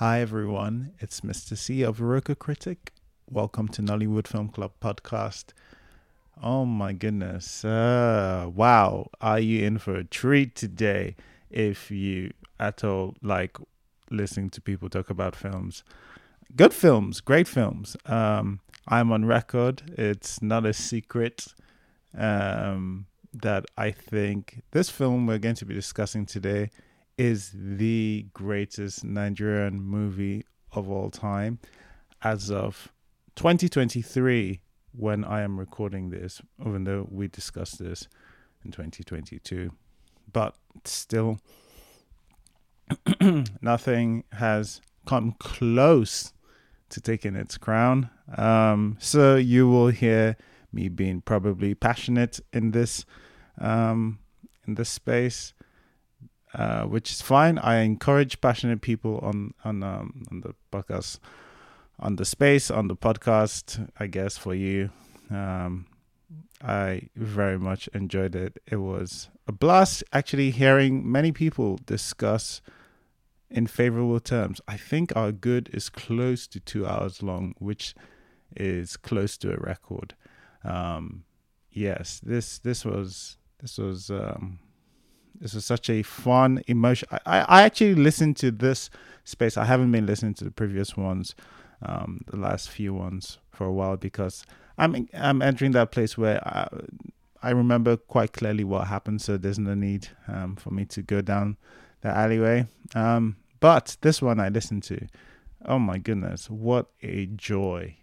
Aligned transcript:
Hi 0.00 0.22
everyone, 0.22 0.94
it's 0.98 1.20
Mr. 1.20 1.54
C 1.54 1.82
of 1.82 1.98
Iroko 1.98 2.34
Critic. 2.34 2.94
Welcome 3.28 3.68
to 3.68 3.82
Nollywood 3.82 4.26
Film 4.26 4.48
Club 4.48 4.72
podcast. 4.80 5.52
Oh 6.42 6.64
my 6.64 6.94
goodness. 6.94 7.66
Uh, 7.66 8.48
wow, 8.54 9.10
are 9.20 9.38
you 9.38 9.62
in 9.62 9.76
for 9.76 9.96
a 9.96 10.04
treat 10.04 10.56
today 10.56 11.16
if 11.50 11.90
you 11.90 12.30
at 12.58 12.82
all 12.82 13.14
like 13.20 13.58
listening 14.10 14.48
to 14.48 14.62
people 14.62 14.88
talk 14.88 15.10
about 15.10 15.36
films? 15.36 15.84
Good 16.56 16.72
films, 16.72 17.20
great 17.20 17.46
films. 17.46 17.94
Um, 18.06 18.60
I'm 18.88 19.12
on 19.12 19.26
record. 19.26 19.82
It's 19.98 20.40
not 20.40 20.64
a 20.64 20.72
secret 20.72 21.48
um, 22.16 23.04
that 23.34 23.66
I 23.76 23.90
think 23.90 24.62
this 24.70 24.88
film 24.88 25.26
we're 25.26 25.36
going 25.36 25.56
to 25.56 25.66
be 25.66 25.74
discussing 25.74 26.24
today 26.24 26.70
is 27.18 27.52
the 27.54 28.26
greatest 28.32 29.04
Nigerian 29.04 29.80
movie 29.80 30.44
of 30.72 30.90
all 30.90 31.10
time 31.10 31.58
as 32.22 32.50
of 32.50 32.92
2023 33.36 34.60
when 34.92 35.24
I 35.24 35.42
am 35.42 35.58
recording 35.58 36.10
this, 36.10 36.40
even 36.60 36.84
though 36.84 37.06
we 37.10 37.28
discussed 37.28 37.78
this 37.78 38.08
in 38.64 38.70
2022. 38.70 39.72
But 40.32 40.54
still, 40.84 41.38
nothing 43.60 44.24
has 44.32 44.80
come 45.06 45.34
close 45.38 46.32
to 46.90 47.00
taking 47.00 47.36
its 47.36 47.56
crown. 47.56 48.10
Um, 48.36 48.96
so 49.00 49.36
you 49.36 49.68
will 49.68 49.88
hear 49.88 50.36
me 50.72 50.88
being 50.88 51.20
probably 51.20 51.74
passionate 51.74 52.40
in 52.52 52.72
this 52.72 53.04
um, 53.58 54.18
in 54.66 54.74
this 54.74 54.88
space 54.88 55.52
uh, 56.54 56.82
which 56.84 57.10
is 57.10 57.22
fine. 57.22 57.58
I 57.58 57.80
encourage 57.80 58.40
passionate 58.40 58.80
people 58.80 59.18
on 59.22 59.54
on 59.64 59.82
um, 59.82 60.24
on 60.30 60.40
the 60.40 60.54
podcast, 60.72 61.18
on 61.98 62.16
the 62.16 62.24
space, 62.24 62.70
on 62.70 62.88
the 62.88 62.96
podcast. 62.96 63.88
I 63.98 64.06
guess 64.06 64.36
for 64.36 64.54
you, 64.54 64.90
um, 65.30 65.86
I 66.62 67.08
very 67.16 67.58
much 67.58 67.88
enjoyed 67.88 68.34
it. 68.34 68.58
It 68.66 68.76
was 68.76 69.28
a 69.46 69.52
blast 69.52 70.04
actually 70.12 70.50
hearing 70.50 71.10
many 71.10 71.32
people 71.32 71.78
discuss 71.86 72.60
in 73.50 73.66
favorable 73.66 74.20
terms. 74.20 74.60
I 74.68 74.76
think 74.76 75.14
our 75.16 75.32
good 75.32 75.70
is 75.72 75.88
close 75.88 76.46
to 76.48 76.60
two 76.60 76.86
hours 76.86 77.22
long, 77.22 77.54
which 77.58 77.94
is 78.56 78.96
close 78.96 79.36
to 79.38 79.52
a 79.52 79.56
record. 79.56 80.14
Um, 80.64 81.24
yes, 81.70 82.20
this 82.24 82.58
this 82.58 82.84
was 82.84 83.38
this 83.60 83.78
was 83.78 84.10
um, 84.10 84.58
this 85.40 85.54
is 85.54 85.64
such 85.64 85.88
a 85.88 86.02
fun 86.02 86.62
emotion. 86.66 87.08
I, 87.24 87.40
I 87.40 87.62
actually 87.62 87.94
listened 87.94 88.36
to 88.38 88.50
this 88.50 88.90
space. 89.24 89.56
I 89.56 89.64
haven't 89.64 89.90
been 89.90 90.06
listening 90.06 90.34
to 90.34 90.44
the 90.44 90.50
previous 90.50 90.96
ones, 90.96 91.34
um, 91.82 92.20
the 92.26 92.36
last 92.36 92.68
few 92.68 92.92
ones 92.92 93.38
for 93.50 93.66
a 93.66 93.72
while 93.72 93.96
because 93.96 94.44
I'm 94.76 95.08
I'm 95.14 95.42
entering 95.42 95.72
that 95.72 95.92
place 95.92 96.18
where 96.18 96.46
I, 96.46 96.68
I 97.42 97.50
remember 97.50 97.96
quite 97.96 98.32
clearly 98.32 98.64
what 98.64 98.86
happened. 98.86 99.22
So 99.22 99.36
there's 99.36 99.58
no 99.58 99.74
need 99.74 100.08
um, 100.28 100.56
for 100.56 100.70
me 100.70 100.84
to 100.86 101.02
go 101.02 101.20
down 101.20 101.56
the 102.02 102.08
alleyway. 102.08 102.66
Um, 102.94 103.36
but 103.60 103.96
this 104.02 104.20
one 104.20 104.40
I 104.40 104.48
listened 104.48 104.82
to. 104.84 105.06
Oh 105.64 105.78
my 105.78 105.98
goodness, 105.98 106.48
what 106.48 106.86
a 107.02 107.26
joy 107.26 107.96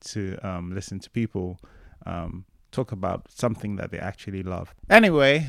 to 0.00 0.38
um, 0.42 0.74
listen 0.74 0.98
to 1.00 1.10
people 1.10 1.60
um, 2.06 2.44
talk 2.72 2.92
about 2.92 3.30
something 3.30 3.76
that 3.76 3.90
they 3.90 3.98
actually 3.98 4.42
love. 4.42 4.74
Anyway, 4.88 5.48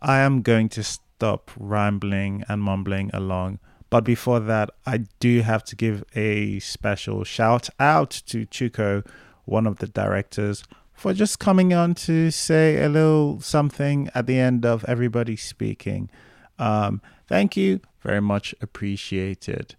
I 0.00 0.18
am 0.18 0.42
going 0.42 0.68
to 0.70 0.82
stop 0.82 1.50
rambling 1.58 2.44
and 2.48 2.62
mumbling 2.62 3.10
along. 3.12 3.58
But 3.90 4.04
before 4.04 4.40
that, 4.40 4.70
I 4.86 5.04
do 5.18 5.40
have 5.40 5.64
to 5.64 5.76
give 5.76 6.04
a 6.14 6.58
special 6.60 7.24
shout 7.24 7.70
out 7.80 8.10
to 8.26 8.46
Chuko, 8.46 9.06
one 9.44 9.66
of 9.66 9.78
the 9.78 9.86
directors, 9.86 10.62
for 10.92 11.14
just 11.14 11.38
coming 11.38 11.72
on 11.72 11.94
to 11.94 12.30
say 12.30 12.82
a 12.82 12.88
little 12.88 13.40
something 13.40 14.10
at 14.14 14.26
the 14.26 14.38
end 14.38 14.66
of 14.66 14.84
everybody 14.84 15.36
speaking. 15.36 16.10
Um, 16.58 17.00
thank 17.26 17.56
you, 17.56 17.80
very 18.02 18.20
much 18.20 18.54
appreciated. 18.60 19.74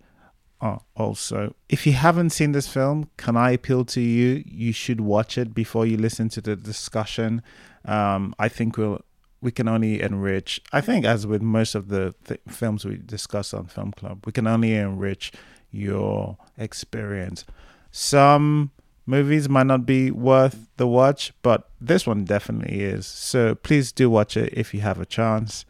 Uh, 0.61 0.79
also, 0.95 1.55
if 1.69 1.85
you 1.85 1.93
haven't 1.93 2.31
seen 2.31 2.51
this 2.51 2.67
film, 2.67 3.09
can 3.15 3.37
I 3.37 3.51
appeal 3.51 3.85
to 3.85 4.01
you? 4.01 4.43
You 4.45 4.73
should 4.73 4.99
watch 4.99 5.37
it 5.37 5.53
before 5.53 5.85
you 5.85 5.97
listen 5.97 6.29
to 6.29 6.41
the 6.41 6.55
discussion. 6.55 7.41
Um, 7.85 8.35
I 8.37 8.49
think 8.49 8.75
we'll 8.75 9.01
we 9.41 9.51
can 9.51 9.67
only 9.67 10.01
enrich. 10.01 10.61
I 10.71 10.81
think, 10.81 11.05
as 11.05 11.25
with 11.25 11.41
most 11.41 11.75
of 11.75 11.87
the 11.87 12.13
th- 12.25 12.41
films 12.47 12.85
we 12.85 12.97
discuss 12.97 13.53
on 13.53 13.65
Film 13.65 13.91
Club, 13.91 14.25
we 14.25 14.31
can 14.31 14.47
only 14.47 14.73
enrich 14.73 15.31
your 15.71 16.37
experience. 16.57 17.45
Some 17.91 18.71
movies 19.05 19.49
might 19.49 19.65
not 19.65 19.85
be 19.85 20.11
worth 20.11 20.67
the 20.77 20.87
watch, 20.87 21.33
but 21.41 21.69
this 21.79 22.05
one 22.05 22.25
definitely 22.25 22.81
is. 22.81 23.07
So 23.07 23.55
please 23.55 23.91
do 23.91 24.09
watch 24.09 24.37
it 24.37 24.53
if 24.53 24.73
you 24.73 24.81
have 24.81 24.99
a 24.99 25.05
chance. 25.05 25.65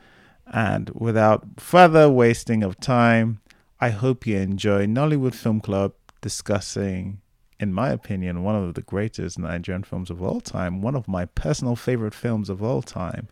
And 0.52 0.90
without 0.94 1.46
further 1.58 2.10
wasting 2.10 2.64
of 2.64 2.80
time, 2.80 3.40
I 3.80 3.92
hope 3.92 4.28
you 4.28 4.38
enjoy 4.38 4.88
Nollywood 4.88 5.36
Film 5.36 5.62
Club 5.62 5.94
discussing, 6.22 7.22
in 7.60 7.74
my 7.74 7.90
opinion, 7.92 8.44
one 8.44 8.56
of 8.56 8.74
the 8.74 8.82
greatest 8.82 9.40
Nigerian 9.40 9.84
films 9.84 10.10
of 10.10 10.22
all 10.22 10.42
time, 10.42 10.82
one 10.82 10.96
of 10.96 11.08
my 11.08 11.26
personal 11.26 11.76
favorite 11.76 12.14
films 12.14 12.50
of 12.50 12.62
all 12.62 12.82
time. 12.82 13.30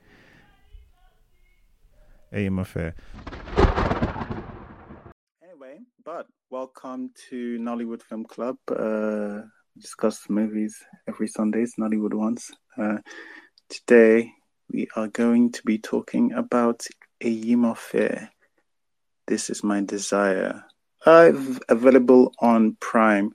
Affair. 2.59 2.93
Anyway, 5.43 5.79
but 6.03 6.27
welcome 6.49 7.11
to 7.29 7.57
Nollywood 7.57 8.01
Film 8.01 8.25
Club. 8.25 8.57
Uh, 8.69 9.43
discuss 9.77 10.29
movies 10.29 10.83
every 11.07 11.27
Sundays, 11.27 11.75
Nollywood 11.79 12.13
ones. 12.13 12.51
Uh, 12.77 12.97
today 13.69 14.31
we 14.71 14.87
are 14.95 15.07
going 15.07 15.51
to 15.53 15.63
be 15.63 15.77
talking 15.77 16.33
about 16.33 16.85
Eyimofe. 17.23 18.27
This 19.25 19.49
is 19.49 19.63
my 19.63 19.81
desire. 19.81 20.65
Uh, 21.05 21.31
available 21.69 22.33
on 22.39 22.75
Prime. 22.81 23.33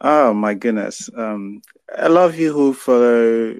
Oh 0.00 0.32
my 0.32 0.54
goodness. 0.54 1.10
Um, 1.16 1.62
I 1.96 2.06
love 2.06 2.36
you 2.36 2.52
who 2.52 2.72
follow 2.72 3.56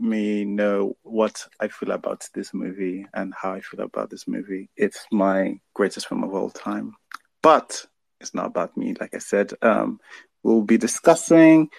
me 0.00 0.44
know 0.44 0.96
what 1.02 1.46
I 1.60 1.68
feel 1.68 1.92
about 1.92 2.28
this 2.34 2.52
movie 2.52 3.06
and 3.14 3.34
how 3.34 3.52
I 3.52 3.60
feel 3.60 3.80
about 3.80 4.10
this 4.10 4.26
movie. 4.26 4.68
It's 4.76 5.06
my 5.10 5.60
greatest 5.74 6.08
film 6.08 6.24
of 6.24 6.34
all 6.34 6.50
time. 6.50 6.94
But 7.42 7.86
it's 8.20 8.34
not 8.34 8.46
about 8.46 8.76
me, 8.76 8.94
like 9.00 9.14
I 9.14 9.18
said. 9.18 9.52
Um, 9.62 10.00
we'll 10.42 10.62
be 10.62 10.78
discussing 10.78 11.70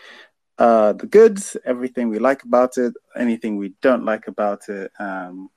uh, 0.57 0.93
the 0.93 1.07
goods, 1.07 1.57
everything 1.65 2.09
we 2.09 2.19
like 2.19 2.43
about 2.43 2.77
it, 2.77 2.93
anything 3.15 3.57
we 3.57 3.73
don't 3.81 4.05
like 4.05 4.27
about 4.27 4.69
it. 4.69 4.91
Um, 4.99 5.49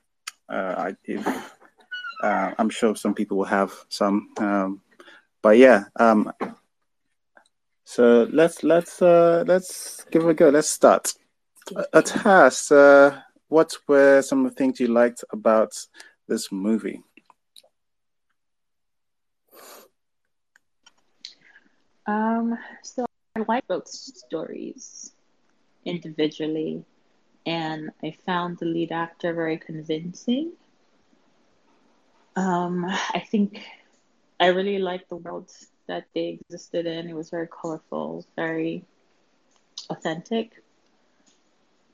uh, 0.48 0.74
I, 0.76 0.96
if, 1.04 1.26
uh, 2.22 2.54
I'm 2.58 2.70
sure 2.70 2.96
some 2.96 3.14
people 3.14 3.38
will 3.38 3.44
have 3.44 3.72
some. 3.88 4.28
Um, 4.38 4.82
but 5.42 5.56
yeah, 5.58 5.84
um, 5.96 6.32
so 7.84 8.28
let's 8.30 8.62
let's 8.62 9.00
uh, 9.00 9.44
let's 9.46 10.04
give 10.10 10.24
it 10.24 10.30
a 10.30 10.34
go. 10.34 10.48
Let's 10.50 10.68
start. 10.68 11.12
Atas, 11.92 12.72
uh, 12.72 13.20
what 13.48 13.76
were 13.86 14.22
some 14.22 14.44
of 14.44 14.52
the 14.52 14.56
things 14.56 14.80
you 14.80 14.88
liked 14.88 15.24
about 15.32 15.72
this 16.26 16.50
movie? 16.50 17.02
Um, 22.06 22.58
so 22.82 23.04
I 23.36 23.44
like 23.46 23.66
both 23.68 23.86
stories 23.88 25.12
individually, 25.84 26.84
and 27.46 27.90
I 28.02 28.16
found 28.26 28.58
the 28.58 28.66
lead 28.66 28.90
actor 28.90 29.32
very 29.32 29.58
convincing. 29.58 30.52
Um, 32.36 32.84
I 33.14 33.22
think 33.30 33.62
I 34.40 34.46
really 34.46 34.78
liked 34.78 35.08
the 35.08 35.16
world 35.16 35.50
that 35.86 36.06
they 36.14 36.40
existed 36.40 36.86
in. 36.86 37.08
It 37.08 37.14
was 37.14 37.30
very 37.30 37.48
colorful, 37.48 38.24
very 38.36 38.84
authentic 39.88 40.62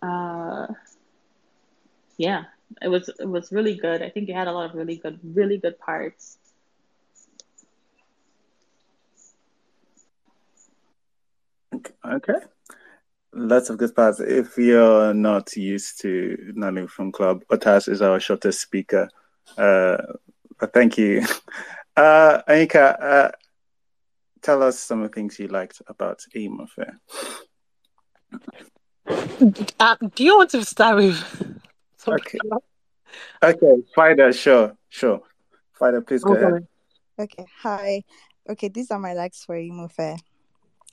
uh, 0.02 0.66
yeah, 2.16 2.44
it 2.82 2.88
was 2.88 3.08
it 3.08 3.28
was 3.28 3.52
really 3.52 3.74
good. 3.74 4.02
I 4.02 4.10
think 4.10 4.28
it 4.28 4.34
had 4.34 4.48
a 4.48 4.52
lot 4.52 4.70
of 4.70 4.76
really 4.76 4.96
good, 4.96 5.18
really 5.22 5.58
good 5.58 5.78
parts. 5.78 6.38
Okay. 12.04 12.34
Lots 13.32 13.68
of 13.68 13.78
good 13.78 13.94
parts. 13.94 14.20
If 14.20 14.56
you're 14.56 15.12
not 15.12 15.54
used 15.56 16.00
to 16.00 16.52
Nollywood 16.56 16.90
Film 16.90 17.12
Club, 17.12 17.44
Otas 17.50 17.88
is 17.88 18.00
our 18.00 18.18
shortest 18.18 18.60
speaker. 18.60 19.08
Uh, 19.58 19.98
but 20.58 20.72
thank 20.72 20.98
you. 20.98 21.24
Uh, 21.98 22.42
Anika, 22.46 23.02
uh, 23.02 23.30
tell 24.42 24.62
us 24.62 24.78
some 24.78 25.00
of 25.00 25.10
the 25.10 25.14
things 25.14 25.38
you 25.38 25.48
liked 25.48 25.80
about 25.86 26.22
Eyimofe. 26.36 26.92
Uh, 29.08 29.96
do 30.14 30.24
you 30.24 30.36
want 30.36 30.50
to 30.50 30.64
start 30.64 30.96
with? 30.96 31.52
Okay. 32.08 32.38
Okay, 33.42 33.82
Fida, 33.96 34.32
sure, 34.32 34.76
sure. 34.88 35.20
Fida, 35.76 36.00
please 36.02 36.22
go 36.22 36.34
okay. 36.34 36.44
ahead. 36.44 36.68
Okay, 37.18 37.46
hi. 37.62 38.04
Okay, 38.48 38.68
these 38.68 38.92
are 38.92 39.00
my 39.00 39.12
likes 39.12 39.44
for 39.44 39.56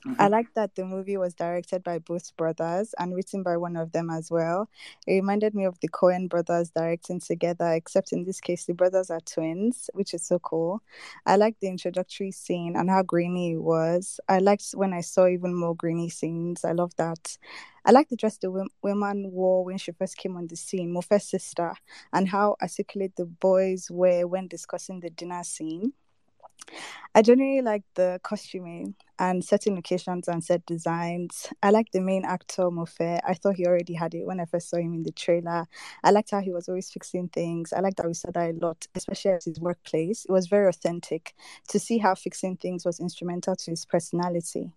I 0.05 0.09
mm-hmm. 0.09 0.31
like 0.33 0.53
that 0.55 0.75
the 0.75 0.83
movie 0.83 1.15
was 1.15 1.33
directed 1.33 1.81
by 1.81 1.99
both 1.99 2.35
brothers 2.35 2.93
and 2.99 3.15
written 3.15 3.41
by 3.41 3.55
one 3.55 3.77
of 3.77 3.93
them 3.93 4.09
as 4.09 4.29
well. 4.29 4.69
It 5.07 5.13
reminded 5.13 5.55
me 5.55 5.63
of 5.63 5.79
the 5.79 5.87
Coen 5.87 6.27
brothers 6.27 6.71
directing 6.71 7.21
together, 7.21 7.71
except 7.71 8.11
in 8.11 8.25
this 8.25 8.41
case, 8.41 8.65
the 8.65 8.73
brothers 8.73 9.09
are 9.09 9.21
twins, 9.21 9.89
which 9.93 10.13
is 10.13 10.21
so 10.25 10.39
cool. 10.39 10.81
I 11.25 11.37
liked 11.37 11.61
the 11.61 11.69
introductory 11.69 12.31
scene 12.31 12.75
and 12.75 12.89
how 12.89 13.03
grainy 13.03 13.53
it 13.53 13.61
was. 13.61 14.19
I 14.27 14.39
liked 14.39 14.71
when 14.73 14.91
I 14.91 14.99
saw 15.01 15.27
even 15.27 15.55
more 15.55 15.75
grainy 15.75 16.09
scenes. 16.09 16.65
I 16.65 16.73
love 16.73 16.93
that. 16.97 17.37
I 17.85 17.91
like 17.91 18.09
the 18.09 18.17
dress 18.17 18.37
the 18.37 18.51
wo- 18.51 18.67
woman 18.81 19.31
wore 19.31 19.63
when 19.63 19.77
she 19.77 19.93
first 19.93 20.17
came 20.17 20.35
on 20.35 20.47
the 20.47 20.57
scene, 20.57 20.93
Mofe's 20.93 21.29
sister, 21.29 21.73
and 22.11 22.27
how 22.27 22.57
articulate 22.61 23.15
the 23.15 23.25
boys 23.25 23.89
were 23.89 24.27
when 24.27 24.49
discussing 24.49 24.99
the 24.99 25.09
dinner 25.09 25.43
scene. 25.43 25.93
I 27.15 27.21
generally 27.21 27.61
like 27.61 27.83
the 27.95 28.19
costuming 28.23 28.95
and 29.23 29.43
setting 29.45 29.75
locations 29.75 30.27
and 30.27 30.43
set 30.43 30.65
designs. 30.65 31.47
I 31.63 31.71
like 31.71 31.91
the 31.93 32.01
main 32.01 32.25
actor 32.25 32.63
Mofe. 32.63 33.21
I 33.25 33.33
thought 33.35 33.55
he 33.55 33.65
already 33.65 33.93
had 33.93 34.13
it 34.15 34.25
when 34.27 34.41
I 34.41 34.45
first 34.45 34.69
saw 34.69 34.77
him 34.77 34.93
in 34.93 35.03
the 35.03 35.13
trailer. 35.13 35.65
I 36.03 36.11
liked 36.11 36.31
how 36.31 36.41
he 36.41 36.51
was 36.51 36.69
always 36.69 36.91
fixing 36.91 37.29
things. 37.29 37.73
I 37.73 37.79
liked 37.79 37.97
that 37.97 38.07
we 38.07 38.15
saw 38.15 38.31
that 38.33 38.51
a 38.51 38.53
lot, 38.65 38.87
especially 38.95 39.31
at 39.31 39.45
his 39.45 39.61
workplace. 39.61 40.25
It 40.25 40.31
was 40.31 40.47
very 40.47 40.67
authentic 40.67 41.35
to 41.69 41.79
see 41.79 41.99
how 41.99 42.15
fixing 42.15 42.57
things 42.57 42.85
was 42.85 42.99
instrumental 42.99 43.55
to 43.55 43.71
his 43.71 43.85
personality. 43.85 44.73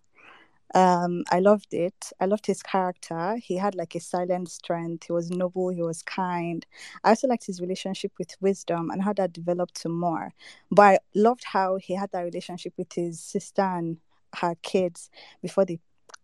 Um, 0.75 1.23
I 1.31 1.39
loved 1.39 1.73
it. 1.73 2.11
I 2.19 2.25
loved 2.25 2.45
his 2.47 2.63
character. 2.63 3.37
He 3.43 3.57
had 3.57 3.75
like 3.75 3.95
a 3.95 3.99
silent 3.99 4.49
strength. 4.49 5.05
He 5.07 5.13
was 5.13 5.31
noble. 5.31 5.69
He 5.69 5.81
was 5.83 6.03
kind. 6.03 6.65
I 7.03 7.09
also 7.09 7.27
liked 7.27 7.47
his 7.47 7.61
relationship 7.61 8.13
with 8.19 8.35
wisdom 8.41 8.89
and 8.91 9.03
how 9.03 9.13
that 9.13 9.33
developed 9.33 9.75
to 9.81 9.89
more. 9.89 10.33
But 10.71 10.83
I 10.83 10.99
loved 11.15 11.43
how 11.45 11.77
he 11.77 11.95
had 11.95 12.11
that 12.13 12.23
relationship 12.23 12.73
with 12.77 12.93
his 12.93 13.19
sister 13.19 13.63
and 13.63 13.97
her 14.35 14.55
kids 14.61 15.09
before 15.41 15.65
they 15.65 15.79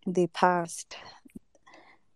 they 0.05 0.27
passed. 0.27 0.97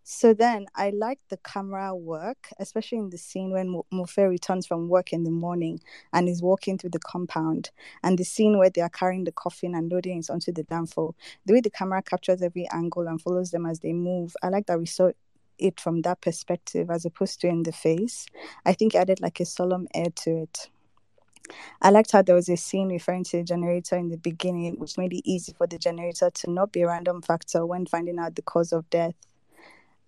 So 0.10 0.34
then 0.34 0.68
I 0.74 0.92
liked 0.92 1.30
the 1.30 1.36
camera 1.36 1.94
work, 1.94 2.48
especially 2.60 3.00
in 3.00 3.10
the 3.10 3.18
scene 3.18 3.51
when 3.51 3.68
Mo- 3.68 3.86
Mofe 3.92 4.30
returns 4.30 4.66
from 4.66 4.88
work 4.88 5.12
in 5.12 5.25
the 5.25 5.31
morning 5.31 5.81
and 6.13 6.30
is 6.30 6.42
walking 6.42 6.78
through 6.78 6.92
the 6.92 7.00
compound, 7.00 7.72
and 8.04 8.18
the 8.18 8.24
scene 8.24 8.57
where 8.57 8.69
they 8.69 8.80
are 8.80 8.88
carrying 8.89 9.25
the 9.25 9.34
coffin 9.34 9.75
and 9.75 9.92
loading 9.92 10.19
it 10.19 10.30
onto 10.30 10.54
the 10.54 10.63
danfo. 10.63 11.13
The 11.45 11.54
way 11.54 11.60
the 11.60 11.69
camera 11.69 12.01
captures 12.01 12.42
every 12.42 12.69
angle 12.72 13.06
and 13.06 13.22
follows 13.22 13.51
them 13.51 13.66
as 13.66 13.81
they 13.81 13.92
move, 13.92 14.33
I 14.42 14.48
like 14.48 14.68
that 14.68 14.80
we 14.80 14.86
saw 14.86 15.12
it 15.60 15.80
from 15.81 16.04
that 16.04 16.22
perspective 16.22 16.90
as 16.90 17.04
opposed 17.04 17.42
to 17.42 17.48
in 17.50 17.63
the 17.63 17.74
face. 17.74 18.28
I 18.66 18.72
think 18.72 18.95
it 18.95 19.00
added 19.00 19.19
like 19.19 19.42
a 19.42 19.45
solemn 19.45 19.90
air 19.94 20.12
to 20.24 20.44
it. 20.44 20.69
I 21.81 21.89
liked 21.89 22.12
how 22.12 22.22
there 22.22 22.36
was 22.36 22.50
a 22.50 22.57
scene 22.57 22.89
referring 22.89 23.24
to 23.25 23.38
the 23.38 23.44
generator 23.44 23.95
in 23.95 24.10
the 24.10 24.18
beginning, 24.18 24.75
which 24.80 24.98
made 24.98 25.13
it 25.13 25.22
easy 25.25 25.54
for 25.54 25.68
the 25.68 25.78
generator 25.78 26.30
to 26.30 26.51
not 26.51 26.72
be 26.72 26.81
a 26.81 26.88
random 26.88 27.22
factor 27.22 27.66
when 27.66 27.86
finding 27.86 28.19
out 28.19 28.36
the 28.36 28.42
cause 28.42 28.72
of 28.72 28.89
death. 28.89 29.16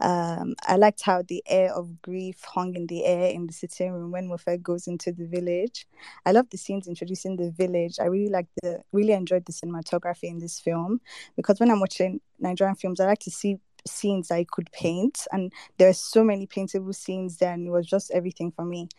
Um, 0.02 0.56
I 0.66 0.78
liked 0.78 1.02
how 1.02 1.24
the 1.24 1.44
air 1.46 1.74
of 1.74 2.02
grief 2.02 2.42
hung 2.44 2.76
in 2.76 2.88
the 2.88 3.04
air 3.04 3.32
in 3.32 3.48
the 3.48 3.54
sitting 3.54 3.92
room 3.92 4.12
when 4.12 4.30
Mofe 4.30 4.62
goes 4.62 4.88
into 4.88 5.12
the 5.12 5.26
village. 5.26 5.88
I 6.26 6.32
love 6.32 6.50
the 6.50 6.58
scenes 6.58 6.88
introducing 6.88 7.36
the 7.36 7.52
village. 7.52 7.98
I 8.00 8.06
really 8.06 8.30
like 8.30 8.48
the 8.64 8.82
really 8.94 9.12
enjoyed 9.12 9.46
the 9.46 9.52
cinematography 9.52 10.24
in 10.24 10.40
this 10.40 10.60
film 10.60 11.02
because 11.36 11.60
when 11.60 11.70
I'm 11.70 11.82
watching 11.82 12.22
Nigerian 12.40 12.76
films, 12.76 13.02
I 13.02 13.08
like 13.08 13.20
to 13.20 13.32
see 13.32 13.58
scenes 13.86 14.32
I 14.32 14.46
could 14.46 14.72
paint, 14.72 15.26
and 15.32 15.52
there 15.78 15.90
are 15.90 15.94
so 15.94 16.24
many 16.24 16.46
paintable 16.46 16.94
scenes 16.94 17.38
there, 17.38 17.54
and 17.54 17.68
it 17.68 17.72
was 17.72 17.88
just 17.88 18.12
everything 18.12 18.52
for 18.52 18.66
me 18.66 18.90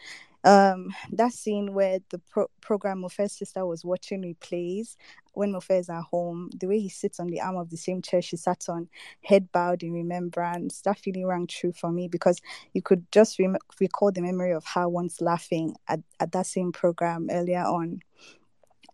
um 0.45 0.89
that 1.13 1.33
scene 1.33 1.75
where 1.75 1.99
the 2.11 2.19
pro- 2.19 2.51
program 2.61 3.03
Mofe's 3.03 3.33
sister 3.37 3.67
was 3.67 3.85
watching 3.85 4.23
replays 4.23 4.97
when 5.33 5.53
Mofe 5.53 5.79
is 5.79 5.89
at 5.89 6.03
home, 6.03 6.51
the 6.59 6.67
way 6.67 6.81
he 6.81 6.89
sits 6.89 7.21
on 7.21 7.29
the 7.29 7.41
arm 7.41 7.57
of 7.57 7.71
the 7.71 7.77
same 7.77 8.03
chair 8.03 8.21
she 8.21 8.37
sat 8.37 8.65
on, 8.69 8.89
head 9.23 9.51
bowed 9.53 9.83
in 9.83 9.93
remembrance, 9.93 10.81
that 10.83 10.99
feeling 10.99 11.27
rang 11.27 11.47
true 11.47 11.73
for 11.73 11.91
me 11.93 12.09
because 12.09 12.41
you 12.73 12.83
could 12.83 13.11
just 13.13 13.39
rem- 13.39 13.57
recall 13.81 14.11
the 14.11 14.21
memory 14.23 14.53
of 14.53 14.65
her 14.75 14.89
once 14.89 15.21
laughing 15.21 15.77
at, 15.89 16.01
at 16.19 16.33
that 16.33 16.47
same 16.47 16.73
program 16.73 17.29
earlier 17.31 17.63
on. 17.63 18.01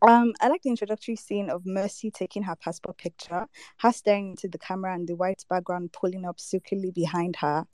Um, 0.03 0.33
I 0.41 0.49
like 0.49 0.63
the 0.63 0.71
introductory 0.71 1.17
scene 1.17 1.51
of 1.51 1.67
Mercy 1.67 2.11
taking 2.11 2.43
her 2.45 2.57
passport 2.57 2.99
picture, 2.99 3.47
her 3.79 3.93
staring 3.93 4.31
into 4.31 4.49
the 4.49 4.59
camera 4.59 4.95
and 4.95 5.09
the 5.09 5.17
white 5.17 5.45
background 5.49 5.93
pulling 5.93 6.25
up 6.25 6.39
silkily 6.39 6.93
behind 6.93 7.37
her. 7.37 7.67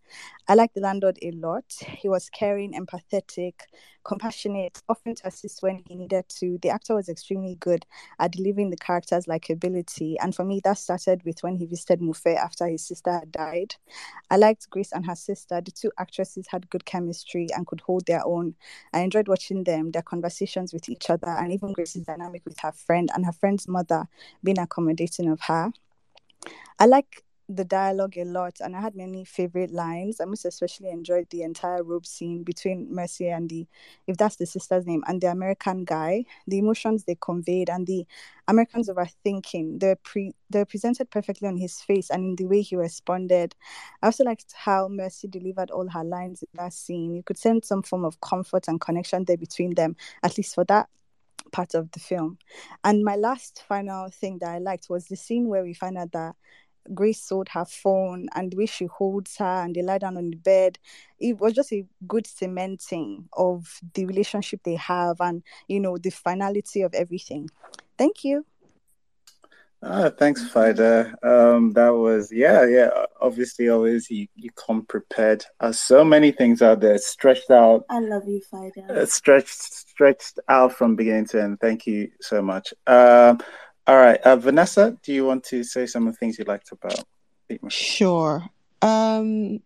I 0.49 0.55
like 0.55 0.75
the 0.75 0.81
landlord 0.81 1.19
a 1.23 1.31
lot. 1.33 1.65
He 1.81 2.09
was 2.09 2.29
caring, 2.31 2.75
empathetic, 2.75 3.55
compassionate, 4.05 4.83
often 4.89 5.15
to 5.17 5.29
assist 5.29 5.63
when 5.63 5.83
he 5.87 5.95
needed 5.95 6.29
to. 6.41 6.59
The 6.63 6.71
actor 6.71 6.95
was 6.95 7.09
extremely 7.09 7.57
good 7.57 7.87
at 8.19 8.33
delivering 8.33 8.71
the 8.71 8.77
character's 8.77 9.27
likability, 9.27 10.17
and 10.21 10.35
for 10.35 10.45
me, 10.45 10.61
that 10.65 10.79
started 10.79 11.23
with 11.25 11.43
when 11.43 11.57
he 11.57 11.67
visited 11.67 12.01
Mofe 12.01 12.37
after 12.37 12.67
his 12.67 12.87
sister 12.87 13.13
had 13.13 13.33
died. 13.33 13.75
I 14.31 14.37
liked 14.37 14.69
Grace 14.71 14.93
and 14.93 15.07
her 15.07 15.15
sister. 15.17 15.61
The 15.61 15.71
two 15.71 15.93
actresses 15.99 16.47
had 16.49 16.71
good 16.71 16.85
chemistry 16.85 17.49
and 17.55 17.67
could 17.67 17.81
hold 17.81 18.07
their 18.07 18.25
own. 18.27 18.55
I 18.93 19.01
enjoyed 19.01 19.29
watching 19.29 19.65
them, 19.65 19.93
their 19.93 20.03
conversations 20.03 20.73
with 20.73 20.89
each 20.89 21.11
other, 21.11 21.29
and 21.29 21.53
even 21.53 21.73
Grace's 21.73 22.09
dynamic 22.13 22.43
with 22.45 22.59
her 22.61 22.73
friend 22.73 23.11
and 23.15 23.27
her 23.27 23.33
friend's 23.33 23.69
mother 23.69 24.07
being 24.43 24.59
accommodating 24.59 25.29
of 25.29 25.41
her. 25.43 25.73
I 26.79 26.87
like 26.87 27.23
the 27.49 27.65
dialogue 27.65 28.17
a 28.17 28.25
lot 28.25 28.61
and 28.61 28.75
I 28.75 28.81
had 28.81 28.95
many 28.95 29.25
favorite 29.25 29.73
lines. 29.73 30.21
I 30.21 30.25
most 30.25 30.45
especially 30.45 30.91
enjoyed 30.91 31.29
the 31.31 31.43
entire 31.43 31.83
robe 31.83 32.07
scene 32.07 32.43
between 32.45 32.93
Mercy 32.93 33.29
and 33.29 33.49
the 33.49 33.67
if 34.07 34.17
that's 34.17 34.37
the 34.37 34.47
sister's 34.47 34.87
name 34.87 35.03
and 35.07 35.21
the 35.21 35.31
American 35.31 35.85
guy, 35.85 36.25
the 36.47 36.59
emotions 36.59 37.05
they 37.05 37.17
conveyed 37.21 37.69
and 37.69 37.87
the 37.87 38.07
Americans 38.49 38.89
overthinking. 38.89 39.81
They're 39.81 39.97
pre 39.97 40.33
they're 40.51 40.65
presented 40.65 41.11
perfectly 41.11 41.49
on 41.49 41.57
his 41.57 41.81
face 41.81 42.11
and 42.11 42.25
in 42.25 42.37
the 42.37 42.47
way 42.47 42.63
he 42.63 42.77
responded. 42.77 43.55
I 44.03 44.07
also 44.07 44.25
liked 44.25 44.53
how 44.57 44.89
Mercy 44.89 45.29
delivered 45.29 45.71
all 45.71 45.89
her 45.89 46.05
lines 46.05 46.43
in 46.43 46.49
that 46.55 46.73
scene. 46.73 47.15
You 47.15 47.23
could 47.23 47.39
sense 47.39 47.69
some 47.69 47.83
form 47.83 48.05
of 48.05 48.21
comfort 48.21 48.69
and 48.69 48.81
connection 48.81 49.25
there 49.25 49.37
between 49.37 49.75
them, 49.75 49.97
at 50.23 50.37
least 50.37 50.55
for 50.55 50.65
that 50.65 50.89
part 51.53 51.75
of 51.75 51.91
the 51.93 52.01
film. 52.01 52.39
And 52.83 53.05
my 53.05 53.17
last 53.17 53.63
final 53.69 54.09
thing 54.09 54.39
that 54.41 54.51
I 54.51 54.59
liked 54.59 54.89
was 54.91 55.07
the 55.07 55.17
scene 55.17 55.49
where 55.49 55.63
we 55.63 55.75
find 55.75 55.97
out 55.97 56.13
that 56.13 56.35
Grace 56.95 57.23
sold 57.23 57.49
her 57.51 57.65
phone 57.65 58.29
and 58.35 58.51
the 58.51 58.57
way 58.57 58.67
she 58.67 58.87
holds 58.87 59.37
her 59.37 59.63
and 59.63 59.75
they 59.75 59.83
lie 59.83 59.99
down 59.99 60.17
on 60.17 60.31
the 60.31 60.37
bed. 60.37 60.79
It 61.21 61.39
was 61.39 61.53
just 61.53 61.73
a 61.73 61.87
good 62.09 62.27
cementing 62.27 63.29
of 63.35 63.81
the 63.95 64.07
relationship 64.07 64.63
they 64.65 64.75
have 64.77 65.17
and, 65.21 65.43
you 65.69 65.79
know, 65.79 65.97
the 65.97 66.11
finality 66.11 66.83
of 66.83 66.93
everything. 66.95 67.49
Thank 67.97 68.25
you. 68.25 68.45
Ah, 69.85 70.11
thanks, 70.11 70.49
Fida. 70.49 71.13
Um, 71.25 71.73
that 71.73 71.91
was 71.91 72.31
yeah, 72.31 72.65
yeah. 72.65 72.91
Obviously, 73.21 73.69
always 73.69 74.09
you, 74.11 74.29
you 74.37 74.51
come 74.53 74.87
prepared. 74.87 75.45
Uh, 75.59 75.73
so 75.73 76.05
many 76.05 76.31
things 76.31 76.63
out 76.63 76.81
there, 76.81 76.97
stretched 76.99 77.51
out. 77.51 77.85
I 77.91 77.99
love 77.99 78.23
you, 78.29 78.41
Fida. 78.49 79.03
Uh, 79.03 79.07
stretched, 79.07 79.61
stretched 79.61 80.39
out 80.49 80.73
from 80.73 80.95
beginning 80.95 81.27
to 81.27 81.43
end. 81.43 81.59
Thank 81.61 81.87
you 81.87 82.11
so 82.21 82.41
much. 82.41 82.73
Um, 82.87 83.41
all 83.89 83.97
right, 83.97 84.21
uh, 84.21 84.37
Vanessa, 84.37 84.97
do 85.03 85.13
you 85.13 85.27
want 85.27 85.43
to 85.45 85.65
say 85.65 85.87
some 85.87 86.07
of 86.07 86.15
the 86.15 86.19
things 86.19 86.39
you 86.39 86.45
liked 86.45 86.71
about? 86.71 87.03
Sure. 87.69 88.45
Um, 88.83 89.61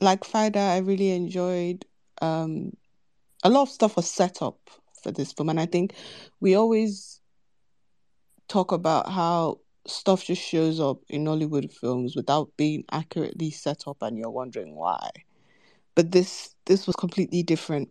like 0.00 0.24
Fida, 0.24 0.58
I 0.60 0.78
really 0.78 1.12
enjoyed. 1.12 1.86
Um, 2.20 2.76
a 3.42 3.48
lot 3.48 3.62
of 3.62 3.68
stuff 3.70 3.96
was 3.96 4.10
set 4.10 4.42
up 4.42 4.58
for 5.02 5.10
this 5.10 5.32
film, 5.32 5.48
and 5.48 5.58
I 5.58 5.64
think 5.64 5.94
we 6.40 6.54
always 6.54 7.20
talk 8.48 8.72
about 8.72 9.10
how 9.10 9.60
stuff 9.86 10.24
just 10.24 10.42
shows 10.42 10.80
up 10.80 10.98
in 11.08 11.24
Nollywood 11.24 11.72
films 11.72 12.16
without 12.16 12.50
being 12.56 12.84
accurately 12.90 13.50
set 13.50 13.86
up 13.86 13.98
and 14.02 14.18
you're 14.18 14.30
wondering 14.30 14.74
why. 14.74 15.10
But 15.94 16.12
this 16.12 16.54
this 16.66 16.86
was 16.86 16.96
completely 16.96 17.42
different. 17.42 17.88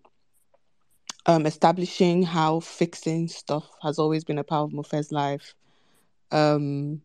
Um, 1.28 1.48
establishing 1.48 2.22
how 2.22 2.60
fixing 2.60 3.28
stuff 3.28 3.68
has 3.82 3.98
always 3.98 4.24
been 4.24 4.38
a 4.38 4.44
part 4.44 4.70
of 4.70 4.74
Mofe's 4.74 5.12
life. 5.12 5.56
Um, 6.32 7.02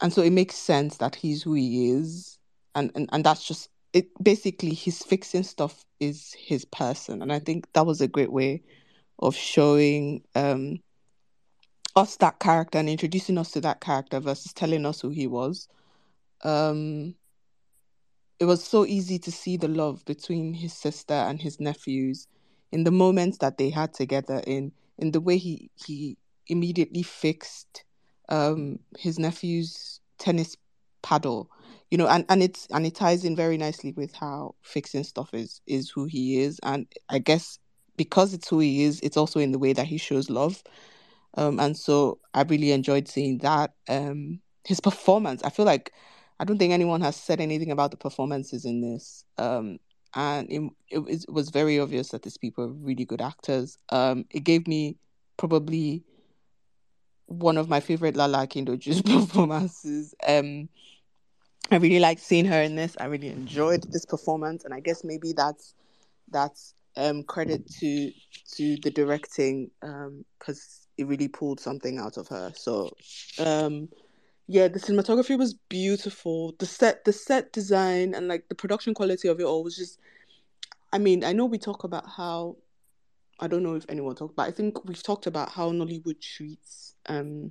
and 0.00 0.12
so 0.12 0.22
it 0.22 0.32
makes 0.32 0.54
sense 0.54 0.98
that 0.98 1.16
he's 1.16 1.42
who 1.42 1.54
he 1.54 1.90
is. 1.90 2.38
And, 2.76 2.92
and, 2.94 3.08
and 3.12 3.24
that's 3.24 3.46
just 3.46 3.70
it 3.92 4.06
basically 4.22 4.72
his 4.72 5.02
fixing 5.02 5.42
stuff 5.42 5.84
is 5.98 6.34
his 6.38 6.64
person. 6.64 7.22
And 7.22 7.32
I 7.32 7.40
think 7.40 7.72
that 7.72 7.86
was 7.86 8.00
a 8.00 8.08
great 8.08 8.32
way 8.32 8.62
of 9.18 9.34
showing 9.34 10.22
um 10.34 10.78
us 11.96 12.16
that 12.18 12.40
character 12.40 12.78
and 12.78 12.88
introducing 12.88 13.38
us 13.38 13.52
to 13.52 13.60
that 13.62 13.80
character 13.80 14.20
versus 14.20 14.52
telling 14.52 14.86
us 14.86 15.00
who 15.00 15.10
he 15.10 15.26
was. 15.26 15.68
Um, 16.44 17.16
it 18.38 18.44
was 18.44 18.62
so 18.62 18.84
easy 18.86 19.18
to 19.18 19.32
see 19.32 19.56
the 19.56 19.68
love 19.68 20.04
between 20.04 20.54
his 20.54 20.72
sister 20.72 21.14
and 21.14 21.40
his 21.40 21.60
nephews 21.60 22.26
in 22.72 22.84
the 22.84 22.90
moments 22.90 23.38
that 23.38 23.58
they 23.58 23.70
had 23.70 23.94
together 23.94 24.42
in 24.46 24.72
in 24.98 25.12
the 25.12 25.20
way 25.20 25.38
he 25.38 25.70
he 25.74 26.16
immediately 26.48 27.02
fixed 27.02 27.84
um 28.28 28.78
his 28.98 29.18
nephew's 29.18 30.00
tennis 30.18 30.56
paddle 31.02 31.50
you 31.90 31.98
know 31.98 32.08
and 32.08 32.24
and 32.28 32.42
it's 32.42 32.66
and 32.72 32.86
it 32.86 32.94
ties 32.94 33.24
in 33.24 33.36
very 33.36 33.56
nicely 33.56 33.92
with 33.92 34.14
how 34.14 34.54
fixing 34.62 35.04
stuff 35.04 35.32
is 35.32 35.60
is 35.66 35.90
who 35.90 36.04
he 36.04 36.40
is 36.40 36.60
and 36.62 36.86
i 37.08 37.18
guess 37.18 37.58
because 37.96 38.34
it's 38.34 38.48
who 38.48 38.58
he 38.58 38.84
is, 38.84 39.00
it's 39.02 39.16
also 39.16 39.40
in 39.40 39.52
the 39.52 39.58
way 39.58 39.72
that 39.72 39.86
he 39.86 39.98
shows 39.98 40.30
love. 40.30 40.62
Um, 41.34 41.58
and 41.60 41.76
so 41.76 42.18
I 42.34 42.42
really 42.42 42.72
enjoyed 42.72 43.08
seeing 43.08 43.38
that. 43.38 43.72
Um, 43.88 44.40
his 44.64 44.80
performance, 44.80 45.42
I 45.42 45.50
feel 45.50 45.66
like 45.66 45.92
I 46.38 46.44
don't 46.44 46.58
think 46.58 46.72
anyone 46.72 47.00
has 47.00 47.16
said 47.16 47.40
anything 47.40 47.70
about 47.70 47.90
the 47.90 47.96
performances 47.96 48.64
in 48.64 48.80
this. 48.80 49.24
Um, 49.38 49.78
and 50.14 50.50
it, 50.50 50.60
it, 50.90 51.00
it 51.08 51.32
was 51.32 51.50
very 51.50 51.80
obvious 51.80 52.10
that 52.10 52.22
these 52.22 52.36
people 52.36 52.64
are 52.64 52.72
really 52.72 53.04
good 53.04 53.22
actors. 53.22 53.78
Um, 53.88 54.26
it 54.30 54.44
gave 54.44 54.66
me 54.66 54.96
probably 55.36 56.04
one 57.26 57.56
of 57.56 57.68
my 57.68 57.80
favorite 57.80 58.16
Lala 58.16 58.46
Akindoju's 58.46 59.02
performances. 59.28 60.14
Um, 60.26 60.68
I 61.70 61.76
really 61.76 62.00
liked 62.00 62.20
seeing 62.20 62.44
her 62.46 62.60
in 62.60 62.76
this. 62.76 62.96
I 63.00 63.06
really 63.06 63.28
enjoyed 63.28 63.84
this 63.84 64.04
performance, 64.04 64.64
and 64.64 64.74
I 64.74 64.80
guess 64.80 65.04
maybe 65.04 65.32
that's 65.32 65.74
that's 66.30 66.74
um, 66.96 67.22
credit 67.24 67.66
to 67.80 68.10
to 68.56 68.76
the 68.82 68.90
directing 68.90 69.70
because 69.80 70.18
um, 70.48 70.88
it 70.98 71.06
really 71.06 71.28
pulled 71.28 71.60
something 71.60 71.98
out 71.98 72.16
of 72.16 72.28
her. 72.28 72.52
So, 72.54 72.90
um, 73.38 73.88
yeah, 74.46 74.68
the 74.68 74.78
cinematography 74.78 75.38
was 75.38 75.54
beautiful. 75.68 76.54
The 76.58 76.66
set, 76.66 77.04
the 77.04 77.12
set 77.12 77.52
design, 77.52 78.14
and 78.14 78.28
like 78.28 78.48
the 78.48 78.54
production 78.54 78.94
quality 78.94 79.28
of 79.28 79.40
it 79.40 79.44
all 79.44 79.64
was 79.64 79.76
just. 79.76 79.98
I 80.94 80.98
mean, 80.98 81.24
I 81.24 81.32
know 81.32 81.46
we 81.46 81.58
talk 81.58 81.84
about 81.84 82.08
how. 82.08 82.56
I 83.40 83.48
don't 83.48 83.62
know 83.62 83.74
if 83.74 83.86
anyone 83.88 84.14
talked, 84.14 84.36
but 84.36 84.46
I 84.46 84.52
think 84.52 84.84
we've 84.84 85.02
talked 85.02 85.26
about 85.26 85.50
how 85.50 85.72
Nollywood 85.72 86.20
treats 86.20 86.94
um, 87.08 87.50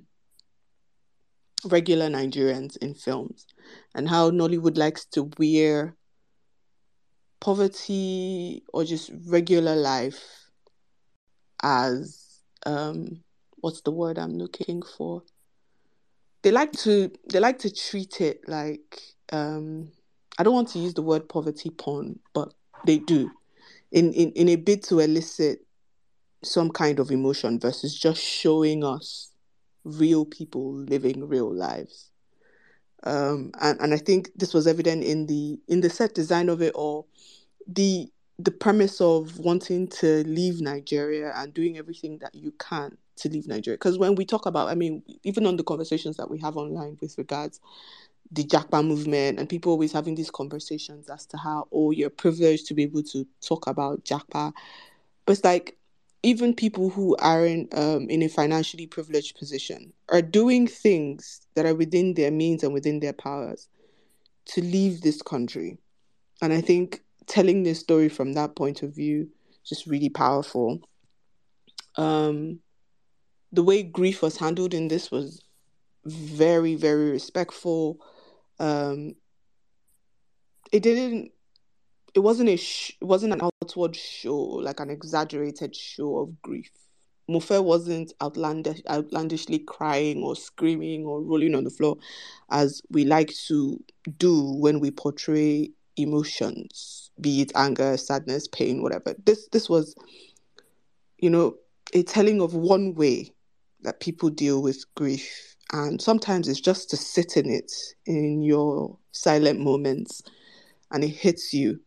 regular 1.66 2.08
Nigerians 2.08 2.76
in 2.78 2.94
films, 2.94 3.46
and 3.94 4.08
how 4.08 4.30
Nollywood 4.30 4.78
likes 4.78 5.04
to 5.06 5.28
wear 5.38 5.96
poverty 7.42 8.62
or 8.72 8.84
just 8.84 9.10
regular 9.26 9.74
life 9.74 10.48
as 11.60 12.38
um 12.66 13.20
what's 13.56 13.80
the 13.80 13.90
word 13.90 14.16
I'm 14.16 14.38
looking 14.38 14.80
for? 14.80 15.24
They 16.42 16.52
like 16.52 16.70
to 16.84 17.10
they 17.32 17.40
like 17.40 17.58
to 17.60 17.74
treat 17.74 18.20
it 18.20 18.42
like 18.46 19.02
um 19.32 19.90
I 20.38 20.44
don't 20.44 20.54
want 20.54 20.68
to 20.68 20.78
use 20.78 20.94
the 20.94 21.02
word 21.02 21.28
poverty 21.28 21.70
porn, 21.70 22.20
but 22.32 22.54
they 22.86 22.98
do. 22.98 23.28
In 23.90 24.12
in, 24.12 24.30
in 24.32 24.48
a 24.48 24.56
bid 24.56 24.84
to 24.84 25.00
elicit 25.00 25.66
some 26.44 26.70
kind 26.70 27.00
of 27.00 27.10
emotion 27.10 27.58
versus 27.58 27.98
just 27.98 28.22
showing 28.22 28.84
us 28.84 29.32
real 29.82 30.24
people 30.24 30.74
living 30.74 31.26
real 31.26 31.52
lives. 31.52 32.11
Um, 33.04 33.52
and, 33.60 33.80
and 33.80 33.94
I 33.94 33.98
think 33.98 34.30
this 34.36 34.54
was 34.54 34.66
evident 34.66 35.02
in 35.04 35.26
the 35.26 35.58
in 35.68 35.80
the 35.80 35.90
set 35.90 36.14
design 36.14 36.48
of 36.48 36.62
it 36.62 36.74
all 36.74 37.08
the 37.66 38.10
the 38.38 38.50
premise 38.50 39.00
of 39.00 39.38
wanting 39.38 39.88
to 39.88 40.24
leave 40.24 40.60
Nigeria 40.60 41.32
and 41.36 41.52
doing 41.52 41.78
everything 41.78 42.18
that 42.18 42.34
you 42.34 42.52
can 42.58 42.96
to 43.16 43.28
leave 43.28 43.46
Nigeria. 43.46 43.76
Because 43.76 43.98
when 43.98 44.14
we 44.14 44.24
talk 44.24 44.46
about, 44.46 44.68
I 44.68 44.74
mean, 44.74 45.02
even 45.22 45.46
on 45.46 45.56
the 45.56 45.62
conversations 45.62 46.16
that 46.16 46.30
we 46.30 46.38
have 46.38 46.56
online 46.56 46.98
with 47.00 47.16
regards 47.18 47.60
the 48.32 48.44
Japa 48.44 48.84
movement, 48.84 49.38
and 49.38 49.48
people 49.48 49.72
always 49.72 49.92
having 49.92 50.14
these 50.14 50.30
conversations 50.30 51.10
as 51.10 51.26
to 51.26 51.36
how, 51.36 51.68
oh, 51.70 51.90
you're 51.90 52.10
privileged 52.10 52.66
to 52.68 52.74
be 52.74 52.82
able 52.82 53.02
to 53.02 53.26
talk 53.46 53.66
about 53.66 54.04
Japa. 54.04 54.52
But 55.26 55.32
it's 55.32 55.44
like, 55.44 55.76
even 56.22 56.54
people 56.54 56.90
who 56.90 57.16
aren't 57.16 57.76
um, 57.76 58.08
in 58.08 58.22
a 58.22 58.28
financially 58.28 58.86
privileged 58.86 59.36
position 59.36 59.92
are 60.08 60.22
doing 60.22 60.66
things 60.66 61.46
that 61.54 61.66
are 61.66 61.74
within 61.74 62.14
their 62.14 62.30
means 62.30 62.62
and 62.62 62.72
within 62.72 63.00
their 63.00 63.12
powers 63.12 63.68
to 64.44 64.60
leave 64.60 65.00
this 65.00 65.20
country. 65.20 65.78
And 66.40 66.52
I 66.52 66.60
think 66.60 67.02
telling 67.26 67.62
this 67.62 67.80
story 67.80 68.08
from 68.08 68.34
that 68.34 68.54
point 68.56 68.82
of 68.82 68.94
view 68.94 69.28
is 69.50 69.68
just 69.68 69.86
really 69.86 70.08
powerful. 70.08 70.80
Um, 71.96 72.60
the 73.52 73.62
way 73.62 73.82
grief 73.82 74.22
was 74.22 74.36
handled 74.36 74.74
in 74.74 74.88
this 74.88 75.10
was 75.10 75.42
very, 76.04 76.74
very 76.74 77.10
respectful. 77.10 77.98
Um, 78.58 79.14
it 80.72 80.82
didn't. 80.82 81.32
It 82.14 82.20
wasn't 82.20 82.50
a. 82.50 82.56
Sh- 82.56 82.96
it 83.00 83.04
wasn't 83.04 83.34
an 83.34 83.40
outward 83.42 83.96
show, 83.96 84.36
like 84.36 84.80
an 84.80 84.90
exaggerated 84.90 85.74
show 85.74 86.18
of 86.18 86.42
grief. 86.42 86.70
Mofe 87.30 87.62
wasn't 87.62 88.12
outlandish, 88.20 88.82
outlandishly 88.90 89.60
crying 89.60 90.22
or 90.22 90.36
screaming 90.36 91.06
or 91.06 91.22
rolling 91.22 91.54
on 91.54 91.64
the 91.64 91.70
floor, 91.70 91.96
as 92.50 92.82
we 92.90 93.04
like 93.04 93.32
to 93.46 93.82
do 94.18 94.54
when 94.54 94.80
we 94.80 94.90
portray 94.90 95.70
emotions, 95.96 97.10
be 97.20 97.40
it 97.40 97.52
anger, 97.54 97.96
sadness, 97.96 98.48
pain, 98.48 98.82
whatever. 98.82 99.14
This 99.24 99.48
this 99.52 99.68
was, 99.68 99.94
you 101.18 101.30
know, 101.30 101.54
a 101.94 102.02
telling 102.02 102.40
of 102.40 102.54
one 102.54 102.94
way 102.94 103.32
that 103.82 104.00
people 104.00 104.30
deal 104.30 104.62
with 104.62 104.84
grief. 104.94 105.56
And 105.72 106.00
sometimes 106.02 106.48
it's 106.48 106.60
just 106.60 106.90
to 106.90 106.96
sit 106.96 107.36
in 107.36 107.48
it 107.48 107.72
in 108.04 108.42
your 108.42 108.98
silent 109.12 109.60
moments 109.60 110.22
and 110.90 111.02
it 111.02 111.08
hits 111.08 111.54
you. 111.54 111.80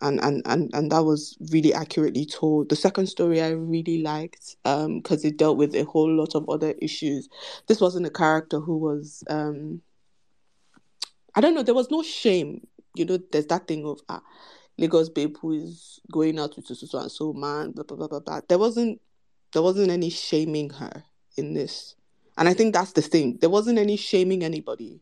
And, 0.00 0.20
and, 0.22 0.42
and, 0.46 0.70
and 0.74 0.92
that 0.92 1.02
was 1.04 1.36
really 1.50 1.74
accurately 1.74 2.24
told. 2.24 2.68
The 2.68 2.76
second 2.76 3.06
story 3.06 3.42
I 3.42 3.50
really 3.50 4.02
liked 4.02 4.56
because 4.64 5.24
um, 5.24 5.28
it 5.28 5.36
dealt 5.36 5.58
with 5.58 5.74
a 5.74 5.84
whole 5.84 6.10
lot 6.10 6.34
of 6.34 6.48
other 6.48 6.74
issues. 6.80 7.28
This 7.66 7.80
wasn't 7.80 8.06
a 8.06 8.10
character 8.10 8.60
who 8.60 8.76
was, 8.78 9.24
um, 9.28 9.82
I 11.34 11.40
don't 11.40 11.54
know, 11.54 11.62
there 11.62 11.74
was 11.74 11.90
no 11.90 12.02
shame 12.02 12.66
you 12.98 13.04
know, 13.04 13.18
there's 13.30 13.46
that 13.46 13.68
thing 13.68 13.86
of 13.86 14.00
ah, 14.08 14.22
Lagos 14.76 15.08
babe 15.08 15.36
who 15.40 15.52
is 15.52 16.00
going 16.10 16.38
out 16.38 16.56
with 16.56 16.66
so 16.66 16.74
so 16.74 16.98
and 16.98 17.10
so 17.10 17.32
man, 17.32 17.70
blah 17.70 17.84
blah 17.84 17.96
blah 17.96 18.08
blah 18.08 18.20
blah. 18.20 18.40
There 18.48 18.58
wasn't 18.58 19.00
there 19.52 19.62
wasn't 19.62 19.90
any 19.90 20.10
shaming 20.10 20.70
her 20.70 21.04
in 21.36 21.54
this. 21.54 21.94
And 22.36 22.48
I 22.48 22.54
think 22.54 22.74
that's 22.74 22.92
the 22.92 23.02
thing. 23.02 23.38
There 23.40 23.50
wasn't 23.50 23.78
any 23.78 23.96
shaming 23.96 24.44
anybody 24.44 25.00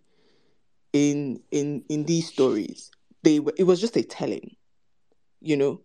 in 0.93 1.41
in 1.51 1.85
in 1.89 2.05
these 2.05 2.29
stories. 2.29 2.91
They 3.23 3.41
were 3.41 3.55
it 3.57 3.65
was 3.65 3.81
just 3.81 3.97
a 3.97 4.03
telling, 4.03 4.57
you 5.47 5.57
know. 5.57 5.81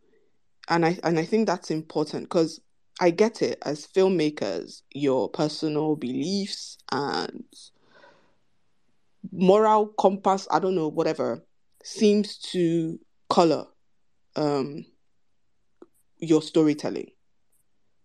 And 0.69 0.85
I 0.85 0.97
and 1.03 1.19
I 1.19 1.25
think 1.25 1.47
that's 1.47 1.71
important 1.71 2.25
because 2.25 2.59
I 2.99 3.09
get 3.09 3.41
it 3.41 3.57
as 3.63 3.87
filmmakers, 3.87 4.81
your 4.93 5.29
personal 5.29 5.95
beliefs 5.95 6.77
and 6.91 7.43
moral 9.31 9.87
compass, 9.99 10.47
I 10.51 10.59
don't 10.59 10.75
know, 10.75 10.87
whatever, 10.87 11.43
seems 11.83 12.37
to 12.51 12.99
color 13.29 13.65
um, 14.35 14.85
your 16.19 16.41
storytelling. 16.41 17.11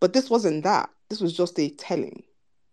But 0.00 0.12
this 0.12 0.30
wasn't 0.30 0.64
that. 0.64 0.88
This 1.08 1.20
was 1.20 1.36
just 1.36 1.58
a 1.58 1.70
telling. 1.70 2.22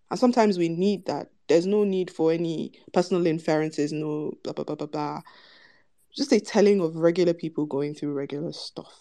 And 0.09 0.19
sometimes 0.19 0.57
we 0.57 0.69
need 0.69 1.05
that. 1.07 1.29
There's 1.47 1.65
no 1.65 1.83
need 1.83 2.09
for 2.09 2.31
any 2.31 2.73
personal 2.93 3.27
inferences, 3.27 3.91
no 3.91 4.33
blah, 4.43 4.53
blah, 4.53 4.63
blah, 4.63 4.75
blah, 4.75 4.87
blah. 4.87 5.21
Just 6.15 6.31
a 6.31 6.39
telling 6.39 6.81
of 6.81 6.95
regular 6.95 7.33
people 7.33 7.65
going 7.65 7.95
through 7.95 8.13
regular 8.13 8.53
stuff. 8.53 8.93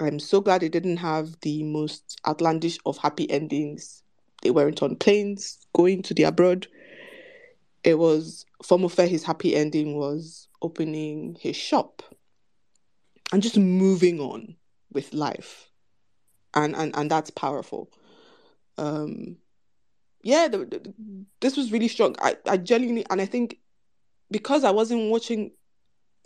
I'm 0.00 0.18
so 0.18 0.40
glad 0.40 0.62
it 0.62 0.72
didn't 0.72 0.96
have 0.98 1.36
the 1.42 1.62
most 1.62 2.18
outlandish 2.26 2.78
of 2.86 2.96
happy 2.96 3.30
endings. 3.30 4.02
They 4.42 4.50
weren't 4.50 4.82
on 4.82 4.96
planes 4.96 5.58
going 5.74 6.02
to 6.04 6.14
the 6.14 6.22
abroad. 6.24 6.66
It 7.84 7.98
was 7.98 8.46
for 8.64 8.78
Mofe, 8.78 9.06
his 9.08 9.24
happy 9.24 9.54
ending 9.54 9.96
was 9.96 10.48
opening 10.62 11.36
his 11.40 11.56
shop 11.56 12.02
and 13.32 13.42
just 13.42 13.56
moving 13.56 14.20
on 14.20 14.56
with 14.92 15.12
life 15.12 15.70
and 16.54 16.74
and, 16.74 16.94
and 16.96 17.10
that's 17.10 17.30
powerful 17.30 17.90
um 18.78 19.36
yeah 20.22 20.48
the, 20.48 20.58
the, 20.58 20.94
this 21.40 21.56
was 21.56 21.72
really 21.72 21.88
strong 21.88 22.14
i 22.20 22.36
i 22.46 22.56
genuinely 22.56 23.04
and 23.10 23.20
i 23.20 23.26
think 23.26 23.58
because 24.30 24.64
i 24.64 24.70
wasn't 24.70 25.10
watching 25.10 25.50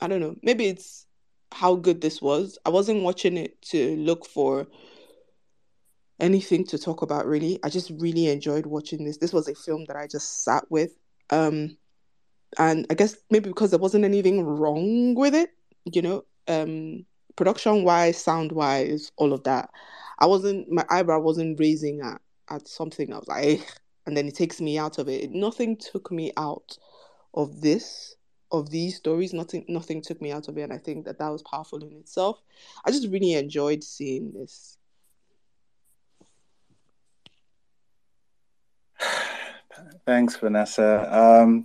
i 0.00 0.08
don't 0.08 0.20
know 0.20 0.34
maybe 0.42 0.66
it's 0.66 1.06
how 1.52 1.74
good 1.74 2.00
this 2.00 2.20
was 2.20 2.58
i 2.64 2.70
wasn't 2.70 3.02
watching 3.02 3.36
it 3.36 3.60
to 3.62 3.96
look 3.96 4.26
for 4.26 4.66
anything 6.20 6.64
to 6.64 6.78
talk 6.78 7.02
about 7.02 7.26
really 7.26 7.58
i 7.64 7.68
just 7.68 7.90
really 7.98 8.28
enjoyed 8.28 8.66
watching 8.66 9.04
this 9.04 9.18
this 9.18 9.32
was 9.32 9.48
a 9.48 9.54
film 9.54 9.84
that 9.86 9.96
i 9.96 10.06
just 10.06 10.44
sat 10.44 10.64
with 10.70 10.92
um 11.30 11.76
and 12.58 12.86
I 12.90 12.94
guess 12.94 13.16
maybe 13.30 13.48
because 13.48 13.70
there 13.70 13.78
wasn't 13.78 14.04
anything 14.04 14.44
wrong 14.44 15.14
with 15.14 15.34
it, 15.34 15.50
you 15.84 16.02
know, 16.02 16.24
um, 16.48 17.04
production 17.36 17.84
wise, 17.84 18.22
sound 18.22 18.52
wise, 18.52 19.10
all 19.16 19.32
of 19.32 19.42
that. 19.44 19.70
I 20.18 20.26
wasn't 20.26 20.70
my 20.70 20.84
eyebrow 20.90 21.20
wasn't 21.20 21.58
raising 21.58 22.00
at 22.00 22.20
at 22.50 22.68
something. 22.68 23.12
I 23.12 23.18
was 23.18 23.28
like, 23.28 23.66
and 24.06 24.16
then 24.16 24.26
it 24.26 24.34
takes 24.34 24.60
me 24.60 24.78
out 24.78 24.98
of 24.98 25.08
it. 25.08 25.30
Nothing 25.32 25.76
took 25.76 26.10
me 26.12 26.32
out 26.36 26.76
of 27.34 27.60
this 27.60 28.14
of 28.58 28.70
these 28.70 28.96
stories. 28.96 29.32
Nothing 29.32 29.64
nothing 29.68 30.02
took 30.02 30.20
me 30.20 30.32
out 30.32 30.48
of 30.48 30.58
it, 30.58 30.62
and 30.62 30.72
I 30.72 30.78
think 30.78 31.04
that 31.04 31.18
that 31.18 31.28
was 31.28 31.42
powerful 31.42 31.82
in 31.82 31.96
itself. 31.96 32.40
I 32.84 32.90
just 32.90 33.08
really 33.08 33.34
enjoyed 33.34 33.84
seeing 33.84 34.32
this. 34.32 34.78
Thanks, 40.06 40.36
Vanessa. 40.36 41.08
Um, 41.10 41.64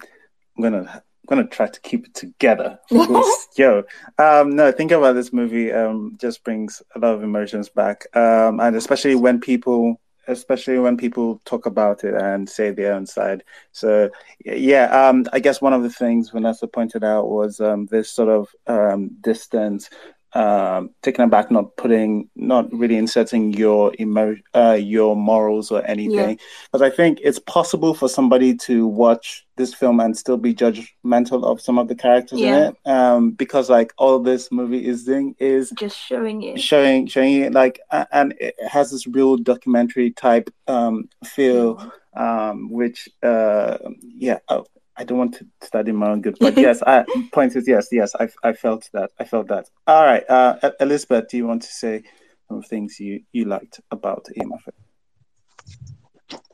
I'm 0.58 0.72
to 0.72 1.04
I'm 1.30 1.38
gonna 1.38 1.48
try 1.48 1.68
to 1.68 1.80
keep 1.82 2.08
it 2.08 2.14
together. 2.16 2.80
Yo, 3.56 3.84
um, 4.18 4.56
no, 4.56 4.72
think 4.72 4.92
about 4.92 5.14
this 5.14 5.32
movie. 5.32 5.72
Um, 5.72 6.18
just 6.20 6.44
brings 6.44 6.82
a 6.96 7.00
lot 7.00 7.14
of 7.14 7.24
emotions 7.24 7.70
back, 7.70 8.06
um, 8.16 8.60
and 8.60 8.76
especially 8.76 9.16
when 9.16 9.40
people, 9.40 10.02
especially 10.30 10.80
when 10.80 10.96
people 10.96 11.42
talk 11.46 11.66
about 11.66 12.04
it 12.04 12.14
and 12.14 12.48
say 12.48 12.72
their 12.72 12.94
own 12.94 13.06
side. 13.06 13.44
So, 13.72 14.10
yeah, 14.46 14.86
um, 14.86 15.26
I 15.34 15.40
guess 15.40 15.62
one 15.62 15.74
of 15.74 15.84
the 15.84 15.90
things 15.90 16.30
Vanessa 16.30 16.68
pointed 16.68 17.04
out 17.04 17.30
was 17.30 17.60
um, 17.60 17.88
this 17.88 18.10
sort 18.10 18.30
of 18.30 18.48
um, 18.68 19.10
distance 19.22 19.90
um, 20.34 20.92
taken 21.02 21.24
aback, 21.24 21.50
not 21.52 21.76
putting, 21.78 22.30
not 22.36 22.72
really 22.72 22.98
inserting 22.98 23.54
your 23.54 23.94
emo, 24.00 24.36
uh, 24.56 24.78
your 24.80 25.16
morals 25.16 25.72
or 25.72 25.84
anything. 25.86 26.40
Because 26.72 26.82
I 26.82 26.90
think 26.90 27.20
it's 27.24 27.40
possible 27.40 27.94
for 27.94 28.08
somebody 28.08 28.56
to 28.58 28.86
watch 28.88 29.46
this 29.56 29.74
film 29.74 30.00
and 30.00 30.18
still 30.18 30.38
be 30.38 30.54
judgmental 30.54 31.44
of 31.44 31.60
some 31.60 31.78
of 31.78 31.88
the 31.88 31.96
characters 31.96 32.40
Yeah. 32.40 32.56
in 32.56 32.64
it. 32.86 32.90
Um, 32.90 33.32
because 33.32 33.70
like 33.70 33.92
all 33.98 34.20
this 34.20 34.52
movie 34.52 34.86
is 34.86 35.04
doing 35.06 35.36
is 35.40 35.72
Just 35.72 35.98
showing 35.98 36.44
it. 36.44 36.62
showing, 36.62 37.08
showing 37.08 37.42
it 37.42 37.54
like, 37.54 37.80
and 38.12 38.34
it 38.40 38.56
has 38.68 38.92
this 38.92 39.08
real 39.08 39.36
documentary 39.38 40.12
type 40.12 40.50
um 40.68 41.10
feel, 41.26 41.92
um, 42.16 42.70
which 42.72 43.10
uh, 43.24 43.78
yeah. 44.02 44.40
Oh, 44.50 44.66
I 45.00 45.06
don't 45.06 45.18
want 45.18 45.36
to 45.36 45.48
study 45.62 45.94
my 45.94 46.10
own 46.10 46.22
good, 46.22 46.38
but 46.40 46.58
yes, 46.68 46.84
I 46.86 47.06
point 47.32 47.56
is 47.56 47.68
yes, 47.68 47.88
yes, 47.92 48.14
I 48.20 48.28
I 48.44 48.54
felt 48.54 48.90
that, 48.94 49.12
I 49.18 49.24
felt 49.24 49.48
that. 49.48 49.70
All 49.88 50.04
right, 50.04 50.30
uh, 50.30 50.72
Elizabeth, 50.82 51.30
do 51.30 51.38
you 51.38 51.48
want 51.48 51.62
to 51.64 51.72
say 51.72 52.04
some 52.50 52.62
things 52.62 53.00
you 53.00 53.22
you 53.32 53.46
liked 53.46 53.80
about 53.90 54.28
Eyimofe? 54.38 54.74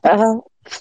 Uh, 0.04 0.36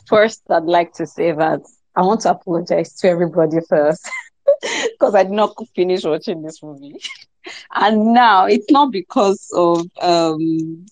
first, 0.07 0.43
I'd 0.49 0.63
like 0.63 0.93
to 0.93 1.07
say 1.07 1.31
that 1.31 1.61
I 1.95 2.01
want 2.03 2.21
to 2.21 2.31
apologize 2.31 2.93
to 2.97 3.09
everybody 3.09 3.57
first 3.67 4.07
because 4.61 5.15
I 5.15 5.23
did 5.23 5.31
not 5.31 5.55
finish 5.75 6.03
watching 6.03 6.43
this 6.43 6.61
movie. 6.61 6.97
And 7.75 8.15
now 8.15 8.47
it's 8.47 8.71
not 8.71 8.91
because 8.91 9.51
of 9.53 9.85
um, 10.01 10.87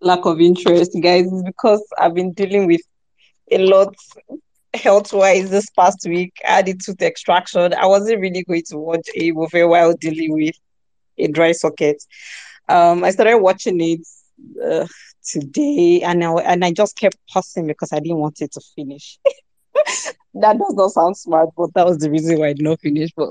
lack 0.00 0.24
of 0.26 0.40
interest, 0.40 0.96
guys. 1.02 1.26
It's 1.26 1.42
because 1.42 1.84
I've 1.98 2.14
been 2.14 2.34
dealing 2.34 2.68
with 2.68 2.82
a 3.50 3.58
lot 3.58 3.96
health 4.74 5.12
wise 5.12 5.50
this 5.50 5.70
past 5.70 6.06
week. 6.06 6.34
I 6.46 6.56
had 6.56 6.68
a 6.68 6.74
tooth 6.74 7.02
extraction. 7.02 7.74
I 7.74 7.86
wasn't 7.86 8.20
really 8.20 8.44
going 8.44 8.64
to 8.68 8.78
watch 8.78 9.08
a 9.16 9.32
movie 9.32 9.64
while 9.64 9.94
dealing 9.94 10.32
with 10.32 10.54
a 11.18 11.28
dry 11.28 11.52
socket. 11.52 12.02
Um, 12.68 13.04
I 13.04 13.10
started 13.10 13.38
watching 13.38 13.80
it 13.80 14.00
uh, 14.64 14.86
today, 15.24 16.02
and 16.02 16.22
I, 16.22 16.32
and 16.42 16.64
I 16.64 16.72
just 16.72 16.96
kept 16.96 17.16
pausing 17.30 17.66
because 17.66 17.92
I 17.92 18.00
didn't 18.00 18.18
want 18.18 18.40
it 18.40 18.52
to 18.52 18.60
finish. 18.74 19.18
that 20.34 20.58
does 20.58 20.74
not 20.74 20.90
sound 20.90 21.16
smart, 21.16 21.50
but 21.56 21.72
that 21.74 21.86
was 21.86 21.98
the 21.98 22.10
reason 22.10 22.38
why 22.38 22.48
I 22.48 22.52
did 22.52 22.62
not 22.62 22.80
finish. 22.80 23.10
But 23.16 23.30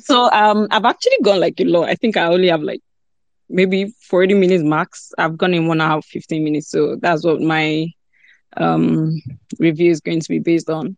so 0.00 0.30
um, 0.30 0.68
I've 0.70 0.84
actually 0.84 1.18
gone 1.22 1.40
like 1.40 1.60
a 1.60 1.64
lot. 1.64 1.88
I 1.88 1.94
think 1.94 2.16
I 2.16 2.26
only 2.26 2.48
have 2.48 2.62
like 2.62 2.80
maybe 3.48 3.92
40 4.08 4.34
minutes 4.34 4.62
max. 4.62 5.12
I've 5.18 5.36
gone 5.36 5.54
in 5.54 5.66
one 5.66 5.80
hour 5.80 6.00
15 6.02 6.42
minutes, 6.42 6.70
so 6.70 6.96
that's 6.96 7.24
what 7.24 7.40
my 7.40 7.88
um 8.56 9.20
review 9.58 9.90
is 9.90 10.00
going 10.00 10.20
to 10.20 10.28
be 10.28 10.38
based 10.38 10.70
on. 10.70 10.96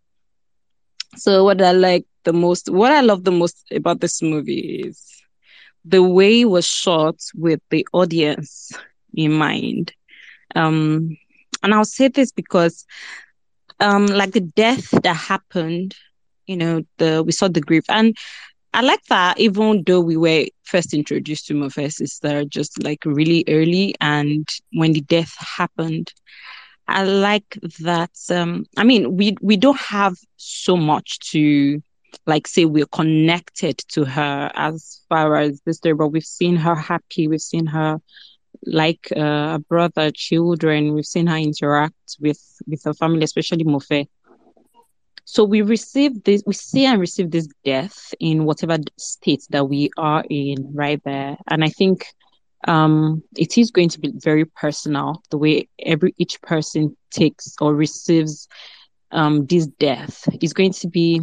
So 1.15 1.43
what 1.43 1.61
I 1.61 1.71
like 1.71 2.05
the 2.23 2.33
most, 2.33 2.69
what 2.69 2.91
I 2.91 3.01
love 3.01 3.23
the 3.23 3.31
most 3.31 3.63
about 3.71 4.01
this 4.01 4.21
movie 4.21 4.83
is 4.85 5.21
the 5.83 6.03
way 6.03 6.41
it 6.41 6.45
was 6.45 6.65
shot 6.67 7.15
with 7.35 7.59
the 7.69 7.87
audience 7.93 8.71
in 9.13 9.31
mind. 9.33 9.93
Um, 10.55 11.17
and 11.63 11.73
I'll 11.73 11.85
say 11.85 12.07
this 12.07 12.31
because, 12.31 12.85
um, 13.79 14.07
like 14.07 14.31
the 14.31 14.41
death 14.41 14.89
that 15.03 15.15
happened, 15.15 15.95
you 16.47 16.57
know, 16.57 16.81
the 16.97 17.23
we 17.25 17.31
saw 17.31 17.47
the 17.47 17.61
grief, 17.61 17.83
and 17.89 18.15
I 18.73 18.81
like 18.81 19.03
that. 19.09 19.39
Even 19.39 19.83
though 19.85 20.01
we 20.01 20.17
were 20.17 20.45
first 20.63 20.93
introduced 20.93 21.47
to 21.47 21.53
Mofe's 21.53 21.97
sister 21.97 22.45
just 22.45 22.83
like 22.83 23.05
really 23.05 23.43
early, 23.47 23.95
and 24.01 24.47
when 24.73 24.93
the 24.93 25.01
death 25.01 25.33
happened, 25.57 26.11
I 26.87 27.03
like 27.03 27.57
that. 27.79 28.11
Um, 28.29 28.65
I 28.77 28.83
mean, 28.83 29.17
we 29.17 29.35
we 29.41 29.57
don't 29.57 29.79
have 29.79 30.15
so 30.37 30.77
much 30.77 31.19
to 31.31 31.81
like 32.25 32.47
say 32.47 32.65
we're 32.65 32.85
connected 32.85 33.77
to 33.89 34.05
her 34.05 34.51
as 34.55 35.01
far 35.09 35.35
as 35.35 35.61
this 35.61 35.77
story, 35.77 35.95
but 35.95 36.09
we've 36.09 36.23
seen 36.23 36.55
her 36.55 36.75
happy. 36.75 37.27
We've 37.27 37.41
seen 37.41 37.65
her 37.67 37.99
like 38.65 39.11
uh, 39.15 39.55
a 39.55 39.59
brother, 39.67 40.11
children. 40.11 40.93
We've 40.93 41.05
seen 41.05 41.27
her 41.27 41.37
interact 41.37 42.17
with 42.19 42.41
with 42.67 42.83
her 42.83 42.93
family, 42.93 43.23
especially 43.23 43.63
Mofe. 43.63 44.07
So 45.27 45.43
we 45.43 45.63
receive 45.63 46.23
this, 46.23 46.43
we 46.45 46.53
see 46.53 46.85
and 46.85 46.99
receive 47.01 47.31
this 47.31 47.47
death 47.63 48.13
in 48.19 48.45
whatever 48.45 48.77
state 48.97 49.43
that 49.49 49.67
we 49.67 49.89
are 49.97 50.23
in 50.29 50.71
right 50.73 51.01
there, 51.03 51.37
and 51.47 51.63
I 51.63 51.69
think 51.69 52.05
um 52.67 53.21
it 53.37 53.57
is 53.57 53.71
going 53.71 53.89
to 53.89 53.99
be 53.99 54.11
very 54.15 54.45
personal 54.45 55.21
the 55.31 55.37
way 55.37 55.67
every 55.83 56.13
each 56.17 56.41
person 56.41 56.95
takes 57.11 57.55
or 57.61 57.73
receives 57.75 58.47
um 59.11 59.45
this 59.47 59.67
death. 59.79 60.27
Is 60.41 60.53
going 60.53 60.73
to 60.73 60.87
be 60.87 61.21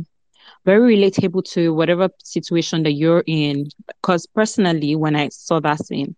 very 0.65 0.97
relatable 0.97 1.45
to 1.53 1.75
whatever 1.75 2.09
situation 2.23 2.83
that 2.85 2.93
you're 2.93 3.25
in 3.27 3.69
because 3.87 4.27
personally 4.27 4.95
when 4.97 5.17
i 5.17 5.29
saw 5.29 5.61
that 5.61 5.85
scene 5.85 6.15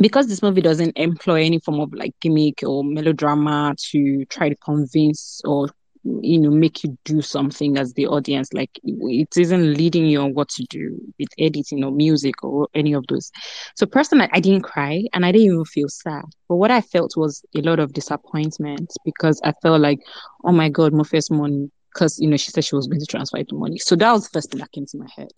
because 0.00 0.26
this 0.26 0.42
movie 0.42 0.60
doesn't 0.60 0.96
employ 0.96 1.44
any 1.44 1.58
form 1.58 1.80
of 1.80 1.92
like 1.94 2.14
gimmick 2.20 2.62
or 2.64 2.82
melodrama 2.84 3.74
to 3.78 4.24
try 4.26 4.48
to 4.48 4.56
convince 4.56 5.40
or 5.44 5.68
you 6.04 6.38
know 6.38 6.50
make 6.50 6.84
you 6.84 6.96
do 7.04 7.22
something 7.22 7.78
as 7.78 7.94
the 7.94 8.06
audience 8.06 8.52
like 8.52 8.70
it 8.84 9.36
isn't 9.36 9.74
leading 9.74 10.06
you 10.06 10.20
on 10.20 10.34
what 10.34 10.48
to 10.48 10.62
do 10.68 10.96
with 11.18 11.28
editing 11.38 11.82
or 11.82 11.90
music 11.90 12.42
or 12.44 12.68
any 12.74 12.92
of 12.92 13.06
those. 13.08 13.30
So 13.76 13.86
personally 13.86 14.28
i 14.32 14.40
didn't 14.40 14.62
cry 14.62 15.04
and 15.12 15.24
i 15.24 15.32
didn't 15.32 15.46
even 15.46 15.64
feel 15.64 15.88
sad. 15.88 16.24
But 16.48 16.56
what 16.56 16.70
i 16.70 16.80
felt 16.80 17.16
was 17.16 17.44
a 17.56 17.60
lot 17.62 17.78
of 17.78 17.92
disappointment 17.92 18.92
because 19.04 19.40
i 19.44 19.52
felt 19.62 19.80
like 19.80 20.00
oh 20.44 20.52
my 20.52 20.68
god 20.68 20.92
Mofe's 20.92 21.30
money 21.30 21.70
because 21.92 22.18
you 22.18 22.28
know 22.28 22.36
she 22.36 22.50
said 22.50 22.64
she 22.64 22.76
was 22.76 22.86
going 22.86 23.00
to 23.00 23.06
transfer 23.06 23.38
the 23.38 23.56
money. 23.56 23.78
So 23.78 23.96
that 23.96 24.12
was 24.12 24.24
the 24.24 24.30
first 24.30 24.50
thing 24.50 24.60
that 24.60 24.72
came 24.72 24.86
to 24.86 24.98
my 24.98 25.08
head. 25.16 25.30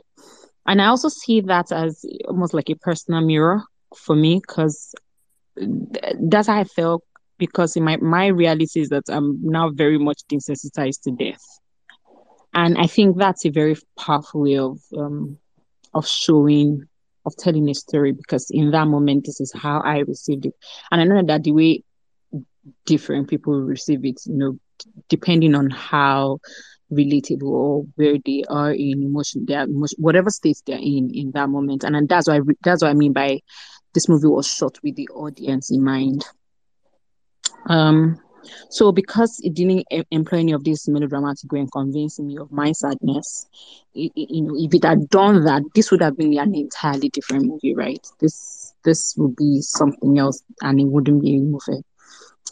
And 0.67 0.83
i 0.83 0.87
also 0.87 1.09
see 1.09 1.41
that 1.43 1.71
as 1.71 2.05
almost 2.27 2.55
like 2.55 2.71
a 2.71 2.75
personal 2.77 3.21
mirror 3.21 3.63
for 3.95 4.17
me 4.17 4.41
because 4.47 4.95
that's 6.21 6.49
how 6.49 6.59
i 6.59 6.65
felt 6.65 7.03
because 7.39 7.77
in 7.77 7.85
my 7.85 7.97
my 7.99 8.27
reality 8.27 8.81
is 8.81 8.89
that 8.91 9.05
I'm 9.09 9.39
now 9.43 9.71
very 9.71 9.99
much 9.99 10.21
desensitized 10.31 11.03
to 11.03 11.13
death, 11.13 11.43
and 12.55 12.77
I 12.79 12.87
think 12.87 13.17
that's 13.19 13.45
a 13.45 13.51
very 13.51 13.77
powerful 13.99 14.43
way 14.43 14.59
of 14.59 14.79
um 14.97 15.39
of 15.95 16.07
showing 16.07 16.83
of 17.27 17.35
telling 17.37 17.69
a 17.69 17.75
story 17.75 18.13
because 18.13 18.47
in 18.51 18.71
that 18.71 18.87
moment 18.87 19.25
this 19.27 19.41
is 19.41 19.53
how 19.55 19.81
I 19.81 19.99
received 20.01 20.47
it, 20.47 20.55
and 20.91 21.01
I 21.01 21.05
know 21.05 21.23
that 21.27 21.45
the 21.45 21.53
way 21.53 21.83
different 22.87 23.29
people 23.29 23.61
receive 23.61 24.05
it, 24.05 24.21
you 24.27 24.37
know, 24.37 24.59
depending 25.09 25.55
on 25.55 25.71
how 25.71 26.39
relatable 26.93 27.43
or 27.49 27.85
where 27.97 28.17
they 28.25 28.43
are 28.49 28.73
in 28.73 29.03
emotion, 29.03 29.45
their 29.47 29.65
emotion, 29.65 29.97
whatever 30.01 30.31
state 30.31 30.57
they're 30.67 30.79
in 30.79 31.11
in 31.13 31.31
that 31.35 31.49
moment, 31.49 31.85
and, 31.85 31.97
and 31.97 32.09
that's 32.09 32.29
re- 32.29 32.57
that's 32.63 32.83
what 32.83 32.91
I 32.91 32.95
mean 32.95 33.13
by 33.13 33.41
this 33.95 34.09
movie 34.09 34.29
was 34.29 34.47
shot 34.47 34.79
with 34.83 34.97
the 34.97 35.09
audience 35.09 35.71
in 35.71 35.83
mind. 35.83 36.25
Um, 37.69 38.19
so 38.71 38.93
because 38.93 39.41
it 39.43 39.55
didn't 39.55 39.85
em- 39.91 40.05
employ 40.11 40.39
any 40.39 40.53
of 40.53 40.65
this 40.65 40.89
melodramatic 40.89 41.51
way 41.53 41.61
and 41.61 41.73
convincing 41.73 42.27
me 42.29 42.39
of 42.39 42.53
my 42.53 42.73
sadness, 42.73 43.47
i- 43.97 44.11
i- 44.17 44.27
you 44.31 44.43
know, 44.43 44.55
if 44.57 44.75
it 44.75 44.85
had 44.85 45.09
done 45.09 45.45
that, 45.45 45.63
this 45.75 45.91
would 45.91 46.03
have 46.03 46.17
been 46.17 46.39
an 46.39 46.55
entirely 46.55 47.09
different 47.09 47.47
movie, 47.47 47.75
right? 47.75 48.05
This 48.21 48.73
this 48.85 49.15
would 49.17 49.35
be 49.37 49.61
something 49.63 50.17
else, 50.19 50.43
and 50.63 50.79
it 50.81 50.85
wouldn't 50.87 51.23
be 51.23 51.37
a 51.37 51.41
movie. 51.41 51.83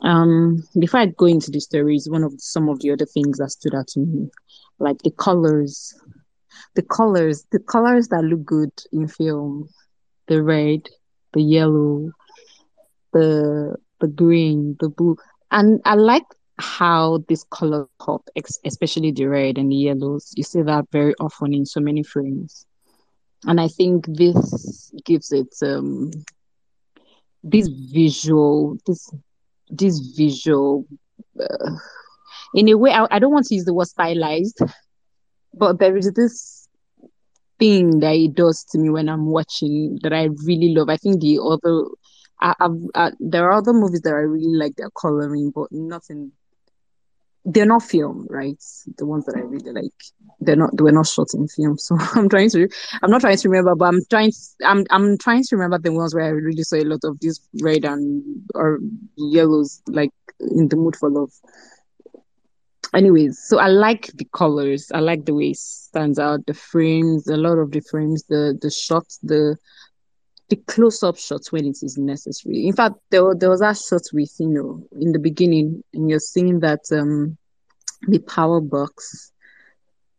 Um, 0.03 0.65
before 0.79 1.01
I 1.01 1.07
go 1.07 1.27
into 1.27 1.51
the 1.51 1.61
stories, 1.61 2.09
one 2.11 2.25
of 2.25 2.35
some 2.39 2.69
of 2.69 2.81
the 2.81 2.91
other 2.91 3.07
things 3.07 3.39
that 3.39 3.51
stood 3.51 3.75
out 3.75 3.87
to 3.89 4.01
me, 4.01 4.31
like 4.81 4.99
the 5.03 5.11
colors, 5.13 5.95
the 6.75 6.83
colors, 6.83 7.47
the 7.53 7.61
colors 7.61 8.09
that 8.09 8.25
look 8.25 8.45
good 8.45 8.73
in 8.93 9.07
film, 9.07 9.69
the 10.27 10.43
red, 10.43 10.81
the 11.33 11.43
yellow, 11.43 12.11
the 13.13 13.77
the 14.05 14.13
green, 14.13 14.77
the 14.81 14.89
blue, 14.89 15.17
and 15.51 15.81
I 15.85 15.95
like 15.95 16.25
how 16.59 17.25
this 17.29 17.45
color 17.51 17.89
pop, 17.99 18.29
especially 18.65 19.11
the 19.13 19.27
red 19.27 19.59
and 19.59 19.71
the 19.71 19.77
yellows. 19.77 20.33
You 20.37 20.45
see 20.45 20.63
that 20.63 20.87
very 20.93 21.15
often 21.19 21.53
in 21.55 21.67
so 21.67 21.81
many 21.81 22.03
frames, 22.03 22.67
and 23.45 23.61
I 23.61 23.69
think 23.69 24.07
this 24.07 24.93
gives 25.05 25.33
it 25.33 25.55
um 25.63 26.11
this 27.43 27.69
visual, 27.69 28.79
this 28.87 29.11
this 29.69 29.99
visual. 30.17 30.87
Uh, 31.39 31.77
in 32.55 32.69
a 32.69 32.75
way, 32.77 32.93
I, 32.93 33.07
I 33.11 33.19
don't 33.19 33.33
want 33.33 33.47
to 33.47 33.55
use 33.55 33.65
the 33.65 33.75
word 33.75 33.89
stylized, 33.89 34.61
but 35.53 35.79
there 35.79 35.97
is 35.97 36.13
this 36.13 36.69
thing 37.59 38.01
that 38.01 38.15
it 38.15 38.35
does 38.35 38.65
to 38.71 38.79
me 38.79 38.91
when 38.91 39.09
I'm 39.09 39.27
watching 39.27 39.99
that 40.03 40.13
I 40.13 40.29
really 40.45 40.75
love. 40.75 40.89
I 40.89 40.97
think 40.97 41.21
the 41.21 41.41
other, 41.43 41.87
I, 42.41 42.55
I've, 42.61 42.77
uh, 42.95 43.11
there 43.21 43.47
are 43.49 43.53
other 43.55 43.73
movies 43.73 44.03
that 44.03 44.15
I 44.15 44.19
really 44.23 44.57
like 44.57 44.77
their 44.77 44.91
coloring, 44.91 45.51
but 45.55 45.71
nothing. 45.73 46.33
they're 47.45 47.67
not 47.67 47.83
film, 47.83 48.27
right? 48.31 48.63
The 48.97 49.07
ones 49.07 49.27
that 49.27 49.37
I 49.37 49.41
really 49.41 49.71
like, 49.73 49.93
they're 50.41 50.57
not 50.57 50.77
they 50.77 50.83
were 50.83 50.93
not 50.93 51.07
shot 51.07 51.29
in 51.35 51.47
film. 51.49 51.77
So 51.79 51.97
I'm 52.15 52.29
trying 52.29 52.51
to 52.51 52.69
I'm 53.03 53.11
not 53.11 53.21
trying 53.21 53.37
to 53.37 53.49
remember, 53.49 53.75
but 53.75 53.87
I'm 53.87 54.01
trying 54.11 54.33
I'm 54.65 54.85
I'm 54.91 55.19
trying 55.19 55.45
to 55.45 55.57
remember 55.57 55.79
the 55.79 55.93
ones 55.93 56.15
where 56.15 56.25
I 56.25 56.29
really 56.29 56.63
saw 56.63 56.77
a 56.77 56.85
lot 56.85 57.01
of 57.05 57.21
these 57.21 57.41
red 57.63 57.85
and 57.85 58.23
or 58.55 58.79
yellows, 59.17 59.83
like 59.89 60.11
in 60.41 60.69
the 60.69 60.77
mood 60.77 60.97
for 60.97 61.11
love. 61.11 61.31
Anyways, 62.95 63.39
so 63.43 63.59
I 63.59 63.67
like 63.69 64.07
the 64.15 64.25
colors. 64.33 64.91
I 64.95 65.01
like 65.01 65.25
the 65.25 65.35
way 65.35 65.51
it 65.51 65.57
stands 65.57 66.19
out, 66.19 66.47
the 66.47 66.55
frames, 66.55 67.27
a 67.27 67.37
lot 67.37 67.59
of 67.59 67.73
the 67.73 67.81
frames, 67.81 68.25
the 68.29 68.57
the 68.61 68.71
shots, 68.71 69.19
the 69.23 69.57
the 70.49 70.57
close-up 70.57 71.17
shots 71.17 71.53
when 71.53 71.67
it 71.67 71.79
is 71.83 71.97
necessary. 71.97 72.67
In 72.67 72.75
fact, 72.75 72.97
there, 73.11 73.35
there 73.35 73.51
was 73.51 73.61
that 73.61 73.79
shot 73.79 74.03
with 74.13 74.35
you 74.39 74.49
know 74.49 74.87
in 75.01 75.13
the 75.13 75.19
beginning, 75.19 75.83
and 75.93 76.09
you're 76.11 76.19
seeing 76.19 76.61
that 76.61 76.81
um 76.93 77.37
the 78.09 78.19
power 78.19 78.61
box, 78.61 79.33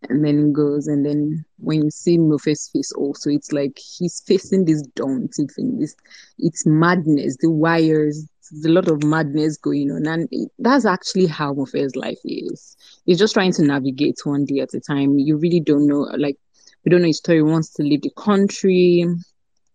and 0.09 0.25
then 0.25 0.47
it 0.47 0.53
goes, 0.53 0.87
and 0.87 1.05
then 1.05 1.45
when 1.57 1.83
you 1.83 1.91
see 1.91 2.17
Mofe's 2.17 2.69
face, 2.73 2.91
also 2.93 3.29
it's 3.29 3.51
like 3.51 3.77
he's 3.77 4.21
facing 4.25 4.65
this 4.65 4.81
daunting 4.95 5.47
thing. 5.47 5.79
This 5.79 5.95
it's 6.39 6.65
madness. 6.65 7.37
The 7.39 7.51
wires, 7.51 8.27
there's 8.51 8.65
a 8.65 8.69
lot 8.69 8.87
of 8.87 9.03
madness 9.03 9.57
going 9.57 9.91
on, 9.91 10.07
and 10.07 10.27
it, 10.31 10.49
that's 10.57 10.85
actually 10.85 11.27
how 11.27 11.53
Mofe's 11.53 11.95
life 11.95 12.19
is. 12.25 12.75
He's 13.05 13.19
just 13.19 13.35
trying 13.35 13.53
to 13.53 13.63
navigate 13.63 14.19
one 14.23 14.45
day 14.45 14.59
at 14.61 14.73
a 14.73 14.79
time. 14.79 15.19
You 15.19 15.37
really 15.37 15.59
don't 15.59 15.87
know, 15.87 16.09
like 16.17 16.37
we 16.83 16.89
don't 16.89 17.01
know 17.01 17.07
his 17.07 17.17
story. 17.17 17.37
He 17.37 17.43
wants 17.43 17.69
to 17.73 17.83
leave 17.83 18.01
the 18.01 18.11
country 18.17 19.05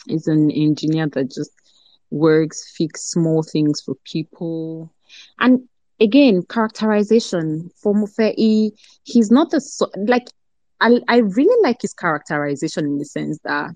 is 0.08 0.26
an 0.26 0.50
engineer 0.50 1.08
that 1.08 1.30
just 1.30 1.52
works, 2.10 2.72
fix 2.76 3.10
small 3.10 3.42
things 3.42 3.80
for 3.80 3.94
people. 4.04 4.92
And 5.38 5.68
again, 6.00 6.42
characterization 6.48 7.70
for 7.76 7.94
Mofe, 7.94 8.34
he, 8.36 8.74
he's 9.04 9.30
not 9.30 9.52
a 9.52 9.60
like 9.96 10.28
I 10.80 11.00
I 11.08 11.18
really 11.18 11.62
like 11.62 11.82
his 11.82 11.92
characterization 11.92 12.84
in 12.84 12.98
the 12.98 13.04
sense 13.04 13.38
that 13.44 13.70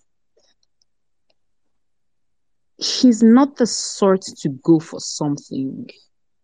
he's 2.78 3.22
not 3.22 3.56
the 3.56 3.66
sort 3.66 4.22
to 4.22 4.48
go 4.48 4.80
for 4.80 5.00
something. 5.00 5.88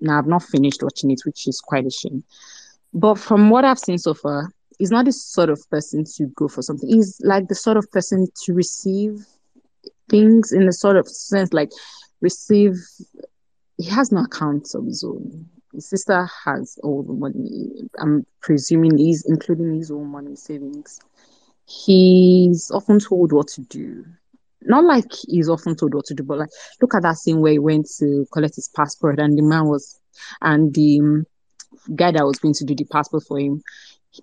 Now 0.00 0.18
I've 0.18 0.26
not 0.26 0.42
finished 0.42 0.82
watching 0.82 1.10
it, 1.10 1.22
which 1.24 1.48
is 1.48 1.60
quite 1.60 1.86
a 1.86 1.90
shame. 1.90 2.24
But 2.92 3.16
from 3.16 3.50
what 3.50 3.64
I've 3.64 3.78
seen 3.78 3.98
so 3.98 4.14
far, 4.14 4.50
he's 4.78 4.90
not 4.90 5.04
the 5.04 5.12
sort 5.12 5.50
of 5.50 5.60
person 5.70 6.04
to 6.16 6.26
go 6.34 6.48
for 6.48 6.62
something. 6.62 6.88
He's 6.88 7.20
like 7.22 7.48
the 7.48 7.54
sort 7.54 7.76
of 7.76 7.90
person 7.90 8.26
to 8.44 8.52
receive 8.52 9.26
things 10.10 10.52
in 10.52 10.68
a 10.68 10.72
sort 10.72 10.96
of 10.96 11.08
sense 11.08 11.52
like 11.52 11.70
receive 12.20 12.74
he 13.78 13.88
has 13.88 14.12
no 14.12 14.24
accounts 14.24 14.74
of 14.74 14.84
his 14.84 15.02
own. 15.02 15.46
His 15.72 15.88
sister 15.88 16.28
has 16.44 16.78
all 16.82 17.02
the 17.02 17.14
money. 17.14 17.88
I'm 17.98 18.26
presuming 18.42 18.98
he's 18.98 19.24
including 19.26 19.74
his 19.74 19.90
own 19.90 20.08
money 20.08 20.36
savings. 20.36 21.00
He's 21.66 22.70
often 22.72 22.98
told 22.98 23.32
what 23.32 23.48
to 23.48 23.62
do. 23.62 24.04
Not 24.62 24.84
like 24.84 25.06
he's 25.28 25.48
often 25.48 25.76
told 25.76 25.94
what 25.94 26.04
to 26.06 26.14
do 26.14 26.22
but 26.22 26.38
like 26.38 26.50
look 26.82 26.94
at 26.94 27.02
that 27.02 27.16
scene 27.16 27.40
where 27.40 27.52
he 27.52 27.58
went 27.58 27.88
to 27.98 28.26
collect 28.30 28.56
his 28.56 28.68
passport 28.68 29.18
and 29.18 29.38
the 29.38 29.42
man 29.42 29.66
was 29.66 29.98
and 30.42 30.74
the 30.74 31.24
guy 31.94 32.10
that 32.10 32.26
was 32.26 32.38
going 32.38 32.52
to 32.54 32.64
do 32.66 32.74
the 32.74 32.84
passport 32.84 33.22
for 33.26 33.38
him 33.38 33.62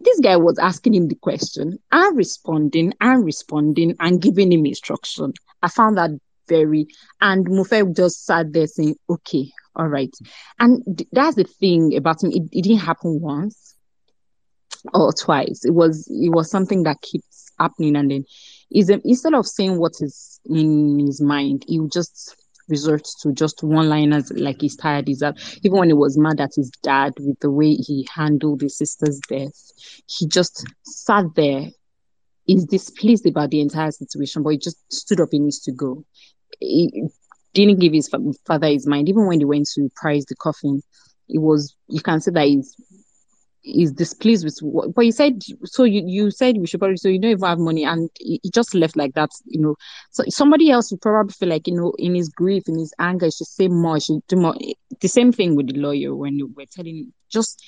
this 0.02 0.20
guy 0.20 0.36
was 0.36 0.60
asking 0.60 0.96
him 0.96 1.08
the 1.08 1.16
question 1.16 1.80
and 1.92 2.18
responding 2.18 2.94
and 3.00 3.24
responding 3.24 3.96
and 4.00 4.22
giving 4.22 4.52
him 4.52 4.66
instruction. 4.66 5.34
I 5.62 5.70
found 5.70 5.98
that 5.98 6.12
very, 6.48 6.88
and 7.22 7.46
Mofe 7.48 7.96
just 7.96 8.26
sat 8.26 8.54
there 8.54 8.68
saying, 8.68 8.96
okay, 9.10 9.52
all 9.76 9.88
right. 9.88 10.14
And 10.60 10.84
th- 10.98 11.10
that's 11.12 11.36
the 11.36 11.44
thing 11.44 11.96
about 11.96 12.24
him. 12.24 12.32
It, 12.32 12.44
it 12.52 12.64
didn't 12.64 12.80
happen 12.80 13.22
once 13.22 13.76
or 14.94 15.14
twice. 15.14 15.64
It 15.64 15.74
was, 15.74 16.08
it 16.10 16.30
was 16.30 16.50
something 16.50 16.84
that 16.84 17.02
keeps 17.02 17.52
happening. 17.60 17.96
And 17.96 18.12
then 18.12 18.26
is 18.72 18.90
instead 18.90 19.34
of 19.34 19.48
saying 19.48 19.80
what 19.80 19.94
is 20.02 20.40
in 20.46 21.00
his 21.00 21.22
mind, 21.22 21.64
he 21.68 21.80
would 21.80 21.92
just 21.92 22.36
resort 22.70 23.08
to 23.22 23.32
just 23.32 23.64
one 23.64 23.90
liners 23.90 24.32
like 24.32 24.62
he's 24.62 24.76
tired 24.76 25.08
he's 25.08 25.20
that 25.20 25.38
even 25.64 25.80
when 25.80 25.90
he 25.90 25.94
was 25.94 26.18
mad 26.18 26.40
at 26.42 26.52
his 26.56 26.70
dad 26.84 27.14
with 27.20 27.40
the 27.40 27.50
way 27.50 27.74
he 27.74 28.08
handled 28.14 28.62
his 28.62 28.78
sister's 28.78 29.20
death 29.30 29.72
he 30.08 30.28
just 30.28 30.66
sat 30.84 31.26
there. 31.36 31.66
He's 32.46 32.66
displeased 32.66 33.26
about 33.26 33.50
the 33.50 33.60
entire 33.60 33.92
situation 33.92 34.44
but 34.44 34.50
he 34.52 34.58
just 34.58 34.78
stood 34.92 35.20
up 35.20 35.30
He 35.32 35.40
needs 35.40 35.60
to 35.62 35.72
go 35.72 36.06
he 36.60 37.08
didn't 37.54 37.80
give 37.80 37.94
his 37.94 38.10
father 38.46 38.68
his 38.68 38.88
mind 38.88 39.10
even 39.10 39.28
when 39.28 39.40
he 39.40 39.46
went 39.46 39.68
to 39.76 39.90
prize 39.96 40.26
the 40.26 40.36
coffin 40.36 40.82
it 41.28 41.40
was 41.40 41.76
you 41.90 42.02
can 42.02 42.22
say 42.22 42.32
that 42.32 42.48
he's 42.48 42.76
is 43.68 43.92
displeased 43.92 44.46
with 44.46 44.58
what 44.62 44.94
but 44.96 45.06
he 45.06 45.12
said 45.12 45.42
so 45.64 45.84
you, 45.84 46.04
you 46.06 46.32
said 46.32 46.58
we 46.58 46.68
should 46.68 46.80
probably 46.80 46.98
so 46.98 47.10
you 47.10 47.20
don't 47.20 47.32
even 47.32 47.48
have 47.48 47.60
money 47.60 47.84
and 47.84 48.10
he, 48.20 48.40
just 48.54 48.74
left 48.74 48.96
like 48.96 49.14
that 49.14 49.30
you 49.46 49.60
know. 49.60 49.76
So 50.12 50.24
somebody 50.30 50.72
else 50.72 50.92
would 50.92 51.02
probably 51.02 51.34
feel 51.34 51.50
like 51.50 51.68
you 51.68 51.76
know 51.76 51.94
in 51.98 52.16
his 52.16 52.30
grief 52.30 52.64
in 52.68 52.80
his 52.80 52.94
anger 53.00 53.26
he 53.26 53.32
should 53.32 53.48
say 53.48 53.68
more 53.68 54.00
should 54.00 54.26
do 54.28 54.38
more. 54.38 54.56
The 55.02 55.08
same 55.08 55.32
thing 55.32 55.56
with 55.56 55.68
the 55.68 55.80
lawyer 55.80 56.16
when 56.16 56.40
we're 56.56 56.66
telling 56.66 57.14
just 57.30 57.64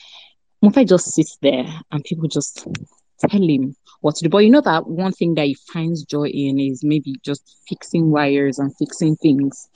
Mofe 0.64 0.88
just 0.88 1.14
sits 1.14 1.38
there 1.42 1.66
and 1.92 2.04
people 2.04 2.28
just 2.28 2.68
tell 3.20 3.42
him 3.42 3.76
what 4.02 4.16
to 4.16 4.24
do. 4.24 4.30
But 4.30 4.40
you 4.40 4.50
know 4.50 4.62
that 4.62 4.88
one 4.88 5.12
thing 5.12 5.36
that 5.36 5.46
he 5.46 5.58
finds 5.72 6.04
joy 6.04 6.28
in 6.28 6.60
is 6.60 6.84
maybe 6.84 7.16
just 7.24 7.58
fixing 7.68 8.12
wires 8.12 8.60
and 8.60 8.76
fixing 8.78 9.16
things 9.18 9.68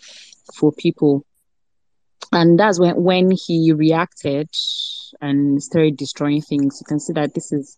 for 0.55 0.71
people 0.71 1.25
and 2.33 2.59
that's 2.59 2.79
when 2.79 2.95
when 2.95 3.31
he 3.31 3.71
reacted 3.71 4.49
and 5.21 5.61
started 5.61 5.97
destroying 5.97 6.41
things. 6.41 6.79
You 6.81 6.85
can 6.85 6.99
see 6.99 7.13
that 7.13 7.33
this 7.33 7.51
is 7.51 7.77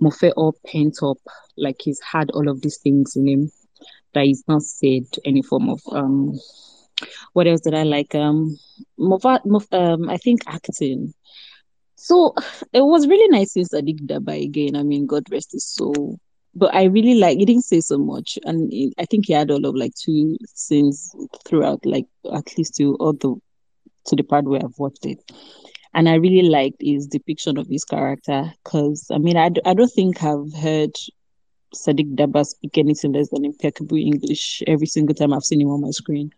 Mofe 0.00 0.32
all 0.36 0.54
pent 0.66 0.98
up 1.02 1.18
like 1.56 1.76
he's 1.80 2.00
had 2.00 2.30
all 2.30 2.48
of 2.48 2.60
these 2.60 2.78
things 2.78 3.16
in 3.16 3.26
him 3.26 3.50
that 4.14 4.24
he's 4.24 4.44
not 4.46 4.62
said 4.62 5.04
any 5.24 5.42
form 5.42 5.68
of 5.68 5.80
um 5.90 6.38
what 7.32 7.46
else 7.46 7.60
did 7.62 7.74
I 7.74 7.82
like? 7.82 8.14
Um 8.14 8.56
Mova, 8.98 9.44
Mof, 9.44 9.66
um 9.72 10.08
I 10.08 10.16
think 10.18 10.42
acting. 10.46 11.12
So 11.96 12.34
it 12.72 12.82
was 12.82 13.08
really 13.08 13.28
nice 13.28 13.52
seeing 13.52 13.66
Sadiq 13.66 14.06
Daba 14.06 14.40
again. 14.42 14.76
I 14.76 14.82
mean 14.82 15.06
God 15.06 15.24
rest 15.32 15.52
his 15.52 15.66
soul. 15.66 16.20
But 16.54 16.74
I 16.74 16.84
really 16.84 17.16
like 17.16 17.38
he 17.38 17.44
didn't 17.44 17.64
say 17.64 17.80
so 17.82 17.98
much, 17.98 18.38
and 18.44 18.72
I 18.98 19.04
think 19.04 19.26
he 19.26 19.34
had 19.34 19.50
all 19.50 19.66
of 19.66 19.74
like 19.74 19.92
two 19.94 20.38
scenes 20.54 21.14
throughout, 21.44 21.84
like 21.84 22.06
at 22.32 22.56
least 22.56 22.76
two 22.76 22.94
all 22.94 23.12
the 23.12 23.36
to 24.06 24.16
the 24.16 24.22
part 24.22 24.44
where 24.44 24.60
I've 24.62 24.78
watched 24.78 25.06
it. 25.06 25.18
And 25.94 26.08
I 26.08 26.14
really 26.14 26.48
liked 26.48 26.80
his 26.80 27.06
depiction 27.06 27.56
of 27.58 27.68
his 27.68 27.84
character 27.84 28.52
because, 28.62 29.06
I 29.10 29.18
mean, 29.18 29.36
I, 29.36 29.50
I 29.64 29.74
don't 29.74 29.88
think 29.88 30.22
I've 30.22 30.52
heard 30.54 30.92
Sadiq 31.74 32.14
Daba 32.14 32.44
speak 32.44 32.78
anything 32.78 33.12
less 33.12 33.30
than 33.30 33.44
impeccable 33.44 33.96
English 33.96 34.62
every 34.66 34.86
single 34.86 35.14
time 35.14 35.32
I've 35.32 35.44
seen 35.44 35.60
him 35.60 35.68
on 35.68 35.80
my 35.80 35.90
screen. 35.90 36.32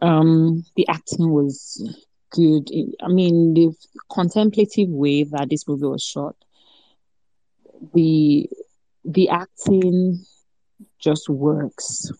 Um, 0.00 0.64
the 0.76 0.88
acting 0.88 1.30
was 1.30 1.82
good. 2.30 2.70
I 3.02 3.08
mean, 3.08 3.54
the 3.54 3.74
contemplative 4.10 4.88
way 4.88 5.24
that 5.24 5.48
this 5.50 5.66
movie 5.68 5.86
was 5.86 6.02
shot, 6.02 6.36
the 7.94 8.48
the 9.04 9.28
acting 9.28 10.24
just 10.98 11.28
works 11.28 12.10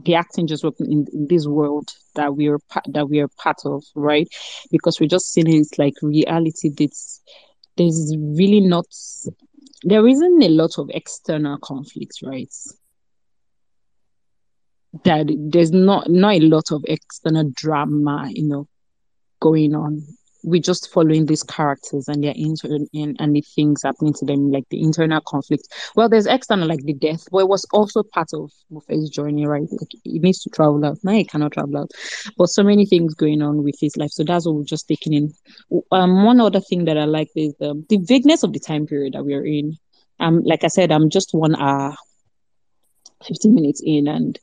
the 0.00 0.14
acting 0.14 0.46
just 0.46 0.64
working 0.64 0.90
in, 0.90 1.06
in, 1.12 1.26
this 1.28 1.46
world 1.46 1.90
that 2.14 2.36
we 2.36 2.48
are 2.48 2.58
that 2.86 3.08
we 3.08 3.20
are 3.20 3.28
part 3.28 3.58
of, 3.64 3.82
right? 3.94 4.28
Because 4.70 5.00
we're 5.00 5.08
just 5.08 5.32
seeing 5.32 5.48
it's 5.48 5.78
like 5.78 5.94
reality. 6.02 6.70
That's 6.70 7.20
there's 7.76 8.14
really 8.18 8.60
not 8.60 8.86
there 9.82 10.06
isn't 10.06 10.42
a 10.42 10.48
lot 10.48 10.78
of 10.78 10.90
external 10.92 11.58
conflicts, 11.58 12.22
right? 12.22 12.52
That 15.04 15.26
there's 15.52 15.72
not 15.72 16.08
not 16.08 16.34
a 16.34 16.40
lot 16.40 16.70
of 16.70 16.84
external 16.86 17.50
drama, 17.54 18.28
you 18.30 18.46
know, 18.46 18.68
going 19.40 19.74
on 19.74 20.02
we're 20.42 20.60
just 20.60 20.92
following 20.92 21.26
these 21.26 21.42
characters 21.42 22.08
and 22.08 22.22
their 22.22 22.34
inter 22.36 22.68
and, 22.94 23.36
the 23.36 23.40
things 23.40 23.82
happening 23.82 24.12
to 24.14 24.24
them, 24.24 24.50
like 24.50 24.68
the 24.70 24.80
internal 24.80 25.20
conflict. 25.20 25.68
Well, 25.96 26.08
there's 26.08 26.26
external, 26.26 26.68
like 26.68 26.82
the 26.84 26.94
death, 26.94 27.24
but 27.30 27.38
it 27.38 27.48
was 27.48 27.64
also 27.72 28.02
part 28.02 28.32
of 28.32 28.52
Mofe's 28.72 29.10
journey, 29.10 29.46
right? 29.46 29.66
Like 29.70 29.90
he 30.04 30.18
needs 30.18 30.42
to 30.44 30.50
travel 30.50 30.84
out. 30.84 30.98
Now 31.02 31.12
he 31.12 31.24
cannot 31.24 31.52
travel 31.52 31.78
out, 31.78 31.90
but 32.36 32.46
so 32.46 32.62
many 32.62 32.86
things 32.86 33.14
going 33.14 33.42
on 33.42 33.64
with 33.64 33.76
his 33.80 33.96
life. 33.96 34.10
So 34.10 34.24
that's 34.24 34.46
what 34.46 34.54
we're 34.54 34.64
just 34.64 34.88
taking 34.88 35.12
in. 35.12 35.34
Um, 35.92 36.24
one 36.24 36.40
other 36.40 36.60
thing 36.60 36.84
that 36.84 36.98
I 36.98 37.04
like 37.04 37.30
is 37.36 37.54
um, 37.60 37.84
the 37.88 37.98
vagueness 37.98 38.42
of 38.42 38.52
the 38.52 38.60
time 38.60 38.86
period 38.86 39.14
that 39.14 39.24
we're 39.24 39.44
in. 39.44 39.76
Um, 40.20 40.42
like 40.44 40.64
I 40.64 40.68
said, 40.68 40.90
I'm 40.90 41.10
just 41.10 41.32
one 41.32 41.54
hour, 41.54 41.94
15 43.24 43.54
minutes 43.54 43.82
in, 43.84 44.08
and 44.08 44.38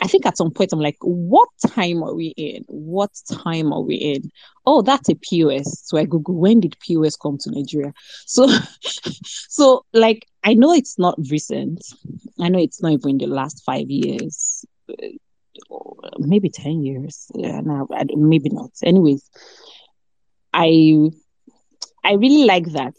I 0.00 0.06
think 0.08 0.26
at 0.26 0.36
some 0.36 0.50
point 0.50 0.72
I'm 0.72 0.80
like, 0.80 0.98
what 1.00 1.48
time 1.66 2.02
are 2.02 2.14
we 2.14 2.34
in? 2.36 2.64
What 2.68 3.10
time 3.32 3.72
are 3.72 3.80
we 3.80 3.96
in? 3.96 4.30
Oh, 4.66 4.82
that's 4.82 5.08
a 5.08 5.14
POS. 5.14 5.82
So 5.84 5.96
I 5.96 6.04
Google 6.04 6.36
when 6.36 6.60
did 6.60 6.76
POS 6.80 7.16
come 7.16 7.38
to 7.38 7.50
Nigeria? 7.50 7.94
So 8.26 8.46
so 9.24 9.84
like 9.92 10.26
I 10.44 10.54
know 10.54 10.72
it's 10.72 10.98
not 10.98 11.18
recent. 11.30 11.84
I 12.40 12.48
know 12.48 12.58
it's 12.58 12.82
not 12.82 12.92
even 12.92 13.18
the 13.18 13.26
last 13.26 13.64
five 13.64 13.88
years. 13.88 14.64
Uh, 14.90 15.08
maybe 16.18 16.50
10 16.50 16.82
years. 16.82 17.30
Yeah, 17.34 17.60
no, 17.60 17.88
maybe 18.14 18.50
not. 18.50 18.70
Anyways, 18.82 19.28
I 20.52 21.10
I 22.04 22.14
really 22.14 22.44
like 22.44 22.66
that 22.72 22.94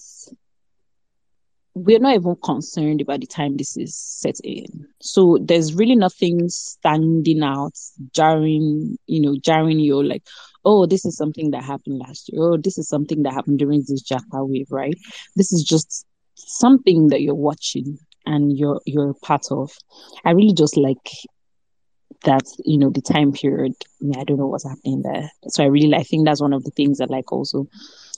we're 1.78 2.00
not 2.00 2.16
even 2.16 2.36
concerned 2.44 3.02
about 3.02 3.22
the 3.22 3.28
time 3.28 3.58
this 3.58 3.78
is 3.78 3.96
set 3.96 4.40
in. 4.44 4.88
So 5.00 5.38
there's 5.42 5.74
really 5.74 5.96
nothing 5.96 6.50
standing 6.50 7.44
out, 7.44 7.78
jarring, 8.14 8.98
you 9.08 9.22
know, 9.22 9.36
jarring 9.42 9.80
you 9.80 10.04
like, 10.04 10.24
oh, 10.66 10.86
this 10.86 11.06
is 11.06 11.16
something 11.16 11.52
that 11.52 11.64
happened 11.64 12.00
last 12.00 12.30
year. 12.30 12.42
Oh, 12.42 12.58
this 12.58 12.78
is 12.78 12.88
something 12.88 13.24
that 13.24 13.34
happened 13.34 13.60
during 13.60 13.84
this 13.88 14.04
Japa 14.04 14.48
wave, 14.48 14.68
right? 14.72 14.98
This 15.36 15.54
is 15.54 15.64
just 15.64 16.06
something 16.36 17.08
that 17.08 17.22
you're 17.22 17.36
watching 17.36 17.98
and 18.26 18.58
you're 18.58 18.82
you're 18.86 19.14
part 19.22 19.46
of. 19.52 19.72
I 20.26 20.32
really 20.32 20.54
just 20.54 20.78
like 20.78 21.10
that, 22.24 22.44
you 22.66 22.78
know, 22.78 22.90
the 22.90 23.02
time 23.02 23.32
period. 23.32 23.74
I, 24.02 24.06
mean, 24.06 24.20
I 24.20 24.24
don't 24.24 24.38
know 24.38 24.48
what's 24.48 24.68
happening 24.68 25.02
there. 25.04 25.32
So 25.48 25.64
I 25.64 25.68
really 25.68 25.96
I 25.96 26.04
think 26.04 26.26
that's 26.26 26.42
one 26.42 26.54
of 26.54 26.64
the 26.64 26.72
things 26.72 27.00
I 27.00 27.06
like 27.06 27.32
also 27.32 27.68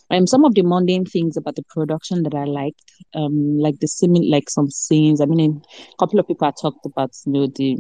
um, 0.09 0.27
some 0.27 0.43
of 0.45 0.55
the 0.55 0.63
mundane 0.63 1.05
things 1.05 1.37
about 1.37 1.55
the 1.55 1.63
production 1.63 2.23
that 2.23 2.33
I 2.33 2.45
liked, 2.45 2.81
um, 3.13 3.57
like 3.57 3.79
the 3.79 3.87
similar, 3.87 4.25
like 4.25 4.49
some 4.49 4.69
scenes. 4.69 5.21
I 5.21 5.25
mean, 5.25 5.61
a 5.77 5.95
couple 5.97 6.19
of 6.19 6.27
people 6.27 6.45
have 6.45 6.55
talked 6.59 6.85
about, 6.85 7.11
you 7.25 7.33
know, 7.33 7.47
the 7.47 7.77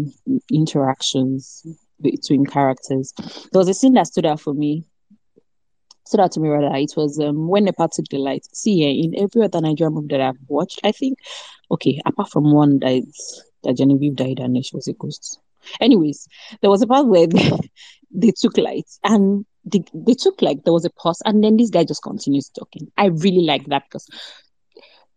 interactions 0.51 1.65
between 2.01 2.45
characters. 2.45 3.13
There 3.51 3.59
was 3.59 3.69
a 3.69 3.73
scene 3.73 3.93
that 3.93 4.07
stood 4.07 4.25
out 4.25 4.39
for 4.39 4.53
me. 4.53 4.83
Stood 6.05 6.21
out 6.21 6.31
to 6.33 6.39
me 6.39 6.49
rather. 6.49 6.75
It 6.75 6.93
was 6.95 7.19
um, 7.19 7.47
when 7.47 7.65
Nepa 7.65 7.89
took 7.91 8.05
the 8.09 8.17
light. 8.17 8.45
See, 8.53 9.03
in 9.03 9.13
every 9.17 9.43
other 9.43 9.61
Nigerian 9.61 9.93
movie 9.93 10.07
that 10.09 10.21
I've 10.21 10.37
watched, 10.47 10.79
I 10.83 10.91
think, 10.91 11.19
okay, 11.71 12.01
apart 12.05 12.29
from 12.29 12.51
one 12.51 12.79
that 12.79 13.03
that 13.63 13.77
Genevieve 13.77 14.15
died 14.15 14.39
and 14.39 14.63
she 14.63 14.75
was 14.75 14.87
a 14.87 14.93
ghost. 14.93 15.39
Anyways, 15.81 16.27
there 16.61 16.69
was 16.69 16.81
a 16.81 16.87
part 16.87 17.07
where 17.07 17.27
they, 17.27 17.51
they 18.11 18.31
took 18.31 18.57
light 18.57 18.87
and 19.03 19.45
they, 19.65 19.83
they 19.93 20.13
took 20.13 20.41
like 20.41 20.63
there 20.63 20.73
was 20.73 20.85
a 20.85 20.89
pause 20.89 21.21
and 21.25 21.43
then 21.43 21.57
this 21.57 21.69
guy 21.69 21.83
just 21.83 22.03
continues 22.03 22.49
talking. 22.49 22.91
I 22.97 23.07
really 23.07 23.43
like 23.43 23.65
that 23.65 23.83
because 23.89 24.07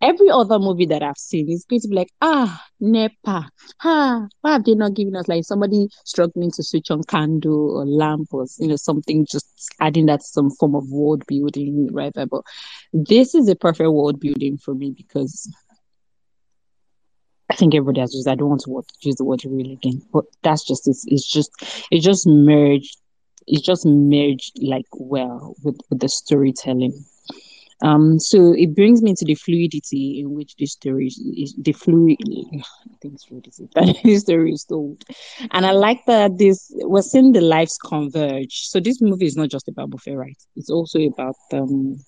every 0.03 0.29
other 0.31 0.59
movie 0.59 0.87
that 0.87 1.03
I've 1.03 1.17
seen 1.17 1.49
is 1.49 1.65
going 1.65 1.81
to 1.81 1.89
be 1.89 1.95
like, 1.95 2.11
ah, 2.21 2.63
NEPA, 2.81 3.49
ah, 3.85 4.27
why 4.41 4.53
have 4.53 4.65
they 4.65 4.75
not 4.75 4.95
given 4.95 5.17
us 5.17 5.29
like 5.29 5.45
somebody 5.45 5.89
struggling 6.05 6.51
to 6.53 6.63
switch 6.63 6.91
on 6.91 7.05
candle 7.05 7.79
or 7.79 7.87
lamp 7.87 8.29
or 8.33 8.47
you 8.59 8.69
know 8.69 8.77
something 8.77 9.25
just 9.31 9.47
adding 9.81 10.07
that 10.07 10.23
some 10.23 10.51
form 10.51 10.75
of 10.75 10.91
world 10.91 11.25
building, 11.27 11.89
right? 11.93 12.13
But 12.13 12.43
this 12.93 13.35
is 13.35 13.49
a 13.49 13.57
perfect 13.57 13.91
world 13.91 14.21
building 14.21 14.59
for 14.59 14.75
me 14.75 14.91
because 14.91 15.51
I 17.49 17.55
think 17.55 17.75
everybody 17.75 18.01
has 18.01 18.15
used. 18.15 18.29
I 18.29 18.35
don't 18.35 18.49
want 18.49 18.63
to 18.63 18.83
use 19.03 19.17
the 19.17 19.25
word 19.25 19.45
real 19.45 19.73
again, 19.73 20.03
but 20.13 20.25
that's 20.43 20.65
just 20.65 20.89
it's, 20.89 21.05
it's 21.07 21.31
just 21.31 21.51
it 21.91 22.01
just 22.01 22.27
merged 22.27 22.97
it 23.47 23.63
just 23.63 23.87
merged 23.87 24.59
like 24.63 24.87
well 24.93 25.55
with, 25.63 25.79
with 25.91 26.01
the 26.01 26.09
storytelling. 26.09 27.05
Um, 27.83 28.21
so 28.21 28.55
it 28.57 28.77
brings 28.77 29.03
me 29.03 29.15
to 29.15 29.25
the 29.25 29.35
fluidity 29.35 30.21
in 30.21 30.35
which 30.35 30.55
the 30.57 30.67
story 30.67 31.09
is 31.09 31.55
the 31.59 31.73
fluid. 31.73 32.19
I 32.27 32.97
think 33.01 33.15
it's 33.15 33.25
fluidity 33.25 33.69
that 33.75 33.97
the 34.05 34.17
story 34.19 34.53
is 34.53 34.65
told, 34.65 35.05
and 35.51 35.67
I 35.67 35.73
like 35.73 36.05
that 36.07 36.39
this 36.39 36.71
we're 36.77 37.03
seeing 37.03 37.33
the 37.33 37.41
lives 37.41 37.77
converge. 37.85 38.69
So 38.69 38.79
this 38.79 39.01
movie 39.01 39.27
is 39.27 39.37
not 39.37 39.51
just 39.51 39.67
about 39.67 39.91
Mofe, 39.91 40.17
right? 40.17 40.39
It's 40.57 40.71
also 40.71 41.01
about 41.01 41.37
um. 41.53 41.99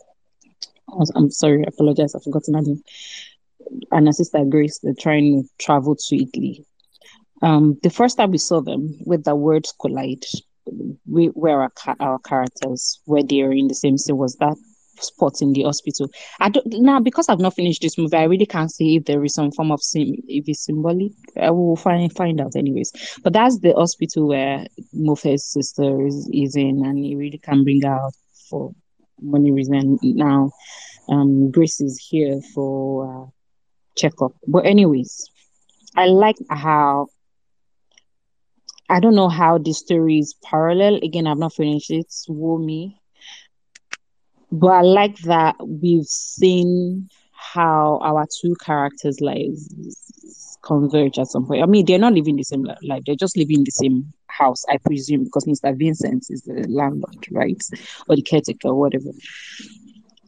I'm 1.16 1.31
sorry, 1.31 1.64
I 1.64 1.68
apologize, 1.68 2.14
I've 2.14 2.23
forgotten 2.23 2.55
her 2.55 2.62
name. 2.62 2.83
And 3.90 4.07
her 4.07 4.12
sister 4.12 4.44
Grace, 4.44 4.79
they're 4.81 4.92
trying 5.01 5.42
to 5.42 5.49
travel 5.59 5.97
to 5.97 6.23
Italy. 6.23 6.64
Um, 7.42 7.79
the 7.83 7.90
first 7.90 8.18
time 8.18 8.31
we 8.31 8.38
saw 8.38 8.61
them, 8.61 8.99
with 9.07 9.25
the 9.25 9.35
words 9.35 9.73
collide, 9.81 10.25
we 11.07 11.27
where 11.29 11.62
our, 11.62 11.72
our 12.00 12.18
characters 12.20 13.00
were 13.07 13.22
there 13.22 13.53
in 13.53 13.68
the 13.68 13.74
same 13.74 13.98
scene 13.98 14.16
was 14.16 14.37
that 14.37 14.57
spot 15.00 15.42
in 15.42 15.53
the 15.53 15.62
hospital. 15.62 16.09
I 16.40 16.48
don't 16.48 16.66
now 16.66 17.00
because 17.00 17.29
I've 17.29 17.40
not 17.40 17.55
finished 17.55 17.83
this 17.83 17.98
movie. 17.98 18.16
I 18.16 18.24
really 18.24 18.46
can't 18.46 18.70
see 18.72 18.96
if 18.96 19.05
there 19.05 19.24
is 19.24 19.35
some 19.35 19.50
form 19.50 19.72
of 19.72 19.83
sim 19.83 20.14
if 20.29 20.48
it's 20.48 20.64
symbolic. 20.64 21.12
I 21.40 21.50
will 21.50 21.77
find 21.77 22.12
find 22.12 22.40
out 22.40 22.57
anyways. 22.57 22.92
But 23.22 23.33
that's 23.33 23.59
the 23.61 23.72
hospital 23.72 24.29
where 24.29 24.66
Mofe's 24.94 25.44
sister 25.44 26.07
is, 26.07 26.29
is 26.33 26.57
in, 26.57 26.85
and 26.85 26.98
he 26.98 27.16
really 27.16 27.38
can 27.38 27.64
bring 27.64 27.85
out 27.85 28.14
for 28.48 28.72
money 29.20 29.53
reason. 29.53 29.98
Now, 30.03 30.50
um, 31.09 31.50
Grace 31.50 31.81
is 31.81 31.98
here 31.98 32.40
for 32.55 33.24
uh, 33.24 33.31
checkup. 33.96 34.33
But 34.46 34.66
anyways, 34.66 35.31
I 35.96 36.07
like 36.07 36.37
how 36.50 37.09
I 38.88 39.01
don't 39.01 39.14
know 39.14 39.29
how 39.29 39.59
the 39.59 39.73
story 39.73 40.18
is 40.18 40.35
parallel. 40.42 40.97
Again, 41.03 41.27
I've 41.27 41.38
not 41.38 41.55
finished 41.55 41.90
it. 41.90 42.12
Woo 42.29 42.64
me. 42.64 43.01
But 44.53 44.68
I 44.68 44.83
like 44.83 45.18
that 45.20 45.57
we've 45.66 46.07
seen 46.07 47.09
how 47.33 47.99
our 48.03 48.27
two 48.40 48.55
characters' 48.64 49.20
lives 49.20 50.59
converge 50.62 51.18
at 51.18 51.29
some 51.29 51.47
point. 51.47 51.62
I 51.62 51.66
mean, 51.66 51.85
they're 51.87 51.99
not 51.99 52.14
living 52.14 52.37
the 52.37 52.42
same 52.42 52.64
life, 52.83 53.03
they're 53.07 53.16
just 53.16 53.37
living 53.37 53.59
in 53.59 53.64
the 53.64 53.70
same 53.70 54.12
house, 54.29 54.64
I 54.68 54.79
presume, 54.79 55.25
because 55.25 55.44
Mr. 55.44 55.77
Vincent 55.77 56.27
is 56.31 56.42
the 56.42 56.66
landlord, 56.68 57.27
right? 57.31 57.62
Or 58.09 58.16
the 58.16 58.23
caretaker, 58.23 58.75
whatever. 58.75 59.11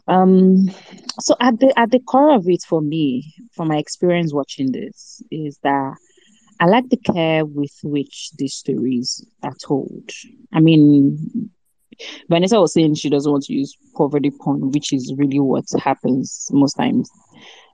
Um 0.08 0.70
so 1.20 1.34
at 1.40 1.58
the 1.58 1.76
at 1.76 1.90
the 1.90 1.98
core 1.98 2.34
of 2.34 2.44
it 2.48 2.62
for 2.62 2.80
me, 2.80 3.34
from 3.52 3.68
my 3.68 3.78
experience 3.78 4.32
watching 4.32 4.70
this, 4.70 5.20
is 5.32 5.58
that 5.64 5.96
I 6.60 6.66
like 6.66 6.88
the 6.88 6.96
care 6.96 7.44
with 7.44 7.74
which 7.82 8.30
these 8.38 8.54
stories 8.54 9.24
are 9.42 9.54
told. 9.54 10.10
I 10.52 10.60
mean, 10.60 11.50
Vanessa 12.28 12.60
was 12.60 12.72
saying 12.72 12.94
she 12.94 13.10
doesn't 13.10 13.30
want 13.30 13.44
to 13.44 13.54
use 13.54 13.76
poverty 13.94 14.30
porn, 14.30 14.70
which 14.70 14.92
is 14.92 15.14
really 15.16 15.40
what 15.40 15.64
happens 15.78 16.48
most 16.52 16.74
times. 16.74 17.10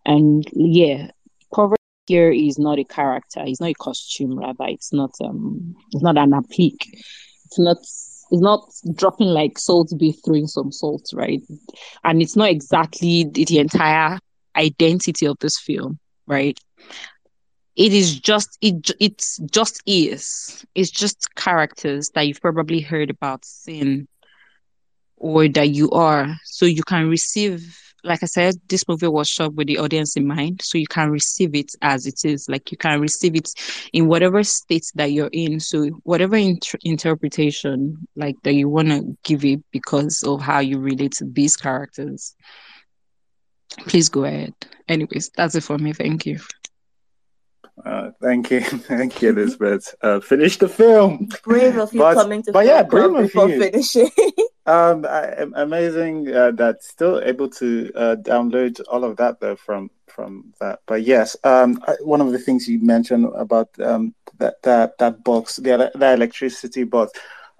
And 0.05 0.45
yeah, 0.53 1.11
poverty 1.55 1.77
here 2.07 2.33
is 2.33 2.59
not 2.59 2.79
a 2.79 2.85
character, 2.85 3.43
it's 3.45 3.61
not 3.61 3.71
a 3.71 3.75
costume, 3.75 4.39
rather. 4.39 4.67
It's 4.67 4.93
not 4.93 5.13
um 5.23 5.75
it's 5.93 6.03
not 6.03 6.19
an 6.19 6.33
applique. 6.33 6.89
It's 7.47 7.59
not 7.59 7.79
it's 7.79 8.41
not 8.43 8.73
dropping 8.95 9.29
like 9.29 9.59
salt 9.59 9.93
be 9.99 10.13
throwing 10.13 10.47
some 10.47 10.73
salt, 10.73 11.11
right? 11.13 11.43
And 12.03 12.23
it's 12.23 12.35
not 12.35 12.49
exactly 12.49 13.25
the, 13.25 13.45
the 13.45 13.59
entire 13.59 14.19
identity 14.57 15.27
of 15.27 15.37
this 15.41 15.59
film, 15.59 15.99
right? 16.27 16.59
It 17.77 17.93
is 17.93 18.21
just 18.21 18.59
it 18.61 18.91
it's 19.01 19.39
just 19.51 19.83
is 19.87 20.65
it's 20.75 20.91
just 20.91 21.35
characters 21.35 22.11
that 22.15 22.27
you've 22.27 22.41
probably 22.41 22.81
heard 22.81 23.11
about 23.11 23.45
sin 23.45 24.07
or 25.17 25.49
that 25.49 25.71
you 25.71 25.91
are. 25.91 26.35
So 26.45 26.67
you 26.67 26.83
can 26.83 27.09
receive 27.09 27.79
like 28.05 28.25
i 28.25 28.27
said 28.27 28.57
this 28.69 28.89
movie 28.89 29.07
was 29.07 29.29
shot 29.29 29.55
with 29.55 29.69
the 29.69 29.79
audience 29.79 30.17
in 30.17 30.27
mind 30.27 30.61
so 30.61 30.77
you 30.77 30.89
can 30.89 31.09
receive 31.11 31.55
it 31.55 31.71
as 31.83 32.05
it 32.07 32.25
is. 32.25 32.49
Like 32.49 32.73
you 32.73 32.77
can 32.77 33.01
receive 33.01 33.37
it 33.37 33.49
in 33.93 34.09
whatever 34.09 34.43
state 34.43 34.91
that 34.97 35.13
you're 35.13 35.31
in. 35.33 35.61
So 35.61 35.87
whatever 36.03 36.37
inter- 36.37 36.79
interpretation 36.83 38.09
like 38.17 38.35
that 38.43 38.55
you 38.55 38.69
want 38.69 38.89
to 38.89 39.17
give 39.23 39.45
it 39.45 39.61
because 39.71 40.25
of 40.25 40.41
how 40.41 40.59
you 40.59 40.79
relate 40.81 41.13
to 41.13 41.25
these 41.25 41.57
characters. 41.57 42.35
Please 43.87 44.09
go 44.09 44.25
ahead. 44.25 44.53
Anyways 44.89 45.31
that's 45.37 45.55
it 45.55 45.63
for 45.63 45.79
me. 45.79 45.93
Thank 45.93 46.27
you 46.27 46.41
uh, 47.85 48.11
thank 48.21 48.51
you, 48.51 48.61
thank 48.91 49.23
you, 49.23 49.31
Elizabeth. 49.31 49.95
Uh, 50.03 50.21
finish 50.21 50.59
the 50.59 50.69
film. 50.69 51.29
Brave 51.43 51.77
of 51.79 51.93
you 51.93 52.01
but, 52.01 52.15
coming 52.15 52.43
to 52.43 52.53
but 52.53 52.67
yeah, 52.67 52.83
brave 52.83 53.15
before 53.17 53.49
you. 53.49 53.61
finishing. 53.61 54.11
um, 54.67 55.05
I, 55.05 55.47
amazing 55.57 56.33
uh, 56.35 56.53
that 56.53 56.83
still 56.83 57.21
able 57.21 57.49
to 57.51 57.91
uh, 57.95 58.17
download 58.17 58.81
all 58.89 59.05
of 59.05 59.17
that 59.17 59.41
though 59.41 59.57
from 59.57 59.91
from 60.07 60.53
that. 60.61 60.81
But 60.87 61.03
yes, 61.03 61.37
um, 61.45 61.83
one 62.01 62.21
of 62.21 62.33
the 62.33 62.39
things 62.39 62.69
you 62.69 62.81
mentioned 62.81 63.27
about 63.35 63.69
um 63.81 64.15
that 64.39 64.63
that 64.63 64.99
that 64.99 65.25
box, 65.25 65.57
the 65.57 65.91
the 65.95 66.13
electricity 66.13 66.85
box. 66.85 67.13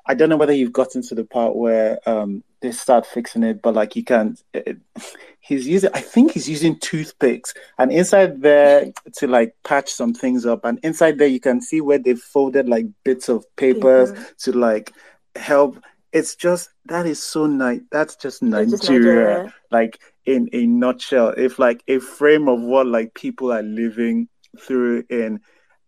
I 0.07 0.15
don't 0.15 0.29
know 0.29 0.37
whether 0.37 0.53
you've 0.53 0.73
gotten 0.73 1.03
to 1.03 1.15
the 1.15 1.25
part 1.25 1.57
where 1.57 1.99
um 2.09 2.43
they 2.61 2.73
start 2.73 3.07
fixing 3.07 3.43
it, 3.43 3.63
but 3.63 3.75
like 3.75 3.97
you 3.97 4.05
can't. 4.05 4.41
It, 4.55 4.79
he's 5.43 5.67
using 5.67 5.91
i 5.93 6.01
think 6.01 6.31
he's 6.31 6.49
using 6.49 6.79
toothpicks 6.79 7.53
and 7.79 7.93
inside 7.93 8.41
there 8.41 8.93
to 9.13 9.27
like 9.27 9.55
patch 9.65 9.91
some 9.91 10.15
things 10.15 10.47
up 10.47 10.65
and 10.65 10.79
inside 10.83 11.19
there 11.19 11.27
you 11.27 11.41
can 11.41 11.61
see 11.61 11.81
where 11.81 11.99
they 11.99 12.15
folded 12.15 12.69
like 12.69 12.87
bits 13.05 13.29
of 13.29 13.45
papers 13.57 14.13
Paper. 14.13 14.29
to 14.39 14.53
like 14.53 14.93
help 15.37 15.83
it's 16.13 16.37
just 16.37 16.71
that 16.87 17.07
is 17.07 17.21
so 17.21 17.47
nice 17.47 17.81
that's 17.91 18.17
just 18.17 18.43
nigeria, 18.43 18.71
just 18.71 18.89
nigeria 18.89 19.55
like 19.71 20.01
in 20.25 20.49
a 20.53 20.65
nutshell 20.67 21.31
if 21.37 21.59
like 21.59 21.83
a 21.89 21.99
frame 21.99 22.49
of 22.49 22.61
what 22.61 22.87
like 22.87 23.13
people 23.15 23.53
are 23.53 23.63
living 23.63 24.29
through 24.61 25.03
in 25.11 25.41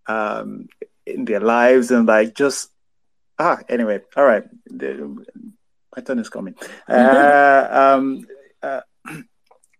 um 0.09 0.66
in 1.07 1.24
their 1.27 1.40
lives 1.40 1.90
and 1.92 2.09
like 2.09 2.35
just 2.35 2.70
ah 3.38 3.59
anyway 3.68 4.01
all 4.16 4.25
right 4.25 4.44
the, 4.66 5.25
my 5.97 6.03
turn 6.03 6.18
is 6.18 6.29
coming 6.29 6.55
uh, 6.88 7.68
um 7.70 8.27
uh, 8.62 8.81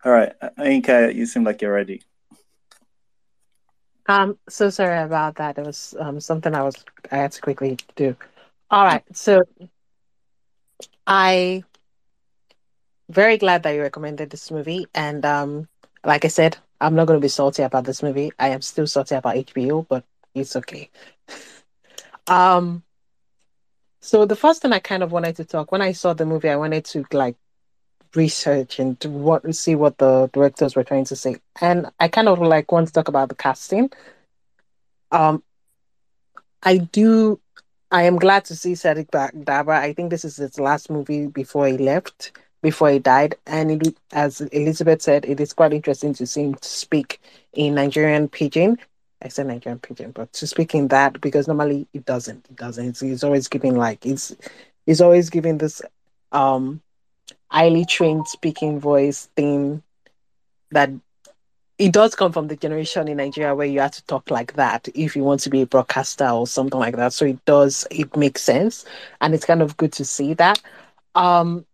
all 0.05 0.13
right, 0.13 0.33
Inka, 0.59 1.15
you 1.15 1.27
seem 1.27 1.45
like 1.45 1.63
you're 1.63 1.73
ready. 1.73 2.03
Um, 4.07 4.39
so 4.49 4.69
sorry 4.69 5.03
about 5.03 5.37
that. 5.37 5.57
It 5.59 5.65
was 5.65 5.95
um, 5.99 6.21
something 6.21 6.55
I 6.55 6.63
was 6.63 6.85
I 7.11 7.17
had 7.17 7.33
to 7.33 7.41
quickly 7.41 7.79
do. 7.97 8.15
All 8.71 8.85
right, 8.85 9.03
so 9.17 9.43
I 11.07 11.65
very 13.09 13.39
glad 13.39 13.63
that 13.63 13.71
you 13.71 13.81
recommended 13.81 14.31
this 14.31 14.51
movie. 14.51 14.87
And 14.95 15.25
um, 15.25 15.69
like 16.05 16.25
I 16.25 16.29
said, 16.29 16.59
I'm 16.81 16.95
not 16.95 17.07
going 17.07 17.19
to 17.19 17.25
be 17.25 17.29
salty 17.29 17.63
about 17.63 17.85
this 17.85 18.03
movie. 18.03 18.33
I 18.39 18.49
am 18.49 18.61
still 18.61 18.87
salty 18.87 19.15
about 19.15 19.37
HBO, 19.37 19.87
but 19.89 20.05
it's 20.35 20.57
okay. 20.57 20.91
um, 22.27 22.83
so 24.05 24.27
the 24.27 24.37
first 24.37 24.61
thing 24.61 24.75
I 24.75 24.81
kind 24.81 25.03
of 25.03 25.13
wanted 25.13 25.37
to 25.37 25.45
talk 25.47 25.73
when 25.73 25.81
I 25.81 25.93
saw 25.93 26.13
the 26.13 26.27
movie, 26.27 26.51
I 26.51 26.57
wanted 26.57 26.85
to 26.87 27.07
like 27.11 27.37
research 28.15 28.79
and 28.79 29.03
what 29.05 29.55
see 29.55 29.75
what 29.75 29.97
the 29.97 30.29
directors 30.35 30.77
were 30.77 30.85
trying 30.85 31.07
to 31.07 31.17
say, 31.17 31.37
and 31.63 31.87
I 31.99 32.09
kind 32.09 32.29
of 32.29 32.39
like 32.39 32.71
want 32.71 32.89
to 32.89 32.93
talk 32.93 33.09
about 33.09 33.31
the 33.31 33.35
casting. 33.35 33.91
Um, 35.11 35.43
I 36.63 36.77
do. 36.77 37.41
I 37.91 38.03
am 38.03 38.17
glad 38.17 38.45
to 38.47 38.57
see 38.57 38.73
Sadiq 38.73 39.09
Daba. 39.09 39.71
I 39.71 39.95
think 39.95 40.11
this 40.11 40.27
is 40.27 40.37
his 40.37 40.61
last 40.61 40.91
movie 40.91 41.29
before 41.29 41.67
he 41.67 41.79
left, 41.79 42.33
before 42.61 42.91
he 42.91 42.99
died. 42.99 43.37
And 43.47 43.87
it, 43.87 43.97
as 44.13 44.43
Elizabeth 44.43 45.01
said, 45.01 45.25
it 45.25 45.41
is 45.41 45.55
quite 45.55 45.73
interesting 45.73 46.13
to 46.15 46.27
see 46.27 46.43
him 46.43 46.57
speak 46.61 47.23
in 47.55 47.77
Nigerian 47.77 48.29
pidgin. 48.29 48.79
I 49.25 49.29
said 49.29 49.47
Nigerian 49.47 49.79
pidgin, 49.81 50.13
but 50.13 50.33
to 50.35 50.47
speak 50.47 50.75
in 50.75 50.89
that 50.89 51.21
because 51.21 51.49
normally 51.49 51.89
it 51.95 52.05
doesn't. 52.05 52.47
It 52.51 52.57
doesn't. 52.57 52.87
It's, 52.87 53.03
it's 53.03 53.25
always 53.25 53.49
giving 53.49 53.77
like 53.77 54.05
it's 54.07 54.35
it's 54.87 55.01
always 55.01 55.31
giving 55.31 55.59
this 55.59 55.83
um 56.33 56.81
highly 57.51 57.85
trained 57.85 58.27
speaking 58.29 58.79
voice 58.81 59.29
thing 59.37 59.83
that 60.71 60.91
it 61.79 61.93
does 61.93 62.15
come 62.15 62.33
from 62.33 62.49
the 62.49 62.57
generation 62.57 63.09
in 63.09 63.17
Nigeria 63.19 63.55
where 63.55 63.67
you 63.67 63.81
have 63.81 63.93
to 63.93 64.05
talk 64.07 64.31
like 64.31 64.55
that 64.55 64.89
if 64.95 65.17
you 65.17 65.25
want 65.25 65.41
to 65.41 65.51
be 65.51 65.63
a 65.63 65.67
broadcaster 65.67 66.29
or 66.29 66.47
something 66.47 66.79
like 66.79 66.97
that. 66.97 67.13
So 67.13 67.25
it 67.27 67.45
does 67.45 67.87
it 67.91 68.17
makes 68.17 68.43
sense, 68.43 68.85
and 69.21 69.35
it's 69.35 69.47
kind 69.47 69.63
of 69.63 69.77
good 69.77 69.93
to 69.95 70.05
see 70.05 70.35
that. 70.35 70.61
Um, 71.15 71.67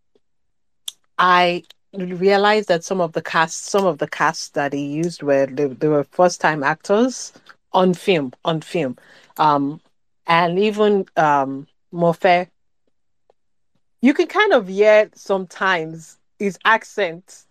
I 1.19 1.65
realized 1.95 2.69
that 2.69 2.85
some 2.85 3.01
of 3.01 3.13
the 3.13 3.23
cast, 3.23 3.67
some 3.67 3.87
of 3.87 3.99
the 3.99 4.09
cast 4.09 4.55
that 4.55 4.73
he 4.73 4.87
used 4.87 5.23
were 5.23 5.47
they, 5.47 5.67
they 5.67 5.89
were 5.89 6.05
first 6.05 6.41
time 6.41 6.63
actors 6.63 7.33
on 7.73 7.95
film, 7.95 8.33
on 8.45 8.61
film, 8.61 8.97
um, 9.39 9.81
and 10.27 10.59
even 10.59 11.07
um, 11.17 11.67
Mofe. 11.93 12.49
You 14.01 14.15
can 14.15 14.27
kind 14.27 14.53
of 14.53 14.69
hear 14.69 15.11
sometimes 15.15 16.19
his 16.39 16.59
accent 16.65 17.45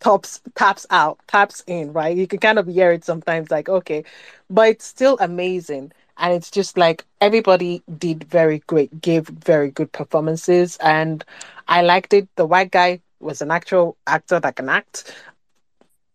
tops 0.00 0.40
taps 0.54 0.86
out, 0.90 1.18
taps 1.26 1.62
in, 1.66 1.92
right? 1.92 2.16
You 2.16 2.26
can 2.26 2.38
kind 2.38 2.58
of 2.58 2.66
hear 2.66 2.92
it 2.92 3.04
sometimes, 3.04 3.50
like 3.50 3.68
okay, 3.68 4.04
but 4.48 4.68
it's 4.68 4.84
still 4.86 5.16
amazing. 5.20 5.92
And 6.18 6.34
it's 6.34 6.50
just 6.50 6.76
like 6.76 7.04
everybody 7.20 7.82
did 7.98 8.24
very 8.24 8.58
great, 8.66 9.00
gave 9.00 9.26
very 9.28 9.70
good 9.70 9.92
performances, 9.92 10.76
and 10.82 11.24
I 11.68 11.82
liked 11.82 12.12
it. 12.12 12.28
The 12.36 12.46
white 12.46 12.70
guy 12.70 13.00
was 13.20 13.42
an 13.42 13.50
actual 13.50 13.96
actor 14.06 14.40
that 14.40 14.56
can 14.56 14.68
act, 14.68 15.14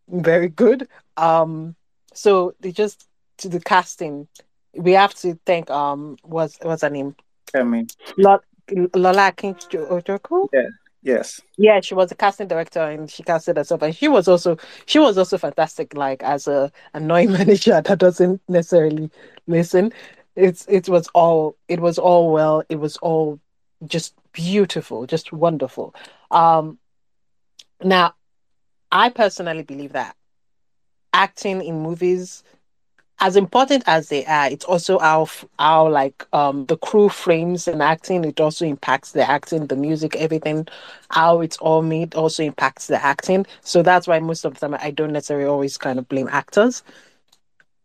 very 0.08 0.50
good. 0.50 0.88
Um, 1.18 1.76
so 2.14 2.54
they 2.60 2.72
just 2.72 3.08
to 3.38 3.50
the 3.50 3.60
casting, 3.60 4.28
we 4.74 4.92
have 4.94 5.14
to 5.16 5.40
thank 5.46 5.70
um, 5.70 6.18
what's 6.24 6.58
what's 6.62 6.82
her 6.82 6.90
name? 6.90 7.16
Kemi. 7.54 7.90
Lola 8.18 9.32
King 9.32 9.56
Ojoko. 9.56 10.50
Yeah. 10.52 10.70
Yes. 11.06 11.40
Yeah, 11.56 11.82
she 11.82 11.94
was 11.94 12.12
a 12.12 12.16
casting 12.16 12.48
director 12.48 12.82
and 12.82 13.10
she 13.12 13.22
casted 13.22 13.58
herself 13.58 13.84
and 13.84 13.96
she 13.96 14.08
was 14.08 14.28
also 14.28 14.58
she 14.88 14.98
was 14.98 15.20
also 15.20 15.38
fantastic, 15.38 15.94
like 15.96 16.24
as 16.24 16.48
a 16.48 16.72
annoying 16.96 17.32
manager 17.32 17.80
that 17.80 18.00
doesn't 18.00 18.42
necessarily 18.48 19.12
listen. 19.46 19.94
It's 20.36 20.66
it 20.68 20.90
was 20.90 21.08
all 21.14 21.58
it 21.68 21.80
was 21.80 22.00
all 22.00 22.34
well, 22.34 22.64
it 22.70 22.78
was 22.78 22.98
all 22.98 23.40
just 23.86 24.16
beautiful, 24.34 25.06
just 25.06 25.32
wonderful. 25.32 25.94
Um 26.32 26.80
now 27.84 28.14
I 28.92 29.10
personally 29.10 29.64
believe 29.64 29.94
that 29.94 30.16
acting 31.14 31.62
in 31.62 31.82
movies 31.82 32.44
as 33.20 33.36
important 33.36 33.84
as 33.88 34.10
they 34.10 34.26
are, 34.26 34.48
it's 34.50 34.66
also 34.66 35.00
how 35.00 35.28
how 35.60 35.88
like 35.90 36.26
um 36.34 36.66
the 36.66 36.78
crew 36.78 37.10
frames 37.10 37.68
and 37.68 37.82
acting. 37.82 38.24
It 38.26 38.40
also 38.42 38.66
impacts 38.66 39.12
the 39.12 39.30
acting, 39.30 39.68
the 39.68 39.76
music, 39.76 40.16
everything. 40.16 40.68
How 41.10 41.42
it's 41.42 41.58
all 41.58 41.82
made 41.82 42.16
also 42.16 42.44
impacts 42.44 42.88
the 42.88 43.04
acting. 43.04 43.46
So 43.62 43.82
that's 43.84 44.08
why 44.08 44.20
most 44.20 44.46
of 44.46 44.54
the 44.56 44.60
time 44.62 44.78
I 44.82 44.92
don't 44.92 45.14
necessarily 45.14 45.48
always 45.48 45.78
kind 45.78 46.00
of 46.00 46.08
blame 46.10 46.30
actors. 46.32 46.84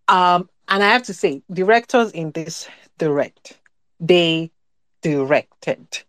Um, 0.09 0.49
and 0.69 0.83
I 0.83 0.89
have 0.89 1.03
to 1.05 1.15
say, 1.15 1.43
directors 1.53 2.11
in 2.13 2.33
this 2.33 2.69
direct, 2.99 3.59
they 4.01 4.51
directed, 5.03 6.05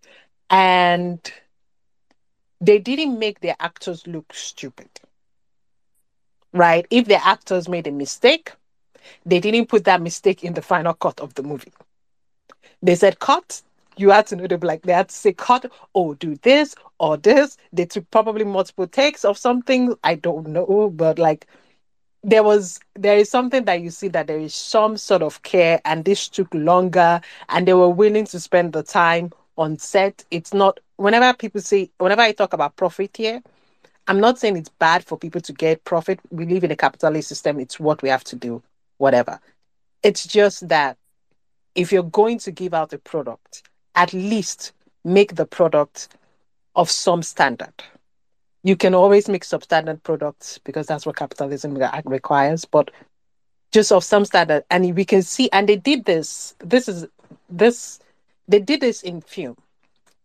and 0.49 1.19
they 2.62 2.80
didn't 2.80 3.19
make 3.19 3.41
their 3.41 3.58
actors 3.60 4.08
look 4.08 4.34
stupid. 4.34 4.89
Right? 6.54 6.86
If 6.89 7.08
the 7.08 7.26
actors 7.26 7.67
made 7.67 7.88
a 7.88 7.91
mistake 7.91 8.52
they 9.26 9.39
didn't 9.39 9.67
put 9.67 9.86
that 9.86 10.02
mistake 10.02 10.43
in 10.43 10.54
the 10.54 10.62
final 10.62 10.93
cut 10.93 11.19
of 11.19 11.34
the 11.36 11.43
movie. 11.43 11.74
They 12.82 12.95
said 12.95 13.19
cut. 13.19 13.62
You 13.97 14.10
had 14.12 14.28
to 14.28 14.36
know 14.36 14.47
they 14.47 14.58
like 14.58 14.84
they 14.84 14.93
had 14.93 15.10
to 15.10 15.15
say 15.15 15.34
cut 15.34 15.71
or 15.93 16.15
do 16.15 16.36
this 16.38 16.76
or 17.00 17.17
this. 17.17 17.58
They 17.74 17.86
took 17.86 18.10
probably 18.10 18.45
multiple 18.45 18.88
takes 18.88 19.26
of 19.26 19.38
something. 19.38 19.95
I 20.04 20.15
don't 20.15 20.47
know, 20.47 20.91
but 20.93 21.19
like 21.19 21.47
there 22.24 22.43
was 22.43 22.80
there 22.95 23.17
is 23.17 23.30
something 23.30 23.65
that 23.65 23.82
you 23.82 23.89
see 23.89 24.08
that 24.10 24.28
there 24.28 24.39
is 24.39 24.54
some 24.54 24.97
sort 24.97 25.21
of 25.21 25.41
care 25.43 25.82
and 25.86 26.06
this 26.06 26.28
took 26.28 26.54
longer 26.54 27.21
and 27.50 27.67
they 27.67 27.74
were 27.74 27.89
willing 27.89 28.26
to 28.26 28.39
spend 28.39 28.74
the 28.74 28.84
time 28.84 29.32
on 29.57 29.77
set. 29.77 30.23
It's 30.31 30.53
not 30.53 30.79
whenever 30.97 31.33
people 31.37 31.61
say 31.61 31.89
whenever 31.97 32.21
I 32.21 32.31
talk 32.31 32.53
about 32.53 32.75
profit 32.75 33.15
here, 33.17 33.41
I'm 34.07 34.19
not 34.19 34.39
saying 34.39 34.57
it's 34.57 34.69
bad 34.69 35.03
for 35.03 35.17
people 35.17 35.41
to 35.41 35.53
get 35.53 35.83
profit. 35.83 36.19
We 36.31 36.45
live 36.45 36.63
in 36.63 36.71
a 36.71 36.75
capitalist 36.75 37.29
system. 37.29 37.59
It's 37.59 37.79
what 37.79 38.01
we 38.01 38.09
have 38.09 38.23
to 38.25 38.35
do 38.35 38.61
whatever. 38.97 39.39
It's 40.03 40.25
just 40.25 40.67
that 40.69 40.97
if 41.75 41.91
you're 41.91 42.03
going 42.03 42.39
to 42.39 42.51
give 42.51 42.73
out 42.73 42.93
a 42.93 42.97
product, 42.97 43.63
at 43.95 44.13
least 44.13 44.73
make 45.03 45.35
the 45.35 45.45
product 45.45 46.09
of 46.75 46.89
some 46.89 47.23
standard. 47.23 47.73
You 48.63 48.75
can 48.75 48.93
always 48.93 49.27
make 49.27 49.43
substandard 49.43 50.03
products 50.03 50.59
because 50.59 50.87
that's 50.87 51.05
what 51.05 51.15
capitalism 51.15 51.77
requires, 52.05 52.65
but 52.65 52.91
just 53.71 53.91
of 53.91 54.03
some 54.03 54.25
standard. 54.25 54.63
And 54.69 54.95
we 54.95 55.05
can 55.05 55.23
see, 55.23 55.49
and 55.51 55.67
they 55.67 55.77
did 55.77 56.05
this. 56.05 56.55
This 56.59 56.87
is 56.87 57.07
this. 57.49 57.99
They 58.47 58.60
did 58.60 58.82
this 58.82 59.01
in 59.01 59.21
film. 59.21 59.58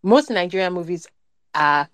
Most 0.02 0.30
Nigerian 0.30 0.72
movies 0.72 1.06
are 1.54 1.88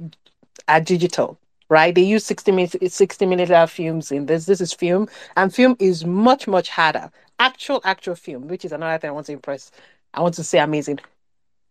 are 0.69 0.81
digital 0.81 1.39
right? 1.73 1.95
They 1.95 2.03
use 2.03 2.27
60 2.27 2.53
minute, 2.53 2.93
60 2.93 3.25
minute 3.25 3.71
films 3.71 4.13
in 4.13 4.27
this. 4.27 4.45
This 4.45 4.61
is 4.61 4.75
film, 4.75 5.09
and 5.39 5.53
film 5.55 5.75
is 5.81 6.05
much, 6.05 6.47
much 6.47 6.69
harder. 6.69 7.11
Actual, 7.39 7.81
actual 7.85 8.15
film, 8.15 8.47
which 8.47 8.67
is 8.67 8.73
another 8.73 8.99
thing 8.99 9.09
I 9.09 9.13
want 9.15 9.25
to 9.27 9.33
impress. 9.33 9.71
I 10.13 10.21
want 10.21 10.35
to 10.35 10.45
say 10.45 10.59
amazing. 10.59 10.99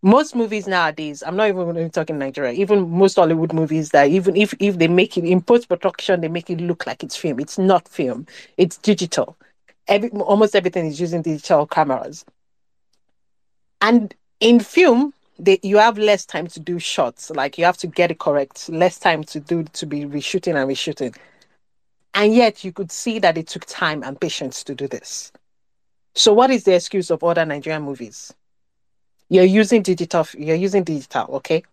Most 0.01 0.35
movies 0.35 0.65
nowadays, 0.65 1.21
I'm 1.21 1.35
not 1.35 1.49
even 1.49 1.91
talking 1.91 2.17
Nigeria, 2.17 2.51
even 2.53 2.89
most 2.89 3.17
Hollywood 3.17 3.53
movies 3.53 3.91
that 3.91 4.07
even 4.09 4.35
if, 4.35 4.55
if 4.59 4.79
they 4.79 4.87
make 4.87 5.19
it 5.19 5.23
in 5.23 5.39
post 5.39 5.69
production, 5.69 6.21
they 6.21 6.27
make 6.27 6.49
it 6.49 6.59
look 6.59 6.87
like 6.87 7.03
it's 7.03 7.15
film. 7.15 7.39
It's 7.39 7.59
not 7.59 7.87
film, 7.87 8.25
it's 8.57 8.77
digital. 8.79 9.37
Every, 9.87 10.09
almost 10.09 10.55
everything 10.55 10.87
is 10.87 10.99
using 10.99 11.21
digital 11.21 11.67
cameras. 11.67 12.25
And 13.81 14.15
in 14.41 14.59
film, 14.59 15.13
they 15.39 15.59
you 15.63 15.77
have 15.77 15.97
less 15.97 16.25
time 16.25 16.47
to 16.47 16.59
do 16.59 16.77
shots. 16.79 17.29
Like 17.29 17.57
you 17.57 17.63
have 17.63 17.77
to 17.77 17.87
get 17.87 18.11
it 18.11 18.19
correct. 18.19 18.67
Less 18.67 18.99
time 18.99 19.23
to 19.25 19.39
do 19.39 19.63
to 19.63 19.85
be 19.85 20.01
reshooting 20.01 20.55
and 20.59 20.69
reshooting. 20.69 21.15
And 22.13 22.35
yet 22.35 22.65
you 22.65 22.73
could 22.73 22.91
see 22.91 23.19
that 23.19 23.37
it 23.37 23.47
took 23.47 23.65
time 23.65 24.03
and 24.03 24.19
patience 24.19 24.63
to 24.65 24.75
do 24.75 24.87
this. 24.87 25.31
So 26.13 26.33
what 26.33 26.51
is 26.51 26.65
the 26.65 26.75
excuse 26.75 27.09
of 27.09 27.23
other 27.23 27.45
nigerian 27.45 27.83
movies? 27.83 28.33
You're 29.29 29.45
using 29.45 29.81
digital 29.81 30.27
you're 30.37 30.57
using 30.57 30.83
digital 30.83 31.35
okay? 31.35 31.63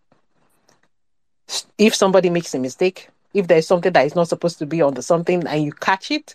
If 1.79 1.95
somebody 1.95 2.31
makes 2.31 2.55
a 2.55 2.59
mistake 2.59 3.09
if 3.35 3.47
there's 3.47 3.67
something 3.67 3.93
that 3.93 4.07
is 4.07 4.15
not 4.15 4.29
supposed 4.29 4.59
to 4.59 4.67
be 4.67 4.81
on 4.83 4.95
the 4.95 5.03
something 5.03 5.47
and 5.47 5.63
you 5.63 5.73
catch 5.73 6.11
it 6.11 6.35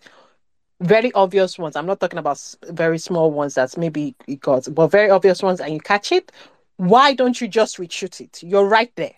very 0.82 1.12
obvious 1.14 1.58
ones 1.58 1.76
i'm 1.76 1.86
not 1.86 2.00
talking 2.00 2.20
about 2.20 2.40
very 2.70 2.98
small 2.98 3.32
ones 3.32 3.54
that's 3.54 3.78
maybe 3.78 4.16
it 4.28 4.40
got 4.42 4.68
but 4.74 4.88
very 4.88 5.10
obvious 5.10 5.42
ones 5.42 5.60
and 5.62 5.74
you 5.74 5.80
catch 5.80 6.12
it 6.12 6.32
why 6.78 7.14
don't 7.14 7.40
you 7.40 7.48
just 7.48 7.78
reshoot 7.78 8.20
it? 8.22 8.42
You're 8.44 8.68
right 8.68 8.92
there. 8.96 9.14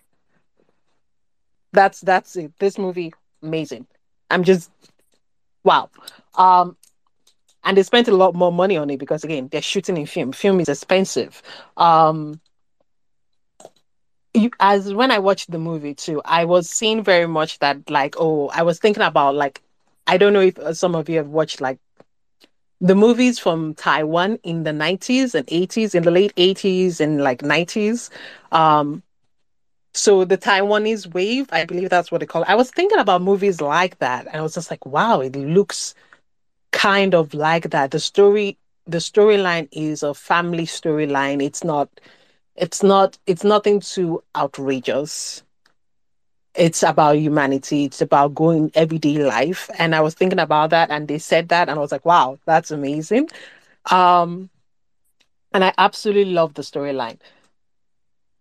That's 1.73 2.01
that's 2.01 2.35
it. 2.35 2.53
This 2.59 2.77
movie, 2.77 3.13
amazing. 3.41 3.87
I'm 4.29 4.43
just 4.43 4.71
wow. 5.63 5.89
Um 6.35 6.77
and 7.63 7.77
they 7.77 7.83
spent 7.83 8.07
a 8.07 8.15
lot 8.15 8.35
more 8.35 8.51
money 8.51 8.77
on 8.77 8.89
it 8.89 8.99
because 8.99 9.23
again, 9.23 9.49
they're 9.51 9.61
shooting 9.61 9.97
in 9.97 10.05
film. 10.05 10.31
Film 10.31 10.59
is 10.59 10.69
expensive. 10.69 11.41
Um 11.77 12.39
you, 14.33 14.51
as 14.59 14.93
when 14.93 15.11
I 15.11 15.19
watched 15.19 15.51
the 15.51 15.59
movie 15.59 15.93
too, 15.95 16.21
I 16.25 16.45
was 16.45 16.69
seeing 16.69 17.03
very 17.03 17.27
much 17.27 17.59
that 17.59 17.89
like, 17.89 18.15
oh, 18.17 18.49
I 18.49 18.63
was 18.63 18.79
thinking 18.79 19.03
about 19.03 19.35
like 19.35 19.61
I 20.07 20.17
don't 20.17 20.33
know 20.33 20.41
if 20.41 20.57
some 20.77 20.95
of 20.95 21.09
you 21.09 21.17
have 21.17 21.27
watched 21.29 21.61
like 21.61 21.79
the 22.81 22.95
movies 22.95 23.39
from 23.39 23.73
Taiwan 23.75 24.39
in 24.43 24.63
the 24.63 24.73
90s 24.73 25.35
and 25.35 25.45
80s, 25.49 25.95
in 25.95 26.03
the 26.03 26.11
late 26.11 26.33
80s 26.37 26.99
and 26.99 27.21
like 27.23 27.43
90s, 27.43 28.09
um, 28.51 29.03
So 29.93 30.25
the 30.25 30.37
Taiwanese 30.37 31.13
wave, 31.13 31.47
I 31.51 31.65
believe 31.65 31.89
that's 31.89 32.11
what 32.11 32.21
they 32.21 32.27
call 32.27 32.43
it. 32.43 32.49
I 32.49 32.55
was 32.55 32.71
thinking 32.71 32.99
about 32.99 33.21
movies 33.23 33.61
like 33.61 33.99
that, 33.99 34.27
and 34.27 34.37
I 34.37 34.41
was 34.41 34.55
just 34.55 34.71
like, 34.71 34.85
wow, 34.85 35.21
it 35.21 35.35
looks 35.35 35.95
kind 36.71 37.15
of 37.15 37.33
like 37.33 37.71
that. 37.71 37.91
The 37.91 37.99
story, 37.99 38.59
the 38.87 38.99
storyline 38.99 39.69
is 39.71 40.03
a 40.03 40.13
family 40.15 40.65
storyline. 40.65 41.43
It's 41.43 41.63
not, 41.63 41.89
it's 42.55 42.83
not, 42.83 43.19
it's 43.27 43.45
nothing 43.45 43.81
too 43.81 44.23
outrageous. 44.35 45.44
It's 46.57 46.83
about 46.83 47.17
humanity. 47.17 47.85
It's 47.85 48.01
about 48.01 48.33
going 48.35 48.71
everyday 48.75 49.17
life. 49.17 49.69
And 49.77 49.95
I 49.95 50.01
was 50.01 50.13
thinking 50.13 50.39
about 50.39 50.69
that, 50.71 50.89
and 50.91 51.07
they 51.07 51.17
said 51.19 51.49
that, 51.49 51.69
and 51.69 51.77
I 51.77 51.81
was 51.81 51.91
like, 51.91 52.05
wow, 52.05 52.37
that's 52.45 52.71
amazing. 52.71 53.29
Um, 53.91 54.49
and 55.53 55.63
I 55.63 55.73
absolutely 55.77 56.33
love 56.33 56.53
the 56.53 56.61
storyline 56.61 57.19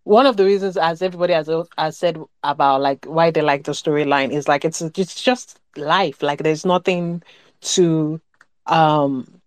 one 0.03 0.25
of 0.25 0.37
the 0.37 0.45
reasons, 0.45 0.77
as 0.77 1.01
everybody 1.01 1.33
has, 1.33 1.49
has 1.77 1.97
said 1.97 2.17
about 2.43 2.81
like 2.81 3.05
why 3.05 3.31
they 3.31 3.41
like 3.41 3.63
the 3.63 3.71
storyline, 3.71 4.31
is 4.31 4.47
like 4.47 4.63
it's 4.65 4.81
it's 4.81 5.21
just 5.21 5.59
life. 5.75 6.21
Like 6.21 6.43
there's 6.43 6.65
nothing 6.65 7.23
to, 7.61 8.21
um, 8.67 9.41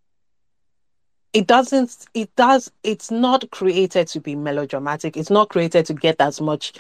it 1.33 1.47
doesn't. 1.47 2.07
It 2.15 2.35
does. 2.37 2.71
It's 2.83 3.11
not 3.11 3.51
created 3.51 4.09
to 4.09 4.21
be 4.21 4.35
melodramatic. 4.35 5.17
It's 5.17 5.31
not 5.31 5.49
created 5.49 5.87
to 5.87 5.95
get 5.95 6.17
as 6.21 6.41
much, 6.41 6.73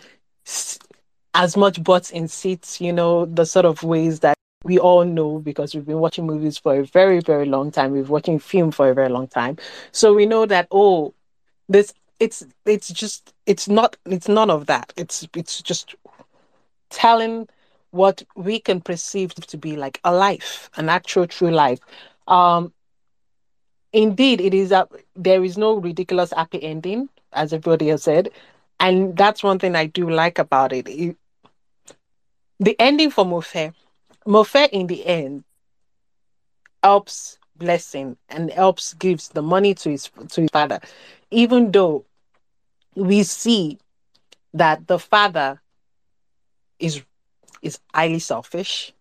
as 1.39 1.57
much 1.57 1.83
butts 1.83 2.11
in 2.11 2.29
seats. 2.29 2.81
You 2.81 2.93
know 2.93 3.25
the 3.25 3.47
sort 3.47 3.65
of 3.65 3.83
ways 3.83 4.21
that 4.21 4.37
we 4.65 4.79
all 4.79 5.05
know 5.05 5.39
because 5.39 5.75
we've 5.75 5.87
been 5.87 6.01
watching 6.01 6.27
movies 6.27 6.59
for 6.59 6.81
a 6.81 6.85
very 6.85 7.21
very 7.21 7.47
long 7.47 7.71
time. 7.71 7.93
We've 7.93 8.05
been 8.05 8.13
watching 8.13 8.39
film 8.41 8.73
for 8.73 8.91
a 8.91 8.95
very 8.95 9.09
long 9.09 9.29
time, 9.29 9.57
so 9.93 10.13
we 10.13 10.27
know 10.27 10.47
that 10.47 10.67
oh, 10.71 11.15
this 11.69 11.95
it's 12.21 12.45
it's 12.67 12.89
just 12.89 13.33
it's 13.47 13.69
not 13.69 13.97
it's 14.07 14.29
none 14.29 14.51
of 14.51 14.67
that 14.67 14.93
it's 14.97 15.27
it's 15.37 15.63
just 15.63 15.95
telling 16.91 17.49
what 17.91 18.23
we 18.35 18.59
can 18.59 18.81
perceive 18.81 19.35
to 19.35 19.57
be 19.57 19.77
like 19.77 20.01
a 20.05 20.13
life 20.13 20.69
an 20.77 20.89
actual 20.89 21.27
true 21.27 21.51
life 21.51 21.79
um 22.27 22.73
indeed 23.93 24.41
it 24.41 24.53
is 24.53 24.73
a 24.73 24.87
there 25.15 25.45
is 25.45 25.57
no 25.57 25.75
ridiculous 25.77 26.33
happy 26.33 26.63
ending 26.63 27.09
as 27.33 27.53
everybody 27.53 27.89
has 27.89 28.03
said 28.03 28.31
and 28.81 29.17
that's 29.17 29.43
one 29.43 29.59
thing 29.59 29.77
i 29.77 29.87
do 29.87 30.11
like 30.11 30.39
about 30.39 30.73
it, 30.73 30.89
it 30.89 31.17
the 32.61 32.77
ending 32.79 33.11
for 33.11 33.25
mofe 33.25 33.73
mofe 34.27 34.69
in 34.71 34.87
the 34.87 35.07
end 35.07 35.45
helps 36.83 37.39
blessing 37.57 38.17
and 38.29 38.51
helps 38.53 38.95
gives 38.95 39.29
the 39.29 39.43
money 39.43 39.75
to 39.75 39.91
his 39.91 40.11
to 40.29 40.43
his 40.43 40.51
father 40.53 40.81
even 41.31 41.71
though 41.73 42.05
we 42.95 43.23
see 43.23 43.79
that 44.53 44.87
the 44.89 44.99
father 44.99 45.61
is 46.79 47.03
is 47.63 47.79
highly 47.95 48.19
selfish, 48.19 48.93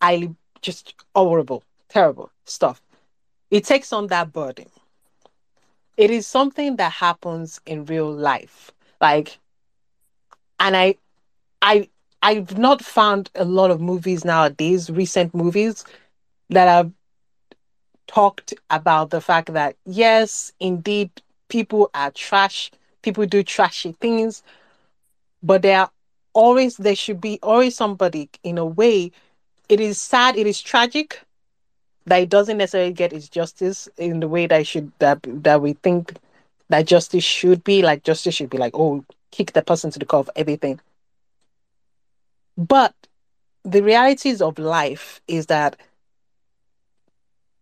highly 0.00 0.34
just 0.60 0.94
horrible, 1.14 1.62
terrible 1.88 2.30
stuff. 2.44 2.80
It 3.50 3.64
takes 3.64 3.92
on 3.92 4.08
that 4.08 4.32
burden. 4.32 4.66
It 5.96 6.10
is 6.10 6.26
something 6.26 6.76
that 6.76 6.92
happens 6.92 7.60
in 7.66 7.84
real 7.84 8.10
life. 8.10 8.70
Like 9.00 9.38
and 10.58 10.76
I 10.76 10.96
I 11.62 11.88
I've 12.24 12.58
not 12.58 12.82
found 12.84 13.30
a 13.36 13.44
lot 13.44 13.70
of 13.70 13.80
movies 13.80 14.24
nowadays, 14.24 14.90
recent 14.90 15.34
movies, 15.34 15.84
that 16.50 16.68
have 16.68 16.92
talked 18.06 18.54
about 18.70 19.10
the 19.10 19.20
fact 19.20 19.52
that 19.52 19.76
yes, 19.84 20.52
indeed, 20.60 21.10
people 21.48 21.90
are 21.94 22.10
trash, 22.10 22.70
people 23.02 23.26
do 23.26 23.42
trashy 23.42 23.92
things, 24.00 24.42
but 25.42 25.62
there 25.62 25.80
are 25.80 25.90
always 26.34 26.76
there 26.78 26.96
should 26.96 27.20
be 27.20 27.38
always 27.42 27.76
somebody 27.76 28.30
in 28.42 28.58
a 28.58 28.64
way. 28.66 29.12
It 29.68 29.80
is 29.80 30.00
sad, 30.00 30.36
it 30.36 30.46
is 30.46 30.60
tragic 30.60 31.22
that 32.06 32.18
it 32.18 32.30
doesn't 32.30 32.58
necessarily 32.58 32.92
get 32.92 33.12
its 33.12 33.28
justice 33.28 33.88
in 33.98 34.20
the 34.20 34.28
way 34.28 34.46
that 34.46 34.66
should 34.66 34.92
that 34.98 35.20
that 35.24 35.62
we 35.62 35.74
think 35.74 36.14
that 36.68 36.86
justice 36.86 37.24
should 37.24 37.64
be. 37.64 37.82
Like 37.82 38.04
justice 38.04 38.34
should 38.34 38.50
be 38.50 38.58
like, 38.58 38.74
oh, 38.74 39.04
kick 39.32 39.52
the 39.52 39.62
person 39.62 39.90
to 39.92 39.98
the 39.98 40.06
core 40.06 40.20
of 40.20 40.30
everything. 40.36 40.80
But 42.56 42.94
the 43.64 43.82
realities 43.82 44.40
of 44.42 44.58
life 44.58 45.20
is 45.26 45.46
that 45.46 45.76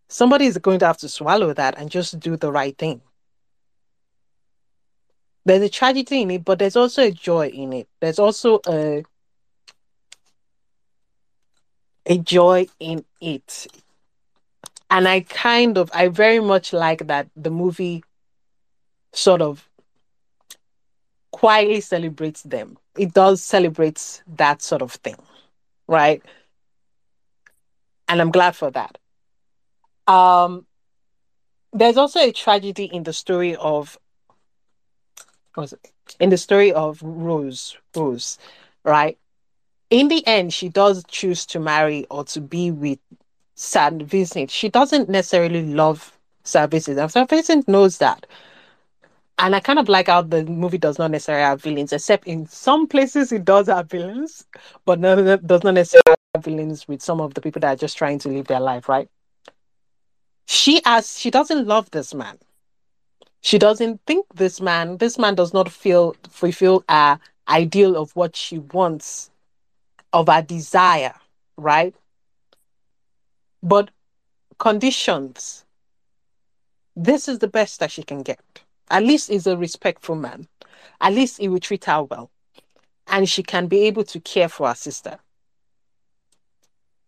somebody 0.07 0.45
is 0.45 0.57
going 0.57 0.79
to 0.79 0.85
have 0.85 0.97
to 0.97 1.09
swallow 1.09 1.53
that 1.53 1.77
and 1.77 1.89
just 1.89 2.19
do 2.19 2.37
the 2.37 2.51
right 2.51 2.77
thing 2.77 3.01
there's 5.45 5.61
a 5.61 5.69
tragedy 5.69 6.21
in 6.21 6.31
it, 6.31 6.45
but 6.45 6.59
there's 6.59 6.75
also 6.75 7.03
a 7.03 7.11
joy 7.11 7.47
in 7.47 7.73
it. 7.73 7.87
There's 7.99 8.19
also 8.19 8.59
a 8.67 9.03
a 12.05 12.17
joy 12.17 12.67
in 12.79 13.05
it. 13.21 13.67
And 14.89 15.07
I 15.07 15.21
kind 15.21 15.77
of 15.77 15.89
I 15.93 16.07
very 16.09 16.39
much 16.39 16.73
like 16.73 17.07
that 17.07 17.27
the 17.35 17.49
movie 17.49 18.03
sort 19.13 19.41
of 19.41 19.67
quietly 21.43 21.81
celebrates 21.81 22.41
them. 22.43 22.77
It 22.97 23.13
does 23.13 23.43
celebrate 23.43 24.23
that 24.37 24.61
sort 24.61 24.81
of 24.81 24.93
thing. 24.93 25.17
Right? 25.87 26.23
And 28.07 28.21
I'm 28.21 28.31
glad 28.31 28.55
for 28.55 28.71
that. 28.71 28.97
Um 30.07 30.65
there's 31.73 31.97
also 31.97 32.21
a 32.21 32.31
tragedy 32.31 32.85
in 32.85 33.03
the 33.03 33.11
story 33.11 33.57
of 33.57 33.97
in 36.17 36.29
the 36.29 36.37
story 36.37 36.71
of 36.71 37.01
Rose, 37.03 37.75
Rose, 37.93 38.37
right? 38.85 39.17
In 39.89 40.07
the 40.07 40.25
end, 40.25 40.53
she 40.53 40.69
does 40.69 41.03
choose 41.09 41.45
to 41.47 41.59
marry 41.59 42.07
or 42.09 42.23
to 42.23 42.39
be 42.39 42.71
with 42.71 42.99
Sir 43.55 43.91
Vincent. 43.91 44.49
She 44.49 44.69
doesn't 44.69 45.09
necessarily 45.09 45.65
love 45.65 46.17
Sir 46.45 46.67
Vincent. 46.67 46.99
And 46.99 47.11
Sir 47.11 47.25
Vincent 47.25 47.67
knows 47.67 47.97
that. 47.97 48.27
And 49.37 49.55
I 49.55 49.59
kind 49.59 49.79
of 49.79 49.89
like 49.89 50.07
how 50.07 50.21
the 50.21 50.45
movie 50.45 50.77
does 50.77 50.99
not 50.99 51.11
necessarily 51.11 51.43
have 51.43 51.61
villains, 51.61 51.91
except 51.91 52.27
in 52.27 52.45
some 52.47 52.87
places 52.87 53.31
it 53.31 53.43
does 53.45 53.67
have 53.67 53.89
villains, 53.89 54.45
but 54.85 54.99
no, 54.99 55.37
does 55.37 55.63
not 55.63 55.73
necessarily 55.73 56.15
have 56.35 56.43
villains 56.43 56.87
with 56.87 57.01
some 57.01 57.19
of 57.19 57.33
the 57.33 57.41
people 57.41 57.59
that 57.61 57.73
are 57.73 57.77
just 57.77 57.97
trying 57.97 58.19
to 58.19 58.29
live 58.29 58.47
their 58.47 58.59
life, 58.59 58.87
right? 58.87 59.09
She 60.45 60.81
as 60.85 61.19
she 61.19 61.31
doesn't 61.31 61.67
love 61.67 61.91
this 61.91 62.13
man. 62.13 62.37
She 63.41 63.57
doesn't 63.57 64.01
think 64.05 64.25
this 64.35 64.61
man 64.61 64.97
this 64.97 65.17
man 65.17 65.35
does 65.35 65.53
not 65.53 65.69
feel 65.71 66.15
fulfill 66.29 66.83
her 66.89 67.19
ideal 67.47 67.97
of 67.97 68.15
what 68.15 68.35
she 68.35 68.59
wants 68.59 69.31
of 70.13 70.27
her 70.27 70.41
desire 70.41 71.15
right? 71.57 71.95
But 73.61 73.91
conditions 74.59 75.65
this 76.95 77.27
is 77.27 77.39
the 77.39 77.47
best 77.47 77.79
that 77.79 77.91
she 77.91 78.03
can 78.03 78.21
get 78.21 78.62
at 78.89 79.03
least 79.03 79.29
he's 79.29 79.47
a 79.47 79.57
respectful 79.57 80.15
man 80.15 80.47
at 81.01 81.13
least 81.13 81.37
he 81.37 81.47
will 81.47 81.59
treat 81.59 81.85
her 81.85 82.03
well 82.03 82.29
and 83.07 83.29
she 83.29 83.43
can 83.43 83.67
be 83.67 83.81
able 83.81 84.03
to 84.03 84.19
care 84.19 84.49
for 84.49 84.67
her 84.67 84.75
sister 84.75 85.19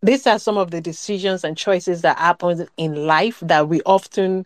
these 0.01 0.27
are 0.27 0.37
some 0.37 0.57
of 0.57 0.71
the 0.71 0.81
decisions 0.81 1.43
and 1.43 1.57
choices 1.57 2.01
that 2.01 2.17
happen 2.19 2.67
in 2.77 3.07
life 3.07 3.39
that 3.41 3.67
we 3.67 3.81
often 3.85 4.45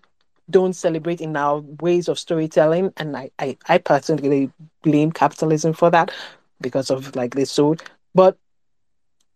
don't 0.49 0.73
celebrate 0.73 1.21
in 1.21 1.35
our 1.35 1.59
ways 1.81 2.07
of 2.07 2.17
storytelling. 2.17 2.93
And 2.97 3.15
I, 3.15 3.29
I, 3.39 3.57
I 3.67 3.77
personally 3.77 4.51
blame 4.83 5.11
capitalism 5.11 5.73
for 5.73 5.89
that 5.91 6.11
because 6.61 6.89
of 6.89 7.15
like 7.15 7.35
this 7.35 7.51
sold. 7.51 7.83
But 8.15 8.37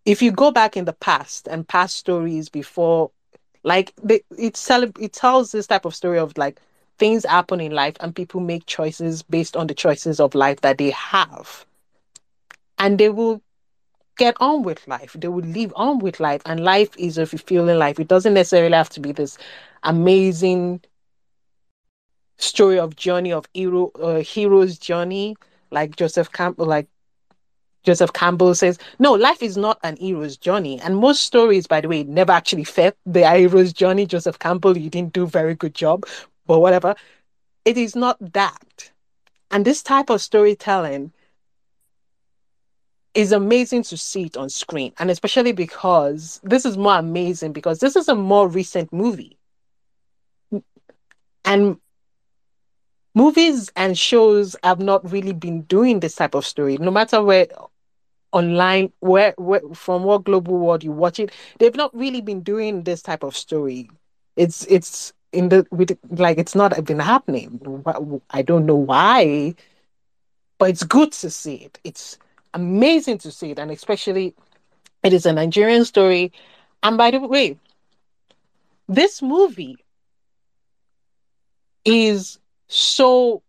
if 0.05 0.21
you 0.21 0.31
go 0.31 0.51
back 0.51 0.75
in 0.77 0.85
the 0.85 0.93
past 0.93 1.47
and 1.47 1.67
past 1.67 1.97
stories 1.97 2.49
before, 2.49 3.11
like 3.63 3.93
they, 4.01 4.21
it 4.37 4.57
cele- 4.57 4.91
it 4.99 5.13
tells 5.13 5.51
this 5.51 5.67
type 5.67 5.85
of 5.85 5.95
story 5.95 6.19
of 6.19 6.37
like 6.37 6.61
things 6.97 7.25
happen 7.25 7.59
in 7.59 7.71
life 7.71 7.95
and 7.99 8.15
people 8.15 8.39
make 8.41 8.65
choices 8.65 9.23
based 9.23 9.55
on 9.55 9.67
the 9.67 9.73
choices 9.73 10.19
of 10.19 10.35
life 10.35 10.61
that 10.61 10.77
they 10.77 10.91
have. 10.91 11.65
And 12.77 12.99
they 12.99 13.09
will 13.09 13.41
get 14.17 14.35
on 14.39 14.63
with 14.63 14.87
life. 14.87 15.13
They 15.17 15.27
will 15.27 15.43
live 15.45 15.73
on 15.75 15.99
with 15.99 16.19
life. 16.19 16.41
And 16.45 16.63
life 16.63 16.95
is 16.97 17.17
a 17.17 17.25
fulfilling 17.25 17.77
life. 17.77 17.99
It 17.99 18.07
doesn't 18.07 18.33
necessarily 18.33 18.75
have 18.75 18.89
to 18.91 18.99
be 18.99 19.11
this 19.11 19.37
amazing 19.83 20.81
story 22.37 22.79
of 22.79 22.95
journey 22.95 23.31
of 23.31 23.45
hero 23.53 23.91
uh, 24.01 24.19
hero's 24.21 24.77
journey 24.77 25.35
like 25.71 25.95
joseph 25.95 26.31
campbell 26.31 26.65
like 26.65 26.87
joseph 27.83 28.11
campbell 28.13 28.53
says 28.55 28.77
no 28.99 29.13
life 29.13 29.41
is 29.41 29.55
not 29.55 29.77
an 29.83 29.95
hero's 29.97 30.35
journey 30.37 30.79
and 30.81 30.97
most 30.97 31.21
stories 31.23 31.67
by 31.67 31.79
the 31.79 31.87
way 31.87 32.03
never 32.03 32.31
actually 32.31 32.63
fit 32.63 32.97
the 33.05 33.29
hero's 33.29 33.71
journey 33.71 34.05
joseph 34.05 34.39
campbell 34.39 34.77
you 34.77 34.89
didn't 34.89 35.13
do 35.13 35.25
very 35.25 35.55
good 35.55 35.73
job 35.73 36.05
but 36.45 36.59
whatever 36.59 36.95
it 37.65 37.77
is 37.77 37.95
not 37.95 38.17
that 38.33 38.91
and 39.51 39.65
this 39.65 39.83
type 39.83 40.09
of 40.09 40.21
storytelling 40.21 41.11
is 43.13 43.31
amazing 43.31 43.83
to 43.83 43.95
see 43.95 44.23
it 44.23 44.37
on 44.37 44.49
screen 44.49 44.91
and 44.97 45.11
especially 45.11 45.51
because 45.51 46.39
this 46.43 46.65
is 46.65 46.77
more 46.77 46.97
amazing 46.97 47.53
because 47.53 47.79
this 47.79 47.95
is 47.95 48.07
a 48.07 48.15
more 48.15 48.47
recent 48.47 48.91
movie 48.91 49.37
and 51.45 51.77
movies 53.15 53.71
and 53.75 53.97
shows 53.97 54.55
have 54.63 54.79
not 54.79 55.09
really 55.11 55.33
been 55.33 55.61
doing 55.63 55.99
this 55.99 56.15
type 56.15 56.35
of 56.35 56.45
story. 56.45 56.77
No 56.77 56.91
matter 56.91 57.21
where 57.23 57.47
online, 58.31 58.91
where, 58.99 59.33
where 59.37 59.61
from 59.73 60.03
what 60.03 60.23
global 60.23 60.57
world 60.57 60.83
you 60.83 60.91
watch 60.91 61.19
it, 61.19 61.31
they've 61.59 61.75
not 61.75 61.95
really 61.95 62.21
been 62.21 62.41
doing 62.41 62.83
this 62.83 63.01
type 63.01 63.23
of 63.23 63.35
story. 63.35 63.89
It's 64.35 64.65
it's 64.65 65.13
in 65.33 65.49
the 65.49 65.65
with 65.71 65.97
like 66.11 66.37
it's 66.37 66.55
not 66.55 66.83
been 66.85 66.99
happening. 66.99 67.83
I 68.29 68.41
don't 68.41 68.65
know 68.65 68.75
why, 68.75 69.55
but 70.57 70.69
it's 70.69 70.83
good 70.83 71.11
to 71.13 71.29
see 71.29 71.55
it. 71.55 71.79
It's 71.83 72.17
amazing 72.53 73.17
to 73.19 73.31
see 73.31 73.51
it, 73.51 73.59
and 73.59 73.71
especially 73.71 74.35
it 75.03 75.13
is 75.13 75.25
a 75.25 75.33
Nigerian 75.33 75.85
story. 75.85 76.31
And 76.83 76.97
by 76.97 77.11
the 77.11 77.19
way, 77.19 77.57
this 78.87 79.21
movie 79.21 79.77
is 81.85 82.39
so 82.67 83.41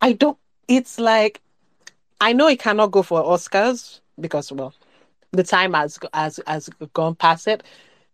I 0.00 0.12
don't 0.12 0.38
it's 0.68 0.98
like 0.98 1.40
I 2.20 2.32
know 2.32 2.48
it 2.48 2.58
cannot 2.58 2.90
go 2.90 3.02
for 3.02 3.22
Oscars 3.22 4.00
because 4.18 4.50
well 4.52 4.74
the 5.32 5.44
time 5.44 5.74
has 5.74 5.98
has 6.12 6.40
has 6.46 6.68
gone 6.92 7.14
past 7.14 7.46
it. 7.46 7.62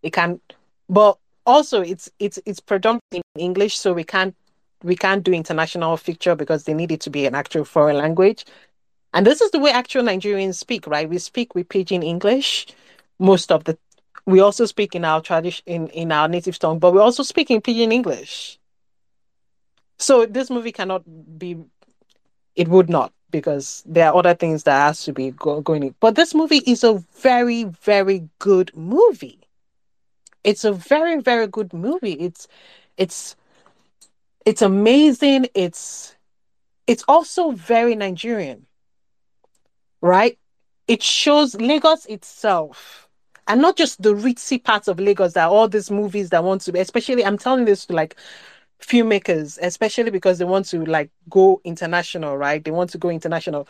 It 0.02 0.12
can 0.12 0.40
but 0.88 1.18
also 1.48 1.80
it's 1.80 2.10
it's 2.18 2.38
it's 2.44 2.60
predominantly 2.60 3.22
in 3.34 3.40
English 3.40 3.78
so 3.78 3.92
we 3.92 4.04
can't 4.04 4.36
we 4.84 4.94
can't 4.94 5.24
do 5.24 5.32
international 5.32 5.96
feature 5.96 6.36
because 6.36 6.64
they 6.64 6.74
need 6.74 6.92
it 6.92 7.00
to 7.00 7.10
be 7.10 7.26
an 7.26 7.34
actual 7.34 7.64
foreign 7.64 7.96
language. 7.96 8.44
And 9.14 9.26
this 9.26 9.40
is 9.40 9.50
the 9.50 9.58
way 9.58 9.70
actual 9.70 10.04
Nigerians 10.04 10.54
speak, 10.56 10.86
right? 10.86 11.08
We 11.08 11.18
speak 11.18 11.54
with 11.54 11.68
pidgin 11.68 12.02
English 12.02 12.66
most 13.18 13.50
of 13.50 13.64
the 13.64 13.76
we 14.26 14.40
also 14.40 14.66
speak 14.66 14.94
in 14.94 15.04
our 15.06 15.22
tradition 15.22 15.64
in, 15.66 15.88
in 15.88 16.12
our 16.12 16.28
native 16.28 16.58
tongue, 16.58 16.78
but 16.78 16.92
we 16.92 17.00
also 17.00 17.22
speak 17.22 17.50
in 17.50 17.62
pidgin 17.62 17.92
English. 17.92 18.58
So 19.98 20.26
this 20.26 20.50
movie 20.50 20.72
cannot 20.72 21.02
be 21.38 21.56
it 22.54 22.68
would 22.68 22.90
not 22.90 23.12
because 23.30 23.82
there 23.86 24.08
are 24.08 24.16
other 24.16 24.34
things 24.34 24.64
that 24.64 24.78
has 24.86 25.02
to 25.04 25.12
be 25.12 25.30
go, 25.30 25.60
going 25.62 25.82
in. 25.82 25.94
But 26.00 26.14
this 26.14 26.34
movie 26.34 26.62
is 26.66 26.84
a 26.84 27.02
very, 27.22 27.64
very 27.64 28.28
good 28.38 28.70
movie. 28.76 29.37
It's 30.44 30.64
a 30.64 30.72
very, 30.72 31.20
very 31.20 31.46
good 31.46 31.72
movie. 31.72 32.12
It's 32.12 32.48
it's 32.96 33.36
it's 34.44 34.62
amazing. 34.62 35.46
It's 35.54 36.16
it's 36.86 37.04
also 37.08 37.50
very 37.52 37.94
Nigerian. 37.94 38.66
Right? 40.00 40.38
It 40.86 41.02
shows 41.02 41.54
Lagos 41.54 42.06
itself 42.06 43.08
and 43.46 43.60
not 43.60 43.76
just 43.76 44.02
the 44.02 44.14
ritzy 44.14 44.62
parts 44.62 44.88
of 44.88 45.00
Lagos 45.00 45.32
that 45.34 45.48
all 45.48 45.68
these 45.68 45.90
movies 45.90 46.30
that 46.30 46.44
want 46.44 46.60
to 46.62 46.72
be, 46.72 46.78
especially 46.78 47.24
I'm 47.24 47.38
telling 47.38 47.64
this 47.64 47.86
to 47.86 47.94
like 47.94 48.16
filmmakers, 48.80 49.58
especially 49.60 50.10
because 50.10 50.38
they 50.38 50.44
want 50.44 50.66
to 50.66 50.84
like 50.84 51.10
go 51.28 51.60
international, 51.64 52.36
right? 52.36 52.62
They 52.62 52.70
want 52.70 52.90
to 52.90 52.98
go 52.98 53.10
international. 53.10 53.66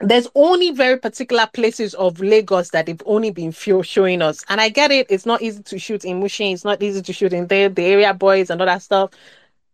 There's 0.00 0.28
only 0.34 0.70
very 0.70 0.98
particular 0.98 1.48
places 1.52 1.94
of 1.94 2.20
Lagos 2.20 2.70
that 2.70 2.86
they've 2.86 3.02
only 3.04 3.30
been 3.30 3.50
showing 3.50 4.22
us. 4.22 4.44
And 4.48 4.60
I 4.60 4.68
get 4.68 4.92
it, 4.92 5.06
it's 5.10 5.26
not 5.26 5.42
easy 5.42 5.62
to 5.64 5.78
shoot 5.78 6.04
in 6.04 6.20
Mushin, 6.20 6.52
it's 6.52 6.64
not 6.64 6.82
easy 6.82 7.02
to 7.02 7.12
shoot 7.12 7.32
in 7.32 7.48
there, 7.48 7.68
the 7.68 7.82
area 7.82 8.14
boys 8.14 8.50
and 8.50 8.60
all 8.60 8.66
that 8.66 8.82
stuff. 8.82 9.10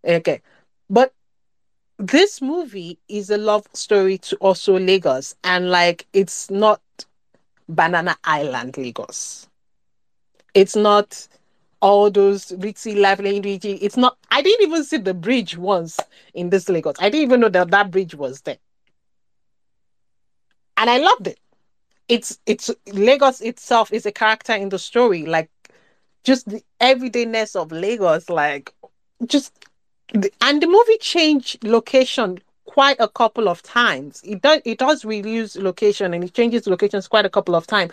Okay. 0.03 0.41
But 0.89 1.13
this 1.99 2.41
movie 2.41 2.99
is 3.09 3.31
a 3.31 3.37
love 3.37 3.67
story 3.75 4.19
to 4.19 4.37
also 4.37 4.79
Lagos. 4.79 5.35
And 5.45 5.71
like 5.71 6.07
it's 6.13 6.51
not 6.51 6.81
Banana 7.69 8.17
Island, 8.25 8.79
Lagos. 8.79 9.49
It's 10.55 10.77
not 10.77 11.29
all 11.81 12.11
those 12.11 12.47
ritzy, 12.53 12.99
lively. 12.99 13.39
It's 13.39 13.97
not. 13.99 14.17
I 14.31 14.41
didn't 14.41 14.69
even 14.69 14.85
see 14.85 14.97
the 14.97 15.13
bridge 15.13 15.59
once 15.59 16.01
in 16.33 16.49
this 16.49 16.69
Lagos. 16.71 16.97
I 16.99 17.11
didn't 17.11 17.25
even 17.25 17.41
know 17.41 17.49
that 17.51 17.71
that 17.73 17.91
bridge 17.91 18.15
was 18.15 18.41
there, 18.43 18.57
and 20.77 20.91
I 20.91 20.99
loved 20.99 21.29
it. 21.29 21.39
It's 22.09 22.39
it's 22.47 22.71
Lagos 22.93 23.41
itself 23.41 23.93
is 23.93 24.07
a 24.07 24.13
character 24.13 24.53
in 24.53 24.69
the 24.69 24.79
story, 24.79 25.25
like 25.25 25.51
just 26.23 26.49
the 26.49 26.63
everydayness 26.81 27.57
of 27.57 27.73
Lagos, 27.73 28.29
like 28.29 28.75
just 29.27 29.53
and 30.13 30.63
the 30.63 30.67
movie 30.67 30.99
changed 30.99 31.65
location 31.65 32.39
quite 32.67 32.97
a 33.01 33.09
couple 33.09 33.49
of 33.49 33.63
times. 33.63 34.21
It 34.25 34.43
does 34.43 34.61
it 34.65 34.79
does 34.79 35.05
reuse 35.05 35.61
location 35.61 36.13
and 36.13 36.25
it 36.25 36.35
changes 36.35 36.67
locations 36.67 37.09
quite 37.09 37.25
a 37.27 37.31
couple 37.31 37.55
of 37.55 37.67
times. 37.67 37.93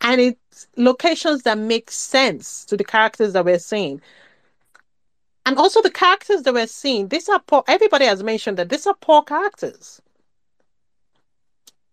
And 0.00 0.20
it's 0.20 0.68
locations 0.76 1.42
that 1.42 1.58
make 1.58 1.90
sense 1.90 2.64
to 2.66 2.76
the 2.76 2.84
characters 2.84 3.32
that 3.32 3.44
we're 3.44 3.58
seeing. 3.58 4.00
And 5.46 5.56
also 5.58 5.82
the 5.82 5.90
characters 5.90 6.42
that 6.42 6.54
we're 6.54 6.66
seeing, 6.66 7.08
these 7.08 7.28
are 7.28 7.40
poor 7.40 7.64
everybody 7.66 8.04
has 8.04 8.22
mentioned 8.22 8.58
that 8.58 8.68
these 8.68 8.86
are 8.86 8.94
poor 9.00 9.22
characters. 9.22 10.00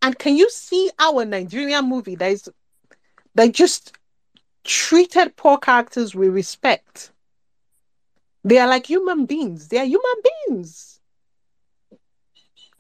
And 0.06 0.18
can 0.18 0.38
you 0.38 0.50
see 0.52 0.92
our 1.00 1.26
Nigerian 1.26 1.90
movie 1.90 2.16
that 2.16 2.32
is 2.32 2.48
that 3.34 3.52
just 3.54 3.98
treated 4.64 5.36
poor 5.36 5.58
characters 5.58 6.14
with 6.14 6.30
respect? 6.30 7.12
They 8.44 8.60
are 8.60 8.68
like 8.68 8.86
human 8.86 9.26
beings. 9.26 9.68
They 9.68 9.80
are 9.80 9.86
human 9.86 10.16
beings 10.24 10.96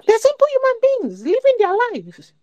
they're 0.05 0.19
simple 0.19 0.47
human 0.51 0.80
beings 0.82 1.21
living 1.23 1.55
their 1.59 1.76
lives. 1.91 2.34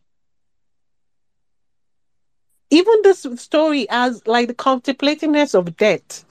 Even 2.70 3.02
this 3.02 3.26
story 3.36 3.86
has 3.90 4.26
like 4.26 4.48
the 4.48 4.54
contemplativeness 4.54 5.54
of 5.54 5.76
death, 5.76 6.24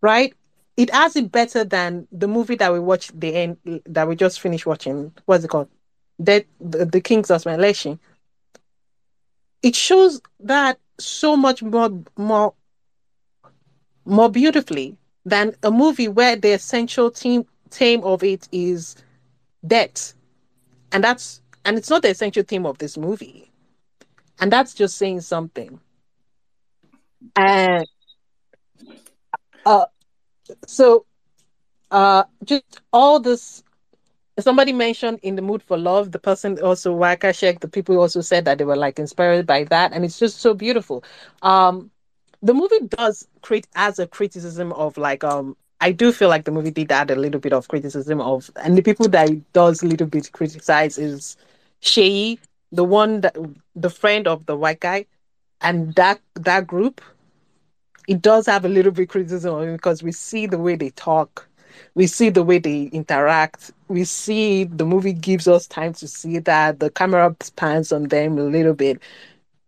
right? 0.00 0.34
It 0.76 0.90
has 0.92 1.16
it 1.16 1.30
better 1.32 1.64
than 1.64 2.06
the 2.12 2.28
movie 2.28 2.56
that 2.56 2.72
we 2.72 2.80
watched 2.80 3.18
the 3.18 3.34
end 3.34 3.82
that 3.86 4.08
we 4.08 4.16
just 4.16 4.40
finished 4.40 4.66
watching. 4.66 5.12
What's 5.24 5.44
it 5.44 5.48
called? 5.48 5.68
Death 6.22 6.44
the, 6.60 6.84
the 6.84 7.00
King's 7.00 7.30
Assimilation. 7.30 7.98
It 9.62 9.74
shows 9.74 10.20
that 10.40 10.78
so 10.98 11.36
much 11.36 11.62
more 11.62 12.02
more 12.16 12.54
more 14.04 14.30
beautifully 14.30 14.96
than 15.24 15.54
a 15.62 15.70
movie 15.70 16.08
where 16.08 16.36
the 16.36 16.52
essential 16.52 17.10
theme 17.10 17.44
theme 17.70 18.02
of 18.04 18.22
it 18.22 18.48
is 18.52 18.96
death. 19.66 20.14
And 20.92 21.04
that's 21.04 21.42
and 21.64 21.76
it's 21.78 21.90
not 21.90 22.02
the 22.02 22.10
essential 22.10 22.42
theme 22.42 22.66
of 22.66 22.78
this 22.78 22.96
movie. 22.96 23.50
And 24.40 24.52
that's 24.52 24.74
just 24.74 24.96
saying 24.96 25.20
something. 25.22 25.80
And 27.36 27.86
uh 29.66 29.86
so 30.66 31.04
uh 31.90 32.24
just 32.44 32.80
all 32.92 33.20
this 33.20 33.62
somebody 34.44 34.72
mentioned 34.72 35.18
in 35.22 35.36
the 35.36 35.42
mood 35.42 35.62
for 35.62 35.76
love 35.76 36.12
the 36.12 36.18
person 36.18 36.58
also 36.60 36.94
wakashek 36.96 37.60
the 37.60 37.68
people 37.68 37.98
also 37.98 38.20
said 38.20 38.44
that 38.44 38.58
they 38.58 38.64
were 38.64 38.76
like 38.76 38.98
inspired 38.98 39.46
by 39.46 39.64
that 39.64 39.92
and 39.92 40.04
it's 40.04 40.18
just 40.18 40.40
so 40.40 40.54
beautiful 40.54 41.02
um 41.42 41.90
the 42.42 42.54
movie 42.54 42.80
does 42.88 43.28
create 43.42 43.66
as 43.74 43.98
a 43.98 44.06
criticism 44.06 44.72
of 44.72 44.96
like 44.96 45.24
um 45.24 45.56
I 45.80 45.92
do 45.92 46.12
feel 46.12 46.28
like 46.28 46.44
the 46.44 46.50
movie 46.50 46.70
did 46.70 46.90
add 46.90 47.10
a 47.10 47.16
little 47.16 47.40
bit 47.40 47.52
of 47.52 47.68
criticism 47.68 48.20
of, 48.20 48.50
and 48.56 48.76
the 48.76 48.82
people 48.82 49.08
that 49.10 49.30
it 49.30 49.52
does 49.52 49.82
a 49.82 49.86
little 49.86 50.06
bit 50.08 50.32
criticize 50.32 50.98
is 50.98 51.36
Shay, 51.80 52.38
the 52.72 52.84
one 52.84 53.20
that 53.20 53.36
the 53.76 53.90
friend 53.90 54.26
of 54.26 54.46
the 54.46 54.56
white 54.56 54.80
guy, 54.80 55.06
and 55.60 55.94
that 55.94 56.20
that 56.34 56.66
group. 56.66 57.00
It 58.08 58.22
does 58.22 58.46
have 58.46 58.64
a 58.64 58.68
little 58.68 58.92
bit 58.92 59.08
criticism 59.08 59.74
because 59.76 60.02
we 60.02 60.12
see 60.12 60.46
the 60.46 60.58
way 60.58 60.76
they 60.76 60.90
talk, 60.90 61.47
we 61.94 62.06
see 62.06 62.30
the 62.30 62.42
way 62.42 62.58
they 62.58 62.84
interact, 62.92 63.72
we 63.88 64.04
see 64.04 64.64
the 64.64 64.84
movie 64.84 65.12
gives 65.12 65.48
us 65.48 65.66
time 65.66 65.92
to 65.94 66.08
see 66.08 66.38
that 66.40 66.80
the 66.80 66.90
camera 66.90 67.34
pans 67.56 67.92
on 67.92 68.04
them 68.08 68.38
a 68.38 68.42
little 68.42 68.74
bit. 68.74 69.00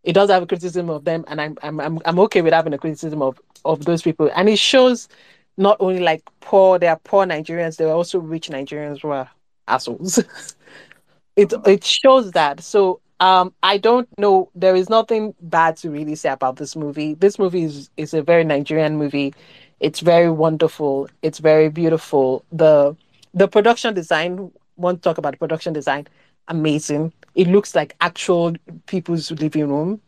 It 0.03 0.13
does 0.15 0.31
have 0.31 0.43
a 0.43 0.47
criticism 0.47 0.91
of 0.91 1.05
them, 1.05 1.25
and 1.29 1.41
I'm 1.41 1.57
I'm 1.63 1.81
I'm, 1.81 1.99
I'm 2.05 2.19
okay 2.21 2.43
with 2.43 2.53
having 2.55 2.73
a 2.73 2.79
criticism 2.79 3.23
of 3.23 3.41
of 3.65 3.85
those 3.85 4.03
people, 4.03 4.31
and 4.35 4.49
it 4.49 4.59
shows 4.59 5.09
not 5.57 5.77
only 5.81 6.01
like 6.01 6.23
poor, 6.41 6.79
they 6.79 6.89
are 6.89 6.99
poor 7.05 7.27
Nigerians, 7.27 7.77
they 7.77 7.85
are 7.85 7.93
also 7.95 8.19
rich 8.19 8.49
Nigerians 8.49 9.03
who 9.03 9.11
are 9.11 9.31
assholes. 9.69 10.19
it 11.37 11.53
it 11.67 11.85
shows 11.85 12.33
that. 12.33 12.61
So 12.61 13.01
um, 13.21 13.55
I 13.63 13.77
don't 13.79 14.09
know. 14.19 14.51
There 14.55 14.75
is 14.75 14.89
nothing 14.89 15.35
bad 15.41 15.77
to 15.79 15.91
really 15.91 16.15
say 16.15 16.31
about 16.31 16.57
this 16.57 16.75
movie. 16.77 17.15
This 17.15 17.39
movie 17.39 17.65
is 17.65 17.91
is 17.97 18.15
a 18.15 18.23
very 18.23 18.45
Nigerian 18.45 18.97
movie. 18.97 19.35
It's 19.81 20.01
very 20.01 20.31
wonderful. 20.31 21.09
It's 21.23 21.39
very 21.39 21.69
beautiful. 21.69 22.45
The 22.53 22.97
the 23.35 23.49
production 23.49 23.95
design. 23.95 24.53
Want 24.77 25.03
to 25.03 25.09
talk 25.09 25.19
about 25.19 25.33
the 25.33 25.39
production 25.39 25.75
design? 25.75 26.07
Amazing. 26.49 27.13
It 27.35 27.49
looks 27.49 27.75
like 27.75 27.95
actual 28.01 28.55
people's 28.87 29.31
living 29.31 29.69
room. 29.69 30.01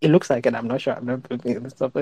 It 0.00 0.10
looks 0.10 0.28
like 0.28 0.44
it. 0.46 0.54
I'm 0.54 0.66
not 0.66 0.80
sure. 0.80 0.94
I'm 0.94 1.06
not 1.06 1.30
looking 1.30 1.56
at 1.56 1.70
stuff, 1.70 1.92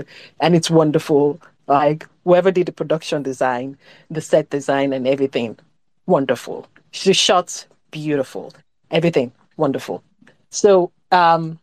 and 0.41 0.55
it's 0.57 0.71
wonderful. 0.71 1.41
Like 1.67 2.07
whoever 2.25 2.51
did 2.51 2.67
the 2.67 2.73
production 2.73 3.23
design, 3.23 3.77
the 4.11 4.21
set 4.21 4.49
design, 4.51 4.93
and 4.93 5.07
everything, 5.07 5.59
wonderful. 6.07 6.67
The 7.05 7.13
shots, 7.13 7.67
beautiful, 7.91 8.53
everything 8.91 9.33
wonderful. 9.57 10.03
So 10.51 10.91
um, 11.13 11.59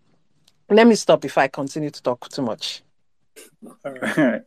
let 0.70 0.88
me 0.88 0.96
stop 0.96 1.26
if 1.26 1.38
I 1.38 1.48
continue 1.48 1.90
to 1.90 2.02
talk 2.02 2.30
too 2.30 2.42
much. 2.44 2.84
All 3.86 3.92
right. 3.92 4.42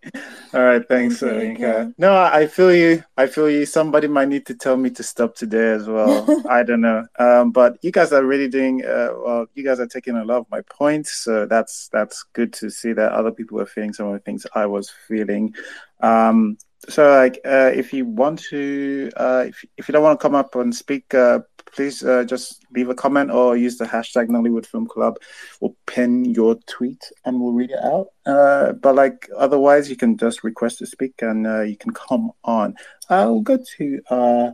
All 0.55 0.63
right. 0.63 0.87
Thanks, 0.89 1.21
Thank 1.21 1.63
uh, 1.63 1.87
No, 1.99 2.17
I 2.17 2.47
feel 2.47 2.75
you. 2.75 3.03
I 3.17 3.27
feel 3.27 3.51
you. 3.51 3.67
Somebody 3.67 4.09
might 4.09 4.29
need 4.29 4.47
to 4.47 4.55
tell 4.55 4.77
me 4.77 4.91
to 4.91 5.03
stop 5.03 5.35
today 5.35 5.73
as 5.73 5.87
well. 5.87 6.27
I 6.49 6.63
don't 6.63 6.81
know. 6.81 7.05
Um, 7.19 7.51
but 7.51 7.79
you 7.83 7.91
guys 7.91 8.13
are 8.13 8.25
really 8.25 8.49
doing 8.49 8.85
uh, 8.85 9.11
well. 9.17 9.47
You 9.55 9.65
guys 9.65 9.81
are 9.81 9.87
taking 9.87 10.17
a 10.17 10.25
lot 10.25 10.39
of 10.39 10.47
my 10.51 10.63
points, 10.63 11.25
so 11.25 11.47
that's 11.47 11.89
that's 11.93 12.25
good 12.33 12.53
to 12.55 12.71
see 12.71 12.93
that 12.93 13.13
other 13.13 13.33
people 13.33 13.61
are 13.61 13.67
feeling 13.67 13.93
some 13.93 14.07
of 14.07 14.13
the 14.13 14.21
things 14.21 14.47
I 14.55 14.67
was 14.67 14.91
feeling. 15.09 15.55
Um, 16.01 16.57
so 16.89 17.11
like 17.11 17.39
uh, 17.45 17.71
if 17.75 17.93
you 17.93 18.07
want 18.07 18.39
to 18.51 19.11
uh, 19.17 19.45
if, 19.49 19.65
if 19.77 19.89
you 19.89 19.93
don't 19.93 20.03
want 20.03 20.19
to 20.19 20.23
come 20.23 20.35
up 20.35 20.55
and 20.55 20.75
speak 20.75 21.13
uh, 21.13 21.41
please 21.73 22.05
uh, 22.05 22.25
just 22.25 22.65
leave 22.75 22.89
a 22.89 22.95
comment 22.95 23.31
or 23.31 23.57
use 23.57 23.79
the 23.79 23.85
hashtag 23.85 24.29
nollywood 24.29 24.67
film 24.67 24.87
club. 24.87 25.17
Or 25.61 25.75
pin 25.87 26.25
your 26.25 26.57
tweet 26.67 27.03
and 27.25 27.41
we'll 27.41 27.53
read 27.53 27.71
it 27.71 27.83
out. 27.83 28.09
Uh, 28.27 28.73
but 28.73 28.95
like 28.95 29.29
otherwise 29.37 29.91
you 29.91 29.97
can 29.97 30.17
just 30.17 30.45
request 30.45 30.79
to 30.79 30.87
speak 30.87 31.15
and 31.21 31.47
uh, 31.47 31.63
you 31.63 31.77
can 31.77 31.93
come 31.93 32.31
on. 32.45 32.75
I'll 33.09 33.41
go 33.41 33.59
to 33.79 34.01
uh 34.11 34.51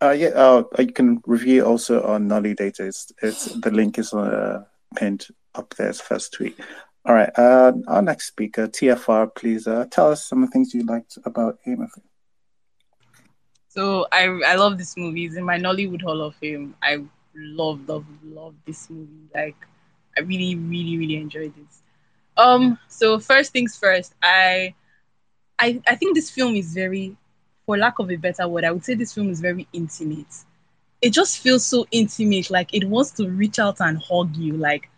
yeah 0.00 0.30
oh, 0.36 0.68
you 0.78 0.92
can 0.92 1.20
review 1.26 1.64
also 1.64 2.02
on 2.02 2.28
nolly 2.28 2.54
data. 2.54 2.86
It's, 2.86 3.12
it's 3.22 3.46
the 3.60 3.70
link 3.70 3.98
is 3.98 4.14
pinned 4.96 5.26
up 5.54 5.74
there 5.74 5.88
as 5.88 6.00
first 6.00 6.32
tweet. 6.32 6.58
All 7.04 7.14
right. 7.14 7.30
Uh, 7.36 7.72
our 7.86 8.02
next 8.02 8.26
speaker, 8.26 8.68
TFR, 8.68 9.34
please 9.34 9.66
uh, 9.66 9.86
tell 9.90 10.10
us 10.10 10.26
some 10.26 10.42
of 10.42 10.50
the 10.50 10.52
things 10.52 10.74
you 10.74 10.84
liked 10.84 11.18
about 11.24 11.58
Aim 11.66 11.82
So 13.78 14.06
I 14.12 14.24
I 14.46 14.54
love 14.56 14.78
this 14.78 14.96
movie. 14.96 15.26
It's 15.26 15.36
in 15.36 15.44
my 15.44 15.58
Nollywood 15.58 16.02
Hall 16.02 16.20
of 16.22 16.34
Fame. 16.36 16.74
I 16.82 17.04
love 17.36 17.88
love 17.88 18.04
love 18.24 18.54
this 18.66 18.90
movie. 18.90 19.28
Like 19.34 19.56
I 20.16 20.20
really 20.22 20.56
really 20.56 20.98
really 20.98 21.16
enjoyed 21.16 21.54
it. 21.56 21.74
Um. 22.36 22.78
So 22.88 23.18
first 23.20 23.52
things 23.52 23.76
first, 23.76 24.14
I 24.22 24.74
I 25.58 25.82
I 25.86 25.96
think 25.96 26.14
this 26.16 26.30
film 26.30 26.56
is 26.56 26.74
very, 26.74 27.16
for 27.66 27.78
lack 27.78 27.98
of 28.00 28.10
a 28.10 28.16
better 28.16 28.48
word, 28.48 28.64
I 28.64 28.72
would 28.72 28.84
say 28.84 28.94
this 28.94 29.14
film 29.14 29.30
is 29.30 29.40
very 29.40 29.68
intimate. 29.72 30.34
It 31.02 31.12
just 31.12 31.38
feels 31.40 31.66
so 31.66 31.86
intimate. 31.92 32.50
Like 32.50 32.74
it 32.74 32.84
wants 32.88 33.12
to 33.12 33.28
reach 33.28 33.58
out 33.60 33.80
and 33.80 34.02
hug 34.02 34.36
you. 34.36 34.54
Like 34.56 34.90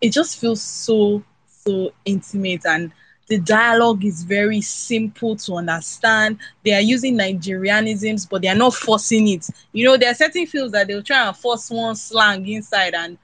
it 0.00 0.12
just 0.12 0.38
feels 0.40 0.62
so 0.62 1.22
so 1.46 1.92
intimate 2.04 2.66
and 2.66 2.92
the 3.28 3.38
dialogue 3.38 4.04
is 4.04 4.22
very 4.22 4.60
simple 4.60 5.36
to 5.36 5.54
understand. 5.56 6.38
They 6.64 6.74
are 6.74 6.80
using 6.80 7.18
Nigerianisms, 7.18 8.28
but 8.28 8.42
they 8.42 8.48
are 8.48 8.54
not 8.54 8.74
forcing 8.74 9.28
it. 9.28 9.48
You 9.72 9.84
know, 9.86 9.96
there 9.96 10.10
are 10.10 10.14
certain 10.14 10.46
films 10.46 10.72
that 10.72 10.86
they'll 10.86 11.02
try 11.02 11.26
and 11.26 11.36
force 11.36 11.70
one 11.70 11.96
slang 11.96 12.46
inside, 12.46 12.94
and 12.94 13.18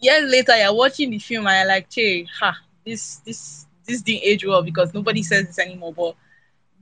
years 0.00 0.30
later 0.30 0.56
you're 0.56 0.74
watching 0.74 1.10
the 1.10 1.18
film 1.18 1.46
and 1.46 1.56
you're 1.58 1.68
like, 1.68 1.88
"Che, 1.88 2.26
ha, 2.40 2.58
this 2.84 3.16
this 3.18 3.66
this 3.86 4.02
didn't 4.02 4.24
age 4.24 4.44
well 4.44 4.62
because 4.62 4.92
nobody 4.92 5.22
says 5.22 5.46
this 5.46 5.58
anymore." 5.58 5.92
But 5.92 6.16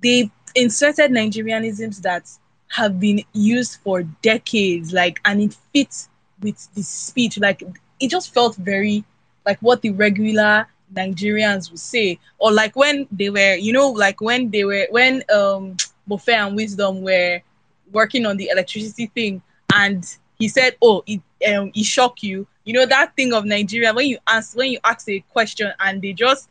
they 0.02 0.30
inserted 0.54 1.10
Nigerianisms 1.10 2.00
that 2.02 2.26
have 2.68 2.98
been 2.98 3.22
used 3.34 3.80
for 3.84 4.02
decades, 4.22 4.92
like, 4.92 5.20
and 5.24 5.40
it 5.42 5.56
fits 5.72 6.08
with 6.40 6.72
the 6.74 6.82
speech. 6.82 7.38
Like 7.38 7.62
it 8.00 8.08
just 8.08 8.32
felt 8.32 8.56
very 8.56 9.04
like 9.44 9.58
what 9.60 9.82
the 9.82 9.90
regular 9.90 10.66
Nigerians 10.92 11.70
would 11.70 11.78
say, 11.80 12.18
or 12.38 12.52
like 12.52 12.74
when 12.76 13.06
they 13.10 13.30
were, 13.30 13.54
you 13.54 13.72
know, 13.72 13.88
like 13.90 14.20
when 14.20 14.50
they 14.50 14.64
were 14.64 14.86
when 14.90 15.22
um 15.32 15.76
Mofe 16.08 16.28
and 16.32 16.54
Wisdom 16.56 17.02
were 17.02 17.40
working 17.90 18.26
on 18.26 18.36
the 18.36 18.48
electricity 18.50 19.06
thing, 19.06 19.42
and 19.72 20.04
he 20.38 20.48
said, 20.48 20.76
"Oh, 20.82 21.02
it 21.06 21.20
um 21.48 21.70
it 21.74 21.84
shocked 21.84 22.22
you." 22.22 22.46
You 22.64 22.74
know 22.74 22.86
that 22.86 23.14
thing 23.16 23.32
of 23.32 23.44
Nigeria 23.44 23.92
when 23.92 24.06
you 24.06 24.18
ask 24.26 24.56
when 24.56 24.70
you 24.72 24.78
ask 24.84 25.08
a 25.08 25.20
question 25.20 25.72
and 25.80 26.00
they 26.02 26.12
just 26.12 26.48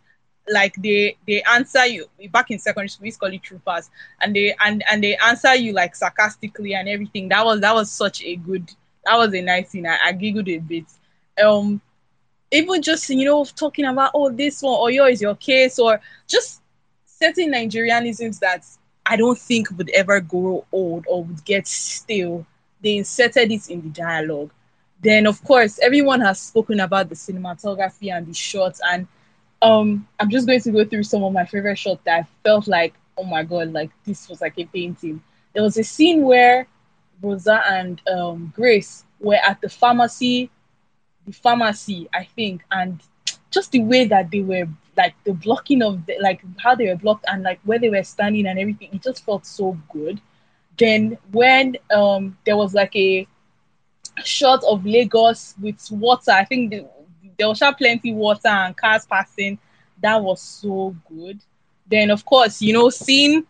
like 0.50 0.74
they 0.76 1.16
they 1.28 1.42
answer 1.44 1.86
you 1.86 2.06
back 2.32 2.52
in 2.52 2.60
secondary 2.60 2.90
school 2.90 3.04
we 3.06 3.12
call 3.12 3.32
it 3.34 3.42
troopers 3.42 3.90
and 4.20 4.36
they 4.36 4.54
and 4.60 4.84
and 4.92 5.04
they 5.04 5.16
answer 5.18 5.56
you 5.56 5.72
like 5.74 5.96
sarcastically 5.96 6.74
and 6.74 6.90
everything 6.90 7.30
that 7.30 7.46
was 7.46 7.62
that 7.62 7.74
was 7.74 7.90
such 7.90 8.22
a 8.24 8.36
good 8.36 8.70
that 9.06 9.16
was 9.16 9.34
a 9.34 9.42
nice 9.42 9.72
thing 9.72 9.86
I, 9.88 9.98
I 10.08 10.12
giggled 10.12 10.50
a 10.50 10.58
bit 10.60 10.86
um 11.42 11.82
even 12.54 12.82
just 12.82 13.10
you 13.10 13.26
know 13.26 13.44
talking 13.46 13.86
about 13.86 14.12
oh 14.14 14.30
this 14.30 14.62
one 14.62 14.80
or 14.80 14.92
your 14.92 15.10
is 15.10 15.22
your 15.22 15.36
case 15.36 15.80
or 15.80 16.00
just 16.28 16.62
certain 17.06 17.52
Nigerianisms 17.52 18.40
that 18.40 18.66
I 19.06 19.16
don't 19.18 19.38
think 19.38 19.70
would 19.78 19.90
ever 19.90 20.20
grow 20.20 20.66
old 20.72 21.06
or 21.08 21.24
would 21.24 21.44
get 21.44 21.68
stale. 21.68 22.46
They 22.82 22.98
inserted 22.98 23.52
it 23.52 23.70
in 23.70 23.82
the 23.82 23.90
dialogue. 23.90 24.52
Then 25.02 25.28
of 25.28 25.44
course 25.44 25.80
everyone 25.82 26.22
has 26.22 26.40
spoken 26.40 26.80
about 26.80 27.10
the 27.10 27.16
cinematography 27.16 28.16
and 28.16 28.28
the 28.28 28.34
shots 28.34 28.80
and 28.90 29.08
um 29.62 30.08
I'm 30.20 30.30
just 30.30 30.48
going 30.48 30.62
to 30.62 30.72
go 30.72 30.86
through 30.86 31.04
some 31.04 31.24
of 31.24 31.34
my 31.34 31.46
favorite 31.46 31.78
shots 31.78 32.02
that 32.06 32.20
I 32.20 32.28
felt 32.44 32.68
like 32.68 32.94
oh 33.18 33.24
my 33.24 33.44
god 33.44 33.74
like 33.74 33.92
this 34.06 34.30
was 34.30 34.42
like 34.42 34.58
a 34.58 34.66
painting. 34.66 35.22
There 35.54 35.64
was 35.64 35.78
a 35.78 35.84
scene 35.84 36.24
where 36.24 36.68
Rosa 37.22 37.64
and 37.70 38.02
um, 38.08 38.52
Grace 38.56 39.06
were 39.20 39.40
at 39.48 39.62
the 39.62 39.70
pharmacy 39.70 40.50
the 41.26 41.34
pharmacy, 41.34 42.08
I 42.14 42.26
think, 42.26 42.64
and 42.72 43.00
just 43.52 43.72
the 43.72 43.82
way 43.82 44.06
that 44.06 44.32
they 44.32 44.42
were 44.42 44.68
like 44.98 45.16
the 45.24 45.34
blocking 45.34 45.82
of 45.82 46.06
the, 46.06 46.18
like 46.22 46.42
how 46.58 46.76
they 46.76 46.88
were 46.88 46.96
blocked 46.96 47.26
and 47.28 47.44
like 47.44 47.60
where 47.64 47.80
they 47.80 47.90
were 47.90 48.04
standing 48.04 48.48
and 48.48 48.60
everything, 48.60 48.90
it 48.92 49.02
just 49.02 49.26
felt 49.26 49.46
so 49.46 49.78
good. 49.92 50.20
Then 50.78 51.18
when 51.32 51.78
um 51.94 52.38
there 52.46 52.58
was 52.58 52.74
like 52.74 52.96
a 52.96 53.28
shot 54.24 54.64
of 54.64 54.86
Lagos 54.86 55.56
with 55.62 55.88
water, 55.92 56.32
I 56.32 56.46
think 56.46 56.72
the, 56.72 56.88
there 57.38 57.48
was 57.48 57.62
plenty 57.78 58.14
water 58.14 58.48
and 58.48 58.76
cars 58.76 59.06
passing. 59.06 59.58
That 60.02 60.22
was 60.22 60.42
so 60.42 60.96
good. 61.10 61.40
Then 61.88 62.10
of 62.12 62.26
course, 62.26 62.62
you 62.62 62.74
know, 62.74 62.90
seeing 62.90 63.46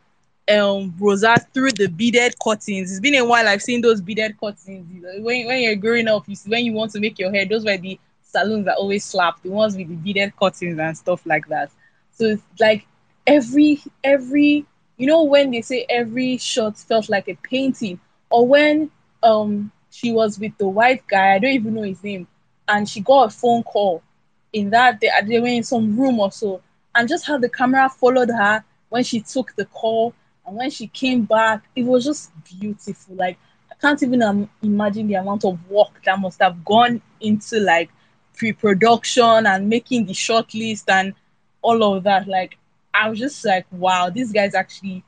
um 0.52 0.94
Rosa 1.00 1.36
through 1.54 1.72
the 1.72 1.88
beaded 1.88 2.36
curtains. 2.40 2.92
It's 2.92 3.00
been 3.00 3.16
a 3.16 3.26
while 3.26 3.48
I've 3.48 3.62
seen 3.62 3.82
those 3.82 4.02
beaded 4.02 4.38
curtains. 4.40 4.86
When 5.20 5.48
when 5.48 5.62
you're 5.62 5.76
growing 5.76 6.08
up, 6.08 6.28
you 6.28 6.36
see, 6.36 6.50
when 6.50 6.66
you 6.66 6.74
want 6.74 6.92
to 6.92 7.00
make 7.00 7.18
your 7.20 7.32
hair, 7.32 7.46
those 7.46 7.66
were 7.66 7.78
the 7.78 8.00
saloons 8.22 8.66
that 8.66 8.78
always 8.78 9.06
slapped, 9.06 9.44
the 9.44 9.50
ones 9.50 9.76
with 9.78 9.88
the 9.88 9.96
beaded 9.96 10.36
curtains 10.36 10.80
and 10.80 10.98
stuff 10.98 11.26
like 11.26 11.48
that. 11.48 11.72
So 12.12 12.26
it's 12.26 12.44
like 12.60 12.86
every 13.26 13.82
every 14.04 14.66
you 14.98 15.08
know 15.08 15.24
when 15.24 15.52
they 15.52 15.62
say 15.62 15.86
every 15.90 16.38
shot 16.38 16.78
felt 16.78 17.10
like 17.10 17.28
a 17.30 17.36
painting, 17.36 18.00
or 18.30 18.48
when 18.48 18.92
um 19.22 19.72
she 19.92 20.12
was 20.12 20.40
with 20.40 20.58
the 20.58 20.68
white 20.68 21.08
guy, 21.08 21.36
I 21.36 21.40
don't 21.40 21.52
even 21.52 21.74
know 21.76 21.84
his 21.84 22.04
name, 22.04 22.28
and 22.68 22.88
she 22.90 23.00
got 23.02 23.28
a 23.28 23.30
phone 23.30 23.64
call 23.64 24.04
in 24.52 24.70
that 24.72 25.00
they, 25.00 25.10
they 25.26 25.40
were 25.40 25.48
in 25.48 25.64
some 25.64 25.98
room 25.98 26.20
or 26.20 26.32
so, 26.32 26.62
and 26.96 27.08
just 27.08 27.26
how 27.26 27.38
the 27.38 27.50
camera 27.50 27.90
followed 27.90 28.30
her 28.30 28.64
when 28.90 29.04
she 29.04 29.22
took 29.22 29.56
the 29.56 29.66
call 29.66 30.14
and 30.46 30.56
when 30.56 30.70
she 30.70 30.88
came 30.88 31.24
back, 31.24 31.64
it 31.76 31.84
was 31.84 32.04
just 32.06 32.32
beautiful. 32.60 33.16
Like 33.16 33.38
I 33.72 33.76
can't 33.76 34.02
even 34.04 34.22
um, 34.22 34.50
imagine 34.62 35.08
the 35.08 35.16
amount 35.16 35.46
of 35.46 35.60
work 35.70 36.04
that 36.06 36.20
must 36.20 36.42
have 36.42 36.64
gone 36.66 37.02
into 37.22 37.60
like 37.60 37.90
pre-production 38.36 39.46
and 39.46 39.70
making 39.70 40.06
the 40.06 40.14
short 40.14 40.54
list 40.54 40.90
and 40.90 41.14
all 41.62 41.84
of 41.96 42.04
that. 42.04 42.28
Like 42.28 42.58
I 42.94 43.10
was 43.10 43.20
just 43.20 43.44
like, 43.46 43.66
wow, 43.72 44.10
these 44.10 44.32
guys 44.32 44.54
actually 44.54 45.04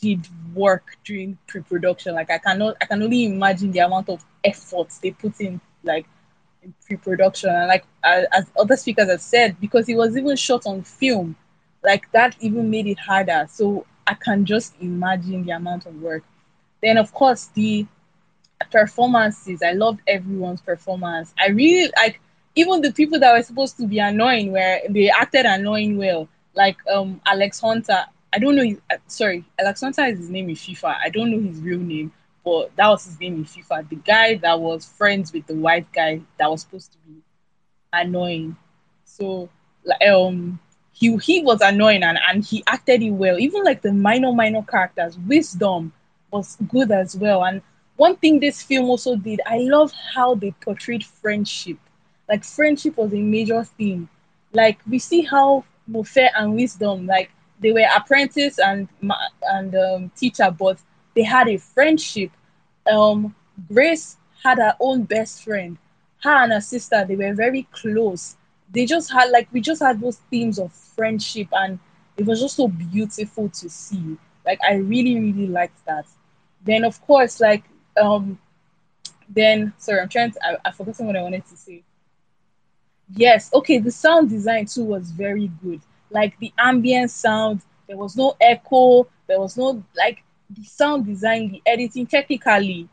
did 0.00 0.26
work 0.54 0.96
during 1.04 1.38
pre-production. 1.46 2.14
Like 2.14 2.30
I 2.30 2.38
cannot, 2.38 2.76
I 2.80 2.86
can 2.86 3.02
only 3.02 3.24
imagine 3.26 3.72
the 3.72 3.80
amount 3.80 4.08
of 4.08 4.24
effort 4.44 4.88
they 5.02 5.10
put 5.10 5.40
in, 5.40 5.60
like 5.82 6.06
in 6.62 6.72
pre-production. 6.86 7.50
And 7.50 7.66
like 7.66 7.84
as 8.04 8.46
other 8.58 8.76
speakers 8.76 9.10
have 9.10 9.20
said, 9.20 9.60
because 9.60 9.88
it 9.88 9.96
was 9.96 10.16
even 10.16 10.36
shot 10.36 10.66
on 10.66 10.82
film, 10.82 11.34
like 11.82 12.10
that 12.12 12.36
even 12.40 12.70
made 12.70 12.86
it 12.86 12.98
harder. 12.98 13.46
So 13.50 13.84
I 14.08 14.14
can 14.14 14.44
just 14.46 14.74
imagine 14.80 15.44
the 15.44 15.52
amount 15.52 15.86
of 15.86 16.00
work. 16.02 16.24
Then, 16.82 16.98
of 16.98 17.12
course, 17.12 17.46
the 17.46 17.86
performances. 18.70 19.62
I 19.62 19.72
loved 19.72 20.00
everyone's 20.06 20.60
performance. 20.60 21.34
I 21.38 21.48
really 21.48 21.90
like 21.96 22.20
even 22.54 22.80
the 22.80 22.92
people 22.92 23.18
that 23.20 23.32
were 23.32 23.42
supposed 23.42 23.76
to 23.78 23.86
be 23.86 23.98
annoying, 23.98 24.52
where 24.52 24.80
they 24.88 25.10
acted 25.10 25.46
annoying 25.46 25.96
well. 25.98 26.28
Like 26.54 26.76
um 26.92 27.20
Alex 27.26 27.60
Hunter. 27.60 28.04
I 28.32 28.38
don't 28.38 28.56
know. 28.56 28.64
His, 28.64 28.78
uh, 28.90 28.96
sorry, 29.06 29.44
Alex 29.58 29.80
Hunter 29.80 30.04
is 30.06 30.18
his 30.18 30.30
name 30.30 30.48
in 30.50 30.56
FIFA. 30.56 30.96
I 31.02 31.08
don't 31.10 31.30
know 31.30 31.40
his 31.40 31.60
real 31.60 31.78
name, 31.80 32.12
but 32.44 32.74
that 32.76 32.88
was 32.88 33.04
his 33.06 33.20
name 33.20 33.36
in 33.36 33.44
FIFA. 33.44 33.88
The 33.88 33.96
guy 33.96 34.34
that 34.36 34.58
was 34.60 34.86
friends 34.86 35.32
with 35.32 35.46
the 35.46 35.54
white 35.54 35.90
guy 35.92 36.20
that 36.38 36.50
was 36.50 36.62
supposed 36.62 36.92
to 36.92 36.98
be 36.98 37.22
annoying. 37.92 38.56
So 39.04 39.48
um 40.06 40.58
he 40.98 41.16
he 41.18 41.42
was 41.42 41.60
annoying 41.60 42.02
and, 42.02 42.18
and 42.28 42.44
he 42.44 42.64
acted 42.66 43.02
it 43.02 43.10
well. 43.10 43.38
Even 43.38 43.62
like 43.62 43.82
the 43.82 43.92
minor 43.92 44.32
minor 44.32 44.62
characters, 44.62 45.16
wisdom 45.18 45.92
was 46.32 46.56
good 46.68 46.90
as 46.90 47.16
well. 47.16 47.44
And 47.44 47.62
one 47.96 48.16
thing 48.16 48.40
this 48.40 48.62
film 48.62 48.86
also 48.86 49.16
did, 49.16 49.40
I 49.46 49.58
love 49.58 49.92
how 50.14 50.34
they 50.34 50.50
portrayed 50.60 51.04
friendship. 51.04 51.78
Like 52.28 52.44
friendship 52.44 52.96
was 52.96 53.12
a 53.12 53.20
major 53.20 53.62
theme. 53.64 54.08
Like 54.52 54.78
we 54.88 54.98
see 54.98 55.22
how 55.22 55.64
Mofe 55.88 56.28
and 56.36 56.54
Wisdom, 56.54 57.06
like 57.06 57.30
they 57.60 57.72
were 57.72 57.86
apprentice 57.96 58.58
and 58.58 58.88
and 59.42 59.74
um, 59.76 60.10
teacher, 60.16 60.50
but 60.50 60.78
they 61.14 61.22
had 61.22 61.48
a 61.48 61.58
friendship. 61.58 62.30
Um, 62.90 63.34
Grace 63.72 64.16
had 64.42 64.58
her 64.58 64.74
own 64.80 65.04
best 65.04 65.44
friend. 65.44 65.78
Her 66.22 66.42
and 66.42 66.52
her 66.52 66.60
sister, 66.60 67.04
they 67.06 67.14
were 67.14 67.34
very 67.34 67.68
close 67.70 68.36
they 68.72 68.84
just 68.84 69.10
had 69.10 69.30
like 69.30 69.48
we 69.52 69.60
just 69.60 69.82
had 69.82 70.00
those 70.00 70.18
themes 70.30 70.58
of 70.58 70.72
friendship 70.98 71.48
and 71.52 71.78
it 72.16 72.26
was 72.26 72.40
just 72.40 72.56
so 72.56 72.68
beautiful 72.68 73.48
to 73.50 73.70
see. 73.70 74.18
Like 74.44 74.58
i 74.68 74.74
really 74.74 75.18
really 75.20 75.46
liked 75.46 75.84
that. 75.86 76.06
Then 76.64 76.84
of 76.84 77.00
course 77.02 77.40
like 77.40 77.64
um 78.00 78.38
then 79.28 79.72
sorry 79.78 80.00
i'm 80.00 80.08
trying 80.08 80.32
to 80.32 80.40
I, 80.44 80.56
i 80.66 80.72
forgot 80.72 81.00
what 81.00 81.16
i 81.16 81.22
wanted 81.22 81.46
to 81.46 81.56
say. 81.56 81.82
Yes 83.14 83.50
okay 83.54 83.78
the 83.78 83.90
sound 83.90 84.30
design 84.30 84.66
too 84.66 84.84
was 84.84 85.10
very 85.12 85.48
good. 85.62 85.80
Like 86.10 86.38
the 86.38 86.52
ambient 86.58 87.10
sound 87.10 87.60
there 87.86 87.96
was 87.96 88.16
no 88.16 88.36
echo 88.40 89.06
there 89.28 89.40
was 89.40 89.56
no 89.56 89.82
like 89.96 90.22
the 90.50 90.64
sound 90.64 91.06
design 91.06 91.52
the 91.52 91.62
editing 91.66 92.06
technically 92.06 92.88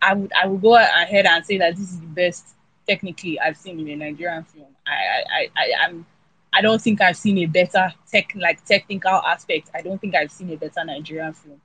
i 0.00 0.14
would 0.14 0.32
i 0.32 0.46
would 0.46 0.62
go 0.62 0.76
ahead 0.76 1.26
and 1.26 1.44
say 1.44 1.58
that 1.58 1.76
this 1.76 1.90
is 1.90 2.00
the 2.00 2.06
best 2.06 2.54
technically 2.90 3.38
I've 3.38 3.56
seen 3.56 3.80
in 3.80 3.88
a 3.88 3.96
Nigerian 3.96 4.44
film. 4.44 4.66
I 4.86 5.22
I, 5.38 5.48
I 5.56 5.84
I'm 5.86 6.06
I 6.52 6.62
don't 6.62 6.80
think 6.80 7.00
I've 7.00 7.16
seen 7.16 7.38
a 7.38 7.46
better 7.46 7.92
tech 8.10 8.32
like 8.34 8.64
technical 8.64 9.10
aspect. 9.10 9.70
I 9.74 9.82
don't 9.82 10.00
think 10.00 10.14
I've 10.14 10.32
seen 10.32 10.50
a 10.50 10.56
better 10.56 10.84
Nigerian 10.84 11.32
film. 11.32 11.60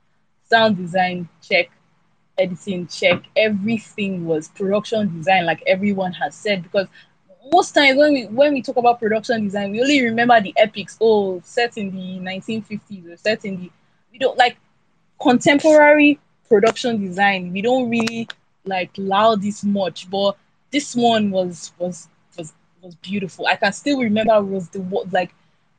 Sound 0.48 0.76
design 0.76 1.28
check, 1.42 1.70
editing 2.38 2.86
check, 2.86 3.24
everything 3.36 4.26
was 4.26 4.48
production 4.48 5.16
design, 5.16 5.44
like 5.44 5.62
everyone 5.66 6.12
has 6.12 6.34
said. 6.34 6.62
Because 6.62 6.86
most 7.52 7.72
times 7.72 7.98
when 7.98 8.12
we 8.12 8.26
when 8.26 8.52
we 8.52 8.62
talk 8.62 8.76
about 8.76 9.00
production 9.00 9.44
design, 9.44 9.72
we 9.72 9.80
only 9.80 10.04
remember 10.04 10.40
the 10.40 10.54
epics. 10.56 10.96
Oh, 11.00 11.40
set 11.44 11.76
in 11.76 11.90
the 11.90 12.20
1950s 12.20 13.12
or 13.12 13.16
set 13.16 13.44
in 13.44 13.60
the 13.60 13.70
we 14.12 14.18
don't 14.18 14.38
like 14.38 14.56
contemporary 15.20 16.18
production 16.48 17.04
design. 17.04 17.52
We 17.52 17.62
don't 17.62 17.90
really 17.90 18.28
like 18.64 18.90
loud 18.96 19.42
this 19.42 19.64
much, 19.64 20.08
but 20.10 20.36
this 20.70 20.94
one 20.94 21.30
was 21.30 21.72
was 21.78 22.08
was 22.86 22.94
beautiful. 22.96 23.46
I 23.46 23.56
can 23.56 23.72
still 23.72 24.00
remember 24.00 24.40
was 24.42 24.68
the 24.68 24.80
like 25.10 25.34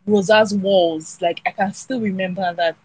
Rosa's 0.06 0.54
walls. 0.54 1.18
Like 1.22 1.42
I 1.46 1.52
can 1.52 1.74
still 1.74 2.02
remember 2.02 2.54
that. 2.54 2.76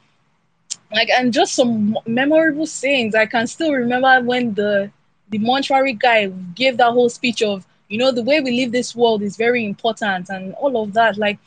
Like 0.93 1.11
and 1.11 1.33
just 1.33 1.55
some 1.55 1.99
memorable 2.07 2.67
sayings. 2.67 3.15
I 3.15 3.27
can 3.27 3.47
still 3.47 3.73
remember 3.73 4.21
when 4.23 4.55
the 4.55 4.91
the 5.31 5.39
mortuary 5.39 5.95
guy 5.95 6.29
gave 6.55 6.77
that 6.77 6.93
whole 6.93 7.09
speech 7.09 7.43
of 7.43 7.67
you 7.89 7.99
know 7.99 8.13
the 8.13 8.23
way 8.23 8.41
we 8.41 8.53
live 8.53 8.73
this 8.73 8.95
world 8.95 9.23
is 9.23 9.37
very 9.37 9.65
important 9.67 10.31
and 10.31 10.55
all 10.55 10.83
of 10.83 10.93
that. 10.95 11.19
Like 11.19 11.39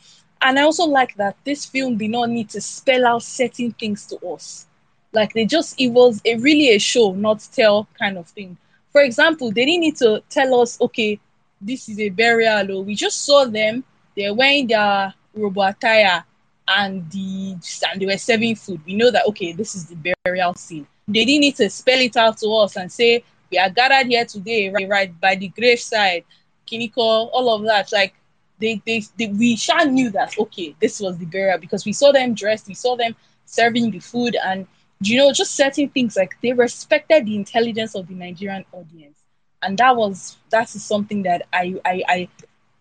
and 0.42 0.58
I 0.58 0.62
also 0.62 0.84
like 0.84 1.14
that 1.16 1.36
this 1.44 1.64
film 1.64 1.96
did 1.96 2.10
not 2.10 2.28
need 2.28 2.50
to 2.50 2.60
spell 2.60 3.06
out 3.06 3.22
certain 3.22 3.72
things 3.72 4.06
to 4.06 4.18
us. 4.26 4.66
Like 5.12 5.32
they 5.32 5.46
just 5.46 5.80
it 5.80 5.88
was 5.88 6.20
a 6.26 6.36
really 6.36 6.70
a 6.70 6.78
show, 6.78 7.12
not 7.12 7.46
tell 7.52 7.88
kind 7.98 8.18
of 8.18 8.28
thing. 8.28 8.58
For 8.92 9.02
example, 9.02 9.50
they 9.50 9.64
didn't 9.66 9.80
need 9.80 9.96
to 9.96 10.22
tell 10.30 10.60
us, 10.60 10.80
okay, 10.80 11.20
this 11.60 11.88
is 11.88 11.98
a 11.98 12.08
burial. 12.08 12.78
Or 12.78 12.84
we 12.84 12.94
just 12.94 13.24
saw 13.24 13.44
them. 13.44 13.84
They're 14.16 14.34
wearing 14.34 14.66
their 14.66 15.12
robo 15.34 15.62
attire 15.62 16.24
and 16.68 17.08
the 17.10 17.56
and 17.90 18.00
they 18.00 18.06
were 18.06 18.18
serving 18.18 18.56
food. 18.56 18.80
We 18.86 18.94
know 18.94 19.10
that 19.10 19.26
okay, 19.28 19.52
this 19.52 19.74
is 19.74 19.86
the 19.86 20.14
burial 20.24 20.54
scene. 20.54 20.86
They 21.08 21.24
didn't 21.24 21.40
need 21.40 21.56
to 21.56 21.70
spell 21.70 22.00
it 22.00 22.16
out 22.16 22.38
to 22.38 22.48
us 22.48 22.76
and 22.76 22.90
say 22.90 23.22
we 23.50 23.58
are 23.58 23.70
gathered 23.70 24.08
here 24.08 24.24
today, 24.24 24.70
right, 24.70 24.88
right 24.88 25.20
by 25.20 25.36
the 25.36 25.48
graveside, 25.48 26.24
Kiniko, 26.66 26.96
all 26.96 27.54
of 27.54 27.62
that. 27.64 27.92
Like 27.92 28.14
they, 28.58 28.80
they, 28.86 29.04
they 29.18 29.28
we 29.28 29.56
sure 29.56 29.84
knew 29.86 30.10
that 30.10 30.36
okay, 30.38 30.74
this 30.80 31.00
was 31.00 31.18
the 31.18 31.26
burial 31.26 31.58
because 31.58 31.84
we 31.84 31.92
saw 31.92 32.10
them 32.12 32.34
dressed, 32.34 32.66
we 32.66 32.74
saw 32.74 32.96
them 32.96 33.14
serving 33.44 33.90
the 33.90 34.00
food, 34.00 34.36
and 34.44 34.66
you 35.00 35.18
know, 35.18 35.32
just 35.32 35.54
certain 35.54 35.88
things 35.90 36.16
like 36.16 36.36
they 36.42 36.52
respected 36.52 37.26
the 37.26 37.36
intelligence 37.36 37.94
of 37.94 38.08
the 38.08 38.14
Nigerian 38.14 38.64
audience. 38.72 39.18
And 39.62 39.78
that 39.78 39.96
was 39.96 40.36
that 40.50 40.74
is 40.74 40.84
something 40.84 41.22
that 41.22 41.46
I 41.52 41.74
I 41.84 42.02
I 42.08 42.28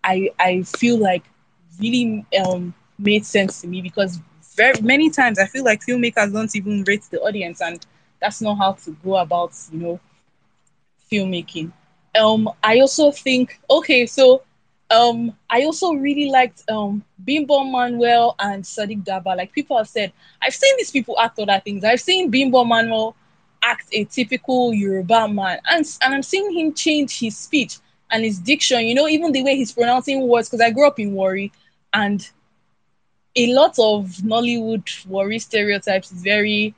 I, 0.03 0.29
I 0.39 0.61
feel 0.63 0.97
like 0.97 1.23
really 1.79 2.25
um 2.45 2.73
made 2.97 3.25
sense 3.25 3.61
to 3.61 3.67
me 3.67 3.81
because 3.81 4.19
very 4.55 4.79
many 4.81 5.09
times 5.09 5.39
I 5.39 5.45
feel 5.45 5.63
like 5.63 5.81
filmmakers 5.81 6.31
don't 6.33 6.55
even 6.55 6.83
rate 6.87 7.03
the 7.11 7.19
audience 7.21 7.61
and 7.61 7.85
that's 8.21 8.41
not 8.41 8.55
how 8.55 8.73
to 8.73 8.91
go 9.03 9.17
about, 9.17 9.51
you 9.71 9.79
know, 9.79 9.99
filmmaking. 11.11 11.71
Um 12.19 12.49
I 12.63 12.79
also 12.79 13.11
think 13.11 13.59
okay, 13.69 14.05
so 14.05 14.41
um, 14.91 15.35
I 15.49 15.63
also 15.63 15.93
really 15.93 16.29
liked 16.29 16.63
um 16.69 17.03
Bimbo 17.23 17.63
Manuel 17.63 18.35
and 18.39 18.63
Sadiq 18.63 19.03
Daba. 19.03 19.35
Like 19.35 19.51
people 19.51 19.77
have 19.77 19.87
said, 19.87 20.13
I've 20.41 20.53
seen 20.53 20.75
these 20.77 20.91
people 20.91 21.17
act 21.19 21.39
other 21.39 21.59
things. 21.63 21.83
I've 21.83 21.99
seen 22.01 22.29
Bimbo 22.29 22.63
Manuel 22.63 23.15
act 23.65 23.87
a 23.93 24.05
typical 24.05 24.73
Yoruba 24.73 25.27
man, 25.27 25.59
and 25.69 25.85
and 26.03 26.13
I'm 26.15 26.23
seeing 26.23 26.51
him 26.53 26.73
change 26.73 27.19
his 27.19 27.37
speech 27.37 27.77
and 28.11 28.23
his 28.23 28.39
diction. 28.39 28.85
You 28.85 28.95
know, 28.95 29.07
even 29.07 29.31
the 29.31 29.43
way 29.43 29.55
he's 29.55 29.73
pronouncing 29.73 30.27
words. 30.27 30.49
Because 30.49 30.61
I 30.61 30.71
grew 30.71 30.87
up 30.87 30.99
in 30.99 31.13
Warri, 31.13 31.51
and 31.93 32.27
a 33.35 33.47
lot 33.53 33.77
of 33.79 34.05
Nollywood 34.23 35.05
Warri 35.07 35.39
stereotypes 35.39 36.11
is 36.11 36.21
very 36.21 36.73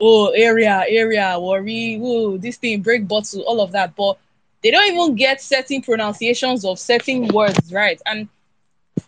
oh 0.00 0.28
area 0.28 0.84
area 0.88 1.36
Warri 1.38 2.00
oh 2.02 2.38
this 2.38 2.56
thing 2.56 2.82
break 2.82 3.06
bottle 3.06 3.42
all 3.42 3.60
of 3.60 3.72
that, 3.72 3.94
but 3.96 4.18
they 4.62 4.70
don't 4.70 4.92
even 4.92 5.14
get 5.16 5.40
certain 5.40 5.82
pronunciations 5.82 6.64
of 6.64 6.78
certain 6.78 7.28
words 7.28 7.72
right 7.72 8.00
and 8.06 8.28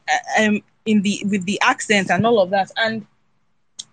uh, 0.08 0.42
um 0.44 0.62
in 0.86 1.02
the 1.02 1.22
with 1.30 1.44
the 1.44 1.60
accent 1.62 2.10
and 2.10 2.26
all 2.26 2.40
of 2.40 2.50
that 2.50 2.70
and 2.78 3.06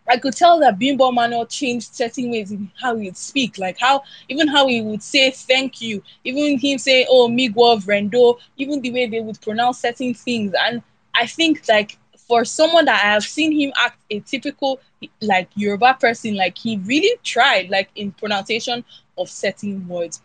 I 0.10 0.18
could 0.18 0.36
tell 0.36 0.60
that 0.60 0.80
Bimbo 0.80 1.12
Manuel 1.12 1.46
changed 1.46 1.94
certain 1.94 2.32
ways 2.32 2.52
in 2.52 2.72
how 2.82 2.96
he 2.96 3.06
would 3.06 3.18
speak, 3.18 3.58
like 3.58 3.78
how 3.80 4.04
even 4.28 4.48
how 4.48 4.68
he 4.68 4.82
would 4.82 5.04
say 5.04 5.32
thank 5.32 5.82
you, 5.82 6.02
even 6.24 6.58
him 6.58 6.78
say 6.80 7.06
oh 7.10 7.28
migwa 7.30 7.80
rendo, 7.86 8.40
even 8.58 8.82
the 8.82 8.92
way 8.92 9.06
they 9.08 9.22
would 9.22 9.40
pronounce 9.42 9.80
certain 9.80 10.14
things. 10.14 10.54
And 10.60 10.82
I 11.14 11.26
think 11.28 11.68
like 11.70 11.98
for 12.28 12.46
someone 12.46 12.86
that 12.86 13.04
I 13.04 13.08
have 13.14 13.24
seen 13.24 13.52
him 13.52 13.72
act 13.78 14.00
a 14.10 14.20
typical 14.20 14.80
like 15.22 15.50
Yoruba 15.56 15.98
person, 16.00 16.36
like 16.36 16.58
he 16.58 16.78
really 16.78 17.18
tried 17.24 17.70
like 17.70 17.90
in 17.96 18.12
pronunciation 18.12 18.84
of 19.18 19.30
certain 19.30 19.88
words. 19.88 20.22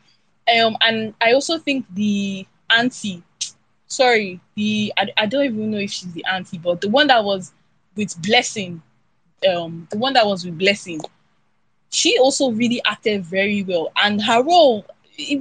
Um, 0.55 0.76
and 0.80 1.14
I 1.20 1.32
also 1.32 1.59
think 1.59 1.87
the 1.95 2.47
auntie, 2.70 3.22
sorry, 3.87 4.41
the 4.55 4.93
I, 4.97 5.09
I 5.16 5.26
don't 5.26 5.45
even 5.45 5.70
know 5.70 5.78
if 5.78 5.91
she's 5.91 6.12
the 6.12 6.24
auntie, 6.30 6.59
but 6.59 6.80
the 6.80 6.89
one 6.89 7.07
that 7.09 7.24
was 7.24 7.53
with 7.97 8.20
Blessing, 8.22 8.82
um, 9.47 9.86
the 9.90 9.99
one 9.99 10.12
that 10.14 10.26
was 10.26 10.45
with 10.45 10.59
Blessing, 10.59 11.01
she 11.90 12.18
also 12.18 12.51
really 12.51 12.80
acted 12.84 13.24
very 13.24 13.62
well, 13.62 13.92
and 14.03 14.22
her 14.22 14.42
role. 14.42 14.84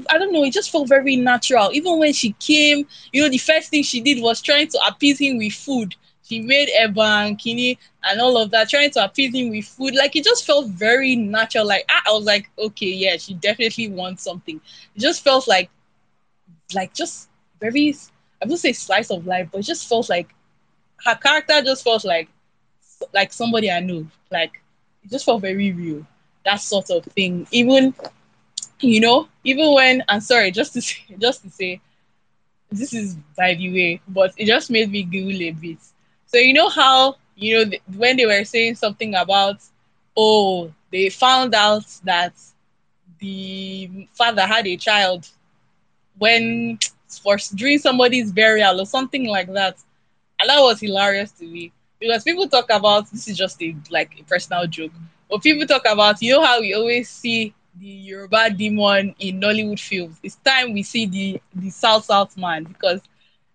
I 0.09 0.19
don't 0.19 0.31
know, 0.31 0.43
it 0.43 0.53
just 0.53 0.69
felt 0.69 0.87
very 0.87 1.15
natural. 1.15 1.71
Even 1.73 1.97
when 1.97 2.13
she 2.13 2.33
came, 2.33 2.87
you 3.11 3.23
know, 3.23 3.29
the 3.29 3.39
first 3.39 3.71
thing 3.71 3.81
she 3.81 4.01
did 4.01 4.21
was 4.21 4.39
trying 4.39 4.67
to 4.67 4.79
appease 4.87 5.19
him 5.19 5.37
with 5.39 5.53
food 5.53 5.95
she 6.23 6.39
made 6.39 6.69
Eba 6.81 7.27
and 7.27 7.37
Kini 7.37 7.77
and 8.03 8.19
all 8.21 8.37
of 8.37 8.49
that, 8.51 8.69
trying 8.69 8.89
to 8.91 9.03
appease 9.03 9.33
him 9.35 9.49
with 9.49 9.65
food. 9.65 9.93
Like 9.95 10.15
it 10.15 10.23
just 10.23 10.45
felt 10.45 10.67
very 10.67 11.15
natural. 11.15 11.67
Like 11.67 11.85
I, 11.89 12.09
I 12.09 12.13
was 12.13 12.23
like, 12.25 12.49
okay, 12.57 12.87
yeah, 12.87 13.17
she 13.17 13.33
definitely 13.35 13.89
wants 13.89 14.23
something. 14.23 14.59
It 14.95 14.99
just 14.99 15.23
felt 15.23 15.47
like, 15.47 15.69
like 16.73 16.93
just 16.93 17.29
very, 17.59 17.93
I 18.41 18.45
would 18.47 18.59
say 18.59 18.73
slice 18.73 19.11
of 19.11 19.25
life, 19.27 19.49
but 19.51 19.59
it 19.59 19.65
just 19.65 19.87
felt 19.87 20.09
like 20.09 20.33
her 21.05 21.15
character 21.15 21.61
just 21.61 21.83
felt 21.83 22.05
like, 22.05 22.29
like 23.13 23.33
somebody 23.33 23.71
I 23.71 23.79
knew. 23.79 24.07
Like 24.31 24.61
it 25.03 25.11
just 25.11 25.25
felt 25.25 25.41
very 25.41 25.71
real. 25.71 26.05
That 26.45 26.57
sort 26.61 26.89
of 26.91 27.03
thing. 27.05 27.47
Even, 27.51 27.93
you 28.79 28.99
know, 29.01 29.27
even 29.43 29.73
when 29.73 30.03
I'm 30.09 30.21
sorry, 30.21 30.51
just 30.51 30.73
to 30.73 30.81
say, 30.81 30.97
just 31.19 31.43
to 31.43 31.49
say, 31.49 31.81
this 32.71 32.93
is 32.93 33.15
by 33.37 33.53
the 33.55 33.71
way, 33.71 34.01
but 34.07 34.33
it 34.37 34.45
just 34.45 34.69
made 34.71 34.91
me 34.91 35.03
giggle 35.03 35.41
a 35.41 35.51
bit 35.51 35.77
so 36.25 36.37
you 36.37 36.53
know 36.53 36.69
how 36.69 37.15
you 37.35 37.55
know 37.57 37.69
th- 37.69 37.81
when 37.95 38.17
they 38.17 38.25
were 38.25 38.43
saying 38.43 38.75
something 38.75 39.15
about 39.15 39.57
oh 40.17 40.71
they 40.91 41.09
found 41.09 41.53
out 41.53 41.85
that 42.03 42.33
the 43.19 44.07
father 44.13 44.41
had 44.45 44.65
a 44.67 44.75
child 44.77 45.27
when 46.17 46.77
for 47.23 47.37
during 47.55 47.77
somebody's 47.79 48.31
burial 48.31 48.79
or 48.81 48.85
something 48.85 49.27
like 49.27 49.51
that, 49.53 49.77
and 50.39 50.49
that 50.49 50.59
was 50.59 50.79
hilarious 50.79 51.31
to 51.31 51.45
me 51.45 51.71
because 52.03 52.23
people 52.23 52.47
talk 52.47 52.69
about 52.71 53.09
this 53.11 53.27
is 53.27 53.37
just 53.37 53.61
a 53.63 53.75
like 53.89 54.19
a 54.19 54.23
personal 54.23 54.67
joke, 54.67 54.91
but 55.29 55.41
people 55.41 55.65
talk 55.67 55.83
about 55.91 56.21
you 56.21 56.33
know 56.33 56.43
how 56.43 56.61
we 56.61 56.73
always 56.73 57.09
see 57.09 57.53
the 57.79 57.87
Yoruba 57.87 58.51
demon 58.51 59.15
in 59.19 59.39
Nollywood 59.39 59.79
films. 59.79 60.19
It's 60.23 60.35
time 60.35 60.73
we 60.73 60.83
see 60.83 61.05
the 61.07 61.41
the 61.55 61.69
South 61.69 62.05
South 62.05 62.37
man 62.37 62.63
because 62.63 63.01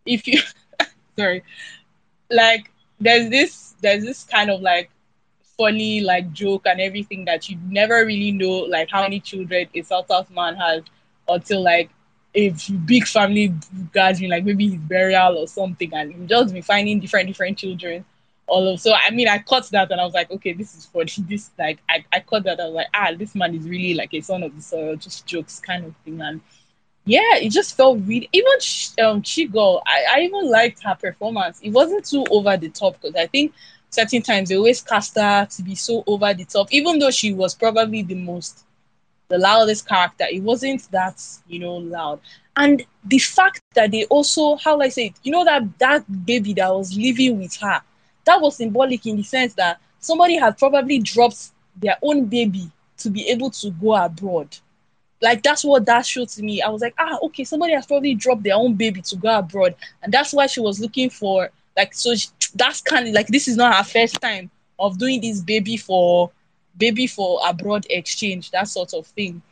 if 0.06 0.26
you 0.26 0.40
sorry 1.18 1.42
like 2.30 2.70
there's 3.00 3.30
this 3.30 3.74
there's 3.80 4.04
this 4.04 4.24
kind 4.24 4.50
of 4.50 4.60
like 4.60 4.90
funny 5.56 6.00
like 6.00 6.32
joke 6.32 6.62
and 6.66 6.80
everything 6.80 7.24
that 7.24 7.48
you 7.48 7.58
never 7.68 8.04
really 8.04 8.32
know 8.32 8.60
like 8.68 8.88
how 8.90 9.02
many 9.02 9.20
children 9.20 9.66
a 9.74 9.82
South 9.82 10.06
South 10.08 10.30
man 10.30 10.56
has 10.56 10.82
until 11.28 11.62
like 11.62 11.90
a 12.34 12.50
big 12.84 13.06
family 13.06 13.52
gathering, 13.92 14.30
like 14.30 14.44
maybe 14.44 14.68
his 14.68 14.78
burial 14.80 15.38
or 15.38 15.48
something, 15.48 15.92
and 15.94 16.12
you 16.12 16.26
just 16.26 16.54
be 16.54 16.60
finding 16.60 17.00
different 17.00 17.26
different 17.26 17.58
children. 17.58 18.04
All 18.48 18.66
of 18.68 18.80
so 18.80 18.92
I 18.94 19.10
mean 19.10 19.28
I 19.28 19.38
caught 19.38 19.68
that 19.70 19.90
and 19.90 20.00
I 20.00 20.04
was 20.04 20.14
like, 20.14 20.30
okay, 20.30 20.52
this 20.52 20.76
is 20.76 20.86
funny. 20.86 21.10
This 21.28 21.50
like 21.58 21.78
I, 21.88 22.04
I 22.12 22.20
caught 22.20 22.44
that 22.44 22.60
I 22.60 22.64
was 22.64 22.74
like, 22.74 22.88
ah, 22.94 23.12
this 23.16 23.34
man 23.34 23.54
is 23.54 23.68
really 23.68 23.94
like 23.94 24.14
a 24.14 24.20
son 24.20 24.42
of 24.42 24.54
the 24.54 24.62
soil, 24.62 24.96
just 24.96 25.26
jokes 25.26 25.60
kind 25.60 25.84
of 25.84 25.94
thing. 26.04 26.20
And 26.20 26.40
yeah, 27.04 27.36
it 27.36 27.50
just 27.50 27.76
felt 27.76 28.00
really. 28.04 28.28
Even 28.32 28.52
um, 29.04 29.22
Chigul, 29.22 29.80
I, 29.86 30.16
I 30.16 30.20
even 30.20 30.50
liked 30.50 30.82
her 30.82 30.94
performance. 30.94 31.58
It 31.62 31.70
wasn't 31.70 32.04
too 32.04 32.24
over 32.30 32.56
the 32.56 32.68
top 32.68 33.00
because 33.00 33.16
I 33.16 33.26
think 33.26 33.54
certain 33.90 34.22
times 34.22 34.50
they 34.50 34.56
always 34.56 34.82
cast 34.82 35.16
her 35.16 35.46
to 35.46 35.62
be 35.62 35.74
so 35.74 36.04
over 36.06 36.34
the 36.34 36.44
top, 36.44 36.68
even 36.70 36.98
though 36.98 37.10
she 37.10 37.32
was 37.32 37.54
probably 37.54 38.02
the 38.02 38.14
most, 38.14 38.64
the 39.28 39.38
loudest 39.38 39.88
character. 39.88 40.26
It 40.30 40.42
wasn't 40.42 40.90
that 40.90 41.22
you 41.46 41.58
know 41.60 41.76
loud, 41.76 42.20
and 42.56 42.84
the 43.04 43.18
fact 43.18 43.62
that 43.74 43.90
they 43.90 44.04
also, 44.06 44.56
how 44.56 44.80
I 44.80 44.88
say, 44.88 45.06
it, 45.06 45.14
you 45.22 45.32
know 45.32 45.44
that 45.44 45.78
that 45.78 46.26
baby 46.26 46.52
that 46.54 46.74
was 46.74 46.96
living 46.96 47.38
with 47.40 47.56
her, 47.56 47.80
that 48.28 48.40
was 48.40 48.56
symbolic 48.56 49.04
in 49.06 49.16
the 49.16 49.22
sense 49.22 49.54
that 49.54 49.80
somebody 49.98 50.36
had 50.36 50.56
probably 50.56 50.98
dropped 51.00 51.50
their 51.76 51.96
own 52.02 52.26
baby 52.26 52.70
to 52.98 53.10
be 53.10 53.28
able 53.28 53.50
to 53.50 53.70
go 53.70 53.94
abroad 53.94 54.56
like 55.20 55.42
that's 55.42 55.64
what 55.64 55.86
that 55.86 56.06
showed 56.06 56.28
to 56.30 56.42
me. 56.42 56.62
I 56.62 56.68
was 56.68 56.80
like, 56.80 56.94
ah, 56.98 57.18
okay, 57.24 57.44
somebody 57.44 57.72
has 57.74 57.86
probably 57.86 58.14
dropped 58.14 58.42
their 58.42 58.54
own 58.54 58.74
baby 58.74 59.02
to 59.02 59.16
go 59.16 59.38
abroad, 59.38 59.74
and 60.02 60.12
that's 60.12 60.32
why 60.32 60.46
she 60.46 60.60
was 60.60 60.80
looking 60.80 61.10
for 61.10 61.50
like. 61.76 61.94
So 61.94 62.14
she, 62.14 62.28
that's 62.54 62.80
kind 62.80 63.08
of 63.08 63.14
like 63.14 63.26
this 63.28 63.48
is 63.48 63.56
not 63.56 63.74
her 63.76 63.84
first 63.84 64.20
time 64.20 64.50
of 64.78 64.98
doing 64.98 65.20
this 65.20 65.40
baby 65.40 65.76
for 65.76 66.30
baby 66.76 67.06
for 67.06 67.40
abroad 67.46 67.86
exchange, 67.90 68.50
that 68.52 68.68
sort 68.68 68.94
of 68.94 69.06
thing. 69.08 69.42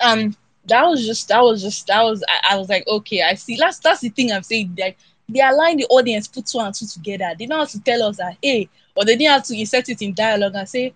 Um, 0.00 0.34
that 0.64 0.86
was 0.86 1.04
just 1.04 1.28
that 1.28 1.42
was 1.42 1.62
just 1.62 1.86
that 1.88 2.02
was 2.02 2.24
I, 2.28 2.54
I 2.54 2.56
was 2.56 2.68
like, 2.68 2.86
okay, 2.86 3.22
I 3.22 3.34
see. 3.34 3.56
That's 3.56 3.78
that's 3.80 4.00
the 4.00 4.08
thing 4.08 4.32
I'm 4.32 4.42
saying. 4.42 4.74
Like 4.78 4.96
they 5.28 5.40
align 5.40 5.76
the 5.76 5.86
audience, 5.90 6.26
put 6.26 6.46
two 6.46 6.58
and 6.60 6.74
two 6.74 6.86
together. 6.86 7.34
They 7.38 7.46
don't 7.46 7.58
have 7.58 7.70
to 7.70 7.80
tell 7.80 8.02
us 8.04 8.16
that, 8.16 8.36
hey, 8.42 8.68
or 8.94 9.04
they 9.04 9.16
didn't 9.16 9.32
have 9.32 9.44
to 9.44 9.58
insert 9.58 9.88
it 9.88 10.02
in 10.02 10.14
dialogue 10.14 10.54
and 10.54 10.68
say, 10.68 10.94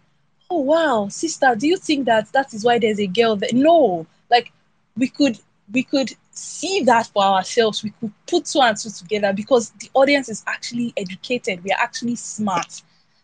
oh 0.53 0.59
wow 0.59 1.09
sister 1.09 1.55
do 1.57 1.67
you 1.67 1.79
think 1.79 2.05
that 2.05 2.31
that 2.33 2.53
is 2.53 2.63
why 2.63 2.79
there's 2.79 3.01
a 3.01 3.07
girl 3.07 3.37
that 3.37 3.53
no. 3.55 4.07
Like 4.31 4.53
we 4.97 5.09
could 5.09 5.39
we 5.73 5.83
could 5.83 6.13
see 6.31 6.83
that 6.85 7.07
for 7.07 7.23
ourselves. 7.23 7.83
We 7.83 7.91
could 8.01 8.13
put 8.27 8.45
two 8.45 8.61
and 8.61 8.77
two 8.77 8.91
together 8.91 9.33
because 9.33 9.71
the 9.81 9.91
audience 9.95 10.29
is 10.29 10.45
actually 10.47 10.93
educated. 10.97 11.65
We 11.65 11.71
are 11.71 11.81
actually 11.81 12.17
smart. 12.17 12.83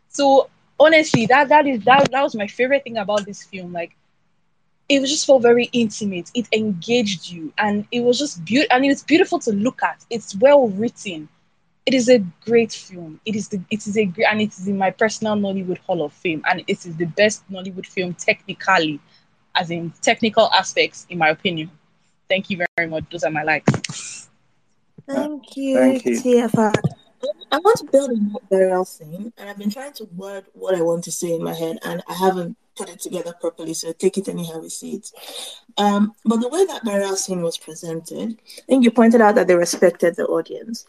So 0.09 0.49
honestly 0.81 1.27
that 1.27 1.49
that 1.49 1.67
is 1.67 1.85
that, 1.85 2.11
that 2.11 2.23
was 2.23 2.35
my 2.35 2.47
favorite 2.47 2.85
thing 2.85 2.97
about 2.97 3.27
this 3.27 3.45
film. 3.45 3.73
Like 3.73 3.95
it 4.89 5.01
was 5.01 5.11
just 5.11 5.27
felt 5.27 5.43
very 5.43 5.65
intimate 5.73 6.31
it 6.35 6.47
engaged 6.53 7.31
you 7.31 7.53
and 7.59 7.87
it 7.93 8.01
was 8.01 8.19
just 8.19 8.45
beautiful 8.45 8.75
and 8.75 8.85
it's 8.85 9.03
beautiful 9.03 9.39
to 9.39 9.53
look 9.53 9.83
at 9.83 10.05
it's 10.11 10.35
well 10.37 10.69
written 10.69 11.29
it 11.89 11.95
is 11.95 12.11
a 12.11 12.19
great 12.45 12.71
film. 12.71 13.19
It 13.25 13.35
is 13.35 13.49
the 13.49 13.63
it 13.71 13.87
is 13.87 13.97
a 13.97 14.05
great 14.05 14.27
and 14.31 14.43
it 14.43 14.53
is 14.53 14.69
in 14.69 14.77
my 14.77 14.91
personal 14.91 15.37
Nollywood 15.37 15.79
Hall 15.79 16.05
of 16.05 16.13
Fame, 16.13 16.43
and 16.47 16.63
it 16.67 16.85
is 16.85 16.95
the 16.97 17.07
best 17.07 17.51
Nollywood 17.51 17.87
film 17.87 18.13
technically, 18.13 19.01
as 19.55 19.71
in 19.71 19.91
technical 20.03 20.51
aspects, 20.53 21.07
in 21.09 21.17
my 21.17 21.31
opinion. 21.31 21.71
Thank 22.29 22.51
you 22.51 22.59
very 22.77 22.91
much. 22.91 23.05
Those 23.11 23.25
are 23.25 23.31
my 23.31 23.43
likes. 23.43 24.29
Thank 25.07 25.57
you, 25.57 25.79
Thank 25.79 26.05
you. 26.05 26.21
TFR. 26.21 26.75
I 27.51 27.57
want 27.57 27.79
to 27.79 27.85
build 27.87 28.11
on 28.11 28.33
what 28.33 28.47
burial 28.51 28.85
scene, 28.85 29.33
and 29.39 29.49
I've 29.49 29.57
been 29.57 29.71
trying 29.71 29.95
to 29.95 30.05
word 30.15 30.45
what 30.53 30.75
I 30.75 30.83
want 30.83 31.05
to 31.05 31.11
say 31.11 31.33
in 31.33 31.43
my 31.43 31.55
head, 31.55 31.79
and 31.87 32.03
I 32.07 32.13
haven't 32.13 32.59
put 32.79 32.89
it 32.89 33.01
together 33.01 33.35
properly. 33.41 33.75
So 33.75 33.93
take 33.93 34.17
it 34.17 34.29
anyhow 34.29 34.61
we 34.61 34.69
see 34.69 34.95
it. 34.95 35.11
Um, 35.77 36.15
but 36.25 36.41
the 36.41 36.49
way 36.49 36.65
that 36.67 36.85
burial 36.85 37.17
scene 37.17 37.43
was 37.43 37.59
presented, 37.59 38.39
I 38.59 38.63
think 38.69 38.85
you 38.85 38.91
pointed 38.91 39.21
out 39.21 39.35
that 39.35 39.49
they 39.49 39.55
respected 39.55 40.17
the 40.17 40.27
audience. 40.27 40.87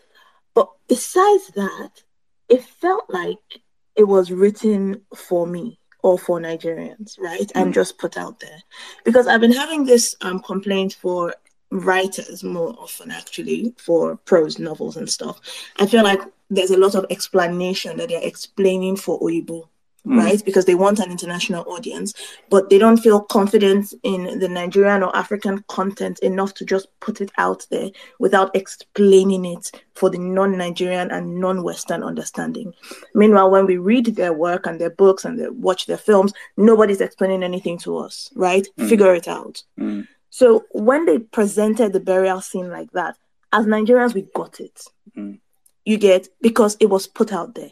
But 0.53 0.69
besides 0.87 1.47
that, 1.55 2.03
it 2.47 2.63
felt 2.63 3.05
like 3.09 3.61
it 3.95 4.03
was 4.03 4.31
written 4.31 5.01
for 5.15 5.45
me 5.45 5.79
or 6.01 6.17
for 6.17 6.39
Nigerians, 6.39 7.19
right? 7.19 7.47
Mm. 7.47 7.61
And 7.61 7.73
just 7.73 7.97
put 7.97 8.17
out 8.17 8.39
there. 8.39 8.61
Because 9.03 9.27
I've 9.27 9.41
been 9.41 9.51
having 9.51 9.85
this 9.85 10.15
um, 10.21 10.39
complaint 10.39 10.93
for 11.01 11.33
writers 11.71 12.43
more 12.43 12.73
often, 12.79 13.11
actually, 13.11 13.73
for 13.77 14.17
prose 14.17 14.57
novels 14.57 14.97
and 14.97 15.09
stuff. 15.09 15.39
I 15.77 15.85
feel 15.85 16.03
like 16.03 16.21
there's 16.49 16.71
a 16.71 16.77
lot 16.77 16.95
of 16.95 17.05
explanation 17.09 17.97
that 17.97 18.09
they're 18.09 18.23
explaining 18.23 18.95
for 18.95 19.19
Oyibo 19.19 19.67
mm. 20.05 20.17
right? 20.17 20.43
Because 20.43 20.65
they 20.65 20.75
want 20.75 20.99
an 20.99 21.11
international 21.11 21.65
audience, 21.67 22.13
but 22.49 22.69
they 22.69 22.77
don't 22.77 22.97
feel 22.97 23.21
confident 23.21 23.93
in 24.03 24.39
the 24.39 24.49
Nigerian 24.49 25.03
or 25.03 25.15
African 25.15 25.63
content 25.67 26.19
enough 26.19 26.53
to 26.55 26.65
just 26.65 26.87
put 26.99 27.21
it 27.21 27.31
out 27.37 27.65
there 27.69 27.89
without 28.19 28.55
explaining 28.55 29.45
it 29.45 29.71
for 29.95 30.09
the 30.09 30.17
non 30.17 30.57
Nigerian 30.57 31.11
and 31.11 31.39
non 31.39 31.63
Western 31.63 32.03
understanding. 32.03 32.73
Meanwhile, 33.13 33.51
when 33.51 33.65
we 33.65 33.77
read 33.77 34.05
their 34.15 34.33
work 34.33 34.65
and 34.65 34.79
their 34.79 34.89
books 34.89 35.25
and 35.25 35.39
they 35.39 35.49
watch 35.49 35.85
their 35.85 35.97
films, 35.97 36.33
nobody's 36.57 37.01
explaining 37.01 37.43
anything 37.43 37.77
to 37.79 37.97
us, 37.97 38.31
right? 38.35 38.67
Mm. 38.77 38.89
Figure 38.89 39.13
it 39.13 39.27
out. 39.27 39.63
Mm. 39.79 40.07
So 40.29 40.65
when 40.71 41.05
they 41.05 41.19
presented 41.19 41.93
the 41.93 41.99
burial 41.99 42.41
scene 42.41 42.69
like 42.69 42.91
that, 42.91 43.17
as 43.51 43.65
Nigerians, 43.65 44.13
we 44.13 44.27
got 44.33 44.59
it. 44.59 44.83
Mm. 45.17 45.39
You 45.85 45.97
get 45.97 46.27
because 46.41 46.77
it 46.79 46.85
was 46.87 47.07
put 47.07 47.33
out 47.33 47.55
there. 47.55 47.71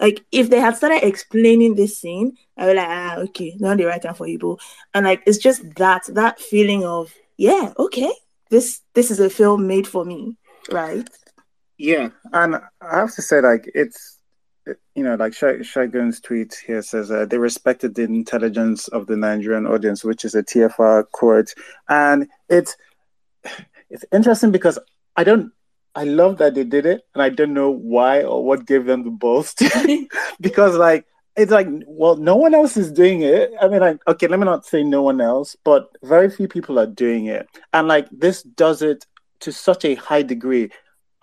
Like 0.00 0.24
if 0.32 0.50
they 0.50 0.60
had 0.60 0.76
started 0.76 1.06
explaining 1.06 1.74
this 1.74 1.98
scene, 1.98 2.36
I 2.56 2.66
would 2.66 2.76
like, 2.76 2.88
ah, 2.88 3.16
okay, 3.18 3.54
not 3.58 3.78
the 3.78 3.84
right 3.84 4.02
time 4.02 4.14
for 4.14 4.26
you, 4.26 4.58
And 4.94 5.06
like 5.06 5.22
it's 5.26 5.38
just 5.38 5.62
that 5.76 6.04
that 6.08 6.40
feeling 6.40 6.84
of 6.84 7.12
yeah, 7.36 7.72
okay, 7.78 8.12
this 8.50 8.80
this 8.94 9.10
is 9.10 9.20
a 9.20 9.30
film 9.30 9.66
made 9.66 9.86
for 9.86 10.04
me, 10.04 10.36
right? 10.70 11.08
Yeah, 11.78 12.10
and 12.32 12.56
I 12.56 12.98
have 12.98 13.14
to 13.14 13.22
say, 13.22 13.40
like 13.40 13.70
it's 13.74 14.18
you 14.94 15.02
know, 15.02 15.16
like 15.16 15.32
Shagun's 15.32 16.20
tweet 16.20 16.54
here 16.66 16.82
says 16.82 17.10
uh, 17.10 17.26
they 17.26 17.38
respected 17.38 17.94
the 17.94 18.02
intelligence 18.02 18.88
of 18.88 19.06
the 19.06 19.16
Nigerian 19.16 19.66
audience, 19.66 20.04
which 20.04 20.24
is 20.24 20.34
a 20.34 20.42
TFR 20.42 21.04
quote, 21.10 21.52
and 21.88 22.28
it's 22.48 22.76
it's 23.90 24.04
interesting 24.12 24.52
because 24.52 24.78
I 25.16 25.24
don't 25.24 25.52
I 25.94 26.04
love 26.04 26.38
that 26.38 26.54
they 26.54 26.64
did 26.64 26.86
it, 26.86 27.02
and 27.14 27.22
I 27.22 27.28
don't 27.28 27.52
know 27.52 27.70
why 27.70 28.22
or 28.22 28.44
what 28.44 28.66
gave 28.66 28.86
them 28.86 29.04
the 29.04 29.10
balls 29.10 29.54
to, 29.54 30.08
because 30.40 30.76
like 30.76 31.06
it's 31.36 31.52
like 31.52 31.68
well, 31.86 32.16
no 32.16 32.36
one 32.36 32.54
else 32.54 32.76
is 32.76 32.90
doing 32.92 33.22
it. 33.22 33.52
I 33.60 33.68
mean, 33.68 33.80
like 33.80 34.00
okay, 34.08 34.26
let 34.26 34.38
me 34.38 34.46
not 34.46 34.64
say 34.64 34.82
no 34.82 35.02
one 35.02 35.20
else, 35.20 35.56
but 35.64 35.90
very 36.02 36.30
few 36.30 36.48
people 36.48 36.78
are 36.78 36.86
doing 36.86 37.26
it, 37.26 37.46
and 37.72 37.88
like 37.88 38.08
this 38.10 38.42
does 38.42 38.82
it 38.82 39.04
to 39.40 39.52
such 39.52 39.84
a 39.84 39.94
high 39.94 40.22
degree. 40.22 40.70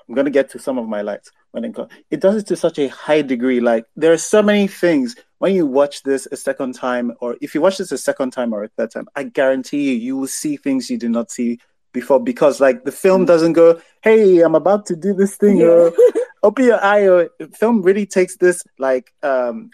I'm 0.07 0.15
gonna 0.15 0.29
get 0.29 0.49
to 0.51 0.59
some 0.59 0.77
of 0.77 0.87
my 0.87 1.01
likes 1.01 1.31
when 1.51 1.65
it 1.65 1.73
comes. 1.73 1.91
It 2.11 2.19
does 2.19 2.35
it 2.35 2.47
to 2.47 2.55
such 2.55 2.77
a 2.79 2.87
high 2.89 3.21
degree. 3.21 3.59
Like 3.59 3.85
there 3.95 4.13
are 4.13 4.17
so 4.17 4.41
many 4.41 4.67
things 4.67 5.15
when 5.39 5.55
you 5.55 5.65
watch 5.65 6.03
this 6.03 6.27
a 6.31 6.37
second 6.37 6.75
time, 6.75 7.13
or 7.21 7.37
if 7.41 7.55
you 7.55 7.61
watch 7.61 7.77
this 7.77 7.91
a 7.91 7.97
second 7.97 8.31
time 8.31 8.53
or 8.53 8.63
a 8.63 8.67
third 8.67 8.91
time, 8.91 9.07
I 9.15 9.23
guarantee 9.23 9.89
you, 9.89 9.95
you 9.95 10.17
will 10.17 10.27
see 10.27 10.57
things 10.57 10.89
you 10.89 10.97
did 10.97 11.11
not 11.11 11.31
see 11.31 11.59
before 11.91 12.19
because 12.19 12.59
like 12.59 12.83
the 12.83 12.91
film 12.91 13.25
doesn't 13.25 13.53
go, 13.53 13.79
hey, 14.01 14.41
I'm 14.41 14.55
about 14.55 14.85
to 14.87 14.95
do 14.95 15.13
this 15.13 15.37
thing, 15.37 15.57
yeah. 15.57 15.67
or 15.67 15.93
open 16.43 16.65
your 16.65 16.83
eye. 16.83 17.07
Or 17.07 17.29
film 17.53 17.81
really 17.81 18.05
takes 18.05 18.37
this 18.37 18.63
like 18.77 19.13
um 19.23 19.71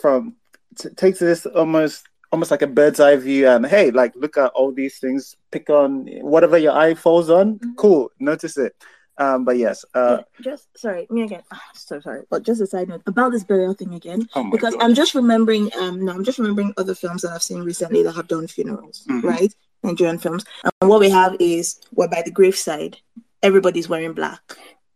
from 0.00 0.36
t- 0.78 0.90
takes 0.90 1.18
this 1.18 1.46
almost 1.46 2.06
almost 2.32 2.50
like 2.50 2.62
a 2.62 2.66
bird's 2.66 3.00
eye 3.00 3.16
view 3.16 3.48
and 3.48 3.66
hey 3.66 3.90
like 3.90 4.14
look 4.16 4.36
at 4.36 4.50
all 4.52 4.72
these 4.72 4.98
things 4.98 5.36
pick 5.50 5.70
on 5.70 6.06
whatever 6.20 6.58
your 6.58 6.72
eye 6.72 6.94
falls 6.94 7.30
on 7.30 7.54
mm-hmm. 7.54 7.74
cool 7.76 8.10
notice 8.18 8.58
it 8.58 8.74
um 9.16 9.44
but 9.44 9.56
yes 9.56 9.84
uh 9.94 10.18
just 10.40 10.68
sorry 10.76 11.06
me 11.10 11.22
again 11.22 11.42
oh, 11.52 11.58
so 11.74 11.98
sorry 12.00 12.22
but 12.30 12.42
just 12.42 12.60
a 12.60 12.66
side 12.66 12.88
note 12.88 13.02
about 13.06 13.32
this 13.32 13.44
burial 13.44 13.72
thing 13.72 13.94
again 13.94 14.28
oh 14.34 14.50
because 14.50 14.74
God. 14.74 14.82
i'm 14.82 14.94
just 14.94 15.14
remembering 15.14 15.70
um 15.78 16.04
no 16.04 16.12
i'm 16.12 16.24
just 16.24 16.38
remembering 16.38 16.72
other 16.76 16.94
films 16.94 17.22
that 17.22 17.32
i've 17.32 17.42
seen 17.42 17.62
recently 17.62 18.02
that 18.02 18.12
have 18.12 18.28
done 18.28 18.46
funerals 18.46 19.04
mm-hmm. 19.08 19.26
right 19.26 19.54
Nigerian 19.82 20.18
films. 20.18 20.44
And 20.62 20.90
what 20.90 21.00
we 21.00 21.10
have 21.10 21.36
is 21.40 21.80
we're 21.94 22.08
by 22.08 22.22
the 22.24 22.30
graveside, 22.30 22.96
everybody's 23.42 23.88
wearing 23.88 24.12
black 24.12 24.40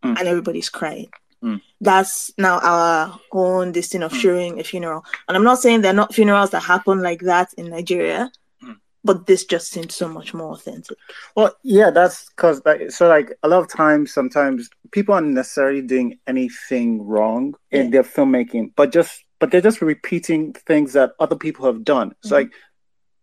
mm. 0.02 0.18
and 0.18 0.28
everybody's 0.28 0.68
crying. 0.68 1.10
Mm. 1.42 1.60
That's 1.80 2.32
now 2.38 2.60
our 2.60 3.18
own 3.32 3.72
this 3.72 3.88
thing 3.88 4.02
of 4.02 4.12
mm. 4.12 4.20
showing 4.20 4.60
a 4.60 4.64
funeral. 4.64 5.04
And 5.28 5.36
I'm 5.36 5.44
not 5.44 5.58
saying 5.58 5.80
there 5.80 5.92
are 5.92 5.94
not 5.94 6.14
funerals 6.14 6.50
that 6.50 6.60
happen 6.60 7.02
like 7.02 7.20
that 7.20 7.52
in 7.54 7.70
Nigeria, 7.70 8.30
mm. 8.62 8.76
but 9.02 9.26
this 9.26 9.44
just 9.44 9.70
seems 9.70 9.94
so 9.94 10.08
much 10.08 10.34
more 10.34 10.52
authentic. 10.52 10.96
Well, 11.34 11.56
yeah, 11.64 11.90
that's 11.90 12.28
because 12.30 12.62
like, 12.64 12.90
so 12.92 13.08
like 13.08 13.32
a 13.42 13.48
lot 13.48 13.60
of 13.60 13.68
times, 13.68 14.12
sometimes 14.12 14.70
people 14.92 15.14
aren't 15.14 15.28
necessarily 15.28 15.82
doing 15.82 16.18
anything 16.26 17.02
wrong 17.02 17.54
in 17.70 17.86
yeah. 17.86 17.90
their 17.90 18.04
filmmaking, 18.04 18.72
but 18.76 18.92
just 18.92 19.24
but 19.40 19.50
they're 19.50 19.60
just 19.60 19.82
repeating 19.82 20.52
things 20.52 20.92
that 20.92 21.14
other 21.18 21.34
people 21.34 21.66
have 21.66 21.82
done. 21.82 22.14
So 22.22 22.36
mm-hmm. 22.36 22.44
like 22.44 22.52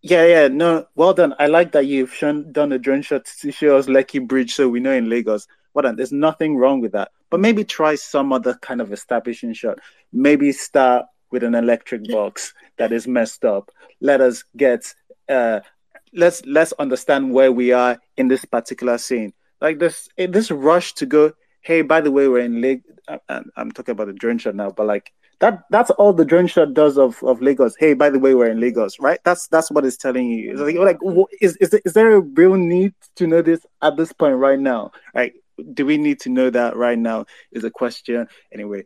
yeah, 0.01 0.25
yeah, 0.25 0.47
no, 0.47 0.85
well 0.95 1.13
done. 1.13 1.33
I 1.39 1.47
like 1.47 1.71
that 1.73 1.85
you've 1.85 2.13
shown 2.13 2.51
done 2.51 2.71
a 2.71 2.79
drone 2.79 3.01
shot 3.01 3.25
to 3.41 3.51
show 3.51 3.77
us 3.77 3.87
Lekki 3.87 4.25
Bridge, 4.25 4.53
so 4.53 4.69
we 4.69 4.79
know 4.79 4.93
in 4.93 5.09
Lagos. 5.09 5.47
Well 5.73 5.83
done. 5.83 5.95
There's 5.95 6.11
nothing 6.11 6.57
wrong 6.57 6.81
with 6.81 6.93
that, 6.93 7.11
but 7.29 7.39
maybe 7.39 7.63
try 7.63 7.95
some 7.95 8.31
other 8.33 8.55
kind 8.55 8.81
of 8.81 8.93
establishing 8.93 9.53
shot. 9.53 9.79
Maybe 10.13 10.51
start 10.51 11.05
with 11.31 11.43
an 11.43 11.53
electric 11.53 12.07
box 12.07 12.53
that 12.77 12.91
is 12.91 13.07
messed 13.07 13.45
up. 13.45 13.71
Let 14.01 14.21
us 14.21 14.43
get, 14.57 14.93
uh, 15.27 15.59
let's 16.13 16.43
let's 16.45 16.73
understand 16.79 17.33
where 17.33 17.51
we 17.51 17.71
are 17.71 17.99
in 18.17 18.29
this 18.29 18.45
particular 18.45 18.97
scene. 18.97 19.33
Like 19.61 19.79
this, 19.79 20.07
in 20.17 20.31
this 20.31 20.49
rush 20.49 20.93
to 20.95 21.05
go. 21.05 21.33
Hey, 21.61 21.81
by 21.81 21.99
the 22.01 22.11
way, 22.11 22.27
we're 22.27 22.39
in 22.39 22.61
Lake. 22.61 22.83
I'm 23.29 23.71
talking 23.71 23.91
about 23.91 24.07
the 24.07 24.13
drone 24.13 24.37
shot 24.37 24.55
now, 24.55 24.71
but 24.71 24.87
like 24.87 25.11
that 25.39 25.63
that's 25.69 25.89
all 25.91 26.11
the 26.13 26.25
drone 26.25 26.47
shot 26.47 26.73
does 26.73 26.97
of, 26.97 27.21
of 27.23 27.41
Lagos. 27.41 27.75
Hey, 27.77 27.93
by 27.93 28.09
the 28.09 28.19
way, 28.19 28.35
we're 28.35 28.49
in 28.49 28.59
Lagos, 28.59 28.99
right? 28.99 29.19
That's 29.23 29.47
that's 29.47 29.71
what 29.71 29.85
it's 29.85 29.97
telling 29.97 30.27
you. 30.27 30.51
It's 30.51 30.61
like 30.61 30.75
like 30.77 30.97
is 31.41 31.55
is 31.57 31.69
there, 31.69 31.81
is 31.85 31.93
there 31.93 32.11
a 32.11 32.19
real 32.19 32.55
need 32.55 32.93
to 33.15 33.27
know 33.27 33.41
this 33.41 33.65
at 33.81 33.95
this 33.97 34.11
point 34.11 34.35
right 34.35 34.59
now? 34.59 34.91
Right? 35.13 35.33
Do 35.73 35.85
we 35.85 35.97
need 35.97 36.19
to 36.21 36.29
know 36.29 36.49
that 36.49 36.75
right 36.75 36.97
now? 36.97 37.25
Is 37.51 37.63
a 37.63 37.71
question. 37.71 38.27
Anyway, 38.51 38.83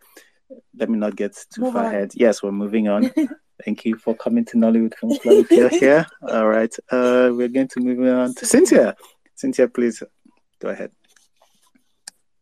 let 0.78 0.90
me 0.90 0.98
not 0.98 1.16
get 1.16 1.36
too 1.54 1.62
Move 1.62 1.74
far 1.74 1.86
on. 1.86 1.94
ahead. 1.94 2.12
Yes, 2.16 2.44
we're 2.44 2.52
moving 2.52 2.88
on. 2.88 3.12
Thank 3.66 3.86
you 3.86 3.96
for 3.98 4.16
coming 4.16 4.46
to 4.46 4.58
Nollywood 4.58 4.96
Film 4.96 5.18
Club 5.20 5.48
here. 5.48 5.70
here. 5.70 6.06
All 6.28 6.48
right. 6.48 6.74
Uh, 6.92 7.30
we're 7.32 7.48
going 7.48 7.68
to 7.70 7.80
move 7.80 8.00
on 8.08 8.34
to 8.36 8.46
Cynthia. 8.46 8.96
Cynthia, 9.36 9.68
please 9.68 10.04
go 10.60 10.70
ahead. 10.70 10.92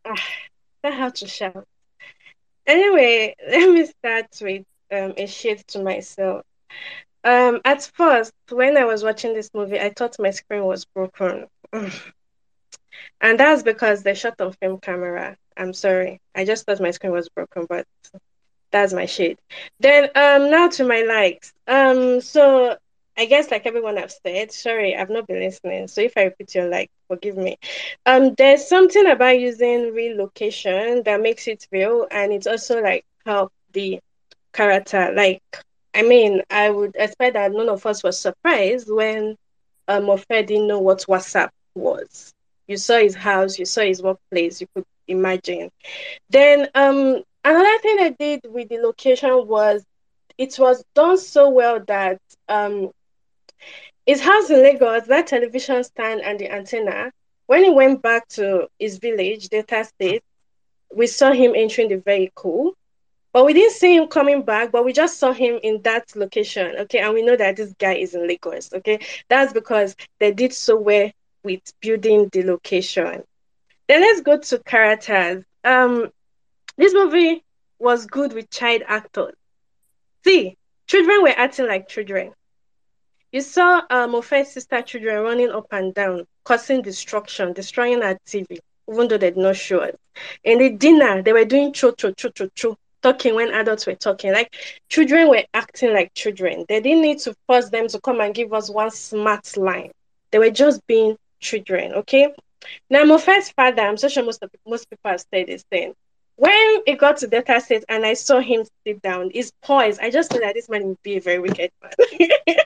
Ah, 0.05 0.15
I 0.83 0.89
have 0.89 1.13
to 1.15 1.27
shout. 1.27 1.67
Anyway, 2.67 3.35
let 3.47 3.69
me 3.71 3.85
start 3.85 4.27
with 4.41 4.65
um, 4.91 5.13
a 5.17 5.27
shade 5.27 5.63
to 5.67 5.81
myself. 5.83 6.43
Um, 7.23 7.61
at 7.65 7.83
first, 7.93 8.33
when 8.49 8.77
I 8.77 8.85
was 8.85 9.03
watching 9.03 9.33
this 9.33 9.51
movie, 9.53 9.79
I 9.79 9.91
thought 9.91 10.15
my 10.19 10.31
screen 10.31 10.65
was 10.65 10.85
broken. 10.85 11.47
and 11.73 13.39
that's 13.39 13.63
because 13.63 14.03
they 14.03 14.13
shot 14.13 14.39
on 14.39 14.53
film 14.53 14.79
camera. 14.79 15.37
I'm 15.57 15.73
sorry. 15.73 16.19
I 16.35 16.45
just 16.45 16.65
thought 16.65 16.79
my 16.81 16.91
screen 16.91 17.13
was 17.13 17.29
broken, 17.29 17.65
but 17.69 17.85
that's 18.71 18.93
my 18.93 19.05
shade. 19.05 19.37
Then 19.79 20.05
um 20.15 20.49
now 20.49 20.69
to 20.69 20.85
my 20.85 21.01
likes. 21.01 21.53
Um 21.67 22.21
so 22.21 22.77
I 23.21 23.25
guess 23.25 23.51
like 23.51 23.65
everyone 23.67 23.97
have 23.97 24.11
said, 24.25 24.51
sorry, 24.51 24.95
I've 24.95 25.09
not 25.09 25.27
been 25.27 25.39
listening. 25.39 25.87
So 25.87 26.01
if 26.01 26.13
I 26.17 26.23
repeat 26.23 26.55
your 26.55 26.69
like, 26.69 26.89
forgive 27.07 27.37
me. 27.37 27.57
Um 28.05 28.33
there's 28.37 28.67
something 28.67 29.07
about 29.07 29.39
using 29.39 29.93
relocation 29.93 31.03
that 31.05 31.21
makes 31.21 31.47
it 31.47 31.67
real 31.71 32.07
and 32.11 32.33
it's 32.33 32.47
also 32.47 32.81
like 32.81 33.03
help 33.25 33.51
the 33.73 33.99
character. 34.53 35.13
Like 35.15 35.41
I 35.95 36.03
mean, 36.03 36.41
I 36.49 36.69
would 36.69 36.95
expect 36.95 37.33
that 37.35 37.51
none 37.51 37.69
of 37.69 37.85
us 37.85 38.03
was 38.03 38.17
surprised 38.19 38.87
when 38.91 39.35
um 39.87 40.05
Mofe 40.05 40.25
didn't 40.47 40.67
know 40.67 40.79
what 40.79 41.05
WhatsApp 41.09 41.49
was. 41.75 42.31
You 42.67 42.77
saw 42.77 42.99
his 42.99 43.15
house, 43.15 43.59
you 43.59 43.65
saw 43.65 43.81
his 43.81 44.01
workplace, 44.01 44.61
you 44.61 44.67
could 44.75 44.85
imagine. 45.07 45.69
Then 46.29 46.67
um 46.75 47.23
another 47.43 47.77
thing 47.79 47.97
I 47.99 48.15
did 48.19 48.41
with 48.49 48.69
the 48.69 48.77
location 48.79 49.47
was 49.47 49.83
it 50.37 50.57
was 50.59 50.83
done 50.95 51.17
so 51.17 51.49
well 51.49 51.79
that 51.87 52.19
um 52.49 52.91
his 54.05 54.21
house 54.21 54.49
in 54.49 54.61
Lagos, 54.61 55.07
that 55.07 55.27
television 55.27 55.83
stand 55.83 56.21
and 56.21 56.39
the 56.39 56.51
antenna, 56.51 57.11
when 57.47 57.63
he 57.63 57.69
went 57.69 58.01
back 58.01 58.27
to 58.29 58.67
his 58.79 58.97
village, 58.97 59.49
Delta 59.49 59.83
State, 59.83 60.23
we 60.93 61.07
saw 61.07 61.31
him 61.31 61.53
entering 61.55 61.89
the 61.89 61.97
vehicle. 61.97 62.73
But 63.33 63.45
we 63.45 63.53
didn't 63.53 63.75
see 63.75 63.95
him 63.95 64.07
coming 64.07 64.41
back, 64.41 64.71
but 64.71 64.83
we 64.83 64.91
just 64.91 65.17
saw 65.17 65.31
him 65.31 65.59
in 65.63 65.81
that 65.83 66.15
location. 66.15 66.75
Okay. 66.79 66.99
And 66.99 67.13
we 67.13 67.21
know 67.21 67.37
that 67.37 67.55
this 67.55 67.73
guy 67.79 67.93
is 67.93 68.13
in 68.13 68.27
Lagos. 68.27 68.73
Okay. 68.73 68.99
That's 69.29 69.53
because 69.53 69.95
they 70.19 70.31
did 70.33 70.53
so 70.53 70.77
well 70.77 71.09
with 71.43 71.61
building 71.79 72.29
the 72.31 72.43
location. 72.43 73.23
Then 73.87 74.01
let's 74.01 74.21
go 74.21 74.37
to 74.37 74.59
characters. 74.59 75.45
Um, 75.63 76.09
this 76.77 76.93
movie 76.93 77.43
was 77.79 78.05
good 78.05 78.33
with 78.33 78.49
child 78.49 78.83
actors. 78.87 79.33
See, 80.25 80.57
children 80.87 81.23
were 81.23 81.29
acting 81.35 81.67
like 81.67 81.87
children. 81.87 82.33
You 83.31 83.39
saw 83.39 83.81
uh, 83.89 84.07
Mofe's 84.07 84.51
sister 84.51 84.81
children 84.81 85.23
running 85.23 85.51
up 85.51 85.67
and 85.71 85.93
down, 85.93 86.27
causing 86.43 86.81
destruction, 86.81 87.53
destroying 87.53 88.03
our 88.03 88.17
TV, 88.27 88.59
even 88.91 89.07
though 89.07 89.17
they 89.17 89.29
did 89.29 89.37
not 89.37 89.55
show 89.55 89.79
us. 89.79 89.95
In 90.43 90.57
the 90.57 90.71
dinner, 90.71 91.21
they 91.21 91.31
were 91.31 91.45
doing 91.45 91.71
cho 91.71 91.91
cho 91.91 92.11
cho 92.11 92.27
cho 92.29 92.49
cho, 92.53 92.77
talking 93.01 93.33
when 93.35 93.53
adults 93.53 93.87
were 93.87 93.95
talking. 93.95 94.33
Like 94.33 94.53
children 94.89 95.29
were 95.29 95.45
acting 95.53 95.93
like 95.93 96.13
children. 96.13 96.65
They 96.67 96.81
didn't 96.81 97.03
need 97.03 97.19
to 97.19 97.33
force 97.47 97.69
them 97.69 97.87
to 97.87 98.01
come 98.01 98.19
and 98.19 98.35
give 98.35 98.51
us 98.51 98.69
one 98.69 98.91
smart 98.91 99.55
line. 99.55 99.91
They 100.31 100.39
were 100.39 100.49
just 100.49 100.85
being 100.85 101.15
children, 101.39 101.93
okay? 101.93 102.33
Now, 102.89 103.03
Mofe's 103.05 103.49
father, 103.51 103.83
I'm 103.83 103.95
so 103.95 104.09
sure 104.09 104.25
most, 104.25 104.43
of, 104.43 104.51
most 104.67 104.89
people 104.89 105.09
have 105.09 105.23
said 105.33 105.47
this 105.47 105.63
thing. 105.71 105.93
When 106.35 106.81
it 106.85 106.99
got 106.99 107.17
to 107.17 107.27
Delta 107.27 107.61
State 107.61 107.85
and 107.87 108.05
I 108.05 108.15
saw 108.15 108.39
him 108.39 108.65
sit 108.85 109.01
down, 109.01 109.31
his 109.33 109.53
poise, 109.61 109.99
I 109.99 110.09
just 110.09 110.33
knew 110.33 110.41
that 110.41 110.55
this 110.55 110.67
man 110.67 110.85
would 110.85 111.01
be 111.01 111.15
a 111.15 111.21
very 111.21 111.39
wicked 111.39 111.71
man. 111.81 112.29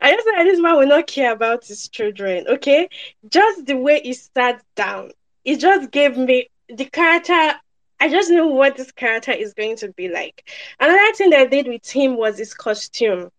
I 0.00 0.12
just 0.12 0.26
know 0.26 0.44
this 0.44 0.60
man 0.60 0.76
will 0.76 0.86
not 0.86 1.06
care 1.06 1.32
about 1.32 1.66
his 1.66 1.88
children, 1.88 2.46
okay? 2.48 2.88
Just 3.28 3.66
the 3.66 3.76
way 3.76 4.00
he 4.02 4.12
sat 4.14 4.62
down, 4.74 5.12
it 5.44 5.56
just 5.58 5.90
gave 5.90 6.16
me 6.16 6.48
the 6.68 6.84
character. 6.86 7.54
I 8.02 8.08
just 8.08 8.30
knew 8.30 8.46
what 8.46 8.76
this 8.76 8.92
character 8.92 9.32
is 9.32 9.52
going 9.52 9.76
to 9.76 9.92
be 9.92 10.08
like. 10.08 10.48
Another 10.78 11.12
thing 11.14 11.30
that 11.30 11.40
I 11.40 11.46
did 11.46 11.68
with 11.68 11.88
him 11.88 12.16
was 12.16 12.38
his 12.38 12.54
costume. 12.54 13.30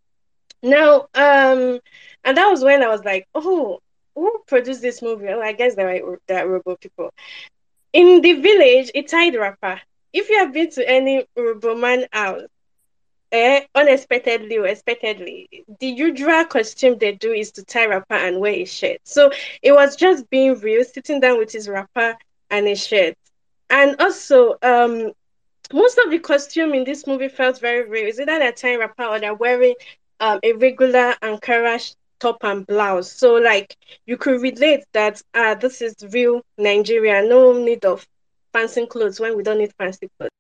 Now, 0.62 1.08
um, 1.16 1.80
and 2.24 2.38
that 2.38 2.48
was 2.48 2.64
when 2.64 2.84
I 2.84 2.88
was 2.90 3.04
like, 3.04 3.28
oh, 3.34 3.80
who 4.14 4.40
produced 4.48 4.82
this 4.82 5.02
movie? 5.02 5.26
Well, 5.26 5.42
I 5.42 5.54
guess 5.54 5.76
there 5.76 5.90
are, 5.90 6.20
there 6.28 6.46
are 6.46 6.60
Urhobo 6.60 6.80
people. 6.80 7.12
In 7.94 8.22
the 8.22 8.34
village, 8.34 8.92
it's 8.94 9.12
tied 9.12 9.36
wrapper. 9.36 9.82
If 10.14 10.30
you 10.30 10.38
have 10.38 10.54
been 10.54 10.70
to 10.72 10.88
any 10.88 11.26
Urhobo 11.36 11.80
man 11.80 12.06
house, 12.12 12.44
eh, 13.32 13.62
unexpectedly 13.76 14.58
or 14.58 14.68
expectedly, 14.68 15.66
the 15.80 15.88
usual 15.88 16.46
costume 16.46 16.98
they 16.98 17.14
do 17.14 17.32
is 17.32 17.52
to 17.54 17.64
tie 17.64 17.88
wrapper 17.88 18.16
and 18.16 18.40
wear 18.40 18.54
a 18.54 18.66
shirt. 18.66 19.00
So 19.04 19.32
it 19.62 19.72
was 19.72 19.96
just 19.96 20.30
being 20.30 20.60
real, 20.60 20.84
sitting 20.84 21.20
down 21.20 21.38
with 21.38 21.52
his 21.52 21.68
wrapper 21.70 22.16
and 22.50 22.68
a 22.68 22.76
shirt. 22.76 23.16
And 23.70 23.96
also, 24.00 24.56
um, 24.62 25.12
most 25.74 25.98
of 25.98 26.12
the 26.12 26.20
costume 26.20 26.74
in 26.74 26.84
this 26.84 27.08
movie 27.08 27.30
felt 27.30 27.60
very 27.60 27.88
real. 27.90 28.08
Is 28.08 28.20
either 28.20 28.40
they're 28.40 28.52
tying 28.52 28.80
wrapper 28.80 29.04
or 29.06 29.20
they're 29.20 29.34
wearing 29.34 29.76
um, 30.20 30.40
a 30.44 30.54
regular 30.54 31.16
Ankara 31.22 31.96
top 32.20 32.38
and 32.44 32.66
blouse. 32.66 33.12
So 33.12 33.36
like 33.36 33.76
you 34.06 34.16
could 34.18 34.42
relate 34.42 34.84
that 34.94 35.22
uh 35.34 35.56
this 35.56 35.82
is 35.82 35.96
real 36.12 36.42
Nigeria, 36.58 37.24
no 37.28 37.54
need 37.54 37.84
of 37.84 38.06
fancy 38.54 38.86
clothes 38.86 39.20
when 39.20 39.36
we 39.36 39.44
don't 39.44 39.58
need 39.58 39.74
fancy 39.78 40.08
clothes. 40.18 40.32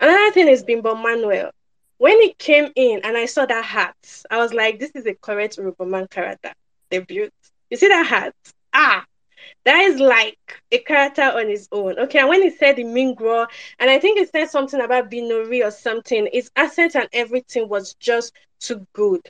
Another 0.00 0.30
thing 0.32 0.48
is 0.48 0.62
Bimbo 0.62 0.94
Manuel. 0.94 1.50
When 1.98 2.20
he 2.20 2.32
came 2.34 2.70
in 2.74 3.00
and 3.04 3.16
I 3.16 3.26
saw 3.26 3.44
that 3.46 3.64
hat, 3.64 3.96
I 4.30 4.38
was 4.38 4.54
like, 4.54 4.78
this 4.78 4.92
is 4.94 5.06
a 5.06 5.14
correct 5.14 5.58
Urhobo 5.58 5.86
man 5.88 6.06
character. 6.08 6.52
Debut. 6.90 7.28
You 7.70 7.76
see 7.76 7.88
that 7.88 8.06
hat? 8.06 8.34
Ah, 8.72 9.04
that 9.64 9.80
is 9.82 10.00
like 10.00 10.38
a 10.72 10.78
character 10.78 11.22
on 11.22 11.48
his 11.48 11.68
own. 11.72 11.98
Okay, 11.98 12.20
and 12.20 12.28
when 12.28 12.42
he 12.42 12.50
said 12.50 12.76
the 12.76 12.84
Mingro, 12.84 13.46
and 13.78 13.90
I 13.90 13.98
think 13.98 14.18
he 14.18 14.26
said 14.26 14.48
something 14.48 14.80
about 14.80 15.10
Binori 15.10 15.64
or 15.64 15.70
something, 15.70 16.28
his 16.32 16.50
accent 16.56 16.94
and 16.94 17.08
everything 17.12 17.68
was 17.68 17.94
just 17.94 18.32
too 18.60 18.86
good 18.92 19.20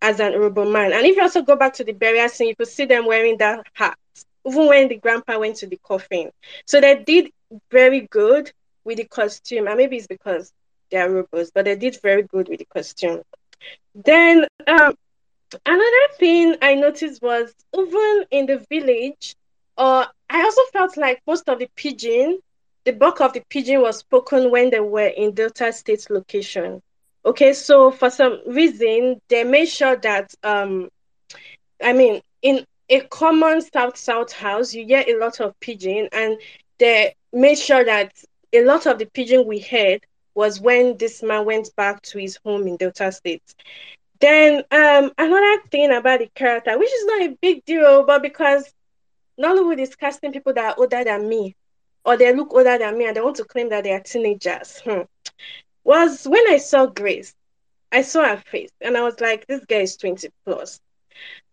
as 0.00 0.20
an 0.20 0.34
urban 0.34 0.70
man. 0.72 0.92
And 0.92 1.04
if 1.06 1.16
you 1.16 1.22
also 1.22 1.42
go 1.42 1.56
back 1.56 1.74
to 1.74 1.84
the 1.84 1.92
burial 1.92 2.28
scene, 2.28 2.48
you 2.48 2.56
could 2.56 2.68
see 2.68 2.84
them 2.84 3.06
wearing 3.06 3.38
that 3.38 3.66
hat, 3.72 3.98
even 4.46 4.66
when 4.66 4.88
the 4.88 4.96
grandpa 4.96 5.38
went 5.38 5.56
to 5.56 5.66
the 5.66 5.78
coffin. 5.82 6.30
So 6.66 6.80
they 6.80 7.02
did 7.02 7.30
very 7.70 8.02
good 8.10 8.52
with 8.84 8.98
the 8.98 9.04
costume. 9.04 9.66
And 9.66 9.76
maybe 9.76 9.96
it's 9.96 10.06
because 10.06 10.52
they 10.94 11.00
are 11.00 11.10
robots, 11.10 11.50
but 11.54 11.64
they 11.66 11.76
did 11.76 12.00
very 12.02 12.22
good 12.22 12.48
with 12.48 12.60
the 12.60 12.66
costume. 12.66 13.22
Then 13.94 14.46
um, 14.66 14.94
another 15.66 16.06
thing 16.18 16.56
I 16.62 16.74
noticed 16.74 17.22
was 17.22 17.52
even 17.76 18.24
in 18.30 18.46
the 18.46 18.64
village, 18.70 19.34
uh, 19.76 20.06
I 20.30 20.42
also 20.42 20.62
felt 20.72 20.96
like 20.96 21.20
most 21.26 21.48
of 21.48 21.58
the 21.58 21.68
pidgin, 21.76 22.38
the 22.84 22.92
bulk 22.92 23.20
of 23.20 23.32
the 23.32 23.42
pidgin 23.50 23.80
was 23.82 23.98
spoken 23.98 24.50
when 24.50 24.70
they 24.70 24.80
were 24.80 25.06
in 25.06 25.32
Delta 25.32 25.72
State 25.72 26.06
location. 26.10 26.80
Okay, 27.26 27.54
so 27.54 27.90
for 27.90 28.10
some 28.10 28.40
reason 28.46 29.20
they 29.28 29.44
made 29.44 29.66
sure 29.66 29.96
that 29.96 30.34
um 30.44 30.88
I 31.82 31.92
mean 31.92 32.20
in 32.42 32.64
a 32.90 33.00
common 33.00 33.62
South 33.62 33.96
South 33.96 34.32
house 34.32 34.74
you 34.74 34.84
get 34.84 35.08
a 35.08 35.18
lot 35.18 35.40
of 35.40 35.58
pidgin, 35.60 36.08
and 36.12 36.38
they 36.78 37.14
made 37.32 37.58
sure 37.58 37.84
that 37.84 38.12
a 38.52 38.64
lot 38.64 38.86
of 38.86 38.98
the 38.98 39.06
pidgin 39.06 39.46
we 39.46 39.58
heard 39.58 40.04
was 40.34 40.60
when 40.60 40.96
this 40.98 41.22
man 41.22 41.44
went 41.44 41.74
back 41.76 42.02
to 42.02 42.18
his 42.18 42.38
home 42.44 42.66
in 42.66 42.76
Delta 42.76 43.12
State. 43.12 43.42
Then 44.20 44.64
um 44.70 45.12
another 45.18 45.62
thing 45.70 45.92
about 45.92 46.20
the 46.20 46.28
character, 46.34 46.78
which 46.78 46.92
is 46.92 47.06
not 47.06 47.22
a 47.22 47.38
big 47.40 47.64
deal, 47.64 48.04
but 48.04 48.22
because 48.22 48.72
Nollywood 49.40 49.80
is 49.80 49.96
casting 49.96 50.32
people 50.32 50.52
that 50.54 50.74
are 50.74 50.80
older 50.80 51.04
than 51.04 51.28
me, 51.28 51.54
or 52.04 52.16
they 52.16 52.34
look 52.34 52.52
older 52.54 52.78
than 52.78 52.98
me 52.98 53.06
and 53.06 53.16
they 53.16 53.20
want 53.20 53.36
to 53.36 53.44
claim 53.44 53.68
that 53.70 53.84
they 53.84 53.92
are 53.92 54.00
teenagers. 54.00 54.80
Hmm 54.84 55.02
was 55.84 56.26
when 56.26 56.48
I 56.48 56.58
saw 56.58 56.86
Grace. 56.86 57.34
I 57.92 58.02
saw 58.02 58.24
her 58.24 58.42
face 58.50 58.70
and 58.80 58.96
I 58.96 59.02
was 59.02 59.20
like, 59.20 59.46
this 59.46 59.64
girl 59.66 59.80
is 59.82 59.96
20 59.96 60.28
plus. 60.44 60.80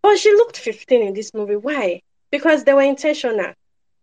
But 0.01 0.17
she 0.17 0.31
looked 0.31 0.57
15 0.57 1.03
in 1.03 1.13
this 1.13 1.33
movie. 1.33 1.55
Why? 1.57 2.01
Because 2.31 2.63
they 2.63 2.73
were 2.73 2.81
intentional. 2.81 3.53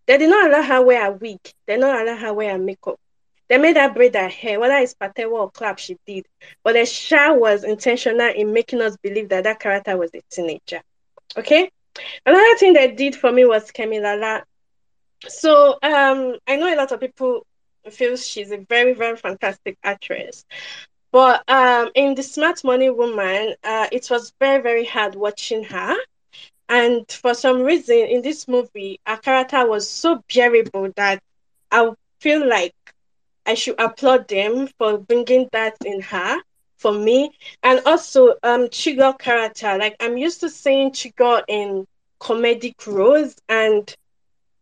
They 0.06 0.18
did 0.18 0.30
not 0.30 0.48
allow 0.48 0.62
her 0.62 0.82
wear 0.82 1.08
a 1.08 1.12
wig. 1.12 1.38
They 1.66 1.74
did 1.74 1.80
not 1.80 2.00
allow 2.00 2.16
her 2.16 2.34
wear 2.34 2.58
makeup. 2.58 2.98
They 3.48 3.58
made 3.58 3.76
her 3.76 3.92
braid 3.92 4.14
her 4.14 4.28
hair, 4.28 4.60
whether 4.60 4.76
it's 4.76 4.94
patewa 4.94 5.32
or 5.32 5.50
clap, 5.50 5.78
she 5.78 5.96
did. 6.06 6.26
But 6.62 6.74
the 6.74 6.84
show 6.84 7.34
was 7.34 7.64
intentional 7.64 8.28
in 8.34 8.52
making 8.52 8.82
us 8.82 8.96
believe 9.02 9.30
that 9.30 9.44
that 9.44 9.60
character 9.60 9.96
was 9.96 10.10
a 10.14 10.20
teenager. 10.30 10.82
Okay? 11.36 11.70
Another 12.26 12.56
thing 12.56 12.72
they 12.74 12.92
did 12.92 13.16
for 13.16 13.32
me 13.32 13.44
was 13.44 13.70
Kemi 13.70 14.00
Lala. 14.00 14.44
So 15.26 15.78
um, 15.82 16.36
I 16.46 16.56
know 16.56 16.72
a 16.72 16.76
lot 16.76 16.92
of 16.92 17.00
people 17.00 17.44
feels 17.90 18.26
she's 18.26 18.52
a 18.52 18.58
very, 18.68 18.92
very 18.92 19.16
fantastic 19.16 19.78
actress. 19.82 20.44
But 21.10 21.42
um, 21.48 21.90
in 21.94 22.14
the 22.14 22.22
Smart 22.22 22.62
Money 22.64 22.90
Woman, 22.90 23.54
uh, 23.64 23.86
it 23.90 24.10
was 24.10 24.32
very, 24.38 24.62
very 24.62 24.84
hard 24.84 25.14
watching 25.14 25.64
her. 25.64 25.96
And 26.68 27.10
for 27.10 27.32
some 27.32 27.62
reason, 27.62 27.96
in 27.96 28.20
this 28.20 28.46
movie, 28.46 29.00
her 29.06 29.16
character 29.16 29.66
was 29.66 29.88
so 29.88 30.22
bearable 30.32 30.90
that 30.96 31.22
I 31.70 31.90
feel 32.20 32.46
like 32.46 32.74
I 33.48 33.54
should 33.54 33.80
applaud 33.80 34.28
them 34.28 34.68
for 34.78 34.98
bringing 34.98 35.48
that 35.52 35.74
in 35.84 36.02
her 36.02 36.36
for 36.76 36.92
me. 36.92 37.32
And 37.62 37.80
also, 37.86 38.34
um, 38.42 38.68
Chigul 38.68 39.18
character. 39.18 39.78
Like 39.78 39.96
I'm 40.00 40.18
used 40.18 40.40
to 40.40 40.50
seeing 40.50 40.92
Chigul 40.92 41.42
in 41.48 41.86
comedic 42.20 42.86
roles, 42.86 43.34
and 43.48 43.92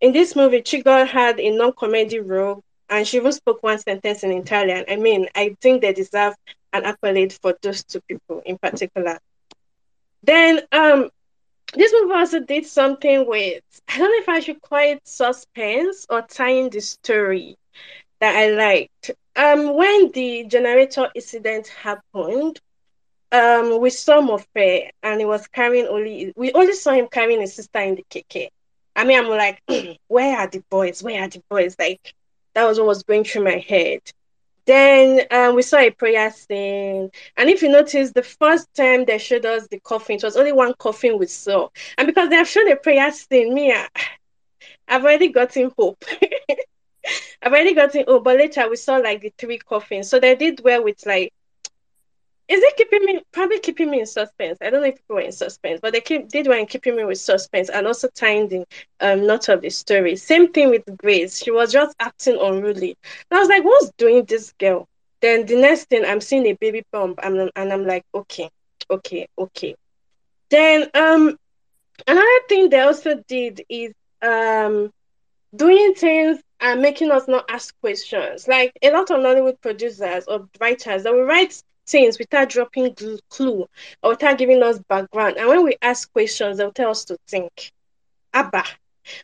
in 0.00 0.12
this 0.12 0.36
movie, 0.36 0.62
Chigul 0.62 1.06
had 1.06 1.40
a 1.40 1.50
non-comedy 1.50 2.20
role, 2.20 2.62
and 2.88 3.06
she 3.06 3.16
even 3.16 3.32
spoke 3.32 3.62
one 3.62 3.78
sentence 3.78 4.22
in 4.22 4.30
Italian. 4.30 4.84
I 4.88 4.96
mean, 4.96 5.28
I 5.34 5.56
think 5.60 5.82
they 5.82 5.92
deserve 5.92 6.34
an 6.72 6.84
accolade 6.84 7.32
for 7.42 7.54
those 7.62 7.82
two 7.84 8.00
people 8.08 8.42
in 8.46 8.56
particular. 8.58 9.18
Then, 10.22 10.60
um, 10.72 11.10
this 11.74 11.92
movie 11.92 12.14
also 12.14 12.40
did 12.40 12.66
something 12.66 13.26
with 13.26 13.62
I 13.88 13.98
don't 13.98 14.10
know 14.12 14.18
if 14.18 14.28
I 14.28 14.40
should 14.40 14.62
call 14.62 14.78
it 14.78 15.00
suspense 15.04 16.06
or 16.08 16.22
tying 16.22 16.70
the 16.70 16.80
story 16.80 17.56
that 18.20 18.36
I 18.36 18.48
liked. 18.48 19.10
Um, 19.34 19.74
when 19.74 20.10
the 20.12 20.44
generator 20.44 21.08
incident 21.14 21.68
happened, 21.68 22.60
um, 23.32 23.80
we 23.80 23.90
saw 23.90 24.20
Mofe 24.20 24.90
and 25.02 25.20
he 25.20 25.26
was 25.26 25.46
carrying 25.48 25.86
only 25.86 26.32
we 26.36 26.52
only 26.52 26.72
saw 26.72 26.92
him 26.92 27.08
carrying 27.10 27.40
his 27.40 27.54
sister 27.54 27.80
in 27.80 27.96
the 27.96 28.04
keke. 28.10 28.48
I 28.94 29.04
mean, 29.04 29.18
I'm 29.18 29.28
like, 29.28 29.62
where 30.08 30.38
are 30.38 30.46
the 30.46 30.62
boys? 30.70 31.02
Where 31.02 31.22
are 31.22 31.28
the 31.28 31.42
boys? 31.50 31.76
Like, 31.78 32.14
that 32.54 32.64
was 32.64 32.78
what 32.78 32.86
was 32.86 33.02
going 33.02 33.24
through 33.24 33.44
my 33.44 33.58
head. 33.58 34.00
Then 34.64 35.26
um, 35.30 35.54
we 35.54 35.62
saw 35.62 35.78
a 35.78 35.90
prayer 35.90 36.30
scene. 36.30 37.10
And 37.36 37.50
if 37.50 37.62
you 37.62 37.68
notice, 37.68 38.12
the 38.12 38.22
first 38.22 38.72
time 38.74 39.04
they 39.04 39.18
showed 39.18 39.44
us 39.44 39.68
the 39.68 39.78
coffin, 39.80 40.16
it 40.16 40.24
was 40.24 40.36
only 40.36 40.52
one 40.52 40.74
coffin 40.78 41.18
we 41.18 41.26
saw. 41.26 41.68
And 41.98 42.06
because 42.06 42.30
they 42.30 42.36
have 42.36 42.48
shown 42.48 42.70
a 42.70 42.76
prayer 42.76 43.12
scene, 43.12 43.54
me, 43.54 43.72
I've 44.88 45.04
already 45.04 45.28
gotten 45.28 45.72
hope. 45.76 46.04
I've 47.42 47.52
already 47.52 47.74
gotten 47.74 48.04
hope. 48.06 48.24
But 48.24 48.38
later 48.38 48.68
we 48.68 48.76
saw 48.76 48.96
like 48.96 49.20
the 49.22 49.32
three 49.38 49.58
coffins. 49.58 50.08
So 50.08 50.20
they 50.20 50.34
did 50.34 50.60
well 50.64 50.84
with 50.84 51.04
like 51.06 51.32
is 52.48 52.60
it 52.62 52.76
keeping 52.76 53.04
me 53.04 53.20
probably 53.32 53.58
keeping 53.58 53.90
me 53.90 54.00
in 54.00 54.06
suspense? 54.06 54.58
I 54.62 54.70
don't 54.70 54.80
know 54.82 54.88
if 54.88 54.96
people 54.96 55.16
were 55.16 55.22
in 55.22 55.32
suspense, 55.32 55.80
but 55.82 55.92
they 55.92 56.00
keep 56.00 56.28
did 56.28 56.46
one 56.46 56.66
keeping 56.66 56.96
me 56.96 57.04
with 57.04 57.18
suspense 57.18 57.68
and 57.70 57.86
also 57.86 58.08
tying 58.14 58.48
the 58.48 58.64
um 59.00 59.26
not 59.26 59.48
of 59.48 59.62
the 59.62 59.70
story. 59.70 60.14
Same 60.16 60.52
thing 60.52 60.70
with 60.70 60.84
Grace. 60.98 61.42
She 61.42 61.50
was 61.50 61.72
just 61.72 61.94
acting 61.98 62.38
unruly. 62.40 62.96
And 63.30 63.38
I 63.38 63.40
was 63.40 63.48
like, 63.48 63.64
what's 63.64 63.90
doing 63.98 64.24
this 64.26 64.52
girl? 64.60 64.86
Then 65.22 65.46
the 65.46 65.56
next 65.56 65.88
thing 65.88 66.04
I'm 66.04 66.20
seeing 66.20 66.46
a 66.46 66.52
baby 66.60 66.82
bump 66.92 67.18
and, 67.22 67.50
and 67.56 67.72
I'm 67.72 67.84
like, 67.84 68.04
okay, 68.14 68.48
okay, 68.90 69.26
okay. 69.38 69.74
Then 70.50 70.88
um 70.94 71.36
another 72.06 72.40
thing 72.48 72.70
they 72.70 72.80
also 72.80 73.22
did 73.28 73.62
is 73.68 73.92
um 74.22 74.90
doing 75.54 75.94
things 75.94 76.40
and 76.60 76.82
making 76.82 77.10
us 77.10 77.28
not 77.28 77.44
ask 77.50 77.78
questions. 77.80 78.48
Like 78.48 78.72
a 78.82 78.90
lot 78.90 79.10
of 79.10 79.18
Nollywood 79.18 79.60
producers 79.60 80.24
or 80.26 80.48
writers 80.60 81.02
that 81.02 81.12
will 81.12 81.24
write 81.24 81.62
things 81.86 82.18
without 82.18 82.48
dropping 82.48 82.94
clue 83.30 83.68
or 84.02 84.10
without 84.10 84.38
giving 84.38 84.62
us 84.62 84.78
background. 84.88 85.36
And 85.36 85.48
when 85.48 85.64
we 85.64 85.76
ask 85.82 86.12
questions, 86.12 86.58
they'll 86.58 86.72
tell 86.72 86.90
us 86.90 87.04
to 87.06 87.18
think. 87.28 87.72
Abba. 88.34 88.64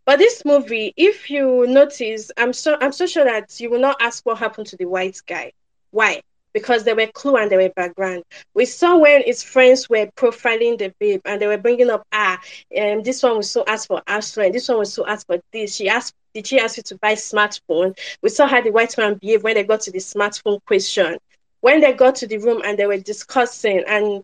But 0.04 0.18
this 0.18 0.44
movie, 0.44 0.94
if 0.96 1.28
you 1.28 1.66
notice, 1.66 2.30
I'm 2.36 2.52
so 2.52 2.78
I'm 2.80 2.92
so 2.92 3.06
sure 3.06 3.24
that 3.24 3.58
you 3.60 3.68
will 3.68 3.80
not 3.80 3.96
ask 4.00 4.24
what 4.24 4.38
happened 4.38 4.68
to 4.68 4.76
the 4.76 4.86
white 4.86 5.20
guy. 5.26 5.52
Why? 5.90 6.22
Because 6.52 6.84
there 6.84 6.96
were 6.96 7.06
clue 7.06 7.36
and 7.36 7.50
there 7.50 7.58
were 7.58 7.70
background. 7.70 8.24
We 8.54 8.66
saw 8.66 8.98
when 8.98 9.22
his 9.22 9.42
friends 9.42 9.88
were 9.88 10.06
profiling 10.16 10.78
the 10.78 10.94
babe 10.98 11.22
and 11.24 11.40
they 11.40 11.46
were 11.46 11.58
bringing 11.58 11.90
up, 11.90 12.06
ah, 12.12 12.38
um, 12.78 13.02
this 13.02 13.22
one 13.22 13.38
was 13.38 13.50
so 13.50 13.64
asked 13.66 13.88
for 13.88 14.02
Ashley, 14.06 14.50
this 14.50 14.68
one 14.68 14.78
was 14.78 14.92
so 14.92 15.06
asked 15.06 15.26
for 15.26 15.38
this. 15.52 15.74
She 15.74 15.88
asked, 15.88 16.14
did 16.34 16.46
she 16.46 16.58
ask 16.58 16.76
you 16.76 16.82
to 16.84 16.96
buy 16.96 17.14
smartphone? 17.14 17.96
We 18.22 18.28
saw 18.28 18.46
how 18.46 18.60
the 18.60 18.70
white 18.70 18.96
man 18.98 19.14
behaved 19.14 19.44
when 19.44 19.54
they 19.54 19.64
got 19.64 19.80
to 19.82 19.90
the 19.90 19.98
smartphone 19.98 20.64
question 20.66 21.18
when 21.62 21.80
they 21.80 21.92
got 21.92 22.16
to 22.16 22.26
the 22.26 22.38
room 22.38 22.60
and 22.64 22.78
they 22.78 22.86
were 22.86 22.98
discussing, 22.98 23.82
and 23.86 24.22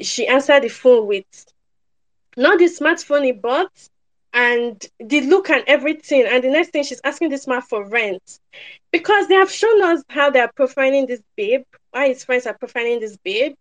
she 0.00 0.26
answered 0.26 0.62
the 0.62 0.68
phone 0.68 1.06
with 1.06 1.24
not 2.36 2.58
the 2.58 2.64
smartphone 2.64 3.24
he 3.24 3.32
bought 3.32 3.70
and 4.32 4.84
the 4.98 5.22
look 5.22 5.50
and 5.50 5.64
everything. 5.66 6.24
And 6.26 6.42
the 6.42 6.50
next 6.50 6.70
thing 6.70 6.84
she's 6.84 7.00
asking 7.04 7.30
this 7.30 7.46
man 7.46 7.62
for 7.62 7.84
rent 7.86 8.22
because 8.92 9.28
they 9.28 9.34
have 9.34 9.50
shown 9.50 9.82
us 9.82 10.02
how 10.08 10.30
they 10.30 10.40
are 10.40 10.52
profiling 10.58 11.06
this 11.06 11.22
babe, 11.36 11.62
why 11.90 12.08
his 12.08 12.24
friends 12.24 12.46
are 12.46 12.56
profiling 12.56 13.00
this 13.00 13.16
babe. 13.24 13.54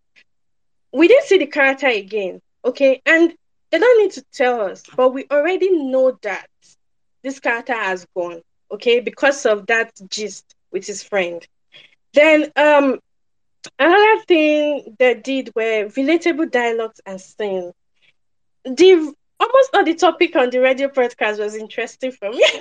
We 0.93 1.07
didn't 1.07 1.25
see 1.25 1.37
the 1.37 1.47
character 1.47 1.87
again, 1.87 2.41
okay? 2.65 3.01
And 3.05 3.33
they 3.71 3.79
don't 3.79 4.01
need 4.03 4.11
to 4.13 4.23
tell 4.33 4.61
us, 4.61 4.83
but 4.95 5.09
we 5.13 5.25
already 5.31 5.69
know 5.71 6.17
that 6.23 6.47
this 7.23 7.39
character 7.39 7.73
has 7.73 8.05
gone, 8.15 8.41
okay, 8.71 8.99
because 8.99 9.45
of 9.45 9.67
that 9.67 9.91
gist 10.09 10.55
with 10.71 10.85
his 10.85 11.03
friend. 11.03 11.45
Then 12.13 12.51
um 12.55 12.99
another 13.79 14.21
thing 14.27 14.95
they 14.99 15.15
did 15.15 15.51
were 15.55 15.85
relatable 15.87 16.51
dialogues 16.51 17.01
and 17.05 17.19
scenes. 17.19 17.73
The 18.65 19.13
almost 19.41 19.69
all 19.73 19.83
the 19.83 19.95
topic 19.95 20.35
on 20.35 20.49
the 20.51 20.59
radio 20.59 20.87
broadcast 20.89 21.39
was 21.39 21.55
interesting 21.55 22.11
for 22.11 22.29
me. 22.31 22.45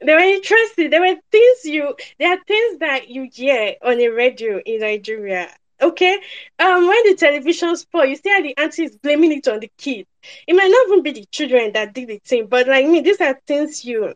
they 0.00 0.12
were 0.14 0.20
interesting. 0.20 0.90
There 0.90 1.00
were 1.00 1.16
things 1.30 1.64
you 1.64 1.94
there 2.18 2.32
are 2.34 2.44
things 2.46 2.78
that 2.80 3.08
you 3.08 3.28
hear 3.32 3.74
on 3.82 4.00
a 4.00 4.08
radio 4.08 4.60
in 4.64 4.80
Nigeria. 4.80 5.48
Okay. 5.80 6.18
Um 6.58 6.86
when 6.86 7.02
the 7.04 7.16
television 7.16 7.76
spoil, 7.76 8.06
you 8.06 8.16
see 8.16 8.30
how 8.30 8.42
the 8.42 8.56
auntie 8.58 8.84
is 8.84 8.96
blaming 8.98 9.32
it 9.32 9.48
on 9.48 9.60
the 9.60 9.70
kids. 9.78 10.08
It 10.46 10.54
might 10.54 10.70
not 10.70 10.86
even 10.88 11.02
be 11.02 11.12
the 11.12 11.26
children 11.32 11.72
that 11.72 11.94
did 11.94 12.08
the 12.08 12.20
thing, 12.24 12.46
but 12.48 12.68
like 12.68 12.86
me, 12.86 13.00
these 13.00 13.20
are 13.20 13.38
things 13.46 13.84
you 13.84 14.14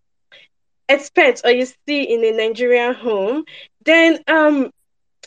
expect 0.88 1.42
or 1.44 1.50
you 1.50 1.66
see 1.86 2.02
in 2.04 2.24
a 2.24 2.36
Nigerian 2.36 2.94
home, 2.94 3.44
then 3.84 4.18
um 4.28 4.70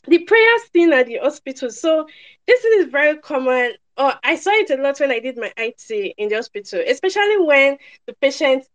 the 0.08 0.20
prayer 0.20 0.58
scene 0.72 0.94
at 0.94 1.08
the 1.08 1.18
hospital. 1.22 1.70
So 1.72 2.08
this 2.48 2.64
is 2.66 2.88
very 2.92 3.18
common. 3.18 3.74
Or 3.98 4.14
I 4.24 4.36
saw 4.36 4.52
it 4.52 4.70
a 4.72 4.82
lot 4.82 5.00
when 5.00 5.12
I 5.12 5.20
did 5.20 5.38
my 5.38 5.52
IT 5.58 6.14
in 6.18 6.30
the 6.30 6.36
hospital, 6.36 6.82
especially 6.88 7.38
when 7.40 7.78
the 8.08 8.14
patient 8.22 8.66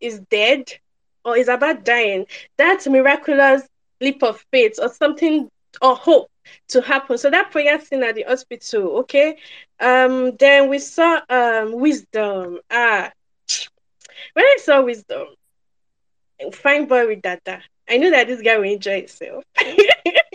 is 0.00 0.20
dead 0.30 0.70
or 1.24 1.36
is 1.36 1.48
about 1.48 1.84
dying. 1.84 2.26
That 2.58 2.86
miraculous 2.86 3.62
leap 4.00 4.22
of 4.22 4.44
faith 4.52 4.78
or 4.80 4.88
something 4.88 5.48
or 5.80 5.96
hope 5.96 6.30
to 6.68 6.80
happen. 6.82 7.18
So 7.18 7.30
that 7.30 7.50
prayer 7.50 7.80
scene 7.80 8.02
at 8.02 8.14
the 8.14 8.24
hospital, 8.24 8.98
okay. 8.98 9.36
Um, 9.80 10.36
then 10.36 10.68
we 10.68 10.78
saw 10.78 11.20
um 11.28 11.72
wisdom. 11.72 12.58
Ah, 12.70 13.10
when 14.34 14.44
I 14.44 14.56
saw 14.60 14.82
wisdom, 14.82 15.26
fine 16.52 16.86
boy 16.86 17.06
with 17.06 17.22
data. 17.22 17.62
I 17.88 17.98
knew 17.98 18.10
that 18.10 18.26
this 18.26 18.42
guy 18.42 18.56
will 18.56 18.64
enjoy 18.64 18.98
himself. 19.00 19.44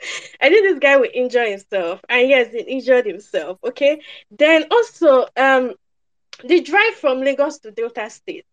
I 0.42 0.48
knew 0.48 0.62
this 0.62 0.78
guy 0.78 0.96
will 0.96 1.10
enjoy 1.12 1.50
himself, 1.50 2.00
and 2.08 2.28
yes, 2.28 2.52
he 2.52 2.64
enjoyed 2.72 3.06
himself. 3.06 3.58
Okay. 3.64 4.00
Then 4.30 4.64
also, 4.70 5.26
um, 5.36 5.74
the 6.44 6.60
drive 6.62 6.94
from 6.94 7.20
Lagos 7.20 7.58
to 7.60 7.70
Delta 7.70 8.08
State. 8.10 8.46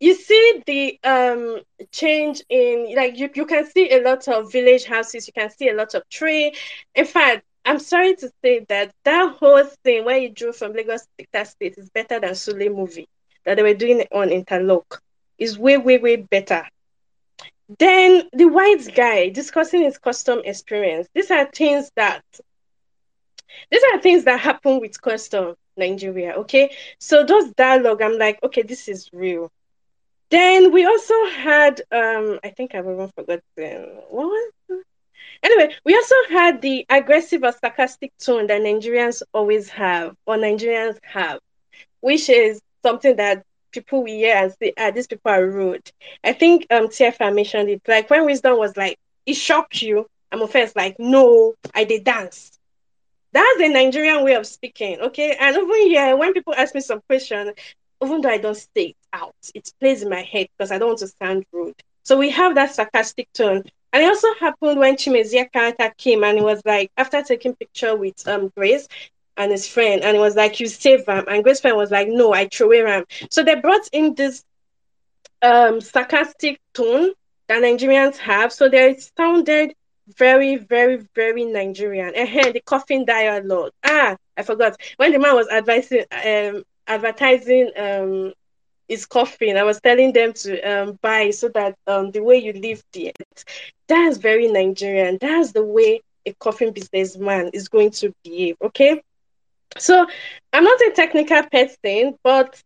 You 0.00 0.14
see 0.14 0.62
the 0.66 0.98
um 1.04 1.60
change 1.92 2.42
in 2.48 2.94
like 2.94 3.18
you, 3.18 3.30
you 3.34 3.46
can 3.46 3.66
see 3.66 3.90
a 3.92 4.02
lot 4.02 4.28
of 4.28 4.52
village 4.52 4.84
houses, 4.84 5.26
you 5.26 5.32
can 5.32 5.50
see 5.50 5.68
a 5.68 5.74
lot 5.74 5.94
of 5.94 6.08
tree. 6.10 6.54
In 6.94 7.06
fact, 7.06 7.44
I'm 7.64 7.78
sorry 7.78 8.14
to 8.16 8.30
say 8.42 8.64
that 8.68 8.92
that 9.04 9.36
whole 9.38 9.64
thing 9.84 10.04
where 10.04 10.18
you 10.18 10.30
drove 10.30 10.56
from 10.56 10.72
Lagos 10.72 11.02
to 11.18 11.26
Delta 11.32 11.48
State 11.48 11.74
is 11.78 11.90
better 11.90 12.20
than 12.20 12.30
Sule 12.32 12.74
movie 12.74 13.08
that 13.44 13.56
they 13.56 13.62
were 13.62 13.74
doing 13.74 14.04
on 14.12 14.30
Interlock 14.30 15.00
is 15.38 15.58
way, 15.58 15.76
way, 15.78 15.98
way 15.98 16.16
better. 16.16 16.66
Then 17.78 18.28
the 18.32 18.46
white 18.46 18.88
guy 18.94 19.28
discussing 19.30 19.82
his 19.82 19.98
custom 19.98 20.40
experience. 20.44 21.08
These 21.14 21.30
are 21.30 21.46
things 21.46 21.90
that 21.96 22.22
these 23.70 23.82
are 23.92 24.00
things 24.00 24.24
that 24.24 24.40
happen 24.40 24.80
with 24.80 25.00
custom 25.00 25.56
Nigeria. 25.76 26.34
Okay. 26.34 26.74
So 26.98 27.24
those 27.24 27.52
dialogue, 27.52 28.02
I'm 28.02 28.18
like, 28.18 28.38
okay, 28.42 28.62
this 28.62 28.88
is 28.88 29.10
real. 29.12 29.50
Then 30.30 30.72
we 30.72 30.84
also 30.86 31.14
had 31.26 31.82
um 31.92 32.38
I 32.44 32.50
think 32.50 32.74
I've 32.74 32.84
even 32.86 33.08
forgotten 33.14 33.42
what 34.10 34.26
was 34.26 34.52
anyway, 35.42 35.74
we 35.84 35.94
also 35.94 36.14
had 36.30 36.60
the 36.60 36.86
aggressive 36.88 37.42
or 37.42 37.52
sarcastic 37.52 38.12
tone 38.18 38.46
that 38.48 38.60
Nigerians 38.62 39.22
always 39.32 39.68
have 39.70 40.14
or 40.26 40.36
Nigerians 40.36 40.98
have, 41.02 41.40
which 42.00 42.28
is 42.28 42.60
something 42.82 43.16
that 43.16 43.44
people 43.82 44.02
we 44.04 44.12
hear 44.16 44.36
and 44.36 44.52
say, 44.60 44.72
ah, 44.78 44.90
these 44.90 45.06
people 45.06 45.30
are 45.32 45.46
rude. 45.46 45.90
I 46.24 46.32
think 46.32 46.66
um 46.70 46.88
TFA 46.88 47.30
mentioned 47.30 47.68
it. 47.70 47.82
Like 47.86 48.10
when 48.10 48.24
Wisdom 48.26 48.58
was 48.58 48.76
like, 48.76 48.96
it 49.26 49.34
shocked 49.34 49.82
you. 49.82 50.06
I'm 50.32 50.46
first 50.48 50.76
like, 50.76 50.96
no, 50.98 51.54
I 51.74 51.84
did 51.84 52.04
dance. 52.04 52.50
That's 53.32 53.58
the 53.58 53.68
Nigerian 53.68 54.24
way 54.24 54.34
of 54.34 54.46
speaking, 54.46 55.00
okay? 55.00 55.36
And 55.38 55.56
even 55.56 55.88
here, 55.90 56.16
when 56.16 56.32
people 56.32 56.54
ask 56.54 56.74
me 56.74 56.80
some 56.80 57.00
question, 57.08 57.52
even 58.02 58.20
though 58.20 58.28
I 58.30 58.38
don't 58.38 58.56
say 58.56 58.88
it 58.90 58.96
out, 59.12 59.34
it 59.54 59.70
plays 59.80 60.02
in 60.02 60.08
my 60.10 60.22
head 60.22 60.48
because 60.56 60.70
I 60.70 60.78
don't 60.78 60.88
want 60.88 61.00
to 61.00 61.08
sound 61.22 61.44
rude. 61.52 61.74
So 62.04 62.16
we 62.18 62.30
have 62.30 62.54
that 62.54 62.74
sarcastic 62.74 63.28
tone. 63.34 63.62
And 63.92 64.02
it 64.02 64.06
also 64.06 64.28
happened 64.40 64.78
when 64.78 64.96
Chimezie 64.96 65.50
character 65.52 65.92
came 65.96 66.24
and 66.24 66.38
it 66.38 66.44
was 66.44 66.62
like 66.64 66.90
after 66.96 67.22
taking 67.22 67.54
picture 67.54 67.94
with 67.96 68.26
um 68.26 68.50
Grace 68.56 68.88
and 69.36 69.50
his 69.52 69.68
friend, 69.68 70.02
and 70.02 70.16
it 70.16 70.20
was 70.20 70.36
like 70.36 70.60
you 70.60 70.66
save 70.66 71.06
him, 71.06 71.24
and 71.28 71.42
Grace 71.44 71.60
friend 71.60 71.76
was 71.76 71.90
like, 71.90 72.08
No, 72.08 72.32
I 72.34 72.48
throw 72.48 72.66
away 72.66 72.80
him. 72.80 73.04
So 73.30 73.42
they 73.42 73.54
brought 73.56 73.88
in 73.92 74.14
this 74.14 74.44
um 75.42 75.80
sarcastic 75.80 76.58
tone 76.74 77.12
that 77.48 77.62
Nigerians 77.62 78.16
have. 78.18 78.52
So 78.52 78.68
they 78.68 78.96
sounded 79.16 79.74
very, 80.18 80.56
very, 80.56 81.04
very 81.14 81.44
Nigerian. 81.44 82.12
And 82.14 82.28
the 82.54 82.60
coffin 82.64 83.04
dialogue. 83.04 83.72
Ah, 83.84 84.16
I 84.36 84.42
forgot. 84.42 84.76
When 84.96 85.12
the 85.12 85.18
man 85.18 85.34
was 85.34 85.48
advising 85.48 86.04
um 86.12 86.62
advertising 86.86 87.70
um 87.76 88.32
his 88.88 89.06
coffin, 89.06 89.56
I 89.56 89.64
was 89.64 89.80
telling 89.80 90.12
them 90.12 90.32
to 90.34 90.60
um 90.62 90.98
buy 91.02 91.30
so 91.30 91.48
that 91.50 91.74
um 91.86 92.10
the 92.10 92.22
way 92.22 92.36
you 92.36 92.52
live 92.52 92.82
the 92.92 93.12
that's 93.88 94.18
very 94.18 94.48
Nigerian. 94.48 95.18
That's 95.20 95.52
the 95.52 95.64
way 95.64 96.00
a 96.26 96.34
coffin 96.40 96.72
businessman 96.72 97.50
is 97.52 97.68
going 97.68 97.90
to 97.92 98.12
behave. 98.24 98.56
Okay. 98.62 99.00
So 99.78 100.06
I'm 100.52 100.64
not 100.64 100.80
a 100.80 100.92
technical 100.94 101.42
person, 101.50 102.16
but 102.22 102.60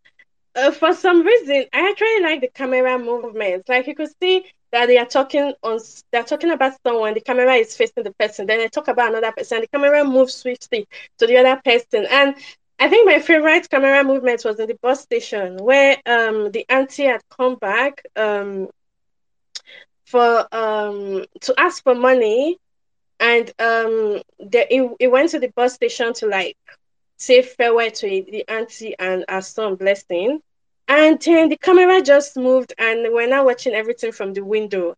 uh, 0.57 0.71
for 0.73 0.93
some 0.95 1.23
reason, 1.23 1.65
I 1.73 1.89
actually 1.91 2.23
like 2.23 2.41
the 2.41 2.49
camera 2.55 2.99
movements. 2.99 3.69
Like 3.69 3.87
you 3.87 3.95
could 3.95 4.11
see 4.23 4.45
that 4.73 4.87
they 4.87 4.99
are 4.99 5.07
talking 5.07 5.53
on, 5.63 5.79
they're 6.13 6.23
talking 6.25 6.51
about 6.51 6.73
someone. 6.87 7.15
The 7.15 7.21
camera 7.21 7.55
is 7.55 7.77
facing 7.77 8.05
the 8.05 8.13
person. 8.19 8.47
Then 8.47 8.59
they 8.59 8.69
talk 8.69 8.89
about 8.89 9.11
another 9.11 9.33
person. 9.33 9.61
The 9.61 9.69
camera 9.69 10.05
moves 10.05 10.35
swiftly 10.35 10.87
to 11.19 11.27
the 11.27 11.37
other 11.39 11.61
person. 11.65 12.07
And 12.11 12.35
I 12.79 12.89
think 12.89 13.07
my 13.07 13.19
favorite 13.21 13.69
camera 13.71 14.03
movement 14.05 14.43
was 14.45 14.59
in 14.59 14.67
the 14.69 14.77
bus 14.83 15.03
station 15.03 15.57
where 15.59 15.97
um 16.07 16.51
the 16.53 16.65
auntie 16.69 17.05
had 17.05 17.21
come 17.37 17.57
back 17.57 18.03
um 18.17 18.69
for 20.05 20.47
um 20.55 21.25
to 21.41 21.55
ask 21.59 21.83
for 21.83 21.95
money, 21.95 22.59
and 23.21 23.49
um 23.61 24.21
the, 24.39 24.67
it, 24.71 24.91
it 25.01 25.09
went 25.11 25.31
to 25.31 25.39
the 25.39 25.51
bus 25.57 25.75
station 25.75 26.13
to 26.15 26.27
like 26.27 26.57
say 27.21 27.43
farewell 27.43 27.91
to 27.93 28.09
the 28.09 28.45
auntie 28.49 28.97
and 28.99 29.25
her 29.29 29.43
son 29.43 29.77
blessing. 29.77 30.41
And 30.89 31.21
then 31.23 31.51
the 31.51 31.59
camera 31.59 32.03
just 32.03 32.37
moved 32.37 32.75
and 32.79 33.07
we're 33.13 33.29
now 33.29 33.45
watching 33.45 33.75
everything 33.75 34.13
from 34.13 34.35
the 34.35 34.45
window. 34.45 34.97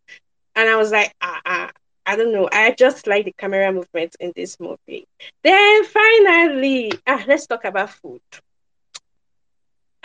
And 0.55 0.69
I 0.69 0.77
was 0.77 0.91
like, 0.91 1.13
ah, 1.21 1.41
ah, 1.45 1.71
I 2.05 2.15
don't 2.17 2.33
know. 2.33 2.49
I 2.51 2.71
just 2.71 3.07
like 3.07 3.25
the 3.25 3.33
camera 3.37 3.71
movement 3.71 4.15
in 4.19 4.33
this 4.35 4.59
movie. 4.59 5.05
Then 5.43 5.85
finally, 5.85 6.91
ah, 7.07 7.23
let's 7.27 7.47
talk 7.47 7.65
about 7.65 7.91
food. 7.91 8.21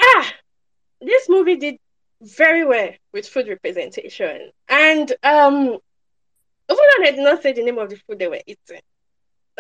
Ah, 0.01 0.35
this 1.01 1.29
movie 1.29 1.57
did 1.57 1.79
very 2.23 2.65
well 2.65 2.91
with 3.13 3.29
food 3.29 3.49
representation. 3.49 4.53
And 4.69 5.13
um, 5.23 5.65
even 5.69 5.79
though 6.69 7.05
I 7.05 7.11
did 7.13 7.21
not 7.21 7.43
say 7.43 7.53
the 7.53 7.63
name 7.65 7.79
of 7.79 7.91
the 7.91 7.97
food 7.97 8.19
they 8.19 8.29
were 8.29 8.43
eating, 8.47 8.83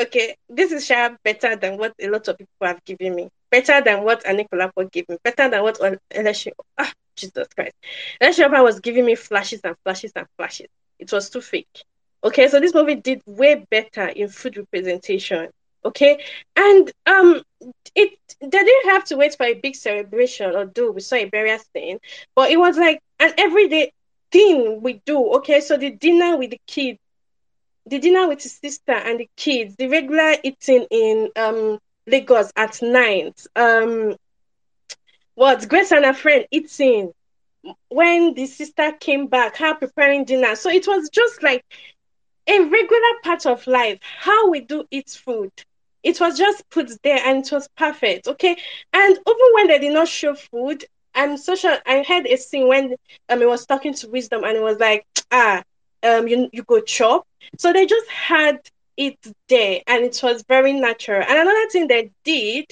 okay, 0.00 0.36
this 0.48 0.72
is 0.72 0.86
sharp 0.86 1.16
better 1.24 1.56
than 1.56 1.76
what 1.78 1.92
a 2.00 2.08
lot 2.08 2.28
of 2.28 2.38
people 2.38 2.66
have 2.66 2.84
given 2.84 3.14
me. 3.14 3.28
Better 3.50 3.80
than 3.82 4.04
what 4.04 4.24
Anikulapo 4.24 4.90
gave 4.90 5.08
me. 5.08 5.16
Better 5.22 5.48
than 5.48 5.62
what 5.62 5.78
Eleshi. 6.12 6.52
Ah, 6.78 6.92
Jesus 7.16 7.48
Christ. 7.54 7.74
Eleshi 8.20 8.62
was 8.62 8.80
giving 8.80 9.04
me 9.04 9.14
flashes 9.14 9.60
and 9.64 9.76
flashes 9.84 10.12
and 10.14 10.26
flashes. 10.36 10.68
It 10.98 11.12
was 11.12 11.30
too 11.30 11.40
fake. 11.40 11.84
Okay, 12.22 12.48
so 12.48 12.60
this 12.60 12.74
movie 12.74 12.96
did 12.96 13.22
way 13.26 13.64
better 13.70 14.06
in 14.06 14.28
food 14.28 14.56
representation. 14.56 15.48
Okay, 15.84 16.18
and 16.56 16.90
um, 17.06 17.42
it 17.94 18.18
they 18.40 18.48
didn't 18.48 18.90
have 18.90 19.04
to 19.04 19.16
wait 19.16 19.36
for 19.36 19.46
a 19.46 19.54
big 19.54 19.76
celebration 19.76 20.54
or 20.54 20.64
do 20.64 20.90
we 20.90 21.00
saw 21.00 21.16
a 21.16 21.24
burial 21.26 21.58
thing, 21.72 21.98
but 22.34 22.50
it 22.50 22.58
was 22.58 22.76
like 22.76 23.00
an 23.20 23.32
everyday 23.38 23.92
thing 24.32 24.82
we 24.82 25.00
do. 25.06 25.34
Okay, 25.36 25.60
so 25.60 25.76
the 25.76 25.90
dinner 25.90 26.36
with 26.36 26.50
the 26.50 26.60
kids 26.66 26.98
the 27.89 27.98
dinner 27.98 28.28
with 28.28 28.43
his 28.43 28.59
sister 28.59 28.93
and 28.93 29.20
the 29.20 29.28
kids, 29.36 29.77
the 29.77 29.89
regular 29.89 30.36
eating 30.43 30.86
in 30.90 31.31
um 31.36 31.78
Lagos 32.06 32.52
at 32.56 32.81
night. 32.82 33.40
Um, 33.56 34.16
what 35.35 35.69
Grace 35.69 35.93
and 35.93 36.05
her 36.05 36.15
friend 36.15 36.47
eating 36.51 37.12
when 37.89 38.35
the 38.35 38.47
sister 38.47 38.93
came 39.01 39.27
back, 39.27 39.56
her 39.59 39.74
preparing 39.74 40.24
dinner. 40.24 40.56
So 40.56 40.70
it 40.70 40.86
was 40.86 41.09
just 41.10 41.43
like 41.43 41.65
a 42.48 42.60
regular 42.60 43.12
part 43.23 43.47
of 43.47 43.66
life, 43.66 43.98
how 44.02 44.51
we 44.51 44.60
do 44.60 44.85
eat 44.90 45.10
food. 45.10 45.52
It 46.02 46.20
was 46.20 46.39
just 46.39 46.69
put 46.70 46.90
there 47.02 47.20
and 47.24 47.44
it 47.44 47.52
was 47.52 47.69
perfect. 47.77 48.28
Okay. 48.28 48.56
And 48.93 49.12
even 49.12 49.48
when 49.55 49.69
they 49.69 49.78
did 49.78 49.93
not 49.94 50.09
show 50.09 50.35
food, 50.35 50.85
I'm 51.15 51.36
so 51.36 51.55
sure 51.55 51.77
I 51.86 51.97
had 52.06 52.27
a 52.27 52.36
scene 52.36 52.69
when 52.69 52.94
um, 53.28 53.40
he 53.40 53.47
was 53.47 53.66
talking 53.66 53.94
to 53.94 54.09
Wisdom 54.09 54.44
and 54.44 54.56
it 54.56 54.62
was 54.62 54.78
like, 54.78 55.05
ah, 55.32 55.62
um, 56.02 56.28
you, 56.28 56.48
you 56.52 56.62
go 56.62 56.80
chop. 56.80 57.26
So 57.58 57.72
they 57.72 57.86
just 57.86 58.08
had 58.08 58.60
it 58.96 59.16
there 59.48 59.80
and 59.86 60.04
it 60.04 60.20
was 60.22 60.44
very 60.48 60.72
natural. 60.72 61.22
And 61.22 61.38
another 61.38 61.68
thing 61.70 61.86
they 61.86 62.10
did 62.24 62.66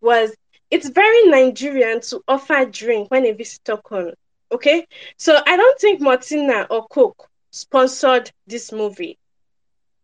was 0.00 0.34
it's 0.70 0.88
very 0.88 1.28
Nigerian 1.28 2.00
to 2.02 2.22
offer 2.26 2.64
drink 2.64 3.10
when 3.10 3.26
a 3.26 3.32
visitor 3.32 3.76
comes. 3.76 4.14
Okay. 4.50 4.86
So 5.16 5.40
I 5.46 5.56
don't 5.56 5.78
think 5.78 6.00
Maltina 6.00 6.66
or 6.70 6.86
Coke 6.88 7.28
sponsored 7.50 8.30
this 8.46 8.72
movie. 8.72 9.18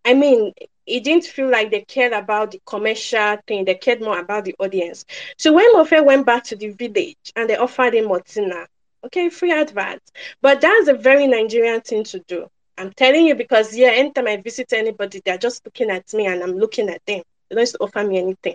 I 0.05 0.15
mean, 0.15 0.53
it 0.87 1.05
didn't 1.05 1.25
feel 1.25 1.49
like 1.49 1.71
they 1.71 1.83
cared 1.83 2.13
about 2.13 2.51
the 2.51 2.61
commercial 2.67 3.37
thing. 3.47 3.65
They 3.65 3.75
cared 3.77 4.01
more 4.01 4.19
about 4.19 4.45
the 4.45 4.55
audience. 4.59 5.05
So 5.39 5.53
when 5.53 5.75
Mofe 5.75 6.05
went 6.05 6.27
back 6.27 6.45
to 6.45 6.57
the 6.57 6.71
village 6.71 7.33
and 7.37 7.49
they 7.49 7.57
offered 7.57 7.95
him 7.95 8.07
Maltina, 8.07 8.67
okay, 9.05 9.29
free 9.29 9.53
advert. 9.53 10.01
But 10.41 10.61
that's 10.61 10.89
a 10.89 10.95
very 10.95 11.27
Nigerian 11.27 11.81
thing 11.83 12.05
to 12.05 12.19
do. 12.21 12.49
I'm 12.79 12.93
telling 12.93 13.27
you 13.27 13.35
because 13.35 13.77
yeah, 13.77 13.91
anytime 13.91 14.29
I 14.29 14.37
visit 14.39 14.73
anybody, 14.73 15.21
they're 15.25 15.39
just 15.39 15.65
looking 15.65 15.91
at 15.91 16.13
me 16.15 16.27
and 16.27 16.43
I'm 16.43 16.57
looking 16.57 16.89
at 16.89 17.05
them. 17.07 17.23
They 17.49 17.57
don't 17.57 17.77
offer 17.81 18.05
me 18.05 18.19
anything. 18.19 18.55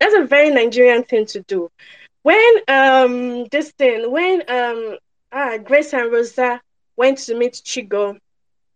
That's 0.00 0.14
a 0.14 0.24
very 0.24 0.50
Nigerian 0.50 1.04
thing 1.04 1.26
to 1.26 1.40
do. 1.42 1.70
When 2.22 2.52
um 2.68 3.46
this 3.50 3.70
thing, 3.72 4.10
when 4.10 4.42
um 4.48 4.98
ah 5.32 5.58
Grace 5.58 5.92
and 5.94 6.10
Rosa 6.12 6.60
went 6.96 7.18
to 7.18 7.36
meet 7.36 7.54
Chigul, 7.54 8.18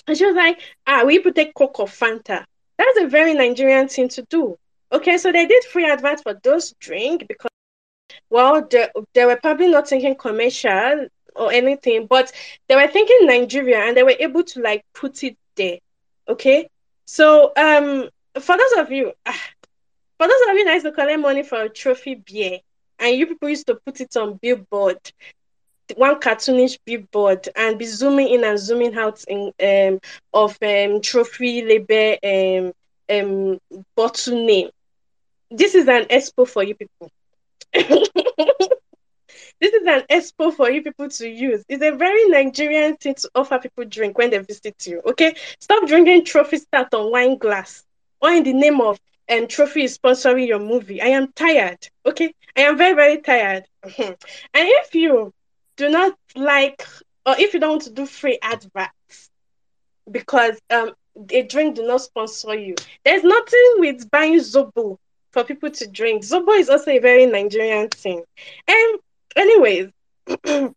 and 0.07 0.17
she 0.17 0.25
was 0.25 0.37
like, 0.37 0.61
ah, 0.87 1.05
we 1.05 1.19
put 1.19 1.35
take 1.35 1.55
Coke 1.55 1.81
or 1.81 1.87
Fanta. 1.87 2.45
That's 2.79 3.01
a 3.01 3.09
very 3.09 3.35
Nigerian 3.35 3.89
thing 3.89 4.09
to 4.11 4.23
do. 4.31 4.57
Okay, 4.93 5.19
so 5.19 5.33
they 5.33 5.47
did 5.47 5.65
free 5.65 5.87
advert 5.91 6.23
for 6.23 6.35
those 6.43 6.73
drink 6.81 7.27
because 7.29 7.51
well, 8.31 8.67
they, 8.71 8.89
they 9.15 9.25
were 9.25 9.37
probably 9.37 9.69
not 9.69 9.89
thinking 9.89 10.15
commercial 10.15 11.09
or 11.39 11.53
anything, 11.53 12.07
but 12.07 12.33
they 12.69 12.77
were 12.77 12.89
thinking 12.89 13.27
Nigeria 13.27 13.79
and 13.81 13.97
they 13.97 14.03
were 14.03 14.17
able 14.19 14.43
to 14.45 14.61
like 14.61 14.83
put 14.95 15.23
it 15.25 15.37
there. 15.57 15.79
Okay. 16.29 16.69
So 17.07 17.53
um 17.57 18.09
for 18.41 18.57
those 18.57 18.73
of 18.79 18.93
you 18.93 19.13
ah, 19.27 19.41
for 20.19 20.27
those 20.29 20.41
of 20.51 20.57
you 20.57 20.65
that 20.65 20.83
to 20.83 20.93
collect 20.93 21.21
money 21.21 21.43
for 21.43 21.63
a 21.63 21.69
trophy 21.69 22.17
beer 22.27 22.59
and 22.99 23.17
you 23.17 23.27
people 23.27 23.49
used 23.49 23.67
to 23.69 23.77
put 23.87 24.01
it 24.01 24.17
on 24.17 24.39
billboard, 24.43 24.99
one 25.97 26.17
cartoonish 26.21 26.79
billboard 26.85 27.49
and 27.57 27.79
be 27.79 27.87
zooming 27.87 28.29
in 28.29 28.45
and 28.45 28.59
zooming 28.59 28.97
out 28.97 29.23
in 29.29 29.53
um 29.63 29.99
of 30.35 30.57
um 30.63 31.01
trophy 31.01 31.63
label 31.63 32.17
um 32.25 32.73
um 33.11 33.59
bottle 33.97 34.47
name. 34.47 34.71
This 35.51 35.75
is 35.75 35.89
an 35.89 36.05
expo 36.05 36.47
for 36.49 36.63
you 36.63 36.75
people. 36.75 37.11
this 39.61 39.73
is 39.73 39.87
an 39.87 40.03
expo 40.11 40.53
for 40.55 40.71
you 40.71 40.83
people 40.83 41.09
to 41.09 41.29
use. 41.29 41.65
It's 41.69 41.83
a 41.83 41.91
very 41.97 42.29
Nigerian 42.29 42.97
thing 42.97 43.15
to 43.15 43.31
offer 43.35 43.59
people 43.59 43.85
drink 43.85 44.17
when 44.19 44.31
they 44.31 44.39
visit 44.39 44.87
you. 44.87 45.03
Okay, 45.07 45.35
stop 45.61 45.87
drinking 45.87 46.25
trophy 46.25 46.59
start 46.59 46.95
on 46.95 47.11
wine 47.11 47.39
glass 47.39 47.85
or 48.21 48.31
in 48.31 48.45
the 48.45 48.53
name 48.53 48.81
of 48.81 48.99
um 49.31 49.47
trophy 49.47 49.85
is 49.85 49.99
sponsoring 49.99 50.47
your 50.47 50.59
movie. 50.61 51.03
I 51.03 51.09
am 51.09 51.33
tired. 51.33 51.79
Okay, 52.07 52.33
I 52.57 52.63
am 52.63 52.77
very 52.79 52.95
very 52.95 53.19
tired. 53.21 53.65
and 53.99 54.17
if 54.55 54.95
you 54.95 55.33
do 55.77 55.89
not 55.89 56.17
like, 56.35 56.87
or 57.27 57.35
if 57.39 57.55
you 57.55 57.61
don't 57.61 57.71
want 57.71 57.83
to 57.83 57.91
do 57.91 58.07
free 58.07 58.39
adverts 58.43 59.31
because 60.11 60.59
um 60.71 60.93
a 61.31 61.43
drink 61.43 61.77
do 61.77 61.87
not 61.87 62.01
sponsor 62.01 62.55
you, 62.55 62.75
there's 63.05 63.25
nothing 63.25 63.75
with 63.79 64.11
buying 64.11 64.39
Zobo 64.39 64.99
for 65.33 65.45
people 65.45 65.71
to 65.71 65.87
drink. 65.89 66.23
Zobo 66.23 66.59
is 66.59 66.69
also 66.69 66.93
a 66.93 66.99
very 67.01 67.27
Nigerian 67.27 67.89
thing. 67.89 68.23
And 68.67 68.99
anyways, 69.39 69.91
in 70.45 70.75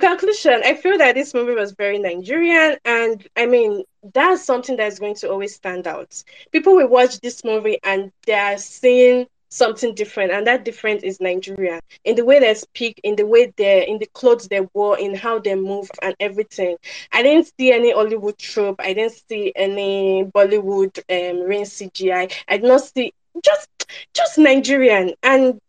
conclusion, 0.00 0.62
I 0.64 0.74
feel 0.74 0.98
that 0.98 1.14
this 1.14 1.34
movie 1.34 1.54
was 1.54 1.72
very 1.72 1.98
Nigerian, 1.98 2.76
and 2.84 3.26
I 3.36 3.46
mean 3.46 3.84
that's 4.14 4.44
something 4.44 4.76
that's 4.76 4.98
going 4.98 5.14
to 5.16 5.30
always 5.30 5.54
stand 5.54 5.86
out. 5.86 6.22
People 6.50 6.74
will 6.76 6.88
watch 6.88 7.20
this 7.20 7.44
movie 7.44 7.78
and 7.84 8.10
they 8.26 8.34
are 8.34 8.58
seeing 8.58 9.26
something 9.50 9.94
different, 9.94 10.32
and 10.32 10.46
that 10.46 10.64
different 10.64 11.04
is 11.04 11.20
Nigeria 11.20 11.80
in 12.04 12.16
the 12.16 12.24
way 12.24 12.40
they 12.40 12.54
speak, 12.54 13.00
in 13.04 13.16
the 13.16 13.26
way 13.26 13.52
they, 13.56 13.86
in 13.86 13.98
the 13.98 14.06
clothes 14.14 14.48
they 14.48 14.62
wore, 14.72 14.98
in 14.98 15.14
how 15.14 15.38
they 15.38 15.54
move, 15.54 15.90
and 16.00 16.16
everything. 16.20 16.76
I 17.12 17.22
didn't 17.22 17.52
see 17.58 17.70
any 17.70 17.92
Hollywood 17.92 18.38
trope. 18.38 18.80
I 18.80 18.94
didn't 18.94 19.20
see 19.28 19.52
any 19.54 20.24
Bollywood 20.24 20.98
um, 21.10 21.40
rain 21.46 21.64
CGI. 21.66 22.32
I 22.48 22.56
did 22.56 22.66
not 22.66 22.80
see 22.80 23.12
just 23.44 23.68
just 24.14 24.38
Nigerian 24.38 25.14
and 25.22 25.60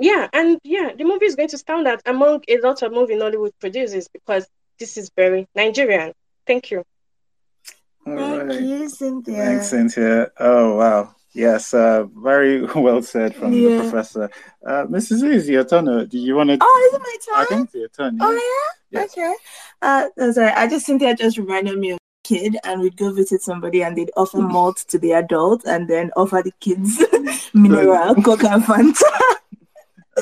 yeah, 0.00 0.28
and 0.32 0.58
yeah, 0.64 0.92
the 0.96 1.04
movie 1.04 1.26
is 1.26 1.36
going 1.36 1.48
to 1.48 1.58
stand 1.58 1.86
out 1.86 2.00
among 2.06 2.42
a 2.48 2.58
lot 2.58 2.82
of 2.82 2.92
movie 2.92 3.14
Nollywood 3.14 3.52
produces 3.60 4.08
because 4.08 4.46
this 4.78 4.96
is 4.96 5.10
very 5.14 5.46
Nigerian. 5.54 6.12
Thank 6.46 6.70
you. 6.70 6.84
All 8.06 8.16
Thank 8.16 8.48
right. 8.48 8.60
you, 8.60 8.88
Cynthia. 8.88 9.36
Thanks, 9.36 9.68
Cynthia. 9.68 10.30
Oh 10.38 10.76
wow. 10.76 11.14
Yes, 11.32 11.74
uh, 11.74 12.04
very 12.16 12.64
well 12.74 13.02
said 13.02 13.36
from 13.36 13.52
yeah. 13.52 13.68
the 13.76 13.82
professor. 13.82 14.30
Uh, 14.66 14.84
Mrs. 14.86 15.22
Liz, 15.22 15.48
your 15.48 15.64
turn. 15.64 15.88
Uh, 15.88 16.04
do 16.04 16.18
you 16.18 16.34
want 16.34 16.50
to? 16.50 16.58
Oh, 16.60 16.90
is 16.90 16.94
it 16.94 17.02
my 17.02 17.16
turn? 17.24 17.34
I 17.36 17.44
think 17.44 17.66
it's 17.66 17.74
your 17.74 17.88
turn. 17.88 18.16
Yeah. 18.16 18.26
Oh 18.26 18.32
yeah. 18.32 19.00
Yes. 19.00 19.12
Okay. 19.12 19.34
Uh, 19.82 20.32
sorry. 20.32 20.48
I 20.48 20.66
just 20.66 20.86
Cynthia 20.86 21.14
just 21.14 21.38
reminded 21.38 21.78
me 21.78 21.90
of 21.90 21.98
a 21.98 22.28
kid, 22.28 22.56
and 22.64 22.80
we'd 22.80 22.96
go 22.96 23.12
visit 23.12 23.42
somebody, 23.42 23.82
and 23.82 23.96
they'd 23.96 24.10
offer 24.16 24.38
malt 24.40 24.78
to 24.88 24.98
the 24.98 25.12
adult, 25.12 25.64
and 25.66 25.88
then 25.88 26.10
offer 26.16 26.42
the 26.42 26.52
kids 26.60 27.00
mineral, 27.54 28.14
coke 28.16 28.44
and 28.44 28.64
Fanta. 28.64 29.36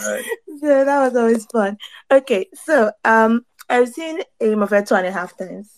Right. 0.07 0.25
So 0.61 0.85
that 0.85 0.99
was 0.99 1.15
always 1.15 1.47
fun. 1.47 1.79
Okay, 2.11 2.49
so 2.53 2.91
um, 3.05 3.47
I've 3.69 3.91
seen 3.91 4.23
Eyimofe 4.43 4.89
two 4.89 4.97
and 4.97 5.07
a 5.07 5.13
half 5.13 5.39
times. 5.39 5.71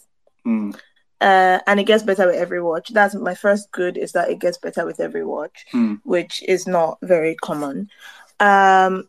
Mm. 0.47 0.75
Uh, 1.21 1.59
and 1.67 1.79
it 1.79 1.85
gets 1.85 2.03
better 2.03 2.27
with 2.27 2.37
every 2.37 2.63
watch. 2.63 2.89
That's 2.89 3.15
my 3.15 3.35
first 3.35 3.71
good 3.73 3.99
is 3.99 4.13
that 4.13 4.31
it 4.31 4.39
gets 4.39 4.57
better 4.57 4.87
with 4.87 5.01
every 5.01 5.23
watch, 5.23 5.67
mm. 5.75 6.01
which 6.05 6.43
is 6.49 6.67
not 6.67 6.97
very 7.03 7.35
common. 7.35 7.91
Um, 8.39 9.09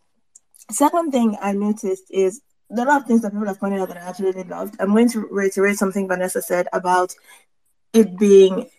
second 0.69 1.11
thing 1.11 1.37
I 1.41 1.53
noticed 1.53 2.03
is 2.09 2.41
there 2.69 2.85
are 2.85 2.89
a 2.89 2.91
lot 2.91 3.01
of 3.01 3.07
things 3.07 3.21
that 3.21 3.31
people 3.31 3.47
have 3.47 3.59
pointed 3.59 3.79
out 3.79 3.87
that 3.89 3.97
I 3.97 4.01
absolutely 4.01 4.43
loved. 4.43 4.75
I'm 4.79 4.91
going 4.91 5.09
to 5.09 5.21
reiterate 5.31 5.77
something 5.77 6.07
Vanessa 6.07 6.41
said 6.41 6.67
about 6.73 7.13
it 7.93 8.17
being 8.17 8.69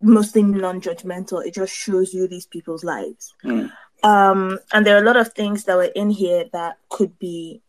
mostly 0.00 0.42
non-judgmental. 0.42 1.44
It 1.44 1.54
just 1.54 1.74
shows 1.74 2.12
you 2.12 2.28
these 2.28 2.46
people's 2.46 2.84
lives. 2.84 3.34
Mm. 3.44 3.72
Um, 4.04 4.58
and 4.72 4.86
there 4.86 4.96
are 4.96 5.02
a 5.02 5.06
lot 5.06 5.16
of 5.16 5.32
things 5.32 5.64
that 5.64 5.76
were 5.76 5.84
in 5.84 6.10
here 6.10 6.44
that 6.52 6.76
could 6.90 7.18
be 7.18 7.62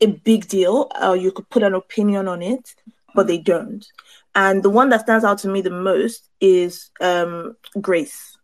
a 0.00 0.06
big 0.06 0.48
deal, 0.48 0.90
or 1.00 1.16
you 1.16 1.30
could 1.30 1.48
put 1.48 1.62
an 1.62 1.74
opinion 1.74 2.26
on 2.26 2.42
it, 2.42 2.74
but 3.14 3.28
they 3.28 3.38
don't. 3.38 3.86
And 4.34 4.62
the 4.62 4.70
one 4.70 4.88
that 4.90 5.02
stands 5.02 5.24
out 5.24 5.38
to 5.38 5.48
me 5.48 5.60
the 5.60 5.70
most 5.70 6.28
is 6.40 6.90
um, 7.00 7.56
Grace. 7.80 8.36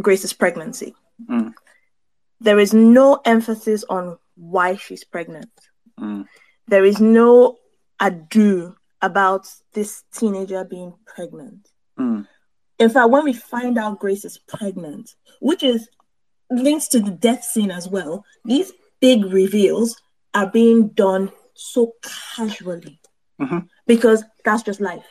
Grace's 0.00 0.32
pregnancy. 0.32 0.94
Mm. 1.28 1.52
There 2.40 2.58
is 2.58 2.74
no 2.74 3.20
emphasis 3.24 3.84
on 3.88 4.18
why 4.36 4.76
she's 4.76 5.04
pregnant. 5.04 5.50
Mm. 6.00 6.26
There 6.66 6.84
is 6.84 7.00
no 7.00 7.58
ado 8.00 8.74
about 9.02 9.46
this 9.72 10.02
teenager 10.12 10.64
being 10.64 10.94
pregnant. 11.06 11.68
Mm. 11.98 12.26
In 12.78 12.88
fact, 12.88 13.10
when 13.10 13.24
we 13.24 13.34
find 13.34 13.78
out 13.78 14.00
Grace 14.00 14.24
is 14.24 14.38
pregnant, 14.38 15.14
which 15.40 15.62
is 15.62 15.88
links 16.50 16.88
to 16.88 17.00
the 17.00 17.10
death 17.10 17.44
scene 17.44 17.70
as 17.70 17.88
well, 17.88 18.24
these 18.44 18.72
big 19.00 19.24
reveals 19.24 20.00
are 20.34 20.46
being 20.46 20.88
done 20.88 21.30
so 21.54 21.94
casually 22.36 23.00
mm-hmm. 23.40 23.58
because 23.86 24.24
that's 24.44 24.62
just 24.62 24.80
life, 24.80 25.06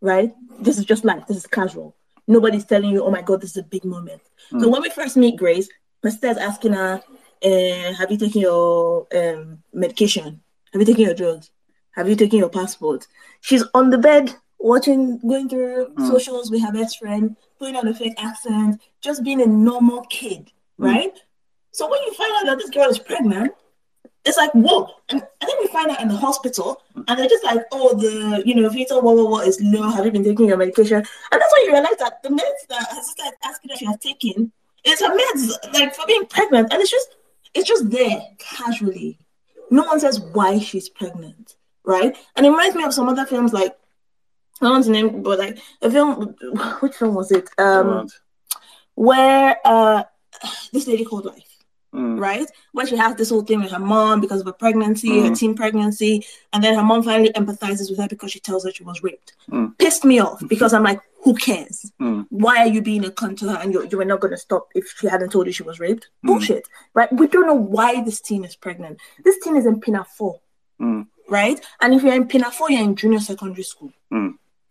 right? 0.00 0.32
This 0.60 0.78
is 0.78 0.84
just 0.84 1.04
life. 1.04 1.26
This 1.26 1.36
is 1.38 1.46
casual. 1.46 1.96
Nobody's 2.26 2.64
telling 2.64 2.90
you, 2.90 3.04
oh 3.04 3.10
my 3.10 3.22
God, 3.22 3.40
this 3.40 3.50
is 3.50 3.58
a 3.58 3.62
big 3.62 3.84
moment. 3.84 4.22
Mm. 4.50 4.60
So 4.62 4.68
when 4.68 4.82
we 4.82 4.90
first 4.90 5.16
meet 5.16 5.36
Grace, 5.36 5.68
Mr. 6.04 6.36
asking 6.36 6.72
her, 6.72 7.02
uh, 7.42 7.92
have 7.94 8.10
you 8.10 8.16
taken 8.16 8.40
your 8.40 9.06
um, 9.14 9.62
medication? 9.72 10.40
Have 10.72 10.80
you 10.80 10.86
taken 10.86 11.04
your 11.04 11.14
drugs? 11.14 11.50
Have 11.92 12.08
you 12.08 12.16
taken 12.16 12.38
your 12.38 12.48
passport? 12.48 13.06
She's 13.40 13.62
on 13.74 13.90
the 13.90 13.98
bed 13.98 14.34
watching, 14.58 15.18
going 15.18 15.48
through 15.48 15.92
mm. 15.94 16.08
socials 16.08 16.50
with 16.50 16.62
her 16.62 16.72
best 16.72 16.98
friend, 16.98 17.36
putting 17.58 17.76
on 17.76 17.86
a 17.86 17.94
fake 17.94 18.14
accent, 18.18 18.80
just 19.00 19.22
being 19.22 19.42
a 19.42 19.46
normal 19.46 20.02
kid, 20.10 20.50
mm. 20.78 20.86
right? 20.86 21.16
So 21.72 21.90
when 21.90 22.02
you 22.02 22.14
find 22.14 22.32
out 22.36 22.46
that 22.46 22.58
this 22.58 22.70
girl 22.70 22.88
is 22.88 22.98
pregnant, 22.98 23.52
it's 24.24 24.36
like 24.36 24.52
whoa. 24.52 24.88
And, 25.10 25.20
and 25.20 25.48
then 25.48 25.56
we 25.60 25.66
find 25.68 25.90
out 25.90 26.00
in 26.00 26.08
the 26.08 26.16
hospital 26.16 26.82
and 26.94 27.18
they're 27.18 27.28
just 27.28 27.44
like 27.44 27.60
oh 27.72 27.94
the 27.94 28.42
you 28.46 28.54
know 28.54 28.70
fetal 28.70 29.02
what 29.02 29.16
what 29.16 29.30
what 29.30 29.48
is 29.48 29.60
low? 29.60 29.90
Have 29.90 30.04
you 30.04 30.12
been 30.12 30.24
taking 30.24 30.46
your 30.46 30.56
medication? 30.56 30.98
And 30.98 31.40
that's 31.40 31.52
when 31.52 31.66
you 31.66 31.72
realize 31.72 31.96
that 31.98 32.22
the 32.22 32.30
meds 32.30 32.66
that 32.68 32.86
her 32.90 33.02
sister 33.02 33.24
is 33.26 33.32
asking 33.44 33.68
that 33.68 33.78
she 33.78 33.86
has 33.86 33.98
taken 33.98 34.52
is 34.84 35.00
her 35.00 35.16
meds 35.16 35.74
like 35.74 35.94
for 35.94 36.06
being 36.06 36.26
pregnant. 36.26 36.72
And 36.72 36.80
it's 36.80 36.90
just 36.90 37.16
it's 37.54 37.68
just 37.68 37.90
there 37.90 38.22
casually. 38.38 39.18
No 39.70 39.82
one 39.82 40.00
says 40.00 40.20
why 40.20 40.58
she's 40.58 40.88
pregnant 40.88 41.56
right? 41.84 42.16
And 42.34 42.46
it 42.46 42.50
reminds 42.50 42.74
me 42.74 42.84
of 42.84 42.94
some 42.94 43.08
other 43.08 43.26
films 43.26 43.52
like 43.52 43.76
I 44.60 44.66
don't 44.66 44.72
want 44.72 44.84
to 44.86 44.90
name 44.90 45.22
but 45.22 45.38
like 45.38 45.58
a 45.82 45.90
film 45.90 46.34
which 46.80 46.94
film 46.94 47.14
was 47.14 47.30
it? 47.30 47.48
Um 47.58 48.08
where 48.94 49.56
uh 49.64 50.04
this 50.72 50.86
lady 50.86 51.04
called 51.04 51.26
life 51.26 51.54
Mm. 51.94 52.18
right? 52.18 52.50
When 52.72 52.86
she 52.86 52.96
has 52.96 53.14
this 53.14 53.30
whole 53.30 53.42
thing 53.42 53.62
with 53.62 53.70
her 53.70 53.78
mom 53.78 54.20
because 54.20 54.40
of 54.40 54.48
a 54.48 54.52
pregnancy, 54.52 55.10
mm. 55.10 55.28
her 55.28 55.34
teen 55.34 55.54
pregnancy, 55.54 56.26
and 56.52 56.62
then 56.62 56.74
her 56.74 56.82
mom 56.82 57.04
finally 57.04 57.30
empathizes 57.30 57.88
with 57.88 58.00
her 58.00 58.08
because 58.08 58.32
she 58.32 58.40
tells 58.40 58.64
her 58.64 58.72
she 58.72 58.82
was 58.82 59.02
raped. 59.04 59.34
Mm. 59.48 59.78
Pissed 59.78 60.04
me 60.04 60.18
off 60.18 60.42
because 60.48 60.74
I'm 60.74 60.82
like, 60.82 61.00
who 61.22 61.34
cares? 61.34 61.92
Mm. 62.00 62.26
Why 62.30 62.58
are 62.58 62.66
you 62.66 62.82
being 62.82 63.04
a 63.04 63.10
cunt 63.10 63.38
to 63.38 63.48
her 63.48 63.58
and 63.58 63.72
you, 63.72 63.86
you 63.88 63.96
were 63.96 64.04
not 64.04 64.18
going 64.18 64.32
to 64.32 64.38
stop 64.38 64.68
if 64.74 64.92
she 64.98 65.06
hadn't 65.06 65.30
told 65.30 65.46
you 65.46 65.52
she 65.52 65.62
was 65.62 65.78
raped? 65.78 66.08
Mm. 66.24 66.28
Bullshit, 66.28 66.68
right? 66.94 67.12
We 67.12 67.28
don't 67.28 67.46
know 67.46 67.54
why 67.54 68.02
this 68.02 68.20
teen 68.20 68.44
is 68.44 68.56
pregnant. 68.56 68.98
This 69.22 69.38
teen 69.38 69.56
is 69.56 69.64
in 69.64 69.80
Pinafore, 69.80 70.40
mm. 70.80 71.06
right? 71.28 71.64
And 71.80 71.94
if 71.94 72.02
you're 72.02 72.14
in 72.14 72.26
Pinafore, 72.26 72.70
you're 72.70 72.82
in 72.82 72.96
junior 72.96 73.20
secondary 73.20 73.62
school. 73.62 73.92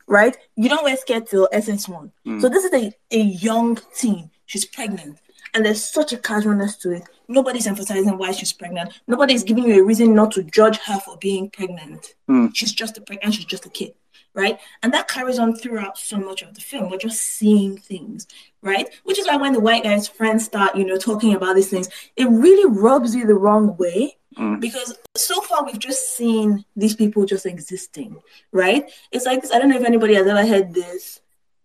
Right? 0.05 0.37
You 0.57 0.67
don't 0.67 0.83
wear 0.83 0.97
skirt 0.97 1.27
till 1.27 1.47
SS1. 1.53 2.11
So 2.41 2.49
this 2.49 2.65
is 2.65 2.73
a, 2.73 2.91
a 3.11 3.21
young 3.21 3.79
teen. 3.95 4.29
She's 4.45 4.65
pregnant 4.65 5.17
and 5.53 5.65
there's 5.65 5.83
such 5.83 6.13
a 6.13 6.17
casualness 6.17 6.77
to 6.77 6.91
it. 6.91 7.03
Nobody's 7.27 7.67
emphasizing 7.67 8.17
why 8.17 8.31
she's 8.31 8.53
pregnant. 8.53 8.93
Nobody's 9.07 9.43
giving 9.43 9.65
you 9.65 9.81
a 9.81 9.85
reason 9.85 10.15
not 10.15 10.31
to 10.31 10.43
judge 10.43 10.77
her 10.79 10.99
for 10.99 11.17
being 11.17 11.49
pregnant. 11.49 12.15
Mm. 12.29 12.55
She's 12.55 12.71
just 12.71 12.97
a 12.97 13.01
pregnant. 13.01 13.35
She's 13.35 13.45
just 13.45 13.65
a 13.65 13.69
kid, 13.69 13.93
right? 14.33 14.59
And 14.81 14.93
that 14.93 15.07
carries 15.07 15.39
on 15.39 15.55
throughout 15.55 15.97
so 15.97 16.17
much 16.17 16.41
of 16.41 16.53
the 16.55 16.61
film. 16.61 16.89
We're 16.89 16.97
just 16.97 17.21
seeing 17.21 17.77
things, 17.77 18.27
right? 18.61 18.87
Which 19.03 19.19
is 19.19 19.27
why 19.27 19.37
when 19.37 19.53
the 19.53 19.59
white 19.59 19.83
guy's 19.83 20.07
friends 20.07 20.45
start, 20.45 20.75
you 20.75 20.85
know, 20.85 20.97
talking 20.97 21.35
about 21.35 21.55
these 21.55 21.69
things, 21.69 21.89
it 22.15 22.27
really 22.29 22.69
rubs 22.69 23.15
you 23.15 23.25
the 23.25 23.35
wrong 23.35 23.77
way. 23.77 24.17
Mm. 24.37 24.59
Because 24.59 24.97
so 25.15 25.39
far 25.41 25.63
we've 25.63 25.77
just 25.77 26.17
seen 26.17 26.65
these 26.75 26.95
people 26.95 27.25
just 27.25 27.45
existing, 27.45 28.19
right? 28.51 28.89
It's 29.11 29.25
like 29.25 29.43
I 29.53 29.59
don't 29.59 29.69
know 29.69 29.77
if 29.77 29.85
anybody 29.85 30.15
has 30.15 30.25
ever 30.25 30.45
heard 30.45 30.73
this. 30.73 31.21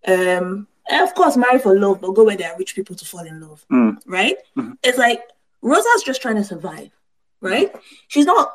Um, 0.07 0.69
of 0.91 1.15
course, 1.15 1.37
marry 1.37 1.59
for 1.59 1.79
love, 1.79 2.01
but 2.01 2.13
go 2.13 2.25
where 2.25 2.37
there 2.37 2.53
are 2.53 2.59
rich 2.59 2.75
people 2.75 2.97
to 2.97 3.05
fall 3.05 3.27
in 3.27 3.41
love, 3.41 3.65
mm. 3.71 3.97
right? 4.07 4.37
Mm-hmm. 4.57 4.73
It's 4.83 4.99
like 4.99 5.23
Rosa's 5.63 6.03
just 6.05 6.23
trying 6.23 6.37
to 6.37 6.45
survive, 6.45 6.91
right? 7.41 7.75
She's 8.09 8.27
not. 8.27 8.53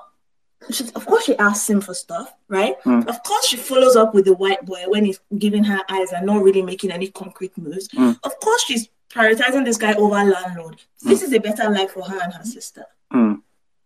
She's, 0.72 0.91
of 0.91 1.05
course, 1.05 1.26
she 1.26 1.38
asks 1.38 1.69
him 1.69 1.81
for 1.81 1.93
stuff, 1.93 2.34
right? 2.47 2.81
Mm. 2.84 3.05
Of 3.07 3.22
course, 3.23 3.47
she 3.47 3.57
follows 3.57 3.97
up 3.97 4.14
with 4.14 4.26
the 4.26 4.34
white 4.34 4.65
boy 4.65 4.84
when 4.88 5.03
he's 5.03 5.19
giving 5.38 5.64
her 5.65 5.81
eyes 5.89 6.14
and 6.14 6.26
not 6.26 6.41
really 6.41 6.61
making 6.61 6.91
any 6.91 7.10
concrete 7.10 7.57
moves. 7.57 7.89
Mm. 7.89 8.18
Of 8.23 8.39
course, 8.39 8.64
she's 8.64 8.88
prioritizing 9.10 9.65
this 9.65 9.77
guy 9.77 9.93
over 9.93 10.23
landlord. 10.23 10.81
This 11.01 11.22
is 11.22 11.34
a 11.34 11.39
better 11.39 11.69
life 11.69 11.91
for 11.91 12.03
her 12.03 12.19
and 12.22 12.34
her 12.34 12.45
sister. 12.45 12.85
Mm. 13.14 13.41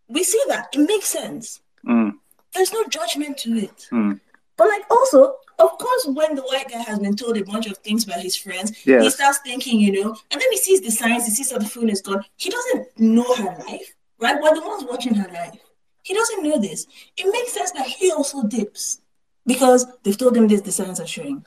We 0.08 0.24
see 0.24 0.42
that 0.50 0.68
it 0.74 0.80
makes 0.88 1.08
sense. 1.08 1.62
Mm. 1.86 2.14
There's 2.54 2.72
no 2.72 2.86
judgment 2.86 3.40
to 3.40 3.58
it. 3.58 3.88
Mm. 3.92 4.20
But 4.56 4.68
like 4.68 4.84
also, 4.90 5.36
of 5.60 5.78
course, 5.78 6.06
when 6.06 6.36
the 6.36 6.44
white 6.44 6.70
guy 6.70 6.80
has 6.80 7.00
been 7.00 7.16
told 7.16 7.38
a 7.38 7.44
bunch 7.44 7.66
of 7.68 7.78
things 7.80 8.06
by 8.06 8.20
his 8.20 8.36
friends, 8.36 8.86
yes. 8.86 9.04
he 9.04 9.10
starts 9.10 9.40
thinking, 9.40 9.80
you 9.80 9.92
know, 10.04 10.16
and 10.32 10.42
then 10.42 10.52
he 10.52 10.58
sees 10.58 10.82
the 10.82 10.92
signs, 10.92 11.26
he 11.26 11.32
sees 11.32 11.50
that 11.50 11.62
the 11.62 11.68
phone 11.68 11.90
is 11.90 12.02
gone. 12.02 12.24
He 12.36 12.50
doesn't 12.50 13.00
know 13.00 13.36
her 13.36 13.58
life, 13.68 13.96
right? 14.20 14.38
We're 14.42 14.54
the 14.54 14.62
ones 14.62 14.86
watching 14.88 15.16
her 15.16 15.28
life. 15.32 15.60
He 16.04 16.14
doesn't 16.14 16.44
know 16.44 16.60
this. 16.60 16.86
It 17.18 17.32
makes 17.32 17.54
sense 17.54 17.72
that 17.72 17.88
he 17.88 18.12
also 18.12 18.44
dips 18.44 19.02
because 19.46 19.88
they've 20.04 20.18
told 20.18 20.38
him 20.38 20.48
this, 20.48 20.62
the 20.62 20.72
signs 20.72 21.00
are 21.00 21.08
showing. 21.08 21.44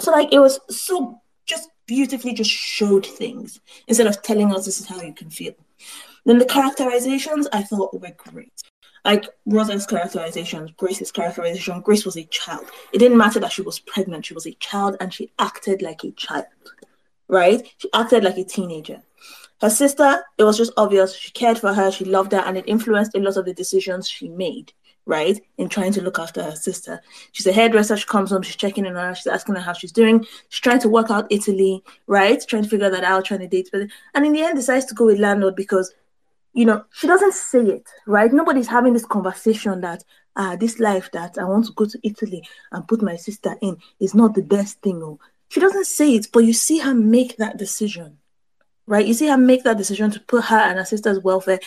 So, 0.00 0.10
like, 0.10 0.32
it 0.32 0.40
was 0.40 0.58
so 0.68 1.20
just 1.46 1.70
beautifully 1.86 2.34
just 2.34 2.50
showed 2.50 3.06
things 3.06 3.60
instead 3.86 4.06
of 4.06 4.20
telling 4.22 4.52
us 4.52 4.66
this 4.66 4.80
is 4.80 4.86
how 4.86 5.00
you 5.00 5.14
can 5.14 5.30
feel. 5.30 5.54
Then 6.26 6.38
the 6.38 6.44
characterizations 6.44 7.48
I 7.52 7.62
thought 7.62 7.98
were 7.98 8.12
great 8.16 8.52
like 9.04 9.26
Rosa's 9.46 9.86
characterization, 9.86 10.74
Grace's 10.76 11.12
characterization, 11.12 11.80
Grace 11.80 12.04
was 12.04 12.16
a 12.16 12.24
child. 12.24 12.66
It 12.92 12.98
didn't 12.98 13.18
matter 13.18 13.40
that 13.40 13.52
she 13.52 13.62
was 13.62 13.78
pregnant, 13.78 14.26
she 14.26 14.34
was 14.34 14.46
a 14.46 14.54
child 14.54 14.96
and 15.00 15.12
she 15.12 15.32
acted 15.38 15.82
like 15.82 16.04
a 16.04 16.10
child, 16.12 16.46
right? 17.28 17.66
She 17.78 17.88
acted 17.92 18.24
like 18.24 18.38
a 18.38 18.44
teenager. 18.44 19.02
Her 19.60 19.70
sister, 19.70 20.22
it 20.36 20.44
was 20.44 20.56
just 20.56 20.72
obvious 20.76 21.16
she 21.16 21.32
cared 21.32 21.58
for 21.58 21.74
her, 21.74 21.90
she 21.90 22.04
loved 22.04 22.32
her, 22.32 22.38
and 22.38 22.56
it 22.56 22.68
influenced 22.68 23.14
a 23.16 23.18
lot 23.18 23.36
of 23.36 23.44
the 23.44 23.54
decisions 23.54 24.08
she 24.08 24.28
made, 24.28 24.72
right? 25.04 25.40
In 25.56 25.68
trying 25.68 25.92
to 25.94 26.02
look 26.02 26.20
after 26.20 26.42
her 26.42 26.54
sister. 26.54 27.00
She's 27.32 27.46
a 27.46 27.52
hairdresser, 27.52 27.96
she 27.96 28.06
comes 28.06 28.30
home, 28.30 28.42
she's 28.42 28.54
checking 28.54 28.86
in 28.86 28.96
on 28.96 29.08
her, 29.08 29.14
she's 29.16 29.26
asking 29.26 29.56
her 29.56 29.60
how 29.60 29.72
she's 29.72 29.90
doing. 29.90 30.24
She's 30.48 30.60
trying 30.60 30.78
to 30.80 30.88
work 30.88 31.10
out 31.10 31.26
Italy, 31.30 31.82
right? 32.06 32.40
Trying 32.46 32.62
to 32.64 32.68
figure 32.68 32.90
that 32.90 33.02
out, 33.02 33.24
trying 33.24 33.40
to 33.40 33.48
date. 33.48 33.68
But 33.72 33.88
And 34.14 34.24
in 34.24 34.32
the 34.32 34.42
end, 34.42 34.56
decides 34.56 34.84
to 34.86 34.94
go 34.94 35.06
with 35.06 35.18
landlord 35.18 35.56
because 35.56 35.92
you 36.52 36.64
know, 36.64 36.84
she 36.92 37.06
doesn't 37.06 37.34
say 37.34 37.60
it, 37.60 37.88
right? 38.06 38.32
Nobody's 38.32 38.68
having 38.68 38.92
this 38.92 39.04
conversation 39.06 39.80
that 39.82 40.02
ah, 40.36 40.56
this 40.56 40.78
life 40.78 41.10
that 41.12 41.36
I 41.38 41.44
want 41.44 41.66
to 41.66 41.72
go 41.72 41.84
to 41.84 41.98
Italy 42.02 42.42
and 42.72 42.86
put 42.88 43.02
my 43.02 43.16
sister 43.16 43.56
in 43.60 43.76
is 44.00 44.14
not 44.14 44.34
the 44.34 44.42
best 44.42 44.80
thing. 44.80 45.02
Oh, 45.02 45.18
she 45.48 45.60
doesn't 45.60 45.86
say 45.86 46.14
it, 46.14 46.28
but 46.32 46.40
you 46.40 46.52
see 46.52 46.78
her 46.78 46.94
make 46.94 47.36
that 47.36 47.58
decision, 47.58 48.18
right? 48.86 49.06
You 49.06 49.14
see 49.14 49.28
her 49.28 49.38
make 49.38 49.64
that 49.64 49.78
decision 49.78 50.10
to 50.12 50.20
put 50.20 50.44
her 50.44 50.56
and 50.56 50.78
her 50.78 50.84
sister's 50.84 51.20
welfare, 51.20 51.60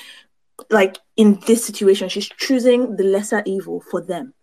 like 0.69 0.97
in 1.17 1.39
this 1.47 1.65
situation, 1.65 2.09
she's 2.09 2.29
choosing 2.29 2.95
the 2.95 3.03
lesser 3.03 3.43
evil 3.45 3.83
for 3.89 4.01
them. 4.01 4.33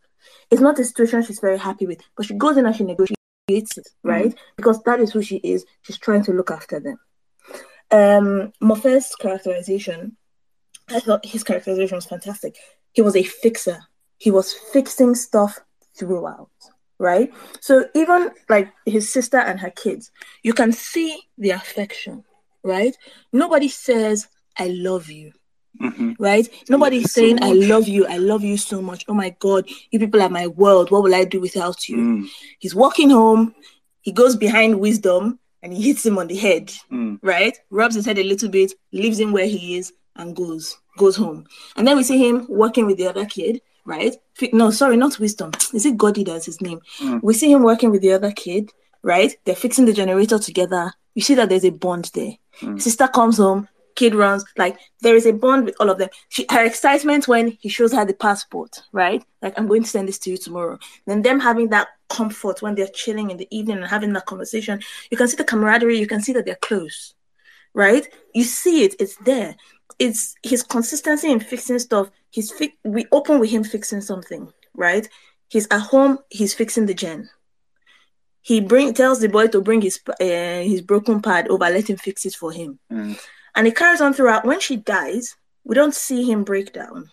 It's 0.50 0.60
not 0.60 0.78
a 0.78 0.84
situation 0.84 1.22
she's 1.22 1.40
very 1.40 1.58
happy 1.58 1.86
with, 1.86 2.00
but 2.16 2.26
she 2.26 2.34
goes 2.34 2.56
in 2.56 2.66
and 2.66 2.74
she 2.74 2.84
negotiates 2.84 3.16
it, 3.48 3.88
right? 4.02 4.32
Mm. 4.32 4.38
Because 4.56 4.82
that 4.82 5.00
is 5.00 5.12
who 5.12 5.22
she 5.22 5.36
is. 5.36 5.64
She's 5.82 5.98
trying 5.98 6.24
to 6.24 6.32
look 6.32 6.50
after 6.50 6.80
them. 6.80 6.98
Um, 7.90 8.52
Mofe's 8.62 9.14
characterization, 9.16 10.16
I 10.90 11.00
thought 11.00 11.24
his 11.24 11.44
characterization 11.44 11.96
was 11.96 12.06
fantastic. 12.06 12.56
He 12.92 13.02
was 13.02 13.16
a 13.16 13.22
fixer. 13.22 13.78
He 14.18 14.30
was 14.30 14.52
fixing 14.52 15.14
stuff 15.14 15.60
throughout, 15.96 16.50
right? 16.98 17.32
So 17.60 17.86
even 17.94 18.30
like 18.48 18.72
his 18.84 19.12
sister 19.12 19.38
and 19.38 19.60
her 19.60 19.70
kids, 19.70 20.10
you 20.42 20.54
can 20.54 20.72
see 20.72 21.20
the 21.36 21.50
affection, 21.50 22.24
right? 22.62 22.96
Nobody 23.32 23.68
says, 23.68 24.28
I 24.58 24.68
love 24.68 25.08
you. 25.08 25.32
Mm-hmm. 25.80 26.14
Right? 26.18 26.48
Nobody's 26.68 27.12
saying, 27.12 27.38
so 27.38 27.44
I 27.44 27.52
love 27.52 27.86
you, 27.86 28.04
I 28.04 28.16
love 28.16 28.42
you 28.42 28.56
so 28.56 28.82
much. 28.82 29.04
Oh 29.06 29.14
my 29.14 29.36
God, 29.38 29.68
you 29.92 30.00
people 30.00 30.20
are 30.20 30.28
my 30.28 30.48
world. 30.48 30.90
What 30.90 31.04
will 31.04 31.14
I 31.14 31.24
do 31.24 31.40
without 31.40 31.88
you? 31.88 31.96
Mm. 31.96 32.28
He's 32.58 32.74
walking 32.74 33.10
home, 33.10 33.54
he 34.00 34.10
goes 34.10 34.34
behind 34.34 34.80
wisdom 34.80 35.38
and 35.62 35.72
he 35.72 35.82
hits 35.82 36.04
him 36.04 36.18
on 36.18 36.26
the 36.26 36.36
head, 36.36 36.72
mm. 36.90 37.20
right? 37.22 37.56
Rubs 37.70 37.94
his 37.94 38.06
head 38.06 38.18
a 38.18 38.24
little 38.24 38.48
bit, 38.48 38.72
leaves 38.92 39.20
him 39.20 39.30
where 39.30 39.46
he 39.46 39.76
is, 39.76 39.92
and 40.18 40.36
goes 40.36 40.78
goes 40.96 41.16
home. 41.16 41.46
And 41.76 41.86
then 41.86 41.96
we 41.96 42.02
see 42.02 42.18
him 42.18 42.46
working 42.48 42.86
with 42.86 42.98
the 42.98 43.06
other 43.06 43.24
kid, 43.24 43.62
right? 43.84 44.14
No, 44.52 44.70
sorry, 44.70 44.96
not 44.96 45.18
wisdom. 45.18 45.52
Is 45.74 45.86
it 45.86 45.96
Goddy 45.96 46.24
that's 46.24 46.46
his 46.46 46.60
name? 46.60 46.80
Mm. 46.98 47.22
We 47.22 47.34
see 47.34 47.50
him 47.50 47.62
working 47.62 47.90
with 47.90 48.02
the 48.02 48.12
other 48.12 48.32
kid, 48.32 48.70
right? 49.02 49.34
They're 49.44 49.54
fixing 49.54 49.86
the 49.86 49.92
generator 49.92 50.38
together. 50.38 50.92
You 51.14 51.22
see 51.22 51.34
that 51.34 51.48
there's 51.48 51.64
a 51.64 51.70
bond 51.70 52.10
there. 52.14 52.34
Mm. 52.60 52.80
Sister 52.80 53.08
comes 53.08 53.38
home, 53.38 53.68
kid 53.98 54.14
runs 54.14 54.44
like 54.56 54.78
there 55.00 55.16
is 55.16 55.26
a 55.26 55.32
bond 55.32 55.64
with 55.64 55.74
all 55.80 55.90
of 55.90 55.98
them 55.98 56.08
she, 56.28 56.46
her 56.50 56.64
excitement 56.64 57.26
when 57.26 57.48
he 57.60 57.68
shows 57.68 57.92
her 57.92 58.04
the 58.04 58.14
passport 58.14 58.80
right 58.92 59.24
like 59.42 59.58
i'm 59.58 59.66
going 59.66 59.82
to 59.82 59.88
send 59.88 60.06
this 60.06 60.20
to 60.20 60.30
you 60.30 60.36
tomorrow 60.36 60.78
then 61.06 61.20
them 61.22 61.40
having 61.40 61.68
that 61.68 61.88
comfort 62.08 62.62
when 62.62 62.76
they're 62.76 62.94
chilling 62.94 63.28
in 63.30 63.36
the 63.36 63.48
evening 63.50 63.78
and 63.78 63.86
having 63.86 64.12
that 64.12 64.24
conversation 64.24 64.80
you 65.10 65.16
can 65.16 65.26
see 65.26 65.36
the 65.36 65.42
camaraderie 65.42 65.98
you 65.98 66.06
can 66.06 66.22
see 66.22 66.32
that 66.32 66.44
they're 66.46 66.54
close 66.62 67.14
right 67.74 68.06
you 68.34 68.44
see 68.44 68.84
it 68.84 68.94
it's 69.00 69.16
there 69.16 69.56
it's 69.98 70.34
his 70.42 70.62
consistency 70.62 71.30
in 71.30 71.40
fixing 71.40 71.78
stuff 71.78 72.10
he's 72.30 72.50
fi- 72.50 72.76
we 72.84 73.06
open 73.12 73.38
with 73.38 73.50
him 73.50 73.64
fixing 73.64 74.00
something 74.00 74.52
right 74.74 75.08
he's 75.48 75.66
at 75.70 75.80
home 75.80 76.18
he's 76.30 76.54
fixing 76.54 76.86
the 76.86 76.94
gen 76.94 77.28
he 78.40 78.60
bring 78.60 78.94
tells 78.94 79.20
the 79.20 79.28
boy 79.28 79.46
to 79.46 79.60
bring 79.60 79.80
his 79.80 80.00
uh, 80.20 80.24
his 80.62 80.80
broken 80.80 81.20
pad 81.20 81.48
over 81.48 81.64
let 81.64 81.88
him 81.88 81.96
fix 81.96 82.24
it 82.24 82.34
for 82.34 82.52
him 82.52 82.78
mm. 82.92 83.18
And 83.58 83.66
it 83.66 83.74
carries 83.74 84.00
on 84.00 84.14
throughout. 84.14 84.44
When 84.44 84.60
she 84.60 84.76
dies, 84.76 85.36
we 85.64 85.74
don't 85.74 85.92
see 85.92 86.22
him 86.22 86.44
break 86.44 86.72
down. 86.72 87.10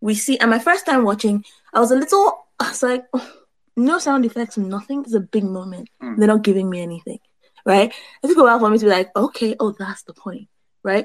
We 0.00 0.14
see, 0.14 0.38
and 0.38 0.50
my 0.50 0.58
first 0.58 0.86
time 0.86 1.04
watching, 1.04 1.44
I 1.74 1.80
was 1.80 1.90
a 1.90 1.96
little, 1.96 2.46
I 2.58 2.70
was 2.70 2.82
like, 2.82 3.04
oh, 3.12 3.32
no 3.76 3.98
sound 3.98 4.24
effects, 4.24 4.56
nothing. 4.56 5.02
It's 5.02 5.12
a 5.12 5.20
big 5.20 5.44
moment. 5.44 5.90
Mm. 6.02 6.16
They're 6.16 6.26
not 6.26 6.42
giving 6.42 6.70
me 6.70 6.80
anything, 6.80 7.18
right? 7.66 7.92
It 8.22 8.26
took 8.26 8.38
a 8.38 8.42
while 8.42 8.58
for 8.58 8.70
me 8.70 8.78
to 8.78 8.84
be 8.84 8.90
like, 8.90 9.10
okay, 9.14 9.56
oh, 9.60 9.74
that's 9.78 10.04
the 10.04 10.14
point, 10.14 10.48
right? 10.82 11.04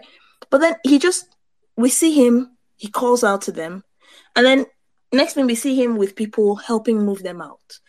But 0.49 0.61
then 0.61 0.75
he 0.83 0.99
just, 0.99 1.35
we 1.77 1.89
see 1.89 2.13
him, 2.13 2.57
he 2.75 2.87
calls 2.87 3.23
out 3.23 3.41
to 3.43 3.51
them, 3.51 3.83
and 4.35 4.45
then 4.45 4.65
next 5.11 5.33
thing 5.33 5.45
we 5.45 5.55
see 5.55 5.81
him 5.81 5.97
with 5.97 6.15
people 6.15 6.55
helping 6.55 7.05
move 7.05 7.23
them 7.23 7.41
out. 7.41 7.79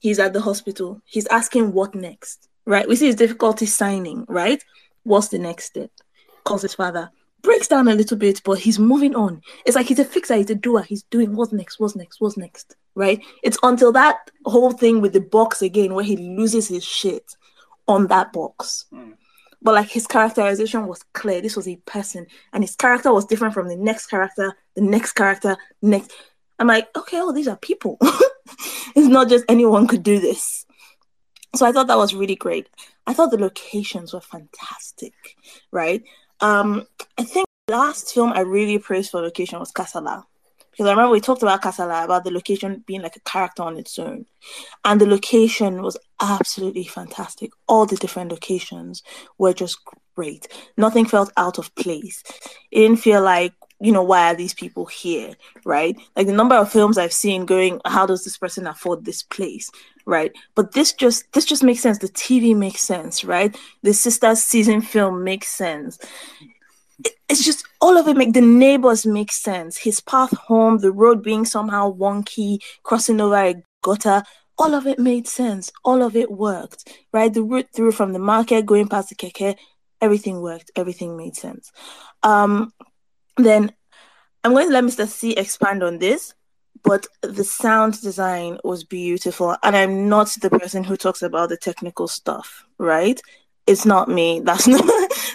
He's 0.00 0.18
at 0.18 0.32
the 0.32 0.40
hospital. 0.40 1.00
He's 1.06 1.26
asking 1.28 1.72
what 1.72 1.94
next, 1.94 2.48
right? 2.66 2.86
We 2.86 2.96
see 2.96 3.06
his 3.06 3.14
difficulty 3.14 3.66
signing, 3.66 4.26
right? 4.28 4.62
What's 5.04 5.28
the 5.28 5.38
next 5.38 5.64
step? 5.64 5.90
calls 6.44 6.62
his 6.62 6.74
father, 6.74 7.10
breaks 7.42 7.68
down 7.68 7.88
a 7.88 7.94
little 7.94 8.16
bit, 8.16 8.40
but 8.44 8.58
he's 8.58 8.78
moving 8.78 9.14
on. 9.16 9.40
It's 9.66 9.76
like 9.76 9.86
he's 9.86 9.98
a 9.98 10.04
fixer, 10.04 10.36
he's 10.36 10.50
a 10.50 10.54
doer, 10.54 10.82
he's 10.82 11.02
doing 11.04 11.34
what's 11.34 11.52
next, 11.52 11.80
what's 11.80 11.96
next, 11.96 12.20
what's 12.20 12.36
next, 12.36 12.76
right? 12.94 13.20
It's 13.42 13.58
until 13.62 13.92
that 13.92 14.30
whole 14.44 14.72
thing 14.72 15.00
with 15.00 15.12
the 15.12 15.20
box 15.20 15.62
again 15.62 15.94
where 15.94 16.04
he 16.04 16.16
loses 16.16 16.68
his 16.68 16.84
shit 16.84 17.34
on 17.88 18.06
that 18.08 18.32
box. 18.32 18.86
Mm. 18.92 19.14
But 19.64 19.74
like 19.74 19.88
his 19.88 20.06
characterization 20.06 20.86
was 20.86 21.02
clear. 21.14 21.40
This 21.40 21.56
was 21.56 21.66
a 21.66 21.76
person, 21.76 22.26
and 22.52 22.62
his 22.62 22.76
character 22.76 23.12
was 23.12 23.24
different 23.24 23.54
from 23.54 23.68
the 23.68 23.76
next 23.76 24.06
character, 24.06 24.54
the 24.76 24.82
next 24.82 25.12
character, 25.12 25.56
next. 25.82 26.12
I'm 26.58 26.68
like, 26.68 26.88
okay, 26.96 27.18
oh, 27.20 27.32
these 27.32 27.48
are 27.48 27.56
people. 27.56 27.98
it's 28.94 29.08
not 29.08 29.28
just 29.28 29.44
anyone 29.48 29.88
could 29.88 30.02
do 30.02 30.20
this. 30.20 30.66
So 31.56 31.66
I 31.66 31.72
thought 31.72 31.86
that 31.86 31.96
was 31.96 32.14
really 32.14 32.36
great. 32.36 32.68
I 33.06 33.14
thought 33.14 33.30
the 33.30 33.38
locations 33.38 34.12
were 34.12 34.20
fantastic, 34.20 35.14
right? 35.72 36.02
Um, 36.40 36.86
I 37.18 37.24
think 37.24 37.46
last 37.68 38.12
film 38.12 38.32
I 38.32 38.40
really 38.40 38.78
praised 38.78 39.10
for 39.10 39.20
location 39.20 39.58
was 39.58 39.72
Kasala. 39.72 40.24
Because 40.74 40.88
I 40.88 40.90
remember 40.90 41.12
we 41.12 41.20
talked 41.20 41.42
about 41.42 41.62
Kasala, 41.62 42.04
about 42.04 42.24
the 42.24 42.32
location 42.32 42.82
being 42.84 43.02
like 43.02 43.14
a 43.14 43.20
character 43.20 43.62
on 43.62 43.76
its 43.76 43.96
own. 43.96 44.26
And 44.84 45.00
the 45.00 45.06
location 45.06 45.82
was 45.82 45.96
absolutely 46.20 46.84
fantastic. 46.84 47.52
All 47.68 47.86
the 47.86 47.96
different 47.96 48.32
locations 48.32 49.04
were 49.38 49.52
just 49.52 49.78
great. 50.16 50.48
Nothing 50.76 51.06
felt 51.06 51.32
out 51.36 51.58
of 51.58 51.72
place. 51.76 52.24
It 52.72 52.80
didn't 52.80 52.98
feel 52.98 53.22
like, 53.22 53.52
you 53.80 53.92
know, 53.92 54.02
why 54.02 54.32
are 54.32 54.36
these 54.36 54.54
people 54.54 54.86
here? 54.86 55.34
Right? 55.64 55.96
Like 56.16 56.26
the 56.26 56.32
number 56.32 56.56
of 56.56 56.72
films 56.72 56.98
I've 56.98 57.12
seen 57.12 57.46
going, 57.46 57.80
how 57.84 58.04
does 58.04 58.24
this 58.24 58.36
person 58.36 58.66
afford 58.66 59.04
this 59.04 59.22
place? 59.22 59.70
right 60.06 60.32
but 60.54 60.72
this 60.72 60.92
just 60.92 61.30
this 61.32 61.44
just 61.44 61.62
makes 61.62 61.80
sense 61.80 61.98
the 61.98 62.08
tv 62.08 62.54
makes 62.54 62.80
sense 62.82 63.24
right 63.24 63.56
the 63.82 63.94
sisters 63.94 64.42
season 64.42 64.80
film 64.80 65.24
makes 65.24 65.48
sense 65.48 65.98
it's 67.34 67.44
just 67.44 67.66
all 67.80 67.96
of 67.96 68.06
it 68.06 68.16
make 68.16 68.32
the 68.32 68.40
neighbors 68.40 69.04
make 69.04 69.32
sense 69.32 69.76
his 69.76 70.00
path 70.00 70.32
home 70.36 70.78
the 70.78 70.92
road 70.92 71.20
being 71.20 71.44
somehow 71.44 71.92
wonky 71.92 72.58
crossing 72.84 73.20
over 73.20 73.36
a 73.36 73.54
gutter 73.82 74.22
all 74.56 74.72
of 74.72 74.86
it 74.86 75.00
made 75.00 75.26
sense 75.26 75.72
all 75.84 76.00
of 76.00 76.14
it 76.14 76.30
worked 76.30 76.88
right 77.12 77.34
the 77.34 77.42
route 77.42 77.66
through 77.74 77.90
from 77.90 78.12
the 78.12 78.20
market 78.20 78.64
going 78.64 78.86
past 78.86 79.08
the 79.08 79.16
keke 79.16 79.56
everything 80.00 80.40
worked 80.40 80.70
everything 80.76 81.16
made 81.16 81.34
sense 81.34 81.72
um 82.22 82.72
then 83.36 83.72
i'm 84.44 84.52
going 84.52 84.68
to 84.68 84.72
let 84.72 84.84
mr 84.84 85.08
c 85.08 85.32
expand 85.32 85.82
on 85.82 85.98
this 85.98 86.34
but 86.84 87.06
the 87.22 87.44
sound 87.44 88.00
design 88.02 88.58
was 88.62 88.84
beautiful. 88.84 89.56
And 89.62 89.74
I'm 89.74 90.08
not 90.08 90.28
the 90.40 90.50
person 90.50 90.84
who 90.84 90.96
talks 90.96 91.22
about 91.22 91.48
the 91.48 91.56
technical 91.56 92.06
stuff, 92.06 92.66
right? 92.78 93.20
It's 93.66 93.86
not 93.86 94.08
me. 94.08 94.40
That's 94.40 94.68
not 94.68 94.84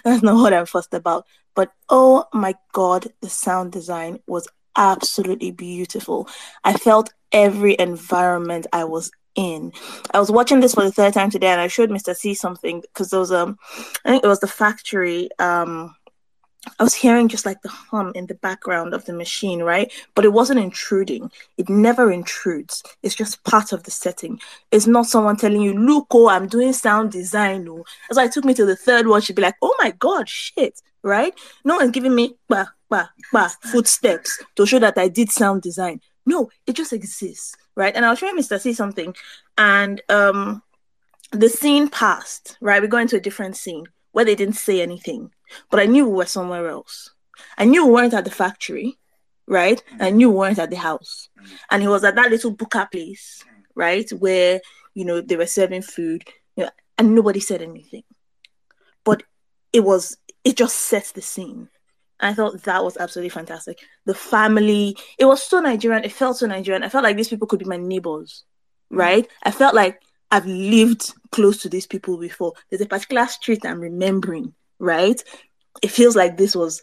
that's 0.04 0.22
not 0.24 0.36
what 0.36 0.54
I'm 0.54 0.68
fussed 0.68 0.94
about. 0.94 1.26
But 1.56 1.72
oh 1.90 2.26
my 2.34 2.56
god, 2.74 3.08
the 3.22 3.30
sound 3.30 3.72
design 3.72 4.20
was 4.28 4.48
absolutely 4.76 5.52
beautiful. 5.52 6.28
I 6.64 6.74
felt 6.74 7.14
every 7.32 7.76
environment 7.78 8.68
I 8.74 8.86
was 8.86 9.12
in. 9.36 9.72
I 10.12 10.20
was 10.20 10.32
watching 10.32 10.60
this 10.60 10.74
for 10.74 10.84
the 10.84 10.92
third 10.92 11.14
time 11.14 11.30
today 11.30 11.48
and 11.48 11.62
I 11.62 11.68
showed 11.68 11.90
Mr. 11.90 12.16
C 12.16 12.34
something 12.34 12.82
because 12.82 13.10
there 13.10 13.20
was 13.20 13.32
um 13.32 13.58
I 14.04 14.10
think 14.10 14.24
it 14.24 14.28
was 14.28 14.40
the 14.40 14.48
factory 14.48 15.30
um 15.40 15.96
I 16.78 16.84
was 16.84 16.94
hearing 16.94 17.30
just 17.30 17.46
like 17.46 17.62
the 17.62 17.70
hum 17.70 18.12
in 18.16 18.28
the 18.28 18.36
background 18.36 18.94
of 18.94 19.06
the 19.06 19.14
machine, 19.14 19.62
right? 19.64 19.92
But 20.14 20.26
it 20.26 20.34
wasn't 20.34 20.60
intruding. 20.60 21.32
It 21.58 21.70
never 21.70 22.12
intrudes. 22.12 22.84
It's 23.02 23.16
just 23.16 23.44
part 23.46 23.72
of 23.72 23.84
the 23.84 23.92
setting. 23.92 24.40
It's 24.72 24.88
not 24.88 25.06
someone 25.06 25.38
telling 25.38 25.62
you, 25.62 25.74
look, 25.74 26.08
oh, 26.12 26.28
I'm 26.28 26.48
doing 26.48 26.74
sound 26.74 27.12
design. 27.12 27.68
Oh. 27.70 27.86
As 28.12 28.18
I 28.18 28.28
took 28.28 28.44
me 28.44 28.54
to 28.56 28.66
the 28.66 28.76
third 28.76 29.08
one, 29.08 29.22
she'd 29.22 29.38
be 29.38 29.42
like, 29.42 29.56
oh 29.62 29.74
my 29.80 29.92
God, 29.92 30.28
shit, 30.28 30.82
right? 31.02 31.34
No 31.64 31.78
one's 31.78 31.92
giving 31.92 32.14
me 32.14 32.36
bah, 32.50 32.68
bah, 32.90 33.08
bah, 33.32 33.50
footsteps 33.62 34.44
to 34.56 34.66
show 34.66 34.80
that 34.80 34.98
I 34.98 35.08
did 35.08 35.32
sound 35.32 35.62
design. 35.62 36.02
No, 36.26 36.50
it 36.68 36.74
just 36.74 36.92
exists, 36.92 37.56
right? 37.76 37.96
And 37.96 38.06
I 38.06 38.10
was 38.10 38.20
showing 38.20 38.38
Mr. 38.38 38.60
C 38.60 38.74
something, 38.74 39.16
and 39.58 40.02
um, 40.10 40.62
the 41.32 41.50
scene 41.50 41.88
passed, 41.88 42.58
right? 42.60 42.82
We 42.82 42.88
go 42.90 42.98
into 42.98 43.16
a 43.16 43.22
different 43.22 43.56
scene 43.56 43.86
where 44.12 44.26
they 44.26 44.36
didn't 44.36 44.56
say 44.56 44.82
anything 44.82 45.32
but 45.70 45.80
I 45.80 45.86
knew 45.86 46.06
we 46.08 46.16
were 46.16 46.26
somewhere 46.26 46.68
else. 46.68 47.12
I 47.58 47.66
knew 47.66 47.86
we 47.86 47.94
weren't 47.94 48.14
at 48.14 48.26
the 48.26 48.32
factory, 48.32 48.98
right? 49.48 49.82
I 50.00 50.12
mm. 50.12 50.16
knew 50.16 50.30
we 50.30 50.38
weren't 50.38 50.60
at 50.60 50.70
the 50.70 50.78
house. 50.78 51.30
Mm. 51.40 51.50
And 51.72 51.82
he 51.82 51.88
was 51.88 52.04
at 52.04 52.16
that 52.16 52.32
little 52.32 52.56
buka 52.56 52.92
place, 52.92 53.44
mm. 53.46 53.64
right? 53.76 54.10
Where, 54.12 54.62
you 54.94 55.06
know, 55.06 55.22
they 55.22 55.36
were 55.36 55.46
serving 55.46 55.82
food, 55.82 56.24
you 56.56 56.64
know, 56.66 56.70
and 56.98 57.16
nobody 57.16 57.40
said 57.40 57.62
anything. 57.62 58.04
But 59.04 59.24
it 59.74 59.82
was, 59.82 60.18
it 60.44 60.58
just 60.58 60.76
sets 60.76 61.12
the 61.12 61.22
scene. 61.22 61.70
I 62.20 62.34
thought 62.34 62.64
that 62.64 62.84
was 62.84 62.98
absolutely 62.98 63.30
fantastic. 63.30 63.80
The 64.06 64.14
family, 64.14 64.98
it 65.18 65.26
was 65.26 65.42
so 65.42 65.62
Nigerian. 65.62 66.04
It 66.04 66.12
felt 66.12 66.38
so 66.38 66.48
Nigerian. 66.48 66.84
I 66.84 66.90
felt 66.90 67.04
like 67.04 67.16
these 67.16 67.30
people 67.30 67.48
could 67.48 67.60
be 67.60 67.66
my 67.66 67.78
neighbors, 67.78 68.44
right? 68.90 69.26
I 69.44 69.52
felt 69.52 69.74
like 69.74 70.02
I've 70.30 70.46
lived 70.46 71.14
close 71.32 71.62
to 71.62 71.70
these 71.70 71.88
people 71.88 72.18
before. 72.18 72.54
There's 72.70 72.82
a 72.82 72.86
particular 72.86 73.26
street 73.28 73.66
I'm 73.66 73.80
remembering 73.80 74.54
right? 74.80 75.22
It 75.82 75.92
feels 75.92 76.16
like 76.16 76.38
this 76.38 76.56
was 76.56 76.82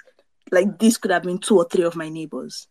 like 0.53 0.79
this 0.79 0.97
could 0.97 1.11
have 1.11 1.25
been 1.25 1.39
two 1.39 1.57
or 1.57 1.67
three 1.69 1.85
of 1.85 1.97
my 1.97 2.09
neighbors. 2.09 2.69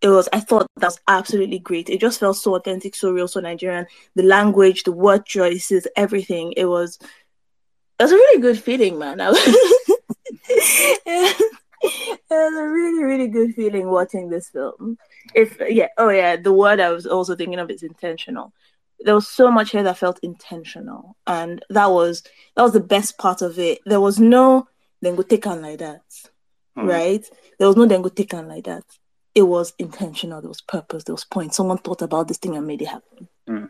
It 0.00 0.08
was 0.08 0.28
I 0.32 0.40
thought 0.40 0.66
that 0.76 0.86
was 0.86 1.00
absolutely 1.08 1.58
great. 1.58 1.88
It 1.88 2.00
just 2.00 2.20
felt 2.20 2.36
so 2.36 2.56
authentic, 2.56 2.94
so 2.94 3.12
real, 3.12 3.28
so 3.28 3.40
Nigerian. 3.40 3.86
The 4.14 4.22
language, 4.22 4.82
the 4.82 4.92
word 4.92 5.24
choices, 5.24 5.86
everything. 5.96 6.52
It 6.56 6.66
was 6.66 6.98
it 7.98 8.02
was 8.02 8.12
a 8.12 8.16
really 8.16 8.42
good 8.42 8.58
feeling, 8.58 8.98
man. 8.98 9.20
I 9.20 9.30
was, 9.30 9.38
it 11.06 11.38
was 12.28 12.54
a 12.54 12.68
really, 12.68 13.04
really 13.04 13.28
good 13.28 13.54
feeling 13.54 13.88
watching 13.88 14.28
this 14.28 14.48
film. 14.48 14.98
If 15.34 15.58
yeah, 15.68 15.88
oh 15.96 16.08
yeah, 16.08 16.36
the 16.36 16.52
word 16.52 16.80
I 16.80 16.90
was 16.90 17.06
also 17.06 17.36
thinking 17.36 17.60
of 17.60 17.70
is 17.70 17.82
intentional. 17.82 18.52
There 19.04 19.14
was 19.14 19.28
so 19.28 19.50
much 19.50 19.70
here 19.70 19.82
that 19.82 19.98
felt 19.98 20.18
intentional, 20.22 21.16
and 21.26 21.64
that 21.70 21.90
was 21.90 22.22
that 22.56 22.62
was 22.62 22.72
the 22.72 22.80
best 22.80 23.18
part 23.18 23.42
of 23.42 23.58
it. 23.58 23.80
There 23.86 24.00
was 24.00 24.18
no 24.18 24.66
then 25.00 25.14
go 25.14 25.22
take 25.22 25.46
on 25.46 25.62
like 25.62 25.78
that, 25.78 26.02
hmm. 26.74 26.86
right? 26.86 27.24
There 27.58 27.68
was 27.68 27.76
no 27.76 27.86
then 27.86 28.02
go 28.02 28.08
take 28.08 28.34
on 28.34 28.48
like 28.48 28.64
that. 28.64 28.84
It 29.34 29.42
was 29.42 29.74
intentional. 29.78 30.40
There 30.40 30.48
was 30.48 30.62
purpose. 30.62 31.04
There 31.04 31.14
was 31.14 31.24
point. 31.24 31.54
Someone 31.54 31.78
thought 31.78 32.02
about 32.02 32.28
this 32.28 32.38
thing 32.38 32.56
and 32.56 32.66
made 32.66 32.82
it 32.82 32.88
happen. 32.88 33.28
Hmm. 33.46 33.64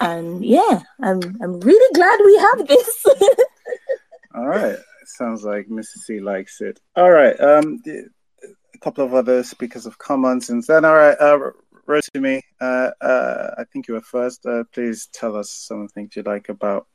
And 0.00 0.44
yeah, 0.44 0.82
I'm 1.02 1.20
I'm 1.42 1.60
really 1.60 1.92
glad 1.94 2.20
we 2.24 2.36
have 2.36 2.68
this. 2.68 3.06
All 4.34 4.46
right. 4.46 4.76
Sounds 5.06 5.44
like 5.44 5.68
Mrs. 5.68 6.04
C 6.04 6.20
likes 6.20 6.60
it. 6.60 6.80
All 6.94 7.10
right. 7.10 7.38
Um, 7.40 7.80
a 7.86 8.78
couple 8.80 9.04
of 9.04 9.14
other 9.14 9.42
speakers 9.42 9.84
have 9.84 9.98
come 9.98 10.24
on 10.24 10.40
since 10.40 10.66
then. 10.66 10.84
All 10.84 10.94
right. 10.94 11.16
Uh, 11.18 11.50
Rotimi, 11.86 12.42
uh, 12.60 12.90
uh, 13.00 13.54
I 13.58 13.64
think 13.64 13.86
you 13.86 13.94
were 13.94 14.00
first. 14.00 14.44
Uh, 14.44 14.64
please 14.72 15.08
tell 15.12 15.36
us 15.36 15.50
something 15.50 16.10
you 16.14 16.22
like 16.22 16.48
about 16.48 16.86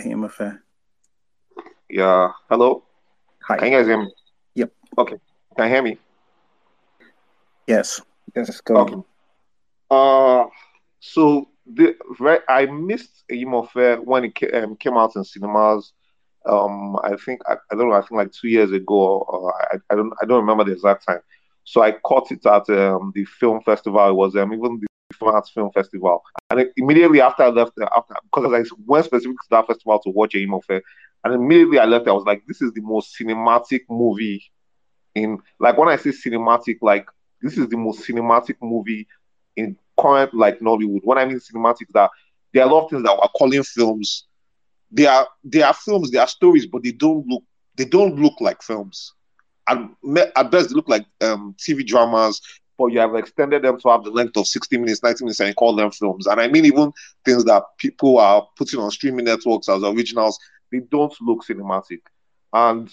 Eyimofe. 0.00 0.58
Yeah. 1.88 2.32
Hello. 2.50 2.82
Hi. 3.46 3.58
Can 3.58 3.72
you 3.72 3.78
guys 3.78 3.86
hear 3.86 3.98
me? 3.98 4.12
Yep. 4.56 4.72
Okay. 4.98 5.16
Can 5.56 5.68
you 5.68 5.74
hear 5.74 5.82
me? 5.82 5.98
Yes. 7.68 8.00
Yes. 8.34 8.60
Go. 8.60 8.76
Okay. 8.78 8.96
Uh, 9.90 10.46
so 10.98 11.48
the 11.66 11.94
right, 12.18 12.40
I 12.48 12.66
missed 12.66 13.24
Eyimofe 13.30 14.04
when 14.04 14.24
it 14.24 14.34
came, 14.34 14.50
um, 14.54 14.76
came 14.76 14.96
out 14.96 15.14
in 15.14 15.22
cinemas. 15.22 15.92
Um, 16.44 16.96
I 17.02 17.14
think 17.24 17.40
I, 17.46 17.54
I, 17.70 17.76
don't 17.76 17.88
know. 17.88 17.94
I 17.94 18.00
think 18.00 18.12
like 18.12 18.32
two 18.32 18.48
years 18.48 18.72
ago. 18.72 19.52
I, 19.72 19.76
I 19.90 19.94
don't 19.94 20.12
I 20.20 20.26
don't 20.26 20.40
remember 20.40 20.64
the 20.64 20.72
exact 20.72 21.06
time. 21.06 21.20
So 21.66 21.82
I 21.82 21.92
caught 21.92 22.30
it 22.30 22.46
at 22.46 22.70
um, 22.70 23.12
the 23.14 23.24
film 23.24 23.60
festival. 23.60 24.08
It 24.08 24.14
was 24.14 24.36
um, 24.36 24.52
even 24.54 24.80
the 24.80 24.86
Arts 25.26 25.50
Film 25.50 25.70
Festival. 25.72 26.22
And 26.50 26.68
immediately 26.76 27.20
after 27.20 27.42
I 27.42 27.48
left, 27.48 27.72
after 27.96 28.14
because 28.22 28.52
I 28.52 28.76
went 28.86 29.04
specifically 29.04 29.34
to 29.34 29.50
that 29.50 29.66
festival 29.66 29.98
to 30.00 30.10
watch 30.10 30.34
Eyimofe, 30.34 30.80
and 31.24 31.34
immediately 31.34 31.78
I 31.78 31.84
left, 31.84 32.06
I 32.08 32.12
was 32.12 32.24
like, 32.24 32.42
this 32.46 32.62
is 32.62 32.72
the 32.72 32.82
most 32.82 33.16
cinematic 33.20 33.80
movie 33.90 34.44
in 35.16 35.38
like 35.58 35.76
when 35.76 35.88
I 35.88 35.96
say 35.96 36.10
cinematic, 36.10 36.78
like 36.82 37.08
this 37.42 37.58
is 37.58 37.68
the 37.68 37.76
most 37.76 38.06
cinematic 38.06 38.56
movie 38.62 39.08
in 39.56 39.76
current 39.98 40.34
like 40.34 40.60
Nollywood. 40.60 41.00
When 41.02 41.18
I 41.18 41.24
mean 41.24 41.40
cinematic, 41.40 41.88
that 41.94 42.10
there 42.52 42.62
are 42.62 42.70
a 42.70 42.72
lot 42.72 42.84
of 42.84 42.90
things 42.90 43.02
that 43.02 43.10
are 43.12 43.30
calling 43.36 43.64
films. 43.64 44.26
They 44.92 45.06
are 45.06 45.26
they 45.42 45.62
are 45.62 45.74
films, 45.74 46.12
they 46.12 46.18
are 46.18 46.28
stories, 46.28 46.66
but 46.66 46.84
they 46.84 46.92
don't 46.92 47.26
look 47.26 47.42
they 47.76 47.86
don't 47.86 48.16
look 48.20 48.40
like 48.40 48.62
films. 48.62 49.12
At, 49.68 50.50
best, 50.50 50.70
look 50.72 50.88
like 50.88 51.04
um, 51.20 51.54
TV 51.58 51.84
dramas, 51.86 52.40
but 52.78 52.86
you 52.86 52.98
have 52.98 53.14
extended 53.14 53.62
them 53.62 53.80
to 53.80 53.88
have 53.88 54.04
the 54.04 54.10
length 54.10 54.36
of 54.36 54.46
60 54.46 54.78
minutes, 54.78 55.02
90 55.02 55.24
minutes, 55.24 55.40
and 55.40 55.56
call 55.56 55.74
them 55.74 55.90
films. 55.90 56.26
And 56.26 56.40
I 56.40 56.48
mean, 56.48 56.64
even 56.64 56.92
things 57.24 57.44
that 57.44 57.62
people 57.78 58.18
are 58.18 58.46
putting 58.56 58.80
on 58.80 58.90
streaming 58.90 59.24
networks 59.24 59.68
as 59.68 59.82
originals, 59.82 60.38
they 60.70 60.80
don't 60.80 61.14
look 61.20 61.44
cinematic. 61.44 62.00
And 62.52 62.90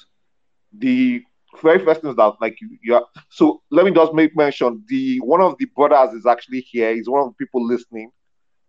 the 0.77 1.23
very 1.61 1.83
first 1.83 2.01
thing 2.01 2.15
that 2.15 2.33
like 2.41 2.59
you, 2.61 2.77
you 2.81 2.95
are, 2.95 3.05
so 3.29 3.61
let 3.69 3.85
me 3.85 3.91
just 3.91 4.13
make 4.13 4.35
mention 4.35 4.83
the 4.87 5.19
one 5.19 5.41
of 5.41 5.55
the 5.59 5.65
brothers 5.65 6.13
is 6.15 6.25
actually 6.25 6.61
here. 6.61 6.95
He's 6.95 7.09
one 7.09 7.21
of 7.21 7.27
the 7.29 7.35
people 7.45 7.65
listening. 7.65 8.11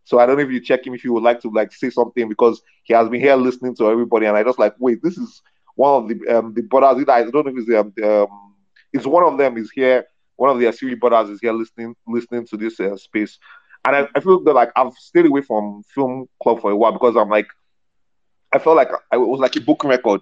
So 0.05 0.19
I 0.19 0.27
don't 0.27 0.37
know 0.37 0.43
if 0.43 0.51
you 0.51 0.61
check 0.61 0.87
him 0.87 0.95
if 0.95 1.03
you 1.03 1.15
would 1.15 1.23
like 1.23 1.41
to 1.41 1.51
like 1.51 1.73
say 1.73 1.89
something 1.89 2.29
because 2.29 2.61
he 2.83 2.93
has 2.93 3.09
been 3.09 3.21
here 3.21 3.37
listening 3.37 3.75
to 3.77 3.89
everybody, 3.89 4.27
and 4.27 4.37
I 4.37 4.43
just 4.43 4.59
like 4.59 4.75
wait, 4.79 5.03
this 5.03 5.17
is 5.17 5.43
one 5.75 6.03
of 6.03 6.09
the 6.09 6.37
um, 6.39 6.55
the 6.55 6.63
brothers. 6.63 7.05
I 7.09 7.23
don't 7.23 7.47
know 7.47 7.53
if 7.53 7.69
it's 7.69 7.75
um, 7.75 7.93
um 8.05 8.55
it's 8.93 9.07
one 9.07 9.25
of 9.25 9.39
them 9.39 9.57
is 9.57 9.71
here. 9.71 10.05
One 10.37 10.51
of 10.51 10.59
the 10.59 10.67
Esiri 10.67 10.99
brothers 10.99 11.31
is 11.31 11.41
here 11.41 11.53
listening 11.53 11.95
listening 12.07 12.47
to 12.49 12.57
this 12.57 12.81
uh, 12.81 12.97
space, 12.97 13.39
and 13.85 13.97
I, 13.97 14.09
I 14.15 14.21
feel 14.21 14.43
that 14.45 14.53
like 14.53 14.71
I've 14.77 14.95
stayed 14.95 15.27
away 15.27 15.43
from 15.43 15.83
film 15.95 16.29
club 16.43 16.61
for 16.61 16.71
a 16.71 16.77
while 16.77 16.93
because 16.93 17.17
I'm 17.17 17.29
like 17.29 17.47
I 18.53 18.59
felt 18.59 18.77
like 18.77 18.91
I, 19.13 19.17
it 19.17 19.19
was 19.19 19.41
like 19.41 19.57
a 19.57 19.61
book 19.61 19.85
record. 19.85 20.21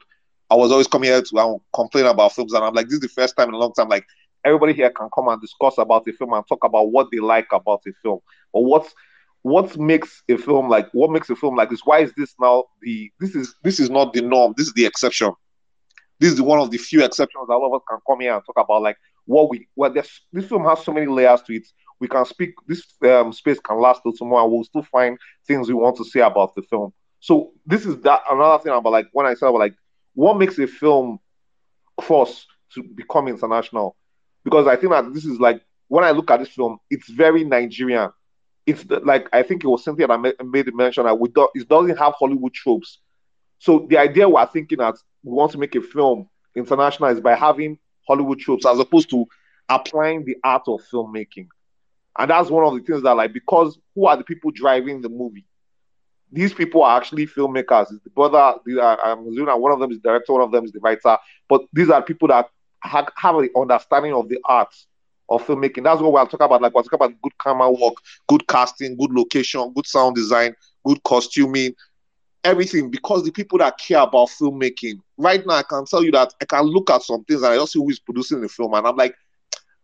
I 0.50 0.54
was 0.54 0.70
always 0.70 0.86
coming 0.86 1.10
here 1.10 1.22
to 1.22 1.38
um, 1.38 1.58
complain 1.74 2.06
about 2.06 2.32
films, 2.32 2.52
and 2.52 2.64
I'm 2.64 2.74
like, 2.74 2.86
this 2.86 2.94
is 2.94 3.00
the 3.00 3.08
first 3.08 3.36
time 3.36 3.48
in 3.48 3.54
a 3.54 3.58
long 3.58 3.72
time. 3.72 3.88
Like 3.88 4.06
everybody 4.44 4.72
here 4.72 4.90
can 4.90 5.08
come 5.14 5.28
and 5.28 5.40
discuss 5.40 5.78
about 5.78 6.04
the 6.04 6.12
film 6.12 6.32
and 6.32 6.44
talk 6.46 6.64
about 6.64 6.90
what 6.90 7.08
they 7.10 7.18
like 7.18 7.48
about 7.52 7.82
the 7.84 7.92
film, 8.02 8.20
or 8.52 8.64
what's 8.64 8.94
what 9.42 9.76
makes 9.76 10.22
a 10.28 10.36
film 10.36 10.68
like 10.68 10.88
what 10.92 11.10
makes 11.10 11.28
a 11.28 11.36
film 11.36 11.56
like 11.56 11.70
this. 11.70 11.80
Why 11.84 12.00
is 12.00 12.12
this 12.16 12.34
now 12.40 12.64
the 12.80 13.10
this 13.20 13.34
is 13.34 13.54
this 13.62 13.80
is 13.80 13.90
not 13.90 14.12
the 14.12 14.22
norm. 14.22 14.54
This 14.56 14.68
is 14.68 14.72
the 14.72 14.86
exception. 14.86 15.32
This 16.20 16.32
is 16.32 16.40
one 16.40 16.60
of 16.60 16.70
the 16.70 16.78
few 16.78 17.04
exceptions 17.04 17.48
that 17.48 17.54
a 17.54 17.58
lot 17.58 17.74
of 17.74 17.74
us 17.74 17.82
can 17.88 17.98
come 18.06 18.20
here 18.20 18.34
and 18.34 18.42
talk 18.44 18.64
about 18.64 18.82
like 18.82 18.96
what 19.26 19.50
we 19.50 19.66
well 19.74 19.92
this 19.92 20.20
this 20.32 20.46
film 20.46 20.64
has 20.64 20.84
so 20.84 20.92
many 20.92 21.06
layers 21.06 21.42
to 21.42 21.54
it. 21.54 21.66
We 21.98 22.08
can 22.08 22.24
speak 22.24 22.54
this 22.66 22.84
um, 23.04 23.32
space 23.32 23.58
can 23.60 23.80
last 23.80 24.02
till 24.02 24.12
tomorrow 24.12 24.44
and 24.44 24.52
we'll 24.52 24.64
still 24.64 24.82
find 24.82 25.18
things 25.46 25.68
we 25.68 25.74
want 25.74 25.96
to 25.96 26.04
say 26.04 26.20
about 26.20 26.54
the 26.54 26.62
film. 26.62 26.92
So 27.20 27.52
this 27.66 27.86
is 27.86 28.00
that 28.02 28.22
another 28.30 28.62
thing 28.62 28.72
about 28.72 28.92
like 28.92 29.06
when 29.12 29.26
I 29.26 29.34
said 29.34 29.48
about 29.48 29.58
like 29.58 29.74
what 30.14 30.38
makes 30.38 30.58
a 30.58 30.66
film 30.66 31.18
cross 31.96 32.46
to 32.74 32.82
become 32.82 33.28
international? 33.28 33.96
Because 34.44 34.66
I 34.66 34.76
think 34.76 34.92
that 34.92 35.12
this 35.12 35.24
is 35.24 35.38
like 35.40 35.62
when 35.88 36.04
I 36.04 36.10
look 36.12 36.30
at 36.30 36.40
this 36.40 36.48
film, 36.48 36.78
it's 36.90 37.08
very 37.08 37.44
Nigerian. 37.44 38.10
It's 38.66 38.84
like 39.04 39.28
I 39.32 39.42
think 39.42 39.64
it 39.64 39.66
was 39.66 39.84
Cynthia 39.84 40.06
that 40.06 40.20
made, 40.20 40.74
mention 40.74 41.04
that 41.04 41.18
we 41.18 41.28
do, 41.28 41.48
it 41.54 41.68
doesn't 41.68 41.96
have 41.96 42.14
Hollywood 42.18 42.54
tropes. 42.54 42.98
So 43.58 43.86
the 43.88 43.98
idea 43.98 44.28
we're 44.28 44.46
thinking 44.46 44.78
that 44.78 44.96
we 45.22 45.32
want 45.32 45.52
to 45.52 45.58
make 45.58 45.74
a 45.74 45.80
film 45.80 46.28
international 46.54 47.10
is 47.10 47.20
by 47.20 47.34
having 47.34 47.78
Hollywood 48.06 48.38
tropes 48.38 48.66
as 48.66 48.78
opposed 48.78 49.10
to 49.10 49.26
applying 49.68 50.24
the 50.24 50.36
art 50.44 50.62
of 50.66 50.80
filmmaking. 50.92 51.48
And 52.18 52.30
that's 52.30 52.50
one 52.50 52.64
of 52.64 52.74
the 52.74 52.84
things 52.84 53.02
that 53.02 53.16
like 53.16 53.32
because 53.32 53.78
who 53.94 54.06
are 54.06 54.16
the 54.16 54.24
people 54.24 54.50
driving 54.50 55.00
the 55.00 55.08
movie? 55.08 55.46
these 56.32 56.54
people 56.54 56.82
are 56.82 56.96
actually 56.96 57.26
filmmakers. 57.26 57.92
It's 57.92 58.02
the 58.02 58.10
brother, 58.10 58.58
the, 58.64 58.80
uh, 58.80 58.96
I'm 59.04 59.28
assuming 59.28 59.60
one 59.60 59.70
of 59.70 59.78
them 59.78 59.92
is 59.92 59.98
director, 59.98 60.32
one 60.32 60.42
of 60.42 60.50
them 60.50 60.64
is 60.64 60.72
the 60.72 60.80
writer. 60.80 61.18
But 61.48 61.62
these 61.72 61.90
are 61.90 62.02
people 62.02 62.28
that 62.28 62.48
have, 62.80 63.08
have 63.16 63.36
an 63.36 63.50
understanding 63.54 64.14
of 64.14 64.28
the 64.30 64.38
art 64.44 64.74
of 65.32 65.46
filmmaking. 65.46 65.84
That's 65.84 66.00
what 66.00 66.12
we're 66.12 66.24
talking 66.24 66.44
about. 66.44 66.62
Like 66.62 66.74
we're 66.74 66.82
talking 66.82 66.96
about 66.96 67.22
good 67.22 67.32
camera 67.38 67.70
work, 67.70 67.94
good 68.28 68.46
casting, 68.46 68.96
good 68.96 69.12
location, 69.12 69.72
good 69.74 69.86
sound 69.86 70.14
design, 70.14 70.54
good 70.84 71.02
costuming, 71.02 71.74
everything. 72.44 72.90
Because 72.90 73.24
the 73.24 73.32
people 73.32 73.58
that 73.58 73.78
care 73.78 74.00
about 74.00 74.28
filmmaking, 74.28 75.00
right 75.16 75.44
now, 75.46 75.54
I 75.54 75.62
can 75.62 75.86
tell 75.86 76.04
you 76.04 76.12
that 76.12 76.34
I 76.40 76.44
can 76.44 76.64
look 76.64 76.90
at 76.90 77.02
some 77.02 77.24
things 77.24 77.42
and 77.42 77.52
I 77.52 77.56
just 77.56 77.72
see 77.72 77.78
who 77.78 77.90
is 77.90 77.98
producing 77.98 78.40
the 78.40 78.48
film, 78.48 78.74
and 78.74 78.86
I'm 78.86 78.96
like, 78.96 79.14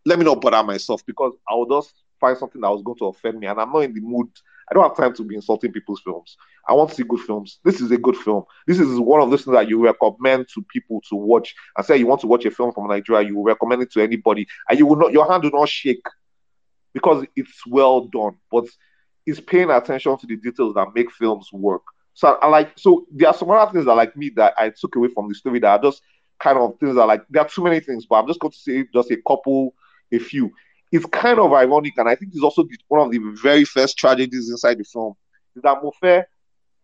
let 0.05 0.17
me 0.17 0.25
not 0.25 0.41
bother 0.41 0.63
myself 0.63 1.05
because 1.05 1.33
I 1.49 1.55
will 1.55 1.81
just 1.81 1.93
find 2.19 2.37
something 2.37 2.61
that 2.61 2.69
was 2.69 2.83
going 2.83 2.97
to 2.99 3.05
offend 3.05 3.39
me, 3.39 3.47
and 3.47 3.59
I'm 3.59 3.71
not 3.71 3.79
in 3.79 3.93
the 3.93 4.01
mood 4.01 4.29
I 4.69 4.73
don't 4.73 4.83
have 4.83 4.95
time 4.95 5.13
to 5.15 5.23
be 5.23 5.35
insulting 5.35 5.71
people's 5.71 6.01
films. 6.01 6.37
I 6.67 6.73
want 6.73 6.91
to 6.91 6.95
see 6.95 7.03
good 7.03 7.21
films. 7.21 7.59
This 7.63 7.81
is 7.81 7.89
a 7.91 7.97
good 7.97 8.15
film. 8.15 8.43
This 8.67 8.79
is 8.79 8.99
one 8.99 9.21
of 9.21 9.29
those 9.31 9.43
things 9.43 9.55
that 9.55 9.67
you 9.67 9.83
recommend 9.83 10.47
to 10.53 10.63
people 10.71 11.01
to 11.09 11.15
watch. 11.15 11.55
And 11.75 11.85
say 11.85 11.97
you 11.97 12.07
want 12.07 12.21
to 12.21 12.27
watch 12.27 12.45
a 12.45 12.51
film 12.51 12.71
from 12.73 12.87
Nigeria, 12.87 13.27
you 13.27 13.41
recommend 13.41 13.81
it 13.81 13.91
to 13.93 14.01
anybody, 14.01 14.47
and 14.69 14.77
you 14.77 14.85
will 14.85 14.95
not. 14.95 15.11
Your 15.11 15.29
hand 15.29 15.43
will 15.43 15.59
not 15.59 15.69
shake 15.69 16.05
because 16.93 17.25
it's 17.35 17.65
well 17.67 18.01
done. 18.05 18.35
But 18.51 18.65
it's 19.25 19.39
paying 19.39 19.71
attention 19.71 20.17
to 20.17 20.27
the 20.27 20.37
details 20.37 20.75
that 20.75 20.93
make 20.93 21.11
films 21.11 21.49
work. 21.51 21.81
So 22.13 22.37
I 22.41 22.47
like. 22.47 22.77
So 22.77 23.05
there 23.11 23.29
are 23.29 23.33
some 23.33 23.49
other 23.49 23.71
things 23.71 23.85
that 23.85 23.95
like 23.95 24.15
me 24.15 24.29
that 24.35 24.53
I 24.57 24.69
took 24.69 24.95
away 24.95 25.09
from 25.13 25.29
the 25.29 25.35
story 25.35 25.59
that 25.59 25.79
are 25.79 25.81
just 25.81 26.01
kind 26.39 26.57
of 26.57 26.79
things 26.79 26.95
that 26.95 27.05
like 27.05 27.23
there 27.29 27.41
are 27.41 27.49
too 27.49 27.63
many 27.63 27.79
things, 27.79 28.05
but 28.05 28.15
I'm 28.15 28.27
just 28.27 28.39
going 28.39 28.51
to 28.51 28.57
say 28.57 28.85
just 28.93 29.11
a 29.11 29.17
couple, 29.27 29.73
a 30.11 30.19
few 30.19 30.51
it's 30.91 31.05
kind 31.05 31.39
of 31.39 31.53
ironic, 31.53 31.97
and 31.97 32.09
I 32.09 32.15
think 32.15 32.33
it's 32.33 32.43
also 32.43 32.65
one 32.87 33.01
of 33.05 33.11
the 33.11 33.19
very 33.41 33.65
first 33.65 33.97
tragedies 33.97 34.49
inside 34.49 34.77
the 34.79 34.83
film, 34.83 35.13
is 35.55 35.61
that 35.61 35.81
Mofe 35.81 36.23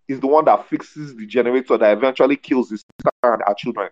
is 0.08 0.20
the 0.20 0.28
one 0.28 0.46
that 0.46 0.68
fixes 0.68 1.16
the 1.16 1.26
generator 1.26 1.78
that 1.78 1.98
eventually 1.98 2.36
kills 2.36 2.70
his 2.70 2.82
sister 2.82 3.34
and 3.34 3.42
her 3.46 3.54
children. 3.56 3.90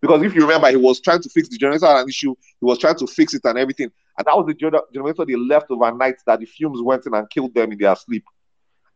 Because 0.00 0.22
if 0.22 0.34
you 0.34 0.42
remember, 0.42 0.68
he 0.68 0.76
was 0.76 1.00
trying 1.00 1.22
to 1.22 1.30
fix 1.30 1.48
the 1.48 1.56
generator 1.56 1.86
an 1.86 2.06
issue, 2.06 2.34
he 2.60 2.66
was 2.66 2.78
trying 2.78 2.96
to 2.96 3.06
fix 3.06 3.32
it 3.32 3.40
and 3.44 3.56
everything. 3.56 3.90
And 4.18 4.26
that 4.26 4.36
was 4.36 4.46
the 4.46 4.52
generator 4.92 5.24
they 5.24 5.34
left 5.34 5.70
overnight 5.70 6.16
that 6.26 6.40
the 6.40 6.46
fumes 6.46 6.82
went 6.82 7.06
in 7.06 7.14
and 7.14 7.28
killed 7.30 7.54
them 7.54 7.72
in 7.72 7.78
their 7.78 7.96
sleep. 7.96 8.24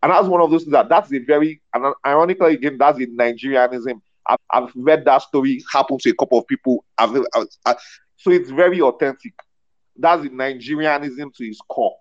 And 0.02 0.12
that's 0.12 0.28
one 0.28 0.42
of 0.42 0.50
those 0.50 0.64
things 0.64 0.72
that 0.72 0.90
that's 0.90 1.10
a 1.12 1.18
very, 1.18 1.62
and 1.72 1.94
ironically, 2.06 2.54
again, 2.54 2.76
that's 2.76 2.98
a 2.98 3.06
Nigerianism. 3.06 4.00
I've, 4.26 4.38
I've 4.50 4.72
read 4.76 5.06
that 5.06 5.22
story 5.22 5.64
happen 5.72 5.96
to 5.98 6.10
a 6.10 6.14
couple 6.14 6.38
of 6.38 6.46
people. 6.46 6.84
I've, 6.98 7.16
I, 7.16 7.44
I, 7.64 7.76
so 8.16 8.30
it's 8.30 8.50
very 8.50 8.82
authentic. 8.82 9.32
That's 9.98 10.22
the 10.22 10.30
Nigerianism 10.30 11.34
to 11.34 11.44
his 11.44 11.60
core. 11.68 11.96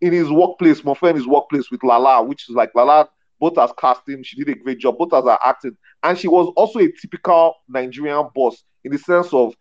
In 0.00 0.12
his 0.12 0.30
workplace, 0.30 0.80
friend, 0.80 1.16
his 1.16 1.26
workplace 1.26 1.70
with 1.70 1.82
Lala, 1.82 2.22
which 2.22 2.48
is 2.48 2.54
like 2.54 2.74
Lala, 2.74 3.08
both 3.38 3.58
as 3.58 3.72
casting, 3.78 4.22
she 4.22 4.36
did 4.36 4.48
a 4.56 4.58
great 4.58 4.78
job, 4.78 4.98
both 4.98 5.12
as 5.12 5.24
her 5.24 5.38
acting. 5.44 5.76
And 6.02 6.18
she 6.18 6.28
was 6.28 6.52
also 6.56 6.80
a 6.80 6.90
typical 6.92 7.54
Nigerian 7.68 8.28
boss 8.34 8.62
in 8.84 8.92
the 8.92 8.98
sense 8.98 9.32
of 9.32 9.54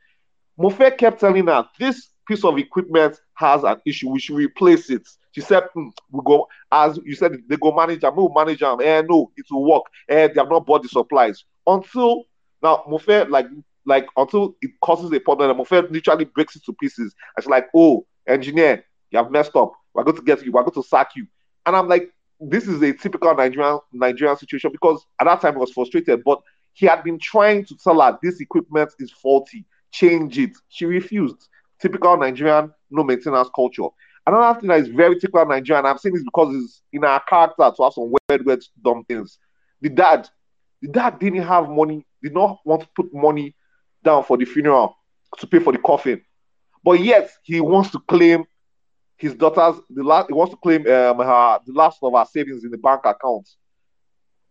Mofe 0.59 0.97
kept 0.97 1.19
telling 1.19 1.47
her, 1.47 1.67
this 1.79 2.09
piece 2.27 2.43
of 2.45 2.57
equipment 2.57 3.19
has 3.33 3.63
an 3.63 3.77
issue, 3.85 4.09
we 4.09 4.19
should 4.19 4.35
replace 4.37 4.89
it. 4.89 5.07
She 5.31 5.41
said, 5.41 5.63
mm, 5.75 5.91
we 6.11 6.21
go, 6.25 6.47
as 6.71 6.97
you 7.03 7.15
said, 7.15 7.33
they 7.47 7.57
go 7.57 7.75
manage 7.75 8.01
them, 8.01 8.15
we 8.15 8.23
will 8.23 8.33
manage 8.33 8.59
them. 8.59 8.79
Eh, 8.81 9.01
no, 9.01 9.31
it 9.35 9.45
will 9.51 9.65
work. 9.69 9.83
Eh, 10.07 10.27
they 10.27 10.39
have 10.39 10.49
not 10.49 10.65
bought 10.65 10.83
the 10.83 10.89
supplies. 10.89 11.43
Until 11.67 12.23
Now 12.61 12.83
Mofe 12.89 13.29
like 13.29 13.47
like 13.85 14.07
until 14.17 14.55
it 14.61 14.71
causes 14.81 15.11
a 15.11 15.19
problem, 15.19 15.49
and 15.49 15.59
Mofe 15.59 15.89
literally 15.91 16.25
breaks 16.25 16.55
it 16.55 16.63
to 16.65 16.73
pieces. 16.73 17.15
And 17.35 17.43
she's 17.43 17.49
like, 17.49 17.67
oh, 17.75 18.05
engineer, 18.27 18.83
you 19.11 19.17
have 19.17 19.31
messed 19.31 19.55
up. 19.55 19.73
We're 19.93 20.03
going 20.03 20.17
to 20.17 20.23
get 20.23 20.43
you. 20.43 20.51
We're 20.51 20.63
going 20.63 20.73
to 20.73 20.83
sack 20.83 21.15
you. 21.15 21.27
And 21.65 21.75
I'm 21.75 21.87
like, 21.87 22.11
this 22.39 22.67
is 22.67 22.81
a 22.81 22.93
typical 22.93 23.33
Nigerian 23.35 23.79
Nigerian 23.93 24.37
situation 24.37 24.71
because 24.71 25.05
at 25.19 25.25
that 25.25 25.41
time 25.41 25.53
he 25.53 25.59
was 25.59 25.71
frustrated, 25.71 26.23
but 26.23 26.41
he 26.73 26.85
had 26.85 27.03
been 27.03 27.17
trying 27.17 27.65
to 27.65 27.75
tell 27.77 28.01
her 28.01 28.17
this 28.21 28.41
equipment 28.41 28.91
is 28.99 29.11
faulty, 29.11 29.65
change 29.91 30.37
it. 30.37 30.51
She 30.67 30.85
refused. 30.85 31.47
Typical 31.79 32.17
Nigerian 32.17 32.71
no 32.91 33.03
maintenance 33.03 33.49
culture. 33.55 33.87
Another 34.27 34.59
thing 34.59 34.69
that 34.69 34.79
is 34.79 34.87
very 34.87 35.19
typical 35.19 35.45
Nigerian, 35.45 35.85
I'm 35.85 35.97
saying 35.97 36.15
this 36.15 36.23
because 36.23 36.55
it's 36.55 36.81
in 36.91 37.03
our 37.03 37.21
character 37.21 37.71
to 37.75 37.83
have 37.83 37.93
some 37.93 38.11
weird, 38.29 38.45
weird, 38.45 38.63
dumb 38.83 39.03
things. 39.05 39.37
The 39.81 39.89
dad, 39.89 40.27
the 40.81 40.87
dad 40.87 41.19
didn't 41.19 41.43
have 41.43 41.69
money, 41.69 42.05
did 42.23 42.33
not 42.33 42.59
want 42.65 42.81
to 42.81 42.87
put 42.95 43.13
money 43.13 43.55
down 44.05 44.23
for 44.23 44.37
the 44.37 44.45
funeral 44.45 44.95
to 45.39 45.47
pay 45.47 45.59
for 45.59 45.73
the 45.73 45.79
coffin, 45.79 46.21
but 46.83 46.93
yet 46.93 47.29
he 47.43 47.59
wants 47.59 47.91
to 47.91 47.99
claim 47.99 48.45
his 49.17 49.33
daughter's 49.35 49.81
the 49.89 50.03
last. 50.03 50.27
He 50.27 50.33
wants 50.33 50.53
to 50.53 50.57
claim 50.57 50.81
um, 50.87 51.19
her 51.19 51.59
the 51.65 51.73
last 51.73 51.99
of 52.01 52.13
her 52.13 52.25
savings 52.25 52.63
in 52.63 52.71
the 52.71 52.77
bank 52.77 53.01
account. 53.05 53.49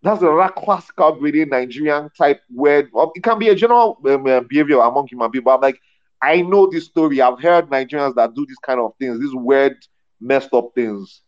That's 0.02 0.22
a 0.22 0.50
classical 0.54 1.12
British 1.12 1.48
Nigerian 1.48 2.10
type 2.16 2.42
word. 2.52 2.90
It 3.14 3.22
can 3.22 3.38
be 3.38 3.48
a 3.48 3.54
general 3.54 3.98
um, 4.06 4.26
uh, 4.26 4.40
behavior 4.40 4.80
among 4.80 5.06
human 5.06 5.30
people. 5.30 5.50
I'm 5.52 5.62
like, 5.62 5.80
I 6.20 6.42
know 6.42 6.66
this 6.66 6.84
story. 6.86 7.22
I've 7.22 7.40
heard 7.40 7.70
Nigerians 7.70 8.14
that 8.16 8.34
do 8.34 8.44
this 8.46 8.58
kind 8.58 8.80
of 8.80 8.92
things, 8.98 9.18
these 9.20 9.34
weird, 9.34 9.76
messed 10.20 10.52
up 10.52 10.70
things. 10.74 11.22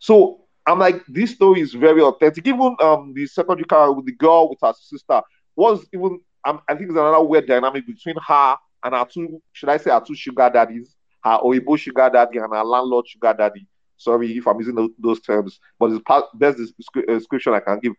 So 0.00 0.40
I'm 0.66 0.78
like, 0.78 1.04
this 1.08 1.32
story 1.32 1.60
is 1.60 1.72
very 1.74 2.02
authentic. 2.02 2.46
Even 2.46 2.76
um 2.80 3.12
the 3.14 3.26
secondary 3.26 3.64
car 3.64 3.92
with 3.92 4.06
the 4.06 4.12
girl 4.12 4.48
with 4.48 4.58
her 4.62 4.72
sister 4.80 5.22
was 5.56 5.86
even 5.92 6.20
I 6.44 6.52
think 6.68 6.88
there's 6.88 6.90
another 6.90 7.22
weird 7.22 7.46
dynamic 7.46 7.86
between 7.86 8.16
her 8.26 8.56
and 8.82 8.94
her 8.94 9.06
two, 9.10 9.42
should 9.52 9.68
I 9.68 9.76
say, 9.76 9.90
her 9.90 10.02
two 10.04 10.14
sugar 10.14 10.50
daddies, 10.52 10.94
her 11.22 11.38
Oibo 11.42 11.78
sugar 11.78 12.10
daddy 12.12 12.38
and 12.38 12.52
her 12.52 12.64
landlord 12.64 13.06
sugar 13.08 13.34
daddy. 13.36 13.66
Sorry 13.96 14.36
if 14.36 14.46
I'm 14.46 14.58
using 14.58 14.94
those, 14.98 15.20
terms, 15.20 15.60
but 15.78 15.90
it's 15.90 16.02
part, 16.04 16.26
best 16.38 16.58
uh, 16.58 17.02
description 17.06 17.52
I 17.52 17.60
can 17.60 17.78
give. 17.80 17.92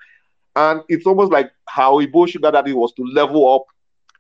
And 0.55 0.81
it's 0.89 1.05
almost 1.05 1.31
like 1.31 1.51
how 1.67 1.99
Oibo 1.99 2.27
sugar 2.27 2.51
daddy 2.51 2.73
was 2.73 2.93
to 2.93 3.03
level 3.03 3.53
up. 3.53 3.65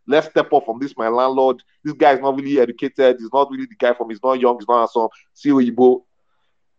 Let's 0.07 0.27
step 0.27 0.51
up 0.53 0.65
from 0.65 0.79
this, 0.79 0.95
my 0.95 1.07
landlord. 1.07 1.63
This 1.83 1.93
guy 1.93 2.13
is 2.13 2.21
not 2.21 2.35
really 2.35 2.59
educated. 2.59 3.17
He's 3.19 3.33
not 3.33 3.49
really 3.49 3.65
the 3.65 3.75
guy 3.75 3.93
from. 3.93 4.09
He's 4.09 4.21
not 4.23 4.39
young. 4.39 4.57
He's 4.59 4.67
not 4.67 4.79
handsome. 4.79 5.07
See 5.33 5.49
Oibo. 5.49 6.03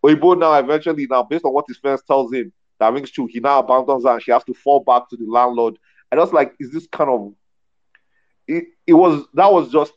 Oibo 0.05 0.39
now 0.39 0.55
eventually 0.55 1.07
now 1.09 1.23
based 1.23 1.45
on 1.45 1.53
what 1.53 1.65
his 1.69 1.79
friends 1.79 2.03
tells 2.07 2.33
him 2.33 2.53
that 2.83 2.93
rings 2.93 3.13
true. 3.13 3.29
He 3.31 3.39
now 3.39 3.61
abandons 3.61 4.05
her 4.05 4.15
and 4.15 4.23
she 4.23 4.33
has 4.33 4.43
to 4.45 4.55
fall 4.55 4.81
back 4.81 5.09
to 5.11 5.17
the 5.17 5.25
landlord. 5.25 5.79
I 6.21 6.23
was 6.23 6.33
like, 6.33 6.55
is 6.61 6.71
this 6.73 6.87
kind 6.87 7.11
of 7.11 7.35
it, 8.47 8.65
it 8.87 8.95
was 8.95 9.25
that 9.35 9.53
was 9.53 9.71
just 9.71 9.93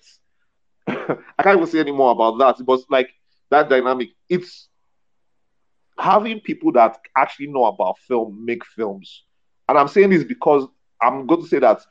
I 0.87 1.43
can't 1.43 1.57
even 1.57 1.67
say 1.67 1.79
any 1.79 1.91
more 1.91 2.11
about 2.11 2.37
that. 2.39 2.59
It 2.61 2.67
was 2.67 2.85
like 2.89 3.09
that 3.49 3.69
dynamic. 3.69 4.09
It's 4.29 4.67
having 5.97 6.39
people 6.39 6.71
that 6.73 6.97
actually 7.15 7.47
know 7.47 7.65
about 7.65 7.97
film 7.99 8.43
make 8.45 8.65
films. 8.65 9.23
And 9.67 9.77
I'm 9.77 9.87
saying 9.87 10.09
this 10.09 10.23
because 10.23 10.67
I'm 11.01 11.25
going 11.25 11.41
to 11.41 11.47
say 11.47 11.59
that 11.59 11.81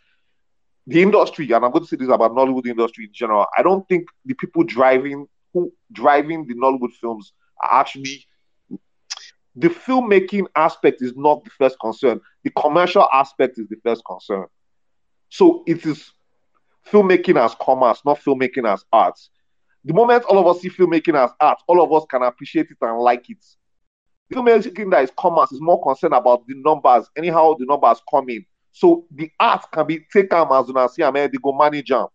the 0.86 1.02
industry, 1.02 1.50
and 1.52 1.64
I'm 1.64 1.72
going 1.72 1.84
to 1.84 1.88
say 1.88 1.96
this 1.96 2.08
about 2.08 2.32
Nollywood 2.32 2.66
industry 2.66 3.06
in 3.06 3.12
general, 3.12 3.46
I 3.56 3.62
don't 3.62 3.88
think 3.88 4.06
the 4.24 4.34
people 4.34 4.62
driving 4.64 5.26
who 5.52 5.72
driving 5.92 6.46
the 6.46 6.54
Nollywood 6.54 6.92
films 7.00 7.32
are 7.62 7.80
actually 7.80 8.26
the 9.56 9.68
filmmaking 9.68 10.46
aspect 10.56 11.00
is 11.02 11.14
not 11.16 11.44
the 11.44 11.50
first 11.50 11.78
concern. 11.80 12.20
The 12.42 12.50
commercial 12.50 13.06
aspect 13.12 13.58
is 13.58 13.68
the 13.68 13.76
first 13.84 14.02
concern. 14.04 14.46
So 15.28 15.62
it 15.66 15.86
is 15.86 16.10
filmmaking 16.86 17.42
as 17.42 17.54
commerce, 17.60 18.00
not 18.04 18.20
filmmaking 18.20 18.70
as 18.70 18.84
art. 18.92 19.18
The 19.84 19.94
moment 19.94 20.24
all 20.24 20.38
of 20.38 20.46
us 20.46 20.62
see 20.62 20.70
filmmaking 20.70 21.22
as 21.22 21.30
art, 21.40 21.58
all 21.68 21.82
of 21.82 21.92
us 21.92 22.06
can 22.10 22.22
appreciate 22.22 22.70
it 22.70 22.78
and 22.80 22.98
like 22.98 23.28
it. 23.30 23.44
Filmmaking 24.32 24.90
that 24.90 25.04
is 25.04 25.12
commerce 25.16 25.52
is 25.52 25.60
more 25.60 25.82
concerned 25.82 26.14
about 26.14 26.46
the 26.46 26.54
numbers, 26.56 27.08
anyhow 27.16 27.54
the 27.58 27.66
numbers 27.66 28.00
come 28.10 28.28
in. 28.28 28.44
So 28.72 29.06
the 29.14 29.30
art 29.38 29.66
can 29.70 29.86
be 29.86 30.00
taken 30.12 30.48
as 30.50 30.68
an 30.68 30.88
see 30.88 31.02
they 31.02 31.28
go 31.40 31.52
manage. 31.52 31.90
And 31.90 32.10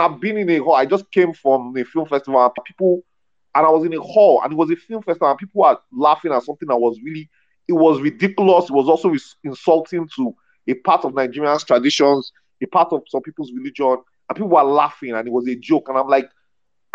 I've 0.00 0.20
been 0.20 0.38
in 0.38 0.48
a 0.48 0.58
hall. 0.58 0.74
I 0.74 0.86
just 0.86 1.10
came 1.10 1.34
from 1.34 1.76
a 1.76 1.84
film 1.84 2.06
festival 2.08 2.50
people 2.64 3.02
and 3.54 3.66
I 3.66 3.70
was 3.70 3.84
in 3.84 3.94
a 3.94 4.00
hall 4.00 4.40
and 4.42 4.52
it 4.52 4.56
was 4.56 4.70
a 4.70 4.76
film 4.76 5.02
festival 5.02 5.30
and 5.30 5.38
people 5.38 5.62
were 5.62 5.78
laughing 5.92 6.32
at 6.32 6.42
something 6.42 6.68
that 6.68 6.76
was 6.76 6.98
really 7.02 7.28
it 7.68 7.74
was 7.74 8.00
ridiculous. 8.00 8.64
It 8.64 8.72
was 8.72 8.88
also 8.88 9.14
insulting 9.44 10.08
to 10.16 10.34
a 10.66 10.74
part 10.74 11.04
of 11.04 11.14
Nigerian's 11.14 11.64
traditions 11.64 12.32
a 12.62 12.66
part 12.66 12.92
of 12.92 13.02
some 13.08 13.22
people's 13.22 13.52
religion, 13.52 13.96
and 14.28 14.36
people 14.36 14.48
were 14.48 14.62
laughing, 14.62 15.12
and 15.12 15.26
it 15.26 15.30
was 15.32 15.46
a 15.48 15.56
joke. 15.56 15.88
And 15.88 15.98
I'm 15.98 16.08
like, 16.08 16.30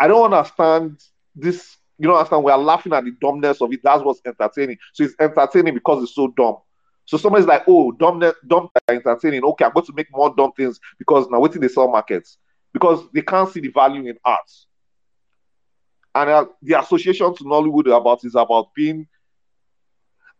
I 0.00 0.08
don't 0.08 0.32
understand 0.32 1.00
this. 1.34 1.76
You 1.98 2.08
don't 2.08 2.16
understand? 2.16 2.44
We 2.44 2.52
are 2.52 2.58
laughing 2.58 2.92
at 2.92 3.04
the 3.04 3.12
dumbness 3.20 3.60
of 3.60 3.72
it. 3.72 3.80
That's 3.82 4.02
what's 4.02 4.20
entertaining. 4.24 4.78
So 4.92 5.04
it's 5.04 5.14
entertaining 5.20 5.74
because 5.74 6.02
it's 6.02 6.14
so 6.14 6.28
dumb. 6.36 6.56
So 7.06 7.16
somebody's 7.16 7.46
like, 7.46 7.64
oh, 7.66 7.92
dumb, 7.92 8.22
dumb 8.46 8.68
entertaining. 8.88 9.42
Okay, 9.42 9.64
I'm 9.64 9.72
going 9.72 9.86
to 9.86 9.92
make 9.94 10.08
more 10.12 10.32
dumb 10.36 10.52
things 10.56 10.78
because 10.98 11.26
now 11.30 11.40
waiting 11.40 11.60
they 11.60 11.68
sell 11.68 11.88
markets 11.88 12.38
because 12.72 13.08
they 13.12 13.22
can't 13.22 13.50
see 13.50 13.60
the 13.60 13.68
value 13.68 14.06
in 14.08 14.16
art. 14.24 14.40
And 16.18 16.30
uh, 16.30 16.46
the 16.62 16.78
association 16.80 17.34
to 17.36 17.44
Nollywood 17.44 17.96
about 17.96 18.24
is 18.24 18.34
about 18.34 18.74
being 18.74 19.06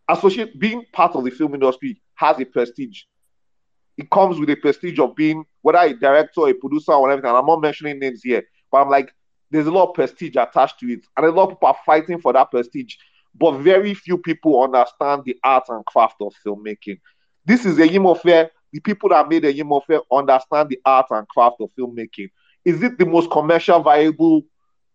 associate 0.09 0.59
being 0.59 0.85
part 0.93 1.15
of 1.15 1.25
the 1.25 1.31
film 1.31 1.55
industry 1.55 2.01
has 2.15 2.41
a 2.41 2.45
prestige 2.45 3.03
it 3.99 4.09
comes 4.11 4.39
with 4.39 4.49
a 4.49 4.57
prestige 4.57 4.99
of 5.01 5.15
being 5.17 5.45
whether 5.61 5.79
a 5.79 5.93
director, 5.93 6.47
a 6.49 6.55
producer, 6.55 6.93
or 6.93 7.11
anything. 7.11 7.29
And 7.29 7.37
I'm 7.37 7.47
not 7.47 7.61
mentioning 7.61 7.99
names 7.99 8.23
here, 8.23 8.45
but 8.71 8.81
I'm 8.81 8.89
like, 8.89 9.13
there's 9.51 9.67
a 9.67 9.73
lot 9.73 9.89
of 9.89 9.95
prestige 9.95 10.37
attached 10.37 10.79
to 10.81 10.87
it, 10.87 11.01
and 11.17 11.27
a 11.27 11.31
lot 11.31 11.45
of 11.45 11.51
people 11.51 11.69
are 11.69 11.79
fighting 11.85 12.21
for 12.21 12.33
that 12.33 12.51
prestige. 12.51 12.95
But 13.35 13.59
very 13.59 13.95
few 13.95 14.17
people 14.19 14.63
understand 14.63 15.23
the 15.25 15.37
art 15.43 15.65
and 15.69 15.85
craft 15.85 16.17
of 16.21 16.33
filmmaking. 16.47 17.01
This 17.45 17.67
is 17.67 17.79
Eyimofe. 17.79 18.49
The 18.73 18.81
people 18.81 19.09
that 19.09 19.29
made 19.29 19.43
Eyimofe 19.43 20.01
understand 20.13 20.69
the 20.69 20.79
art 20.85 21.07
and 21.11 21.27
craft 21.29 21.57
of 21.61 21.71
filmmaking. 21.77 22.31
Is 22.65 22.83
it 22.83 22.99
the 22.99 23.07
most 23.07 23.31
commercial 23.31 23.81
viable 23.81 24.43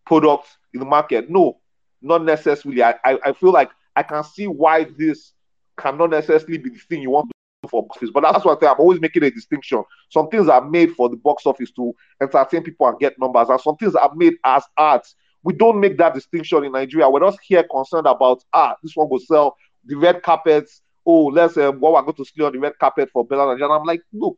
product 0.06 0.48
in 0.74 0.80
the 0.80 0.86
market? 0.86 1.30
No, 1.30 1.60
not 2.02 2.24
necessarily. 2.24 2.84
I, 2.84 2.96
I, 3.06 3.20
I 3.26 3.34
feel 3.34 3.52
like 3.52 3.72
I 3.96 4.04
can 4.04 4.24
see 4.24 4.48
why 4.48 4.86
this 4.98 5.34
cannot 5.78 6.12
necessarily 6.12 6.58
be 6.58 6.70
the 6.70 6.80
thing 6.80 7.02
you 7.02 7.12
want 7.12 7.32
for 7.70 7.84
box 7.84 7.98
office. 7.98 8.12
But 8.12 8.22
that's 8.22 8.46
what 8.46 8.64
I'm 8.64 8.80
always 8.80 9.00
making 9.00 9.24
a 9.24 9.32
distinction. 9.32 9.84
Some 10.10 10.30
things 10.30 10.48
are 10.48 10.68
made 10.68 10.94
for 10.94 11.10
the 11.10 11.18
box 11.18 11.46
office 11.46 11.72
to 11.72 11.94
entertain 12.22 12.64
people 12.64 12.88
and 12.88 13.00
get 13.00 13.20
numbers, 13.20 13.50
and 13.50 13.60
some 13.60 13.76
things 13.78 13.96
are 13.96 14.14
made 14.16 14.34
as 14.44 14.64
art. 14.78 15.08
We 15.44 15.54
don't 15.54 15.80
make 15.80 15.98
that 15.98 16.14
distinction 16.14 16.64
in 16.64 16.72
Nigeria. 16.72 17.10
We're 17.10 17.20
just 17.20 17.40
here 17.44 17.66
concerned 17.70 18.08
about 18.08 18.44
ah, 18.54 18.76
this 18.82 18.96
one 18.96 19.10
will 19.10 19.20
sell 19.20 19.58
the 19.86 19.96
red 19.96 20.24
carpets. 20.24 20.82
Oh, 21.06 21.26
let's 21.26 21.58
um, 21.58 21.80
what 21.80 21.94
we're 21.94 22.02
going 22.02 22.16
to 22.16 22.26
see 22.26 22.44
on 22.44 22.54
the 22.54 22.60
red 22.60 22.80
carpet 22.80 23.10
for 23.12 23.26
Bella 23.26 23.54
and 23.54 23.64
I'm 23.64 23.84
like, 23.84 24.02
look, 24.14 24.38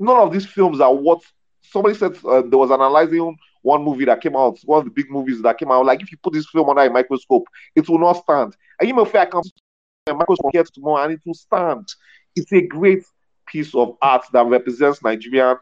none 0.00 0.16
of 0.16 0.32
these 0.32 0.46
films 0.46 0.80
are 0.80 0.92
what 0.92 1.22
somebody 1.62 1.94
said. 1.94 2.16
Uh, 2.24 2.42
there 2.42 2.58
was 2.58 2.72
analyzing 2.72 3.36
one 3.64 3.82
movie 3.82 4.04
that 4.04 4.20
came 4.20 4.36
out, 4.36 4.58
one 4.64 4.80
of 4.80 4.84
the 4.84 4.90
big 4.90 5.10
movies 5.10 5.40
that 5.42 5.58
came 5.58 5.70
out. 5.70 5.86
Like, 5.86 6.02
if 6.02 6.12
you 6.12 6.18
put 6.22 6.34
this 6.34 6.48
film 6.48 6.68
under 6.68 6.82
a 6.82 6.90
microscope, 6.90 7.46
it 7.74 7.88
will 7.88 7.98
not 7.98 8.22
stand. 8.22 8.54
And 8.78 8.88
you 8.88 8.94
may 8.94 9.04
feel 9.04 9.22
I 9.22 9.26
can 9.26 9.42
microscope 10.12 10.50
here 10.52 10.64
tomorrow 10.64 11.04
and 11.04 11.14
it 11.14 11.20
will 11.24 11.34
stand. 11.34 11.88
It's 12.36 12.52
a 12.52 12.60
great 12.60 13.04
piece 13.46 13.74
of 13.74 13.96
art 14.02 14.26
that 14.32 14.46
represents 14.46 15.02
Nigerian 15.02 15.56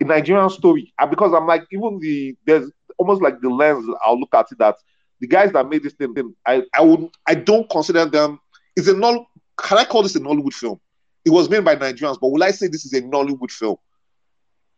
a 0.00 0.04
Nigerian 0.04 0.50
story. 0.50 0.92
And 0.98 1.10
because 1.10 1.32
I'm 1.34 1.46
like, 1.46 1.64
even 1.70 1.98
the 2.00 2.36
there's 2.46 2.70
almost 2.98 3.22
like 3.22 3.40
the 3.40 3.50
lens 3.50 3.86
I'll 4.04 4.18
look 4.18 4.34
at 4.34 4.50
it 4.50 4.58
that 4.58 4.76
the 5.20 5.26
guys 5.26 5.52
that 5.52 5.68
made 5.68 5.82
this 5.82 5.94
thing, 5.94 6.14
I 6.46 6.62
I 6.74 6.82
would 6.82 7.08
I 7.26 7.34
don't 7.34 7.68
consider 7.70 8.06
them 8.06 8.40
is 8.76 8.88
a 8.88 8.96
null 8.96 9.26
can 9.60 9.78
I 9.78 9.84
call 9.84 10.02
this 10.02 10.16
a 10.16 10.20
Nollywood 10.20 10.54
film? 10.54 10.80
It 11.24 11.30
was 11.30 11.48
made 11.48 11.64
by 11.64 11.76
Nigerians, 11.76 12.18
but 12.20 12.28
will 12.28 12.42
I 12.42 12.50
say 12.50 12.66
this 12.66 12.84
is 12.84 12.92
a 12.92 13.02
Nollywood 13.02 13.50
film? 13.50 13.76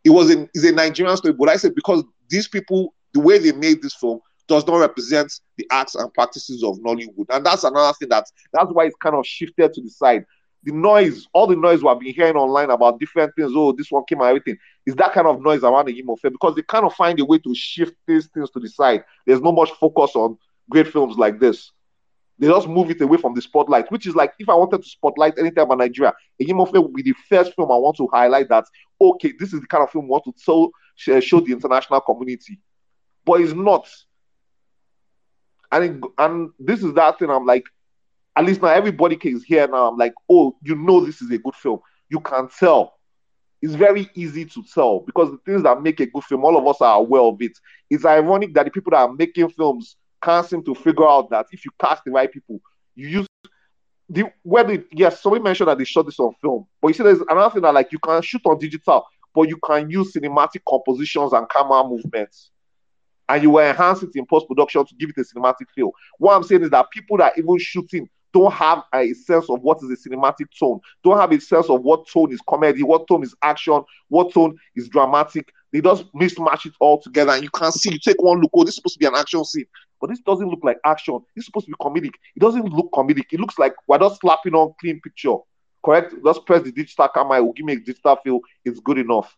It 0.04 0.10
was 0.10 0.30
in 0.30 0.48
is 0.54 0.64
a 0.64 0.72
Nigerian 0.72 1.16
story, 1.16 1.34
but 1.34 1.48
I 1.48 1.56
said 1.56 1.74
because 1.74 2.04
these 2.28 2.48
people, 2.48 2.94
the 3.12 3.20
way 3.20 3.38
they 3.38 3.52
made 3.52 3.82
this 3.82 3.94
film, 3.94 4.20
does 4.48 4.66
not 4.66 4.76
represent 4.76 5.32
the 5.56 5.66
acts 5.70 5.94
and 5.94 6.12
practices 6.14 6.62
of 6.62 6.78
Nollywood. 6.78 7.26
And 7.30 7.44
that's 7.44 7.64
another 7.64 7.92
thing 7.98 8.08
that 8.10 8.26
that's 8.52 8.70
why 8.72 8.86
it's 8.86 8.96
kind 8.96 9.16
of 9.16 9.26
shifted 9.26 9.72
to 9.74 9.82
the 9.82 9.90
side. 9.90 10.24
The 10.62 10.72
noise, 10.72 11.28
all 11.32 11.46
the 11.46 11.56
noise 11.56 11.82
we've 11.82 12.00
been 12.00 12.14
hearing 12.14 12.36
online 12.36 12.70
about 12.70 12.98
different 12.98 13.32
things, 13.36 13.52
oh, 13.54 13.72
this 13.72 13.90
one 13.90 14.04
came 14.08 14.20
everything, 14.20 14.56
is 14.84 14.94
that 14.96 15.12
kind 15.12 15.26
of 15.26 15.40
noise 15.40 15.62
around 15.62 15.86
the 15.86 16.02
Eyimofe 16.02 16.32
because 16.32 16.54
they 16.56 16.62
kind 16.62 16.84
of 16.84 16.94
find 16.94 17.20
a 17.20 17.24
way 17.24 17.38
to 17.38 17.54
shift 17.54 17.94
these 18.06 18.26
things 18.28 18.50
to 18.50 18.60
the 18.60 18.68
side. 18.68 19.04
There's 19.26 19.40
no 19.40 19.52
much 19.52 19.70
focus 19.72 20.16
on 20.16 20.38
great 20.68 20.88
films 20.88 21.16
like 21.16 21.38
this. 21.38 21.70
They 22.38 22.48
just 22.48 22.68
move 22.68 22.90
it 22.90 23.00
away 23.00 23.16
from 23.16 23.34
the 23.34 23.42
spotlight, 23.42 23.90
which 23.90 24.06
is 24.06 24.14
like 24.14 24.34
if 24.38 24.48
I 24.48 24.54
wanted 24.54 24.82
to 24.82 24.88
spotlight 24.88 25.38
anything 25.38 25.62
about 25.62 25.78
Nigeria, 25.78 26.12
Eyimofe 26.42 26.82
would 26.82 26.92
be 26.92 27.02
the 27.02 27.14
first 27.28 27.54
film 27.54 27.70
I 27.70 27.76
want 27.76 27.96
to 27.98 28.08
highlight 28.12 28.48
that, 28.48 28.64
okay, 29.00 29.32
this 29.38 29.52
is 29.52 29.60
the 29.60 29.66
kind 29.66 29.84
of 29.84 29.90
film 29.90 30.06
we 30.06 30.10
want 30.10 30.24
to 30.24 30.32
show, 30.38 30.70
Uh, 31.08 31.20
show 31.20 31.40
the 31.40 31.52
international 31.52 32.00
community. 32.00 32.60
But 33.24 33.40
it's 33.40 33.52
not 33.52 33.88
and 35.72 35.84
it, 35.84 36.10
and 36.18 36.50
this 36.58 36.82
is 36.82 36.94
that 36.94 37.18
thing. 37.18 37.30
I'm 37.30 37.46
like, 37.46 37.64
at 38.36 38.44
least 38.44 38.62
now 38.62 38.68
everybody 38.68 39.18
is 39.22 39.44
here 39.44 39.66
now. 39.66 39.88
I'm 39.88 39.96
like, 39.96 40.14
oh, 40.30 40.56
you 40.62 40.74
know, 40.74 41.04
this 41.04 41.22
is 41.22 41.30
a 41.30 41.38
good 41.38 41.54
film. 41.54 41.80
You 42.08 42.20
can 42.20 42.48
tell. 42.48 42.98
it's 43.62 43.74
very 43.74 44.08
easy 44.14 44.44
to 44.44 44.62
tell 44.72 45.00
because 45.00 45.30
the 45.30 45.38
things 45.38 45.62
that 45.62 45.82
make 45.82 45.98
a 46.00 46.06
good 46.06 46.24
film, 46.24 46.44
all 46.44 46.56
of 46.56 46.66
us 46.66 46.80
are 46.80 46.98
aware 46.98 47.22
of 47.22 47.40
it. 47.40 47.52
It's 47.90 48.04
ironic 48.04 48.54
that 48.54 48.64
the 48.64 48.70
people 48.70 48.90
that 48.90 48.98
are 48.98 49.12
making 49.12 49.48
films 49.50 49.96
can't 50.22 50.46
seem 50.46 50.62
to 50.64 50.74
figure 50.74 51.08
out 51.08 51.30
that 51.30 51.46
if 51.50 51.64
you 51.64 51.70
cast 51.80 52.04
the 52.04 52.10
right 52.10 52.30
people, 52.30 52.60
you 52.94 53.08
use 53.08 53.26
the 54.08 54.30
whether 54.42 54.84
yes, 54.92 55.20
somebody 55.20 55.42
mentioned 55.42 55.68
that 55.68 55.78
they 55.78 55.84
shot 55.84 56.06
this 56.06 56.20
on 56.20 56.32
film, 56.40 56.66
but 56.80 56.88
you 56.88 56.94
see, 56.94 57.02
there's 57.02 57.20
another 57.28 57.52
thing 57.52 57.62
that 57.62 57.74
like 57.74 57.90
you 57.90 57.98
can 57.98 58.22
shoot 58.22 58.42
on 58.44 58.58
digital, 58.58 59.04
but 59.36 59.50
you 59.50 59.58
can 59.58 59.90
use 59.90 60.14
cinematic 60.14 60.62
compositions 60.66 61.34
and 61.34 61.48
camera 61.50 61.86
movements, 61.86 62.50
and 63.28 63.42
you 63.42 63.50
will 63.50 63.60
enhance 63.60 64.02
it 64.02 64.10
in 64.14 64.24
post 64.24 64.48
production 64.48 64.84
to 64.86 64.94
give 64.94 65.10
it 65.10 65.18
a 65.18 65.24
cinematic 65.24 65.66
feel. 65.74 65.92
What 66.16 66.34
I'm 66.34 66.42
saying 66.42 66.62
is 66.62 66.70
that 66.70 66.90
people 66.90 67.18
that 67.18 67.36
even 67.36 67.58
shooting 67.58 68.08
don't 68.32 68.52
have 68.52 68.82
a 68.94 69.12
sense 69.12 69.50
of 69.50 69.60
what 69.60 69.78
is 69.82 69.90
a 69.90 70.08
cinematic 70.08 70.46
tone, 70.58 70.80
don't 71.04 71.18
have 71.18 71.32
a 71.32 71.40
sense 71.40 71.68
of 71.68 71.82
what 71.82 72.08
tone 72.08 72.32
is 72.32 72.40
comedy, 72.48 72.82
what 72.82 73.06
tone 73.06 73.22
is 73.22 73.34
action, 73.42 73.82
what 74.08 74.32
tone 74.32 74.56
is 74.74 74.88
dramatic. 74.88 75.52
They 75.72 75.82
just 75.82 76.10
mismatch 76.14 76.64
it 76.64 76.72
all 76.80 76.98
together, 77.00 77.32
and 77.32 77.42
you 77.42 77.50
can 77.50 77.72
see. 77.72 77.92
You 77.92 77.98
take 77.98 78.22
one 78.22 78.40
look, 78.40 78.50
oh, 78.54 78.64
this 78.64 78.70
is 78.70 78.76
supposed 78.76 78.94
to 78.94 78.98
be 79.00 79.06
an 79.06 79.16
action 79.16 79.44
scene, 79.44 79.66
but 80.00 80.08
this 80.08 80.20
doesn't 80.20 80.48
look 80.48 80.60
like 80.62 80.78
action. 80.86 81.18
This 81.34 81.42
is 81.42 81.46
supposed 81.46 81.66
to 81.66 81.72
be 81.72 81.76
comedic. 81.78 82.14
It 82.34 82.40
doesn't 82.40 82.64
look 82.64 82.90
comedic. 82.92 83.26
It 83.32 83.40
looks 83.40 83.58
like 83.58 83.74
we're 83.86 83.98
just 83.98 84.20
slapping 84.20 84.54
on 84.54 84.72
clean 84.80 85.00
picture. 85.00 85.36
Correct? 85.86 86.14
Just 86.24 86.44
press 86.44 86.62
the 86.62 86.72
digital 86.72 87.08
camera. 87.08 87.38
It 87.38 87.42
will 87.42 87.52
give 87.52 87.64
me 87.64 87.74
a 87.74 87.80
digital 87.80 88.16
feel. 88.16 88.40
It's 88.64 88.80
good 88.80 88.98
enough. 88.98 89.34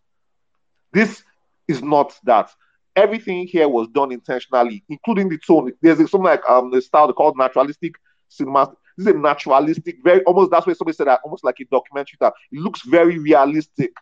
This 0.92 1.22
is 1.68 1.82
not 1.82 2.18
that. 2.24 2.50
Everything 2.96 3.46
here 3.46 3.68
was 3.68 3.86
done 3.88 4.10
intentionally, 4.10 4.82
including 4.88 5.28
the 5.28 5.38
tone. 5.38 5.72
There's 5.80 5.98
something 5.98 6.22
like 6.22 6.42
um 6.48 6.70
the 6.70 6.82
style 6.82 7.12
called 7.12 7.36
naturalistic 7.36 7.94
cinema 8.28 8.72
this 8.98 9.06
is 9.06 9.14
a 9.14 9.16
naturalistic, 9.16 9.98
very 10.02 10.22
almost 10.24 10.50
that's 10.50 10.66
why 10.66 10.72
somebody 10.72 10.96
said 10.96 11.06
that 11.06 11.20
almost 11.22 11.44
like 11.44 11.60
a 11.60 11.64
documentary 11.66 12.16
that 12.20 12.32
it 12.50 12.58
looks 12.58 12.82
very 12.82 13.16
realistic. 13.16 13.92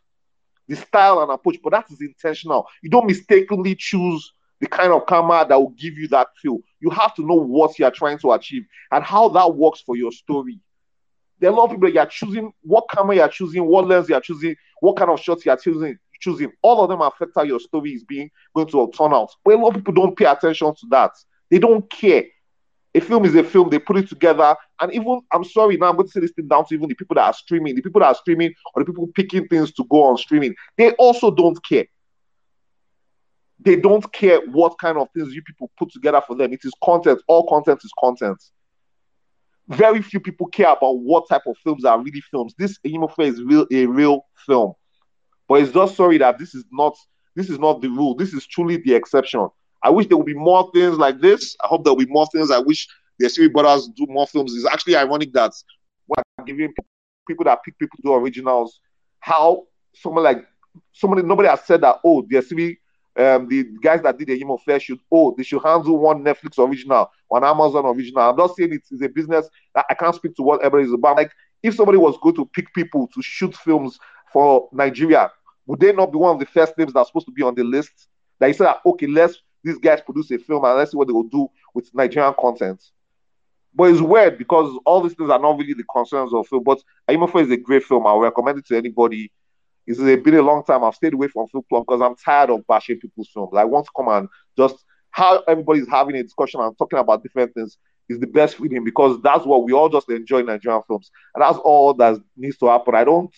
The 0.69 0.77
style 0.77 1.21
and 1.21 1.31
approach, 1.31 1.59
but 1.63 1.73
that 1.73 1.91
is 1.91 2.01
intentional. 2.01 2.67
You 2.83 2.89
don't 2.89 3.07
mistakenly 3.07 3.75
choose 3.75 4.33
the 4.59 4.67
kind 4.67 4.93
of 4.93 5.07
camera 5.07 5.45
that 5.47 5.61
will 5.61 5.75
give 5.79 5.99
you 5.99 6.09
that 6.09 6.29
feel. 6.41 6.61
You 6.81 6.89
have 6.91 7.15
to 7.17 7.23
know 7.23 7.35
what 7.35 7.79
you 7.79 7.85
are 7.85 7.91
trying 7.91 8.19
to 8.21 8.33
achieve 8.33 8.65
and 8.91 9.05
how 9.05 9.29
that 9.29 9.55
works 9.55 9.83
for 9.83 9.97
your 9.97 10.13
story. 10.13 10.59
There 11.39 11.51
are 11.51 11.53
a 11.53 11.57
lot 11.57 11.65
of 11.65 11.71
people 11.73 11.89
you 11.89 12.01
are 12.01 12.07
choosing 12.07 12.53
what 12.63 12.85
camera 12.91 13.17
you 13.17 13.23
are 13.23 13.29
choosing, 13.29 13.67
what 13.67 13.87
lens 13.87 14.09
you 14.09 14.15
are 14.15 14.21
choosing, 14.21 14.57
what 14.81 14.97
kind 14.97 15.11
of 15.11 15.21
shots 15.21 15.45
you 15.45 15.53
are 15.53 15.59
choosing. 15.59 15.99
Choosing 16.19 16.51
all 16.63 16.83
of 16.83 16.89
them 16.89 17.03
affect 17.03 17.33
how 17.37 17.43
your 17.43 17.61
story 17.61 17.93
is 17.93 18.03
being 18.03 18.31
going 18.55 18.67
to 18.69 18.91
turn 18.97 19.13
out. 19.13 19.31
But 19.45 19.55
a 19.55 19.59
lot 19.59 19.69
of 19.69 19.75
people 19.75 19.93
don't 19.93 20.17
pay 20.17 20.25
attention 20.25 20.75
to 20.75 20.87
that. 20.91 21.11
They 21.51 21.59
don't 21.59 21.89
care 21.91 22.25
a 22.97 23.01
film 23.01 23.27
is 23.27 23.35
a 23.35 23.45
film, 23.45 23.69
they 23.69 23.79
put 23.79 23.99
it 23.99 24.09
together. 24.09 24.57
And 24.81 24.93
even, 24.95 25.21
I'm 25.31 25.45
sorry, 25.45 25.77
now 25.77 25.91
I'm 25.91 25.97
going 25.97 26.07
to 26.07 26.13
say 26.13 26.21
this 26.21 26.33
thing 26.33 26.49
down 26.49 26.65
to 26.67 26.75
even 26.75 26.89
the 26.89 26.95
people 26.95 27.15
that 27.15 27.25
are 27.25 27.35
streaming, 27.35 27.75
the 27.75 27.83
people 27.83 28.01
that 28.01 28.07
are 28.07 28.15
streaming 28.15 28.55
or 28.75 28.83
the 28.83 28.87
people 28.87 29.07
picking 29.09 29.47
things 29.49 29.71
to 29.73 29.85
go 29.91 30.05
on 30.05 30.17
streaming, 30.17 30.55
they 30.79 30.93
also 30.93 31.31
don't 31.31 31.63
care. 31.63 31.85
They 33.61 33.77
don't 33.77 34.11
care 34.13 34.41
what 34.51 34.79
kind 34.79 34.97
of 34.97 35.09
things 35.15 35.35
you 35.35 35.43
people 35.43 35.71
put 35.79 35.91
together 35.93 36.23
for 36.27 36.37
them. 36.37 36.55
It 36.55 36.65
is 36.65 36.73
content. 36.83 37.21
All 37.29 37.47
content 37.47 37.81
is 37.85 37.93
content. 38.01 38.43
Very 39.69 40.01
few 40.01 40.21
people 40.21 40.47
care 40.47 40.73
about 40.73 41.01
what 41.01 41.29
type 41.29 41.43
of 41.47 41.57
films 41.65 41.85
are 41.85 42.01
really 42.01 42.21
films. 42.21 42.55
This 42.59 42.79
Eyimofe 42.87 43.21
is 43.21 43.43
real 43.43 43.67
a 43.73 43.87
real 43.87 44.27
film. 44.47 44.75
But 45.49 45.63
it's 45.63 45.73
just 45.73 45.97
sorry 45.97 46.19
that 46.19 46.39
this 46.39 46.55
is 46.55 46.65
not 46.71 46.97
this 47.35 47.51
is 47.51 47.59
not 47.59 47.83
the 47.83 47.89
rule. 47.89 48.15
This 48.15 48.33
is 48.33 48.47
truly 48.47 48.77
the 48.79 48.95
exception. 48.95 49.49
I 49.83 49.91
wish 49.91 50.07
there 50.07 50.17
would 50.17 50.27
be 50.27 50.35
more 50.35 50.71
things 50.73 50.99
like 50.99 51.21
this. 51.21 51.57
I 51.63 51.67
hope 51.67 51.85
there 51.85 51.93
will 51.93 52.05
be 52.05 52.13
more 52.13 52.27
things. 52.33 52.51
I 52.51 52.59
wish 52.59 52.89
the 53.19 53.27
Esiri 53.27 53.53
brothers 53.53 53.89
do 53.89 54.07
more 54.09 54.27
films. 54.27 54.55
It's 54.55 54.67
actually 54.67 54.97
ironic 54.97 55.33
that 55.33 55.53
when 56.07 56.23
I'm 56.39 56.45
giving 56.45 56.73
people 57.27 57.45
that 57.45 57.63
pick 57.65 57.79
people 57.79 57.97
to 57.97 58.03
do 58.03 58.15
originals, 58.15 58.81
how 59.21 59.65
someone 59.95 60.25
like 60.25 60.47
somebody 60.93 61.23
nobody 61.23 61.49
has 61.49 61.63
said 61.63 61.81
that 61.81 61.97
oh 62.05 62.25
the 62.29 62.37
Esiri 62.37 62.77
um, 63.19 63.49
the 63.49 63.65
guys 63.83 64.03
that 64.03 64.19
did 64.19 64.29
the 64.29 64.41
Eyimofe 64.41 64.81
should 64.81 64.99
oh 65.11 65.35
they 65.37 65.43
should 65.43 65.63
handle 65.63 65.99
one 65.99 66.23
Netflix 66.23 66.59
original, 66.59 67.11
one 67.29 67.45
Amazon 67.45 67.87
original. 67.87 68.31
I'm 68.31 68.37
not 68.37 68.55
saying 68.57 68.73
it's, 68.73 69.03
a 69.03 69.09
business 69.09 69.49
I 69.75 69.95
can't 69.95 70.15
speak 70.15 70.37
to 70.37 70.43
what 70.43 70.63
everybody 70.63 70.89
is 70.89 70.93
about. 70.93 71.17
Like 71.17 71.33
if 71.63 71.75
somebody 71.75 71.99
was 71.99 72.17
going 72.23 72.37
to 72.37 72.47
pick 72.47 72.73
people 72.75 73.09
to 73.09 73.23
shoot 73.23 73.55
films 73.57 73.99
for 74.33 74.69
Nigeria, 74.73 75.31
would 75.67 75.81
they 75.81 75.93
not 75.93 76.13
be 76.13 76.19
one 76.19 76.35
of 76.35 76.41
the 76.41 76.47
first 76.47 76.77
names 76.79 76.93
that's 76.93 77.09
supposed 77.09 77.27
to 77.27 77.33
be 77.33 77.43
on 77.43 77.55
the 77.55 77.65
list? 77.65 78.09
That 78.39 78.49
you 78.49 78.55
said, 78.55 78.75
okay, 78.85 79.07
let's 79.07 79.41
these 79.65 79.79
guys 79.79 80.01
produce 80.01 80.31
a 80.31 80.39
film 80.39 80.65
and 80.65 80.77
let's 80.77 80.93
see 80.93 80.97
what 80.97 81.09
they 81.09 81.13
will 81.13 81.25
do 81.25 81.49
with 81.75 81.93
Nigerian 81.95 82.35
content. 82.39 82.83
But 83.75 83.91
it's 83.91 84.01
weird 84.01 84.39
because 84.39 84.79
all 84.87 85.03
these 85.03 85.15
things 85.15 85.29
are 85.29 85.39
not 85.39 85.59
really 85.59 85.75
the 85.75 85.85
concerns 85.85 86.33
of 86.33 86.47
film. 86.47 86.63
But 86.65 86.83
Eyimofe 87.09 87.43
is 87.43 87.51
a 87.51 87.57
great 87.57 87.83
film. 87.83 88.07
I 88.07 88.15
recommend 88.15 88.59
it 88.59 88.67
to 88.67 88.77
anybody. 88.77 89.31
It's 89.87 90.01
been 90.01 90.35
a 90.35 90.43
long 90.43 90.65
time. 90.65 90.85
I've 90.85 90.95
stayed 90.95 91.15
away 91.15 91.29
from 91.29 91.47
film 91.49 91.65
club 91.69 91.85
because 91.87 92.01
I'm 92.01 92.17
tired 92.17 92.51
of 92.51 92.67
bashing 92.67 92.99
people's 92.99 93.29
films. 93.33 93.53
I 93.57 93.65
want 93.65 93.87
to 93.87 93.93
come 93.97 94.09
and 94.09 94.29
just 94.57 94.77
how 95.11 95.43
everybody's 95.47 95.89
having 95.89 96.17
a 96.17 96.23
discussion 96.23 96.61
and 96.61 96.77
talking 96.77 96.99
about 96.99 97.23
different 97.23 97.55
things 97.55 97.79
is 98.09 98.21
the 98.21 98.27
best 98.27 98.57
feeling 98.57 98.85
because 98.85 99.21
that's 99.23 99.45
what 99.45 99.65
we 99.65 99.73
all 99.73 99.89
just 99.89 100.09
enjoy 100.11 100.43
Nigerian 100.43 100.83
films. 100.87 101.11
And 101.35 101.43
that's 101.43 101.59
all 101.59 101.95
that 101.95 102.21
needs 102.37 102.59
to 102.59 102.67
happen. 102.67 102.95
I 102.95 103.05
don't 103.05 103.33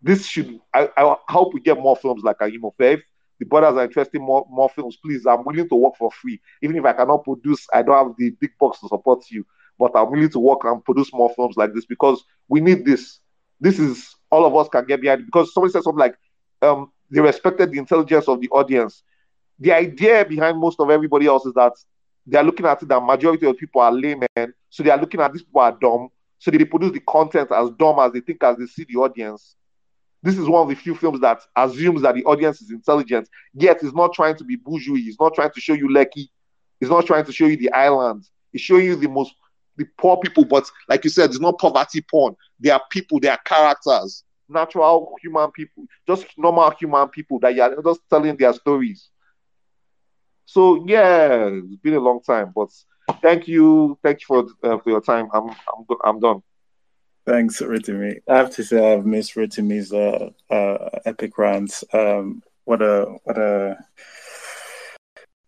this 0.00 0.26
should 0.26 0.60
I, 0.72 0.88
I 0.96 1.16
hope 1.28 1.54
we 1.54 1.60
get 1.60 1.76
more 1.76 1.96
films 1.96 2.22
like 2.22 2.38
Eyimofe 2.38 3.02
the 3.38 3.46
brothers 3.46 3.76
are 3.76 3.84
interested 3.84 4.20
more 4.20 4.46
more 4.50 4.68
films, 4.68 4.96
please, 4.96 5.26
I'm 5.26 5.44
willing 5.44 5.68
to 5.68 5.74
work 5.74 5.94
for 5.96 6.10
free. 6.10 6.40
Even 6.62 6.76
if 6.76 6.84
I 6.84 6.92
cannot 6.92 7.24
produce, 7.24 7.66
I 7.72 7.82
don't 7.82 8.06
have 8.06 8.16
the 8.18 8.30
big 8.40 8.50
box 8.58 8.80
to 8.80 8.88
support 8.88 9.24
you, 9.30 9.46
but 9.78 9.92
I'm 9.94 10.10
willing 10.10 10.30
to 10.30 10.38
work 10.38 10.60
and 10.64 10.84
produce 10.84 11.12
more 11.12 11.32
films 11.34 11.56
like 11.56 11.72
this 11.74 11.86
because 11.86 12.24
we 12.48 12.60
need 12.60 12.84
this. 12.84 13.20
This 13.60 13.78
is 13.78 14.14
all 14.30 14.44
of 14.44 14.54
us 14.56 14.68
can 14.68 14.84
get 14.84 15.00
behind 15.00 15.24
because 15.26 15.52
somebody 15.52 15.72
said 15.72 15.82
something 15.82 15.98
like 15.98 16.16
um, 16.62 16.92
they 17.10 17.20
respected 17.20 17.70
the 17.72 17.78
intelligence 17.78 18.28
of 18.28 18.40
the 18.40 18.48
audience. 18.50 19.02
The 19.58 19.72
idea 19.72 20.24
behind 20.24 20.58
most 20.58 20.78
of 20.80 20.90
everybody 20.90 21.26
else 21.26 21.44
is 21.46 21.54
that 21.54 21.72
they 22.26 22.38
are 22.38 22.44
looking 22.44 22.66
at 22.66 22.82
it 22.82 22.88
that 22.88 23.02
majority 23.02 23.46
of 23.46 23.56
people 23.56 23.80
are 23.80 23.92
laymen, 23.92 24.54
so 24.70 24.82
they 24.82 24.90
are 24.90 25.00
looking 25.00 25.20
at 25.20 25.32
these 25.32 25.42
people 25.42 25.60
are 25.60 25.76
dumb, 25.80 26.08
so 26.38 26.50
they 26.50 26.64
produce 26.64 26.92
the 26.92 27.00
content 27.00 27.50
as 27.50 27.70
dumb 27.78 27.98
as 27.98 28.12
they 28.12 28.20
think 28.20 28.42
as 28.44 28.56
they 28.56 28.66
see 28.66 28.84
the 28.84 28.96
audience 28.96 29.56
this 30.22 30.36
is 30.36 30.48
one 30.48 30.62
of 30.62 30.68
the 30.68 30.74
few 30.74 30.94
films 30.94 31.20
that 31.20 31.40
assumes 31.56 32.02
that 32.02 32.14
the 32.14 32.24
audience 32.24 32.60
is 32.60 32.70
intelligent, 32.70 33.28
yet 33.54 33.82
is 33.82 33.94
not 33.94 34.12
trying 34.12 34.36
to 34.36 34.44
be 34.44 34.56
bourgeois. 34.56 34.96
He's 34.96 35.18
not 35.20 35.34
trying 35.34 35.52
to 35.52 35.60
show 35.60 35.74
you 35.74 35.88
Lekki. 35.88 36.28
He's 36.80 36.90
not 36.90 37.06
trying 37.06 37.24
to 37.24 37.32
show 37.32 37.46
you 37.46 37.56
the 37.56 37.72
island. 37.72 38.24
He's 38.52 38.62
showing 38.62 38.86
you 38.86 38.96
the 38.96 39.08
most 39.08 39.34
the 39.78 39.86
poor 39.96 40.18
people, 40.18 40.44
but 40.44 40.68
like 40.88 41.04
you 41.04 41.10
said, 41.10 41.30
it's 41.30 41.40
not 41.40 41.58
poverty 41.58 42.02
porn. 42.02 42.36
They 42.60 42.70
are 42.70 42.82
people, 42.90 43.20
they 43.20 43.28
are 43.28 43.40
characters, 43.44 44.24
natural 44.48 45.14
human 45.22 45.50
people, 45.52 45.84
just 46.06 46.26
normal 46.36 46.70
human 46.72 47.08
people 47.08 47.38
that 47.40 47.58
are 47.58 47.82
just 47.82 48.00
telling 48.10 48.36
their 48.36 48.52
stories. 48.52 49.08
So 50.44 50.84
yeah, 50.86 51.48
it's 51.50 51.76
been 51.76 51.94
a 51.94 52.00
long 52.00 52.20
time, 52.22 52.52
but 52.54 52.70
thank 53.22 53.48
you, 53.48 53.98
thank 54.02 54.20
you 54.20 54.26
for 54.26 54.46
uh, 54.68 54.78
for 54.78 54.90
your 54.90 55.00
time. 55.00 55.28
I'm 55.32 55.48
I'm 55.50 55.96
I'm 56.04 56.20
done. 56.20 56.42
Thanks, 57.26 57.60
Rotimi. 57.60 58.20
I 58.26 58.38
have 58.38 58.50
to 58.52 58.64
say 58.64 58.94
I've 58.94 59.04
missed 59.04 59.34
Rotimi's 59.34 59.92
uh, 59.92 60.30
uh, 60.50 60.88
epic 61.04 61.36
rants. 61.36 61.84
Um, 61.92 62.42
what 62.64 62.80
a 62.80 63.18
what 63.24 63.36
a 63.36 63.76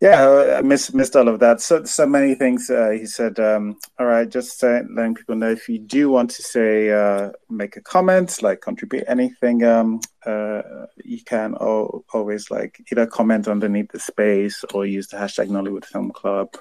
yeah, 0.00 0.56
I 0.58 0.62
missed 0.62 0.94
missed 0.94 1.14
all 1.14 1.28
of 1.28 1.40
that. 1.40 1.60
So 1.60 1.84
so 1.84 2.06
many 2.06 2.34
things. 2.34 2.70
Uh, 2.70 2.90
he 2.90 3.04
said, 3.04 3.38
um, 3.38 3.76
"All 3.98 4.06
right, 4.06 4.28
just 4.28 4.64
uh, 4.64 4.80
letting 4.90 5.14
people 5.14 5.36
know 5.36 5.50
if 5.50 5.68
you 5.68 5.78
do 5.78 6.10
want 6.10 6.30
to 6.30 6.42
say 6.42 6.90
uh, 6.90 7.32
make 7.50 7.76
a 7.76 7.82
comment, 7.82 8.42
like 8.42 8.62
contribute 8.62 9.04
anything, 9.08 9.62
um, 9.64 10.00
uh, 10.24 10.62
you 11.04 11.22
can 11.22 11.54
al- 11.60 12.04
always 12.14 12.50
like 12.50 12.80
either 12.90 13.06
comment 13.06 13.46
underneath 13.46 13.92
the 13.92 14.00
space 14.00 14.64
or 14.72 14.86
use 14.86 15.08
the 15.08 15.18
hashtag 15.18 15.48
Nollywood 15.48 15.84
Film 15.84 16.10
Club." 16.10 16.56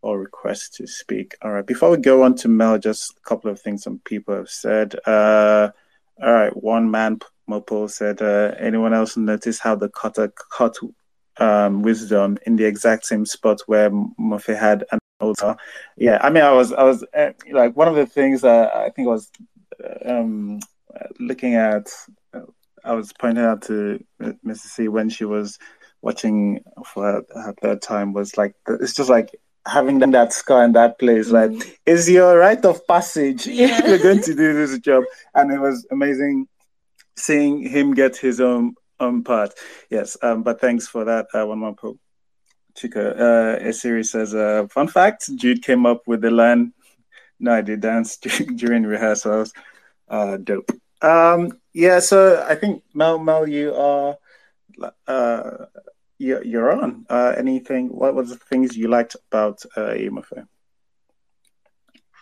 or 0.00 0.18
request 0.20 0.74
to 0.74 0.86
speak. 0.86 1.36
All 1.42 1.50
right. 1.50 1.66
Before 1.66 1.90
we 1.90 1.96
go 1.96 2.22
on 2.22 2.36
to 2.36 2.48
Mel, 2.48 2.78
just 2.78 3.16
a 3.18 3.28
couple 3.28 3.50
of 3.50 3.60
things 3.60 3.82
some 3.82 4.00
people 4.04 4.32
have 4.32 4.48
said. 4.48 4.94
Uh, 5.04 5.70
all 6.22 6.32
right. 6.32 6.56
One 6.56 6.88
man, 6.88 7.18
Mopo, 7.50 7.90
said, 7.90 8.22
uh, 8.22 8.54
anyone 8.60 8.94
else 8.94 9.16
notice 9.16 9.58
how 9.58 9.74
the 9.74 9.88
cutter 9.88 10.32
cut 10.52 10.76
um, 11.38 11.82
wisdom 11.82 12.38
in 12.46 12.56
the 12.56 12.64
exact 12.64 13.06
same 13.06 13.26
spot 13.26 13.60
where 13.66 13.90
Mofe 13.90 14.58
had 14.58 14.84
an 14.92 14.98
altar? 15.20 15.56
Yeah. 15.96 16.18
I 16.20 16.30
mean, 16.30 16.44
I 16.44 16.52
was, 16.52 16.72
I 16.72 16.82
was 16.84 17.04
uh, 17.16 17.30
like, 17.52 17.76
one 17.76 17.88
of 17.88 17.96
the 17.96 18.06
things 18.06 18.42
that 18.42 18.74
I 18.74 18.90
think 18.90 19.08
I 19.08 19.10
was 19.10 19.30
um, 20.04 20.60
looking 21.18 21.54
at, 21.54 21.88
I 22.84 22.92
was 22.92 23.12
pointing 23.12 23.44
out 23.44 23.62
to 23.62 24.02
Mrs. 24.20 24.58
C 24.58 24.88
when 24.88 25.08
she 25.08 25.24
was 25.24 25.58
watching 26.02 26.60
for 26.86 27.04
her, 27.04 27.22
her 27.34 27.54
third 27.60 27.82
time 27.82 28.12
was 28.12 28.36
like, 28.36 28.54
it's 28.68 28.94
just 28.94 29.10
like, 29.10 29.34
having 29.66 29.98
that 29.98 30.32
scar 30.32 30.64
in 30.64 30.72
that 30.72 30.98
place. 30.98 31.28
Like, 31.28 31.50
mm-hmm. 31.50 31.70
is 31.84 32.08
your 32.08 32.38
rite 32.38 32.64
of 32.64 32.86
passage 32.86 33.46
yeah. 33.46 33.86
you're 33.86 33.98
going 33.98 34.22
to 34.22 34.34
do 34.34 34.54
this 34.54 34.78
job. 34.78 35.04
And 35.34 35.52
it 35.52 35.58
was 35.58 35.86
amazing 35.90 36.48
seeing 37.16 37.68
him 37.68 37.92
get 37.92 38.16
his 38.16 38.40
own 38.40 38.74
own 39.00 39.24
part. 39.24 39.54
Yes, 39.90 40.16
um, 40.22 40.42
but 40.42 40.60
thanks 40.60 40.86
for 40.86 41.04
that. 41.04 41.26
Uh, 41.34 41.46
one 41.46 41.58
more 41.58 41.74
poke. 41.74 41.98
Chuko, 42.74 43.12
uh, 43.18 43.58
Esiri 43.60 44.04
says, 44.04 44.34
uh, 44.34 44.66
fun 44.70 44.88
fact: 44.88 45.34
Jude 45.34 45.62
came 45.62 45.86
up 45.86 46.06
with 46.06 46.20
the 46.20 46.30
line. 46.30 46.72
No, 47.40 47.52
I 47.54 47.60
did 47.60 47.80
dance 47.80 48.16
during 48.56 48.84
rehearsals. 48.84 49.52
Uh, 50.08 50.36
dope. 50.38 50.70
Um, 51.00 51.60
yeah, 51.72 52.00
so 52.00 52.44
I 52.48 52.54
think 52.54 52.82
Mel, 52.94 53.18
Mel, 53.18 53.48
you 53.48 53.74
are, 53.74 54.16
uh, 55.06 55.66
you're, 56.18 56.44
you're 56.44 56.72
on. 56.72 57.06
Uh, 57.08 57.34
anything? 57.36 57.88
What 57.88 58.14
was 58.14 58.30
the 58.30 58.36
things 58.36 58.76
you 58.76 58.88
liked 58.88 59.16
about 59.30 59.64
uh, 59.76 59.90
Eyimofe? 59.90 60.46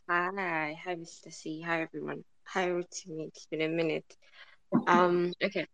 Hi, 0.09 0.79
hi, 0.85 0.95
Mr. 0.95 1.33
C. 1.33 1.61
Hi, 1.63 1.83
everyone. 1.83 2.23
Hi, 2.45 2.69
Rotimi. 2.69 3.29
It's 3.29 3.47
been 3.47 3.63
a 3.63 3.69
minute. 3.69 4.17
Um, 4.87 5.33
okay. 5.43 5.67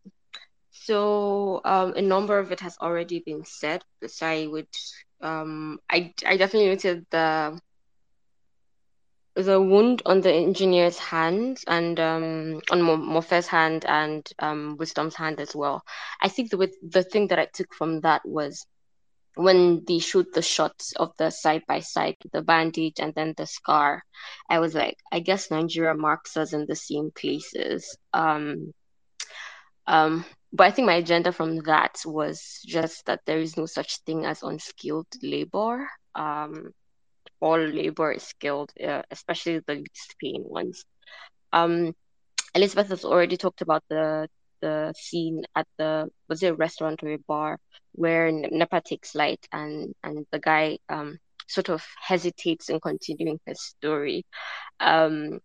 So, 0.73 1.61
um, 1.65 1.94
a 1.94 2.03
number 2.03 2.39
of 2.39 2.51
it 2.53 2.61
has 2.61 2.77
already 2.81 3.23
been 3.24 3.44
said. 3.44 3.82
So 4.07 4.27
I 4.27 4.47
would, 4.47 4.69
um, 5.20 5.78
I, 5.90 6.12
I 6.27 6.36
definitely 6.36 6.70
noted 6.70 7.07
the 7.11 7.61
the 9.35 9.61
wound 9.61 10.03
on 10.05 10.20
the 10.20 10.32
engineer's 10.32 10.99
hand 10.99 11.59
and 11.66 11.99
um, 11.99 12.61
on 12.70 12.81
Mofe's 12.82 13.47
hand 13.47 13.85
and 13.86 14.28
um, 14.39 14.77
Wisdom's 14.78 15.15
hand 15.15 15.40
as 15.40 15.55
well. 15.57 15.82
I 16.20 16.28
think 16.28 16.51
the 16.51 16.70
the 16.82 17.03
thing 17.03 17.28
that 17.28 17.39
I 17.39 17.47
took 17.47 17.73
from 17.74 18.01
that 18.01 18.23
was 18.27 18.66
when 19.35 19.85
they 19.86 19.99
shoot 19.99 20.32
the 20.35 20.43
shots 20.43 20.93
of 20.97 21.12
the 21.19 21.31
side 21.31 21.62
by 21.66 21.81
side, 21.81 22.16
the 22.32 22.43
bandage 22.43 23.01
and 23.01 23.15
then 23.15 23.32
the 23.36 23.47
scar. 23.47 24.03
I 24.51 24.59
was 24.59 24.74
like, 24.74 24.99
I 25.11 25.20
guess 25.20 25.51
Nigeria 25.51 25.94
marks 25.94 26.36
us 26.36 26.53
in 26.53 26.66
the 26.66 26.77
same 26.77 27.11
places. 27.15 27.97
Um, 28.12 28.73
um, 29.86 30.24
but 30.53 30.66
I 30.66 30.70
think 30.70 30.87
my 30.87 30.95
agenda 30.95 31.33
from 31.33 31.57
that 31.65 32.01
was 32.05 32.61
just 32.66 33.07
that 33.07 33.20
there 33.27 33.39
is 33.39 33.57
no 33.57 33.66
such 33.66 33.99
thing 34.05 34.27
as 34.27 34.43
unskilled 34.43 35.07
labor. 35.23 35.89
Um, 36.15 36.73
all 37.41 37.59
labor 37.59 38.12
is 38.12 38.23
skilled, 38.23 38.70
uh, 38.83 39.03
especially 39.11 39.61
the 39.66 39.74
least 39.77 40.15
paying 40.20 40.45
ones. 40.49 40.85
Um, 41.53 41.95
Elizabeth 42.55 42.89
has 42.89 43.05
already 43.05 43.37
talked 43.37 43.62
about 43.62 43.83
the 43.89 44.29
the 44.61 44.95
scene 44.97 45.43
at 45.57 45.66
the 45.77 46.09
was 46.29 46.43
it 46.43 46.49
a 46.49 46.55
restaurant 46.55 47.03
or 47.03 47.12
a 47.12 47.19
bar 47.27 47.59
where 47.93 48.31
Nepa 48.31 48.81
takes 48.81 49.15
light 49.15 49.45
and 49.53 49.93
and 50.05 50.24
the 50.31 50.39
guy 50.39 50.79
um 50.89 51.19
sort 51.49 51.69
of 51.69 51.85
hesitates 52.01 52.69
in 52.70 52.81
continuing 52.81 53.39
his 53.47 53.61
story. 53.61 54.24
Um, 54.81 55.41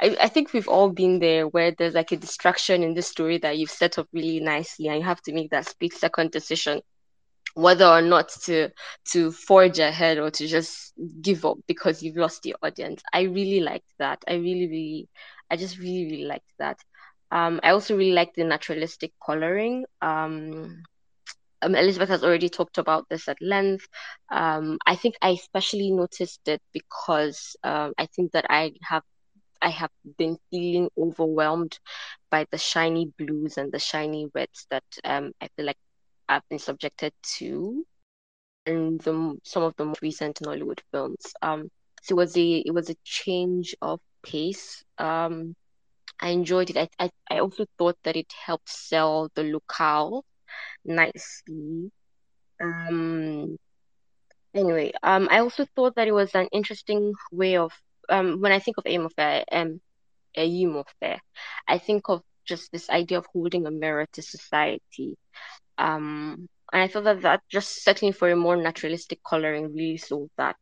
I, 0.00 0.16
I 0.20 0.28
think 0.28 0.52
we've 0.52 0.68
all 0.68 0.90
been 0.90 1.18
there 1.20 1.46
where 1.46 1.72
there's 1.72 1.94
like 1.94 2.12
a 2.12 2.16
distraction 2.16 2.82
in 2.82 2.94
the 2.94 3.02
story 3.02 3.38
that 3.38 3.58
you've 3.58 3.70
set 3.70 3.98
up 3.98 4.08
really 4.12 4.40
nicely 4.40 4.88
and 4.88 4.98
you 4.98 5.04
have 5.04 5.22
to 5.22 5.32
make 5.32 5.50
that 5.50 5.68
split 5.68 5.92
second 5.92 6.30
decision 6.30 6.80
whether 7.54 7.86
or 7.86 8.02
not 8.02 8.28
to 8.28 8.70
to 9.12 9.30
forge 9.30 9.78
ahead 9.78 10.18
or 10.18 10.30
to 10.30 10.46
just 10.46 10.92
give 11.20 11.44
up 11.44 11.56
because 11.66 12.02
you've 12.02 12.16
lost 12.16 12.42
the 12.42 12.56
audience. 12.62 13.02
I 13.12 13.22
really 13.22 13.60
liked 13.60 13.92
that. 13.98 14.22
I 14.28 14.34
really, 14.34 14.66
really, 14.66 15.08
I 15.50 15.56
just 15.56 15.78
really, 15.78 16.04
really 16.06 16.24
liked 16.24 16.50
that. 16.58 16.78
Um, 17.30 17.60
I 17.62 17.70
also 17.70 17.96
really 17.96 18.12
liked 18.12 18.36
the 18.36 18.44
naturalistic 18.44 19.12
coloring. 19.24 19.84
Um, 20.02 20.82
um, 21.62 21.74
Elizabeth 21.74 22.08
has 22.10 22.22
already 22.24 22.48
talked 22.48 22.78
about 22.78 23.08
this 23.08 23.28
at 23.28 23.40
length. 23.40 23.86
Um, 24.30 24.78
I 24.86 24.96
think 24.96 25.14
I 25.22 25.30
especially 25.30 25.90
noticed 25.90 26.46
it 26.46 26.60
because 26.72 27.56
um, 27.64 27.94
I 27.96 28.06
think 28.06 28.32
that 28.32 28.46
I 28.50 28.72
have 28.82 29.02
I 29.64 29.70
have 29.70 29.90
been 30.18 30.38
feeling 30.50 30.90
overwhelmed 30.98 31.78
by 32.30 32.46
the 32.52 32.58
shiny 32.58 33.12
blues 33.18 33.58
and 33.58 33.72
the 33.72 33.80
shiny 33.80 34.28
reds 34.34 34.66
that 34.70 34.84
um, 35.04 35.32
I 35.42 35.48
feel 35.56 35.66
like 35.66 35.78
I've 36.28 36.48
been 36.50 36.60
subjected 36.60 37.12
to 37.38 37.84
in 38.66 38.98
the 38.98 39.38
some 39.44 39.62
of 39.64 39.74
the 39.76 39.84
most 39.86 40.02
recent 40.02 40.40
Nollywood 40.42 40.80
films. 40.92 41.34
Um, 41.42 41.70
so 42.02 42.14
it 42.14 42.18
was 42.18 42.36
a 42.36 42.58
it 42.66 42.72
was 42.74 42.90
a 42.90 42.96
change 43.04 43.74
of 43.82 44.00
pace. 44.24 44.84
Um, 44.98 45.54
I 46.20 46.30
enjoyed 46.30 46.70
it. 46.70 46.76
I, 46.78 46.88
I 46.98 47.10
I 47.30 47.38
also 47.40 47.66
thought 47.78 47.96
that 48.04 48.16
it 48.16 48.32
helped 48.46 48.68
sell 48.70 49.30
the 49.34 49.44
locale 49.44 50.24
nicely. 50.84 51.90
Um, 52.60 53.56
anyway, 54.54 54.92
um, 55.02 55.28
I 55.30 55.40
also 55.40 55.66
thought 55.76 55.96
that 55.96 56.08
it 56.08 56.12
was 56.14 56.34
an 56.34 56.48
interesting 56.52 57.14
way 57.32 57.56
of 57.56 57.72
um 58.08 58.40
when 58.40 58.52
I 58.52 58.58
think 58.58 58.78
of 58.78 58.84
Eyimofe 58.84 59.44
um 59.52 59.80
aim 60.36 60.76
of 60.76 60.86
I 61.68 61.78
think 61.78 62.08
of 62.08 62.22
just 62.44 62.72
this 62.72 62.90
idea 62.90 63.18
of 63.18 63.26
holding 63.32 63.66
a 63.66 63.70
mirror 63.70 64.06
to 64.12 64.22
society 64.22 65.16
um, 65.78 66.48
and 66.72 66.82
I 66.82 66.88
thought 66.88 67.04
that 67.04 67.22
that 67.22 67.42
just 67.50 67.82
settling 67.82 68.12
for 68.12 68.30
a 68.30 68.36
more 68.36 68.56
naturalistic 68.56 69.20
coloring 69.24 69.74
really 69.74 69.96
sold 69.98 70.30
that. 70.36 70.56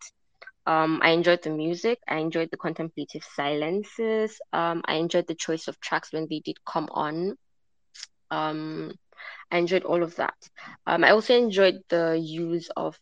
Um, 0.67 1.01
I 1.03 1.11
enjoyed 1.11 1.43
the 1.43 1.51
music. 1.51 1.99
I 2.09 2.19
enjoyed 2.19 2.51
the 2.51 2.57
contemplative 2.57 3.25
silences. 3.25 4.41
Um, 4.53 4.83
I 4.87 4.95
enjoyed 4.97 5.27
the 5.27 5.35
choice 5.35 5.69
of 5.69 5.81
tracks 5.81 6.13
when 6.13 6.27
they 6.31 6.41
did 6.45 6.57
come 6.65 6.89
on. 6.93 7.35
Um, 8.31 8.93
I 9.51 9.59
enjoyed 9.59 9.85
all 9.85 10.03
of 10.03 10.17
that. 10.17 10.35
Um, 10.87 11.05
I 11.05 11.11
also 11.11 11.37
enjoyed 11.37 11.83
the 11.89 12.19
use 12.19 12.71
of 12.77 12.99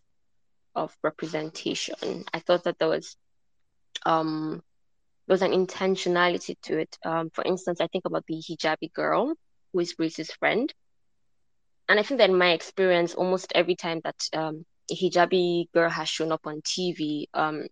of 0.74 0.96
representation. 1.02 2.24
I 2.32 2.38
thought 2.40 2.64
that 2.64 2.78
there 2.78 2.88
was 2.88 3.16
um 4.06 4.62
there 5.26 5.34
was 5.34 5.42
an 5.42 5.52
intentionality 5.52 6.56
to 6.62 6.78
it. 6.78 6.98
Um, 7.04 7.30
for 7.30 7.44
instance, 7.44 7.80
I 7.80 7.86
think 7.88 8.04
about 8.06 8.24
the 8.26 8.34
hijabi 8.36 8.92
girl 8.92 9.34
who 9.72 9.80
is 9.80 9.92
Grace's 9.94 10.30
friend 10.32 10.72
and 11.88 11.98
I 11.98 12.02
think 12.02 12.18
that 12.18 12.30
in 12.30 12.36
my 12.38 12.52
experience, 12.52 13.14
almost 13.14 13.52
every 13.54 13.74
time 13.76 14.00
that 14.04 14.16
um, 14.34 14.64
a 14.90 14.94
hijabi 14.94 15.70
girl 15.72 15.90
has 15.90 16.08
shown 16.08 16.32
up 16.32 16.46
on 16.46 16.60
TV, 16.64 17.28
um, 17.34 17.66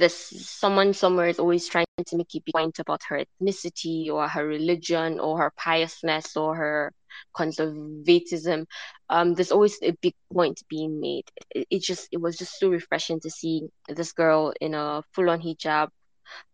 this 0.00 0.16
someone 0.48 0.94
somewhere 0.94 1.28
is 1.28 1.38
always 1.38 1.68
trying 1.68 1.86
to 2.06 2.16
make 2.16 2.34
a 2.34 2.52
point 2.52 2.78
about 2.80 3.02
her 3.08 3.22
ethnicity 3.24 4.08
or 4.10 4.26
her 4.26 4.46
religion 4.46 5.20
or 5.20 5.38
her 5.38 5.52
piousness 5.56 6.36
or 6.36 6.56
her 6.56 6.92
conservatism. 7.36 8.66
Um, 9.08 9.34
there's 9.34 9.52
always 9.52 9.78
a 9.82 9.92
big 10.02 10.14
point 10.32 10.62
being 10.68 11.00
made. 11.00 11.30
It, 11.54 11.66
it 11.70 11.82
just 11.82 12.08
it 12.12 12.20
was 12.20 12.38
just 12.38 12.58
so 12.58 12.70
refreshing 12.70 13.20
to 13.20 13.30
see 13.30 13.68
this 13.88 14.12
girl 14.12 14.52
in 14.60 14.74
a 14.74 15.02
full-on 15.12 15.40
hijab 15.42 15.88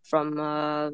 from 0.03 0.41
uh, 0.41 0.91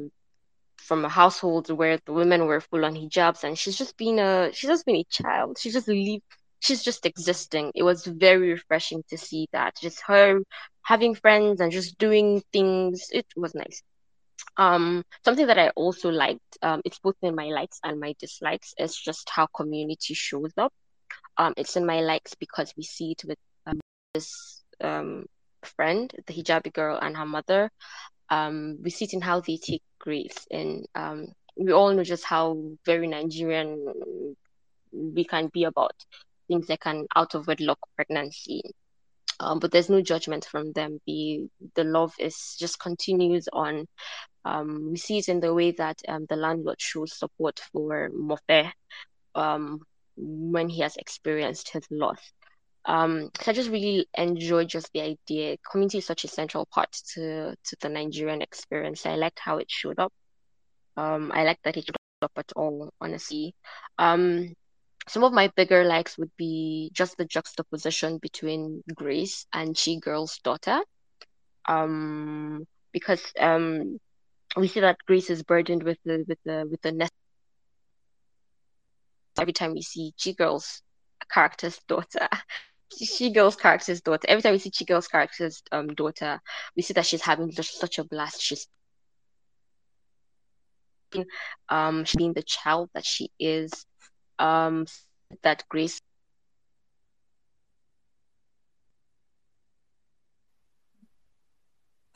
from 0.77 1.05
a 1.05 1.09
household 1.09 1.71
where 1.71 1.99
the 2.07 2.13
women 2.13 2.47
were 2.47 2.61
full 2.61 2.85
on 2.85 2.95
hijabs 2.95 3.45
and 3.45 3.59
she's 3.59 3.77
just 3.77 3.97
been 3.97 4.19
a 4.19 4.51
she's 4.53 4.69
just 4.69 4.85
been 4.85 4.97
a 4.97 5.05
child 5.05 5.57
she's 5.59 5.73
just 5.73 5.89
leave 5.89 6.23
she's 6.63 6.83
just 6.83 7.07
existing. 7.07 7.73
It 7.75 7.83
was 7.83 8.07
very 8.07 8.53
refreshing 8.53 9.03
to 9.11 9.19
see 9.19 9.49
that. 9.53 9.77
Just 9.83 10.03
her 10.07 10.41
having 10.83 11.15
friends 11.15 11.61
and 11.61 11.73
just 11.73 11.99
doing 11.99 12.43
things. 12.53 13.09
It 13.13 13.27
was 13.37 13.55
nice. 13.55 13.83
Um 14.57 15.05
something 15.25 15.47
that 15.47 15.59
i 15.59 15.69
also 15.71 16.11
liked 16.11 16.59
um 16.63 16.83
it's 16.85 16.99
both 16.99 17.17
in 17.23 17.35
my 17.35 17.47
likes 17.47 17.79
and 17.85 18.01
my 18.01 18.15
dislikes 18.19 18.75
is 18.79 18.97
just 18.97 19.31
how 19.31 19.47
community 19.55 20.15
shows 20.15 20.53
up. 20.59 20.73
Um 21.39 21.55
it's 21.57 21.77
in 21.77 21.87
my 21.87 22.01
likes 22.01 22.35
because 22.35 22.73
we 22.77 22.85
see 22.85 23.13
it 23.13 23.23
with 23.27 23.39
um, 23.67 23.81
this 24.15 24.63
um 24.81 25.27
friend 25.65 26.13
the 26.27 26.35
hijabi 26.35 26.73
girl 26.73 26.99
and 27.01 27.17
her 27.17 27.27
mother. 27.27 27.71
Um, 28.31 28.79
we 28.83 28.91
see 28.91 29.05
it 29.05 29.15
in 29.15 29.21
how 29.21 29.41
they 29.41 29.59
take. 29.59 29.83
And 30.51 30.85
um, 30.97 31.27
we 31.57 31.73
all 31.73 31.93
know 31.95 32.03
just 32.03 32.25
how 32.25 32.61
very 32.85 33.07
Nigerian 33.07 33.87
we 34.93 35.25
can 35.25 35.49
be 35.53 35.65
about 35.65 35.95
things 36.49 36.69
like 36.69 36.87
an 36.87 37.07
out 37.17 37.35
of 37.35 37.47
wedlock 37.47 37.79
pregnancy. 37.97 38.63
Um, 39.41 39.59
but 39.59 39.73
there's 39.73 39.91
no 39.91 40.01
judgment 40.01 40.45
from 40.45 40.73
them. 40.73 41.01
The 41.07 41.49
the 41.75 41.85
love 41.85 42.15
is 42.19 42.57
just 42.59 42.79
continues 42.79 43.49
on. 43.53 43.87
Um, 44.45 44.91
we 44.91 44.97
see 44.99 45.19
it 45.19 45.29
in 45.29 45.41
the 45.41 45.55
way 45.55 45.73
that 45.73 46.01
um, 46.09 46.27
the 46.29 46.37
landlord 46.37 46.81
shows 46.81 47.19
support 47.19 47.61
for 47.73 48.11
Mofe 48.11 48.73
um, 49.35 49.81
when 50.17 50.69
he 50.69 50.83
has 50.83 50.97
experienced 50.97 51.71
his 51.71 51.85
loss. 51.91 52.21
Um, 52.85 53.31
so 53.41 53.51
I 53.51 53.55
just 53.55 53.71
really 53.71 54.07
enjoy 54.17 54.65
just 54.65 54.91
the 54.93 55.01
idea. 55.01 55.57
Community 55.71 55.99
is 55.99 56.07
such 56.07 56.25
a 56.25 56.29
central 56.29 56.67
part 56.67 56.93
to 57.15 57.55
to 57.55 57.77
the 57.81 57.89
Nigerian 57.89 58.43
experience. 58.43 59.07
I 59.07 59.15
like 59.15 59.39
how 59.39 59.59
it 59.59 59.71
showed 59.71 59.99
up. 59.99 60.13
Um, 60.97 61.33
I 61.35 61.45
like 61.45 61.59
that 61.65 61.77
it 61.77 61.87
showed 61.87 61.97
up 62.23 62.33
at 62.37 62.53
all, 62.57 62.93
honestly. 63.01 63.55
Um, 63.99 64.55
some 65.09 65.25
of 65.25 65.33
my 65.33 65.51
bigger 65.57 65.85
likes 65.85 66.17
would 66.19 66.31
be 66.37 66.91
just 66.93 67.17
the 67.17 67.25
juxtaposition 67.25 68.19
between 68.19 68.83
Grace 68.95 69.47
and 69.53 69.75
Chigul's 69.75 70.39
daughter. 70.39 70.81
Um, 71.67 72.67
because 72.93 73.23
um, 73.39 73.99
we 74.57 74.69
see 74.69 74.81
that 74.81 74.99
Grace 75.07 75.31
is 75.31 75.43
burdened 75.43 75.83
with 75.83 75.99
the 76.05 76.25
with 76.29 76.39
the 76.45 76.67
with 76.71 76.81
the 76.83 76.93
nest 76.93 77.13
every 79.41 79.53
time 79.53 79.73
we 79.73 79.83
see 79.83 80.13
Chigul's 80.19 80.83
character's 81.33 81.79
daughter. 81.89 82.29
Chigul's 82.93 83.57
character's 83.57 84.03
daughter. 84.03 84.27
Every 84.29 84.43
time 84.43 84.53
we 84.53 84.59
see 84.59 84.71
Chigul's 84.71 85.09
character's 85.09 85.63
um 85.73 85.89
daughter, 85.89 86.41
we 86.77 86.83
see 86.83 86.95
that 86.95 87.07
she's 87.07 87.23
having 87.23 87.51
just 87.51 87.79
such 87.79 87.99
a 87.99 88.05
blast. 88.05 88.41
She's 88.41 88.69
um 91.69 92.05
being 92.17 92.33
the 92.35 92.43
child 92.43 92.91
that 92.95 93.05
she 93.05 93.31
is. 93.39 93.73
Um 94.43 94.87
that 95.43 95.65
Grace 95.69 96.01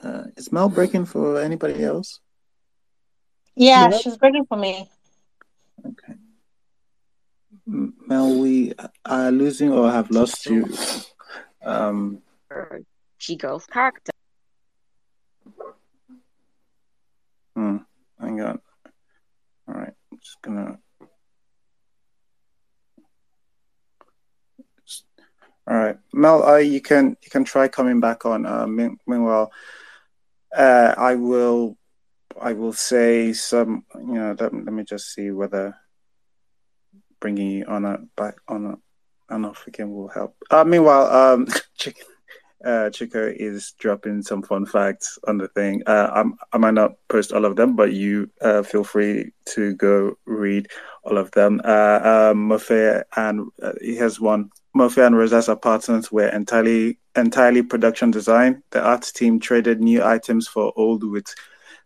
Uh, 0.02 0.24
is 0.36 0.52
Mel 0.52 0.68
breaking 0.68 1.06
for 1.06 1.40
anybody 1.40 1.82
else? 1.82 2.20
Yeah, 3.56 3.88
Mel? 3.88 3.98
she's 3.98 4.16
breaking 4.18 4.44
for 4.46 4.58
me. 4.58 4.88
Okay. 5.84 6.14
Mel, 7.66 8.38
we 8.38 8.72
are 9.04 9.30
losing 9.32 9.72
or 9.72 9.90
have 9.90 10.10
lost 10.10 10.46
you. 10.46 10.68
Um, 11.64 12.22
Chigul's 13.18 13.66
character. 13.66 14.12
hmm, 17.56 17.78
hang 18.20 18.40
on. 18.42 18.60
All 19.66 19.74
right, 19.74 19.92
I'm 20.12 20.18
just 20.18 20.40
gonna. 20.42 20.78
All 25.68 25.76
right, 25.76 25.98
Mel, 26.12 26.44
uh, 26.44 26.56
you 26.56 26.80
can 26.80 27.16
you 27.22 27.30
can 27.30 27.44
try 27.44 27.66
coming 27.68 28.00
back 28.00 28.24
on. 28.24 28.46
Uh, 28.46 28.66
mean, 28.66 28.98
meanwhile, 29.06 29.50
uh, 30.56 30.94
I 30.96 31.16
will 31.16 31.76
I 32.40 32.52
will 32.52 32.72
say 32.72 33.32
some. 33.32 33.84
You 33.94 34.14
know, 34.14 34.36
let, 34.38 34.54
let 34.54 34.72
me 34.72 34.84
just 34.84 35.12
see 35.12 35.30
whether 35.30 35.76
bringing 37.20 37.50
you 37.50 37.64
on 37.64 37.84
a 37.84 37.98
back 38.16 38.36
on 38.46 38.66
a 38.66 38.78
and 39.28 39.46
off 39.46 39.66
again 39.66 39.90
will 39.90 40.08
help. 40.08 40.36
Uh, 40.50 40.64
meanwhile, 40.64 41.06
um, 41.06 41.48
Chick, 41.76 41.96
uh, 42.64 42.90
Chuko 42.90 43.34
is 43.34 43.72
dropping 43.78 44.22
some 44.22 44.42
fun 44.42 44.66
facts 44.66 45.18
on 45.26 45.38
the 45.38 45.48
thing. 45.48 45.82
Uh, 45.86 46.10
I'm, 46.12 46.36
I 46.52 46.58
might 46.58 46.74
not 46.74 46.92
post 47.08 47.32
all 47.32 47.44
of 47.44 47.56
them, 47.56 47.76
but 47.76 47.92
you 47.92 48.30
uh, 48.40 48.62
feel 48.62 48.84
free 48.84 49.32
to 49.50 49.74
go 49.74 50.16
read 50.24 50.68
all 51.04 51.18
of 51.18 51.30
them. 51.32 51.60
Uh, 51.64 52.30
um, 52.32 52.48
Mofe 52.48 53.02
and 53.16 53.48
uh, 53.62 53.72
he 53.80 53.96
has 53.96 54.20
one. 54.20 54.50
Mofe 54.76 55.06
and 55.06 55.16
Rosa's 55.16 55.48
partners 55.62 56.12
were 56.12 56.28
entirely 56.28 56.98
entirely 57.16 57.62
production 57.62 58.10
design. 58.10 58.62
The 58.70 58.82
art 58.82 59.10
team 59.14 59.40
traded 59.40 59.80
new 59.80 60.04
items 60.04 60.46
for 60.46 60.72
old 60.76 61.02
with 61.02 61.34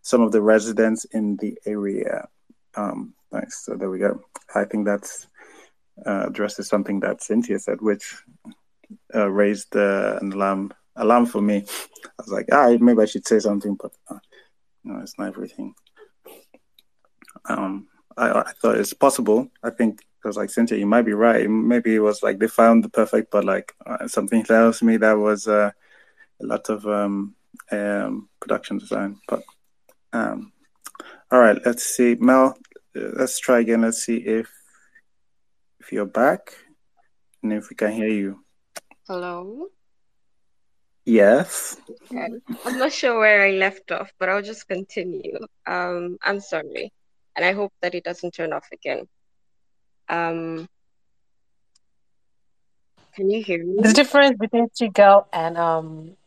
some 0.01 0.21
of 0.21 0.33
the 0.33 0.41
residents 0.41 1.05
in 1.05 1.37
the 1.37 1.57
area. 1.65 2.27
Um, 2.75 3.13
nice. 3.31 3.63
So 3.63 3.75
there 3.75 3.89
we 3.89 3.99
go. 3.99 4.21
I 4.53 4.65
think 4.65 4.85
that's 4.85 5.27
uh, 6.05 6.25
addresses 6.27 6.67
something 6.67 6.99
that 6.99 7.23
Cynthia 7.23 7.59
said, 7.59 7.81
which 7.81 8.23
uh, 9.15 9.29
raised 9.29 9.73
uh, 9.75 10.17
an 10.21 10.33
alarm 10.33 10.73
alarm 10.97 11.25
for 11.25 11.41
me. 11.41 11.63
I 12.05 12.09
was 12.17 12.27
like, 12.27 12.47
ah, 12.51 12.75
maybe 12.79 13.01
I 13.01 13.05
should 13.05 13.25
say 13.25 13.39
something, 13.39 13.77
but 13.81 13.93
uh, 14.09 14.19
no, 14.83 14.99
it's 14.99 15.17
not 15.17 15.29
everything. 15.29 15.73
Um, 17.45 17.87
I, 18.17 18.31
I 18.31 18.51
thought 18.61 18.77
it's 18.77 18.93
possible. 18.93 19.49
I 19.63 19.69
think 19.69 20.03
was 20.27 20.37
like 20.37 20.49
Cynthia, 20.49 20.77
you 20.77 20.85
might 20.85 21.03
be 21.03 21.13
right. 21.13 21.49
Maybe 21.49 21.95
it 21.95 21.99
was 21.99 22.23
like 22.23 22.39
they 22.39 22.47
found 22.47 22.83
the 22.83 22.89
perfect, 22.89 23.31
but 23.31 23.45
like 23.45 23.73
uh, 23.85 24.07
something 24.07 24.43
tells 24.43 24.81
me 24.81 24.97
that 24.97 25.17
was 25.17 25.47
uh, 25.47 25.71
a 26.41 26.45
lot 26.45 26.69
of 26.69 26.85
um, 26.85 27.35
um, 27.71 28.29
production 28.39 28.77
design. 28.77 29.19
But 29.27 29.43
um, 30.13 30.51
all 31.31 31.39
right, 31.39 31.57
let's 31.65 31.83
see, 31.83 32.15
Mel. 32.19 32.57
Let's 32.93 33.39
try 33.39 33.59
again. 33.59 33.81
Let's 33.81 34.03
see 34.03 34.17
if 34.17 34.49
if 35.79 35.91
you're 35.91 36.05
back 36.05 36.53
and 37.41 37.53
if 37.53 37.69
we 37.69 37.75
can 37.75 37.91
hear 37.91 38.09
you. 38.09 38.43
Hello. 39.07 39.67
Yes. 41.05 41.77
Okay. 41.89 42.27
I'm 42.65 42.77
not 42.77 42.93
sure 42.93 43.17
where 43.17 43.43
I 43.43 43.51
left 43.51 43.91
off, 43.91 44.11
but 44.19 44.29
I'll 44.29 44.43
just 44.43 44.67
continue. 44.67 45.39
Um, 45.65 46.17
I'm 46.21 46.39
sorry, 46.39 46.93
and 47.35 47.43
I 47.43 47.53
hope 47.53 47.73
that 47.81 47.95
it 47.95 48.03
doesn't 48.03 48.33
turn 48.33 48.53
off 48.53 48.67
again. 48.71 49.07
Um, 50.11 50.67
can 53.15 53.29
you 53.29 53.41
hear 53.41 53.65
me? 53.65 53.81
The 53.81 53.93
difference 53.93 54.37
between 54.37 54.67
Chigul 54.69 55.25
and 55.31 55.57
um 55.57 56.17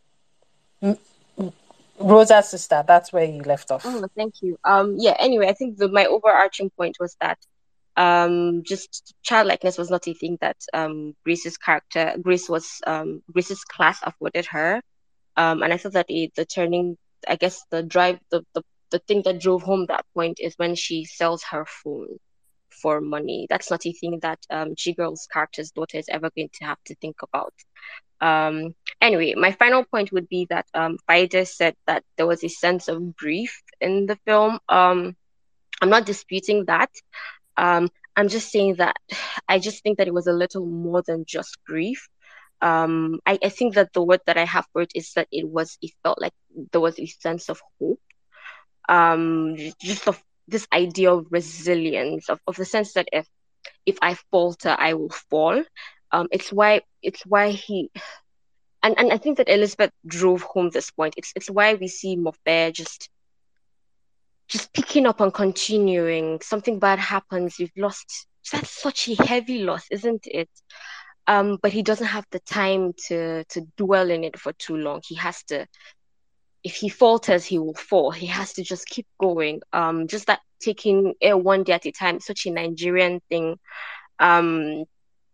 Rosa's 1.98 2.48
sister. 2.48 2.82
That's 2.86 3.12
where 3.12 3.24
you 3.24 3.42
left 3.42 3.70
off. 3.70 3.82
Oh, 3.84 4.06
thank 4.16 4.42
you. 4.42 4.56
Um, 4.64 4.96
yeah. 4.98 5.14
Anyway, 5.18 5.48
I 5.48 5.52
think 5.52 5.76
the 5.76 5.88
my 5.88 6.06
overarching 6.06 6.70
point 6.70 6.96
was 6.98 7.14
that 7.20 7.38
um 7.96 8.62
just 8.64 9.14
childlikeness 9.22 9.78
was 9.78 9.90
not 9.90 10.08
a 10.08 10.14
thing 10.14 10.38
that 10.40 10.56
um 10.72 11.14
Grace's 11.24 11.56
character 11.56 12.16
Grace 12.20 12.48
was 12.48 12.80
um 12.86 13.22
Grace's 13.30 13.64
class 13.64 13.98
afforded 14.02 14.46
her. 14.46 14.80
Um, 15.36 15.62
and 15.62 15.72
I 15.72 15.76
thought 15.76 15.92
that 15.92 16.06
it, 16.08 16.32
the 16.36 16.46
turning, 16.46 16.96
I 17.28 17.36
guess 17.36 17.64
the 17.70 17.82
drive, 17.82 18.18
the, 18.30 18.44
the 18.54 18.62
the 18.90 18.98
thing 19.00 19.22
that 19.24 19.40
drove 19.40 19.62
home 19.62 19.86
that 19.88 20.06
point 20.14 20.38
is 20.40 20.54
when 20.56 20.74
she 20.74 21.04
sells 21.04 21.42
her 21.50 21.66
phone 21.66 22.18
for 22.84 23.00
money. 23.00 23.46
That's 23.48 23.70
not 23.70 23.86
a 23.86 23.92
thing 23.92 24.18
that 24.20 24.40
um 24.50 24.74
Chigul's 24.74 25.26
character's 25.32 25.70
daughter 25.70 25.96
is 25.96 26.10
ever 26.10 26.28
going 26.36 26.50
to 26.58 26.64
have 26.66 26.82
to 26.84 26.94
think 26.96 27.16
about. 27.22 27.54
Um, 28.20 28.74
anyway, 29.00 29.34
my 29.34 29.52
final 29.52 29.84
point 29.84 30.12
would 30.12 30.28
be 30.28 30.46
that 30.50 30.66
um, 30.74 30.98
said 31.44 31.74
that 31.86 32.04
there 32.16 32.26
was 32.26 32.44
a 32.44 32.48
sense 32.48 32.88
of 32.88 33.16
grief 33.16 33.62
in 33.80 34.06
the 34.06 34.18
film. 34.26 34.58
Um, 34.68 35.16
I'm 35.80 35.90
not 35.90 36.06
disputing 36.06 36.66
that. 36.66 36.90
Um, 37.56 37.88
I'm 38.16 38.28
just 38.28 38.52
saying 38.52 38.76
that 38.76 38.96
I 39.48 39.58
just 39.58 39.82
think 39.82 39.98
that 39.98 40.08
it 40.08 40.14
was 40.14 40.26
a 40.26 40.38
little 40.42 40.66
more 40.66 41.02
than 41.02 41.24
just 41.26 41.56
grief. 41.64 42.08
Um, 42.60 43.20
I, 43.26 43.38
I 43.42 43.48
think 43.48 43.74
that 43.74 43.92
the 43.92 44.02
word 44.02 44.20
that 44.26 44.38
I 44.38 44.44
have 44.44 44.66
for 44.72 44.82
it 44.82 44.92
is 44.94 45.12
that 45.14 45.28
it 45.32 45.48
was, 45.48 45.78
it 45.80 45.92
felt 46.02 46.20
like 46.20 46.34
there 46.72 46.80
was 46.80 46.98
a 46.98 47.06
sense 47.06 47.48
of 47.48 47.60
hope. 47.78 48.00
Um, 48.88 49.56
just 49.80 50.08
of 50.08 50.22
this 50.48 50.66
idea 50.72 51.12
of 51.12 51.26
resilience, 51.30 52.28
of, 52.28 52.40
of 52.46 52.56
the 52.56 52.64
sense 52.64 52.94
that 52.94 53.08
if 53.12 53.26
if 53.86 53.98
I 54.02 54.14
falter, 54.30 54.74
I 54.78 54.94
will 54.94 55.10
fall. 55.30 55.62
Um, 56.12 56.28
it's 56.30 56.52
why 56.52 56.82
it's 57.02 57.24
why 57.26 57.50
he 57.50 57.90
and, 58.82 58.98
and 58.98 59.12
I 59.12 59.16
think 59.16 59.38
that 59.38 59.48
Elizabeth 59.48 59.90
drove 60.06 60.42
home 60.42 60.70
this 60.70 60.90
point. 60.90 61.14
It's 61.16 61.32
it's 61.34 61.50
why 61.50 61.74
we 61.74 61.88
see 61.88 62.16
Mofe 62.16 62.72
just 62.72 63.08
just 64.48 64.72
picking 64.72 65.06
up 65.06 65.20
and 65.20 65.32
continuing. 65.32 66.40
Something 66.40 66.78
bad 66.78 66.98
happens, 66.98 67.58
you've 67.58 67.76
lost 67.76 68.26
that's 68.52 68.70
such 68.70 69.08
a 69.08 69.14
heavy 69.24 69.62
loss, 69.62 69.86
isn't 69.90 70.26
it? 70.26 70.50
Um, 71.26 71.58
but 71.62 71.72
he 71.72 71.82
doesn't 71.82 72.06
have 72.06 72.26
the 72.30 72.40
time 72.40 72.92
to 73.06 73.44
to 73.44 73.62
dwell 73.76 74.10
in 74.10 74.24
it 74.24 74.38
for 74.38 74.52
too 74.52 74.76
long. 74.76 75.00
He 75.06 75.14
has 75.14 75.42
to 75.44 75.66
if 76.64 76.76
he 76.76 76.88
falters, 76.88 77.44
he 77.44 77.58
will 77.58 77.74
fall. 77.74 78.10
He 78.10 78.26
has 78.26 78.54
to 78.54 78.64
just 78.64 78.86
keep 78.86 79.06
going. 79.20 79.60
Um, 79.72 80.08
just 80.08 80.26
that 80.26 80.40
taking 80.60 81.14
it 81.20 81.38
one 81.38 81.62
day 81.62 81.74
at 81.74 81.86
a 81.86 81.92
time, 81.92 82.20
such 82.20 82.46
a 82.46 82.50
Nigerian 82.50 83.20
thing. 83.28 83.58
Um, 84.18 84.84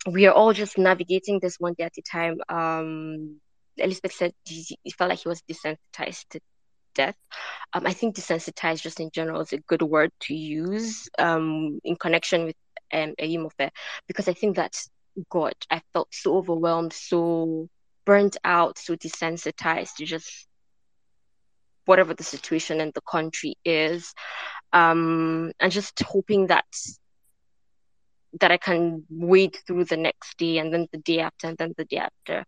we 0.06 0.26
are 0.26 0.32
all 0.34 0.52
just 0.52 0.76
navigating 0.76 1.38
this 1.40 1.56
one 1.58 1.74
day 1.78 1.84
at 1.84 1.96
a 1.96 2.02
time. 2.02 2.40
Um, 2.48 3.40
Elizabeth 3.76 4.12
said 4.12 4.32
he, 4.44 4.76
he 4.82 4.90
felt 4.90 5.10
like 5.10 5.20
he 5.20 5.28
was 5.28 5.42
desensitized 5.42 6.28
to 6.30 6.40
death. 6.94 7.16
Um, 7.72 7.86
I 7.86 7.92
think 7.92 8.16
desensitized 8.16 8.82
just 8.82 8.98
in 8.98 9.10
general 9.12 9.40
is 9.40 9.52
a 9.52 9.58
good 9.58 9.82
word 9.82 10.10
to 10.22 10.34
use 10.34 11.08
um, 11.18 11.78
in 11.84 11.94
connection 11.94 12.44
with 12.46 12.56
um, 12.92 13.14
Eyimofe 13.20 13.70
because 14.08 14.26
I 14.26 14.32
think 14.32 14.56
that 14.56 14.74
God, 15.28 15.54
I 15.70 15.80
felt 15.92 16.08
so 16.10 16.36
overwhelmed, 16.36 16.92
so 16.92 17.68
burnt 18.04 18.36
out, 18.42 18.78
so 18.78 18.96
desensitized 18.96 19.96
to 19.96 20.04
just 20.06 20.48
whatever 21.90 22.14
the 22.14 22.30
situation 22.34 22.80
in 22.80 22.90
the 22.94 23.06
country 23.16 23.52
is, 23.64 24.14
um, 24.72 25.52
and 25.60 25.72
just 25.72 26.00
hoping 26.14 26.46
that 26.48 26.70
that 28.40 28.52
I 28.52 28.58
can 28.58 29.04
wait 29.10 29.54
through 29.66 29.86
the 29.86 29.96
next 29.96 30.38
day 30.38 30.58
and 30.58 30.72
then 30.72 30.86
the 30.92 30.98
day 30.98 31.18
after 31.18 31.48
and 31.48 31.58
then 31.58 31.74
the 31.76 31.84
day 31.84 32.00
after. 32.08 32.44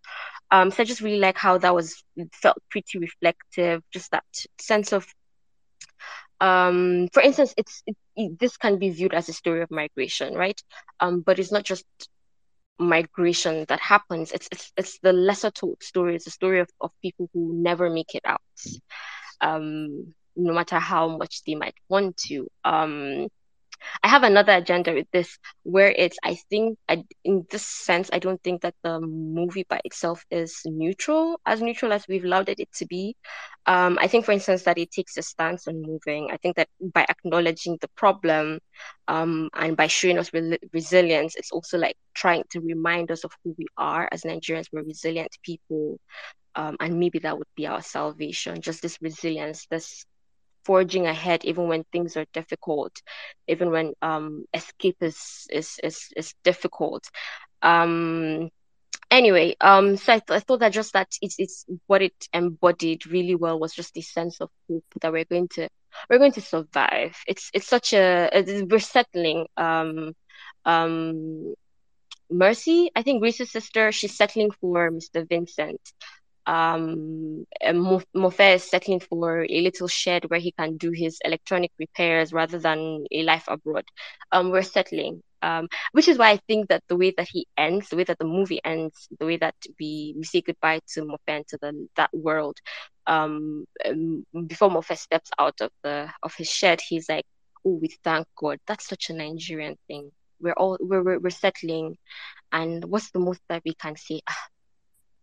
Um, 0.52 0.70
so 0.70 0.82
I 0.82 0.86
just 0.86 1.00
really 1.00 1.18
like 1.18 1.36
how 1.36 1.58
that 1.58 1.74
was 1.74 2.04
felt 2.42 2.58
pretty 2.70 2.98
reflective, 2.98 3.82
just 3.92 4.12
that 4.12 4.24
sense 4.60 4.92
of 4.92 5.06
um, 6.40 7.08
for 7.12 7.22
instance, 7.22 7.54
it's 7.56 7.82
it, 7.86 7.96
it, 8.16 8.38
this 8.38 8.56
can 8.56 8.78
be 8.78 8.90
viewed 8.90 9.14
as 9.14 9.28
a 9.28 9.32
story 9.32 9.62
of 9.62 9.70
migration, 9.70 10.34
right? 10.34 10.60
Um, 10.98 11.20
but 11.20 11.38
it's 11.38 11.52
not 11.52 11.64
just 11.64 11.84
migration 12.78 13.64
that 13.68 13.80
happens. 13.80 14.32
It's 14.32 14.48
it's 14.50 14.72
it's 14.76 14.98
the 15.00 15.12
lesser 15.12 15.50
told 15.50 15.82
story. 15.82 16.16
It's 16.16 16.26
a 16.26 16.30
story 16.30 16.58
of, 16.60 16.68
of 16.80 16.90
people 17.00 17.28
who 17.32 17.54
never 17.54 17.88
make 17.90 18.14
it 18.14 18.22
out, 18.24 18.42
um, 19.42 20.14
no 20.36 20.52
matter 20.54 20.78
how 20.78 21.16
much 21.18 21.42
they 21.44 21.54
might 21.54 21.74
want 21.88 22.16
to. 22.28 22.48
Um, 22.64 23.28
I 24.02 24.08
have 24.08 24.22
another 24.22 24.52
agenda 24.52 24.92
with 24.92 25.06
this 25.12 25.38
where 25.62 25.90
it's 25.90 26.16
I 26.22 26.36
think 26.50 26.78
I, 26.88 27.04
in 27.24 27.46
this 27.50 27.64
sense 27.66 28.10
I 28.12 28.18
don't 28.18 28.42
think 28.42 28.62
that 28.62 28.74
the 28.82 29.00
movie 29.00 29.66
by 29.68 29.80
itself 29.84 30.24
is 30.30 30.60
neutral 30.64 31.40
as 31.46 31.60
neutral 31.62 31.92
as 31.92 32.06
we've 32.08 32.24
allowed 32.24 32.48
it 32.48 32.72
to 32.74 32.86
be. 32.86 33.16
Um, 33.66 33.98
I 34.00 34.08
think 34.08 34.24
for 34.24 34.32
instance 34.32 34.64
that 34.64 34.78
it 34.78 34.90
takes 34.90 35.16
a 35.16 35.22
stance 35.22 35.68
on 35.68 35.82
moving. 35.82 36.30
I 36.32 36.36
think 36.36 36.56
that 36.56 36.68
by 36.80 37.06
acknowledging 37.08 37.78
the 37.80 37.88
problem 37.96 38.58
um, 39.08 39.50
and 39.54 39.76
by 39.76 39.86
showing 39.86 40.18
us 40.18 40.32
re- 40.32 40.58
resilience, 40.72 41.36
it's 41.36 41.52
also 41.52 41.78
like 41.78 41.96
trying 42.14 42.42
to 42.50 42.60
remind 42.60 43.10
us 43.10 43.24
of 43.24 43.32
who 43.44 43.54
we 43.58 43.66
are 43.76 44.08
as 44.12 44.22
Nigerians. 44.22 44.66
We're 44.72 44.82
resilient 44.82 45.36
people. 45.42 45.98
Um, 46.54 46.76
and 46.80 46.98
maybe 46.98 47.18
that 47.20 47.38
would 47.38 47.48
be 47.56 47.66
our 47.66 47.82
salvation. 47.82 48.60
Just 48.60 48.82
this 48.82 48.98
resilience, 49.00 49.66
this 49.70 50.04
forging 50.64 51.06
ahead 51.06 51.44
even 51.44 51.68
when 51.68 51.84
things 51.92 52.16
are 52.16 52.26
difficult 52.32 52.92
even 53.48 53.70
when 53.70 53.92
um 54.02 54.44
escape 54.54 54.96
is 55.00 55.46
is 55.50 55.78
is, 55.82 56.08
is 56.16 56.34
difficult 56.44 57.04
um 57.62 58.48
anyway 59.10 59.54
um 59.60 59.96
so 59.96 60.14
I, 60.14 60.18
th- 60.18 60.36
I 60.36 60.40
thought 60.40 60.60
that 60.60 60.72
just 60.72 60.92
that 60.94 61.08
it's 61.20 61.36
it's 61.38 61.64
what 61.86 62.02
it 62.02 62.14
embodied 62.32 63.06
really 63.06 63.34
well 63.34 63.58
was 63.58 63.72
just 63.74 63.94
the 63.94 64.02
sense 64.02 64.40
of 64.40 64.50
hope 64.68 64.84
that 65.00 65.12
we're 65.12 65.24
going 65.24 65.48
to 65.54 65.68
we're 66.08 66.18
going 66.18 66.32
to 66.32 66.40
survive. 66.40 67.16
It's 67.26 67.50
it's 67.54 67.66
such 67.68 67.92
a, 67.92 68.30
a 68.32 68.64
we're 68.64 68.78
settling. 68.78 69.46
Um, 69.56 70.12
um, 70.64 71.54
Mercy, 72.30 72.90
I 72.96 73.02
think 73.02 73.22
Reese's 73.22 73.50
sister, 73.52 73.92
she's 73.92 74.16
settling 74.16 74.50
for 74.60 74.90
Mr. 74.90 75.24
Vincent. 75.24 75.80
Um, 76.46 77.46
is 77.62 78.70
settling 78.70 79.00
for 79.00 79.42
a 79.44 79.60
little 79.60 79.88
shed 79.88 80.24
where 80.28 80.40
he 80.40 80.52
can 80.52 80.76
do 80.76 80.90
his 80.90 81.18
electronic 81.24 81.70
repairs 81.78 82.32
rather 82.32 82.58
than 82.58 83.06
a 83.12 83.22
life 83.22 83.44
abroad. 83.48 83.84
Um, 84.32 84.50
we're 84.50 84.62
settling. 84.62 85.22
Um, 85.42 85.68
which 85.90 86.06
is 86.06 86.18
why 86.18 86.30
I 86.30 86.40
think 86.46 86.68
that 86.68 86.84
the 86.88 86.96
way 86.96 87.12
that 87.16 87.28
he 87.28 87.46
ends, 87.56 87.88
the 87.88 87.96
way 87.96 88.04
that 88.04 88.18
the 88.18 88.24
movie 88.24 88.60
ends, 88.64 89.08
the 89.18 89.26
way 89.26 89.36
that 89.38 89.56
we, 89.80 90.14
we 90.16 90.22
say 90.22 90.40
goodbye 90.40 90.80
to 90.94 91.02
Mofe 91.02 91.18
and 91.26 91.46
to 91.48 91.58
the, 91.60 91.88
that 91.96 92.10
world, 92.12 92.58
um, 93.06 93.64
um, 93.84 94.24
before 94.46 94.70
Mofe 94.70 94.96
steps 94.96 95.30
out 95.38 95.60
of 95.60 95.70
the 95.82 96.08
of 96.22 96.34
his 96.34 96.48
shed, 96.48 96.80
he's 96.80 97.08
like, 97.08 97.24
"Oh, 97.64 97.74
we 97.80 97.88
thank 98.04 98.26
God." 98.36 98.58
That's 98.66 98.86
such 98.86 99.10
a 99.10 99.14
Nigerian 99.14 99.76
thing. 99.88 100.12
We're 100.40 100.52
all 100.54 100.78
we're 100.80 101.02
we're, 101.02 101.18
we're 101.18 101.30
settling, 101.30 101.96
and 102.52 102.84
what's 102.84 103.10
the 103.10 103.18
most 103.20 103.40
that 103.48 103.62
we 103.64 103.74
can 103.74 103.96
say? 103.96 104.20
Ah, 104.28 104.46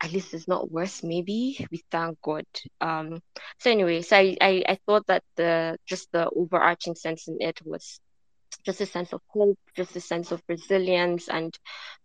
at 0.02 0.12
least 0.12 0.34
it's 0.34 0.48
not 0.48 0.72
worse. 0.72 1.04
Maybe 1.04 1.66
we 1.72 1.84
thank 1.92 2.22
God. 2.22 2.46
Um. 2.82 3.22
So 3.60 3.72
anyway, 3.72 4.02
so 4.02 4.18
I 4.18 4.38
I, 4.42 4.64
I 4.68 4.78
thought 4.86 5.08
that 5.08 5.24
the 5.36 5.78
just 5.86 6.12
the 6.12 6.30
overarching 6.30 6.96
sense 6.96 7.28
in 7.28 7.38
it 7.40 7.60
was 7.66 8.00
just 8.66 8.82
a 8.82 8.86
sense 8.86 9.14
of 9.14 9.22
hope, 9.28 9.60
just 9.76 9.96
a 9.96 10.02
sense 10.02 10.32
of 10.32 10.42
resilience, 10.48 11.28
and 11.30 11.58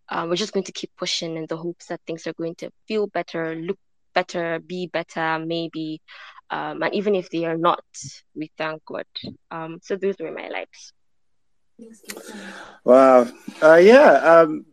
uh, 0.08 0.26
we're 0.28 0.36
just 0.36 0.52
going 0.52 0.64
to 0.64 0.72
keep 0.72 0.90
pushing 0.96 1.36
in 1.36 1.46
the 1.48 1.56
hopes 1.56 1.86
that 1.86 2.00
things 2.06 2.26
are 2.26 2.34
going 2.34 2.54
to 2.56 2.70
feel 2.86 3.06
better, 3.06 3.54
look 3.54 3.78
better, 4.14 4.58
be 4.60 4.86
better, 4.86 5.38
maybe. 5.44 6.00
Um, 6.50 6.82
and 6.82 6.94
even 6.94 7.14
if 7.14 7.30
they 7.30 7.44
are 7.46 7.56
not, 7.56 7.84
we 8.34 8.50
thank 8.56 8.84
God. 8.84 9.06
Um, 9.50 9.80
so 9.82 9.96
those 9.96 10.16
were 10.20 10.32
my 10.32 10.48
likes. 10.48 10.92
Wow. 12.84 13.26
Uh, 13.62 13.76
yeah. 13.76 14.12
Um, 14.12 14.66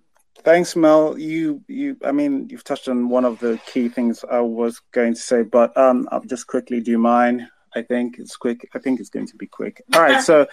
thanks, 0.43 0.75
Mel. 0.75 1.17
You, 1.17 1.61
you. 1.67 1.97
I 2.03 2.11
mean, 2.11 2.47
you've 2.49 2.63
touched 2.63 2.87
on 2.87 3.09
one 3.09 3.25
of 3.25 3.39
the 3.39 3.59
key 3.65 3.89
things 3.89 4.23
I 4.29 4.39
was 4.39 4.79
going 4.91 5.13
to 5.13 5.19
say, 5.19 5.43
but 5.43 5.75
um, 5.77 6.07
I'll 6.11 6.21
just 6.21 6.47
quickly 6.47 6.81
do 6.81 6.97
mine. 6.97 7.49
I 7.75 7.81
think 7.81 8.17
it's 8.19 8.35
quick. 8.35 8.69
I 8.75 8.79
think 8.79 8.99
it's 8.99 9.09
going 9.09 9.27
to 9.27 9.37
be 9.37 9.47
quick. 9.47 9.81
All 9.93 10.01
right. 10.01 10.21
So 10.21 10.47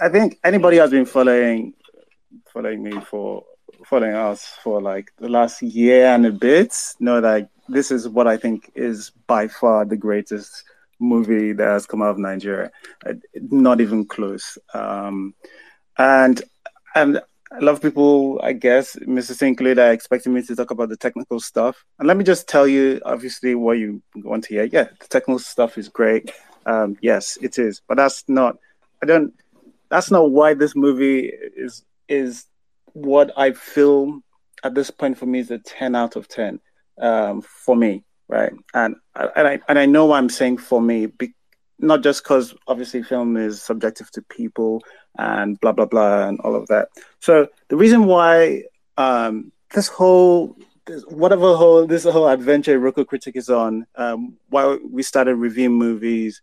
I 0.00 0.08
think 0.08 0.38
anybody 0.44 0.78
has 0.78 0.90
been 0.90 1.06
following 1.06 1.74
following 2.52 2.82
me 2.82 2.98
for 3.00 3.44
following 3.86 4.14
us 4.14 4.46
for 4.62 4.80
like 4.80 5.12
the 5.18 5.28
last 5.28 5.60
year 5.62 6.06
and 6.06 6.24
a 6.26 6.32
bit 6.32 6.74
know 7.00 7.20
that 7.20 7.48
this 7.68 7.90
is 7.90 8.08
what 8.08 8.26
I 8.26 8.36
think 8.36 8.70
is 8.74 9.10
by 9.26 9.48
far 9.48 9.84
the 9.84 9.96
greatest 9.96 10.64
movie 10.98 11.52
that 11.52 11.66
has 11.66 11.86
come 11.86 12.02
out 12.02 12.10
of 12.10 12.18
Nigeria. 12.18 12.70
Uh, 13.04 13.14
not 13.34 13.80
even 13.80 14.06
close. 14.06 14.56
Um, 14.72 15.34
and 15.98 16.42
and 16.94 17.20
a 17.58 17.64
lot 17.64 17.72
of 17.72 17.82
people, 17.82 18.40
I 18.42 18.52
guess, 18.52 18.96
Mr. 18.96 19.34
Sinclair, 19.34 19.78
are 19.78 19.92
expecting 19.92 20.32
me 20.32 20.42
to 20.42 20.56
talk 20.56 20.70
about 20.70 20.88
the 20.88 20.96
technical 20.96 21.40
stuff. 21.40 21.84
And 21.98 22.08
let 22.08 22.16
me 22.16 22.24
just 22.24 22.48
tell 22.48 22.66
you, 22.66 23.00
obviously, 23.04 23.54
what 23.54 23.78
you 23.78 24.02
want 24.16 24.44
to 24.44 24.54
hear. 24.54 24.64
Yeah, 24.64 24.88
the 25.00 25.06
technical 25.08 25.38
stuff 25.38 25.78
is 25.78 25.88
great. 25.88 26.30
Um, 26.66 26.96
yes, 27.00 27.38
it 27.42 27.58
is. 27.58 27.82
But 27.86 27.96
that's 27.96 28.24
not. 28.28 28.56
I 29.02 29.06
don't 29.06 29.34
that's 29.92 30.10
not 30.10 30.30
why 30.30 30.54
this 30.54 30.74
movie 30.74 31.30
is 31.54 31.84
is 32.08 32.46
what 32.94 33.30
I 33.36 33.52
feel 33.52 34.20
at 34.64 34.74
this 34.74 34.90
point 34.90 35.18
for 35.18 35.26
me 35.26 35.40
is 35.40 35.50
a 35.50 35.58
10 35.58 35.94
out 35.94 36.16
of 36.16 36.28
10 36.28 36.60
um, 37.00 37.42
for 37.42 37.76
me, 37.76 38.02
right? 38.26 38.52
And 38.72 38.96
and 39.14 39.48
I 39.48 39.60
and 39.68 39.78
I 39.78 39.84
know 39.84 40.12
I'm 40.12 40.30
saying 40.30 40.58
for 40.58 40.80
me, 40.80 41.06
be, 41.06 41.34
not 41.78 42.02
just 42.02 42.24
because 42.24 42.54
obviously 42.66 43.02
film 43.02 43.36
is 43.36 43.60
subjective 43.60 44.10
to 44.12 44.22
people 44.22 44.82
and 45.18 45.60
blah 45.60 45.72
blah 45.72 45.86
blah 45.86 46.28
and 46.28 46.40
all 46.40 46.54
of 46.54 46.66
that. 46.68 46.88
So 47.20 47.48
the 47.68 47.76
reason 47.76 48.06
why 48.06 48.64
um, 48.96 49.52
this 49.74 49.88
whole 49.88 50.56
this, 50.86 51.04
whatever 51.04 51.54
whole 51.54 51.86
this 51.86 52.04
whole 52.04 52.28
adventure 52.28 52.78
Iroko 52.78 53.06
critic 53.06 53.36
is 53.36 53.48
on, 53.48 53.86
um, 53.96 54.36
why 54.48 54.78
we 54.88 55.02
started 55.02 55.36
reviewing 55.36 55.74
movies, 55.74 56.40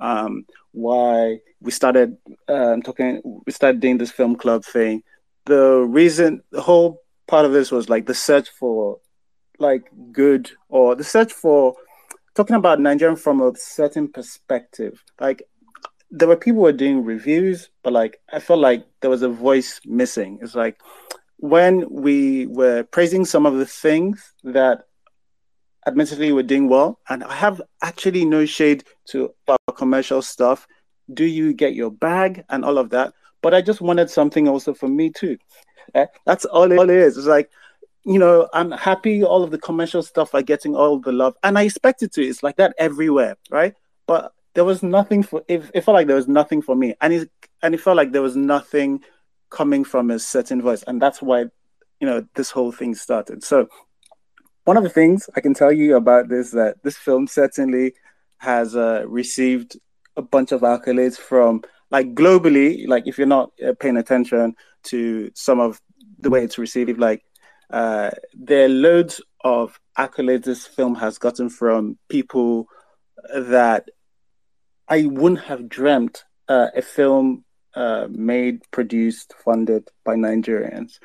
um, 0.00 0.44
why 0.72 1.40
we 1.60 1.70
started 1.70 2.16
um, 2.48 2.82
talking, 2.82 3.20
we 3.46 3.52
started 3.52 3.80
doing 3.80 3.98
this 3.98 4.10
film 4.10 4.36
club 4.36 4.64
thing. 4.64 5.02
The 5.46 5.78
reason, 5.88 6.42
the 6.50 6.60
whole 6.60 7.02
part 7.26 7.46
of 7.46 7.52
this 7.52 7.70
was 7.70 7.88
like 7.88 8.06
the 8.06 8.14
search 8.14 8.50
for 8.50 8.98
like 9.58 9.90
good 10.12 10.50
or 10.68 10.94
the 10.94 11.04
search 11.04 11.32
for 11.32 11.74
talking 12.34 12.56
about 12.56 12.80
Nigerian 12.80 13.16
from 13.16 13.40
a 13.40 13.52
certain 13.56 14.08
perspective. 14.08 15.02
Like 15.20 15.42
there 16.10 16.28
were 16.28 16.36
people 16.36 16.60
who 16.60 16.64
were 16.64 16.72
doing 16.72 17.04
reviews, 17.04 17.70
but 17.82 17.92
like 17.92 18.20
I 18.32 18.38
felt 18.38 18.60
like 18.60 18.86
there 19.00 19.10
was 19.10 19.22
a 19.22 19.28
voice 19.28 19.80
missing. 19.84 20.38
It's 20.42 20.54
like 20.54 20.80
when 21.36 21.88
we 21.90 22.46
were 22.46 22.82
praising 22.84 23.24
some 23.24 23.46
of 23.46 23.54
the 23.54 23.66
things 23.66 24.32
that 24.44 24.84
admittedly 25.86 26.32
we're 26.32 26.42
doing 26.42 26.68
well 26.68 26.98
and 27.08 27.24
i 27.24 27.32
have 27.32 27.62
actually 27.82 28.22
no 28.24 28.44
shade 28.44 28.84
to 29.06 29.32
our 29.46 29.56
commercial 29.74 30.20
stuff 30.20 30.66
do 31.12 31.24
you 31.24 31.52
get 31.52 31.74
your 31.74 31.90
bag 31.90 32.44
and 32.50 32.64
all 32.64 32.78
of 32.78 32.90
that? 32.90 33.14
But 33.42 33.54
i 33.54 33.60
just 33.60 33.80
wanted 33.80 34.10
something 34.10 34.48
also 34.48 34.74
for 34.74 34.88
me 34.88 35.10
too. 35.10 35.38
Uh, 35.94 36.06
that's 36.26 36.44
all 36.44 36.70
it, 36.70 36.78
all 36.78 36.90
it 36.90 36.96
is. 36.96 37.16
It's 37.16 37.26
like 37.26 37.50
you 38.04 38.18
know 38.18 38.48
i'm 38.54 38.70
happy 38.70 39.24
all 39.24 39.42
of 39.42 39.50
the 39.50 39.58
commercial 39.58 40.02
stuff 40.02 40.32
are 40.32 40.40
getting 40.40 40.74
all 40.74 41.00
the 41.00 41.10
love 41.10 41.34
and 41.42 41.58
i 41.58 41.62
expect 41.62 42.02
it 42.02 42.12
to. 42.12 42.22
It's 42.22 42.42
like 42.42 42.56
that 42.56 42.74
everywhere 42.78 43.36
right? 43.50 43.74
But 44.06 44.32
there 44.58 44.64
was 44.64 44.82
nothing 44.82 45.22
for 45.22 45.40
it, 45.46 45.62
it 45.72 45.82
felt 45.82 45.94
like 45.94 46.08
there 46.08 46.16
was 46.16 46.26
nothing 46.26 46.60
for 46.60 46.74
me 46.74 46.92
and 47.00 47.12
it 47.12 47.30
and 47.62 47.76
it 47.76 47.80
felt 47.80 47.96
like 47.96 48.10
there 48.10 48.22
was 48.22 48.34
nothing 48.34 49.00
coming 49.50 49.84
from 49.84 50.10
a 50.10 50.18
certain 50.18 50.60
voice 50.60 50.82
and 50.88 51.00
that's 51.00 51.22
why 51.22 51.44
you 52.00 52.06
know 52.08 52.26
this 52.34 52.50
whole 52.50 52.72
thing 52.72 52.92
started 52.92 53.44
so 53.44 53.68
one 54.64 54.76
of 54.76 54.82
the 54.82 54.90
things 54.90 55.30
I 55.36 55.40
can 55.42 55.54
tell 55.54 55.70
you 55.70 55.94
about 55.94 56.28
this 56.28 56.50
that 56.50 56.82
this 56.82 56.96
film 56.96 57.28
certainly 57.28 57.94
has 58.38 58.74
uh, 58.74 59.04
received 59.06 59.78
a 60.16 60.22
bunch 60.22 60.50
of 60.50 60.62
accolades 60.62 61.16
from 61.16 61.62
like 61.92 62.14
globally. 62.14 62.86
Like 62.88 63.06
if 63.06 63.16
you're 63.16 63.28
not 63.28 63.52
uh, 63.64 63.74
paying 63.78 63.96
attention 63.96 64.56
to 64.90 65.30
some 65.34 65.60
of 65.60 65.80
the 66.18 66.30
way 66.30 66.42
it's 66.42 66.58
received, 66.58 66.98
like 66.98 67.22
uh, 67.70 68.10
there 68.34 68.64
are 68.64 68.68
loads 68.68 69.20
of 69.44 69.78
accolades 69.96 70.44
this 70.44 70.66
film 70.66 70.96
has 70.96 71.16
gotten 71.16 71.48
from 71.48 71.96
people 72.08 72.66
that 73.34 73.88
I 74.88 75.06
wouldn't 75.06 75.42
have 75.42 75.68
dreamt 75.68 76.24
uh, 76.48 76.68
a 76.74 76.82
film 76.82 77.44
uh, 77.74 78.08
made, 78.10 78.62
produced, 78.70 79.34
funded 79.44 79.88
by 80.04 80.14
Nigerians, 80.14 80.98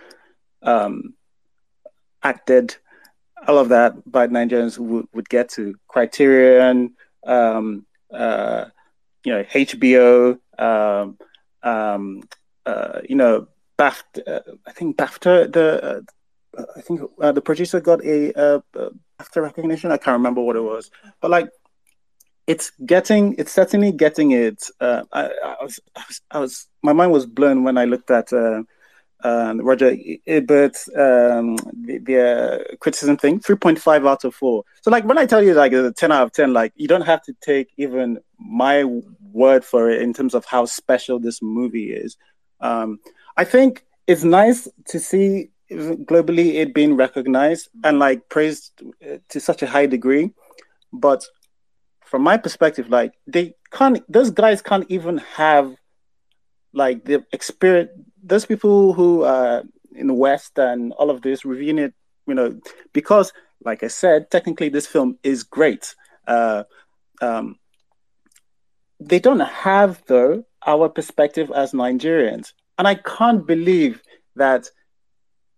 um, 0.61 1.14
acted 2.22 2.77
all 3.47 3.57
of 3.57 3.69
that, 3.69 3.93
but 4.10 4.31
Nigerians 4.31 4.77
would, 4.80 5.07
would 5.14 5.30
get 5.30 5.49
to 5.49 5.76
Criterion, 5.88 6.95
um, 7.26 7.85
uh, 8.11 8.65
you 9.23 9.34
know, 9.34 9.43
HBO, 9.43 10.39
um, 10.57 11.18
um, 11.61 12.23
uh, 12.65 13.01
you 13.07 13.15
know, 13.15 13.47
BAFTA. 13.77 14.27
Uh, 14.27 14.39
I 14.65 14.72
think 14.72 14.97
BAFTA. 14.97 15.51
The 15.51 16.05
uh, 16.57 16.64
I 16.77 16.81
think 16.81 17.01
the 17.18 17.41
producer 17.41 17.81
got 17.81 18.05
a 18.05 18.61
BAFTA 18.73 19.41
recognition. 19.41 19.91
I 19.91 19.97
can't 19.97 20.18
remember 20.18 20.41
what 20.41 20.55
it 20.55 20.61
was, 20.61 20.91
but 21.19 21.31
like, 21.31 21.49
it's 22.48 22.72
getting. 22.86 23.36
It's 23.38 23.52
certainly 23.52 23.91
getting 23.91 24.32
it. 24.32 24.64
I, 24.80 25.03
I, 25.14 25.56
was, 25.61 25.80
I, 25.95 26.03
was, 26.07 26.22
I 26.32 26.40
was. 26.40 26.68
My 26.82 26.94
mind 26.94 27.11
was 27.11 27.26
blown 27.26 27.64
when 27.64 27.78
I 27.78 27.86
looked 27.86 28.11
at 28.11 28.32
uh, 28.34 28.64
um, 29.24 29.61
Roger 29.61 29.95
Ebert's 30.28 30.90
um, 30.90 31.56
the, 31.74 31.98
the 31.99 32.20
uh, 32.20 32.76
criticism 32.80 33.18
thing, 33.18 33.40
3.5 33.40 34.07
out 34.07 34.24
of 34.24 34.36
4. 34.36 34.64
So, 34.82 34.91
like, 34.91 35.06
when 35.06 35.18
I 35.18 35.26
tell 35.26 35.41
you, 35.41 35.53
like, 35.53 35.72
a 35.74 35.91
10 35.91 36.11
out 36.11 36.24
of 36.24 36.34
10, 36.34 36.53
like, 36.53 36.74
you 36.76 36.88
don't 36.88 37.02
have 37.02 37.22
to 37.24 37.34
take 37.41 37.70
even 37.78 38.20
my 38.38 38.84
word 39.32 39.64
for 39.64 39.90
it 39.90 40.02
in 40.02 40.14
terms 40.14 40.34
of 40.34 40.45
how 40.45 40.65
special 40.65 41.20
this 41.20 41.41
movie 41.41 41.94
is. 41.94 42.18
Um, 42.60 42.99
I 43.38 43.45
think 43.45 43.86
it's 44.07 44.24
nice 44.24 44.68
to 44.88 44.99
see 44.99 45.49
globally 45.72 46.56
it 46.56 46.74
being 46.74 46.95
recognized 46.95 47.70
and, 47.84 47.99
like, 47.99 48.28
praised 48.30 48.82
to 49.30 49.40
such 49.40 49.64
a 49.64 49.68
high 49.68 49.86
degree. 49.86 50.32
But 50.91 51.26
from 52.14 52.22
my 52.22 52.38
perspective, 52.38 52.91
like, 52.91 53.15
they 53.26 53.56
can't, 53.72 53.99
those 54.07 54.30
guys 54.30 54.61
can't 54.61 54.85
even 54.88 55.18
have, 55.18 55.73
like, 56.72 57.06
the 57.06 57.26
experience 57.34 57.90
those 58.22 58.45
people 58.45 58.94
who 58.94 59.23
are 59.23 59.64
in 59.95 60.06
the 60.06 60.14
West 60.14 60.60
and 60.60 60.94
all 60.94 61.10
of 61.10 61.23
this 61.23 61.44
reviewing 61.44 61.80
it, 61.80 61.95
you 62.27 62.35
know, 62.35 62.60
because 62.94 63.34
like 63.65 63.81
I 63.81 63.88
said, 63.88 64.30
technically 64.30 64.69
this 64.69 64.85
film 64.85 65.18
is 65.23 65.41
great. 65.41 65.95
Uh, 66.27 66.65
um, 67.19 67.57
they 68.99 69.18
don't 69.18 69.40
have 69.40 70.03
though 70.06 70.45
our 70.68 70.90
perspective 70.90 71.52
as 71.52 71.72
Nigerians, 71.72 72.53
and 72.77 72.88
I 72.88 72.94
can't 72.94 73.48
believe 73.48 74.03
that. 74.35 74.69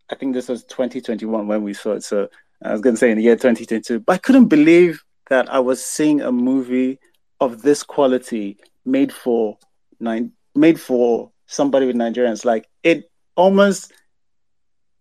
I 0.10 0.16
think 0.16 0.34
this 0.34 0.48
was 0.48 0.64
2021 0.64 1.48
when 1.48 1.64
we 1.64 1.74
saw 1.74 1.96
it. 1.96 2.04
So 2.04 2.30
I 2.64 2.72
was 2.72 2.80
going 2.80 2.96
to 2.96 3.00
say 3.00 3.10
in 3.10 3.18
the 3.18 3.24
year 3.24 3.36
2022, 3.36 4.00
but 4.00 4.14
I 4.14 4.18
couldn't 4.20 4.46
believe 4.46 5.04
that 5.30 5.52
I 5.52 5.60
was 5.60 5.84
seeing 5.84 6.22
a 6.22 6.32
movie 6.32 7.00
of 7.40 7.62
this 7.62 7.84
quality 7.84 8.58
made 8.86 9.12
for 9.12 9.58
nine 10.00 10.32
made 10.54 10.80
for 10.80 11.32
somebody 11.48 11.86
with 11.86 11.96
Nigerians. 11.96 12.46
Like 12.46 12.68
it 12.84 13.12
almost 13.36 13.92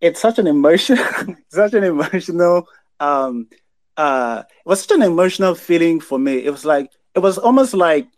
it's 0.00 0.20
such 0.20 0.38
an 0.38 0.46
emotion 0.46 0.98
such 1.48 1.74
an 1.74 1.84
emotional 1.84 2.68
um 3.00 3.48
uh 3.96 4.42
it 4.48 4.68
was 4.68 4.82
such 4.82 4.96
an 4.96 5.02
emotional 5.02 5.54
feeling 5.54 6.00
for 6.00 6.18
me. 6.18 6.44
It 6.44 6.50
was 6.50 6.64
like 6.64 6.90
it 7.14 7.20
was 7.20 7.38
almost 7.38 7.74
like 7.74 8.08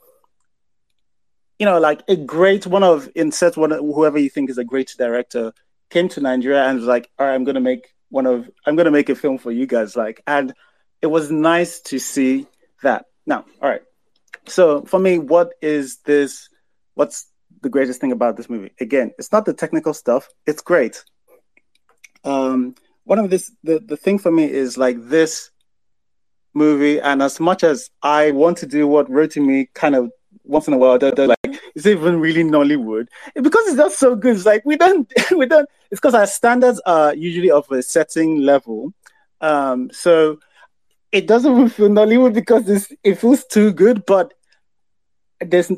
you 1.59 1.65
know, 1.65 1.79
like 1.79 2.03
a 2.09 2.17
great 2.17 2.67
one 2.67 2.83
of 2.83 3.09
insert 3.15 3.57
one 3.57 3.71
whoever 3.71 4.19
you 4.19 4.29
think 4.29 4.51
is 4.51 4.59
a 4.59 4.65
great 4.65 4.95
director 4.99 5.53
came 5.91 6.09
to 6.11 6.21
Nigeria 6.21 6.65
and 6.65 6.79
was 6.79 6.87
like, 6.87 7.09
all 7.19 7.27
right, 7.27 7.35
I'm 7.35 7.45
gonna 7.45 7.61
make 7.61 7.95
one 8.11 8.27
of 8.27 8.49
I'm 8.67 8.77
gonna 8.77 8.91
make 8.91 9.09
a 9.09 9.15
film 9.15 9.39
for 9.39 9.53
you 9.53 9.67
guys. 9.67 9.97
Like, 9.97 10.23
and 10.27 10.53
it 11.03 11.07
was 11.09 11.31
nice 11.31 11.81
to 11.81 11.99
see 11.99 12.47
that. 12.83 13.07
Now, 13.27 13.45
all 13.61 13.69
right. 13.69 13.83
So 14.47 14.83
for 14.83 14.99
me, 14.99 15.19
what 15.19 15.53
is 15.61 15.99
this? 15.99 16.49
What's 16.95 17.27
the 17.63 17.69
greatest 17.69 18.01
thing 18.01 18.13
about 18.13 18.37
this 18.37 18.49
movie? 18.49 18.73
Again, 18.81 19.13
it's 19.19 19.33
not 19.33 19.45
the 19.45 19.55
technical 19.55 19.93
stuff. 19.95 20.29
It's 20.47 20.63
great. 20.63 21.05
Um, 22.25 22.75
one 23.05 23.19
of 23.19 23.31
this 23.31 23.53
the 23.63 23.79
the 23.79 23.97
thing 23.97 24.19
for 24.19 24.31
me 24.31 24.51
is 24.51 24.77
like 24.77 24.97
this 25.09 25.51
movie, 26.55 27.01
and 27.01 27.23
as 27.23 27.39
much 27.39 27.63
as 27.63 27.91
I 28.03 28.31
want 28.33 28.59
to 28.59 28.67
do 28.67 28.87
what 28.87 29.09
Rotimi 29.09 29.69
kind 29.75 29.95
of 29.95 30.11
once 30.45 30.69
in 30.69 30.75
a 30.75 30.79
while, 30.79 30.99
they're, 30.99 31.13
they're 31.13 31.29
like, 31.29 31.61
is 31.75 31.87
it 31.87 31.99
even 31.99 32.21
really 32.21 32.45
Nollywood? 32.45 33.09
Because 33.35 33.67
it's 33.67 33.77
just 33.77 33.99
so 33.99 34.15
good. 34.15 34.37
It's 34.37 34.47
like 34.47 34.63
we 34.65 34.77
don't, 34.77 35.13
we 35.37 35.47
don't. 35.47 35.69
It's 35.91 36.01
because 36.01 36.15
our 36.15 36.27
standards 36.27 36.81
are 36.87 37.15
usually 37.15 37.51
of 37.51 37.71
a 37.71 37.83
setting 37.83 38.43
level, 38.43 38.93
um, 39.41 39.91
so 39.93 40.39
it 41.13 41.27
doesn't 41.27 41.53
even 41.53 41.69
feel 41.69 41.89
Nollywood 41.89 42.35
because 42.35 42.93
it 43.03 43.15
feels 43.17 43.45
too 43.45 43.73
good. 43.73 44.05
But 44.07 44.35
there's 45.41 45.71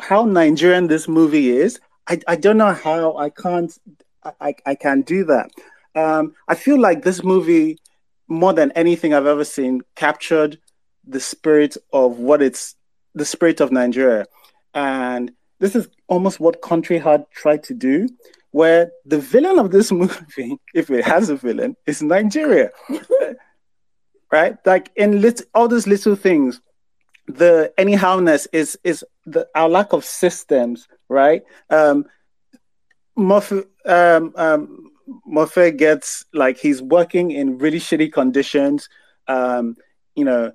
how 0.00 0.24
Nigerian 0.24 0.88
this 0.88 1.08
movie 1.08 1.50
is. 1.50 1.80
I, 2.08 2.20
I 2.26 2.36
don't 2.36 2.58
know 2.58 2.72
how 2.72 3.16
I 3.16 3.30
can't 3.30 3.72
I, 4.40 4.54
I 4.66 4.74
can 4.74 5.02
do 5.02 5.24
that. 5.24 5.50
Um, 5.94 6.34
I 6.48 6.54
feel 6.54 6.80
like 6.80 7.02
this 7.02 7.22
movie, 7.22 7.78
more 8.28 8.52
than 8.52 8.72
anything 8.72 9.14
I've 9.14 9.26
ever 9.26 9.44
seen, 9.44 9.82
captured 9.96 10.58
the 11.06 11.20
spirit 11.20 11.76
of 11.92 12.18
what 12.18 12.40
it's 12.40 12.76
the 13.14 13.24
spirit 13.24 13.60
of 13.60 13.72
Nigeria. 13.72 14.26
And 14.74 15.32
this 15.58 15.76
is 15.76 15.88
almost 16.08 16.40
what 16.40 16.62
Country 16.62 16.98
Heart 16.98 17.30
tried 17.32 17.64
to 17.64 17.74
do, 17.74 18.08
where 18.52 18.90
the 19.04 19.18
villain 19.18 19.58
of 19.58 19.70
this 19.70 19.92
movie, 20.02 20.56
if 20.74 20.90
it 20.90 21.04
has 21.04 21.28
a 21.28 21.36
villain, 21.36 21.76
is 21.86 22.02
Nigeria. 22.02 22.70
right? 24.32 24.56
Like 24.64 24.90
in 24.96 25.20
lit- 25.20 25.42
all 25.54 25.68
these 25.68 25.86
little 25.86 26.16
things, 26.16 26.60
the 27.28 27.72
anyhowness 27.78 28.46
is 28.52 28.78
is 28.82 29.04
the 29.26 29.46
our 29.54 29.68
lack 29.68 29.92
of 29.92 30.04
systems, 30.04 30.88
right? 31.08 31.42
Um 31.70 32.06
Mofe 33.16 33.64
um 33.86 34.32
um 34.36 34.90
gets 35.76 36.24
like 36.32 36.58
he's 36.58 36.82
working 36.82 37.30
in 37.30 37.58
really 37.58 37.78
shitty 37.78 38.12
conditions. 38.12 38.88
Um, 39.28 39.76
you 40.16 40.24
know, 40.24 40.52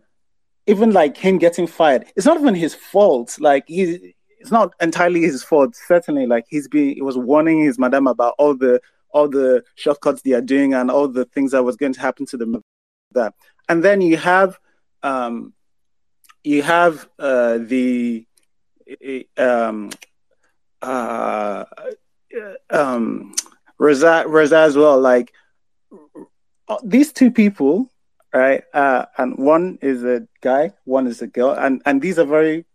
even 0.66 0.92
like 0.92 1.18
him 1.18 1.38
getting 1.38 1.68
fired, 1.68 2.06
it's 2.16 2.26
not 2.26 2.40
even 2.40 2.56
his 2.56 2.76
fault. 2.76 3.38
Like 3.40 3.66
he, 3.68 4.16
it's 4.40 4.52
not 4.52 4.74
entirely 4.82 5.22
his 5.22 5.44
fault. 5.44 5.76
Certainly, 5.76 6.28
like 6.28 6.46
he's 6.50 6.68
been, 6.68 6.96
he 6.96 7.02
was 7.02 7.18
warning 7.18 7.64
his 7.64 7.80
madam 7.80 8.08
about 8.08 8.36
all 8.38 8.56
the 8.56 8.82
all 9.12 9.30
the 9.30 9.64
shortcuts 9.76 10.22
they 10.22 10.34
are 10.34 10.42
doing 10.42 10.74
and 10.74 10.92
all 10.92 11.08
the 11.08 11.26
things 11.26 11.52
that 11.52 11.64
was 11.64 11.76
going 11.76 11.94
to 11.94 12.02
happen 12.02 12.26
to 12.28 12.38
them. 12.38 12.62
That, 13.14 13.34
and 13.70 13.84
then 13.84 14.02
you 14.02 14.18
have, 14.18 14.60
um, 15.04 15.54
you 16.44 16.62
have 16.64 17.08
uh, 17.20 17.58
the, 17.60 18.26
um, 19.38 19.92
uh, 20.82 21.66
um, 22.70 23.34
Reza, 23.78 24.24
Reza 24.28 24.58
as 24.60 24.78
well. 24.78 25.00
Like 25.00 25.34
these 26.84 27.12
two 27.12 27.32
people 27.32 27.90
right? 28.34 28.64
Uh, 28.74 29.06
and 29.18 29.38
one 29.38 29.80
is 29.82 30.04
a 30.04 30.28
guy, 30.42 30.74
one 30.86 31.08
is 31.08 31.22
a 31.22 31.28
girl, 31.28 31.52
and 31.52 31.82
and 31.86 32.02
these 32.02 32.20
are 32.20 32.26
very 32.26 32.66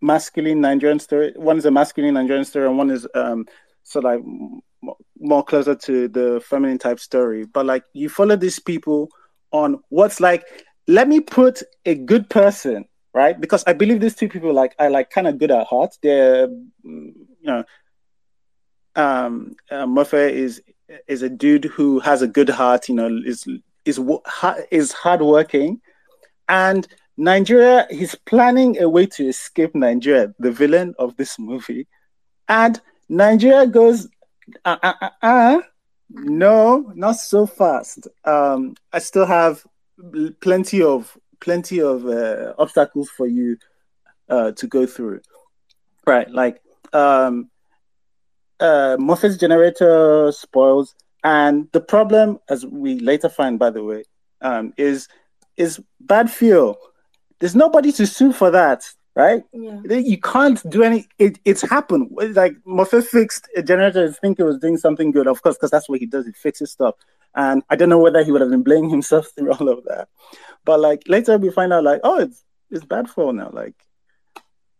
masculine 0.00 0.60
Nigerian 0.60 0.98
story. 0.98 1.32
One 1.36 1.58
is 1.58 1.66
a 1.66 1.70
masculine 1.70 2.14
Nigerian 2.14 2.44
story, 2.44 2.66
and 2.66 2.78
one 2.78 2.90
is 2.90 3.06
um 3.14 3.46
sort 3.82 4.04
of 4.04 4.12
like 4.12 4.94
more 5.18 5.44
closer 5.44 5.74
to 5.74 6.08
the 6.08 6.42
feminine 6.44 6.78
type 6.78 7.00
story. 7.00 7.44
But 7.44 7.66
like 7.66 7.84
you 7.92 8.08
follow 8.08 8.36
these 8.36 8.58
people 8.58 9.10
on 9.52 9.80
what's 9.88 10.20
like. 10.20 10.44
Let 10.86 11.06
me 11.06 11.20
put 11.20 11.62
a 11.84 11.94
good 11.94 12.28
person 12.28 12.86
right 13.14 13.40
because 13.40 13.62
I 13.66 13.72
believe 13.72 14.00
these 14.00 14.14
two 14.14 14.28
people 14.28 14.52
like 14.52 14.74
are 14.78 14.90
like 14.90 15.10
kind 15.10 15.26
of 15.26 15.38
good 15.38 15.50
at 15.50 15.66
heart. 15.66 15.96
They're 16.02 16.48
you 16.82 17.14
know 17.42 17.64
um 18.96 19.54
uh, 19.70 19.86
Mofe 19.86 20.30
is 20.30 20.62
is 21.06 21.22
a 21.22 21.28
dude 21.28 21.64
who 21.66 22.00
has 22.00 22.22
a 22.22 22.28
good 22.28 22.48
heart. 22.48 22.88
You 22.88 22.96
know 22.96 23.20
is 23.24 23.46
is 23.84 24.00
is 24.70 24.92
hardworking, 24.92 25.80
and 26.48 26.86
Nigeria. 27.16 27.86
He's 27.90 28.14
planning 28.14 28.80
a 28.82 28.88
way 28.88 29.06
to 29.06 29.28
escape 29.28 29.74
Nigeria, 29.74 30.34
the 30.38 30.50
villain 30.50 30.94
of 30.98 31.16
this 31.16 31.38
movie, 31.38 31.86
and 32.48 32.80
Nigeria 33.08 33.66
goes, 33.66 34.08
uh, 34.64 34.76
uh, 34.82 34.94
uh, 35.00 35.10
uh 35.22 35.60
no, 36.10 36.92
not 36.94 37.16
so 37.16 37.46
fast. 37.46 38.08
Um, 38.24 38.74
I 38.92 38.98
still 38.98 39.26
have 39.26 39.64
plenty 40.40 40.82
of 40.82 41.16
plenty 41.40 41.80
of 41.80 42.06
uh, 42.06 42.52
obstacles 42.58 43.08
for 43.08 43.26
you 43.26 43.56
uh, 44.28 44.52
to 44.52 44.66
go 44.66 44.86
through. 44.86 45.20
Right, 46.06 46.30
like 46.30 46.60
um, 46.92 47.50
uh, 48.58 48.96
Mofe's 48.98 49.36
generator 49.36 50.32
spoils. 50.32 50.94
And 51.22 51.68
the 51.72 51.80
problem, 51.80 52.38
as 52.48 52.64
we 52.64 52.98
later 52.98 53.28
find, 53.28 53.58
by 53.58 53.70
the 53.70 53.84
way, 53.84 54.04
um, 54.40 54.72
is 54.76 55.08
is 55.56 55.80
bad 56.00 56.30
fuel. 56.30 56.78
There's 57.38 57.54
nobody 57.54 57.92
to 57.92 58.06
sue 58.06 58.32
for 58.32 58.50
that, 58.50 58.84
right? 59.14 59.42
Yeah. 59.52 59.80
You 59.84 60.18
can't 60.18 60.68
do 60.70 60.82
any. 60.82 61.08
It, 61.18 61.38
it's 61.44 61.62
happened. 61.62 62.10
Like 62.12 62.54
Mofe 62.66 63.04
fixed 63.04 63.48
a 63.56 63.62
generator. 63.62 64.08
I 64.08 64.12
think 64.12 64.38
it 64.38 64.44
was 64.44 64.58
doing 64.58 64.76
something 64.76 65.10
good, 65.10 65.26
of 65.26 65.42
course, 65.42 65.56
because 65.56 65.70
that's 65.70 65.88
what 65.88 66.00
he 66.00 66.06
does. 66.06 66.26
He 66.26 66.32
fixes 66.32 66.70
stuff. 66.70 66.94
And 67.34 67.62
I 67.70 67.76
don't 67.76 67.88
know 67.88 67.98
whether 67.98 68.24
he 68.24 68.32
would 68.32 68.40
have 68.40 68.50
been 68.50 68.62
blaming 68.62 68.90
himself 68.96 69.28
through 69.34 69.52
all 69.52 69.68
of 69.68 69.84
that. 69.84 70.08
But 70.64 70.80
like 70.80 71.02
later 71.06 71.38
we 71.38 71.50
find 71.50 71.72
out, 71.72 71.84
like, 71.84 72.00
oh, 72.04 72.20
it's 72.20 72.44
it's 72.70 72.84
bad 72.84 73.08
for 73.08 73.32
now. 73.32 73.50
Like, 73.52 73.74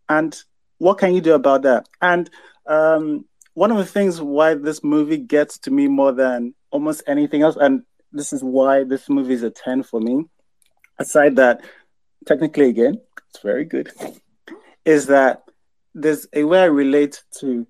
and 0.09 0.37
what 0.77 0.97
can 0.97 1.13
you 1.13 1.21
do 1.21 1.33
about 1.33 1.63
that? 1.63 1.87
And 2.01 2.29
um, 2.67 3.25
one 3.53 3.71
of 3.71 3.77
the 3.77 3.85
things 3.85 4.21
why 4.21 4.55
this 4.55 4.83
movie 4.83 5.17
gets 5.17 5.57
to 5.59 5.71
me 5.71 5.87
more 5.87 6.11
than 6.11 6.53
almost 6.71 7.03
anything 7.07 7.41
else, 7.41 7.57
and 7.59 7.83
this 8.11 8.33
is 8.33 8.43
why 8.43 8.83
this 8.83 9.09
movie 9.09 9.33
is 9.33 9.43
a 9.43 9.51
10 9.51 9.83
for 9.83 9.99
me, 9.99 10.25
aside 10.99 11.35
that 11.35 11.61
technically 12.25 12.69
again, 12.69 13.01
it's 13.33 13.41
very 13.43 13.65
good, 13.65 13.91
is 14.85 15.07
that 15.07 15.43
there's 15.93 16.27
a 16.33 16.43
way 16.43 16.61
I 16.61 16.65
relate 16.65 17.23
to 17.39 17.65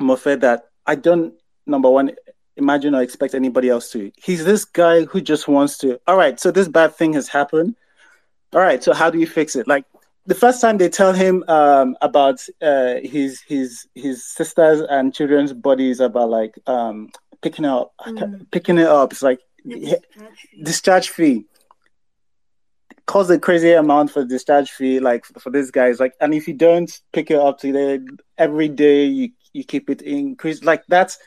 Mofe 0.00 0.40
that 0.40 0.64
I 0.86 0.94
don't 0.94 1.34
number 1.66 1.90
one 1.90 2.12
imagine 2.56 2.94
or 2.94 3.02
expect 3.02 3.34
anybody 3.34 3.68
else 3.68 3.90
to. 3.92 4.10
He's 4.16 4.44
this 4.44 4.64
guy 4.64 5.04
who 5.04 5.20
just 5.20 5.48
wants 5.48 5.78
to, 5.78 6.00
all 6.06 6.16
right, 6.16 6.38
so 6.38 6.50
this 6.50 6.68
bad 6.68 6.94
thing 6.94 7.12
has 7.14 7.28
happened. 7.28 7.76
All 8.52 8.60
right, 8.60 8.82
so 8.82 8.92
how 8.92 9.10
do 9.10 9.18
you 9.18 9.26
fix 9.26 9.56
it? 9.56 9.68
Like 9.68 9.84
the 10.26 10.34
first 10.34 10.60
time 10.60 10.78
they 10.78 10.88
tell 10.88 11.12
him 11.12 11.44
um, 11.48 11.96
about 12.02 12.40
uh, 12.60 12.94
his 13.02 13.40
his 13.42 13.86
his 13.94 14.24
sisters 14.24 14.80
and 14.90 15.14
children's 15.14 15.52
bodies 15.52 16.00
about 16.00 16.30
like 16.30 16.58
um, 16.66 17.10
picking 17.42 17.64
up, 17.64 17.92
mm. 18.06 18.50
picking 18.50 18.78
it 18.78 18.86
up, 18.86 19.12
it's 19.12 19.22
like 19.22 19.40
discharge 19.66 20.02
fee. 20.50 20.62
discharge 20.62 21.10
fee. 21.10 21.44
Cost 23.08 23.30
a 23.30 23.38
crazy 23.38 23.72
amount 23.72 24.10
for 24.10 24.24
discharge 24.24 24.70
fee, 24.70 25.00
like 25.00 25.24
for 25.24 25.50
this 25.50 25.70
guys. 25.70 25.98
Like, 25.98 26.12
and 26.20 26.34
if 26.34 26.46
you 26.46 26.54
don't 26.54 26.90
pick 27.12 27.30
it 27.30 27.40
up 27.40 27.58
today, 27.58 28.00
every 28.36 28.68
day 28.68 29.06
you 29.06 29.30
you 29.52 29.64
keep 29.64 29.88
it 29.90 30.02
increased. 30.02 30.64
Like 30.64 30.84
that's 30.88 31.18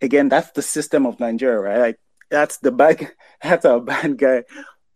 again, 0.00 0.28
that's 0.28 0.50
the 0.52 0.62
system 0.62 1.06
of 1.06 1.20
Nigeria, 1.20 1.60
right? 1.60 1.78
Like 1.78 2.00
that's 2.30 2.56
the 2.58 2.72
bad, 2.72 3.12
that's 3.42 3.64
a 3.64 3.78
bad 3.78 4.16
guy 4.18 4.44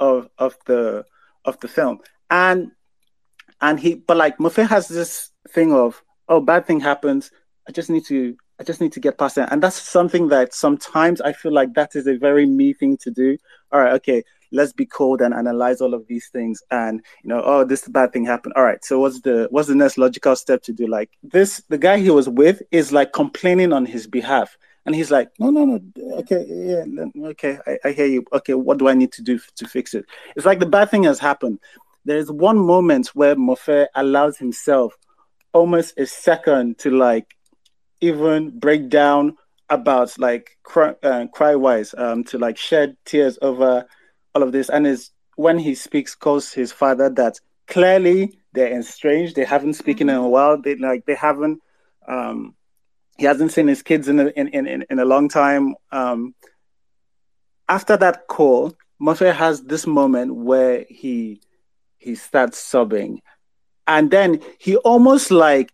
of 0.00 0.28
of 0.38 0.56
the 0.66 1.04
of 1.44 1.60
the 1.60 1.68
film, 1.68 2.00
and 2.30 2.72
and 3.62 3.78
he 3.78 3.94
but 3.94 4.16
like 4.16 4.38
Mofe 4.38 4.66
has 4.68 4.88
this 4.88 5.30
thing 5.50 5.72
of 5.72 6.02
oh 6.28 6.40
bad 6.40 6.66
thing 6.66 6.80
happens 6.80 7.30
I 7.68 7.72
just 7.72 7.88
need 7.88 8.04
to 8.06 8.36
I 8.60 8.64
just 8.64 8.80
need 8.80 8.92
to 8.92 9.00
get 9.00 9.18
past 9.18 9.38
it 9.38 9.48
and 9.50 9.62
that's 9.62 9.80
something 9.80 10.28
that 10.28 10.52
sometimes 10.52 11.20
I 11.20 11.32
feel 11.32 11.52
like 11.52 11.74
that 11.74 11.94
is 11.94 12.06
a 12.06 12.18
very 12.18 12.44
me 12.46 12.74
thing 12.74 12.98
to 12.98 13.10
do 13.10 13.38
all 13.70 13.80
right 13.80 13.94
okay 13.94 14.22
let's 14.52 14.72
be 14.72 14.86
cold 14.86 15.20
and 15.20 15.34
analyze 15.34 15.80
all 15.80 15.94
of 15.94 16.06
these 16.06 16.28
things 16.28 16.62
and 16.70 17.02
you 17.22 17.28
know 17.28 17.42
oh 17.44 17.64
this 17.64 17.88
bad 17.88 18.12
thing 18.12 18.24
happened. 18.24 18.54
All 18.56 18.64
right 18.64 18.84
so 18.84 19.00
what's 19.00 19.20
the 19.20 19.48
what's 19.50 19.68
the 19.68 19.74
next 19.74 19.98
logical 19.98 20.36
step 20.36 20.62
to 20.64 20.72
do? 20.72 20.86
Like 20.86 21.10
this 21.22 21.62
the 21.68 21.78
guy 21.78 21.98
he 21.98 22.10
was 22.10 22.28
with 22.28 22.62
is 22.70 22.92
like 22.92 23.12
complaining 23.12 23.72
on 23.72 23.86
his 23.86 24.06
behalf. 24.06 24.56
And 24.84 24.94
he's 24.94 25.10
like 25.10 25.30
no 25.38 25.50
no 25.50 25.64
no 25.64 25.80
okay 26.18 26.44
yeah 26.48 26.84
okay 27.28 27.58
I, 27.66 27.78
I 27.84 27.92
hear 27.92 28.06
you. 28.06 28.24
Okay 28.32 28.54
what 28.54 28.78
do 28.78 28.88
i 28.88 28.94
need 28.94 29.12
to 29.12 29.22
do 29.22 29.38
to 29.56 29.68
fix 29.68 29.94
it? 29.94 30.06
It's 30.36 30.46
like 30.46 30.58
the 30.58 30.66
bad 30.66 30.90
thing 30.90 31.04
has 31.04 31.18
happened. 31.18 31.58
There's 32.04 32.30
one 32.30 32.58
moment 32.58 33.08
where 33.14 33.36
Mofe 33.36 33.86
allows 33.94 34.36
himself 34.36 34.96
almost 35.52 35.98
a 35.98 36.06
second 36.06 36.78
to 36.78 36.90
like 36.90 37.36
even 38.00 38.58
break 38.58 38.88
down 38.88 39.36
about 39.70 40.18
like 40.18 40.58
cry, 40.62 40.94
uh, 41.02 41.26
cry 41.32 41.54
wise 41.54 41.94
um, 41.96 42.24
to 42.24 42.38
like 42.38 42.56
shed 42.58 42.96
tears 43.04 43.38
over 43.42 43.86
all 44.34 44.42
of 44.42 44.52
this 44.52 44.68
and 44.68 44.86
is 44.86 45.10
when 45.36 45.58
he 45.58 45.74
speaks 45.74 46.14
calls 46.14 46.52
his 46.52 46.72
father 46.72 47.08
that 47.10 47.38
clearly 47.66 48.38
they're 48.52 48.78
estranged 48.78 49.36
they 49.36 49.44
haven't 49.44 49.74
spoken 49.74 50.08
mm-hmm. 50.08 50.16
in 50.18 50.24
a 50.24 50.28
while 50.28 50.60
they 50.60 50.76
like 50.76 51.04
they 51.06 51.14
haven't 51.14 51.60
um, 52.08 52.54
he 53.16 53.24
hasn't 53.24 53.52
seen 53.52 53.68
his 53.68 53.82
kids 53.82 54.08
in 54.08 54.18
a, 54.18 54.26
in, 54.28 54.48
in, 54.48 54.84
in 54.90 54.98
a 54.98 55.04
long 55.04 55.28
time 55.28 55.74
um, 55.92 56.34
after 57.68 57.96
that 57.96 58.26
call 58.26 58.74
Mofe 59.00 59.32
has 59.32 59.62
this 59.62 59.86
moment 59.86 60.34
where 60.34 60.84
he 60.88 61.40
he 61.98 62.14
starts 62.14 62.58
sobbing 62.58 63.22
and 63.86 64.10
then 64.10 64.40
he 64.58 64.76
almost 64.76 65.30
like 65.30 65.72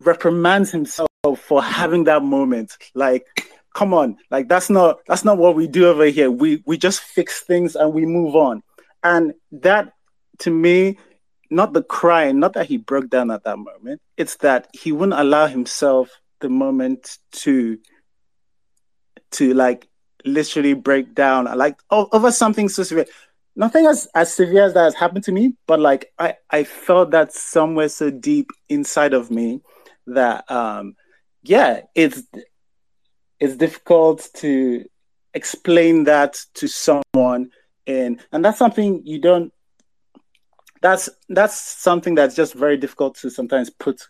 reprimands 0.00 0.70
himself 0.70 1.08
for 1.38 1.62
having 1.62 2.04
that 2.04 2.22
moment. 2.22 2.76
Like, 2.94 3.26
come 3.74 3.92
on, 3.92 4.16
like 4.30 4.48
that's 4.48 4.70
not 4.70 5.00
that's 5.06 5.24
not 5.24 5.38
what 5.38 5.54
we 5.54 5.66
do 5.66 5.88
over 5.88 6.06
here. 6.06 6.30
We 6.30 6.62
we 6.66 6.78
just 6.78 7.00
fix 7.00 7.42
things 7.42 7.76
and 7.76 7.92
we 7.92 8.06
move 8.06 8.34
on. 8.34 8.62
And 9.02 9.34
that 9.52 9.92
to 10.38 10.50
me, 10.50 10.98
not 11.50 11.72
the 11.72 11.82
crying, 11.82 12.38
not 12.40 12.54
that 12.54 12.66
he 12.66 12.78
broke 12.78 13.10
down 13.10 13.30
at 13.30 13.44
that 13.44 13.58
moment. 13.58 14.00
It's 14.16 14.36
that 14.38 14.68
he 14.72 14.92
wouldn't 14.92 15.18
allow 15.18 15.46
himself 15.46 16.10
the 16.40 16.48
moment 16.48 17.18
to 17.32 17.78
to 19.32 19.52
like 19.54 19.88
literally 20.24 20.74
break 20.74 21.14
down 21.14 21.44
like 21.56 21.76
over 21.90 22.32
something 22.32 22.68
so 22.68 22.82
severe 22.82 23.04
nothing 23.56 23.84
as 23.86 24.08
as 24.14 24.32
severe 24.32 24.64
as 24.64 24.72
that 24.72 24.84
has 24.84 24.94
happened 24.94 25.22
to 25.22 25.32
me 25.32 25.52
but 25.66 25.78
like 25.78 26.10
i 26.18 26.34
i 26.48 26.64
felt 26.64 27.10
that 27.10 27.30
somewhere 27.30 27.88
so 27.90 28.10
deep 28.10 28.48
inside 28.70 29.12
of 29.12 29.30
me 29.30 29.60
that 30.06 30.50
um 30.50 30.96
yeah, 31.44 31.82
it's 31.94 32.22
it's 33.40 33.56
difficult 33.56 34.28
to 34.34 34.84
explain 35.34 36.04
that 36.04 36.36
to 36.54 36.68
someone 36.68 37.50
and 37.86 38.20
and 38.32 38.44
that's 38.44 38.58
something 38.58 39.02
you 39.04 39.18
don't 39.18 39.52
that's 40.80 41.08
that's 41.30 41.56
something 41.56 42.14
that's 42.14 42.34
just 42.36 42.54
very 42.54 42.76
difficult 42.76 43.16
to 43.16 43.30
sometimes 43.30 43.70
put 43.70 44.00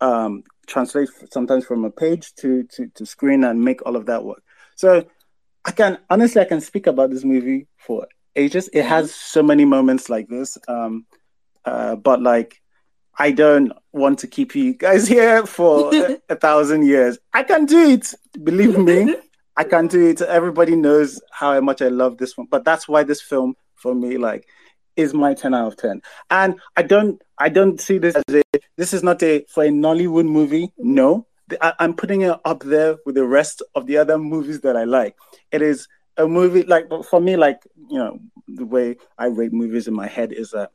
um 0.00 0.42
translate 0.66 1.08
sometimes 1.32 1.64
from 1.64 1.84
a 1.84 1.90
page 1.90 2.34
to 2.34 2.62
to 2.64 2.86
to 2.94 3.06
screen 3.06 3.44
and 3.44 3.64
make 3.64 3.84
all 3.86 3.96
of 3.96 4.06
that 4.06 4.22
work. 4.22 4.42
So 4.76 5.04
i 5.64 5.72
can 5.72 5.98
honestly 6.10 6.40
i 6.40 6.44
can 6.44 6.60
speak 6.60 6.86
about 6.86 7.10
this 7.10 7.24
movie 7.24 7.66
for 7.78 8.06
ages. 8.36 8.68
It 8.72 8.84
has 8.84 9.12
so 9.12 9.42
many 9.42 9.64
moments 9.64 10.08
like 10.08 10.28
this 10.28 10.56
um 10.68 11.06
uh 11.64 11.96
but 11.96 12.22
like 12.22 12.60
I 13.18 13.32
don't 13.32 13.72
want 13.92 14.20
to 14.20 14.26
keep 14.28 14.54
you 14.54 14.74
guys 14.74 15.08
here 15.14 15.44
for 15.44 15.90
a, 16.28 16.36
thousand 16.36 16.86
years. 16.86 17.18
I 17.32 17.42
can 17.42 17.66
do 17.66 17.90
it. 17.90 18.14
Believe 18.42 18.78
me, 18.78 19.16
I 19.56 19.64
can 19.64 19.88
do 19.88 20.06
it. 20.06 20.22
Everybody 20.22 20.76
knows 20.76 21.20
how 21.32 21.60
much 21.60 21.82
I 21.82 21.88
love 21.88 22.18
this 22.18 22.38
one. 22.38 22.46
But 22.48 22.64
that's 22.64 22.88
why 22.88 23.02
this 23.02 23.20
film 23.20 23.54
for 23.74 23.94
me, 23.94 24.18
like, 24.18 24.46
is 24.96 25.14
my 25.14 25.34
10 25.34 25.54
out 25.54 25.66
of 25.68 25.76
10. 25.76 26.02
And 26.30 26.60
I 26.76 26.82
don't 26.82 27.20
I 27.38 27.48
don't 27.48 27.80
see 27.80 27.98
this 27.98 28.16
as 28.16 28.34
a 28.34 28.42
this 28.76 28.92
is 28.92 29.02
not 29.02 29.22
a 29.22 29.44
for 29.48 29.64
a 29.64 29.68
Nollywood 29.68 30.26
movie. 30.26 30.72
No. 30.78 31.26
I, 31.62 31.72
I'm 31.78 31.94
putting 31.94 32.22
it 32.22 32.36
up 32.44 32.62
there 32.62 32.96
with 33.06 33.14
the 33.14 33.24
rest 33.24 33.62
of 33.74 33.86
the 33.86 33.96
other 33.96 34.18
movies 34.18 34.60
that 34.60 34.76
I 34.76 34.84
like. 34.84 35.16
It 35.50 35.62
is 35.62 35.88
a 36.16 36.26
movie 36.26 36.64
like 36.64 36.86
for 37.08 37.20
me, 37.20 37.36
like, 37.36 37.62
you 37.88 37.98
know, 37.98 38.18
the 38.48 38.66
way 38.66 38.96
I 39.16 39.26
rate 39.26 39.52
movies 39.52 39.88
in 39.88 39.94
my 39.94 40.08
head 40.08 40.32
is 40.32 40.50
that 40.50 40.72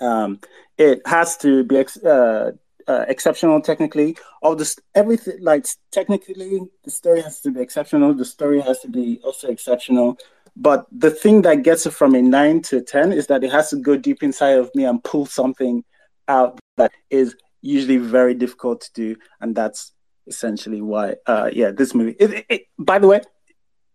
um, 0.00 0.40
it 0.78 1.02
has 1.06 1.36
to 1.38 1.64
be 1.64 1.78
ex- 1.78 2.02
uh, 2.02 2.52
uh, 2.88 3.04
exceptional 3.08 3.60
technically. 3.60 4.16
All 4.42 4.54
this, 4.54 4.78
everything, 4.94 5.38
like 5.40 5.66
technically, 5.90 6.60
the 6.84 6.90
story 6.90 7.22
has 7.22 7.40
to 7.42 7.50
be 7.50 7.60
exceptional. 7.60 8.14
The 8.14 8.24
story 8.24 8.60
has 8.60 8.80
to 8.80 8.88
be 8.88 9.20
also 9.24 9.48
exceptional. 9.48 10.18
But 10.56 10.86
the 10.90 11.10
thing 11.10 11.42
that 11.42 11.62
gets 11.62 11.84
it 11.84 11.90
from 11.92 12.14
a 12.14 12.22
nine 12.22 12.62
to 12.62 12.78
a 12.78 12.82
ten 12.82 13.12
is 13.12 13.26
that 13.26 13.44
it 13.44 13.52
has 13.52 13.70
to 13.70 13.76
go 13.76 13.96
deep 13.96 14.22
inside 14.22 14.58
of 14.58 14.74
me 14.74 14.84
and 14.84 15.02
pull 15.04 15.26
something 15.26 15.84
out 16.28 16.58
that 16.76 16.92
is 17.10 17.36
usually 17.60 17.98
very 17.98 18.34
difficult 18.34 18.80
to 18.82 18.92
do, 18.94 19.16
and 19.40 19.54
that's 19.54 19.92
essentially 20.26 20.80
why. 20.80 21.16
Uh, 21.26 21.50
yeah, 21.52 21.70
this 21.70 21.94
movie. 21.94 22.16
It, 22.18 22.46
it, 22.48 22.62
by 22.78 22.98
the 22.98 23.06
way, 23.06 23.20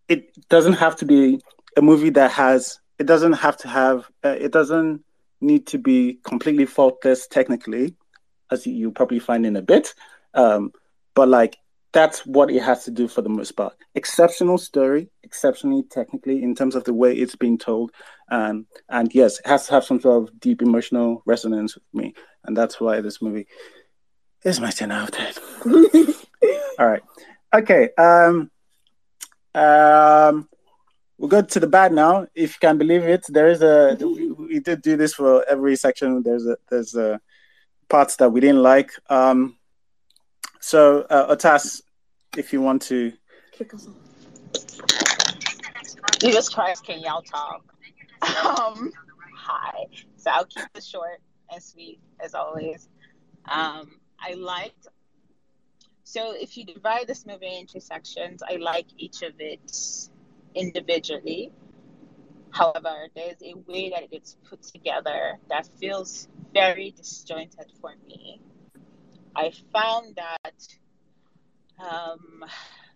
it 0.07 0.31
doesn't 0.49 0.73
have 0.73 0.95
to 0.97 1.05
be 1.05 1.41
a 1.77 1.81
movie 1.81 2.11
that 2.11 2.31
has. 2.31 2.79
It 2.99 3.05
doesn't 3.07 3.33
have 3.33 3.57
to 3.57 3.67
have. 3.67 4.07
Uh, 4.23 4.35
it 4.39 4.51
doesn't 4.51 5.03
need 5.41 5.67
to 5.67 5.77
be 5.77 6.19
completely 6.23 6.65
faultless 6.65 7.27
technically, 7.27 7.95
as 8.51 8.65
you 8.65 8.91
probably 8.91 9.19
find 9.19 9.45
in 9.45 9.55
a 9.55 9.61
bit. 9.61 9.93
Um, 10.33 10.71
but 11.15 11.27
like 11.27 11.57
that's 11.93 12.25
what 12.25 12.49
it 12.49 12.61
has 12.61 12.85
to 12.85 12.91
do 12.91 13.07
for 13.07 13.21
the 13.21 13.29
most 13.29 13.51
part. 13.51 13.75
Exceptional 13.95 14.57
story, 14.57 15.09
exceptionally 15.23 15.83
technically 15.83 16.41
in 16.41 16.55
terms 16.55 16.75
of 16.75 16.83
the 16.85 16.93
way 16.93 17.13
it's 17.13 17.35
being 17.35 17.57
told. 17.57 17.91
Um, 18.31 18.65
and 18.89 19.13
yes, 19.13 19.39
it 19.39 19.47
has 19.47 19.67
to 19.67 19.73
have 19.73 19.83
some 19.83 19.99
sort 19.99 20.23
of 20.23 20.39
deep 20.39 20.61
emotional 20.61 21.21
resonance 21.25 21.75
with 21.75 21.83
me. 21.93 22.13
And 22.45 22.55
that's 22.55 22.79
why 22.79 23.01
this 23.01 23.21
movie 23.21 23.47
is 24.43 24.59
my 24.59 24.71
10 24.71 24.91
out 24.91 25.09
of 25.09 25.33
10. 25.65 26.13
All 26.79 26.87
right. 26.87 27.03
Okay. 27.53 27.89
Um, 27.97 28.49
um, 29.53 30.47
we'll 31.17 31.29
go 31.29 31.41
to 31.41 31.59
the 31.59 31.67
bad 31.67 31.91
now. 31.91 32.27
If 32.33 32.53
you 32.53 32.59
can 32.61 32.77
believe 32.77 33.03
it, 33.03 33.25
there 33.27 33.49
is 33.49 33.61
a 33.61 33.97
we, 34.51 34.59
did 34.59 34.81
do 34.81 34.97
this 34.97 35.13
for 35.13 35.45
every 35.49 35.75
section. 35.75 36.23
There's 36.23 36.45
a 36.45 36.57
there's 36.69 36.95
a 36.95 37.19
parts 37.89 38.15
that 38.17 38.29
we 38.29 38.39
didn't 38.39 38.61
like. 38.61 38.91
Um, 39.09 39.57
so 40.59 41.01
uh, 41.09 41.35
Otas, 41.35 41.81
if 42.37 42.53
you 42.53 42.61
want 42.61 42.81
to 42.83 43.13
Jesus 46.19 46.49
Christ, 46.49 46.85
can 46.85 46.99
y'all 46.99 47.21
talk? 47.21 47.63
Um, 48.21 48.91
hi. 49.35 49.85
So 50.17 50.29
I'll 50.29 50.45
keep 50.45 50.65
it 50.75 50.83
short 50.83 51.19
and 51.51 51.61
sweet 51.61 51.99
as 52.23 52.35
always. 52.35 52.89
Um, 53.49 53.99
I 54.19 54.33
liked. 54.33 54.87
So 56.03 56.33
if 56.35 56.57
you 56.57 56.65
divide 56.65 57.07
this 57.07 57.25
movie 57.25 57.57
into 57.57 57.81
sections, 57.81 58.43
I 58.47 58.57
like 58.57 58.85
each 58.97 59.23
of 59.23 59.33
it 59.39 59.71
individually. 60.53 61.51
However, 62.51 63.07
there's 63.15 63.41
a 63.41 63.55
way 63.67 63.89
that 63.89 64.03
it's 64.11 64.37
put 64.49 64.61
together 64.61 65.39
that 65.49 65.69
feels 65.79 66.27
very 66.53 66.91
disjointed 66.91 67.71
for 67.79 67.93
me. 68.07 68.41
I 69.35 69.51
found 69.71 70.17
that 70.17 70.67
um, 71.79 72.43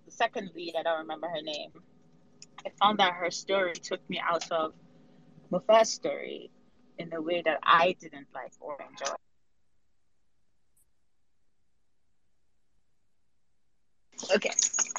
the 0.05 0.11
second 0.11 0.51
lead, 0.55 0.75
I 0.77 0.83
don't 0.83 0.99
remember 0.99 1.27
her 1.27 1.41
name, 1.41 1.71
I 2.65 2.71
found 2.79 2.99
that 2.99 3.13
her 3.13 3.31
story 3.31 3.73
took 3.73 4.07
me 4.09 4.19
out 4.19 4.51
of 4.51 4.73
Mofe's 5.51 5.91
story 5.91 6.51
in 6.97 7.13
a 7.13 7.21
way 7.21 7.41
that 7.45 7.59
I 7.63 7.95
didn't 7.99 8.27
like 8.33 8.51
or 8.59 8.77
enjoy. 8.81 9.15
Okay. 14.35 14.51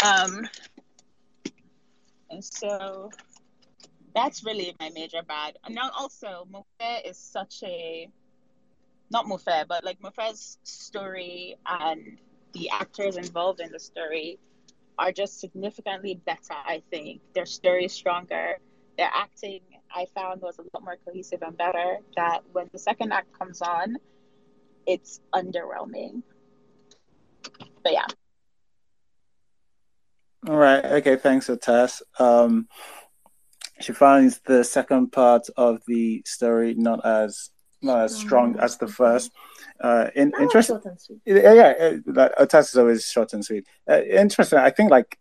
Um, 0.04 0.48
and 2.30 2.44
so 2.44 3.10
that's 4.16 4.42
really 4.44 4.74
my 4.80 4.90
major 4.94 5.22
bad. 5.22 5.58
And 5.64 5.74
now 5.74 5.90
also 5.96 6.48
Mofe 6.50 7.04
is 7.04 7.18
such 7.18 7.62
a 7.62 8.08
not 9.10 9.26
Mofe, 9.26 9.68
but 9.68 9.84
like 9.84 10.00
Mofe's 10.00 10.58
story 10.64 11.56
and 11.66 12.18
the 12.54 12.70
actors 12.70 13.16
involved 13.18 13.60
in 13.60 13.70
the 13.70 13.78
story 13.78 14.38
are 14.98 15.12
just 15.12 15.38
significantly 15.38 16.18
better, 16.24 16.54
I 16.54 16.82
think. 16.90 17.20
Their 17.34 17.44
story 17.44 17.84
is 17.84 17.92
stronger. 17.92 18.56
Their 18.96 19.10
acting 19.12 19.60
I 19.94 20.06
found 20.14 20.40
was 20.40 20.58
a 20.58 20.62
lot 20.62 20.82
more 20.82 20.96
cohesive 21.06 21.42
and 21.42 21.56
better. 21.56 21.98
That 22.16 22.40
when 22.52 22.70
the 22.72 22.78
second 22.78 23.12
act 23.12 23.38
comes 23.38 23.60
on, 23.60 23.96
it's 24.86 25.20
underwhelming. 25.34 26.22
But 27.84 27.92
yeah. 27.92 28.06
All 30.48 30.56
right. 30.56 30.84
Okay. 30.84 31.16
Thanks, 31.16 31.48
Otas. 31.48 32.00
Um, 32.18 32.66
she 33.80 33.92
finds 33.92 34.40
the 34.46 34.64
second 34.64 35.12
part 35.12 35.48
of 35.56 35.80
the 35.86 36.22
story 36.24 36.74
not 36.74 37.04
as 37.04 37.50
not 37.82 38.04
as 38.04 38.16
strong 38.16 38.58
as 38.58 38.78
the 38.78 38.88
first. 38.88 39.30
Uh, 39.80 40.08
in, 40.14 40.32
interesting. 40.40 40.80
Yeah, 41.26 41.52
yeah. 41.52 41.72
Uh, 42.16 42.28
Otas 42.40 42.70
is 42.70 42.76
always 42.76 43.04
short 43.04 43.32
and 43.34 43.44
sweet. 43.44 43.66
Uh, 43.88 44.02
interesting. 44.02 44.58
I 44.58 44.70
think 44.70 44.90
like 44.90 45.18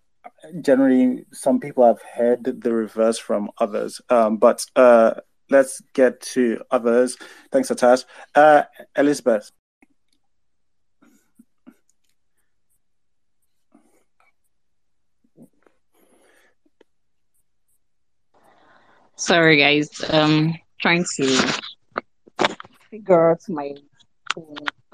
generally 0.61 1.25
some 1.31 1.59
people 1.59 1.85
have 1.85 2.01
heard 2.01 2.43
the 2.43 2.73
reverse 2.73 3.17
from 3.17 3.49
others. 3.59 4.01
Um, 4.09 4.37
but 4.37 4.65
uh, 4.75 5.15
let's 5.49 5.81
get 5.93 6.21
to 6.21 6.61
others. 6.71 7.17
Thanks, 7.51 7.69
Otas. 7.69 8.05
Uh, 8.33 8.63
Elizabeth. 8.97 9.51
Sorry, 19.17 19.57
guys. 19.57 19.89
Um, 20.09 20.55
trying 20.81 21.05
to 21.15 21.53
figure 22.89 23.31
out 23.31 23.41
my. 23.47 23.73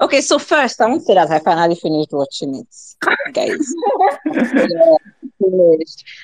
Okay, 0.00 0.20
so 0.20 0.38
first, 0.38 0.80
I 0.80 0.88
want 0.88 1.00
to 1.02 1.06
say 1.06 1.14
that 1.14 1.30
I 1.30 1.38
finally 1.40 1.74
finished 1.74 2.12
watching 2.12 2.54
it, 2.56 3.32
guys. 3.32 3.66
yeah. 4.34 4.96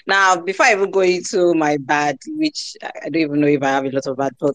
Now, 0.06 0.36
before 0.36 0.66
I 0.66 0.72
even 0.72 0.90
go 0.92 1.00
into 1.00 1.54
my 1.54 1.76
bad, 1.76 2.18
which 2.28 2.76
I 2.84 3.08
don't 3.08 3.16
even 3.16 3.40
know 3.40 3.48
if 3.48 3.62
I 3.62 3.70
have 3.70 3.84
a 3.84 3.90
lot 3.90 4.06
of 4.06 4.16
bad, 4.16 4.32
but 4.38 4.54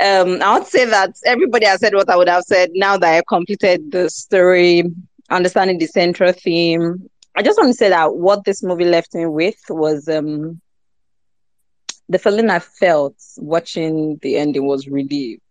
um, 0.00 0.38
I 0.42 0.58
to 0.58 0.64
say 0.64 0.84
that 0.86 1.14
everybody 1.24 1.66
has 1.66 1.80
said 1.80 1.94
what 1.94 2.08
I 2.08 2.16
would 2.16 2.28
have 2.28 2.44
said 2.44 2.70
now 2.74 2.96
that 2.98 3.14
I 3.14 3.22
completed 3.28 3.90
the 3.92 4.10
story, 4.10 4.84
understanding 5.30 5.78
the 5.78 5.86
central 5.86 6.32
theme. 6.32 7.08
I 7.36 7.42
just 7.42 7.58
want 7.58 7.70
to 7.70 7.74
say 7.74 7.88
that 7.90 8.14
what 8.14 8.44
this 8.44 8.62
movie 8.62 8.84
left 8.84 9.14
me 9.14 9.26
with 9.26 9.58
was 9.68 10.08
um, 10.08 10.60
the 12.08 12.18
feeling 12.18 12.50
I 12.50 12.58
felt 12.60 13.14
watching 13.38 14.18
the 14.22 14.36
ending 14.36 14.66
was 14.66 14.88
relieved. 14.88 15.42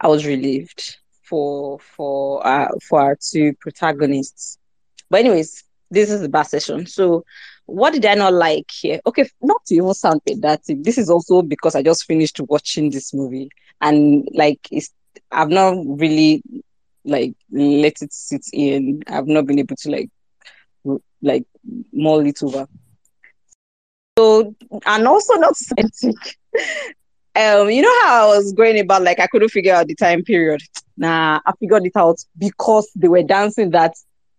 I 0.00 0.08
was 0.08 0.26
relieved 0.26 0.96
for 1.22 1.78
for 1.80 2.46
uh, 2.46 2.68
for 2.88 3.00
our 3.00 3.16
two 3.20 3.54
protagonists. 3.60 4.58
But 5.10 5.20
anyways, 5.20 5.64
this 5.90 6.10
is 6.10 6.20
the 6.20 6.28
bad 6.28 6.44
session. 6.44 6.86
So 6.86 7.24
what 7.66 7.92
did 7.92 8.04
I 8.06 8.14
not 8.14 8.32
like 8.34 8.70
here? 8.70 9.00
Okay, 9.06 9.28
not 9.42 9.64
to 9.66 9.74
even 9.74 9.94
sound 9.94 10.20
pedantic. 10.24 10.82
This 10.82 10.98
is 10.98 11.10
also 11.10 11.42
because 11.42 11.74
I 11.74 11.82
just 11.82 12.04
finished 12.04 12.40
watching 12.40 12.90
this 12.90 13.12
movie 13.14 13.48
and 13.80 14.26
like 14.34 14.60
it's 14.70 14.90
I've 15.32 15.48
not 15.48 15.76
really 15.86 16.42
like 17.04 17.34
let 17.50 18.02
it 18.02 18.12
sit 18.12 18.42
in. 18.52 19.02
I've 19.06 19.26
not 19.26 19.46
been 19.46 19.58
able 19.58 19.76
to 19.76 19.90
like 19.90 20.10
like 21.22 21.44
mull 21.92 22.26
it 22.26 22.42
over. 22.42 22.66
So 24.18 24.54
and 24.86 25.06
also 25.06 25.34
not 25.34 25.52
authentic. 25.70 26.16
um, 27.34 27.70
you 27.70 27.82
know 27.82 28.02
how 28.02 28.30
I 28.32 28.36
was 28.36 28.52
going 28.54 28.80
about 28.80 29.02
like 29.02 29.20
I 29.20 29.26
couldn't 29.26 29.50
figure 29.50 29.74
out 29.74 29.88
the 29.88 29.94
time 29.94 30.22
period. 30.22 30.62
Nah, 30.96 31.40
I 31.44 31.52
figured 31.60 31.84
it 31.86 31.92
out 31.96 32.16
because 32.38 32.90
they 32.96 33.08
were 33.08 33.22
dancing 33.22 33.70
that 33.70 33.92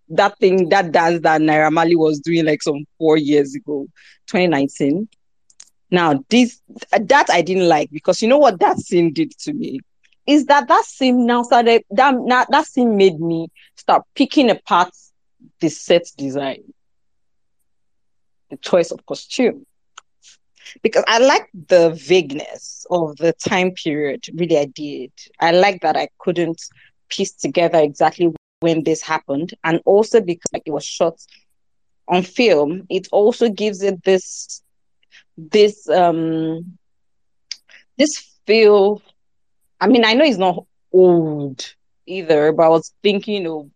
that 0.09 0.37
thing, 0.39 0.69
that 0.69 0.91
dance 0.91 1.21
that 1.21 1.41
Naira 1.41 1.71
Marley 1.71 1.95
was 1.95 2.19
doing 2.19 2.45
like 2.45 2.61
some 2.63 2.85
four 2.97 3.17
years 3.17 3.53
ago, 3.53 3.85
2019. 4.27 5.07
Now, 5.91 6.23
this 6.29 6.59
that 6.91 7.29
I 7.29 7.41
didn't 7.41 7.67
like 7.69 7.91
because 7.91 8.21
you 8.21 8.27
know 8.27 8.39
what 8.39 8.59
that 8.59 8.79
scene 8.79 9.13
did 9.13 9.31
to 9.39 9.53
me 9.53 9.79
is 10.25 10.45
that 10.47 10.67
that 10.67 10.85
scene 10.85 11.25
now 11.27 11.43
started 11.43 11.83
that 11.91 12.15
that, 12.27 12.47
that 12.49 12.65
scene 12.65 12.97
made 12.97 13.19
me 13.19 13.47
start 13.75 14.03
picking 14.15 14.49
apart 14.49 14.89
the 15.61 15.69
set 15.69 16.03
design, 16.17 16.63
the 18.49 18.57
choice 18.57 18.91
of 18.91 19.05
costume, 19.05 19.66
because 20.81 21.03
I 21.07 21.19
like 21.19 21.49
the 21.67 21.91
vagueness 21.91 22.85
of 22.89 23.17
the 23.17 23.33
time 23.33 23.71
period. 23.71 24.25
Really, 24.33 24.57
I 24.57 24.65
did. 24.65 25.11
I 25.39 25.51
like 25.51 25.81
that 25.81 25.97
I 25.97 26.09
couldn't 26.19 26.61
piece 27.09 27.33
together 27.33 27.79
exactly 27.79 28.33
when 28.59 28.83
this 28.83 29.01
happened, 29.01 29.53
and 29.63 29.81
also 29.85 30.21
because 30.21 30.51
it 30.53 30.71
was 30.71 30.85
shot 30.85 31.15
on 32.07 32.23
film, 32.23 32.85
it 32.89 33.07
also 33.11 33.49
gives 33.49 33.81
it 33.83 34.03
this 34.03 34.61
this 35.37 35.87
um 35.89 36.77
this 37.97 38.17
feel. 38.45 39.01
I 39.79 39.87
mean, 39.87 40.05
I 40.05 40.13
know 40.13 40.25
it's 40.25 40.37
not 40.37 40.65
old 40.93 41.65
either, 42.05 42.51
but 42.51 42.63
I 42.63 42.69
was 42.69 42.93
thinking 43.03 43.47
of 43.47 43.69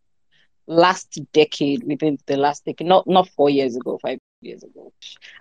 last 0.68 1.20
decade 1.34 1.84
within 1.86 2.18
the 2.28 2.38
last 2.38 2.66
decade, 2.66 2.88
not 2.88 3.08
not 3.08 3.30
four 3.30 3.50
years 3.50 3.76
ago, 3.76 4.00
five 4.02 4.20
years 4.42 4.64
ago. 4.64 4.92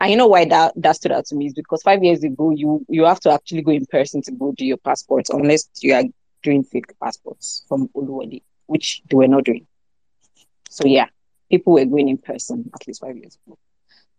And 0.01 0.11
you 0.11 0.17
know 0.17 0.29
why 0.29 0.45
that 0.47 0.73
that 0.77 0.97
stood 0.97 1.13
out 1.13 1.27
to 1.27 1.37
me 1.37 1.47
is 1.47 1.55
because 1.55 1.83
five 1.83 2.03
years 2.03 2.23
ago 2.25 2.51
you 2.51 2.85
you 2.89 3.05
have 3.05 3.21
to 3.21 3.33
actually 3.33 3.63
go 3.63 3.73
in 3.73 3.87
person 3.87 4.23
to 4.23 4.33
go 4.33 4.53
do 4.57 4.65
your 4.65 4.79
passports 4.79 5.31
unless 5.31 5.69
you 5.81 5.95
are 5.95 6.05
doing 6.43 6.63
fake 6.65 6.93
passports 7.03 7.65
from 7.69 7.89
Oluwole 7.97 8.43
which 8.67 9.03
they 9.11 9.17
were 9.17 9.29
not 9.29 9.45
doing. 9.45 9.67
So 10.71 10.87
yeah, 10.87 11.07
people 11.51 11.75
were 11.75 11.85
going 11.85 12.09
in 12.09 12.19
person 12.19 12.71
at 12.75 12.87
least 12.87 13.01
five 13.01 13.17
years 13.17 13.37
ago. 13.47 13.59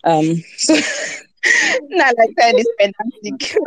Um, 0.04 0.36
so 0.58 0.74
not 1.90 2.16
like 2.18 2.36
that 2.38 2.58
is 2.58 2.68
fantastic. 2.80 3.58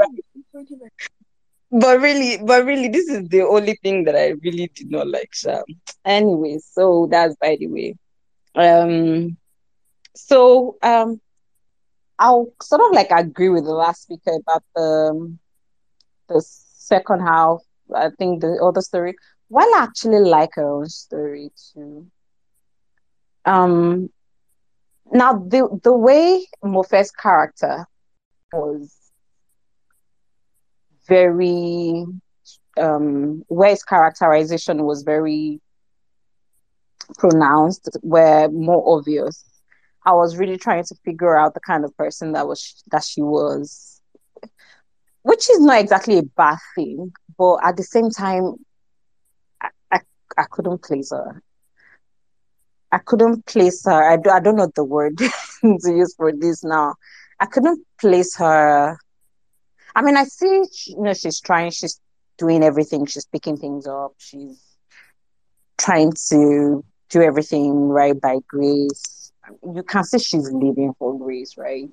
but 1.70 2.00
really, 2.00 2.38
but 2.44 2.64
really, 2.64 2.88
this 2.88 3.08
is 3.08 3.28
the 3.28 3.42
only 3.42 3.78
thing 3.82 4.04
that 4.04 4.16
I 4.16 4.28
really 4.42 4.70
did 4.74 4.90
not 4.90 5.08
like. 5.08 5.34
So, 5.34 5.62
anyway, 6.04 6.58
so 6.60 7.08
that's 7.10 7.34
by 7.36 7.56
the 7.58 7.66
way. 7.68 7.94
Um, 8.54 9.36
so 10.14 10.76
um, 10.82 11.20
I'll 12.18 12.52
sort 12.62 12.80
of 12.82 12.92
like 12.92 13.10
agree 13.10 13.48
with 13.48 13.64
the 13.64 13.72
last 13.72 14.02
speaker 14.02 14.32
about 14.40 14.62
the 14.74 15.36
the 16.28 16.40
second 16.42 17.20
half. 17.20 17.60
I 17.94 18.10
think 18.18 18.40
the 18.40 18.58
other 18.62 18.80
story 18.80 19.14
while 19.48 19.66
I 19.74 19.80
actually 19.84 20.20
like 20.20 20.50
her 20.54 20.68
own 20.68 20.88
story 20.88 21.50
too. 21.74 22.06
Um, 23.44 24.10
now 25.12 25.32
the 25.34 25.78
the 25.82 25.92
way 25.96 26.46
Mofe's 26.64 27.10
character 27.10 27.86
was 28.52 29.12
very 31.08 32.04
um 32.78 33.42
where 33.48 33.70
his 33.70 33.82
characterization 33.82 34.84
was 34.84 35.02
very 35.02 35.60
pronounced 37.18 37.88
were 38.02 38.48
more 38.48 38.82
obvious 38.98 39.44
i 40.04 40.12
was 40.12 40.36
really 40.36 40.56
trying 40.56 40.84
to 40.84 40.94
figure 41.04 41.36
out 41.36 41.54
the 41.54 41.60
kind 41.60 41.84
of 41.84 41.96
person 41.96 42.32
that 42.32 42.46
was 42.46 42.82
that 42.90 43.02
she 43.04 43.22
was 43.22 44.00
which 45.22 45.48
is 45.50 45.60
not 45.60 45.80
exactly 45.80 46.18
a 46.18 46.22
bad 46.22 46.58
thing 46.74 47.12
but 47.38 47.58
at 47.62 47.76
the 47.76 47.82
same 47.82 48.10
time 48.10 48.54
I 49.90 50.00
I 50.36 50.44
couldn't 50.50 50.82
place 50.82 51.10
her. 51.10 51.42
I 52.92 52.98
couldn't 52.98 53.46
place 53.46 53.84
her. 53.86 54.10
I, 54.10 54.16
do, 54.16 54.30
I 54.30 54.40
don't 54.40 54.56
know 54.56 54.70
the 54.74 54.84
word 54.84 55.18
to 55.62 55.78
use 55.84 56.14
for 56.16 56.32
this 56.32 56.62
now. 56.62 56.94
I 57.40 57.46
couldn't 57.46 57.84
place 58.00 58.36
her. 58.36 58.96
I 59.96 60.02
mean, 60.02 60.16
I 60.16 60.24
see, 60.24 60.64
you 60.86 61.02
know, 61.02 61.12
she's 61.12 61.40
trying, 61.40 61.70
she's 61.70 62.00
doing 62.38 62.62
everything, 62.62 63.06
she's 63.06 63.26
picking 63.26 63.56
things 63.56 63.86
up, 63.86 64.12
she's 64.18 64.60
trying 65.78 66.12
to 66.28 66.84
do 67.10 67.22
everything 67.22 67.88
right 67.88 68.20
by 68.20 68.38
Grace. 68.48 69.23
You 69.74 69.82
can 69.82 70.04
see 70.04 70.18
she's 70.18 70.50
living 70.52 70.94
for 70.98 71.18
Grace, 71.18 71.56
right? 71.56 71.90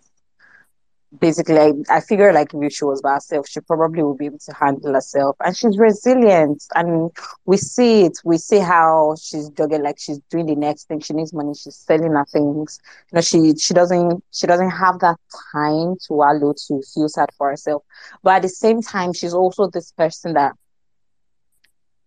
basically 1.19 1.57
I, 1.57 1.71
I 1.89 1.99
figure 2.01 2.31
like 2.33 2.49
if 2.53 2.73
she 2.73 2.85
was 2.85 3.01
by 3.01 3.13
herself 3.13 3.47
she 3.47 3.59
probably 3.61 4.03
would 4.03 4.17
be 4.17 4.25
able 4.27 4.39
to 4.39 4.53
handle 4.53 4.93
herself. 4.93 5.35
And 5.43 5.55
she's 5.55 5.77
resilient. 5.77 6.63
And 6.75 7.11
we 7.45 7.57
see 7.57 8.03
it. 8.05 8.17
We 8.23 8.37
see 8.37 8.59
how 8.59 9.15
she's 9.21 9.49
doing 9.49 9.83
like 9.83 9.97
she's 9.99 10.19
doing 10.29 10.45
the 10.45 10.55
next 10.55 10.87
thing. 10.87 10.99
She 10.99 11.13
needs 11.13 11.33
money. 11.33 11.53
She's 11.53 11.75
selling 11.75 12.11
her 12.13 12.25
things. 12.31 12.79
You 13.11 13.15
know 13.15 13.21
she 13.21 13.53
she 13.57 13.73
doesn't 13.73 14.23
she 14.31 14.47
doesn't 14.47 14.69
have 14.71 14.99
that 14.99 15.17
time 15.53 15.95
to 16.07 16.13
allow 16.13 16.53
to 16.67 16.81
feel 16.93 17.09
sad 17.09 17.29
for 17.37 17.49
herself. 17.49 17.83
But 18.23 18.35
at 18.35 18.41
the 18.43 18.49
same 18.49 18.81
time 18.81 19.13
she's 19.13 19.33
also 19.33 19.67
this 19.67 19.91
person 19.91 20.33
that 20.33 20.53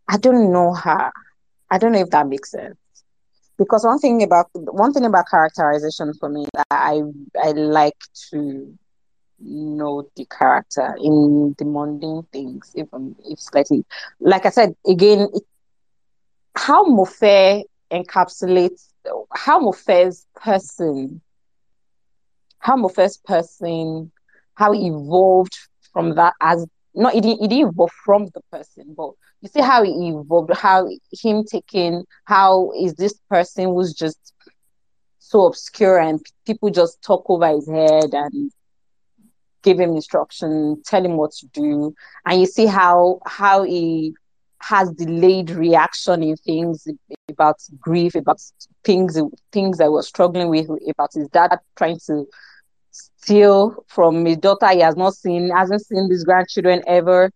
I 0.09 0.17
don't 0.17 0.53
know 0.53 0.75
her. 0.75 1.13
I 1.71 1.79
don't 1.79 1.93
know 1.93 2.01
if 2.01 2.11
that 2.11 2.27
makes 2.29 2.51
sense 2.53 2.77
because 3.59 3.85
one 3.85 3.99
thing 3.99 4.23
about 4.23 4.47
one 4.55 4.93
thing 4.93 5.05
about 5.05 5.27
characterization 5.31 6.13
for 6.15 6.29
me 6.29 6.47
I 6.71 7.03
I 7.43 7.51
like 7.53 7.99
to 8.31 8.77
know 9.41 10.09
the 10.17 10.27
character 10.27 10.95
in 11.03 11.55
the 11.59 11.65
mundane 11.65 12.25
things, 12.33 12.73
even 12.75 12.89
um, 12.93 13.17
if 13.25 13.41
slightly. 13.41 13.85
Like 14.21 14.47
I 14.47 14.51
said, 14.51 14.75
again, 14.87 15.29
it, 15.35 15.43
how 16.57 16.85
Mofe 16.87 17.63
encapsulates 17.93 18.89
how 19.35 19.61
Mofe's 19.61 20.27
person, 20.37 21.21
how 22.59 22.77
Mofe's 22.77 23.19
person, 23.19 24.11
how 24.55 24.73
evolved 24.75 25.57
from 25.93 26.15
that 26.15 26.35
as 26.41 26.67
not 26.95 27.15
it 27.15 27.23
didn't, 27.23 27.45
it 27.45 27.49
didn't 27.49 27.71
evolve 27.71 27.91
from 28.05 28.27
the 28.35 28.41
person, 28.53 28.95
but 28.97 29.11
you 29.41 29.49
see 29.49 29.61
how 29.61 29.83
he 29.83 29.91
evolved, 30.09 30.53
how 30.55 30.89
him 31.13 31.45
taking 31.45 32.05
how 32.25 32.73
is 32.81 32.95
this 32.95 33.15
person 33.29 33.67
who's 33.67 33.95
just 33.95 34.33
so 35.19 35.47
obscure 35.47 35.99
and 35.99 36.25
people 36.47 36.71
just 36.71 37.03
talk 37.03 37.25
over 37.29 37.49
his 37.49 37.69
head 37.69 38.13
and 38.13 38.51
give 39.63 39.81
him 39.81 39.91
instruction, 39.91 40.83
tell 40.85 41.05
him 41.05 41.17
what 41.17 41.33
to 41.33 41.47
do, 41.49 41.95
and 42.27 42.41
you 42.41 42.47
see 42.47 42.67
how 42.67 43.21
how 43.27 43.63
he 43.63 44.15
has 44.61 44.91
delayed 44.93 45.51
reaction 45.51 46.23
in 46.23 46.37
things 46.37 46.87
about 47.29 47.57
grief, 47.81 48.15
about 48.15 48.41
things 48.85 49.19
things 49.53 49.79
that 49.79 49.91
was 49.91 50.07
struggling 50.07 50.49
with, 50.49 50.69
about 50.89 51.13
his 51.13 51.29
dad 51.29 51.59
trying 51.77 51.99
to 52.07 52.27
steal 52.95 53.85
from 53.89 54.25
his 54.25 54.37
daughter 54.39 54.69
he 54.69 54.81
has 54.81 54.97
not 54.97 55.15
seen, 55.15 55.51
hasn't 55.51 55.85
seen 55.85 56.09
his 56.11 56.25
grandchildren 56.25 56.83
ever. 56.87 57.31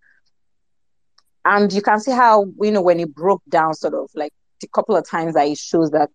And 1.44 1.72
you 1.72 1.82
can 1.82 1.98
see 2.01 2.12
how, 2.12 2.47
you 2.60 2.70
know, 2.70 2.82
when 2.82 2.98
he 2.98 3.05
broke 3.06 3.43
down, 3.48 3.74
sort 3.74 3.94
of 3.94 4.10
like 4.14 4.32
a 4.62 4.68
couple 4.68 4.97
of 4.97 5.09
times 5.09 5.35
that 5.35 5.47
it 5.47 5.59
shows 5.59 5.90
that 5.90 6.10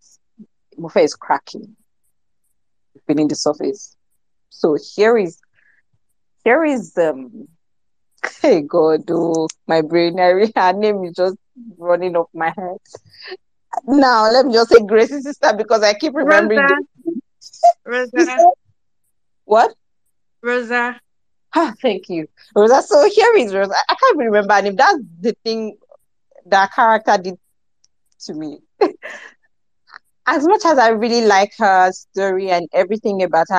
Mofe 0.77 1.03
is 1.03 1.15
cracking 1.15 1.75
beneath 3.07 3.29
the 3.29 3.35
surface. 3.35 3.95
So 4.49 4.77
here 4.95 5.17
is 5.17 5.39
here 6.43 6.63
is 6.63 6.97
um 6.97 7.47
Hey 8.41 8.61
God, 8.61 9.09
oh, 9.09 9.47
my 9.67 9.81
brain, 9.81 10.17
her 10.17 10.73
name 10.73 11.03
is 11.03 11.15
just 11.15 11.37
running 11.77 12.15
off 12.15 12.29
my 12.33 12.53
head. 12.55 12.77
Now 13.85 14.31
let 14.31 14.45
me 14.45 14.53
just 14.53 14.69
say 14.69 14.81
Grace's 14.85 15.23
sister 15.23 15.53
because 15.57 15.81
I 15.81 15.93
keep 15.95 16.13
remembering. 16.13 16.61
Rosa. 17.85 18.07
Rosa. 18.15 18.53
What? 19.45 19.75
Rosa. 20.41 20.99
Ah, 21.55 21.73
thank 21.81 22.09
you, 22.09 22.27
Rosa. 22.55 22.81
So 22.81 23.09
here 23.09 23.33
is 23.35 23.53
Rosa. 23.53 23.73
I 23.89 23.95
can't 23.95 24.17
remember 24.17 24.53
and 24.53 24.67
if 24.67 24.75
that's 24.75 24.97
the 25.21 25.35
thing 25.43 25.77
that 26.47 26.73
character 26.73 27.17
did 27.17 27.37
to 28.25 28.33
me. 28.33 28.59
as 30.27 30.45
much 30.47 30.65
as 30.65 30.77
I 30.77 30.89
really 30.89 31.25
like 31.25 31.53
her 31.57 31.91
story 31.91 32.49
and 32.51 32.67
everything 32.73 33.23
about 33.23 33.47
her 33.49 33.55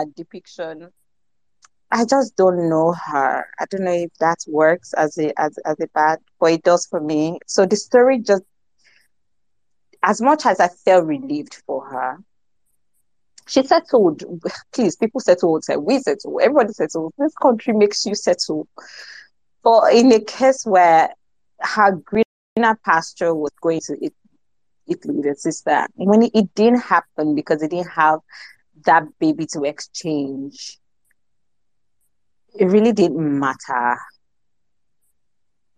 uh, 0.00 0.04
depiction, 0.16 0.90
I 1.90 2.04
just 2.04 2.36
don't 2.36 2.68
know 2.68 2.92
her. 2.92 3.46
I 3.58 3.64
don't 3.70 3.84
know 3.84 3.92
if 3.92 4.12
that 4.20 4.38
works 4.48 4.92
as 4.94 5.18
a 5.18 5.32
as 5.40 5.58
as 5.64 5.76
a 5.80 5.86
bad, 5.88 6.20
but 6.40 6.52
it 6.52 6.62
does 6.62 6.86
for 6.86 7.00
me. 7.00 7.38
So 7.46 7.66
the 7.66 7.76
story 7.76 8.18
just, 8.20 8.42
as 10.02 10.20
much 10.22 10.46
as 10.46 10.60
I 10.60 10.68
felt 10.68 11.06
relieved 11.06 11.54
for 11.66 11.86
her, 11.88 12.18
she 13.46 13.62
settled. 13.62 14.22
Please, 14.72 14.96
people 14.96 15.20
settle. 15.20 15.60
We 15.78 15.98
settle. 16.00 16.40
Everybody 16.40 16.72
settles. 16.72 17.12
This 17.18 17.34
country 17.34 17.74
makes 17.74 18.04
you 18.06 18.14
settle. 18.14 18.68
But 19.62 19.94
in 19.94 20.12
a 20.12 20.20
case 20.20 20.64
where 20.64 21.10
her 21.60 21.92
greener 21.92 22.78
pasture 22.84 23.34
was 23.34 23.52
going 23.60 23.80
to 23.86 23.96
it, 24.04 24.14
Italy, 24.88 25.20
the 25.22 25.34
sister, 25.34 25.86
when 25.94 26.22
it, 26.22 26.30
it 26.34 26.54
didn't 26.54 26.80
happen 26.80 27.34
because 27.34 27.60
they 27.60 27.68
didn't 27.68 27.90
have 27.90 28.20
that 28.84 29.04
baby 29.18 29.46
to 29.46 29.64
exchange 29.64 30.78
it 32.58 32.66
really 32.66 32.92
didn't 32.92 33.38
matter 33.38 33.98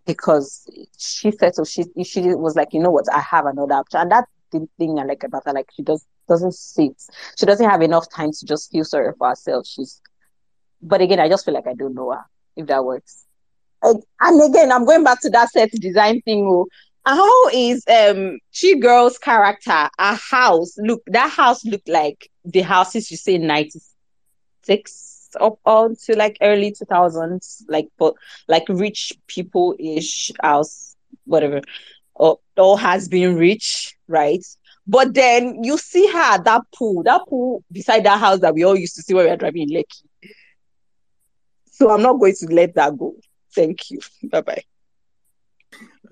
because 0.06 0.68
she 0.96 1.30
settled. 1.32 1.68
She 1.68 1.84
she 2.04 2.34
was 2.34 2.56
like, 2.56 2.72
you 2.72 2.80
know 2.80 2.90
what, 2.90 3.12
I 3.12 3.20
have 3.20 3.46
another 3.46 3.74
option, 3.74 4.00
and 4.00 4.12
that's 4.12 4.30
the 4.30 4.37
thing 4.50 4.98
I 4.98 5.04
like 5.04 5.24
about 5.24 5.42
her. 5.46 5.52
Like 5.52 5.70
she 5.74 5.82
does 5.82 6.04
doesn't 6.28 6.54
sit. 6.54 7.00
She 7.38 7.46
doesn't 7.46 7.68
have 7.68 7.82
enough 7.82 8.10
time 8.10 8.30
to 8.32 8.46
just 8.46 8.70
feel 8.70 8.84
sorry 8.84 9.12
for 9.18 9.28
herself. 9.28 9.66
She's, 9.66 10.00
but 10.82 11.00
again, 11.00 11.20
I 11.20 11.28
just 11.28 11.44
feel 11.44 11.54
like 11.54 11.66
I 11.66 11.74
don't 11.74 11.94
know 11.94 12.10
her. 12.12 12.24
If 12.56 12.66
that 12.66 12.84
works. 12.84 13.24
And, 13.82 14.02
and 14.20 14.50
again, 14.50 14.72
I'm 14.72 14.84
going 14.84 15.04
back 15.04 15.20
to 15.22 15.30
that 15.30 15.50
set 15.50 15.70
design 15.70 16.20
thing. 16.22 16.44
Oh, 16.46 16.66
how 17.06 17.48
is 17.48 17.84
um 17.88 18.38
Chigul's 18.52 19.18
character 19.18 19.88
a 19.98 20.14
house? 20.14 20.74
Look, 20.76 21.02
that 21.06 21.30
house 21.30 21.64
looked 21.64 21.88
like 21.88 22.28
the 22.44 22.60
houses 22.60 23.10
you 23.10 23.16
see 23.16 23.36
in 23.36 23.46
'96 23.46 25.30
up 25.40 25.58
on 25.64 25.94
to 26.04 26.16
like 26.16 26.38
early 26.40 26.72
2000s 26.72 27.62
like 27.68 27.88
but 27.98 28.14
like 28.48 28.64
rich 28.68 29.12
people 29.26 29.74
ish 29.78 30.30
house 30.42 30.96
whatever 31.24 31.60
or, 32.18 32.38
or 32.56 32.78
has 32.78 33.08
been 33.08 33.36
rich 33.36 33.94
right? 34.06 34.44
But 34.86 35.12
then 35.14 35.62
you 35.64 35.76
see 35.76 36.06
her 36.10 36.18
at 36.18 36.44
that 36.44 36.62
pool 36.74 37.02
that 37.04 37.22
pool 37.28 37.62
beside 37.70 38.04
that 38.04 38.20
house 38.20 38.40
that 38.40 38.54
we 38.54 38.64
all 38.64 38.76
used 38.76 38.96
to 38.96 39.02
see 39.02 39.14
when 39.14 39.24
we 39.24 39.30
were 39.30 39.36
driving 39.36 39.62
in 39.62 39.70
Lekki. 39.70 40.32
So 41.70 41.90
i'm 41.90 42.02
not 42.02 42.18
going 42.18 42.34
to 42.40 42.46
let 42.46 42.74
that 42.74 42.98
go. 42.98 43.14
Thank 43.54 43.90
you. 43.90 44.00
Bye 44.24 44.40
bye 44.42 44.62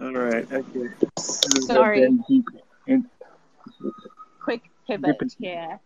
all 0.01 0.13
right 0.13 0.47
okay 0.53 0.89
sorry. 1.61 2.09
Quick 4.43 4.63
pivot 4.87 5.35
here. 5.39 5.81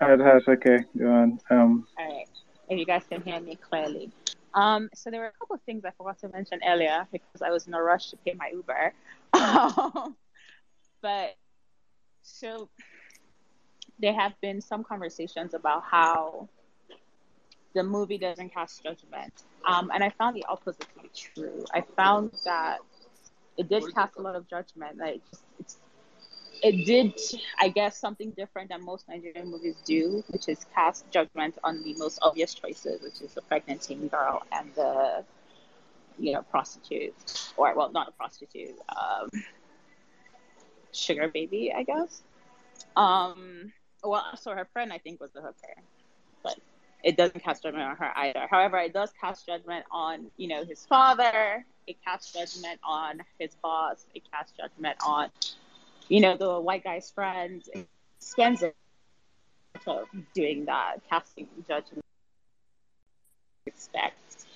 It 0.00 0.20
has. 0.20 0.42
Okay, 0.48 0.78
go 0.98 1.10
on. 1.10 1.40
Um, 1.50 1.86
All 1.98 2.06
right. 2.06 2.26
If 2.68 2.78
you 2.78 2.84
guys 2.84 3.02
can 3.08 3.22
hear 3.22 3.40
me 3.40 3.56
clearly. 3.56 4.10
Um, 4.56 4.88
so 4.94 5.10
there 5.10 5.20
were 5.20 5.26
a 5.26 5.32
couple 5.38 5.54
of 5.54 5.62
things 5.62 5.84
I 5.84 5.90
forgot 5.96 6.18
to 6.20 6.28
mention 6.30 6.60
earlier 6.66 7.06
because 7.12 7.42
I 7.42 7.50
was 7.50 7.66
in 7.66 7.74
a 7.74 7.82
rush 7.82 8.10
to 8.10 8.16
pay 8.16 8.34
my 8.34 8.50
Uber. 8.52 8.94
but 11.02 11.36
so 12.22 12.70
there 13.98 14.14
have 14.14 14.32
been 14.40 14.60
some 14.60 14.82
conversations 14.82 15.54
about 15.54 15.84
how 15.84 16.48
the 17.74 17.82
movie 17.82 18.16
doesn't 18.16 18.52
cast 18.52 18.82
judgment. 18.82 19.44
Um, 19.66 19.90
and 19.92 20.02
I 20.02 20.10
found 20.10 20.34
the 20.34 20.44
opposite 20.48 20.88
to 20.96 21.02
be 21.02 21.10
true. 21.14 21.62
I 21.74 21.82
found 21.94 22.32
that 22.46 22.78
it 23.58 23.68
did 23.68 23.84
cast 23.94 24.16
a 24.16 24.22
lot 24.22 24.36
of 24.36 24.48
judgment. 24.48 24.96
Like 24.96 25.20
it's 25.30 25.42
it 26.62 26.84
did, 26.86 27.12
I 27.58 27.68
guess, 27.68 27.98
something 27.98 28.30
different 28.30 28.70
than 28.70 28.84
most 28.84 29.08
Nigerian 29.08 29.50
movies 29.50 29.76
do, 29.84 30.24
which 30.28 30.48
is 30.48 30.66
cast 30.74 31.10
judgment 31.10 31.58
on 31.64 31.82
the 31.82 31.94
most 31.94 32.18
obvious 32.22 32.54
choices, 32.54 33.02
which 33.02 33.20
is 33.20 33.34
the 33.34 33.42
pregnant 33.42 33.82
teen 33.82 34.08
girl 34.08 34.42
and 34.52 34.70
the, 34.74 35.24
you 36.18 36.32
know, 36.32 36.42
prostitute, 36.42 37.14
or 37.56 37.74
well, 37.76 37.90
not 37.92 38.08
a 38.08 38.12
prostitute, 38.12 38.76
um, 38.88 39.30
sugar 40.92 41.28
baby, 41.28 41.72
I 41.76 41.82
guess. 41.82 42.22
Um, 42.96 43.72
well, 44.02 44.24
so 44.40 44.52
her 44.52 44.66
friend, 44.72 44.92
I 44.92 44.98
think, 44.98 45.20
was 45.20 45.32
the 45.32 45.40
hooker, 45.40 45.74
but 46.42 46.58
it 47.02 47.16
doesn't 47.16 47.42
cast 47.42 47.62
judgment 47.62 47.84
on 47.84 47.96
her 47.96 48.12
either. 48.16 48.46
However, 48.50 48.78
it 48.78 48.92
does 48.92 49.12
cast 49.20 49.46
judgment 49.46 49.84
on, 49.90 50.30
you 50.36 50.48
know, 50.48 50.64
his 50.64 50.84
father. 50.86 51.64
It 51.86 51.96
casts 52.04 52.32
judgment 52.32 52.80
on 52.82 53.20
his 53.38 53.54
boss. 53.62 54.06
It 54.14 54.22
casts 54.32 54.52
judgment 54.56 54.96
on 55.06 55.30
you 56.08 56.20
know, 56.20 56.36
the 56.36 56.60
white 56.60 56.84
guy's 56.84 57.10
friends 57.10 57.68
spends 58.18 58.62
it 58.62 58.74
doing 60.34 60.64
that, 60.66 61.00
casting 61.08 61.48
judgment 61.68 62.04
respect. 63.66 64.46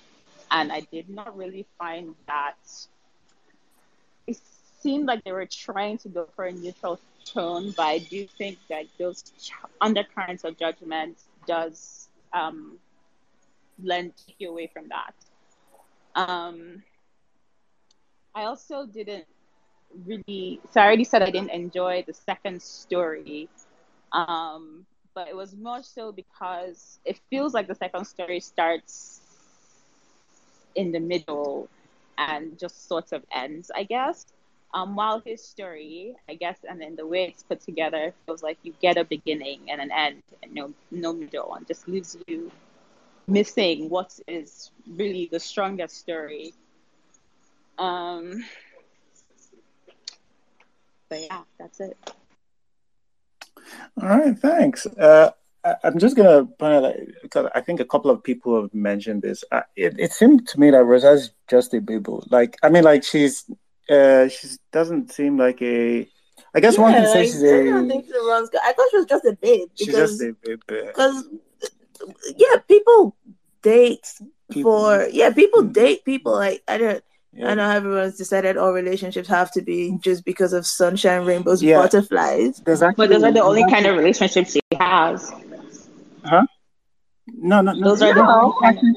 And 0.49 0.71
I 0.71 0.81
did 0.91 1.09
not 1.09 1.37
really 1.37 1.65
find 1.77 2.15
that 2.27 2.57
it 4.27 4.39
seemed 4.79 5.05
like 5.05 5.23
they 5.23 5.31
were 5.31 5.45
trying 5.45 5.97
to 5.99 6.09
go 6.09 6.27
for 6.35 6.45
a 6.45 6.51
neutral 6.51 6.99
tone, 7.25 7.71
but 7.71 7.83
I 7.83 7.97
do 7.99 8.25
think 8.25 8.57
that 8.69 8.85
those 8.97 9.23
undercurrents 9.79 10.43
of 10.43 10.57
judgment 10.57 11.17
does 11.47 12.09
um, 12.33 12.77
lend 13.81 14.13
you 14.39 14.49
away 14.49 14.67
from 14.73 14.89
that. 14.89 15.13
Um, 16.15 16.83
I 18.33 18.43
also 18.43 18.85
didn't 18.85 19.25
really 20.05 20.59
so 20.71 20.81
I 20.81 20.85
already 20.85 21.03
said 21.03 21.21
I 21.21 21.29
didn't 21.31 21.51
enjoy 21.51 22.03
the 22.05 22.13
second 22.13 22.61
story. 22.61 23.49
Um, 24.11 24.85
but 25.13 25.27
it 25.27 25.35
was 25.35 25.55
more 25.55 25.83
so 25.83 26.11
because 26.11 26.99
it 27.05 27.19
feels 27.29 27.53
like 27.53 27.67
the 27.67 27.75
second 27.75 28.05
story 28.05 28.39
starts 28.39 29.21
in 30.75 30.91
the 30.91 30.99
middle 30.99 31.69
and 32.17 32.57
just 32.59 32.87
sort 32.87 33.11
of 33.11 33.23
ends, 33.31 33.71
I 33.75 33.83
guess. 33.83 34.25
Um, 34.73 34.95
while 34.95 35.19
his 35.19 35.43
story, 35.43 36.15
I 36.29 36.35
guess, 36.35 36.57
and 36.67 36.79
then 36.79 36.95
the 36.95 37.05
way 37.05 37.25
it's 37.25 37.43
put 37.43 37.59
together 37.61 38.13
feels 38.25 38.41
like 38.41 38.57
you 38.63 38.73
get 38.81 38.97
a 38.97 39.03
beginning 39.03 39.69
and 39.69 39.81
an 39.81 39.91
end, 39.91 40.23
and 40.41 40.53
no 40.53 40.73
no 40.91 41.11
middle, 41.13 41.53
and 41.55 41.67
just 41.67 41.87
leaves 41.89 42.15
you 42.27 42.51
missing 43.27 43.89
what 43.89 44.17
is 44.27 44.71
really 44.87 45.27
the 45.31 45.39
strongest 45.39 45.97
story. 45.97 46.53
Um, 47.77 48.43
but 51.11 51.21
yeah, 51.21 51.41
that's 51.59 51.81
it. 51.81 51.97
All 54.01 54.07
right, 54.07 54.39
thanks. 54.39 54.87
Uh, 54.87 55.31
I, 55.65 55.75
am 55.83 55.99
just 55.99 56.15
gonna 56.15 56.45
point 56.45 56.73
out 56.73 56.81
that 56.83 57.21
because 57.21 57.51
I 57.53 57.59
think 57.59 57.81
a 57.81 57.85
couple 57.85 58.09
of 58.09 58.23
people 58.23 58.59
have 58.59 58.73
mentioned 58.73 59.21
this. 59.21 59.43
Uh, 59.51 59.61
it, 59.75 59.99
it 59.99 60.13
seemed 60.13 60.47
to 60.47 60.59
me 60.59 60.71
that 60.71 60.85
Rosa's 60.85 61.31
just 61.49 61.73
a 61.73 61.81
baby. 61.81 62.09
Like, 62.29 62.55
I 62.63 62.69
mean, 62.69 62.85
like 62.85 63.03
she's 63.03 63.43
uh, 63.89 64.29
she 64.29 64.47
doesn't 64.71 65.11
seem 65.11 65.37
like 65.37 65.61
a. 65.61 66.07
I 66.55 66.59
guess 66.61 66.77
yeah, 66.77 66.81
one 66.81 66.93
can 66.93 67.07
say 67.11 67.25
she's 67.25 67.43
a. 67.43 67.59
I 67.59 67.87
think 67.87 68.05
wrong. 68.25 68.47
I 68.63 68.71
thought 68.71 68.87
she 68.91 68.97
was 68.97 69.05
just 69.05 69.25
a 69.25 69.33
babe. 69.33 69.67
Because, 69.77 69.85
she's 69.85 69.95
just 69.95 70.21
a 70.21 70.35
babe. 70.41 70.61
Because 70.65 71.25
yeah, 72.37 72.55
people 72.69 73.17
date 73.61 74.07
people. 74.49 74.79
for 74.79 75.09
yeah, 75.09 75.29
people 75.31 75.63
mm. 75.63 75.73
date 75.73 76.05
people. 76.05 76.31
Like 76.31 76.63
I 76.69 76.77
don't. 76.77 77.03
Yeah. 77.33 77.51
I 77.51 77.55
know 77.55 77.69
everyone's 77.69 78.17
decided 78.17 78.57
all 78.57 78.73
relationships 78.73 79.27
have 79.29 79.51
to 79.51 79.61
be 79.61 79.97
just 80.01 80.25
because 80.25 80.51
of 80.51 80.67
sunshine, 80.67 81.25
rainbows, 81.25 81.63
yeah. 81.63 81.81
butterflies. 81.81 82.61
Actually, 82.67 82.93
but 82.97 83.09
those 83.09 83.23
are 83.23 83.31
the 83.31 83.41
only 83.41 83.63
kind 83.69 83.85
of 83.85 83.95
relationships 83.95 84.53
he 84.53 84.61
has. 84.77 85.31
Huh? 86.25 86.45
No, 87.27 87.61
no, 87.61 87.71
no. 87.71 87.89
Those 87.89 88.01
are 88.01 88.13
the 88.13 88.53
actually, 88.63 88.93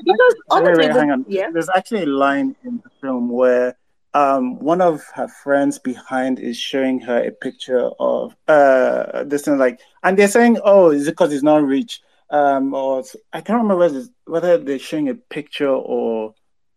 wait, 0.50 0.76
wait, 0.76 0.90
hang 0.90 1.10
on. 1.12 1.24
Yeah. 1.28 1.50
There's 1.52 1.68
actually 1.68 2.02
a 2.02 2.06
line 2.06 2.56
in 2.64 2.80
the 2.82 2.90
film 3.00 3.28
where 3.28 3.76
um, 4.14 4.58
one 4.58 4.80
of 4.80 5.04
her 5.14 5.28
friends 5.28 5.78
behind 5.78 6.38
is 6.38 6.56
showing 6.56 7.00
her 7.00 7.24
a 7.24 7.30
picture 7.30 7.90
of 8.00 8.34
uh, 8.48 9.24
this 9.24 9.42
thing 9.42 9.58
like, 9.58 9.80
and 10.02 10.18
they're 10.18 10.28
saying, 10.28 10.58
"Oh, 10.64 10.90
is 10.90 11.06
it 11.06 11.12
because 11.12 11.32
he's 11.32 11.42
not 11.42 11.64
rich?" 11.64 12.00
Um, 12.30 12.74
or 12.74 13.04
I 13.32 13.40
can't 13.40 13.62
remember 13.62 13.76
whether, 13.76 14.04
whether 14.24 14.58
they're 14.58 14.78
showing 14.78 15.08
a 15.08 15.14
picture 15.14 15.68
or 15.68 16.34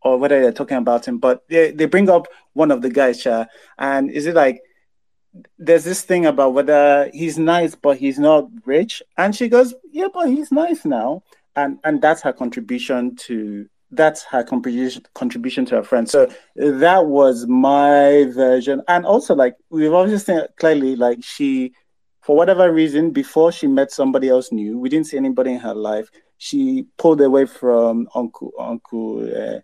or 0.07 0.17
whether 0.17 0.39
they're 0.41 0.51
talking 0.51 0.77
about 0.77 1.07
him, 1.07 1.17
but 1.17 1.43
they, 1.49 1.71
they 1.71 1.85
bring 1.85 2.09
up 2.09 2.27
one 2.53 2.71
of 2.71 2.81
the 2.81 2.89
guys, 2.89 3.21
Cha, 3.21 3.45
and 3.77 4.09
is 4.11 4.25
it 4.25 4.35
like 4.35 4.61
there's 5.59 5.83
this 5.83 6.01
thing 6.01 6.25
about 6.25 6.53
whether 6.53 7.09
he's 7.13 7.37
nice 7.37 7.75
but 7.75 7.97
he's 7.97 8.17
not 8.17 8.47
rich, 8.65 9.03
and 9.17 9.35
she 9.35 9.47
goes, 9.49 9.73
yeah, 9.91 10.07
but 10.13 10.29
he's 10.29 10.51
nice 10.51 10.85
now, 10.85 11.23
and 11.55 11.79
and 11.83 12.01
that's 12.01 12.21
her 12.21 12.33
contribution 12.33 13.15
to 13.15 13.67
that's 13.91 14.23
her 14.23 14.43
contribution 14.43 15.03
contribution 15.13 15.65
to 15.65 15.75
her 15.75 15.83
friend. 15.83 16.09
So 16.09 16.29
that 16.55 17.05
was 17.05 17.47
my 17.47 18.25
version, 18.33 18.81
and 18.87 19.05
also 19.05 19.35
like 19.35 19.55
we've 19.69 19.93
obviously 19.93 20.35
seen 20.35 20.45
clearly 20.59 20.95
like 20.95 21.23
she, 21.23 21.73
for 22.21 22.35
whatever 22.35 22.71
reason, 22.71 23.11
before 23.11 23.51
she 23.51 23.67
met 23.67 23.91
somebody 23.91 24.29
else 24.29 24.51
new, 24.51 24.77
we 24.79 24.89
didn't 24.89 25.07
see 25.07 25.17
anybody 25.17 25.53
in 25.53 25.59
her 25.59 25.75
life. 25.75 26.09
She 26.37 26.85
pulled 26.97 27.21
away 27.21 27.45
from 27.45 28.07
Uncle 28.13 28.51
Uncle 28.59 29.25
uh, 29.25 29.59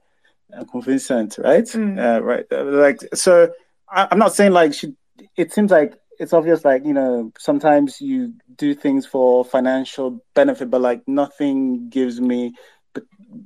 Uncle 0.57 0.81
Vincent, 0.81 1.37
right? 1.37 1.65
Mm. 1.65 1.97
Uh, 1.99 2.23
right, 2.23 2.45
like 2.51 2.99
so. 3.13 3.51
I, 3.89 4.07
I'm 4.11 4.19
not 4.19 4.33
saying 4.33 4.51
like 4.51 4.73
she. 4.73 4.93
It 5.37 5.51
seems 5.53 5.71
like 5.71 5.93
it's 6.19 6.33
obvious 6.33 6.63
like 6.65 6.85
you 6.85 6.93
know 6.93 7.31
sometimes 7.37 7.99
you 8.01 8.33
do 8.55 8.73
things 8.73 9.05
for 9.05 9.43
financial 9.43 10.23
benefit 10.33 10.69
but 10.69 10.81
like 10.81 11.01
nothing 11.07 11.89
gives 11.89 12.21
me 12.21 12.53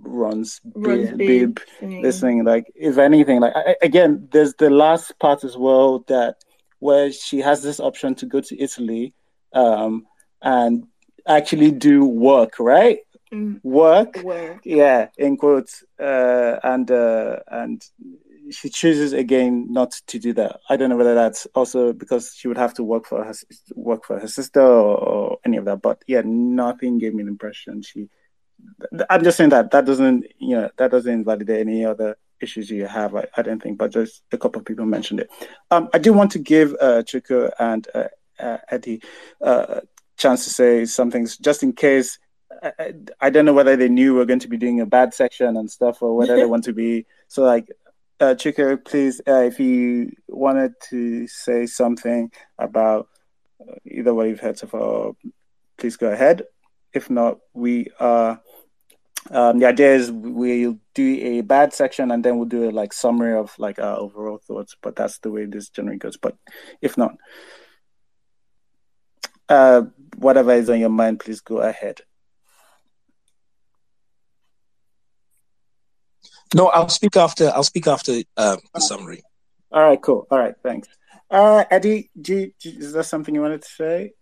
runs, 0.02 0.60
runs 0.76 1.12
bib 1.14 1.60
this 1.82 2.20
thing 2.20 2.44
like 2.44 2.72
if 2.76 2.98
anything 2.98 3.40
like 3.40 3.54
I, 3.56 3.76
again 3.82 4.28
there's 4.32 4.54
the 4.56 4.70
last 4.70 5.18
part 5.20 5.44
as 5.44 5.56
well 5.56 6.00
that 6.08 6.36
where 6.80 7.12
she 7.12 7.40
has 7.40 7.64
this 7.64 7.80
option 7.80 8.16
to 8.16 8.26
go 8.26 8.42
to 8.42 8.62
italy 8.62 9.14
um 9.54 10.06
and 10.42 10.86
actually 11.28 11.72
do 11.72 12.06
work 12.06 12.60
right 12.60 13.00
mm. 13.34 13.60
work 13.64 14.22
work 14.24 14.62
yeah 14.64 15.08
in 15.18 15.38
quotes 15.38 15.84
uh 15.99 16.60
and 16.64 16.91
uh 16.91 17.38
and 17.48 17.84
she 18.52 18.70
chooses 18.70 19.14
again 19.14 19.68
not 19.72 19.91
to 20.08 20.20
do 20.20 20.34
that. 20.34 20.60
I 20.70 20.78
don't 20.78 20.90
know 20.90 20.98
whether 20.98 21.16
that's 21.16 21.45
also 21.56 21.94
because 21.94 22.34
she 22.36 22.48
would 22.48 22.58
have 22.58 22.74
to 22.76 22.84
work 22.84 23.06
for 23.06 23.24
her 23.24 23.34
work 23.76 24.06
for 24.06 24.20
her 24.20 24.28
sister 24.28 24.62
or, 24.62 24.98
or 24.98 25.38
any 25.45 25.58
of 25.58 25.66
that. 25.66 25.82
But 25.82 26.04
yeah, 26.08 26.22
nothing 26.26 26.98
gave 26.98 27.14
me 27.14 27.24
the 27.24 27.30
impression 27.30 27.82
she. 27.82 28.10
I'm 29.10 29.24
just 29.24 29.38
saying 29.38 29.52
that 29.52 29.72
that 29.72 29.86
doesn't 29.86 30.26
you 30.40 30.56
know 30.56 30.70
that 30.78 30.91
doesn't 30.91 31.12
invalidate 31.12 31.60
any 31.60 31.86
other 31.86 32.18
issues 32.40 32.70
you 32.70 32.86
have. 32.86 33.16
I, 33.16 33.28
I 33.36 33.41
don't 33.41 33.62
think, 33.62 33.78
but 33.78 33.91
just 33.91 34.24
a 34.32 34.38
couple 34.38 34.60
of 34.60 34.66
people 34.66 34.86
mentioned 34.86 35.22
it. 35.22 35.30
Um, 35.72 35.90
I 35.94 35.98
do 35.98 36.14
want 36.14 36.32
to 36.32 36.40
give 36.40 36.74
uh, 36.80 37.04
Chuko 37.04 37.52
and 37.60 37.88
uh, 37.94 38.08
uh, 38.40 38.58
Eddie 38.70 39.02
uh, 39.41 39.66
a 39.70 39.82
chance 40.18 40.44
to 40.45 40.49
say 40.49 40.86
something 40.86 41.28
just 41.41 41.64
in 41.64 41.74
case. 41.74 42.20
I, 42.64 42.94
I 43.19 43.30
don't 43.30 43.45
know 43.45 43.53
whether 43.53 43.76
they 43.76 43.90
knew 43.90 44.15
we 44.15 44.22
are 44.22 44.26
going 44.26 44.40
to 44.40 44.48
be 44.48 44.57
doing 44.57 44.80
a 44.82 44.86
bad 44.86 45.14
section 45.14 45.57
and 45.57 45.69
stuff, 45.69 46.02
or 46.02 46.15
whether 46.15 46.36
they 46.36 46.45
want 46.53 46.64
to 46.65 46.74
be 46.74 47.06
so 47.28 47.44
like 47.44 47.69
uh, 48.19 48.34
Chuko, 48.34 48.84
please, 48.84 49.22
uh, 49.28 49.41
if 49.41 49.60
you 49.60 50.11
wanted 50.28 50.74
to 50.90 51.28
say 51.28 51.65
something 51.65 52.32
about 52.57 53.07
uh, 53.61 53.76
either 53.86 54.14
what 54.14 54.28
you've 54.28 54.40
heard 54.40 54.57
so 54.57 54.68
far, 54.68 55.11
please 55.78 55.98
go 55.98 56.11
ahead. 56.11 56.44
If 56.94 57.10
not, 57.10 57.40
we 57.53 57.88
are. 57.99 58.41
Um, 59.30 59.60
the 59.60 59.65
idea 59.65 59.94
is 59.94 60.10
we'll 60.10 60.80
do 60.95 61.19
a 61.22 61.41
bad 61.41 61.74
section 61.74 62.11
and 62.11 62.24
then 62.24 62.38
we'll 62.38 62.48
do 62.48 62.69
a 62.69 62.72
like 62.72 62.94
summary 62.94 63.38
of 63.38 63.53
like 63.60 63.78
our 63.78 63.98
overall 63.98 64.38
thoughts. 64.38 64.76
But 64.82 64.95
that's 64.95 65.19
the 65.19 65.30
way 65.30 65.45
this 65.45 65.69
generally 65.69 65.98
goes. 65.98 66.15
But 66.18 66.38
if 66.82 66.98
not, 66.98 67.18
uh, 69.49 69.82
whatever 70.15 70.53
is 70.53 70.69
on 70.69 70.80
your 70.80 70.90
mind, 70.90 71.19
please 71.19 71.41
go 71.41 71.57
ahead. 71.57 72.02
No, 76.53 76.68
I'll 76.68 76.90
speak 76.90 77.15
after. 77.18 77.49
I'll 77.49 77.64
speak 77.64 77.88
after 77.88 78.14
um, 78.38 78.60
the 78.74 78.82
summary. 78.82 79.24
All 79.72 79.84
right, 79.84 80.02
cool. 80.02 80.28
All 80.32 80.40
right, 80.40 80.56
thanks. 80.64 80.88
Uh, 81.30 81.65
Eddie, 81.69 82.10
do 82.19 82.52
do, 82.60 82.69
is 82.69 82.94
there 82.94 83.03
something 83.03 83.36
you 83.36 83.41
wanted 83.41 83.61
to 83.61 83.68
say? 83.68 84.14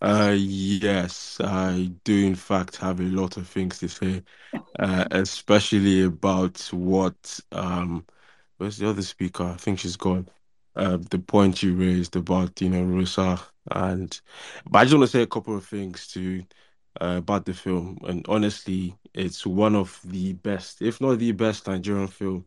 Uh, 0.00 0.34
yes, 0.36 1.40
I 1.40 1.90
do. 2.04 2.26
In 2.26 2.34
fact, 2.34 2.76
have 2.76 3.00
a 3.00 3.04
lot 3.04 3.36
of 3.36 3.46
things 3.46 3.78
to 3.78 3.88
say, 3.88 4.22
uh, 4.78 5.04
especially 5.10 6.02
about 6.02 6.58
what 6.72 7.40
um, 7.52 8.04
where's 8.56 8.78
the 8.78 8.88
other 8.88 9.02
speaker? 9.02 9.44
I 9.44 9.56
think 9.56 9.78
she's 9.78 9.96
gone. 9.96 10.28
Uh, 10.76 10.98
the 11.10 11.18
point 11.18 11.62
you 11.62 11.74
raised 11.74 12.16
about 12.16 12.60
you 12.60 12.68
know 12.70 12.82
Rosa 12.82 13.40
and, 13.70 14.20
but 14.68 14.80
I 14.80 14.84
just 14.84 14.94
want 14.94 15.10
to 15.10 15.16
say 15.16 15.22
a 15.22 15.26
couple 15.26 15.56
of 15.56 15.64
things 15.64 16.08
to 16.08 16.44
uh, 17.00 17.16
about 17.18 17.44
the 17.46 17.54
film, 17.54 17.98
and 18.04 18.24
honestly, 18.28 18.96
it's 19.14 19.46
one 19.46 19.74
of 19.74 20.00
the 20.04 20.32
best, 20.34 20.82
if 20.82 21.00
not 21.00 21.18
the 21.18 21.32
best, 21.32 21.66
Nigerian 21.66 22.08
film 22.08 22.44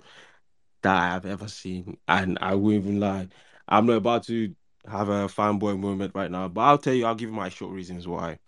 that 0.84 0.95
I 0.95 1.07
have 1.07 1.26
ever 1.26 1.48
seen. 1.48 1.98
And 2.07 2.38
I 2.41 2.56
won't 2.56 2.76
even 2.76 2.99
lie, 2.99 3.28
I'm 3.68 3.86
not 3.86 3.98
about 3.98 4.24
to 4.26 4.56
have 4.90 5.10
a 5.10 5.28
fanboy 5.28 5.80
moment 5.80 6.14
right 6.15 6.32
now, 6.32 6.48
but 6.48 6.61
I'll 6.61 6.78
tell 6.78 6.94
you, 6.94 7.06
I'll 7.06 7.15
give 7.15 7.30
you 7.30 7.36
my 7.36 7.49
short 7.49 7.74
reasons 7.74 8.07
why. 8.07 8.40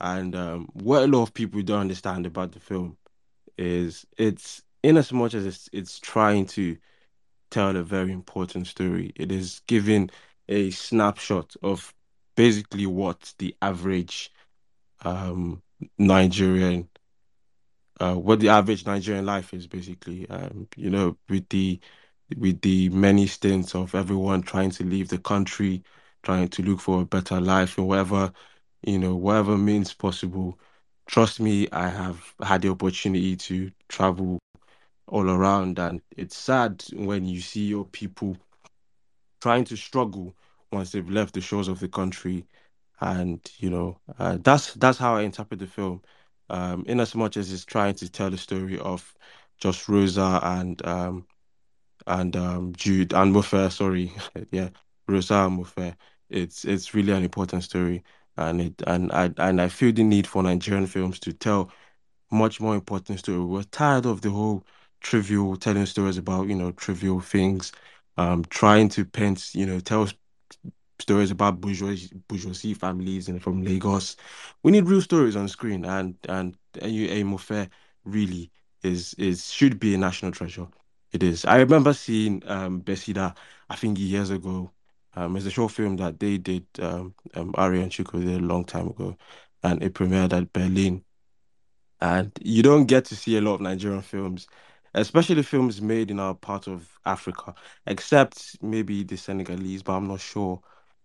And 0.00 0.34
um, 0.36 0.68
what 0.74 1.02
a 1.04 1.06
lot 1.06 1.22
of 1.22 1.34
people 1.34 1.62
don't 1.62 1.80
understand 1.80 2.26
about 2.26 2.52
the 2.52 2.60
film 2.60 2.96
is 3.56 4.06
it's 4.16 4.62
in 4.82 4.96
as 4.96 5.12
much 5.12 5.34
as 5.34 5.44
it's 5.44 5.68
it's 5.72 5.98
trying 5.98 6.46
to 6.46 6.76
tell 7.50 7.76
a 7.76 7.82
very 7.82 8.12
important 8.12 8.66
story. 8.66 9.12
It 9.16 9.32
is 9.32 9.60
giving 9.66 10.10
a 10.48 10.70
snapshot 10.70 11.54
of 11.62 11.94
basically 12.36 12.86
what 12.86 13.34
the 13.38 13.56
average 13.62 14.32
um, 15.04 15.62
Nigerian, 15.98 16.88
uh, 18.00 18.14
what 18.14 18.40
the 18.40 18.48
average 18.48 18.86
Nigerian 18.86 19.26
life 19.26 19.52
is 19.54 19.66
basically. 19.66 20.28
Um, 20.28 20.68
you 20.76 20.90
know, 20.90 21.16
with 21.28 21.48
the 21.48 21.80
with 22.36 22.60
the 22.60 22.88
many 22.90 23.26
stints 23.26 23.74
of 23.74 23.94
everyone 23.94 24.42
trying 24.42 24.70
to 24.72 24.84
leave 24.84 25.08
the 25.08 25.18
country, 25.18 25.82
trying 26.22 26.48
to 26.48 26.62
look 26.62 26.80
for 26.80 27.02
a 27.02 27.06
better 27.06 27.40
life 27.40 27.78
in 27.78 27.86
whatever, 27.86 28.32
you 28.82 28.98
know, 28.98 29.16
whatever 29.16 29.56
means 29.56 29.92
possible. 29.94 30.58
Trust 31.06 31.40
me, 31.40 31.68
I 31.72 31.88
have 31.88 32.34
had 32.42 32.62
the 32.62 32.70
opportunity 32.70 33.34
to 33.36 33.70
travel 33.88 34.38
all 35.06 35.30
around, 35.30 35.78
and 35.78 36.02
it's 36.16 36.36
sad 36.36 36.84
when 36.92 37.24
you 37.24 37.40
see 37.40 37.64
your 37.64 37.86
people 37.86 38.36
trying 39.40 39.64
to 39.64 39.76
struggle 39.76 40.34
once 40.70 40.92
they've 40.92 41.08
left 41.08 41.34
the 41.34 41.40
shores 41.40 41.68
of 41.68 41.80
the 41.80 41.88
country 41.88 42.44
and 43.00 43.40
you 43.58 43.70
know 43.70 43.98
uh, 44.18 44.38
that's 44.42 44.74
that's 44.74 44.98
how 44.98 45.16
I 45.16 45.22
interpret 45.22 45.60
the 45.60 45.66
film. 45.66 46.02
Um, 46.50 46.84
in 46.86 47.00
as 47.00 47.14
much 47.14 47.36
as 47.36 47.52
it's 47.52 47.64
trying 47.64 47.94
to 47.96 48.08
tell 48.10 48.30
the 48.30 48.38
story 48.38 48.78
of 48.78 49.14
just 49.58 49.88
Rosa 49.88 50.40
and 50.42 50.84
um, 50.86 51.26
and 52.06 52.36
um, 52.36 52.74
Jude 52.76 53.12
and 53.12 53.34
Mofe, 53.34 53.70
sorry, 53.72 54.12
yeah, 54.50 54.70
Rosa 55.08 55.34
and 55.46 55.58
Mofe. 55.64 55.96
It's 56.30 56.64
it's 56.64 56.94
really 56.94 57.12
an 57.12 57.24
important 57.24 57.64
story, 57.64 58.04
and 58.36 58.60
it 58.60 58.82
and 58.86 59.12
I 59.12 59.32
and 59.38 59.60
I 59.60 59.68
feel 59.68 59.92
the 59.92 60.02
need 60.04 60.26
for 60.26 60.42
Nigerian 60.42 60.86
films 60.86 61.18
to 61.20 61.32
tell 61.32 61.70
much 62.30 62.60
more 62.60 62.74
important 62.74 63.18
story. 63.20 63.40
We're 63.44 63.62
tired 63.64 64.06
of 64.06 64.20
the 64.22 64.30
whole 64.30 64.66
trivial 65.00 65.56
telling 65.56 65.86
stories 65.86 66.18
about 66.18 66.48
you 66.48 66.56
know 66.56 66.72
trivial 66.72 67.20
things, 67.20 67.72
um, 68.16 68.44
trying 68.46 68.88
to 68.90 69.04
paint 69.04 69.54
you 69.54 69.66
know 69.66 69.80
tell 69.80 70.08
stories 70.98 71.30
about 71.30 71.60
bourgeoisie, 71.60 72.10
bourgeoisie 72.28 72.74
families 72.74 73.28
and 73.28 73.42
from 73.42 73.62
Lagos. 73.62 74.16
We 74.62 74.72
need 74.72 74.86
real 74.88 75.02
stories 75.02 75.36
on 75.36 75.48
screen, 75.48 75.84
and 75.84 76.16
and 76.28 76.56
Eyimofe 76.74 77.68
really 78.04 78.50
is 78.82 79.14
is 79.14 79.50
should 79.52 79.78
be 79.80 79.94
a 79.94 79.98
national 79.98 80.32
treasure. 80.32 80.68
It 81.12 81.22
is. 81.22 81.44
I 81.44 81.56
remember 81.58 81.92
seeing 81.94 82.42
um 82.48 82.82
Besida, 82.82 83.36
I 83.68 83.76
think 83.76 83.98
years 83.98 84.30
ago. 84.30 84.72
Um, 85.14 85.36
it's 85.36 85.46
a 85.46 85.50
short 85.50 85.72
film 85.72 85.96
that 85.96 86.20
they 86.20 86.38
did. 86.38 86.66
Um, 86.80 87.14
um 87.34 87.54
Arie 87.58 87.82
and 87.82 87.90
Chuko 87.90 88.20
did 88.20 88.40
a 88.40 88.44
long 88.44 88.64
time 88.64 88.88
ago, 88.88 89.16
and 89.62 89.82
it 89.82 89.94
premiered 89.94 90.32
at 90.32 90.52
Berlin. 90.52 91.04
And 92.00 92.32
you 92.42 92.62
don't 92.62 92.86
get 92.86 93.04
to 93.06 93.16
see 93.16 93.36
a 93.36 93.40
lot 93.40 93.54
of 93.54 93.60
Nigerian 93.62 94.02
films 94.02 94.46
especially 94.94 95.42
films 95.42 95.80
made 95.80 96.10
in 96.10 96.18
our 96.18 96.34
part 96.34 96.66
of 96.66 96.98
Africa, 97.04 97.54
except 97.86 98.56
maybe 98.62 99.04
the 99.04 99.16
Senegalese, 99.16 99.82
but 99.82 99.92
I'm 99.94 100.08
not 100.08 100.20
sure 100.20 100.60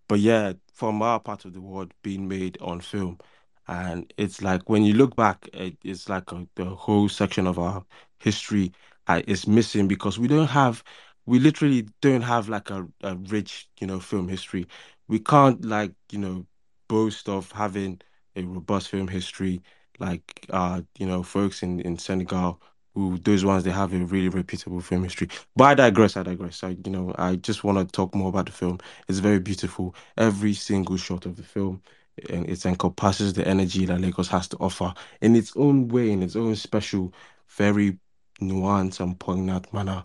but 0.07 0.19
yeah, 0.19 0.53
from 0.73 1.01
our 1.01 1.19
part 1.19 1.45
of 1.45 1.53
the 1.53 1.61
world 1.61 1.93
being 2.03 2.27
made 2.27 2.57
on 2.61 2.81
film. 2.81 3.19
And 3.67 4.11
it's 4.17 4.41
like 4.41 4.69
when 4.69 4.83
you 4.83 4.93
look 4.93 5.15
back, 5.15 5.47
it's 5.53 6.09
like 6.09 6.31
a, 6.31 6.47
the 6.55 6.65
whole 6.65 7.07
section 7.09 7.47
of 7.47 7.59
our 7.59 7.85
history 8.19 8.73
uh, 9.07 9.21
is 9.27 9.47
missing 9.47 9.87
because 9.87 10.19
we 10.19 10.27
don't 10.27 10.47
have, 10.49 10.83
we 11.25 11.39
literally 11.39 11.87
don't 12.01 12.21
have 12.23 12.49
like 12.49 12.69
a, 12.69 12.87
a 13.03 13.15
rich, 13.15 13.69
you 13.79 13.87
know, 13.87 13.99
film 13.99 14.27
history. 14.27 14.67
We 15.07 15.19
can't 15.19 15.63
like, 15.65 15.93
you 16.11 16.19
know, 16.19 16.45
boast 16.87 17.29
of 17.29 17.51
having 17.53 18.01
a 18.35 18.43
robust 18.43 18.89
film 18.89 19.07
history 19.07 19.61
like, 19.99 20.45
uh, 20.49 20.81
you 20.97 21.05
know, 21.05 21.23
folks 21.23 21.63
in, 21.63 21.79
in 21.81 21.97
Senegal 21.97 22.61
who 22.95 23.17
those 23.19 23.43
ones 23.43 23.63
they 23.63 23.71
have 23.71 23.93
a 23.93 23.97
really 23.97 24.29
reputable 24.29 24.81
film 24.81 25.03
history. 25.03 25.29
But 25.55 25.65
I 25.65 25.73
digress. 25.75 26.17
I 26.17 26.23
digress. 26.23 26.63
I 26.63 26.69
you 26.85 26.91
know 26.91 27.13
I 27.17 27.35
just 27.37 27.63
want 27.63 27.77
to 27.77 27.91
talk 27.91 28.13
more 28.15 28.29
about 28.29 28.45
the 28.47 28.51
film. 28.51 28.79
It's 29.07 29.19
very 29.19 29.39
beautiful. 29.39 29.95
Every 30.17 30.53
single 30.53 30.97
shot 30.97 31.25
of 31.25 31.35
the 31.35 31.43
film, 31.43 31.81
and 32.29 32.47
it 32.49 32.65
encompasses 32.65 33.33
the 33.33 33.47
energy 33.47 33.85
that 33.85 34.01
Lagos 34.01 34.27
has 34.29 34.47
to 34.49 34.57
offer 34.57 34.93
in 35.21 35.35
its 35.35 35.53
own 35.55 35.87
way, 35.87 36.11
in 36.11 36.23
its 36.23 36.35
own 36.35 36.55
special, 36.55 37.13
very 37.49 37.97
nuanced 38.41 38.99
and 38.99 39.19
poignant 39.19 39.73
manner. 39.73 40.03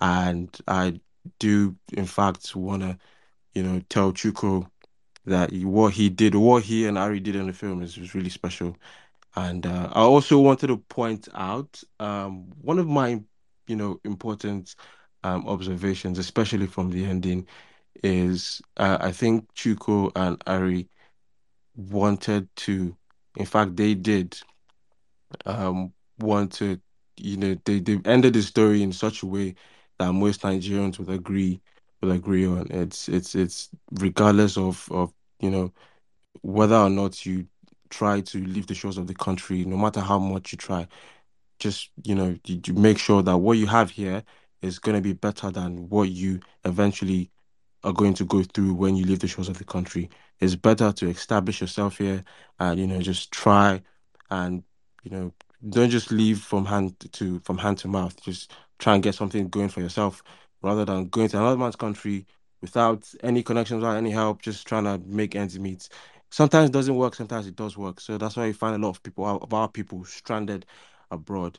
And 0.00 0.56
I 0.68 1.00
do, 1.38 1.76
in 1.92 2.06
fact, 2.06 2.54
want 2.54 2.82
to, 2.82 2.98
you 3.54 3.62
know, 3.62 3.80
tell 3.88 4.12
Chuko 4.12 4.70
that 5.24 5.52
what 5.52 5.94
he 5.94 6.08
did, 6.08 6.34
what 6.34 6.62
he 6.64 6.86
and 6.86 6.98
Arie 6.98 7.20
did 7.20 7.36
in 7.36 7.46
the 7.46 7.52
film 7.52 7.82
is, 7.82 7.98
was 7.98 8.14
really 8.14 8.30
special 8.30 8.76
And 9.36 9.66
uh, 9.66 9.90
I 9.92 10.00
also 10.02 10.38
wanted 10.40 10.68
to 10.68 10.78
point 10.78 11.28
out 11.34 11.82
um, 12.00 12.46
one 12.62 12.78
of 12.78 12.88
my, 12.88 13.22
you 13.66 13.76
know, 13.76 14.00
important 14.04 14.74
um, 15.24 15.46
observations, 15.48 16.18
especially 16.18 16.66
from 16.66 16.90
the 16.90 17.04
ending, 17.04 17.46
is 18.02 18.62
uh, 18.78 18.98
I 19.00 19.12
think 19.12 19.52
Chuko 19.54 20.12
and 20.16 20.42
Arie 20.46 20.88
wanted 21.76 22.48
to, 22.56 22.96
in 23.36 23.46
fact, 23.46 23.76
they 23.76 23.94
did 23.94 24.38
um, 25.44 25.92
want 26.18 26.52
to, 26.54 26.80
you 27.16 27.36
know, 27.36 27.56
they, 27.64 27.80
they 27.80 28.00
ended 28.04 28.34
the 28.34 28.42
story 28.42 28.82
in 28.82 28.92
such 28.92 29.22
a 29.22 29.26
way 29.26 29.54
that 29.98 30.12
most 30.12 30.42
Nigerians 30.42 30.98
would 30.98 31.10
agree 31.10 31.60
would 32.02 32.12
agree 32.14 32.46
on. 32.46 32.66
It's 32.70 33.08
it's 33.08 33.34
it's 33.34 33.70
regardless 33.92 34.56
of 34.58 34.88
of 34.90 35.12
you 35.40 35.50
know 35.50 35.72
whether 36.42 36.76
or 36.76 36.90
not 36.90 37.26
you 37.26 37.46
try 37.90 38.20
to 38.20 38.38
leave 38.44 38.66
the 38.66 38.74
shores 38.74 38.98
of 38.98 39.06
the 39.06 39.14
country, 39.14 39.64
no 39.64 39.76
matter 39.76 40.00
how 40.00 40.18
much 40.18 40.52
you 40.52 40.58
try, 40.58 40.86
just 41.58 41.90
you 42.04 42.14
know 42.14 42.36
you, 42.44 42.60
you 42.66 42.74
make 42.74 42.98
sure 42.98 43.22
that 43.22 43.38
what 43.38 43.58
you 43.58 43.66
have 43.66 43.90
here 43.90 44.22
is 44.62 44.78
going 44.78 44.96
to 44.96 45.02
be 45.02 45.12
better 45.12 45.50
than 45.50 45.88
what 45.88 46.10
you 46.10 46.40
eventually 46.64 47.30
are 47.84 47.92
going 47.92 48.14
to 48.14 48.24
go 48.24 48.42
through 48.42 48.74
when 48.74 48.96
you 48.96 49.04
leave 49.04 49.20
the 49.20 49.28
shores 49.28 49.48
of 49.48 49.58
the 49.58 49.64
country. 49.64 50.10
It's 50.40 50.56
better 50.56 50.92
to 50.92 51.08
establish 51.08 51.60
yourself 51.60 51.98
here 51.98 52.24
and 52.58 52.80
you 52.80 52.86
know 52.86 53.00
just 53.00 53.32
try 53.32 53.82
and 54.30 54.62
you 55.02 55.10
know 55.10 55.32
don't 55.70 55.90
just 55.90 56.10
leave 56.12 56.40
from 56.40 56.64
hand 56.66 56.94
to 57.12 57.40
from 57.40 57.58
hand 57.58 57.78
to 57.78 57.88
mouth. 57.88 58.20
Just 58.22 58.52
try 58.78 58.94
and 58.94 59.02
get 59.02 59.14
something 59.14 59.48
going 59.48 59.68
for 59.68 59.80
yourself 59.80 60.22
rather 60.62 60.84
than 60.84 61.08
going 61.08 61.28
to 61.28 61.38
another 61.38 61.56
man's 61.56 61.76
country 61.76 62.26
without 62.60 63.08
any 63.22 63.42
connections 63.42 63.82
without 63.82 63.96
any 63.96 64.10
help, 64.10 64.42
just 64.42 64.66
trying 64.66 64.84
to 64.84 64.98
make 65.06 65.34
ends 65.36 65.58
meet. 65.58 65.88
Sometimes 66.36 66.68
it 66.68 66.72
doesn't 66.74 66.94
work, 66.94 67.14
sometimes 67.14 67.46
it 67.46 67.56
does 67.56 67.78
work. 67.78 67.98
So 67.98 68.18
that's 68.18 68.36
why 68.36 68.44
you 68.44 68.52
find 68.52 68.74
a 68.76 68.86
lot 68.86 68.90
of 68.90 69.02
people 69.02 69.24
of 69.24 69.54
our 69.54 69.68
people 69.70 70.04
stranded 70.04 70.66
abroad. 71.10 71.58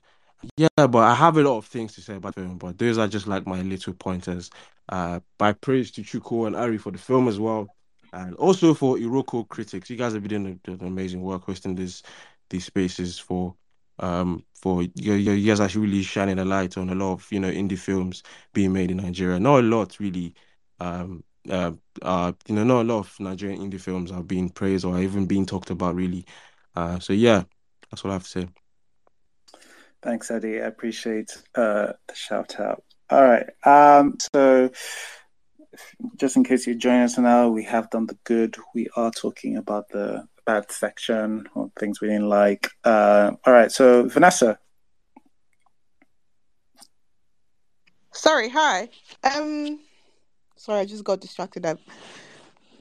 Yeah, 0.55 0.67
but 0.75 0.99
I 0.99 1.15
have 1.15 1.35
a 1.37 1.41
lot 1.41 1.57
of 1.57 1.65
things 1.65 1.95
to 1.95 2.01
say 2.01 2.13
about 2.13 2.35
the 2.35 2.41
film, 2.41 2.59
but 2.59 2.77
those 2.77 2.99
are 2.99 3.07
just 3.07 3.25
like 3.25 3.47
my 3.47 3.63
little 3.63 3.93
pointers. 3.93 4.51
Uh, 4.87 5.19
by 5.39 5.53
praise 5.53 5.89
to 5.93 6.03
Chuko 6.03 6.45
and 6.45 6.55
Arie 6.55 6.77
for 6.77 6.91
the 6.91 6.99
film 6.99 7.27
as 7.27 7.39
well, 7.39 7.67
and 8.13 8.35
also 8.35 8.75
for 8.75 8.97
Iroko 8.97 9.47
Critics. 9.47 9.89
You 9.89 9.95
guys 9.97 10.13
have 10.13 10.21
been 10.21 10.59
doing, 10.63 10.79
amazing 10.81 11.23
work 11.23 11.45
hosting 11.45 11.73
this 11.73 12.03
these 12.51 12.65
spaces 12.65 13.17
for 13.17 13.55
um 13.97 14.45
for 14.53 14.83
you, 14.83 15.13
you 15.13 15.47
guys 15.47 15.59
actually 15.59 15.87
really 15.87 16.03
shining 16.03 16.37
a 16.37 16.45
light 16.45 16.77
on 16.77 16.91
a 16.91 16.95
lot 16.95 17.13
of 17.13 17.27
you 17.31 17.39
know 17.39 17.49
indie 17.49 17.79
films 17.79 18.21
being 18.53 18.73
made 18.73 18.91
in 18.91 18.97
Nigeria. 18.97 19.39
Not 19.39 19.61
a 19.61 19.63
lot 19.63 19.99
really. 19.99 20.35
Um, 20.79 21.23
uh, 21.49 21.71
uh, 22.01 22.31
you 22.47 22.55
know, 22.55 22.63
not 22.63 22.81
a 22.81 22.83
lot 22.83 22.99
of 22.99 23.19
Nigerian 23.19 23.59
indie 23.59 23.79
films 23.79 24.11
are 24.11 24.23
being 24.23 24.49
praised 24.49 24.85
or 24.85 24.99
even 24.99 25.25
being 25.25 25.45
talked 25.45 25.69
about 25.69 25.95
really. 25.95 26.25
Uh, 26.75 26.99
so 26.99 27.13
yeah, 27.13 27.43
that's 27.89 28.03
what 28.03 28.11
I 28.11 28.13
have 28.13 28.23
to 28.23 28.29
say. 28.29 28.47
Thanks, 30.01 30.29
Eddie. 30.29 30.61
I 30.61 30.65
appreciate 30.65 31.37
uh, 31.55 31.93
the 32.07 32.15
shout 32.15 32.59
out. 32.59 32.83
All 33.09 33.23
right. 33.23 33.47
Um, 33.65 34.17
so, 34.33 34.69
just 36.17 36.35
in 36.35 36.43
case 36.43 36.67
you 36.67 36.75
join 36.75 37.01
us 37.01 37.17
now, 37.17 37.49
we 37.49 37.63
have 37.63 37.89
done 37.89 38.05
the 38.05 38.17
good. 38.23 38.55
We 38.75 38.87
are 38.95 39.11
talking 39.11 39.57
about 39.57 39.89
the 39.89 40.27
bad 40.45 40.71
section 40.71 41.47
or 41.55 41.71
things 41.79 41.99
we 41.99 42.09
didn't 42.09 42.29
like. 42.29 42.69
Uh, 42.83 43.31
all 43.45 43.53
right. 43.53 43.71
So, 43.71 44.07
Vanessa. 44.07 44.59
Sorry. 48.13 48.49
Hi. 48.49 48.89
Um. 49.23 49.79
Sorry, 50.57 50.79
I 50.79 50.85
just 50.85 51.03
got 51.03 51.21
distracted. 51.21 51.65
I'm 51.65 51.77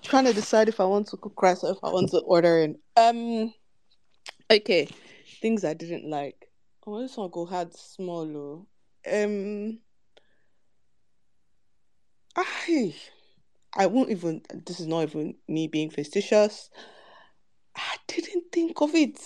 trying 0.02 0.24
to 0.24 0.32
decide 0.32 0.68
if 0.68 0.80
I 0.80 0.84
want 0.84 1.08
to 1.08 1.18
cook 1.18 1.40
rice 1.42 1.62
or 1.62 1.72
if 1.72 1.78
I 1.82 1.90
want 1.90 2.10
to 2.10 2.18
order 2.20 2.58
in. 2.58 2.78
Um. 2.96 3.52
Okay. 4.50 4.88
Things 5.42 5.64
I 5.64 5.74
didn't 5.74 6.08
like. 6.08 6.48
Oh, 6.86 7.00
this 7.00 7.16
one 7.16 7.30
go 7.30 7.44
hard 7.44 7.74
small. 7.74 8.36
Oh. 8.36 8.66
Um. 9.12 9.78
I 12.34 12.94
I 13.76 13.86
won't 13.86 14.10
even. 14.10 14.40
This 14.64 14.80
is 14.80 14.86
not 14.86 15.02
even 15.02 15.34
me 15.46 15.68
being 15.68 15.90
facetious. 15.90 16.70
I 17.76 17.96
didn't 18.06 18.44
think 18.52 18.80
of 18.80 18.94
it. 18.94 19.18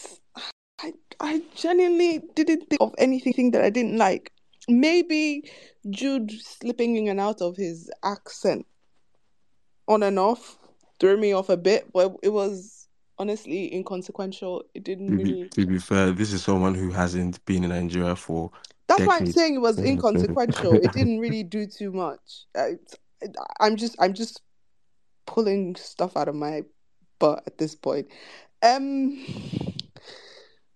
I 0.81 0.93
I 1.21 1.43
genuinely 1.55 2.21
didn't 2.35 2.69
think 2.69 2.81
of 2.81 2.95
anything 2.99 3.53
that 3.53 3.63
I 3.63 3.71
didn't 3.71 3.97
like. 3.97 4.33
Maybe 4.69 5.51
Jude 5.89 6.31
slipping 6.31 6.97
in 6.97 7.09
and 7.09 7.21
out 7.21 7.41
of 7.41 7.57
his 7.57 7.91
accent 8.03 8.67
on 9.89 10.03
and 10.03 10.19
off 10.19 10.59
threw 11.01 11.17
me 11.17 11.33
off 11.33 11.49
a 11.49 11.57
bit, 11.57 11.91
but 11.93 12.15
it 12.23 12.29
was 12.29 12.89
honestly 13.19 13.73
inconsequential. 13.75 14.65
It 14.75 14.85
didn't 14.85 15.09
To 15.09 15.17
be, 15.17 15.33
really. 15.33 15.49
to 15.49 15.67
be 15.67 15.79
fair, 15.79 16.13
this 16.13 16.33
is 16.33 16.43
someone 16.43 16.75
who 16.75 16.91
hasn't 16.91 17.45
been 17.45 17.65
in 17.65 17.71
Nigeria 17.71 18.15
for 18.15 18.51
That's 18.87 19.03
why 19.03 19.17
I'm 19.19 19.33
saying 19.33 19.55
it 19.55 19.59
was 19.59 19.79
inconsequential. 19.79 20.75
It 20.75 20.93
didn't 20.93 21.19
really 21.25 21.43
do 21.43 21.67
too 21.67 21.93
much. 21.93 22.45
I, 22.57 22.77
I'm 23.59 23.77
just 23.77 23.97
I'm 23.99 24.15
just 24.15 24.43
pulling 25.27 25.77
stuff 25.77 26.17
out 26.17 26.29
of 26.29 26.35
my 26.35 26.63
butt 27.19 27.43
at 27.47 27.59
this 27.59 27.75
point. 27.75 28.09
Um, 28.63 29.19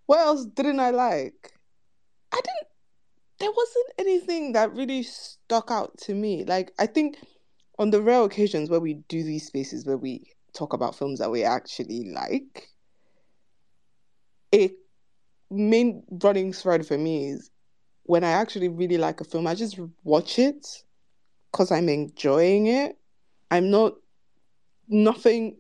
what 0.07 0.21
else 0.21 0.45
didn't 0.47 0.81
I 0.81 0.91
like? 0.91 1.53
I 2.33 2.37
didn't. 2.37 2.74
There 3.41 3.51
wasn't 3.51 3.87
anything 3.99 4.53
that 4.53 4.75
really 4.75 5.03
stuck 5.03 5.71
out 5.71 5.97
to 6.03 6.15
me. 6.15 6.45
Like 6.45 6.73
I 6.79 6.87
think 6.87 7.17
on 7.79 7.91
the 7.91 8.01
rare 8.01 8.23
occasions 8.23 8.71
where 8.71 8.81
we 8.81 8.95
do 9.09 9.23
these 9.23 9.47
spaces 9.47 9.85
where 9.85 9.97
we 9.97 10.25
talk 10.55 10.73
about 10.73 10.95
films 10.95 11.19
that 11.19 11.31
we 11.31 11.43
actually 11.43 12.11
like, 12.15 12.69
a 14.55 14.71
main 15.51 16.05
running 16.23 16.53
thread 16.53 16.87
for 16.87 16.97
me 16.97 17.29
is 17.31 17.51
when 18.05 18.23
I 18.23 18.31
actually 18.31 18.69
really 18.69 18.99
like 18.99 19.21
a 19.21 19.25
film, 19.25 19.47
I 19.47 19.55
just 19.55 19.79
watch 20.05 20.39
it 20.39 20.67
because 21.51 21.73
I'm 21.73 21.89
enjoying 21.89 22.67
it. 22.67 22.97
I'm 23.51 23.71
not 23.71 23.95
nothing. 24.89 25.57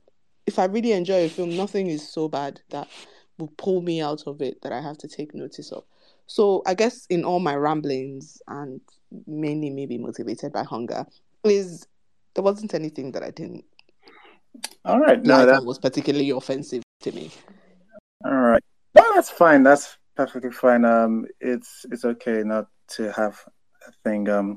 If 0.46 0.58
I 0.58 0.66
really 0.66 0.92
enjoy 0.92 1.24
a 1.24 1.28
film, 1.28 1.56
nothing 1.56 1.88
is 1.88 2.08
so 2.08 2.28
bad 2.28 2.60
that 2.70 2.88
will 3.38 3.52
pull 3.56 3.80
me 3.80 4.00
out 4.00 4.24
of 4.26 4.42
it 4.42 4.62
that 4.62 4.72
I 4.72 4.80
have 4.80 4.98
to 4.98 5.08
take 5.08 5.34
notice 5.34 5.72
of. 5.72 5.84
So 6.26 6.62
I 6.66 6.74
guess 6.74 7.06
in 7.10 7.24
all 7.24 7.40
my 7.40 7.54
ramblings 7.54 8.40
and 8.48 8.80
mainly 9.26 9.70
maybe 9.70 9.98
motivated 9.98 10.52
by 10.52 10.62
hunger, 10.62 11.06
is 11.44 11.86
there 12.34 12.44
wasn't 12.44 12.74
anything 12.74 13.12
that 13.12 13.22
I 13.22 13.30
didn't 13.30 13.64
All 14.84 14.98
right. 15.00 15.22
No, 15.22 15.38
like 15.38 15.46
that, 15.46 15.64
was 15.64 15.78
particularly 15.78 16.30
offensive 16.30 16.82
to 17.02 17.12
me. 17.12 17.30
all 18.24 18.32
right. 18.32 18.62
No, 18.94 19.04
that's 19.14 19.30
fine. 19.30 19.62
That's 19.62 19.98
perfectly 20.16 20.50
fine. 20.50 20.84
Um, 20.84 21.26
it's 21.40 21.84
it's 21.90 22.04
okay 22.04 22.42
not 22.44 22.68
to 22.96 23.12
have 23.12 23.38
a 23.86 23.92
thing. 24.04 24.28
Um, 24.28 24.56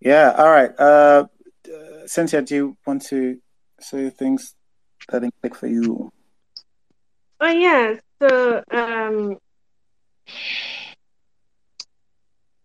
yeah. 0.00 0.34
All 0.36 0.50
right. 0.50 0.70
Uh, 0.78 1.26
uh 1.66 2.06
Cynthia, 2.06 2.42
do 2.42 2.54
you 2.54 2.76
want 2.86 3.02
to 3.06 3.38
say 3.80 4.10
things 4.10 4.54
that 5.08 5.20
didn't 5.20 5.34
click 5.40 5.54
for 5.54 5.66
you? 5.66 6.12
Oh 7.40 7.50
yeah, 7.50 7.96
so 8.20 8.62
um 8.70 9.38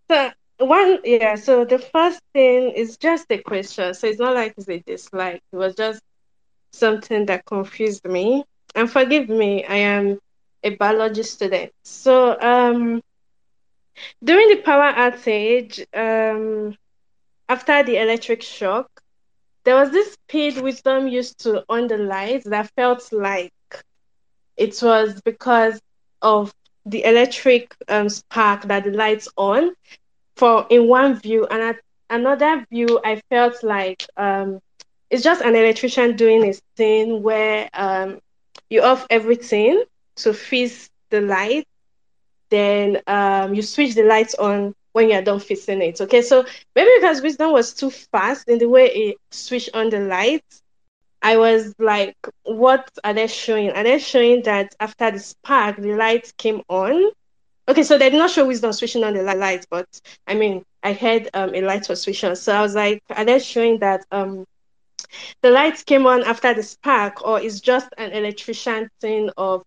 so 0.10 0.32
one 0.60 1.00
yeah, 1.04 1.36
so 1.36 1.66
the 1.66 1.80
first 1.80 2.20
thing 2.34 2.72
is 2.72 2.98
just 2.98 3.26
a 3.30 3.38
question. 3.40 3.94
So 3.94 4.08
it's 4.08 4.20
not 4.20 4.36
like 4.36 4.54
it's 4.58 4.68
a 4.70 4.80
dislike. 4.86 5.42
It 5.52 5.58
was 5.58 5.76
just 5.76 6.02
something 6.74 7.26
that 7.28 7.46
confused 7.46 8.06
me. 8.06 8.44
And 8.76 8.90
forgive 8.92 9.30
me, 9.30 9.66
I 9.66 9.78
am 9.78 10.20
a 10.64 10.76
biology 10.76 11.24
student. 11.24 11.72
So 11.84 12.40
um 12.42 13.02
during 14.24 14.50
the 14.50 14.62
power 14.62 14.92
outage, 14.94 15.86
um 15.96 16.76
after 17.50 17.84
the 17.84 17.98
electric 17.98 18.42
shock, 18.42 18.88
there 19.66 19.76
was 19.76 19.92
this 19.92 20.14
speed 20.14 20.58
wisdom 20.62 21.08
used 21.08 21.40
to 21.44 21.64
on 21.70 21.88
the 21.88 21.98
lights 21.98 22.46
that 22.50 22.70
felt 22.76 23.12
like 23.12 23.52
it 24.58 24.78
was 24.82 25.22
because 25.24 25.80
of 26.22 26.52
the 26.90 27.04
electric 27.06 27.76
um, 27.88 28.10
spark 28.10 28.64
that 28.64 28.84
the 28.84 28.92
lights 28.92 29.28
on 29.38 29.74
for 30.36 30.66
in 30.70 30.88
one 30.88 31.16
view. 31.16 31.46
And 31.48 31.62
at 31.62 31.76
another 32.10 32.66
view 32.72 33.00
i 33.06 33.22
felt 33.30 33.64
like 33.64 34.06
um, 34.18 34.60
it's 35.10 35.24
just 35.24 35.42
an 35.42 35.56
electrician 35.56 36.16
doing 36.16 36.44
his 36.44 36.62
thing 36.76 37.22
where 37.24 37.70
um, 37.74 38.20
you 38.70 38.82
off 38.82 39.06
everything 39.10 39.84
to 40.18 40.34
fix 40.34 40.90
the 41.10 41.22
light. 41.22 41.66
Then 42.50 43.00
um, 43.08 43.54
you 43.54 43.62
switch 43.62 43.96
the 43.96 44.04
lights 44.04 44.36
on 44.36 44.74
when 44.94 45.10
you're 45.10 45.22
done 45.22 45.40
fixing 45.40 45.82
it. 45.82 46.02
Okay 46.02 46.22
so 46.22 46.46
maybe 46.76 46.90
because 47.00 47.22
wisdom 47.22 47.52
was 47.52 47.74
too 47.74 47.90
fast 47.92 48.48
in 48.48 48.58
the 48.58 48.68
way 48.68 48.88
it 48.88 49.18
switched 49.32 49.70
on 49.74 49.90
the 49.90 50.00
lights 50.00 50.62
I 51.22 51.38
was 51.38 51.74
like, 51.80 52.16
what 52.44 52.90
are 53.04 53.14
they 53.14 53.28
showing? 53.28 53.72
Are 53.72 53.84
they 53.84 54.00
showing 54.00 54.44
that 54.44 54.76
after 54.80 55.12
the 55.12 55.20
spark, 55.20 55.78
the 55.78 55.94
light 55.96 56.32
came 56.38 56.62
on? 56.70 57.12
Okay, 57.68 57.84
so 57.84 57.98
they 57.98 58.10
did 58.10 58.18
not 58.18 58.32
show 58.32 58.46
wisdom 58.46 58.74
switching 58.74 59.04
on 59.04 59.14
the 59.14 59.24
light, 59.24 59.66
but 59.70 59.88
I 60.28 60.34
mean, 60.36 60.64
I 60.84 60.94
heard 60.94 61.30
um, 61.34 61.54
a 61.54 61.62
light 61.62 61.88
was 61.90 62.02
switching 62.02 62.30
on. 62.30 62.36
So 62.36 62.54
I 62.54 62.62
was 62.62 62.76
like, 62.76 63.02
are 63.10 63.26
they 63.26 63.40
showing 63.40 63.80
that 63.80 64.06
um, 64.12 64.46
the 65.42 65.50
light 65.52 65.84
came 65.86 66.06
on 66.08 66.24
after 66.24 66.54
the 66.54 66.64
spark, 66.64 67.26
or 67.26 67.40
is 67.40 67.62
just 67.62 67.90
an 67.98 68.12
electrician 68.12 68.90
thing 69.02 69.30
of 69.38 69.64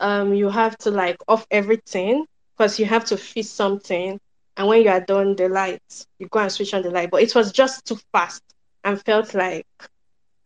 um 0.00 0.34
you 0.34 0.48
have 0.48 0.76
to 0.78 0.90
like 0.90 1.16
off 1.28 1.46
everything 1.50 2.24
because 2.56 2.78
you 2.78 2.86
have 2.86 3.04
to 3.04 3.16
fix 3.16 3.48
something 3.48 4.18
and 4.56 4.68
when 4.68 4.82
you 4.82 4.88
are 4.90 5.00
done 5.00 5.36
the 5.36 5.48
light, 5.48 5.80
you 6.18 6.26
go 6.28 6.40
and 6.40 6.50
switch 6.52 6.74
on 6.74 6.82
the 6.82 6.90
light 6.90 7.10
but 7.10 7.22
it 7.22 7.34
was 7.34 7.52
just 7.52 7.84
too 7.86 7.96
fast 8.12 8.42
and 8.84 9.00
felt 9.04 9.34
like 9.34 9.66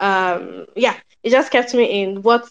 um 0.01 0.67
yeah 0.77 0.95
it 1.23 1.31
just 1.31 1.51
kept 1.51 1.75
me 1.75 2.03
in 2.03 2.23
what 2.23 2.49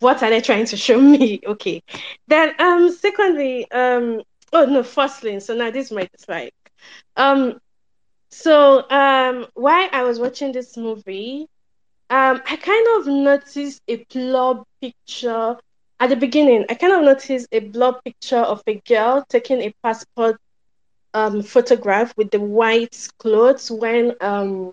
what 0.00 0.22
are 0.22 0.30
they 0.30 0.40
trying 0.40 0.64
to 0.66 0.76
show 0.76 1.00
me? 1.00 1.40
Okay. 1.46 1.82
Then 2.28 2.54
um 2.58 2.90
secondly 2.92 3.70
um 3.70 4.22
oh 4.52 4.64
no 4.66 4.82
firstly 4.82 5.40
so 5.40 5.54
now 5.54 5.70
this 5.70 5.90
might 5.90 6.10
like 6.28 6.52
um 7.16 7.58
so 8.30 8.88
um 8.90 9.46
while 9.54 9.88
i 9.92 10.02
was 10.02 10.18
watching 10.20 10.52
this 10.52 10.76
movie 10.76 11.46
um 12.10 12.40
i 12.46 12.56
kind 12.56 12.86
of 12.98 13.06
noticed 13.06 13.80
a 13.88 14.04
blur 14.12 14.62
picture 14.80 15.56
at 16.00 16.10
the 16.10 16.16
beginning. 16.16 16.64
I 16.70 16.74
kind 16.74 16.92
of 16.92 17.02
noticed 17.02 17.48
a 17.52 17.60
blur 17.60 17.92
picture 18.04 18.38
of 18.38 18.62
a 18.66 18.80
girl 18.86 19.24
taking 19.28 19.60
a 19.62 19.72
passport 19.82 20.36
um 21.14 21.42
photograph 21.42 22.12
with 22.16 22.30
the 22.30 22.40
white 22.40 23.08
clothes 23.18 23.70
when 23.70 24.14
um 24.20 24.72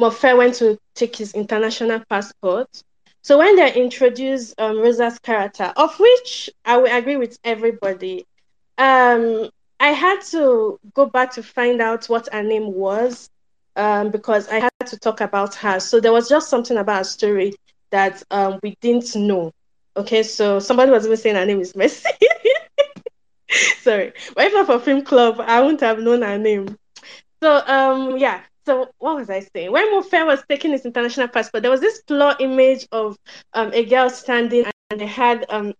Mofe 0.00 0.36
went 0.36 0.54
to 0.56 0.78
take 0.94 1.16
his 1.16 1.34
international 1.34 2.02
passport. 2.08 2.68
So 3.22 3.38
when 3.38 3.56
they 3.56 3.72
introduced 3.74 4.54
um, 4.58 4.78
Rosa's 4.78 5.18
character, 5.18 5.72
of 5.76 5.98
which 5.98 6.50
I 6.64 6.76
will 6.78 6.92
agree 6.92 7.16
with 7.16 7.38
everybody, 7.44 8.24
um, 8.78 9.48
I 9.78 9.88
had 9.88 10.20
to 10.30 10.78
go 10.94 11.06
back 11.06 11.32
to 11.32 11.42
find 11.42 11.80
out 11.80 12.06
what 12.06 12.28
her 12.32 12.42
name 12.42 12.72
was 12.72 13.28
um, 13.76 14.10
because 14.10 14.48
I 14.48 14.60
had 14.60 14.72
to 14.86 14.98
talk 14.98 15.20
about 15.20 15.54
her. 15.56 15.80
So 15.80 16.00
there 16.00 16.12
was 16.12 16.28
just 16.28 16.48
something 16.50 16.76
about 16.76 16.98
her 16.98 17.04
story 17.04 17.54
that 17.90 18.22
um, 18.30 18.58
we 18.62 18.74
didn't 18.80 19.14
know. 19.16 19.52
Okay, 19.96 20.22
so 20.22 20.58
somebody 20.58 20.90
was 20.90 21.04
even 21.04 21.16
saying 21.16 21.36
her 21.36 21.46
name 21.46 21.60
is 21.60 21.76
Mercy. 21.76 22.08
Sorry, 23.82 24.12
but 24.34 24.46
if 24.46 24.52
not 24.52 24.66
for 24.66 24.78
Film 24.78 25.02
Club, 25.02 25.40
I 25.40 25.60
wouldn't 25.60 25.80
have 25.80 25.98
known 25.98 26.22
her 26.22 26.38
name. 26.38 26.76
So 27.42 27.62
um, 27.66 28.16
yeah, 28.18 28.40
so 28.64 28.88
what 28.98 29.16
was 29.16 29.30
I 29.30 29.40
saying? 29.40 29.72
When 29.72 29.92
Mofe 29.92 30.26
was 30.26 30.42
taking 30.48 30.72
his 30.72 30.84
international 30.84 31.28
passport, 31.28 31.62
there 31.62 31.70
was 31.70 31.80
this 31.80 32.02
blur 32.06 32.36
image 32.40 32.86
of 32.92 33.16
um, 33.54 33.72
a 33.72 33.84
girl 33.84 34.08
standing 34.10 34.64
and 34.90 35.00
they 35.00 35.06
had 35.06 35.46
um, 35.48 35.74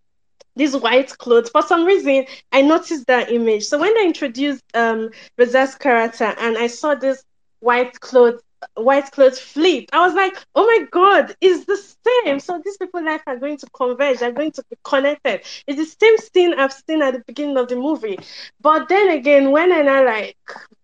these 0.57 0.77
white 0.77 1.17
clothes. 1.19 1.51
For 1.51 1.63
some 1.63 1.85
reason, 1.85 2.27
I 2.51 2.63
noticed 2.63 3.07
that 3.07 3.31
image. 3.31 3.65
So 3.65 3.79
when 3.79 3.95
they 3.95 4.05
introduced 4.05 4.63
um, 4.75 5.11
Rosa's 5.39 5.75
character 5.75 6.35
and 6.39 6.59
I 6.59 6.67
saw 6.67 6.95
this 6.95 7.25
white 7.61 7.99
clothes 8.01 8.41
white 8.75 9.11
clothes 9.11 9.39
flip. 9.39 9.87
I 9.93 10.07
was 10.07 10.15
like, 10.15 10.37
oh 10.55 10.65
my 10.67 10.87
god, 10.91 11.35
it's 11.41 11.65
the 11.65 11.77
same. 11.77 12.41
So 12.41 12.61
these 12.65 12.77
people 12.77 13.05
life 13.05 13.23
are 13.27 13.37
going 13.37 13.59
to 13.59 13.67
converge, 13.75 14.19
they're 14.19 14.33
going 14.33 14.53
to 14.53 14.65
be 14.71 14.77
connected. 14.85 15.43
It's 15.67 15.79
the 15.79 16.07
same 16.07 16.17
scene 16.19 16.55
I've 16.59 16.73
seen 16.73 17.03
at 17.03 17.15
the 17.15 17.23
beginning 17.27 17.57
of 17.59 17.69
the 17.69 17.77
movie. 17.77 18.19
But 18.61 18.89
then 18.89 19.11
again, 19.11 19.51
when 19.51 19.73
I 19.73 20.03
like 20.03 20.37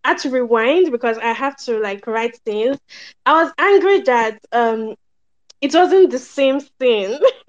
had 0.05 0.19
to 0.19 0.31
rewind 0.31 0.91
because 0.93 1.19
I 1.19 1.33
have 1.33 1.57
to 1.65 1.79
like 1.79 2.07
write 2.07 2.37
things, 2.45 2.79
I 3.27 3.43
was 3.43 3.53
angry 3.59 4.01
that 4.03 4.39
um 4.53 4.95
it 5.61 5.75
wasn't 5.75 6.11
the 6.11 6.19
same 6.19 6.61
scene. 6.61 7.19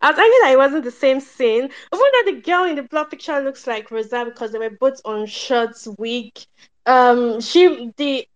I 0.00 0.10
was 0.10 0.18
angry 0.18 0.38
that 0.42 0.52
it 0.52 0.58
wasn't 0.58 0.84
the 0.84 0.90
same 0.90 1.20
scene. 1.20 1.64
Even 1.64 1.72
though 1.92 2.32
the 2.32 2.40
girl 2.40 2.64
in 2.64 2.76
the 2.76 2.82
blood 2.82 3.10
picture 3.10 3.40
looks 3.40 3.66
like 3.66 3.90
Rosa 3.90 4.24
because 4.24 4.52
they 4.52 4.58
were 4.58 4.70
both 4.70 5.00
on 5.04 5.26
shorts, 5.26 5.86
wig. 5.98 6.32
Um, 6.86 7.40
she 7.40 7.92
the 7.96 8.26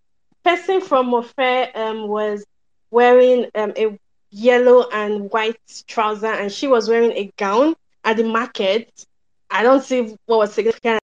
person 0.46 0.80
from 0.80 1.10
Mofe 1.10 1.76
um, 1.76 2.06
was 2.06 2.44
wearing 2.92 3.46
um, 3.56 3.72
a 3.76 3.98
yellow 4.30 4.88
and 4.92 5.28
white 5.32 5.58
trouser, 5.88 6.28
and 6.28 6.52
she 6.52 6.68
was 6.68 6.88
wearing 6.88 7.10
a 7.12 7.32
gown 7.36 7.74
at 8.04 8.16
the 8.16 8.22
market. 8.22 8.88
I 9.50 9.64
don't 9.64 9.82
see 9.82 10.14
what 10.26 10.38
was 10.38 10.54
significant 10.54 11.00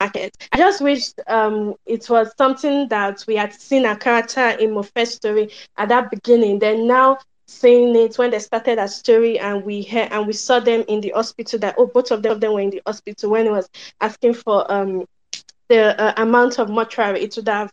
market. 0.00 0.34
I 0.52 0.56
just 0.56 0.80
wished 0.80 1.20
um, 1.26 1.74
it 1.84 2.08
was 2.08 2.32
something 2.38 2.88
that 2.88 3.26
we 3.28 3.36
had 3.36 3.52
seen 3.52 3.84
a 3.84 3.94
character 3.94 4.48
in 4.48 4.70
Mofe's 4.70 5.16
story 5.16 5.50
at 5.76 5.90
that 5.90 6.10
beginning. 6.10 6.58
Then 6.58 6.86
now 6.86 7.18
seeing 7.46 7.94
it 7.94 8.16
when 8.16 8.30
they 8.30 8.38
started 8.38 8.78
that 8.78 8.88
story 8.88 9.38
and 9.38 9.66
we 9.66 9.82
heard 9.82 10.08
and 10.12 10.26
we 10.26 10.32
saw 10.32 10.60
them 10.60 10.82
in 10.88 11.02
the 11.02 11.10
hospital 11.14 11.58
that 11.58 11.74
oh 11.76 11.86
both 11.86 12.10
of 12.10 12.22
them, 12.22 12.32
of 12.32 12.40
them 12.40 12.54
were 12.54 12.60
in 12.60 12.70
the 12.70 12.80
hospital 12.86 13.30
when 13.30 13.44
he 13.44 13.50
was 13.50 13.68
asking 14.00 14.32
for 14.32 14.70
um 14.70 15.04
the 15.68 15.98
uh, 16.00 16.12
amount 16.16 16.58
of 16.58 16.68
mortuary 16.70 17.20
it 17.22 17.34
would 17.36 17.48
have 17.48 17.70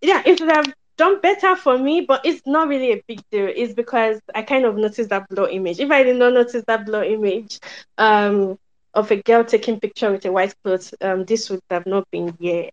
yeah, 0.00 0.22
it 0.24 0.40
would 0.40 0.50
have 0.50 0.72
done 0.96 1.20
better 1.20 1.56
for 1.56 1.78
me, 1.78 2.02
but 2.02 2.24
it's 2.24 2.42
not 2.46 2.68
really 2.68 2.92
a 2.92 3.02
big 3.06 3.20
deal. 3.30 3.50
It's 3.54 3.74
because 3.74 4.20
I 4.34 4.42
kind 4.42 4.64
of 4.64 4.76
noticed 4.76 5.10
that 5.10 5.28
blur 5.28 5.48
image. 5.48 5.80
If 5.80 5.90
I 5.90 6.02
did 6.02 6.16
not 6.16 6.32
notice 6.32 6.64
that 6.66 6.86
blur 6.86 7.04
image 7.04 7.60
um, 7.98 8.58
of 8.94 9.10
a 9.10 9.16
girl 9.22 9.44
taking 9.44 9.78
picture 9.80 10.10
with 10.10 10.24
a 10.24 10.32
white 10.32 10.54
clothes, 10.64 10.94
um, 11.00 11.24
this 11.24 11.50
would 11.50 11.60
have 11.70 11.86
not 11.86 12.10
been 12.10 12.34
here. 12.40 12.70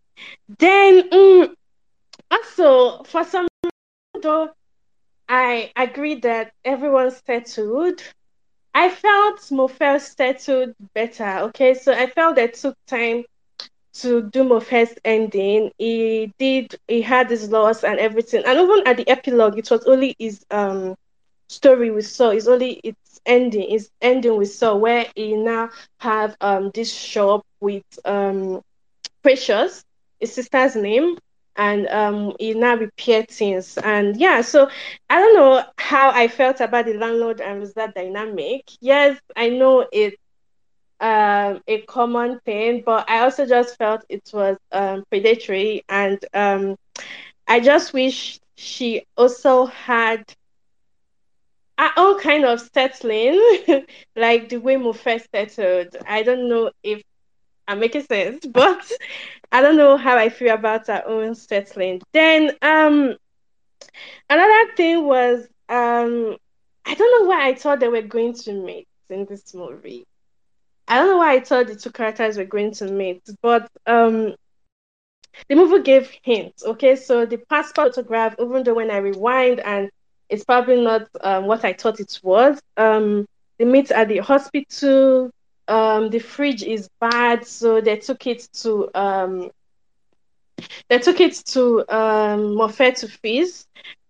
Then 0.59 1.09
um, 1.11 1.55
also 2.31 3.03
for 3.03 3.23
some 3.23 3.47
though, 4.21 4.49
I 5.27 5.71
agree 5.75 6.15
that 6.15 6.51
everyone's 6.63 7.21
settled. 7.25 8.01
I 8.73 8.89
felt 8.89 9.39
Mofel 9.51 9.99
settled 9.99 10.73
better. 10.93 11.39
Okay, 11.47 11.73
so 11.73 11.93
I 11.93 12.07
felt 12.07 12.35
that 12.37 12.55
took 12.55 12.75
time 12.87 13.23
to 13.95 14.21
do 14.21 14.43
Mofe's 14.43 14.97
ending. 15.05 15.71
He 15.77 16.31
did 16.39 16.75
he 16.87 17.01
had 17.01 17.29
his 17.29 17.49
loss 17.49 17.83
and 17.83 17.99
everything. 17.99 18.43
And 18.45 18.59
even 18.59 18.83
at 18.87 18.97
the 18.97 19.07
epilogue, 19.09 19.57
it 19.57 19.69
was 19.71 19.85
only 19.85 20.15
his 20.19 20.43
um 20.51 20.95
story 21.49 21.91
we 21.91 22.01
saw. 22.01 22.29
It's 22.29 22.47
only 22.47 22.79
its 22.83 23.19
ending, 23.25 23.71
its 23.71 23.89
ending 24.01 24.37
we 24.37 24.45
saw 24.45 24.75
where 24.75 25.05
he 25.15 25.35
now 25.35 25.69
have 25.99 26.35
um 26.41 26.71
this 26.73 26.93
shop 26.93 27.43
with 27.61 27.83
um 28.05 28.61
Precious, 29.23 29.83
his 30.19 30.33
sister's 30.33 30.75
name, 30.75 31.17
and 31.55 31.87
um 31.87 32.33
he 32.39 32.53
now 32.53 32.75
repair 32.75 33.23
things. 33.23 33.77
And 33.77 34.15
yeah, 34.17 34.41
so 34.41 34.69
I 35.09 35.19
don't 35.19 35.35
know 35.35 35.63
how 35.77 36.11
I 36.11 36.27
felt 36.27 36.59
about 36.61 36.85
the 36.85 36.93
landlord 36.93 37.41
and 37.41 37.59
was 37.59 37.73
that 37.73 37.95
dynamic. 37.95 38.63
Yes, 38.81 39.19
I 39.35 39.49
know 39.49 39.87
it 39.91 40.15
um, 41.03 41.61
a 41.67 41.81
common 41.83 42.39
thing, 42.45 42.83
but 42.85 43.09
I 43.09 43.19
also 43.19 43.45
just 43.45 43.77
felt 43.77 44.05
it 44.09 44.31
was 44.33 44.57
um, 44.71 45.03
predatory, 45.09 45.83
and 45.89 46.19
um, 46.33 46.77
I 47.47 47.59
just 47.59 47.93
wish 47.93 48.39
she 48.55 49.05
also 49.17 49.65
had 49.65 50.23
her 51.77 51.91
own 51.97 52.19
kind 52.19 52.45
of 52.45 52.61
settling, 52.73 53.39
like 54.15 54.49
the 54.49 54.57
way 54.57 54.75
Mofe's 54.75 55.27
settled. 55.33 55.95
I 56.07 56.23
don't 56.23 56.49
know 56.49 56.71
if 56.83 57.01
I'm 57.67 57.79
making 57.79 58.03
sense, 58.03 58.45
but 58.53 58.91
I 59.51 59.61
don't 59.61 59.77
know 59.77 59.97
how 59.97 60.17
I 60.17 60.29
feel 60.29 60.53
about 60.53 60.87
her 60.87 61.03
own 61.07 61.35
settling. 61.35 62.01
Then 62.13 62.51
um, 62.61 63.15
another 64.29 64.73
thing 64.75 65.05
was 65.05 65.47
um, 65.69 66.37
I 66.85 66.95
don't 66.95 67.21
know 67.23 67.29
why 67.29 67.47
I 67.49 67.55
thought 67.55 67.79
they 67.79 67.87
were 67.89 68.01
going 68.01 68.33
to 68.33 68.53
meet 68.53 68.87
in 69.09 69.25
this 69.25 69.53
movie. 69.53 70.05
I 70.93 70.97
don't 70.97 71.07
know 71.07 71.17
why 71.17 71.33
I 71.33 71.39
thought 71.39 71.65
the 71.65 71.75
two 71.75 71.89
characters 71.89 72.37
were 72.37 72.45
going 72.45 72.69
to 72.73 72.85
meet, 72.85 73.23
but 73.41 73.67
um, 73.87 74.35
the 75.49 75.55
movie 75.55 75.81
gave 75.81 76.11
hints. 76.21 76.63
Okay, 76.63 76.95
so 76.95 77.25
the 77.25 77.37
passport 77.37 77.95
photograph, 77.95 78.35
even 78.39 78.61
though 78.61 78.75
when 78.75 78.91
I 78.91 78.97
rewind 78.97 79.59
and 79.61 79.89
it's 80.29 80.43
probably 80.43 80.83
not 80.83 81.07
um, 81.21 81.47
what 81.47 81.65
I 81.65 81.73
thought 81.73 81.99
it 81.99 82.19
was, 82.21 82.61
um, 82.77 83.25
they 83.57 83.65
meet 83.65 83.89
at 83.89 84.07
the 84.07 84.19
hospital. 84.19 85.31
Um, 85.67 86.11
the 86.11 86.19
fridge 86.19 86.61
is 86.61 86.87
bad, 87.01 87.47
so 87.47 87.81
they 87.81 87.97
took 87.97 88.27
it 88.27 88.47
to 88.61 88.91
um, 88.93 89.49
they 90.89 90.99
took 90.99 91.19
it 91.19 91.33
to 91.47 91.91
um, 91.91 92.69
to 92.69 93.07
fix. 93.07 93.65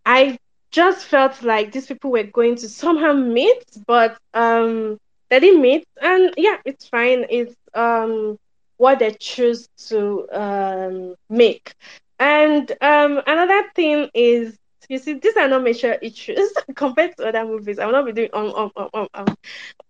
I 0.06 0.38
just 0.72 1.06
felt 1.06 1.44
like 1.44 1.72
these 1.72 1.88
people 1.88 2.12
were 2.12 2.24
going 2.24 2.58
to 2.58 2.68
somehow 2.68 3.14
meet, 3.14 3.64
but 3.88 4.18
um, 4.34 4.98
they 5.40 5.52
didn't 5.52 5.86
and 6.02 6.34
yeah, 6.38 6.58
it's 6.66 6.88
fine. 6.88 7.26
It's 7.30 7.56
um 7.74 8.38
what 8.78 9.00
they 9.00 9.16
choose 9.20 9.68
to 9.90 10.28
um 10.32 11.16
make. 11.30 11.74
And 12.20 12.72
um 12.82 13.22
another 13.26 13.64
thing 13.76 14.10
is 14.14 14.58
you 14.90 15.00
see, 15.00 15.14
these 15.14 15.38
are 15.38 15.48
not 15.48 15.64
major 15.64 15.94
issues 16.02 16.53
compared 16.76 17.18
to 17.18 17.28
other 17.28 17.45
movies. 17.45 17.80
I 17.80 17.86
will 17.86 17.94
not 17.94 18.06
be 18.06 18.14
doing 18.14 18.30
um 18.34 18.53
um 18.56 18.72
um 18.78 18.90
um. 18.94 19.08
um. 19.14 19.36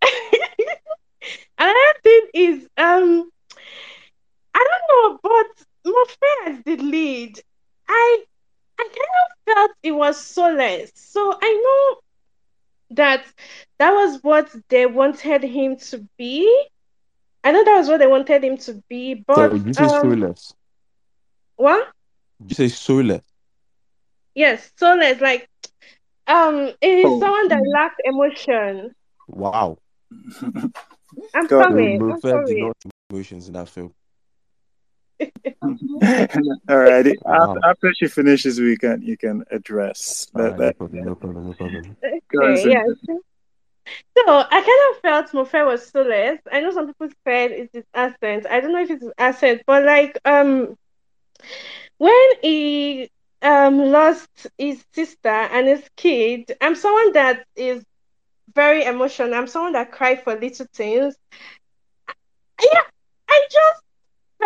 Another 1.57 1.93
thing 2.03 2.27
is 2.33 2.67
um 2.77 3.29
I 4.55 4.59
don't 4.59 5.13
know, 5.13 5.19
but 5.23 5.91
Mofe 5.93 6.47
as 6.47 6.63
the 6.63 6.77
lead, 6.77 7.39
I 7.87 8.23
I 8.79 8.83
kind 8.83 8.95
of 9.23 9.55
felt 9.55 9.71
it 9.83 9.91
was 9.91 10.19
soulless. 10.23 10.91
So 10.95 11.37
I 11.41 11.53
know 11.53 12.01
that 12.95 13.23
that 13.79 13.91
was 13.91 14.19
what 14.23 14.49
they 14.69 14.85
wanted 14.85 15.43
him 15.43 15.77
to 15.77 16.07
be. 16.17 16.67
I 17.43 17.51
know 17.51 17.63
that 17.63 17.77
was 17.77 17.87
what 17.89 17.99
they 17.99 18.07
wanted 18.07 18.43
him 18.43 18.57
to 18.57 18.81
be, 18.89 19.15
but 19.15 19.51
Sorry, 19.51 19.59
did 19.59 19.67
you 19.67 19.73
say 19.73 19.87
um, 19.87 20.07
soulless? 20.07 20.53
what? 21.55 21.87
Did 22.41 22.49
you 22.51 22.55
say 22.55 22.67
soulless? 22.69 23.23
Yes, 24.35 24.71
soulless. 24.77 25.21
Like 25.21 25.47
Um, 26.27 26.73
it 26.81 26.97
is 26.99 27.17
Oh. 27.17 27.19
someone 27.19 27.47
that 27.49 27.61
lacks 27.73 27.95
emotion. 28.05 28.93
Wow. 29.27 29.77
I'm 31.33 31.47
Go 31.47 31.63
on. 31.65 31.71
sorry. 31.71 31.99
I'm 32.09 32.21
Mofe 32.21 32.43
did 32.45 32.57
sorry. 32.57 32.59
not 32.59 32.75
emotions 33.09 33.47
in 33.47 33.53
that 33.53 33.69
film. 33.69 33.93
All 36.69 36.77
righty. 36.77 37.17
Wow. 37.23 37.55
After, 37.55 37.69
after 37.69 37.93
she 37.93 38.07
finishes, 38.07 38.59
we 38.59 38.77
can 38.77 39.01
you 39.01 39.17
can 39.17 39.43
address 39.51 40.27
that. 40.33 40.51
right, 40.51 40.59
no 40.59 40.73
problem, 40.73 41.05
no 41.05 41.15
problem, 41.15 41.47
no 41.47 41.53
problem. 41.53 41.97
Okay, 42.03 42.69
yeah. 42.69 42.83
So 44.17 44.23
I 44.27 44.49
kind 44.49 44.83
of 44.91 45.01
felt 45.01 45.31
Mofe 45.31 45.65
was 45.65 45.85
so 45.87 46.03
soulless. 46.03 46.39
I 46.51 46.61
know 46.61 46.71
some 46.71 46.87
people 46.87 47.09
said 47.25 47.51
it's 47.51 47.73
his 47.73 47.83
accent. 47.93 48.45
I 48.49 48.59
don't 48.59 48.71
know 48.71 48.81
if 48.81 48.89
it's 48.89 49.03
his 49.03 49.13
accent, 49.17 49.63
but 49.65 49.83
like 49.83 50.17
um 50.25 50.75
when 51.97 52.27
he 52.41 53.09
um 53.41 53.77
lost 53.91 54.47
his 54.57 54.83
sister 54.93 55.29
and 55.29 55.67
his 55.67 55.83
kid, 55.97 56.55
I'm 56.61 56.75
someone 56.75 57.13
that 57.13 57.45
is 57.55 57.83
very 58.55 58.85
emotional. 58.85 59.33
I'm 59.33 59.47
someone 59.47 59.73
that 59.73 59.91
cried 59.91 60.23
for 60.23 60.35
little 60.39 60.67
things. 60.73 61.15
Yeah, 62.61 62.81
I 63.29 63.47
just 63.51 63.82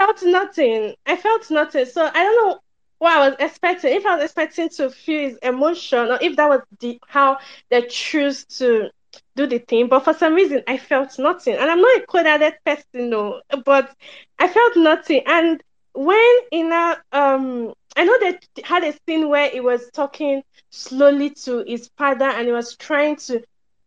felt 0.07 0.23
nothing. 0.31 0.95
I 1.05 1.15
felt 1.15 1.49
nothing. 1.51 1.85
So 1.85 2.05
I 2.05 2.23
don't 2.23 2.47
know 2.47 2.59
what 2.99 3.13
I 3.17 3.29
was 3.29 3.37
expecting. 3.39 3.93
If 3.93 4.05
I 4.05 4.15
was 4.15 4.25
expecting 4.25 4.69
to 4.69 4.89
feel 4.89 5.29
his 5.29 5.37
emotion, 5.41 6.11
or 6.11 6.19
if 6.21 6.35
that 6.37 6.49
was 6.49 6.61
the 6.79 6.99
how 7.07 7.37
they 7.69 7.83
choose 7.83 8.45
to 8.57 8.89
do 9.35 9.47
the 9.47 9.59
thing. 9.59 9.87
But 9.87 10.03
for 10.03 10.13
some 10.13 10.33
reason, 10.33 10.63
I 10.67 10.77
felt 10.77 11.17
nothing. 11.19 11.55
And 11.55 11.69
I'm 11.69 11.81
not 11.81 11.97
a 11.97 12.05
coded 12.07 12.53
person, 12.65 13.09
no, 13.09 13.41
but 13.65 13.93
I 14.39 14.47
felt 14.47 14.77
nothing. 14.77 15.23
And 15.25 15.61
when 15.93 16.37
in 16.51 16.71
a 16.71 16.97
um, 17.11 17.73
I 17.95 18.05
know 18.05 18.17
they 18.19 18.39
had 18.63 18.83
a 18.83 18.93
scene 19.05 19.29
where 19.29 19.49
he 19.49 19.59
was 19.59 19.89
talking 19.93 20.43
slowly 20.69 21.31
to 21.45 21.63
his 21.67 21.89
father, 21.97 22.25
and 22.25 22.47
he 22.47 22.53
was 22.53 22.75
trying 22.75 23.15
to 23.27 23.43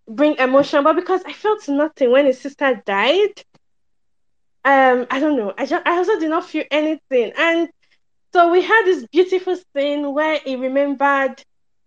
bring 0.09 0.37
emotion, 0.39 0.83
but 0.83 0.97
because 0.97 1.23
I 1.25 1.33
felt 1.33 1.69
nothing 1.69 2.11
when 2.11 2.27
his 2.27 2.41
sister 2.41 2.83
died 2.85 3.43
um 4.65 5.07
i 5.11 5.19
don't 5.21 5.37
know. 5.37 5.53
I 5.57 5.67
just 5.67 5.87
i 5.87 5.97
also 5.97 6.19
did 6.19 6.31
not 6.31 6.45
feel 6.49 6.65
anything. 6.71 7.33
And 7.37 7.69
so 8.33 8.51
we 8.53 8.63
had 8.63 8.85
this 8.85 9.07
beautiful 9.13 9.57
scene 9.77 10.13
where 10.15 10.39
he 10.45 10.57
remembered 10.57 11.43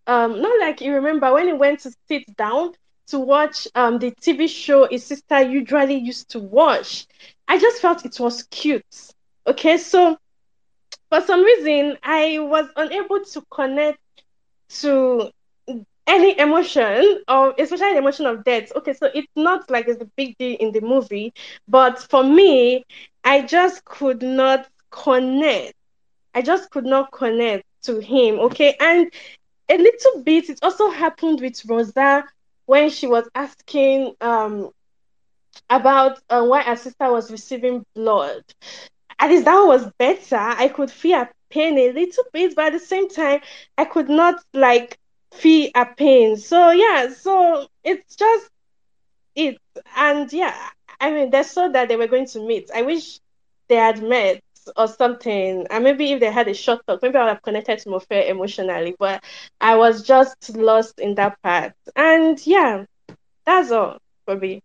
um 0.07 0.41
not 0.41 0.59
like 0.59 0.79
he 0.79 0.89
remember 0.89 1.33
when 1.33 1.47
he 1.47 1.53
went 1.53 1.79
to 1.81 1.91
sit 2.07 2.23
down 2.37 2.73
to 3.07 3.19
watch 3.19 3.67
um 3.75 3.99
the 3.99 4.11
tv 4.11 4.47
show 4.49 4.87
his 4.89 5.05
sister 5.05 5.41
usually 5.41 5.95
used 5.95 6.29
to 6.31 6.39
watch. 6.39 7.05
I 7.47 7.59
just 7.59 7.81
felt 7.81 8.05
it 8.05 8.19
was 8.19 8.43
cute. 8.43 8.83
Okay 9.47 9.77
so 9.77 10.17
for 11.09 11.21
some 11.21 11.43
reason 11.43 11.97
i 12.03 12.37
was 12.39 12.67
unable 12.75 13.23
to 13.23 13.41
connect 13.51 13.99
to 14.69 15.29
any 16.07 16.37
emotion 16.39 17.21
or 17.27 17.53
especially 17.57 17.93
the 17.93 17.97
emotion 17.99 18.25
of 18.25 18.43
death. 18.43 18.71
Okay 18.75 18.93
so 18.93 19.09
it's 19.13 19.27
not 19.35 19.69
like 19.69 19.87
it's 19.87 20.01
a 20.01 20.09
big 20.17 20.35
deal 20.37 20.57
in 20.59 20.71
the 20.71 20.81
movie 20.81 21.33
but 21.67 21.99
for 21.99 22.23
me 22.23 22.83
i 23.23 23.41
just 23.41 23.83
could 23.85 24.21
not 24.21 24.67
connect. 24.91 25.73
I 26.33 26.41
just 26.41 26.69
could 26.71 26.85
not 26.85 27.11
connect 27.11 27.63
to 27.83 27.99
him 27.99 28.39
okay? 28.39 28.75
And 28.79 29.11
a 29.69 29.77
little 29.77 30.23
bit 30.23 30.49
it 30.49 30.59
also 30.63 30.89
happened 30.89 31.41
with 31.41 31.61
rosa 31.67 32.23
when 32.65 32.89
she 32.89 33.07
was 33.07 33.29
asking 33.35 34.13
um 34.21 34.69
about 35.69 36.19
uh, 36.29 36.43
why 36.43 36.61
her 36.61 36.75
sister 36.75 37.11
was 37.11 37.31
receiving 37.31 37.83
blood. 37.95 38.41
At 39.19 39.29
least 39.29 39.45
that 39.45 39.59
was 39.61 39.89
better. 39.97 40.37
I 40.37 40.67
could 40.69 40.91
feel 40.91 41.27
pain 41.49 41.77
a 41.77 41.91
little 41.91 42.23
bit 42.33 42.55
but 42.55 42.65
at 42.67 42.73
the 42.73 42.79
same 42.79 43.07
time 43.09 43.39
i 43.77 43.85
could 43.85 44.09
not 44.09 44.35
like 44.53 44.97
feel 45.33 45.69
a 45.75 45.85
pain. 45.85 46.37
So 46.37 46.71
yeah, 46.71 47.09
so 47.09 47.67
it's 47.83 48.15
just 48.15 48.49
it. 49.35 49.57
And 49.95 50.31
yeah, 50.31 50.55
I 50.99 51.11
mean 51.11 51.29
they 51.31 51.43
saw 51.43 51.67
that 51.69 51.87
they 51.87 51.95
were 51.95 52.07
going 52.07 52.27
to 52.27 52.39
meet. 52.45 52.69
I 52.73 52.81
wish 52.83 53.19
they 53.69 53.75
had 53.75 54.01
met 54.01 54.41
or 54.77 54.87
something. 54.87 55.67
And 55.69 55.83
maybe 55.83 56.11
if 56.11 56.19
they 56.19 56.31
had 56.31 56.47
a 56.47 56.53
short 56.53 56.81
talk, 56.87 57.01
maybe 57.01 57.17
I 57.17 57.23
would 57.23 57.29
have 57.29 57.41
connected 57.41 57.79
to 57.79 57.89
Mofe 57.89 58.29
emotionally. 58.29 58.95
But 58.97 59.23
I 59.59 59.75
was 59.75 60.03
just 60.03 60.55
lost 60.55 60.99
in 60.99 61.15
that 61.15 61.41
part. 61.43 61.73
And 61.95 62.45
yeah, 62.45 62.85
that's 63.45 63.71
all 63.71 63.97
for 64.25 64.35
me. 64.37 64.61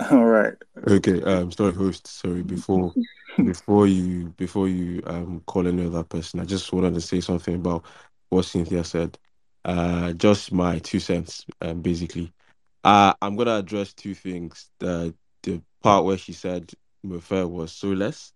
All 0.10 0.24
right. 0.24 0.54
Okay, 0.88 1.22
um, 1.22 1.52
sorry, 1.52 1.72
host. 1.74 2.06
Sorry, 2.06 2.42
before 2.42 2.94
before 3.44 3.86
you 3.86 4.32
before 4.38 4.68
you 4.68 5.02
um 5.06 5.42
call 5.46 5.66
any 5.66 5.86
other 5.86 6.04
person, 6.04 6.40
I 6.40 6.44
just 6.44 6.72
wanted 6.72 6.94
to 6.94 7.00
say 7.00 7.20
something 7.20 7.56
about 7.56 7.84
what 8.30 8.44
Cynthia 8.44 8.82
said. 8.84 9.18
Uh, 9.64 10.12
just 10.14 10.52
my 10.52 10.78
two 10.78 11.00
cents, 11.00 11.44
um, 11.60 11.80
basically. 11.82 12.32
Uh, 12.82 13.12
I'm 13.20 13.36
gonna 13.36 13.56
address 13.58 13.92
two 13.92 14.14
things. 14.14 14.70
The 14.78 15.14
the 15.42 15.62
part 15.82 16.04
where 16.04 16.16
she 16.18 16.32
said 16.32 16.72
Mofe 17.06 17.48
was 17.48 17.72
soulless, 17.72 18.32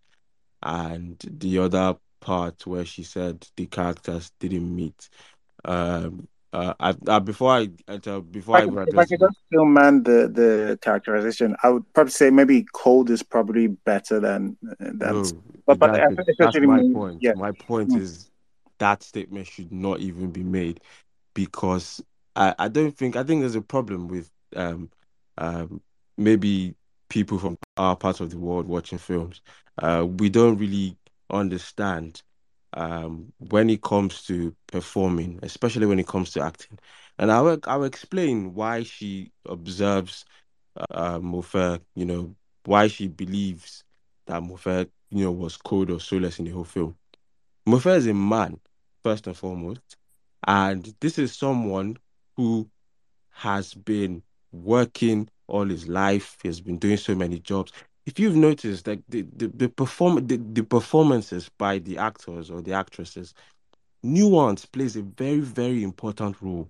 and 0.63 1.17
the 1.27 1.59
other 1.59 1.97
part 2.21 2.67
where 2.67 2.85
she 2.85 3.03
said 3.03 3.47
the 3.57 3.67
characters 3.67 4.31
didn't 4.41 4.75
meet. 4.75 5.09
Um, 5.65 6.29
uh, 6.53 6.75
I, 6.79 6.95
uh, 7.09 7.21
before 7.21 7.53
I 7.53 7.69
enter, 7.89 8.21
before 8.21 8.59
If 8.59 8.69
I, 8.69 8.81
I 8.81 8.83
if 8.85 8.99
I 8.99 9.05
could 9.07 9.21
just 9.21 9.37
still 9.47 9.65
man 9.65 10.03
the, 10.05 10.29
the 10.33 10.79
characterization, 10.81 11.57
I 11.63 11.71
would 11.71 11.91
probably 11.95 12.13
say 12.13 12.31
maybe 12.31 12.65
cold 12.73 13.11
is 13.11 13.23
probably 13.23 13.67
better 13.67 14.21
than 14.21 14.57
than. 14.79 15.01
No, 15.01 15.25
But 15.67 15.79
but. 15.79 15.91
That's 16.39 16.57
my 16.61 16.77
when- 16.79 16.93
point. 16.93 17.19
yeah. 17.23 17.33
My 17.35 17.53
point 17.53 17.91
Mm. 17.91 18.01
is 18.01 18.31
that 18.79 19.03
statement 19.03 19.47
should 19.47 19.73
not 19.73 20.01
even 20.01 20.31
be 20.31 20.43
made 20.43 20.81
because 21.35 22.03
I, 22.37 22.55
I 22.59 22.69
don't 22.69 22.97
think 22.97 23.17
I 23.17 23.23
think 23.25 23.41
there's 23.43 23.55
a 23.57 23.63
problem 23.63 24.09
with 24.09 24.31
um 24.57 24.91
um 25.39 25.81
maybe 26.17 26.75
people 27.09 27.39
from 27.39 27.57
our 27.77 27.97
part 27.97 28.21
of 28.21 28.31
the 28.31 28.39
world 28.39 28.67
watching 28.67 28.99
films. 28.99 29.41
Uh, 29.81 30.07
we 30.19 30.29
don't 30.29 30.59
really 30.59 30.97
understand 31.31 32.23
um 32.75 33.33
when 33.39 33.71
it 33.71 33.83
comes 33.83 34.25
to 34.27 34.55
performing, 34.69 35.39
especially 35.43 35.87
when 35.87 35.99
it 35.99 36.07
comes 36.07 36.33
to 36.33 36.43
acting. 36.43 36.79
And 37.19 37.31
I 37.31 37.41
will 37.41 37.59
I 37.67 37.77
will 37.77 37.85
explain 37.85 38.55
why 38.55 38.83
she 38.85 39.33
observes 39.47 40.25
uh, 40.91 41.19
Mofe, 41.21 41.81
you 41.95 42.05
know, 42.05 42.35
why 42.65 42.89
she 42.89 43.09
believes 43.09 43.85
that 44.27 44.43
Mofe, 44.43 44.89
you 45.11 45.25
know, 45.25 45.33
was 45.33 45.57
cold 45.57 45.91
or 45.91 46.01
soulless 46.01 46.39
in 46.39 46.47
the 46.47 46.51
whole 46.53 46.65
film. 46.65 46.97
Mofe 47.69 47.97
is 47.97 48.07
a 48.07 48.15
man, 48.15 48.61
first 49.03 49.27
and 49.27 49.37
foremost, 49.37 49.97
and 50.47 50.95
this 51.01 51.19
is 51.19 51.35
someone 51.37 51.97
who 52.37 52.69
has 53.31 53.75
been 53.75 54.23
working 54.53 55.29
all 55.49 55.65
his 55.67 55.89
life. 55.89 56.37
He 56.43 56.49
has 56.49 56.61
been 56.61 56.79
doing 56.79 56.97
so 56.97 57.15
many 57.15 57.39
jobs. 57.41 57.73
If 58.07 58.19
you've 58.19 58.37
noticed, 58.37 58.87
like 58.87 59.03
the 59.09 59.23
the, 59.37 59.49
the 59.49 59.69
perform 59.69 60.27
the, 60.27 60.37
the 60.37 60.63
performances 60.63 61.51
by 61.59 61.79
the 61.79 61.99
actors 61.99 62.51
or 62.51 62.63
the 62.63 62.73
actresses, 62.73 63.35
nuance 64.03 64.67
plays 64.67 64.97
a 64.97 65.03
very 65.03 65.41
very 65.41 65.83
important 65.83 66.41
role. 66.43 66.69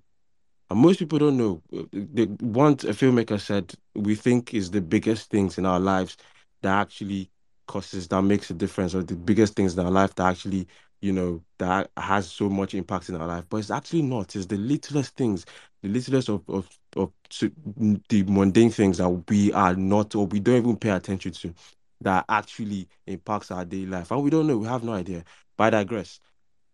And 0.71 0.79
most 0.81 0.99
people 0.99 1.19
don't 1.19 1.37
know. 1.37 1.63
The 1.93 2.27
once 2.41 2.85
a 2.85 2.91
filmmaker 2.91 3.41
said, 3.41 3.75
we 3.95 4.15
think 4.15 4.55
is 4.55 4.71
the 4.71 4.81
biggest 4.81 5.31
things 5.31 5.59
in 5.59 5.67
our 5.67 5.81
lives 5.81 6.17
that 6.63 6.81
actually 6.81 7.31
causes 7.67 8.09
that 8.09 8.23
makes 8.23 8.51
a 8.51 8.55
difference, 8.55 8.95
or 8.95 9.03
the 9.03 9.17
biggest 9.17 9.55
things 9.55 9.77
in 9.77 9.85
our 9.85 9.91
life 9.91 10.15
that 10.15 10.27
actually, 10.27 10.67
you 11.05 11.13
know, 11.13 11.43
that 11.59 11.91
has 11.99 12.31
so 12.33 12.49
much 12.49 12.75
impact 12.75 13.11
in 13.11 13.17
our 13.17 13.27
life. 13.27 13.45
But 13.51 13.59
it's 13.59 13.71
actually 13.71 14.01
not. 14.01 14.35
It's 14.35 14.47
the 14.47 14.57
littlest 14.57 15.15
things, 15.17 15.45
the 15.83 15.91
littlest 15.91 16.31
of 16.31 16.43
of 16.49 16.67
of 16.97 17.13
the 18.09 18.23
mundane 18.23 18.71
things 18.71 18.97
that 18.99 19.11
we 19.29 19.53
are 19.53 19.75
not, 19.77 20.15
or 20.15 20.27
we 20.27 20.41
don't 20.41 20.57
even 20.57 20.77
pay 20.79 20.89
attention 20.91 21.33
to, 21.33 21.55
that 22.01 22.25
actually 22.31 22.89
impacts 23.07 23.51
our 23.51 23.67
daily 23.67 23.85
life, 23.85 24.11
and 24.13 24.23
we 24.23 24.31
don't 24.31 24.47
know. 24.47 24.57
We 24.57 24.67
have 24.67 24.83
no 24.83 24.95
idea. 24.95 25.25
But 25.59 25.75
I 25.75 25.83
digress. 25.83 26.21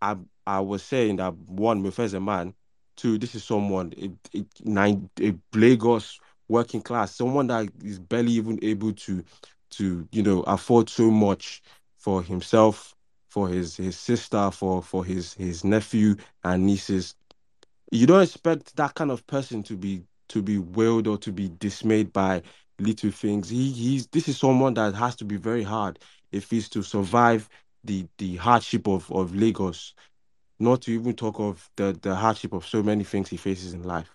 I 0.01 0.17
I 0.47 0.61
was 0.61 0.85
saying 0.85 1.17
that 1.17 1.35
one, 1.37 1.83
Mofe 1.83 2.05
is 2.05 2.15
a 2.15 2.21
man. 2.21 2.55
Two, 2.97 3.19
this 3.19 3.35
is 3.35 3.43
someone 3.45 3.93
a, 4.01 4.39
a, 4.39 4.45
nine 4.65 5.11
a 5.21 5.35
Lagos 5.55 6.21
working 6.49 6.83
class, 6.83 7.17
someone 7.17 7.49
that 7.49 7.69
is 7.83 7.99
barely 7.99 8.33
even 8.33 8.61
able 8.63 8.93
to 8.93 9.25
to 9.71 10.09
you 10.13 10.23
know 10.23 10.43
afford 10.43 10.89
so 10.89 11.11
much 11.11 11.63
for 11.99 12.23
himself, 12.23 12.95
for 13.31 13.49
his 13.49 13.77
his 13.79 13.99
sister, 13.99 14.51
for 14.53 14.83
for 14.83 15.05
his 15.07 15.35
his 15.35 15.65
nephew 15.65 16.17
and 16.45 16.67
nieces. 16.67 17.17
You 17.93 18.07
don't 18.07 18.23
expect 18.23 18.77
that 18.77 18.95
kind 18.97 19.13
of 19.13 19.27
person 19.29 19.63
to 19.65 19.77
be 19.77 20.05
to 20.31 20.43
be 20.43 20.59
wailed 20.59 21.09
or 21.09 21.19
to 21.19 21.33
be 21.33 21.51
dismayed 21.61 22.13
by 22.13 22.43
little 22.81 23.13
things. 23.13 23.51
He 23.51 23.73
he's 23.73 24.09
this 24.09 24.29
is 24.29 24.39
someone 24.39 24.75
that 24.77 24.95
has 24.97 25.17
to 25.19 25.27
be 25.27 25.37
very 25.37 25.65
hard 25.65 26.01
if 26.33 26.51
he's 26.51 26.69
to 26.71 26.83
survive 26.83 27.49
the 27.85 28.07
the 28.19 28.37
hardship 28.37 28.89
of 28.89 29.11
of 29.13 29.35
Lagos 29.37 29.95
not 30.59 30.83
to 30.83 30.93
even 30.93 31.15
talk 31.15 31.41
of 31.41 31.71
the 31.77 31.99
the 32.03 32.15
hardship 32.15 32.53
of 32.53 32.67
so 32.67 32.83
many 32.83 33.05
things 33.05 33.29
he 33.29 33.37
faces 33.37 33.75
in 33.75 33.83
life. 33.85 34.15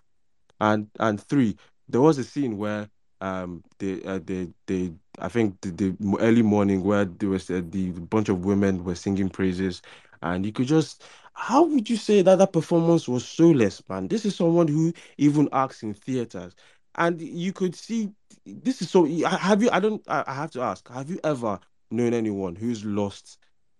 And 0.61 0.89
and 0.99 1.21
three, 1.21 1.57
there 1.89 2.01
was 2.01 2.19
a 2.19 2.23
scene 2.23 2.57
where 2.57 2.89
um 3.21 3.63
the 3.79 4.03
uh, 4.05 4.19
the 4.25 4.51
the 4.67 4.93
I 5.19 5.29
think 5.29 5.59
the, 5.61 5.71
the 5.71 6.17
early 6.19 6.41
morning 6.41 6.83
where 6.83 7.05
there 7.05 7.29
was 7.29 7.49
uh, 7.49 7.61
the 7.69 7.91
bunch 7.91 8.29
of 8.29 8.45
women 8.45 8.83
were 8.83 8.95
singing 8.95 9.29
praises 9.29 9.81
and 10.21 10.45
you 10.45 10.51
could 10.51 10.67
just 10.67 11.03
how 11.33 11.63
would 11.63 11.89
you 11.89 11.97
say 11.97 12.21
that 12.21 12.37
that 12.37 12.53
performance 12.53 13.07
was 13.07 13.27
soulless, 13.27 13.83
man? 13.89 14.07
This 14.07 14.25
is 14.25 14.35
someone 14.35 14.67
who 14.67 14.93
even 15.17 15.49
acts 15.51 15.83
in 15.83 15.93
theaters, 15.93 16.55
and 16.95 17.21
you 17.21 17.51
could 17.51 17.75
see 17.75 18.11
this 18.45 18.81
is 18.81 18.89
so. 18.89 19.05
Have 19.05 19.61
you? 19.61 19.69
I 19.71 19.79
don't. 19.81 20.01
I 20.07 20.33
have 20.33 20.51
to 20.51 20.61
ask. 20.61 20.87
Have 20.89 21.09
you 21.09 21.19
ever 21.23 21.59
known 21.91 22.13
anyone 22.13 22.55
who's 22.55 22.85
lost 22.85 23.37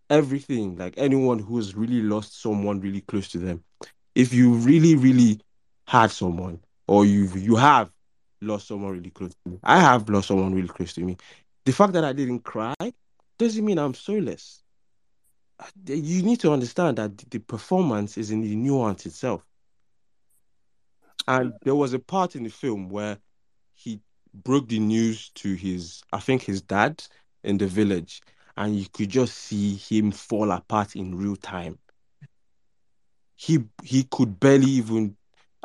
everything? 0.10 0.76
Like 0.76 0.96
anyone 0.98 1.40
who's 1.40 1.76
really 1.76 2.02
lost 2.02 2.42
someone 2.42 2.82
really 2.82 3.02
close 3.02 3.30
to 3.30 3.40
them. 3.40 3.64
If 4.16 4.34
you 4.34 4.54
really, 4.54 4.96
really 4.96 5.40
had 5.88 6.12
someone, 6.12 6.60
or 6.88 7.06
you 7.06 7.30
you 7.36 7.56
have 7.56 7.90
lost 8.42 8.68
someone 8.68 8.92
really 8.92 9.12
close 9.12 9.34
to 9.44 9.52
me. 9.52 9.60
I 9.64 9.80
have 9.80 10.08
lost 10.10 10.28
someone 10.28 10.54
really 10.54 10.68
close 10.68 10.94
to 10.94 11.02
me. 11.02 11.18
The 11.66 11.72
fact 11.72 11.94
that 11.94 12.04
I 12.04 12.14
didn't 12.14 12.42
cry 12.42 12.76
doesn't 13.38 13.66
mean 13.66 13.80
I'm 13.80 13.94
soulless 13.94 14.64
you 15.88 16.24
need 16.24 16.40
to 16.42 16.52
understand 16.52 16.98
that 16.98 17.18
the 17.18 17.40
performance 17.40 18.18
is 18.18 18.32
in 18.32 18.42
the 18.42 18.56
nuance 18.56 19.06
itself. 19.06 19.46
And 21.28 21.54
there 21.64 21.76
was 21.76 21.94
a 21.94 22.00
part 22.00 22.36
in 22.36 22.44
the 22.44 22.50
film 22.50 22.90
where 22.90 23.18
he 23.74 24.00
broke 24.34 24.68
the 24.68 24.80
news 24.80 25.30
to 25.36 25.54
his, 25.56 26.04
I 26.14 26.20
think, 26.20 26.44
his 26.44 26.62
dad 26.62 27.04
in 27.44 27.58
the 27.58 27.68
village, 27.68 28.22
and 28.58 28.76
you 28.76 28.86
could 28.92 29.10
just 29.10 29.36
see 29.38 29.76
him 29.76 30.12
fall 30.12 30.52
apart 30.52 30.96
in 30.96 31.16
real 31.16 31.36
time. 31.36 31.80
He 33.36 33.60
he 33.84 34.04
could 34.04 34.40
barely 34.40 34.68
even 34.68 35.18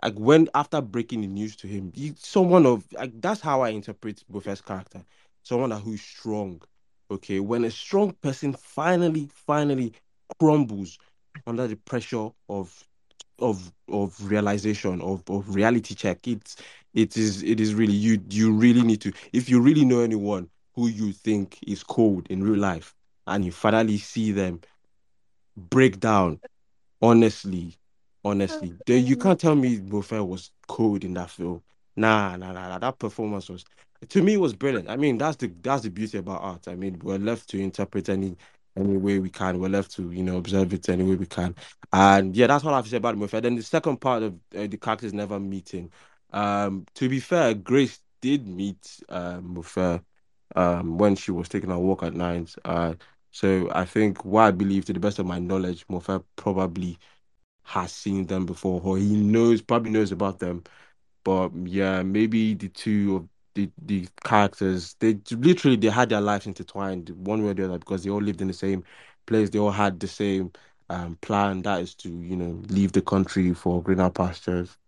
like 0.03 0.15
when 0.19 0.49
after 0.55 0.81
breaking 0.81 1.23
the 1.23 1.27
news 1.27 1.57
to 1.57 1.67
him, 1.67 1.93
he, 1.95 2.15
someone 2.17 2.67
of 2.67 2.91
like 2.93 3.12
that's 3.20 3.41
how 3.41 3.62
I 3.62 3.70
interpret 3.70 4.25
Mofe's 4.33 4.61
character. 4.61 5.05
Someone 5.43 5.70
that 5.70 5.81
who's 5.81 6.03
strong, 6.03 6.61
Okay, 7.11 7.41
when 7.41 7.65
a 7.65 7.70
strong 7.70 8.12
person 8.23 8.53
finally, 8.53 9.29
finally 9.33 9.93
crumbles 10.39 10.99
under 11.47 11.67
the 11.67 11.77
pressure 11.77 12.31
of 12.49 12.85
of 13.39 13.73
of 13.89 14.17
realization 14.31 15.01
of, 15.01 15.23
of 15.29 15.55
reality 15.55 15.95
check, 15.95 16.27
it's 16.29 16.57
it 16.95 17.17
is 17.17 17.43
it 17.43 17.61
is 17.61 17.75
really 17.75 17.93
you 17.95 18.20
you 18.31 18.53
really 18.53 18.83
need 18.83 19.01
to 19.01 19.12
if 19.33 19.49
you 19.49 19.61
really 19.61 19.85
know 19.85 20.01
anyone 20.01 20.49
who 20.75 20.89
you 20.89 21.12
think 21.12 21.59
is 21.67 21.83
cold 21.83 22.27
in 22.31 22.43
real 22.43 22.59
life 22.61 22.95
and 23.27 23.45
you 23.45 23.53
finally 23.53 23.99
see 23.99 24.33
them 24.33 24.61
break 25.57 26.01
down 26.01 26.41
honestly 27.03 27.77
honestly 28.24 28.76
you 28.86 29.16
can't 29.16 29.40
tell 29.40 29.55
me 29.55 29.78
Mofe 29.78 30.26
was 30.26 30.50
cold 30.68 31.05
in 31.05 31.15
that 31.15 31.31
film 31.31 31.62
nah 31.97 32.36
nah 32.36 32.52
nah, 32.52 32.68
nah 32.68 32.78
that 32.78 32.99
performance 32.99 33.49
was 33.49 33.65
to 34.08 34.23
me 34.23 34.36
was 34.36 34.55
brilliant. 34.55 34.89
I 34.89 34.97
mean, 34.97 35.18
that's 35.18 35.36
the 35.36 35.52
that's 35.62 35.82
the 35.82 35.90
beauty 35.90 36.18
about 36.18 36.40
art. 36.42 36.68
I 36.68 36.74
mean, 36.74 36.99
we're 37.02 37.18
left 37.18 37.49
to 37.50 37.60
interpret 37.60 38.08
any 38.08 38.36
any 38.76 38.97
way 38.97 39.18
we 39.18 39.28
can. 39.31 39.60
We're 39.60 39.68
left 39.68 39.92
to 39.97 40.10
you 40.10 40.23
know 40.23 40.39
observe 40.39 40.73
it 40.73 40.89
any 40.89 41.05
way 41.05 41.16
we 41.16 41.26
can. 41.26 41.55
And 41.92 42.34
yeah, 42.34 42.47
that's 42.47 42.65
all 42.65 42.73
I 42.73 42.76
have 42.76 42.84
to 42.84 42.90
say 42.90 42.97
about 42.97 43.18
movie. 43.18 43.40
Then 43.40 43.57
the 43.57 43.62
second 43.62 43.99
part 43.99 44.23
of 44.23 44.34
uh, 44.57 44.66
the 44.66 44.76
characters 44.78 45.12
never 45.12 45.39
meeting. 45.39 45.90
Um, 46.32 46.86
to 46.94 47.08
be 47.08 47.20
fair, 47.20 47.55
Grace 47.55 48.00
did 48.23 48.47
meet 48.47 49.00
um 49.08 49.55
Mofe 49.55 50.02
um 50.57 50.99
when 50.99 51.15
she 51.16 51.31
was 51.31 51.49
taking 51.49 51.70
a 51.70 51.78
walk 51.78 52.02
at 52.02 52.15
Nines. 52.15 52.57
Uh, 52.65 52.94
so 53.32 53.68
I 53.73 53.84
think 53.84 54.24
what 54.24 54.42
I 54.42 54.50
believe, 54.50 54.86
to 54.86 54.92
the 54.92 55.00
best 55.00 55.18
of 55.18 55.26
my 55.26 55.39
knowledge, 55.39 55.86
Mofe 55.89 56.24
probably 56.36 56.99
has 57.65 57.93
seen 57.93 58.27
them 58.27 58.47
before, 58.47 58.81
or 58.85 58.99
he 58.99 59.17
knows 59.17 59.63
probably 59.63 59.91
knows 59.91 60.13
about 60.13 60.39
them. 60.41 60.65
But 61.25 61.51
yeah, 61.65 62.03
maybe 62.03 62.55
the 62.55 62.69
two 62.69 63.17
of 63.17 63.29
the 63.55 63.71
the 63.85 64.09
characters 64.25 64.95
they 65.01 65.19
literally 65.33 65.77
they 65.77 65.89
had 65.89 66.09
their 66.11 66.21
lives 66.21 66.47
intertwined 66.47 67.11
one 67.11 67.43
way 67.45 67.51
or 67.51 67.55
the 67.55 67.65
other 67.67 67.79
because 67.79 68.05
they 68.05 68.11
all 68.11 68.23
lived 68.23 68.41
in 68.41 68.49
the 68.49 68.55
same 68.55 68.85
place. 69.27 69.51
They 69.51 69.59
all 69.59 69.71
had 69.73 70.01
the 70.01 70.09
same 70.09 70.53
um, 70.91 71.17
plan. 71.23 71.63
That 71.63 71.81
is 71.83 71.95
to 71.97 72.09
you 72.11 72.37
know 72.37 72.63
leave 72.69 72.93
the 72.93 73.03
country 73.03 73.53
for 73.55 73.83
greener 73.83 74.11
pastures. 74.11 74.79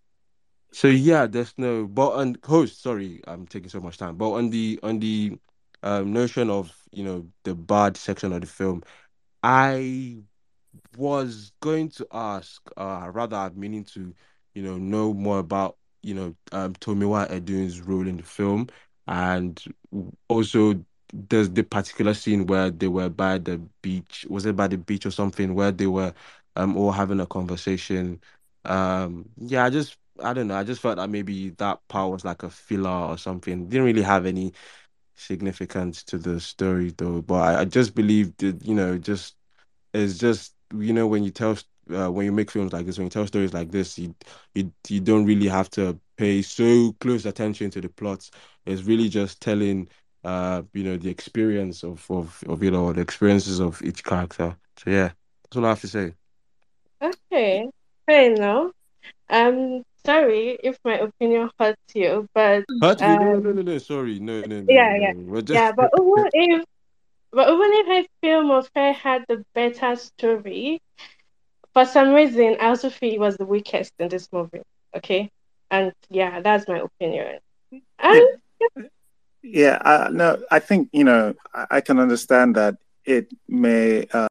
So 0.72 0.88
yeah 0.88 1.26
there's 1.26 1.54
no 1.58 1.86
but 1.86 2.12
on 2.12 2.36
host 2.44 2.82
sorry 2.82 3.20
i'm 3.26 3.46
taking 3.46 3.68
so 3.70 3.80
much 3.80 3.98
time. 3.98 4.16
But 4.16 4.32
on 4.32 4.50
the 4.50 4.78
on 4.82 4.98
the 5.00 5.38
um, 5.82 6.12
notion 6.12 6.50
of 6.50 6.72
you 6.92 7.04
know 7.04 7.26
the 7.44 7.54
bad 7.54 7.96
section 7.96 8.32
of 8.32 8.40
the 8.40 8.46
film 8.46 8.82
i 9.42 10.18
was 10.96 11.52
going 11.60 11.88
to 11.88 12.06
ask 12.12 12.62
uh 12.76 13.08
rather 13.12 13.36
i'm 13.36 13.58
meaning 13.58 13.84
to 13.84 14.14
you 14.54 14.62
know 14.62 14.76
know 14.78 15.12
more 15.14 15.38
about 15.38 15.76
you 16.02 16.14
know 16.14 16.34
um, 16.52 16.72
Tomiwa 16.74 17.30
Edun's 17.30 17.80
role 17.80 18.06
in 18.08 18.16
the 18.16 18.22
film, 18.24 18.68
and 19.06 19.62
also 20.28 20.84
there's 21.12 21.50
the 21.50 21.62
particular 21.62 22.14
scene 22.14 22.46
where 22.46 22.70
they 22.70 22.88
were 22.88 23.08
by 23.08 23.38
the 23.38 23.58
beach. 23.82 24.26
Was 24.28 24.46
it 24.46 24.56
by 24.56 24.66
the 24.68 24.78
beach 24.78 25.06
or 25.06 25.10
something 25.10 25.54
where 25.54 25.70
they 25.72 25.86
were 25.86 26.12
um 26.56 26.76
all 26.76 26.92
having 26.92 27.20
a 27.20 27.26
conversation? 27.26 28.20
Um, 28.64 29.28
yeah, 29.36 29.64
I 29.64 29.70
just 29.70 29.96
I 30.22 30.32
don't 30.32 30.48
know. 30.48 30.56
I 30.56 30.64
just 30.64 30.80
felt 30.80 30.96
that 30.96 31.10
maybe 31.10 31.50
that 31.50 31.80
part 31.88 32.10
was 32.10 32.24
like 32.24 32.42
a 32.42 32.50
filler 32.50 32.90
or 32.90 33.18
something. 33.18 33.68
Didn't 33.68 33.86
really 33.86 34.02
have 34.02 34.26
any 34.26 34.52
significance 35.14 36.02
to 36.04 36.18
the 36.18 36.40
story 36.40 36.92
though. 36.96 37.22
But 37.22 37.34
I, 37.42 37.60
I 37.60 37.64
just 37.64 37.94
believe 37.94 38.36
that 38.38 38.64
you 38.66 38.74
know 38.74 38.98
just 38.98 39.36
it's 39.94 40.18
just 40.18 40.54
you 40.74 40.92
know 40.92 41.06
when 41.06 41.24
you 41.24 41.30
tell 41.30 41.56
uh, 41.94 42.10
when 42.10 42.24
you 42.26 42.32
make 42.32 42.50
films 42.50 42.72
like 42.72 42.86
this, 42.86 42.98
when 42.98 43.06
you 43.06 43.10
tell 43.10 43.26
stories 43.26 43.52
like 43.52 43.70
this, 43.70 43.98
you 43.98 44.14
you 44.54 44.72
you 44.88 45.00
don't 45.00 45.24
really 45.26 45.48
have 45.48 45.70
to 45.70 45.98
pay 46.16 46.42
so 46.42 46.92
close 47.00 47.26
attention 47.26 47.70
to 47.70 47.80
the 47.80 47.88
plots. 47.88 48.30
It's 48.66 48.82
really 48.82 49.08
just 49.08 49.40
telling 49.40 49.88
uh 50.24 50.62
you 50.72 50.84
know 50.84 50.96
the 50.96 51.10
experience 51.10 51.82
of 51.82 52.08
of 52.10 52.42
of 52.46 52.62
you 52.62 52.70
know 52.70 52.92
the 52.92 53.00
experiences 53.00 53.60
of 53.60 53.82
each 53.82 54.04
character. 54.04 54.56
So 54.78 54.90
yeah, 54.90 55.10
that's 55.44 55.56
all 55.56 55.66
I 55.66 55.70
have 55.70 55.80
to 55.80 55.88
say. 55.88 56.14
Okay, 57.02 57.68
fair 58.06 58.32
enough. 58.32 58.70
Um, 59.28 59.82
sorry 60.04 60.58
if 60.62 60.78
my 60.84 60.98
opinion 60.98 61.50
hurts 61.58 61.80
you, 61.94 62.28
but 62.34 62.64
Hurt 62.80 63.00
you? 63.00 63.06
No, 63.18 63.34
um, 63.34 63.42
no, 63.42 63.52
no, 63.52 63.62
no. 63.62 63.78
Sorry, 63.78 64.20
no, 64.20 64.42
no, 64.42 64.60
no, 64.60 64.72
yeah, 64.72 64.96
no. 64.98 65.34
yeah, 65.36 65.40
just 65.40 65.50
yeah. 65.50 65.72
But 65.72 65.90
even 65.98 66.60
if, 66.60 66.64
but 67.32 67.48
even 67.48 67.70
if 67.72 67.86
I 67.88 68.06
feel 68.20 68.42
Mofe 68.42 68.94
had 68.94 69.24
the 69.28 69.44
better 69.54 69.96
story, 69.96 70.80
for 71.74 71.84
some 71.84 72.12
reason, 72.12 72.56
I 72.60 72.66
also 72.66 72.90
feel 72.90 73.10
he 73.10 73.18
was 73.18 73.36
the 73.36 73.46
weakest 73.46 73.92
in 73.98 74.08
this 74.08 74.28
movie. 74.32 74.62
Okay, 74.96 75.30
and 75.70 75.92
yeah, 76.10 76.40
that's 76.40 76.68
my 76.68 76.80
opinion. 76.80 77.38
And 77.98 78.26
Yeah, 79.42 79.78
uh, 79.84 80.08
no, 80.12 80.42
I 80.50 80.58
think 80.60 80.88
you 80.92 81.04
know 81.04 81.34
I, 81.54 81.66
I 81.70 81.80
can 81.80 81.98
understand 81.98 82.56
that 82.56 82.76
it 83.04 83.28
may. 83.48 84.06
Uh, 84.12 84.28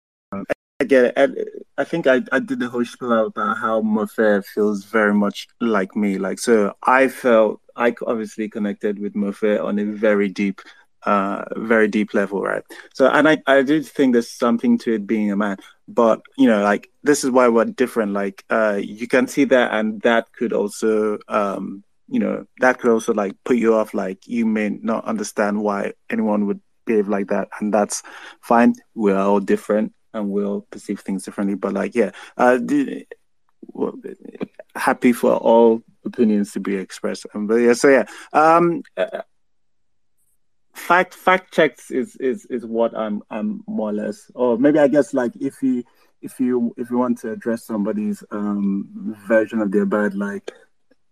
I 0.79 0.83
get 0.85 1.05
it. 1.05 1.13
I, 1.17 1.81
I 1.81 1.83
think 1.83 2.07
I, 2.07 2.21
I 2.31 2.39
did 2.39 2.59
the 2.59 2.69
whole 2.69 2.85
spiel 2.85 3.27
about 3.27 3.57
how 3.57 3.81
Mofe 3.81 4.43
feels 4.45 4.85
very 4.85 5.13
much 5.13 5.47
like 5.59 5.95
me. 5.95 6.17
Like 6.17 6.39
so, 6.39 6.73
I 6.83 7.07
felt 7.07 7.61
I 7.75 7.93
obviously 8.07 8.49
connected 8.49 8.99
with 8.99 9.13
Mofe 9.13 9.63
on 9.63 9.79
a 9.79 9.85
very 9.85 10.27
deep, 10.29 10.61
uh, 11.03 11.43
very 11.57 11.87
deep 11.87 12.13
level, 12.13 12.41
right? 12.41 12.63
So, 12.93 13.07
and 13.09 13.27
I 13.27 13.37
I 13.47 13.61
do 13.63 13.81
think 13.81 14.13
there's 14.13 14.31
something 14.31 14.77
to 14.79 14.93
it 14.95 15.07
being 15.07 15.31
a 15.31 15.35
man, 15.37 15.57
but 15.87 16.21
you 16.37 16.47
know, 16.47 16.63
like 16.63 16.89
this 17.03 17.23
is 17.23 17.31
why 17.31 17.47
we're 17.47 17.65
different. 17.65 18.13
Like, 18.13 18.43
uh, 18.49 18.79
you 18.81 19.07
can 19.07 19.27
see 19.27 19.45
that, 19.45 19.73
and 19.73 20.01
that 20.01 20.31
could 20.33 20.53
also 20.53 21.17
um 21.27 21.83
you 22.11 22.19
know 22.19 22.45
that 22.59 22.77
could 22.77 22.91
also 22.91 23.13
like 23.13 23.33
put 23.45 23.55
you 23.55 23.73
off 23.73 23.93
like 23.93 24.27
you 24.27 24.45
may 24.45 24.69
not 24.69 25.05
understand 25.05 25.63
why 25.63 25.93
anyone 26.09 26.45
would 26.45 26.59
behave 26.85 27.07
like 27.07 27.27
that 27.27 27.47
and 27.59 27.73
that's 27.73 28.03
fine 28.41 28.75
we're 28.93 29.17
all 29.17 29.39
different 29.39 29.93
and 30.13 30.29
we'll 30.29 30.61
perceive 30.71 30.99
things 30.99 31.23
differently 31.23 31.55
but 31.55 31.73
like 31.73 31.95
yeah 31.95 32.11
uh 32.37 32.57
d- 32.57 33.07
well, 33.67 33.93
happy 34.75 35.13
for 35.13 35.35
all 35.35 35.81
opinions 36.05 36.51
to 36.51 36.59
be 36.59 36.75
expressed 36.75 37.25
um, 37.33 37.47
but 37.47 37.55
yeah 37.55 37.73
so 37.73 37.87
yeah 37.87 38.03
um 38.33 38.83
uh, 38.97 39.21
fact 40.73 41.13
fact 41.13 41.53
checks 41.53 41.91
is 41.91 42.15
is 42.17 42.45
is 42.45 42.65
what 42.65 42.95
i'm 42.97 43.21
i'm 43.29 43.63
more 43.67 43.89
or 43.89 43.93
less 43.93 44.31
or 44.35 44.57
maybe 44.57 44.79
i 44.79 44.87
guess 44.87 45.13
like 45.13 45.31
if 45.39 45.61
you 45.61 45.83
if 46.21 46.39
you 46.39 46.73
if 46.77 46.89
you 46.89 46.97
want 46.97 47.17
to 47.17 47.31
address 47.31 47.63
somebody's 47.63 48.23
um 48.31 49.15
version 49.27 49.59
of 49.59 49.71
their 49.71 49.85
bad 49.85 50.13
like 50.13 50.51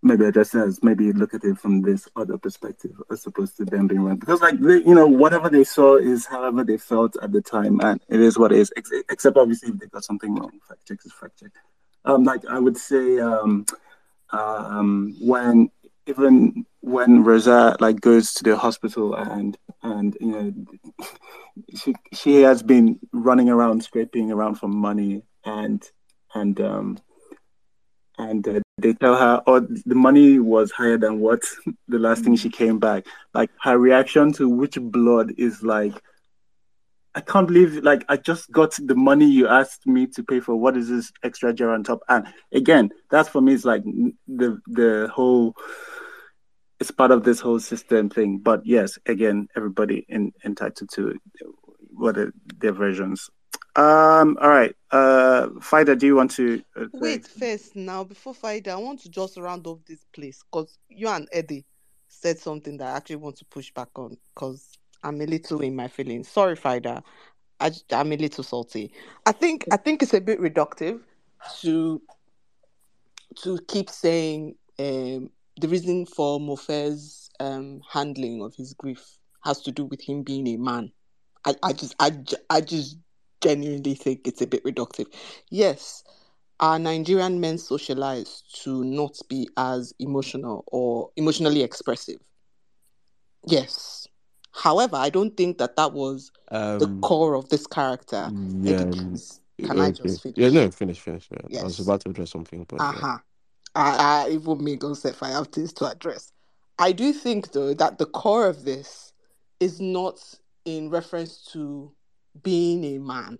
maybe 0.01 0.25
address 0.25 0.55
as 0.55 0.81
maybe 0.81 1.11
look 1.11 1.33
at 1.33 1.43
it 1.43 1.57
from 1.57 1.81
this 1.81 2.07
other 2.15 2.37
perspective 2.37 2.91
as 3.11 3.25
opposed 3.25 3.57
to 3.57 3.65
them 3.65 3.87
being 3.87 4.01
wrong. 4.01 4.17
Because 4.17 4.41
like 4.41 4.59
they, 4.59 4.77
you 4.77 4.95
know, 4.95 5.07
whatever 5.07 5.49
they 5.49 5.63
saw 5.63 5.97
is 5.97 6.25
however 6.25 6.63
they 6.63 6.77
felt 6.77 7.17
at 7.21 7.31
the 7.31 7.41
time, 7.41 7.79
and 7.81 7.99
it 8.07 8.19
is 8.19 8.37
what 8.37 8.51
it 8.51 8.59
is. 8.59 8.71
Ex- 8.77 8.91
except 9.09 9.37
obviously 9.37 9.69
if 9.69 9.79
they 9.79 9.87
got 9.87 10.03
something 10.03 10.33
wrong, 10.35 10.51
fact 10.67 10.87
check 10.87 10.99
is 11.05 11.13
fact 11.13 11.39
check. 11.39 11.51
Um, 12.05 12.23
like 12.23 12.45
I 12.45 12.59
would 12.59 12.77
say, 12.77 13.19
um, 13.19 13.65
um, 14.31 15.15
when 15.19 15.69
even 16.09 16.65
when 16.81 17.23
Rosa 17.23 17.77
like 17.79 18.01
goes 18.01 18.33
to 18.33 18.43
the 18.43 18.57
hospital 18.57 19.13
and 19.15 19.57
and 19.83 20.17
you 20.19 20.31
know 20.31 20.53
she 21.75 21.93
she 22.13 22.41
has 22.41 22.63
been 22.63 22.99
running 23.13 23.49
around 23.49 23.83
scraping 23.83 24.31
around 24.31 24.55
for 24.55 24.67
money 24.67 25.21
and 25.45 25.83
and 26.33 26.59
um 26.59 26.97
and 28.17 28.45
uh, 28.47 28.59
they 28.77 28.93
tell 28.93 29.15
her, 29.15 29.41
"Oh, 29.47 29.61
the 29.61 29.95
money 29.95 30.39
was 30.39 30.71
higher 30.71 30.97
than 30.97 31.19
what 31.19 31.41
the 31.87 31.99
last 31.99 32.23
thing 32.23 32.35
she 32.35 32.49
came 32.49 32.77
back." 32.77 33.07
Like 33.33 33.49
her 33.61 33.77
reaction 33.77 34.33
to 34.33 34.49
which 34.49 34.77
blood 34.79 35.33
is 35.37 35.63
like, 35.63 35.93
I 37.15 37.21
can't 37.21 37.47
believe 37.47 37.83
like 37.83 38.05
I 38.07 38.17
just 38.17 38.51
got 38.51 38.75
the 38.77 38.95
money 38.95 39.25
you 39.25 39.47
asked 39.47 39.87
me 39.87 40.07
to 40.07 40.23
pay 40.23 40.39
for. 40.39 40.55
What 40.55 40.77
is 40.77 40.89
this 40.89 41.11
extra 41.23 41.53
jar 41.53 41.73
on 41.73 41.83
top? 41.83 42.01
And 42.07 42.27
again, 42.53 42.91
that's 43.09 43.29
for 43.29 43.41
me. 43.41 43.53
It's 43.53 43.65
like 43.65 43.83
the 44.27 44.59
the 44.67 45.09
whole. 45.13 45.55
It's 46.79 46.91
part 46.91 47.11
of 47.11 47.23
this 47.23 47.41
whole 47.41 47.59
system 47.59 48.09
thing. 48.09 48.39
But 48.41 48.65
yes, 48.65 48.97
again, 49.05 49.47
everybody 49.57 50.05
in, 50.07 50.31
entitled 50.45 50.89
to 50.93 51.13
what 51.91 52.17
are 52.17 52.31
their 52.59 52.73
versions. 52.73 53.29
Um. 53.75 54.37
All 54.39 54.49
right. 54.49 54.75
Uh, 54.91 55.47
Fida, 55.61 55.95
do 55.95 56.05
you 56.05 56.15
want 56.15 56.31
to 56.31 56.61
uh, 56.75 56.85
wait 56.93 57.27
first? 57.27 57.75
Now, 57.75 58.03
before 58.03 58.33
Fida, 58.33 58.71
I 58.71 58.75
want 58.75 59.01
to 59.01 59.09
just 59.09 59.37
round 59.37 59.65
off 59.67 59.79
this 59.87 60.05
place 60.13 60.43
because 60.51 60.77
you 60.89 61.07
and 61.07 61.27
Eddie 61.31 61.65
said 62.07 62.39
something 62.39 62.77
that 62.77 62.87
I 62.93 62.97
actually 62.97 63.17
want 63.17 63.37
to 63.37 63.45
push 63.45 63.71
back 63.71 63.89
on 63.95 64.17
because 64.33 64.78
I'm 65.03 65.21
a 65.21 65.25
little 65.25 65.61
in 65.61 65.75
my 65.75 65.87
feelings. 65.87 66.27
Sorry, 66.27 66.55
Fida. 66.55 67.03
I, 67.59 67.71
I'm 67.91 68.11
a 68.11 68.17
little 68.17 68.43
salty. 68.43 68.93
I 69.25 69.31
think 69.31 69.65
I 69.71 69.77
think 69.77 70.01
it's 70.01 70.13
a 70.13 70.21
bit 70.21 70.39
reductive 70.39 71.01
to 71.61 72.01
to 73.43 73.59
keep 73.67 73.89
saying 73.89 74.55
um, 74.79 75.29
the 75.59 75.67
reason 75.67 76.05
for 76.05 76.39
Mofe's 76.39 77.29
um, 77.39 77.81
handling 77.91 78.41
of 78.41 78.55
his 78.55 78.73
grief 78.73 79.17
has 79.43 79.61
to 79.61 79.71
do 79.71 79.85
with 79.85 80.01
him 80.01 80.23
being 80.23 80.47
a 80.47 80.57
man. 80.57 80.91
I, 81.45 81.55
I 81.63 81.73
just 81.73 81.95
I, 81.99 82.11
I 82.49 82.61
just 82.61 82.97
genuinely 83.41 83.95
think 83.95 84.27
it's 84.27 84.41
a 84.41 84.47
bit 84.47 84.63
reductive. 84.63 85.07
Yes, 85.49 86.03
are 86.59 86.79
Nigerian 86.79 87.39
men 87.39 87.57
socialized 87.57 88.63
to 88.63 88.83
not 88.83 89.17
be 89.29 89.49
as 89.57 89.93
emotional 89.99 90.65
or 90.67 91.09
emotionally 91.15 91.63
expressive? 91.63 92.19
Yes. 93.45 94.07
However, 94.53 94.97
I 94.97 95.09
don't 95.09 95.35
think 95.37 95.57
that 95.59 95.75
that 95.77 95.93
was 95.93 96.31
the 96.79 96.87
Um, 96.87 97.01
core 97.01 97.35
of 97.35 97.49
this 97.49 97.67
character. 97.67 98.33
yeah, 98.61 98.81
Eddie, 98.81 98.99
n- 98.99 99.13
please, 99.13 99.41
can 99.63 99.79
I 99.79 99.89
okay. 99.89 100.03
just 100.03 100.25
Yeah, 100.35 100.49
no, 100.49 100.71
finish, 100.71 100.99
finish. 100.99 101.29
Yeah. 101.49 101.61
I 101.61 101.63
was 101.65 101.79
about 101.79 102.01
to 102.01 102.09
address 102.09 102.31
something, 102.31 102.65
but. 102.67 102.79
Uh-huh. 102.79 103.17
I, 103.75 104.25
I 104.27 104.31
even 104.31 104.77
go 104.79 104.93
if 104.93 105.23
I 105.23 105.29
have 105.29 105.47
things 105.49 105.73
to 105.75 105.87
address. 105.87 106.31
I 106.79 106.91
do 106.93 107.13
think 107.13 107.53
though 107.53 107.73
that 107.75 107.97
the 107.99 108.07
core 108.07 108.47
of 108.47 108.65
this 108.65 109.13
is 109.59 109.81
not 109.81 110.19
in 110.65 110.89
reference 110.89 111.43
to 111.53 111.93
being 112.43 112.83
a 112.85 112.99
man. 112.99 113.39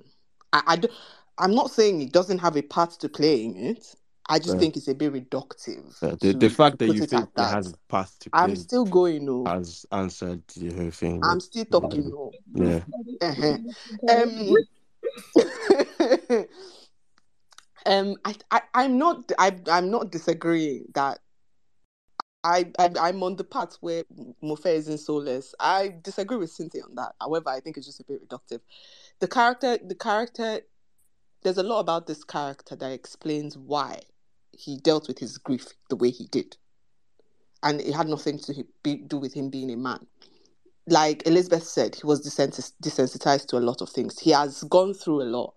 I, 0.54 0.64
I 0.68 0.76
do, 0.78 0.90
I'm 1.38 1.56
not 1.56 1.72
saying 1.72 2.02
it 2.02 2.14
doesn't 2.14 2.40
have 2.40 2.58
a 2.58 2.64
part 2.64 2.92
to 2.92 3.10
play 3.10 3.46
in 3.46 3.58
it. 3.58 3.96
I 4.30 4.38
just 4.40 4.54
Yeah. 4.54 4.60
think 4.60 4.78
it's 4.78 4.88
a 4.88 4.94
bit 4.96 5.12
reductive 5.14 6.00
Yeah, 6.02 6.16
the 6.20 6.34
the 6.34 6.50
fact 6.50 6.80
that 6.80 6.88
you 6.88 7.02
think 7.02 7.26
it 7.26 7.30
that. 7.36 7.54
has 7.54 7.74
a 7.74 7.78
path 7.90 8.16
to 8.20 8.30
I'm 8.34 8.56
still 8.56 8.86
going 8.86 9.26
no. 9.26 9.46
has 9.48 9.86
answered 9.92 10.44
the 10.56 10.74
whole 10.74 10.92
thing. 10.92 11.24
I'm 11.24 11.40
still 11.40 11.66
talking 11.66 12.10
no. 12.10 12.32
yeah, 12.54 12.80
Uh-huh. 13.22 13.58
Um, 14.08 14.58
um, 17.86 18.16
I, 18.26 18.36
I, 18.52 18.62
I'm 18.74 18.98
not, 18.98 19.32
I, 19.38 19.56
I'm 19.72 19.90
not 19.90 20.12
disagreeing 20.12 20.86
that 20.96 21.20
I, 22.44 22.72
I, 22.80 22.90
I'm 23.00 23.22
on 23.24 23.36
the 23.36 23.44
part 23.44 23.78
where 23.82 24.04
Mofe 24.44 24.66
isn't 24.68 25.00
soulless. 25.00 25.54
I 25.60 25.96
disagree 26.02 26.38
with 26.38 26.52
Cynthia 26.52 26.84
on 26.84 26.96
that. 26.96 27.14
However, 27.20 27.50
I 27.50 27.60
think 27.60 27.78
it's 27.78 27.86
just 27.86 28.00
a 28.00 28.06
bit 28.06 28.28
reductive. 28.28 28.62
The 29.20 29.28
character, 29.28 29.78
the 29.84 29.96
character, 29.96 30.62
there's 31.44 31.58
a 31.58 31.64
lot 31.64 31.80
about 31.82 32.08
this 32.08 32.24
character 32.24 32.76
that 32.78 32.92
explains 32.92 33.58
why 33.58 34.00
he 34.52 34.78
dealt 34.78 35.08
with 35.08 35.20
his 35.20 35.38
grief 35.38 35.68
the 35.90 35.96
way 35.96 36.10
he 36.10 36.28
did, 36.28 36.58
and 37.64 37.82
it 37.82 37.94
had 37.94 38.08
nothing 38.08 38.40
to 38.40 38.66
be, 38.84 38.98
do 38.98 39.18
with 39.18 39.34
him 39.34 39.50
being 39.50 39.72
a 39.72 39.78
man 39.78 40.08
like 40.90 41.26
Elizabeth 41.28 41.64
said, 41.64 41.96
he 41.96 42.06
was 42.06 42.22
desensitized 42.26 43.48
to 43.48 43.58
a 43.58 43.60
lot 43.60 43.82
of 43.82 43.90
things. 43.90 44.20
He 44.20 44.32
has 44.32 44.64
gone 44.64 44.94
through 44.94 45.22
a 45.22 45.26
lot. 45.26 45.54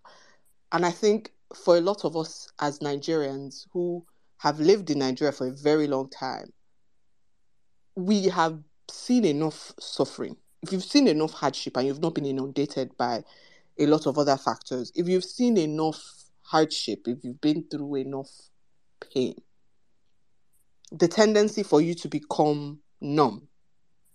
And 0.70 0.84
I 0.84 0.90
think 0.90 1.32
for 1.54 1.76
a 1.76 1.80
lot 1.80 2.04
of 2.04 2.16
us 2.16 2.50
as 2.60 2.78
Nigerians 2.80 3.66
who 3.72 4.04
have 4.38 4.60
lived 4.60 4.90
in 4.90 4.98
Nigeria 4.98 5.32
for 5.32 5.48
a 5.48 5.52
very 5.52 5.86
long 5.86 6.08
time, 6.10 6.52
we 7.96 8.24
have 8.28 8.58
seen 8.90 9.24
enough 9.24 9.72
suffering. 9.78 10.36
If 10.62 10.72
you've 10.72 10.84
seen 10.84 11.08
enough 11.08 11.32
hardship 11.32 11.76
and 11.76 11.86
you've 11.86 12.00
not 12.00 12.14
been 12.14 12.26
inundated 12.26 12.96
by 12.96 13.24
a 13.78 13.86
lot 13.86 14.06
of 14.06 14.18
other 14.18 14.36
factors, 14.36 14.92
if 14.94 15.08
you've 15.08 15.24
seen 15.24 15.56
enough 15.56 16.00
hardship, 16.42 17.06
if 17.06 17.18
you've 17.22 17.40
been 17.40 17.64
through 17.70 17.96
enough 17.96 18.30
pain, 19.10 19.34
the 20.90 21.08
tendency 21.08 21.62
for 21.62 21.81
you 21.81 21.94
to 21.94 22.08
become 22.08 22.81
numb 23.00 23.48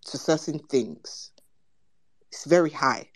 to 0.06 0.18
certain 0.18 0.60
things 0.60 1.32
is 2.32 2.46
very 2.46 2.70
high. 2.70 3.10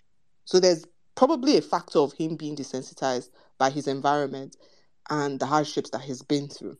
So 0.44 0.60
there's 0.60 0.84
probably 1.14 1.56
a 1.56 1.62
factor 1.62 1.98
of 2.00 2.12
him 2.14 2.36
being 2.36 2.56
desensitized 2.56 3.28
by 3.58 3.70
his 3.70 3.86
environment 3.86 4.56
and 5.10 5.38
the 5.38 5.46
hardships 5.46 5.90
that 5.90 6.02
he's 6.02 6.22
been 6.22 6.48
through. 6.48 6.76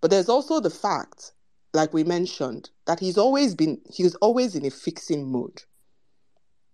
But 0.00 0.10
there's 0.10 0.28
also 0.28 0.60
the 0.60 0.70
fact, 0.70 1.32
like 1.74 1.92
we 1.92 2.04
mentioned, 2.04 2.70
that 2.86 3.00
he's 3.00 3.18
always 3.18 3.54
been 3.54 3.80
he's 3.92 4.14
always 4.16 4.54
in 4.54 4.64
a 4.64 4.70
fixing 4.70 5.30
mode. 5.30 5.62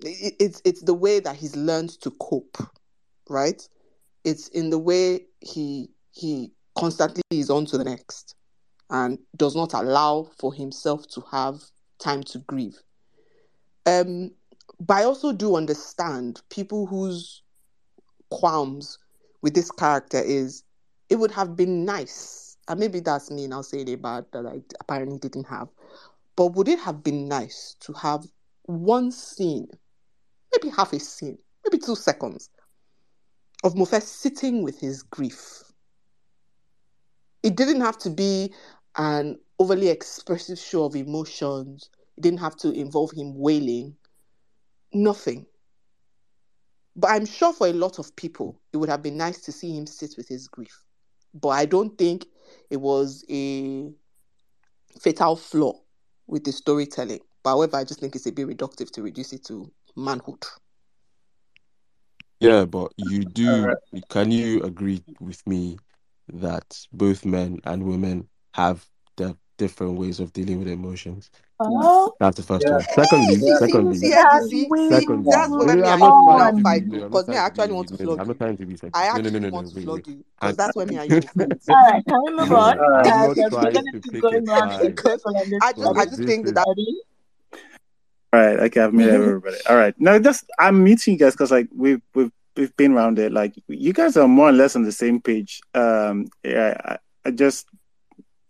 It's 0.00 0.62
it's 0.65 0.83
the 0.83 0.94
way 0.94 1.20
that 1.20 1.36
he's 1.36 1.57
learned 1.57 1.91
to 2.02 2.10
cope, 2.12 2.58
right? 3.28 3.66
It's 4.25 4.49
in 4.49 4.70
the 4.70 4.78
way 4.78 5.26
he 5.41 5.91
he 6.12 6.52
constantly 6.77 7.23
is 7.31 7.51
on 7.51 7.67
to 7.67 7.79
the 7.79 7.85
next 7.85 8.35
and 8.91 9.19
does 9.37 9.57
not 9.57 9.75
allow 9.75 10.29
for 10.39 10.53
himself 10.53 11.07
to 11.09 11.23
have 11.33 11.61
time 11.99 12.23
to 12.23 12.39
grieve. 12.41 12.79
Um, 13.87 14.31
but 14.81 14.95
I 14.99 15.05
also 15.05 15.33
do 15.33 15.57
understand 15.57 16.43
people 16.51 16.87
whose 16.87 17.43
qualms 18.31 18.99
with 19.43 19.55
this 19.55 19.71
character 19.71 20.21
is 20.21 20.65
it 21.09 21.17
would 21.17 21.31
have 21.31 21.57
been 21.57 21.85
nice, 21.85 22.57
and 22.69 22.81
maybe 22.81 23.01
that's 23.01 23.31
me 23.31 23.47
now 23.47 23.63
saying 23.63 23.89
it 23.89 24.03
bad 24.03 24.27
that 24.33 24.45
I 24.45 24.61
apparently 24.81 25.19
didn't 25.19 25.47
have, 25.47 25.69
but 26.37 26.49
would 26.49 26.69
it 26.69 26.81
have 26.81 27.03
been 27.03 27.29
nice 27.29 27.77
to 27.81 27.93
have 27.95 28.25
one 28.65 29.13
scene, 29.13 29.69
maybe 30.53 30.75
half 30.75 30.93
a 30.93 30.99
scene, 30.99 31.39
maybe 31.65 31.79
two 31.79 31.95
seconds 31.95 32.51
of 33.63 33.75
Mofe 33.75 34.03
sitting 34.03 34.63
with 34.63 34.81
his 34.81 35.03
grief? 35.03 35.63
It 37.47 37.55
didn't 37.55 37.83
have 37.83 37.97
to 37.99 38.10
be 38.10 38.52
an 38.97 39.39
overly 39.60 39.86
expressive 39.86 40.58
show 40.58 40.83
of 40.83 40.97
emotions. 40.97 41.91
It 42.16 42.23
didn't 42.23 42.41
have 42.41 42.57
to 42.57 42.73
involve 42.73 43.12
him 43.12 43.39
wailing. 43.39 43.94
Nothing. 44.92 45.47
But 46.97 47.12
I'm 47.12 47.25
sure 47.25 47.52
for 47.52 47.68
a 47.68 47.73
lot 47.73 48.00
of 48.00 48.16
people, 48.16 48.60
it 48.73 48.78
would 48.78 48.89
have 48.89 49.00
been 49.00 49.16
nice 49.16 49.42
to 49.42 49.52
see 49.52 49.76
him 49.76 49.86
sit 49.86 50.15
with 50.16 50.26
his 50.26 50.49
grief. 50.49 50.83
But 51.34 51.50
I 51.50 51.66
don't 51.66 51.97
think 51.97 52.26
it 52.68 52.78
was 52.78 53.25
a 53.31 53.92
fatal 55.00 55.36
flaw 55.36 55.75
with 56.26 56.42
the 56.42 56.50
storytelling. 56.50 57.20
But 57.44 57.50
however, 57.50 57.76
I 57.76 57.84
just 57.84 58.00
think 58.00 58.16
it's 58.16 58.26
a 58.26 58.33
bit 58.33 58.49
reductive 58.49 58.91
to 58.91 59.02
reduce 59.02 59.33
it 59.33 59.44
to 59.44 59.70
manhood. 59.94 60.42
yeah, 62.41 62.65
but 62.65 62.92
you 62.97 63.25
do. 63.25 63.73
Can 64.08 64.33
you 64.33 64.62
agree 64.62 65.05
with 65.20 65.47
me 65.47 65.78
that 66.33 66.79
both 66.93 67.25
men 67.25 67.61
and 67.65 67.85
women 67.85 68.29
have 68.55 68.87
their 69.17 69.35
different 69.59 69.99
ways 69.99 70.21
of 70.21 70.33
dealing 70.33 70.59
with 70.59 70.69
emotions? 70.69 71.31
Oh, 71.61 72.13
That's 72.21 72.37
the 72.37 72.43
first 72.43 72.65
Yeah. 72.67 72.71
one. 72.71 72.87
Secondly, 72.89 73.35
See, 73.41 73.47
see, 73.47 73.55
secondly, 73.59 73.97
see, 73.97 74.13
see, 74.13 74.41
see, 74.41 74.69
secondly, 74.89 75.25
that's 75.31 75.51
where 75.53 75.69
me 75.69 75.83
I'm 75.83 76.01
and 76.01 76.01
not 76.01 76.15
you 76.19 76.25
will 76.25 76.37
trying 76.37 76.39
now 76.39 76.53
to 76.53 76.63
fight 76.63 76.83
be. 76.83 76.99
No, 76.99 77.05
I'm 77.05 77.13
not 77.13 77.23
because 77.23 77.29
me, 77.29 77.37
I 77.37 77.47
actually 77.47 77.73
want 77.73 77.89
to 77.89 77.97
No, 77.99 78.05
no, 78.05 78.11
flog 78.11 78.21
I'm 78.21 78.29
not 78.29 78.39
trying 78.39 78.57
to 78.57 78.67
be. 78.67 78.75
Sexist. 78.75 78.91
I 78.95 79.07
No, 79.13 79.23
no, 79.23 79.29
actually 79.29 79.31
no, 79.31 79.39
no, 79.39 79.51
no. 79.51 79.57
want 79.57 79.69
to 79.69 79.75
Wait, 79.75 79.85
flog 79.85 80.07
you 80.07 80.25
because 80.41 80.57
that's 80.57 80.77
where 80.77 80.87
me 80.87 80.97
and 80.97 81.11
you 81.11 81.21
all 81.69 81.77
right. 81.77 82.05
Can 82.07 82.23
we 82.25 82.33
move 82.37 82.53
on? 82.53 82.79
I'm 82.79 83.05
not 83.21 83.35
because 83.35 83.37
we're 83.37 83.51
trying 83.51 83.73
gonna 83.73 83.93
to 83.93 84.01
keep 84.03 84.13
pick 84.13 84.23
going 84.23 84.49
a 84.49 84.51
round 84.51 84.73
in 84.73 84.79
side, 84.81 84.97
Because 84.97 85.23
circle 85.23 85.37
on 85.37 85.51
this 85.51 85.63
I 85.63 85.73
just, 85.73 85.97
I 85.99 86.05
just 86.07 86.23
think 86.25 86.47
is 86.47 86.53
that 86.55 86.67
Eddie? 86.71 87.01
All 88.33 88.41
right, 88.41 88.59
okay, 88.61 88.81
I've 88.81 88.93
muted 88.93 89.15
everybody. 89.15 89.57
All 89.69 89.77
right, 89.77 89.95
no, 89.99 90.19
just 90.19 90.45
I'm 90.59 90.85
muting 90.85 91.15
you 91.15 91.19
guys 91.19 91.33
because 91.33 91.51
like 91.51 91.69
we've 91.75 92.03
we've 92.15 92.33
we've 92.57 92.76
been 92.76 92.93
around 92.93 93.18
it. 93.18 93.33
Like 93.33 93.55
you 93.68 93.93
guys 93.93 94.17
are 94.17 94.28
more 94.28 94.49
or 94.49 94.52
less 94.52 94.76
on 94.76 94.85
the 94.85 94.93
same 94.93 95.20
page. 95.20 95.60
Um, 95.75 96.26
yeah, 96.43 96.76
I, 96.85 96.99
I 97.25 97.31
just 97.31 97.67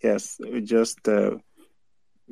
yes, 0.02 0.38
just 0.62 1.06
uh, 1.08 1.32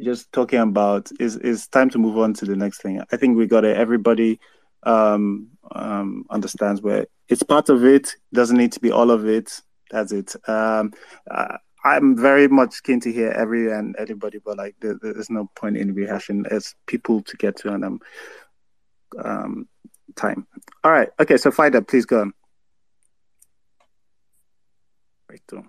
just 0.03 0.33
talking 0.33 0.61
about 0.61 1.11
is 1.20 1.36
is 1.36 1.67
time 1.69 1.91
to 1.91 1.99
move 1.99 2.19
on 2.19 2.35
to 2.35 2.44
the 2.44 2.57
next 2.57 2.83
thing. 2.83 3.03
I 3.12 3.17
think 3.17 3.36
we 3.36 3.47
got 3.47 3.65
it. 3.65 3.77
Everybody 3.77 4.41
um 4.83 5.49
um 5.73 6.27
understands 6.28 6.83
where 6.83 7.07
it's 7.28 7.43
part 7.43 7.69
of 7.69 7.85
it. 7.85 8.15
Doesn't 8.33 8.57
need 8.57 8.73
to 8.73 8.81
be 8.81 8.91
all 8.91 9.11
of 9.11 9.27
it. 9.27 9.61
That's 9.91 10.12
it. 10.12 10.35
Um, 10.49 10.93
uh, 11.31 11.59
I'm 11.85 12.17
very 12.17 12.49
much 12.49 12.83
keen 12.83 13.01
to 13.01 13.12
hear 13.12 13.31
every 13.31 13.70
and 13.70 13.94
everybody, 13.97 14.39
but 14.39 14.57
like 14.57 14.75
there, 14.81 14.99
there's 15.01 15.31
no 15.31 15.51
point 15.55 15.77
in 15.77 15.94
rehashing. 15.94 16.51
It's 16.51 16.75
people 16.86 17.23
to 17.23 17.36
get 17.36 17.57
to 17.59 17.75
and 17.75 17.85
um 17.85 18.01
um 19.23 19.69
time. 20.15 20.47
All 20.83 20.91
right. 20.93 21.09
Okay. 21.20 21.36
So 21.36 21.51
Fida, 21.51 21.83
please 21.83 22.07
go 22.07 22.20
on. 22.20 22.33
Right. 25.31 25.65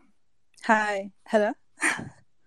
Hi. 0.66 1.12
Hello. 1.28 1.52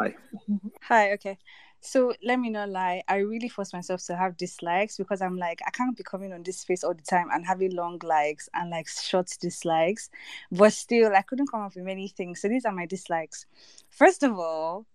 hi. 0.00 0.14
Hi. 0.82 1.12
Okay. 1.12 1.38
So 1.80 2.12
let 2.24 2.40
me 2.40 2.50
not 2.50 2.70
lie, 2.70 3.02
I 3.08 3.18
really 3.18 3.48
force 3.48 3.72
myself 3.72 4.04
to 4.06 4.16
have 4.16 4.36
dislikes 4.36 4.96
because 4.96 5.22
I'm 5.22 5.36
like, 5.36 5.60
I 5.66 5.70
can't 5.70 5.96
be 5.96 6.02
coming 6.02 6.32
on 6.32 6.42
this 6.42 6.58
space 6.58 6.82
all 6.82 6.94
the 6.94 7.02
time 7.02 7.28
and 7.32 7.46
having 7.46 7.74
long 7.74 8.00
likes 8.02 8.48
and 8.52 8.70
like 8.70 8.88
short 8.88 9.30
dislikes. 9.40 10.10
But 10.50 10.72
still, 10.72 11.14
I 11.14 11.22
couldn't 11.22 11.50
come 11.50 11.60
up 11.60 11.76
with 11.76 11.84
many 11.84 12.08
things. 12.08 12.40
So 12.40 12.48
these 12.48 12.64
are 12.64 12.72
my 12.72 12.86
dislikes. 12.86 13.46
First 13.90 14.22
of 14.24 14.38
all, 14.38 14.86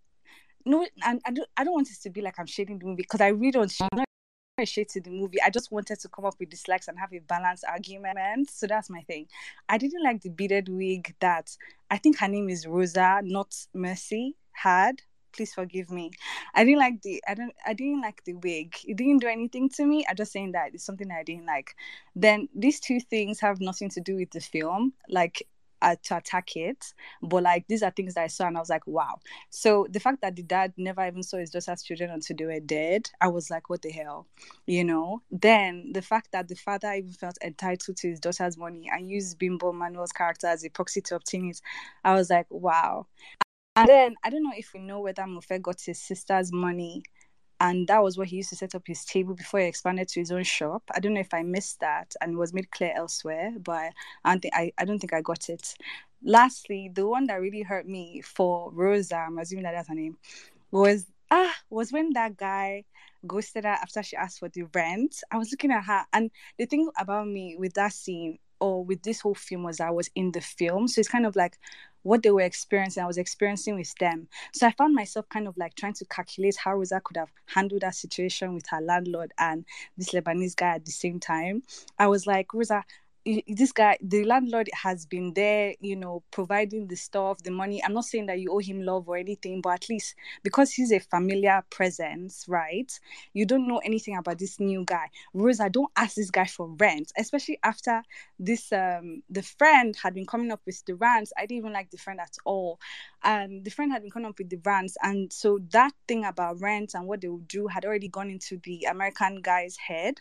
no, 0.65 0.85
and 1.05 1.21
I 1.25 1.31
don't, 1.31 1.49
I 1.55 1.63
don't 1.63 1.73
want 1.73 1.87
this 1.87 1.99
to 1.99 2.09
be 2.09 2.21
like 2.21 2.35
I'm 2.37 2.45
shading 2.45 2.79
the 2.79 2.85
movie 2.85 3.03
because 3.03 3.21
I 3.21 3.29
really 3.29 3.51
don't. 3.51 3.73
I'm 3.81 3.87
not 3.93 4.03
a 4.03 4.05
shade 4.05 4.12
to 4.57 5.01
the 5.01 5.09
movie. 5.09 5.41
I 5.41 5.49
just 5.49 5.71
wanted 5.71 5.99
to 6.01 6.09
come 6.09 6.25
up 6.25 6.35
with 6.39 6.51
dislikes 6.51 6.87
and 6.87 6.99
have 6.99 7.11
a 7.11 7.17
balanced 7.19 7.65
argument. 7.67 8.51
So 8.51 8.67
that's 8.67 8.87
my 8.87 9.01
thing. 9.01 9.25
I 9.67 9.79
didn't 9.79 10.03
like 10.03 10.21
the 10.21 10.29
beaded 10.29 10.69
wig 10.69 11.15
that 11.21 11.57
I 11.89 11.97
think 11.97 12.19
her 12.19 12.27
name 12.27 12.49
is 12.49 12.67
Rosa, 12.67 13.21
not 13.23 13.55
Mercy, 13.73 14.35
had 14.51 15.01
please 15.33 15.51
forgive 15.51 15.89
me. 15.89 16.11
I 16.53 16.63
didn't 16.63 16.77
like 16.77 17.01
the 17.01 17.23
I 17.27 17.33
don't 17.33 17.53
I 17.65 17.73
didn't 17.73 18.01
like 18.01 18.23
the 18.23 18.33
wig. 18.33 18.75
It 18.85 18.97
didn't 18.97 19.17
do 19.17 19.27
anything 19.27 19.67
to 19.69 19.85
me. 19.85 20.05
I'm 20.07 20.15
just 20.15 20.31
saying 20.31 20.51
that 20.51 20.75
it's 20.75 20.85
something 20.85 21.09
I 21.09 21.23
didn't 21.23 21.47
like. 21.47 21.75
Then 22.15 22.47
these 22.53 22.79
two 22.79 22.99
things 22.99 23.39
have 23.39 23.59
nothing 23.59 23.89
to 23.89 23.99
do 23.99 24.15
with 24.17 24.29
the 24.29 24.39
film. 24.39 24.93
Like 25.09 25.47
uh, 25.83 25.95
to 26.03 26.17
attack 26.17 26.55
it, 26.55 26.93
but 27.21 27.43
like 27.43 27.67
these 27.67 27.83
are 27.83 27.91
things 27.91 28.13
that 28.15 28.23
I 28.23 28.27
saw 28.27 28.47
and 28.47 28.57
I 28.57 28.59
was 28.59 28.69
like, 28.69 28.87
wow. 28.87 29.19
So 29.49 29.85
the 29.89 29.99
fact 29.99 30.21
that 30.21 30.35
the 30.35 30.43
dad 30.43 30.73
never 30.77 31.05
even 31.05 31.21
saw 31.21 31.37
his 31.37 31.51
daughter's 31.51 31.83
children 31.83 32.09
until 32.09 32.35
they 32.37 32.45
were 32.45 32.59
dead, 32.59 33.09
I 33.21 33.27
was 33.27 33.49
like, 33.49 33.69
what 33.69 33.81
the 33.81 33.91
hell, 33.91 34.25
you 34.65 34.83
know? 34.83 35.21
Then 35.29 35.91
the 35.93 36.01
fact 36.01 36.31
that 36.31 36.47
the 36.47 36.55
father 36.55 36.91
even 36.93 37.11
felt 37.11 37.37
entitled 37.43 37.97
to 37.97 38.09
his 38.09 38.19
daughter's 38.19 38.57
money 38.57 38.89
and 38.91 39.09
used 39.09 39.37
Bimbo 39.37 39.73
Manuel's 39.73 40.11
character 40.13 40.47
as 40.47 40.63
a 40.63 40.69
proxy 40.69 41.01
to 41.01 41.15
obtain 41.15 41.49
it, 41.49 41.61
I 42.03 42.13
was 42.13 42.29
like, 42.29 42.47
wow. 42.49 43.07
And 43.75 43.89
then 43.89 44.15
I 44.23 44.29
don't 44.29 44.43
know 44.43 44.53
if 44.55 44.71
we 44.73 44.79
know 44.79 45.01
whether 45.01 45.23
Mofe 45.23 45.61
got 45.61 45.81
his 45.81 45.99
sister's 45.99 46.51
money 46.53 47.03
and 47.63 47.87
that 47.87 48.03
was 48.03 48.17
where 48.17 48.25
he 48.25 48.35
used 48.35 48.49
to 48.49 48.57
set 48.57 48.75
up 48.75 48.83
his 48.85 49.05
table 49.05 49.33
before 49.33 49.61
he 49.61 49.67
expanded 49.67 50.09
to 50.09 50.19
his 50.19 50.33
own 50.33 50.43
shop. 50.43 50.83
I 50.93 50.99
don't 50.99 51.13
know 51.13 51.21
if 51.21 51.33
I 51.33 51.43
missed 51.43 51.79
that 51.79 52.13
and 52.19 52.37
was 52.37 52.53
made 52.53 52.69
clear 52.71 52.91
elsewhere, 52.93 53.53
but 53.57 53.93
I 54.25 54.31
don't 54.31 54.41
think 54.41 54.53
I, 54.53 54.73
I 54.77 54.83
don't 54.83 54.99
think 54.99 55.13
I 55.13 55.21
got 55.21 55.47
it. 55.47 55.73
Lastly, 56.21 56.91
the 56.93 57.07
one 57.07 57.25
that 57.27 57.39
really 57.39 57.61
hurt 57.61 57.87
me 57.87 58.19
for 58.21 58.69
Rosa, 58.73 59.15
I'm 59.15 59.37
assuming 59.39 59.63
that 59.63 59.71
that's 59.71 59.87
her 59.87 59.95
name, 59.95 60.17
was 60.71 61.05
ah 61.31 61.55
was 61.69 61.93
when 61.93 62.11
that 62.13 62.35
guy 62.35 62.83
ghosted 63.25 63.63
her 63.63 63.69
after 63.69 64.03
she 64.03 64.17
asked 64.17 64.39
for 64.39 64.49
the 64.49 64.63
rent. 64.75 65.23
I 65.31 65.37
was 65.37 65.49
looking 65.51 65.71
at 65.71 65.85
her, 65.85 66.05
and 66.11 66.31
the 66.57 66.65
thing 66.65 66.89
about 66.99 67.29
me 67.29 67.55
with 67.57 67.75
that 67.75 67.93
scene 67.93 68.39
or 68.63 68.81
with 68.81 69.03
this 69.03 69.19
whole 69.19 69.35
film 69.35 69.63
was 69.63 69.81
I 69.81 69.89
was 69.89 70.09
in 70.15 70.31
the 70.31 70.39
film, 70.39 70.87
so 70.87 70.99
it's 70.99 71.09
kind 71.09 71.25
of 71.25 71.35
like 71.35 71.57
what 72.03 72.23
they 72.23 72.31
were 72.31 72.41
experiencing, 72.41 73.03
I 73.03 73.07
was 73.07 73.17
experiencing 73.17 73.75
with 73.75 73.93
them. 73.95 74.29
So 74.53 74.67
I 74.67 74.71
found 74.71 74.95
myself 74.95 75.27
kind 75.27 75.49
of 75.49 75.57
like 75.57 75.75
trying 75.75 75.93
to 75.95 76.05
calculate 76.05 76.55
how 76.55 76.75
Rosa 76.75 77.01
could 77.03 77.17
have 77.17 77.31
handled 77.45 77.81
that 77.81 77.95
situation 77.95 78.53
with 78.53 78.65
her 78.69 78.79
landlord 78.79 79.33
and 79.37 79.65
this 79.97 80.11
Lebanese 80.11 80.55
guy 80.55 80.75
at 80.75 80.85
the 80.85 80.91
same 80.91 81.19
time. 81.19 81.63
I 81.99 82.07
was 82.07 82.25
like, 82.25 82.53
Rosa, 82.53 82.85
this 83.47 83.71
guy 83.71 83.97
the 84.01 84.25
landlord 84.25 84.69
has 84.73 85.05
been 85.05 85.33
there 85.33 85.73
you 85.79 85.95
know 85.95 86.21
providing 86.31 86.87
the 86.87 86.95
stuff 86.95 87.41
the 87.43 87.51
money. 87.51 87.81
I'm 87.83 87.93
not 87.93 88.05
saying 88.05 88.25
that 88.25 88.39
you 88.39 88.51
owe 88.51 88.59
him 88.59 88.81
love 88.81 89.07
or 89.07 89.15
anything 89.17 89.61
but 89.61 89.73
at 89.73 89.89
least 89.89 90.15
because 90.43 90.71
he's 90.71 90.91
a 90.91 90.99
familiar 90.99 91.63
presence 91.69 92.45
right 92.47 92.91
you 93.33 93.45
don't 93.45 93.67
know 93.67 93.79
anything 93.85 94.17
about 94.17 94.39
this 94.39 94.59
new 94.59 94.83
guy. 94.85 95.09
Rosa 95.33 95.69
don't 95.69 95.91
ask 95.95 96.15
this 96.15 96.31
guy 96.31 96.45
for 96.45 96.67
rent 96.79 97.11
especially 97.17 97.59
after 97.63 98.03
this 98.39 98.71
um 98.73 99.23
the 99.29 99.41
friend 99.41 99.95
had 100.01 100.13
been 100.13 100.25
coming 100.25 100.51
up 100.51 100.61
with 100.65 100.83
the 100.85 100.95
rants. 100.95 101.31
I 101.37 101.41
didn't 101.41 101.59
even 101.59 101.73
like 101.73 101.91
the 101.91 101.97
friend 101.97 102.19
at 102.19 102.35
all. 102.43 102.79
And 103.23 103.63
the 103.63 103.71
friend 103.71 103.91
had 103.91 104.01
been 104.01 104.11
coming 104.11 104.29
up 104.29 104.37
with 104.37 104.49
the 104.49 104.59
rants 104.65 104.97
and 105.01 105.31
so 105.31 105.59
that 105.71 105.93
thing 106.09 106.25
about 106.25 106.59
rent 106.59 106.93
and 106.93 107.07
what 107.07 107.21
they 107.21 107.29
would 107.29 107.47
do 107.47 107.67
had 107.67 107.85
already 107.85 108.09
gone 108.09 108.29
into 108.29 108.59
the 108.63 108.83
american 108.83 109.41
guy's 109.41 109.77
head. 109.77 110.19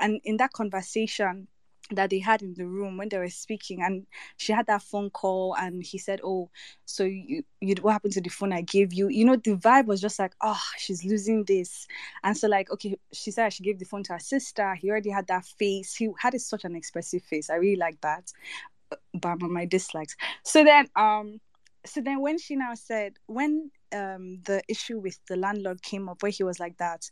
And 0.00 0.20
in 0.24 0.38
that 0.38 0.52
conversation 0.52 1.48
that 1.90 2.10
they 2.10 2.18
had 2.18 2.42
in 2.42 2.54
the 2.54 2.66
room 2.66 2.96
when 2.96 3.08
they 3.08 3.18
were 3.18 3.28
speaking 3.30 3.82
and 3.82 4.06
she 4.36 4.52
had 4.52 4.66
that 4.66 4.82
phone 4.82 5.10
call 5.10 5.54
and 5.58 5.82
he 5.82 5.96
said 5.98 6.20
oh 6.22 6.50
so 6.84 7.04
you, 7.04 7.42
you 7.60 7.74
what 7.80 7.92
happened 7.92 8.12
to 8.12 8.20
the 8.20 8.28
phone 8.28 8.52
i 8.52 8.60
gave 8.60 8.92
you? 8.92 9.08
You 9.08 9.24
know 9.24 9.36
the 9.36 9.56
vibe 9.56 9.86
was 9.86 10.00
just 10.00 10.18
like 10.18 10.34
oh 10.42 10.60
she's 10.76 11.04
losing 11.04 11.44
this. 11.44 11.86
And 12.22 12.36
so 12.36 12.48
like 12.48 12.70
okay 12.70 12.96
she 13.12 13.30
said 13.30 13.52
she 13.52 13.62
gave 13.62 13.78
the 13.78 13.84
phone 13.84 14.02
to 14.04 14.14
her 14.14 14.18
sister. 14.18 14.74
He 14.74 14.90
already 14.90 15.10
had 15.10 15.26
that 15.28 15.44
face. 15.44 15.94
He 15.94 16.08
had 16.18 16.38
such 16.40 16.64
an 16.64 16.76
expressive 16.76 17.22
face. 17.22 17.50
I 17.50 17.54
really 17.54 17.76
like 17.76 18.00
that. 18.02 18.32
But 19.14 19.40
my 19.40 19.64
dislikes. 19.64 20.16
So 20.44 20.64
then 20.64 20.88
um 20.96 21.40
so 21.84 22.00
then 22.00 22.20
when 22.20 22.38
she 22.38 22.56
now 22.56 22.74
said 22.74 23.14
when 23.26 23.70
um 23.92 24.40
the 24.44 24.62
issue 24.68 24.98
with 24.98 25.18
the 25.28 25.36
landlord 25.36 25.82
came 25.82 26.08
up 26.08 26.22
where 26.22 26.32
he 26.32 26.44
was 26.44 26.60
like 26.60 26.76
that 26.78 27.08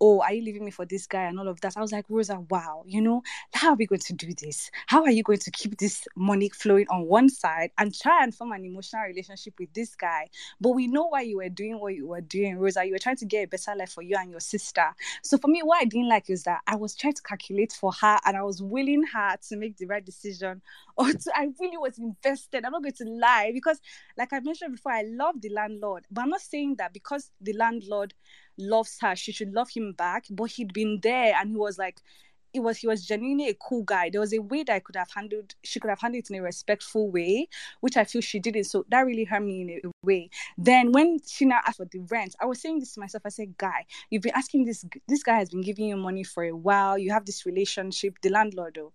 oh, 0.00 0.20
are 0.20 0.32
you 0.32 0.42
leaving 0.42 0.64
me 0.64 0.70
for 0.70 0.84
this 0.84 1.06
guy 1.06 1.24
and 1.24 1.38
all 1.38 1.48
of 1.48 1.60
that? 1.60 1.76
I 1.76 1.80
was 1.80 1.92
like, 1.92 2.04
Rosa, 2.08 2.40
wow, 2.50 2.84
you 2.86 3.00
know, 3.00 3.22
how 3.52 3.70
are 3.70 3.74
we 3.76 3.86
going 3.86 4.00
to 4.00 4.12
do 4.12 4.32
this? 4.34 4.70
How 4.86 5.02
are 5.02 5.10
you 5.10 5.22
going 5.22 5.38
to 5.38 5.50
keep 5.50 5.78
this 5.78 6.06
money 6.16 6.48
flowing 6.48 6.86
on 6.88 7.06
one 7.06 7.28
side 7.28 7.70
and 7.78 7.94
try 7.94 8.22
and 8.22 8.34
form 8.34 8.52
an 8.52 8.64
emotional 8.64 9.02
relationship 9.04 9.54
with 9.58 9.72
this 9.74 9.94
guy? 9.94 10.28
But 10.60 10.70
we 10.70 10.86
know 10.86 11.06
why 11.08 11.22
you 11.22 11.38
were 11.38 11.48
doing 11.48 11.80
what 11.80 11.94
you 11.94 12.06
were 12.06 12.20
doing, 12.20 12.58
Rosa. 12.58 12.84
You 12.84 12.92
were 12.92 12.98
trying 12.98 13.16
to 13.16 13.26
get 13.26 13.44
a 13.44 13.48
better 13.48 13.74
life 13.76 13.92
for 13.92 14.02
you 14.02 14.16
and 14.18 14.30
your 14.30 14.40
sister. 14.40 14.86
So 15.22 15.38
for 15.38 15.48
me, 15.48 15.60
what 15.62 15.80
I 15.80 15.84
didn't 15.84 16.08
like 16.08 16.30
is 16.30 16.44
that 16.44 16.60
I 16.66 16.76
was 16.76 16.94
trying 16.94 17.14
to 17.14 17.22
calculate 17.22 17.72
for 17.72 17.92
her 17.92 18.18
and 18.24 18.36
I 18.36 18.42
was 18.42 18.62
willing 18.62 19.04
her 19.12 19.36
to 19.48 19.56
make 19.56 19.76
the 19.76 19.86
right 19.86 20.04
decision. 20.04 20.62
Or 21.00 21.12
to, 21.12 21.32
I 21.32 21.46
really 21.60 21.76
was 21.76 21.96
invested. 21.98 22.64
I'm 22.64 22.72
not 22.72 22.82
going 22.82 22.92
to 22.94 23.04
lie 23.04 23.52
because, 23.54 23.80
like 24.16 24.32
I 24.32 24.40
mentioned 24.40 24.72
before, 24.74 24.92
I 24.92 25.02
love 25.02 25.40
the 25.40 25.48
landlord, 25.50 26.06
but 26.10 26.22
I'm 26.22 26.30
not 26.30 26.40
saying 26.40 26.74
that 26.78 26.92
because 26.92 27.30
the 27.40 27.52
landlord 27.52 28.14
loves 28.58 28.98
her, 29.00 29.14
she 29.14 29.30
should 29.30 29.52
love 29.52 29.70
him 29.70 29.92
back. 29.92 30.24
But 30.28 30.50
he'd 30.50 30.72
been 30.72 30.98
there 31.02 31.34
and 31.38 31.50
he 31.50 31.56
was 31.56 31.78
like, 31.78 32.00
it 32.54 32.60
was 32.60 32.78
he 32.78 32.86
was 32.86 33.04
genuinely 33.06 33.48
a 33.48 33.54
cool 33.54 33.82
guy. 33.82 34.10
There 34.10 34.20
was 34.20 34.32
a 34.32 34.38
way 34.38 34.62
that 34.64 34.74
I 34.74 34.78
could 34.80 34.96
have 34.96 35.10
handled 35.14 35.54
she 35.62 35.78
could 35.80 35.90
have 35.90 36.00
handled 36.00 36.24
it 36.24 36.30
in 36.30 36.36
a 36.40 36.42
respectful 36.42 37.10
way, 37.10 37.48
which 37.80 37.96
I 37.96 38.04
feel 38.04 38.22
she 38.22 38.38
didn't. 38.40 38.64
So 38.64 38.84
that 38.88 39.02
really 39.02 39.24
hurt 39.24 39.42
me 39.42 39.60
in 39.60 39.80
a 39.84 40.06
way. 40.06 40.30
Then 40.56 40.92
when 40.92 41.18
she 41.26 41.44
now 41.44 41.60
asked 41.66 41.76
for 41.76 41.84
the 41.84 42.00
rent, 42.10 42.34
I 42.40 42.46
was 42.46 42.60
saying 42.60 42.80
this 42.80 42.94
to 42.94 43.00
myself. 43.00 43.22
I 43.26 43.28
said, 43.28 43.56
"Guy, 43.58 43.84
you've 44.10 44.22
been 44.22 44.34
asking 44.34 44.64
this. 44.64 44.84
This 45.06 45.22
guy 45.22 45.36
has 45.38 45.50
been 45.50 45.60
giving 45.60 45.86
you 45.86 45.96
money 45.96 46.24
for 46.24 46.42
a 46.44 46.52
while. 46.56 46.96
You 46.98 47.12
have 47.12 47.26
this 47.26 47.44
relationship. 47.46 48.14
The 48.22 48.30
landlord, 48.30 48.74
though." 48.76 48.92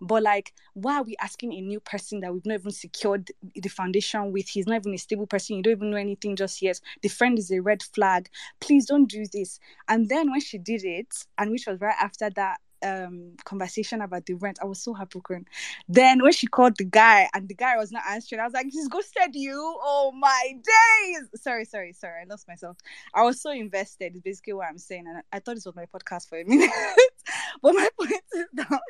But 0.00 0.22
like, 0.22 0.52
why 0.74 0.96
are 0.96 1.02
we 1.02 1.16
asking 1.20 1.52
a 1.54 1.60
new 1.60 1.80
person 1.80 2.20
that 2.20 2.32
we've 2.32 2.46
not 2.46 2.60
even 2.60 2.72
secured 2.72 3.30
the 3.54 3.68
foundation 3.68 4.32
with? 4.32 4.48
He's 4.48 4.66
not 4.66 4.76
even 4.76 4.94
a 4.94 4.98
stable 4.98 5.26
person. 5.26 5.56
You 5.56 5.62
don't 5.62 5.72
even 5.72 5.90
know 5.90 5.96
anything 5.96 6.36
just 6.36 6.60
yet. 6.62 6.80
The 7.02 7.08
friend 7.08 7.38
is 7.38 7.50
a 7.50 7.60
red 7.60 7.82
flag. 7.82 8.28
Please 8.60 8.86
don't 8.86 9.08
do 9.08 9.24
this. 9.32 9.58
And 9.88 10.08
then 10.08 10.30
when 10.30 10.40
she 10.40 10.58
did 10.58 10.84
it, 10.84 11.14
and 11.38 11.50
which 11.50 11.66
was 11.66 11.80
right 11.80 11.96
after 12.00 12.30
that 12.30 12.58
um 12.82 13.32
conversation 13.44 14.02
about 14.02 14.26
the 14.26 14.34
rent, 14.34 14.58
I 14.62 14.66
was 14.66 14.82
so 14.82 14.92
heartbroken. 14.92 15.46
Then 15.88 16.22
when 16.22 16.32
she 16.32 16.46
called 16.46 16.76
the 16.76 16.84
guy 16.84 17.28
and 17.34 17.48
the 17.48 17.54
guy 17.54 17.76
was 17.76 17.90
not 17.90 18.02
answering, 18.10 18.40
I 18.40 18.44
was 18.44 18.52
like, 18.52 18.66
"He's 18.70 18.88
ghosted 18.88 19.34
you! 19.34 19.78
Oh 19.82 20.12
my 20.12 20.52
days!" 20.52 21.28
Sorry, 21.40 21.64
sorry, 21.64 21.92
sorry. 21.92 22.22
I 22.22 22.24
lost 22.28 22.46
myself. 22.46 22.76
I 23.14 23.22
was 23.22 23.40
so 23.40 23.50
invested. 23.50 24.14
Is 24.14 24.20
basically 24.20 24.52
what 24.52 24.68
I'm 24.68 24.78
saying, 24.78 25.06
and 25.06 25.18
I, 25.18 25.36
I 25.36 25.40
thought 25.40 25.54
this 25.54 25.66
was 25.66 25.76
my 25.76 25.86
podcast 25.86 26.28
for 26.28 26.38
a 26.38 26.44
minute. 26.44 26.70
but 27.62 27.74
my 27.74 27.88
point 27.98 28.12
is 28.34 28.46
that 28.54 28.80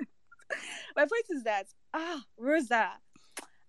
my 0.97 1.03
point 1.03 1.25
is 1.31 1.43
that 1.45 1.67
ah 1.95 2.23
Rosa, 2.39 2.91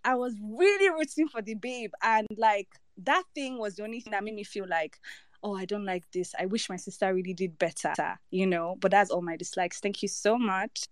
I 0.04 0.16
was 0.16 0.34
really 0.42 0.90
rooting 0.90 1.28
for 1.28 1.42
the 1.42 1.56
babe, 1.56 1.92
and 2.02 2.28
like 2.38 2.70
that 3.04 3.24
thing 3.36 3.58
was 3.58 3.76
the 3.76 3.84
only 3.84 4.00
thing 4.00 4.12
that 4.12 4.24
made 4.24 4.36
me 4.36 4.44
feel 4.44 4.68
like, 4.68 4.98
oh, 5.44 5.56
I 5.56 5.66
don't 5.66 5.86
like 5.86 6.10
this. 6.12 6.34
I 6.40 6.46
wish 6.46 6.70
my 6.70 6.78
sister 6.78 7.14
really 7.14 7.34
did 7.34 7.58
better, 7.60 7.94
you 8.32 8.48
know. 8.48 8.76
But 8.80 8.92
that's 8.92 9.12
all 9.12 9.22
my 9.22 9.38
dislikes. 9.38 9.80
Thank 9.80 10.02
you 10.02 10.08
so 10.08 10.38
much. 10.38 10.86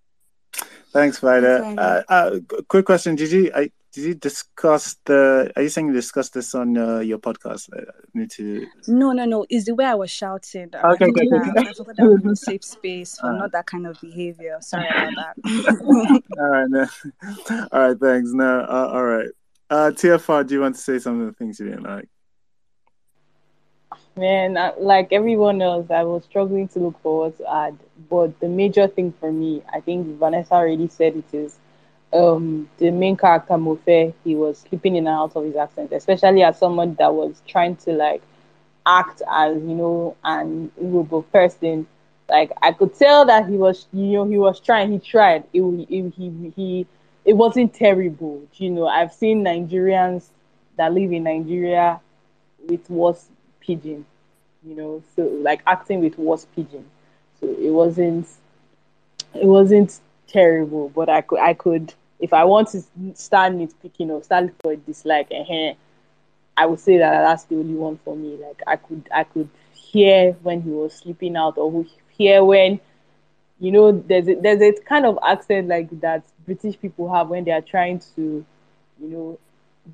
Thanks, 0.92 1.20
Fida. 1.20 1.76
Uh, 1.78 2.04
uh, 2.08 2.40
quick 2.70 2.86
question: 2.86 3.16
Did 3.16 3.32
you 3.32 3.52
I, 3.54 3.70
did 3.96 4.04
you 4.04 4.14
discuss 4.14 4.98
the? 5.06 5.52
Are 5.56 5.62
you 5.62 5.70
saying 5.70 5.88
you 5.88 5.94
discussed 5.94 6.34
this 6.34 6.54
on 6.54 6.78
uh, 6.78 7.00
your 7.00 7.18
podcast? 7.18 7.70
I 7.74 7.84
need 8.14 8.30
to. 8.32 8.68
No, 8.88 9.14
no, 9.14 9.24
no. 9.24 9.46
It's 9.50 9.66
the 9.66 9.74
way 9.76 9.86
I 9.86 9.96
was 9.96 10.12
shouting. 10.12 10.70
Okay, 10.74 11.06
okay, 11.06 11.28
okay. 11.34 11.52
I 12.00 12.04
was 12.04 12.26
a 12.26 12.36
safe 12.36 12.64
space 12.64 13.18
for 13.18 13.32
not 13.32 13.54
that 13.54 13.66
kind 13.68 13.88
of 13.88 14.00
behavior. 14.02 14.58
Sorry 14.60 14.88
about 14.88 15.14
that. 15.16 16.22
all 16.40 16.50
right, 16.50 16.70
no. 16.70 16.88
all 17.72 17.88
right. 17.88 17.98
Thanks. 17.98 18.32
No, 18.34 18.60
uh, 18.62 18.90
all 18.94 19.06
right. 19.06 19.30
Uh, 19.70 19.92
TFR, 19.96 20.46
do 20.46 20.56
you 20.56 20.62
want 20.62 20.76
to 20.76 20.82
say 20.82 21.00
some 21.00 21.22
of 21.22 21.28
the 21.28 21.34
things 21.34 21.60
you 21.60 21.68
didn't 21.70 21.84
like? 21.84 22.10
Man, 24.18 24.58
like 24.80 25.10
everyone 25.12 25.62
else, 25.62 25.92
I 25.92 26.04
was 26.04 26.24
struggling 26.24 26.68
to 26.70 26.80
look 26.80 27.02
for 27.02 27.26
what 27.26 27.38
to 27.38 27.54
add. 27.54 27.78
But 28.10 28.40
the 28.40 28.48
major 28.48 28.88
thing 28.88 29.14
for 29.20 29.32
me, 29.32 29.62
I 29.74 29.82
think 29.82 30.18
Vanessa 30.20 30.54
already 30.54 30.88
said 30.88 31.16
it 31.18 31.34
is 31.34 31.58
um, 32.14 32.70
the 32.78 32.92
main 32.92 33.18
character 33.18 33.54
Mofe, 33.56 34.14
he 34.24 34.36
was 34.36 34.60
slipping 34.60 34.96
in 34.96 35.08
and 35.08 35.16
out 35.16 35.36
of 35.36 35.44
his 35.44 35.56
accent, 35.56 35.92
especially 35.92 36.44
as 36.44 36.58
someone 36.58 36.96
that 36.96 37.14
was 37.14 37.42
trying 37.48 37.76
to 37.78 37.92
like 37.92 38.22
act 38.86 39.22
as 39.30 39.56
you 39.58 39.76
know 39.76 40.16
an 40.24 40.72
Igbo 40.82 41.26
person. 41.32 41.88
Like 42.30 42.52
I 42.62 42.72
could 42.72 42.96
tell 42.96 43.26
that 43.26 43.48
he 43.50 43.58
was, 43.58 43.88
you 43.94 44.14
know, 44.14 44.26
he 44.26 44.38
was 44.38 44.60
trying. 44.60 44.92
He 44.92 45.00
tried. 45.00 45.44
It, 45.54 45.62
it 45.62 46.14
he 46.16 46.54
he 46.56 46.88
it 47.26 47.34
wasn't 47.34 47.74
terrible. 47.74 48.42
You 48.54 48.72
know, 48.72 48.88
I've 48.88 49.14
seen 49.14 49.44
Nigerians 49.44 50.30
that 50.78 50.94
live 50.94 51.12
in 51.12 51.24
Nigeria 51.24 52.00
with 52.68 52.90
worse 52.90 53.28
pidgin 53.66 54.06
you 54.66 54.76
know, 54.76 55.04
so 55.16 55.24
like 55.42 55.62
acting 55.68 56.02
with 56.02 56.18
was 56.18 56.46
pidgin. 56.56 56.86
So 57.40 57.48
it 57.48 57.70
wasn't 57.70 58.28
it 59.34 59.46
wasn't 59.46 60.00
terrible, 60.28 60.90
but 60.90 61.10
I 61.10 61.22
could 61.22 61.40
I 61.40 61.54
could 61.54 61.94
if 62.20 62.34
I 62.34 62.44
want 62.46 62.70
to 62.70 62.82
start 63.14 63.54
nitpicking 63.54 64.10
or 64.10 64.24
start 64.24 64.52
for 64.62 64.72
a 64.72 64.78
dislike, 64.78 65.28
uh, 65.32 65.74
I 66.58 66.66
would 66.66 66.80
say 66.80 66.98
that 66.98 67.22
that's 67.22 67.44
the 67.44 67.56
only 67.56 67.76
one 67.76 68.00
for 68.04 68.16
me. 68.16 68.38
Like 68.38 68.62
I 68.66 68.76
could 68.78 69.08
I 69.14 69.24
could 69.24 69.50
hear 69.74 70.34
when 70.42 70.62
he 70.62 70.70
was 70.70 70.94
sleeping 70.94 71.36
out 71.36 71.58
or 71.58 71.86
hear 72.18 72.44
when 72.44 72.80
you 73.60 73.72
know 73.72 73.92
there's 73.92 74.28
a, 74.28 74.36
there's 74.36 74.62
a 74.62 74.82
kind 74.82 75.06
of 75.06 75.20
accent 75.26 75.68
like 75.68 75.90
that 76.02 76.24
British 76.46 76.80
people 76.80 77.14
have 77.14 77.30
when 77.30 77.44
they 77.44 77.52
are 77.52 77.62
trying 77.62 78.00
to 78.16 78.46
you 79.00 79.08
know 79.08 79.40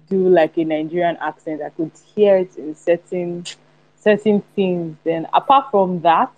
do 0.09 0.29
like 0.29 0.57
a 0.57 0.63
Nigerian 0.63 1.17
accent. 1.17 1.61
I 1.61 1.69
could 1.69 1.91
hear 2.15 2.37
it 2.37 2.55
in 2.57 2.75
certain 2.75 3.45
certain 3.99 4.41
things. 4.55 4.97
Then 5.03 5.27
apart 5.33 5.71
from 5.71 6.01
that, 6.01 6.31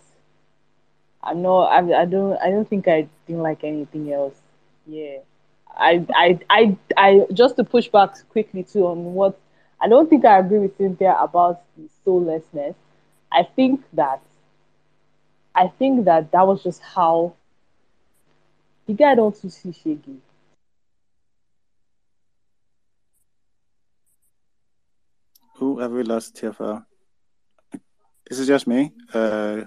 I'm 1.22 1.42
not. 1.42 1.66
I, 1.68 2.02
I 2.02 2.06
don't. 2.06 2.38
I 2.38 2.50
don't 2.50 2.68
think 2.68 2.88
I 2.88 3.08
didn't 3.28 3.44
like 3.44 3.64
anything 3.64 4.12
else. 4.12 4.36
Yeah. 4.86 5.18
I, 5.76 6.06
I, 6.14 6.40
I, 6.50 6.78
I, 6.98 7.26
just 7.34 7.56
to 7.56 7.64
push 7.64 7.88
back 7.88 8.16
quickly 8.30 8.64
too 8.64 8.86
on 8.86 9.16
what 9.16 9.40
I 9.82 9.88
don't 9.88 10.10
think 10.10 10.24
I 10.24 10.38
agree 10.40 10.60
with 10.60 10.78
Cynthia 10.78 11.18
about 11.20 11.62
the 11.76 11.90
soullessness. 12.06 12.76
I 13.32 13.44
think 13.44 13.84
that, 13.94 14.22
I 15.56 15.68
think 15.68 16.06
that 16.06 16.32
that 16.32 16.46
was 16.46 16.64
just 16.64 16.82
how 16.82 17.34
the 18.86 18.94
guy 18.94 19.16
don't 19.16 19.36
see. 19.36 19.98
Who 25.64 25.80
have 25.80 25.92
we 25.94 26.04
lost 26.04 26.36
TFL? 26.36 26.84
This 28.30 28.38
is 28.38 28.42
it 28.42 28.52
just 28.52 28.68
me? 28.68 28.92
Uh, 29.14 29.62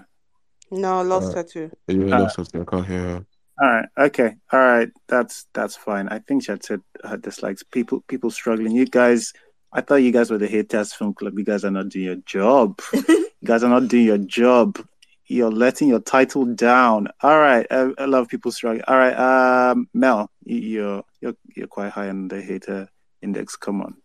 no, 0.69 1.01
lost 1.01 1.31
Uh, 1.31 1.37
her 1.37 1.43
too. 1.43 1.71
You 1.87 2.03
Uh, 2.13 2.19
lost 2.19 2.35
something. 2.35 2.61
I 2.61 2.65
can't 2.65 2.85
hear 2.85 2.99
her. 2.99 3.25
all 3.59 3.67
right. 3.71 3.89
Okay. 3.97 4.35
All 4.51 4.59
right. 4.59 4.89
That's 5.07 5.47
that's 5.55 5.75
fine. 5.75 6.07
I 6.09 6.19
think 6.19 6.43
she 6.43 6.51
had 6.51 6.63
said 6.63 6.81
her 7.03 7.17
dislikes. 7.17 7.63
People 7.63 8.01
people 8.07 8.29
struggling. 8.29 8.73
You 8.75 8.85
guys. 8.85 9.33
I 9.73 9.81
thought 9.81 10.03
you 10.05 10.11
guys 10.11 10.29
were 10.29 10.37
the 10.37 10.47
haters 10.47 10.93
film 10.93 11.15
club. 11.15 11.35
You 11.39 11.43
guys 11.43 11.65
are 11.65 11.71
not 11.71 11.89
doing 11.89 12.05
your 12.05 12.21
job. 12.27 12.79
you 12.93 13.29
guys 13.43 13.63
are 13.63 13.69
not 13.69 13.87
doing 13.87 14.05
your 14.05 14.19
job. 14.19 14.77
You're 15.25 15.49
letting 15.51 15.87
your 15.89 15.99
title 15.99 16.45
down. 16.45 17.07
All 17.23 17.39
right. 17.39 17.65
A, 17.71 17.91
a 17.97 18.05
lot 18.05 18.21
of 18.21 18.29
people 18.29 18.51
struggling. 18.51 18.83
All 18.87 18.97
right. 18.97 19.15
Um, 19.17 19.87
Mel, 19.95 20.29
you- 20.45 20.59
you're 20.73 21.03
you're 21.21 21.35
you're 21.55 21.67
quite 21.77 21.89
high 21.91 22.09
on 22.09 22.27
the 22.27 22.39
hater 22.39 22.87
index. 23.23 23.55
Come 23.55 23.81
on, 23.81 23.95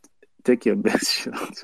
take 0.45 0.67
your 0.67 0.77
best 0.77 1.11
shot. 1.23 1.63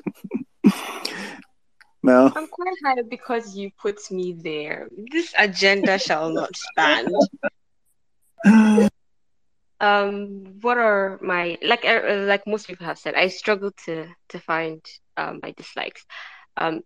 Mel. 2.01 2.31
I'm 2.35 2.47
quite 2.47 2.75
high 2.85 3.01
because 3.01 3.55
you 3.55 3.71
put 3.81 3.99
me 4.11 4.33
there. 4.33 4.87
This 5.11 5.33
agenda 5.37 5.99
shall 5.99 6.29
not 6.29 6.55
stand. 6.55 7.09
Um, 9.81 10.59
what 10.61 10.77
are 10.77 11.19
my 11.21 11.57
like 11.61 11.85
uh, 11.85 12.25
like 12.27 12.45
most 12.45 12.67
people 12.67 12.85
have 12.85 12.99
said, 12.99 13.15
I 13.15 13.27
struggle 13.29 13.71
to 13.85 14.07
to 14.29 14.39
find 14.39 14.81
um 15.15 15.39
my 15.41 15.51
dislikes. 15.51 16.05
Um, 16.57 16.81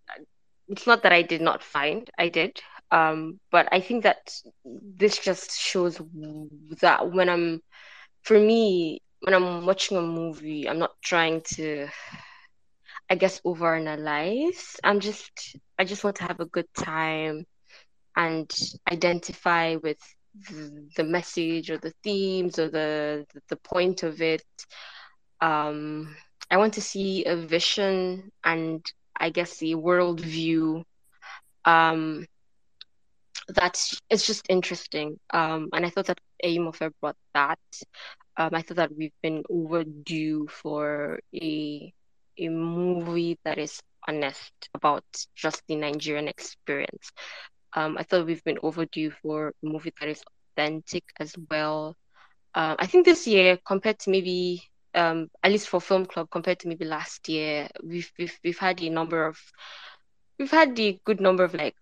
it's 0.68 0.88
not 0.88 1.04
that 1.04 1.12
I 1.12 1.22
did 1.22 1.42
not 1.42 1.64
find, 1.64 2.10
I 2.18 2.30
did. 2.30 2.60
Um, 2.92 3.40
but 3.52 3.68
I 3.72 3.80
think 3.82 4.04
that 4.04 4.32
this 4.64 5.18
just 5.18 5.60
shows 5.60 6.00
that 6.82 7.12
when 7.12 7.28
I'm, 7.28 7.62
for 8.22 8.40
me, 8.40 9.02
when 9.24 9.34
I'm 9.34 9.66
watching 9.66 9.98
a 9.98 10.02
movie, 10.02 10.68
I'm 10.69 10.80
not 10.80 10.92
trying 11.02 11.42
to 11.56 11.88
I 13.10 13.16
guess 13.16 13.42
overanalyze. 13.42 14.77
I'm 14.84 15.00
just 15.00 15.58
I 15.80 15.84
just 15.85 16.03
want 16.03 16.18
to 16.18 16.24
have 16.24 16.40
a 16.40 16.45
good 16.45 16.68
time 16.76 17.45
and 18.16 18.52
identify 18.92 19.76
with 19.76 19.98
the, 20.50 20.88
the 20.98 21.03
message 21.03 21.69
or 21.69 21.77
the 21.77 21.93
themes 22.03 22.60
or 22.60 22.69
the 22.69 23.26
the 23.50 23.58
point 23.58 24.03
of 24.03 24.22
it. 24.22 24.43
Um, 25.42 26.16
I 26.50 26.58
want 26.58 26.74
to 26.76 26.82
see 26.82 27.26
a 27.26 27.35
vision 27.35 28.32
and 28.43 28.85
I 29.19 29.30
guess 29.30 29.58
the 29.58 29.76
worldview 29.76 30.84
um, 31.66 32.26
that 33.56 33.76
is 33.76 34.02
it's 34.10 34.27
just 34.27 34.45
interesting. 34.50 35.19
Um, 35.34 35.69
and 35.74 35.85
I 35.85 35.90
thought 35.90 36.08
that 36.08 36.19
Eyimofe 36.43 36.92
brought 37.02 37.18
that. 37.34 37.60
Um, 38.38 38.50
I 38.53 38.62
thought 38.62 38.78
that 38.78 38.95
we've 38.98 39.14
been 39.22 39.44
overdue 39.50 40.48
for 40.48 41.20
a 41.36 41.94
a 42.38 42.50
movie 42.50 43.38
that 43.45 43.60
is 43.60 43.80
honest 44.08 44.52
about 44.74 45.03
just 45.36 45.62
the 45.68 45.76
Nigerian 45.76 46.28
experience. 46.28 47.12
Um, 47.74 47.98
I 47.98 48.03
thought 48.03 48.26
we've 48.26 48.44
been 48.44 48.60
overdue 48.64 49.12
for 49.22 49.50
a 49.50 49.66
movie 49.66 49.94
that 50.00 50.10
is 50.10 50.24
authentic 50.56 51.03
as 51.20 51.36
well. 51.50 51.95
Um, 52.56 52.76
I 52.80 52.86
think 52.86 53.06
this 53.06 53.28
year, 53.28 53.58
compared 53.66 54.00
to 54.00 54.10
maybe, 54.12 54.64
um, 54.94 55.30
at 55.44 55.52
least 55.52 55.70
for 55.70 55.82
Film 55.82 56.06
Club, 56.06 56.30
compared 56.32 56.60
to 56.60 56.68
maybe 56.68 56.86
last 56.86 57.28
year, 57.30 57.68
we've 57.84 58.12
we've 58.18 58.38
we've 58.44 58.60
had 58.60 58.82
a 58.82 58.90
number 58.90 59.26
of, 59.26 59.40
we've 60.38 60.52
had 60.52 60.80
a 60.80 61.00
good 61.03 61.20
number 61.20 61.44
of 61.44 61.53
like 61.53 61.76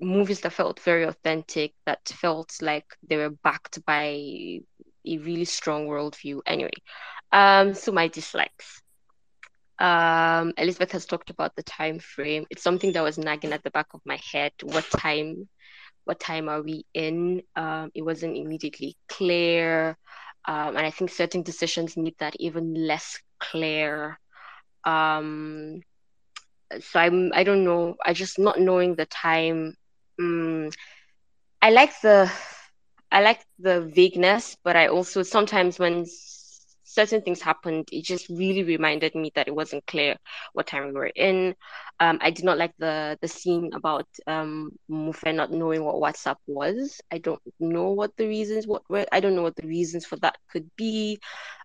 movies 0.00 0.40
that 0.42 0.52
felt 0.52 0.80
very 0.80 1.04
authentic, 1.04 1.72
that 1.86 2.06
felt 2.08 2.52
like 2.60 2.84
they 3.08 3.16
were 3.16 3.30
backed 3.30 3.84
by 3.86 4.60
a 5.06 5.18
really 5.18 5.44
strong 5.44 5.86
worldview. 5.86 6.40
Anyway, 6.46 6.78
um, 7.32 7.74
so 7.74 7.92
my 7.92 8.08
dislikes. 8.08 8.82
Um, 9.78 10.52
Elizabeth 10.56 10.92
has 10.92 11.06
talked 11.06 11.30
about 11.30 11.54
the 11.56 11.62
time 11.62 11.98
frame. 11.98 12.46
It's 12.50 12.62
something 12.62 12.92
that 12.92 13.02
was 13.02 13.18
nagging 13.18 13.52
at 13.52 13.62
the 13.62 13.70
back 13.70 13.86
of 13.94 14.00
my 14.06 14.18
head. 14.32 14.52
What 14.62 14.84
time? 14.90 15.48
What 16.04 16.20
time 16.20 16.48
are 16.48 16.62
we 16.62 16.84
in? 16.94 17.42
Um, 17.56 17.90
it 17.94 18.02
wasn't 18.02 18.36
immediately 18.36 18.96
clear, 19.08 19.96
um, 20.46 20.76
and 20.76 20.86
I 20.86 20.90
think 20.90 21.10
certain 21.10 21.42
decisions 21.42 21.96
need 21.96 22.14
that 22.20 22.36
even 22.38 22.74
less 22.74 23.18
clear. 23.40 24.18
Um, 24.84 25.82
so 26.80 27.00
I'm. 27.00 27.32
I 27.34 27.44
don't 27.44 27.64
know. 27.64 27.96
I 28.04 28.12
just 28.12 28.38
not 28.38 28.60
knowing 28.60 28.94
the 28.94 29.06
time. 29.06 29.74
Mm, 30.20 30.72
I 31.62 31.70
like 31.70 31.92
the. 32.02 32.30
I 33.10 33.22
like 33.22 33.44
the 33.58 33.80
vagueness, 33.82 34.56
but 34.62 34.76
I 34.76 34.88
also 34.88 35.22
sometimes 35.22 35.78
when 35.78 36.06
certain 36.96 37.22
things 37.22 37.42
happened, 37.42 37.88
it 37.92 38.04
just 38.04 38.28
really 38.30 38.64
reminded 38.64 39.14
me 39.14 39.30
that 39.36 39.48
it 39.48 39.54
wasn't 39.54 39.86
clear 39.86 40.16
what 40.54 40.66
time 40.66 40.86
we 40.86 40.92
were 40.92 41.12
in. 41.14 41.54
Um, 42.00 42.18
I 42.22 42.30
did 42.30 42.44
not 42.44 42.58
like 42.58 42.72
the 42.78 43.18
the 43.20 43.28
scene 43.28 43.70
about 43.74 44.06
um 44.26 44.70
not 44.88 45.52
knowing 45.52 45.84
what 45.84 45.96
WhatsApp 45.96 46.36
was. 46.46 47.00
I 47.12 47.18
don't 47.18 47.40
know 47.60 47.90
what 47.90 48.16
the 48.16 48.26
reasons 48.26 48.66
what 48.66 48.82
were 48.88 49.06
I 49.12 49.20
don't 49.20 49.36
know 49.36 49.42
what 49.42 49.56
the 49.56 49.68
reasons 49.68 50.06
for 50.06 50.16
that 50.16 50.36
could 50.50 50.70
be. 50.76 51.18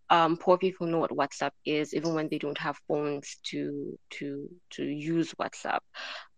Um, 0.10 0.38
poor 0.38 0.58
people 0.58 0.88
know 0.88 1.00
what 1.00 1.12
WhatsApp 1.12 1.52
is, 1.66 1.94
even 1.94 2.14
when 2.14 2.28
they 2.30 2.38
don't 2.38 2.58
have 2.58 2.78
phones 2.88 3.38
to 3.52 3.98
to 4.20 4.50
to 4.72 4.84
use 4.84 5.34
WhatsApp. 5.40 5.80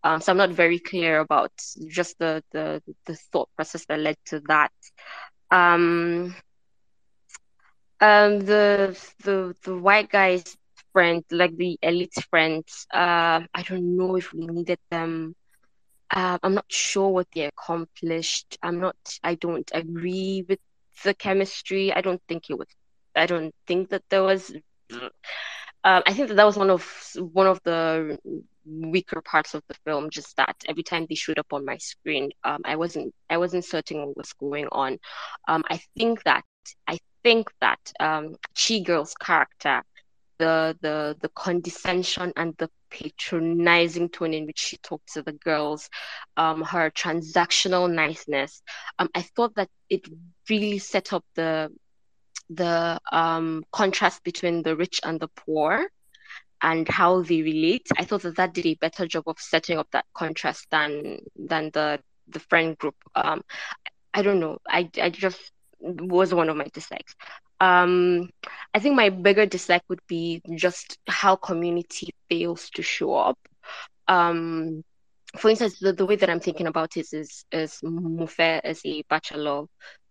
Um, 0.04 0.20
so 0.20 0.30
I'm 0.32 0.38
not 0.38 0.50
very 0.50 0.78
clear 0.78 1.20
about 1.20 1.52
just 1.88 2.18
the 2.18 2.42
the 2.52 2.82
the 3.06 3.16
thought 3.32 3.48
process 3.56 3.84
that 3.86 3.98
led 3.98 4.16
to 4.26 4.40
that. 4.48 4.72
Um, 5.50 6.34
um, 8.04 8.40
the 8.50 8.96
the 9.24 9.54
the 9.64 9.76
white 9.76 10.10
guy's 10.10 10.56
friend, 10.92 11.24
like 11.30 11.56
the 11.56 11.78
elite 11.82 12.14
friends, 12.30 12.86
uh, 12.92 13.40
I 13.54 13.62
don't 13.68 13.96
know 13.96 14.16
if 14.16 14.32
we 14.32 14.46
needed 14.46 14.78
them. 14.90 15.34
Uh, 16.10 16.38
I'm 16.42 16.54
not 16.54 16.66
sure 16.70 17.10
what 17.10 17.28
they 17.34 17.42
accomplished. 17.44 18.58
I'm 18.62 18.80
not. 18.80 18.96
I 19.22 19.34
don't 19.34 19.70
agree 19.74 20.44
with 20.48 20.60
the 21.04 21.14
chemistry. 21.14 21.92
I 21.92 22.00
don't 22.02 22.22
think 22.28 22.50
it 22.50 22.58
was. 22.58 22.68
I 23.16 23.26
don't 23.26 23.54
think 23.66 23.90
that 23.90 24.02
there 24.10 24.22
was. 24.22 24.52
Um, 25.84 26.02
I 26.06 26.12
think 26.14 26.28
that 26.28 26.34
that 26.36 26.46
was 26.46 26.56
one 26.56 26.70
of 26.70 26.82
one 27.32 27.46
of 27.46 27.60
the 27.64 28.18
weaker 28.66 29.20
parts 29.22 29.54
of 29.54 29.62
the 29.68 29.74
film. 29.84 30.10
Just 30.10 30.36
that 30.36 30.56
every 30.68 30.82
time 30.82 31.06
they 31.08 31.14
showed 31.14 31.38
up 31.38 31.52
on 31.52 31.64
my 31.64 31.76
screen, 31.78 32.30
um, 32.44 32.60
I 32.64 32.76
wasn't 32.76 33.14
I 33.30 33.38
wasn't 33.38 33.64
certain 33.64 34.06
what 34.06 34.16
was 34.16 34.32
going 34.34 34.68
on. 34.72 34.98
Um, 35.48 35.64
I 35.70 35.80
think 35.96 36.22
that 36.24 36.44
I 36.86 36.98
think 37.24 37.50
that 37.60 37.80
um, 38.00 38.36
Chigul's 38.54 39.14
character, 39.14 39.82
the 40.38 40.76
the 40.82 41.16
the 41.20 41.30
condescension 41.30 42.32
and 42.36 42.54
the 42.58 42.70
patronizing 42.90 44.10
tone 44.10 44.34
in 44.34 44.46
which 44.46 44.60
she 44.60 44.76
talked 44.78 45.14
to 45.14 45.22
the 45.22 45.32
girls, 45.32 45.90
um, 46.36 46.62
her 46.62 46.90
transactional 46.90 47.92
niceness, 47.92 48.62
um, 48.98 49.10
I 49.14 49.22
thought 49.22 49.56
that 49.56 49.70
it 49.90 50.08
really 50.50 50.78
set 50.78 51.12
up 51.12 51.24
the 51.36 51.70
the 52.50 53.00
um, 53.12 53.64
contrast 53.72 54.22
between 54.24 54.62
the 54.62 54.76
rich 54.76 55.00
and 55.04 55.20
the 55.20 55.28
poor 55.28 55.88
and 56.62 56.88
how 56.88 57.22
they 57.22 57.42
relate. 57.42 57.86
I 57.98 58.04
thought 58.04 58.22
that 58.22 58.36
that 58.36 58.54
did 58.54 58.66
a 58.66 58.74
better 58.74 59.06
job 59.06 59.24
of 59.26 59.38
setting 59.40 59.78
up 59.78 59.88
that 59.92 60.06
contrast 60.14 60.66
than 60.70 61.18
than 61.36 61.70
the 61.72 62.00
the 62.28 62.40
friend 62.40 62.76
group. 62.78 62.96
Um, 63.14 63.42
I 64.14 64.22
don't 64.22 64.40
know. 64.40 64.58
I 64.68 64.90
I 65.00 65.10
just 65.10 65.40
was 65.80 66.34
one 66.34 66.48
of 66.48 66.56
my 66.56 66.66
dislikes. 66.72 67.14
Um, 67.60 68.30
I 68.74 68.78
think 68.78 68.96
my 68.96 69.10
bigger 69.10 69.46
dislike 69.46 69.82
would 69.88 70.00
be 70.08 70.42
just 70.54 70.98
how 71.08 71.36
community 71.36 72.10
fails 72.28 72.70
to 72.70 72.82
show 72.82 73.14
up. 73.14 73.38
Um, 74.08 74.82
for 75.36 75.50
instance, 75.50 75.78
the, 75.78 75.92
the 75.92 76.06
way 76.06 76.16
that 76.16 76.30
I'm 76.30 76.40
thinking 76.40 76.66
about 76.66 76.96
it 76.96 77.06
is 77.12 77.44
is 77.50 77.80
Mofe 77.82 78.60
as 78.62 78.80
a 78.84 79.02
bachelor 79.08 79.64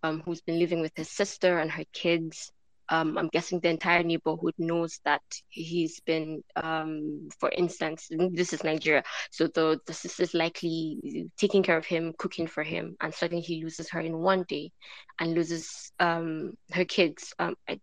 um, 0.04 0.22
who's 0.26 0.42
been 0.42 0.60
living 0.60 0.82
with 0.82 0.92
his 0.96 1.10
sister 1.10 1.60
and 1.60 1.72
her 1.72 1.86
kids. 1.94 2.52
Um, 2.90 3.18
I'm 3.18 3.30
guessing 3.30 3.60
the 3.60 3.70
entire 3.70 4.04
neighborhood 4.04 4.54
knows 4.58 5.00
that 5.06 5.22
he's 5.50 6.00
been, 6.02 6.44
um, 6.56 7.30
for 7.40 7.50
instance, 7.50 8.10
this 8.32 8.54
is 8.54 8.64
Nigeria. 8.64 9.04
So 9.32 9.48
the, 9.48 9.80
the 9.88 9.94
sister's 9.94 10.34
likely 10.34 11.30
taking 11.38 11.64
care 11.64 11.78
of 11.78 11.86
him, 11.86 12.14
cooking 12.18 12.48
for 12.48 12.64
him, 12.64 12.96
and 13.02 13.14
suddenly 13.14 13.42
he 13.42 13.64
loses 13.64 13.90
her 13.92 14.02
in 14.02 14.18
one 14.18 14.44
day 14.48 14.72
and 15.20 15.34
loses 15.34 15.92
um, 16.00 16.54
her 16.72 16.86
kids. 16.86 17.34
Um, 17.40 17.56
I, 17.68 17.80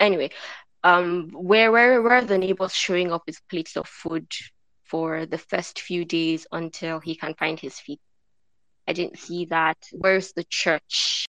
anyway, 0.00 0.30
um, 0.82 1.30
where, 1.32 1.70
where, 1.70 2.02
where 2.02 2.14
are 2.14 2.24
the 2.24 2.38
neighbors 2.38 2.74
showing 2.74 3.12
up 3.12 3.22
with 3.26 3.40
plates 3.48 3.76
of 3.76 3.86
food 3.88 4.26
for 4.84 5.26
the 5.26 5.38
first 5.38 5.80
few 5.80 6.04
days 6.04 6.46
until 6.52 7.00
he 7.00 7.16
can 7.16 7.34
find 7.34 7.58
his 7.58 7.78
feet. 7.78 8.00
I 8.86 8.92
didn't 8.92 9.18
see 9.18 9.46
that. 9.46 9.78
Where's 9.92 10.32
the 10.32 10.44
church 10.44 11.26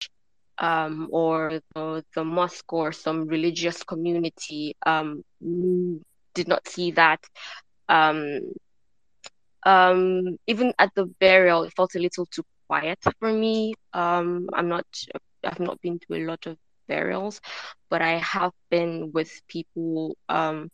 um, 0.59 1.09
or 1.11 1.61
the, 1.75 2.05
the 2.15 2.25
mosque 2.25 2.73
or 2.73 2.93
some 2.93 3.27
religious 3.27 3.83
community? 3.83 4.77
Um, 4.87 5.23
did 6.35 6.49
not 6.49 6.67
see 6.69 6.93
that. 6.93 7.21
Um, 7.89 8.41
um, 9.65 10.37
even 10.47 10.73
at 10.79 10.91
the 10.95 11.07
burial, 11.21 11.63
it 11.65 11.73
felt 11.75 11.95
a 11.95 11.99
little 11.99 12.27
too 12.27 12.45
quiet 12.69 12.99
for 13.19 13.33
me. 13.33 13.75
Um, 13.93 14.49
I'm 14.53 14.69
not, 14.69 14.87
I've 15.45 15.61
not 15.61 15.81
been 15.81 15.99
to 16.01 16.15
a 16.15 16.27
lot 16.27 16.47
of 16.47 16.57
burials, 16.89 17.41
but 17.91 18.03
I 18.03 18.19
have 18.19 18.53
been 18.71 19.11
with 19.13 19.31
people 19.49 20.17
um, 20.29 20.69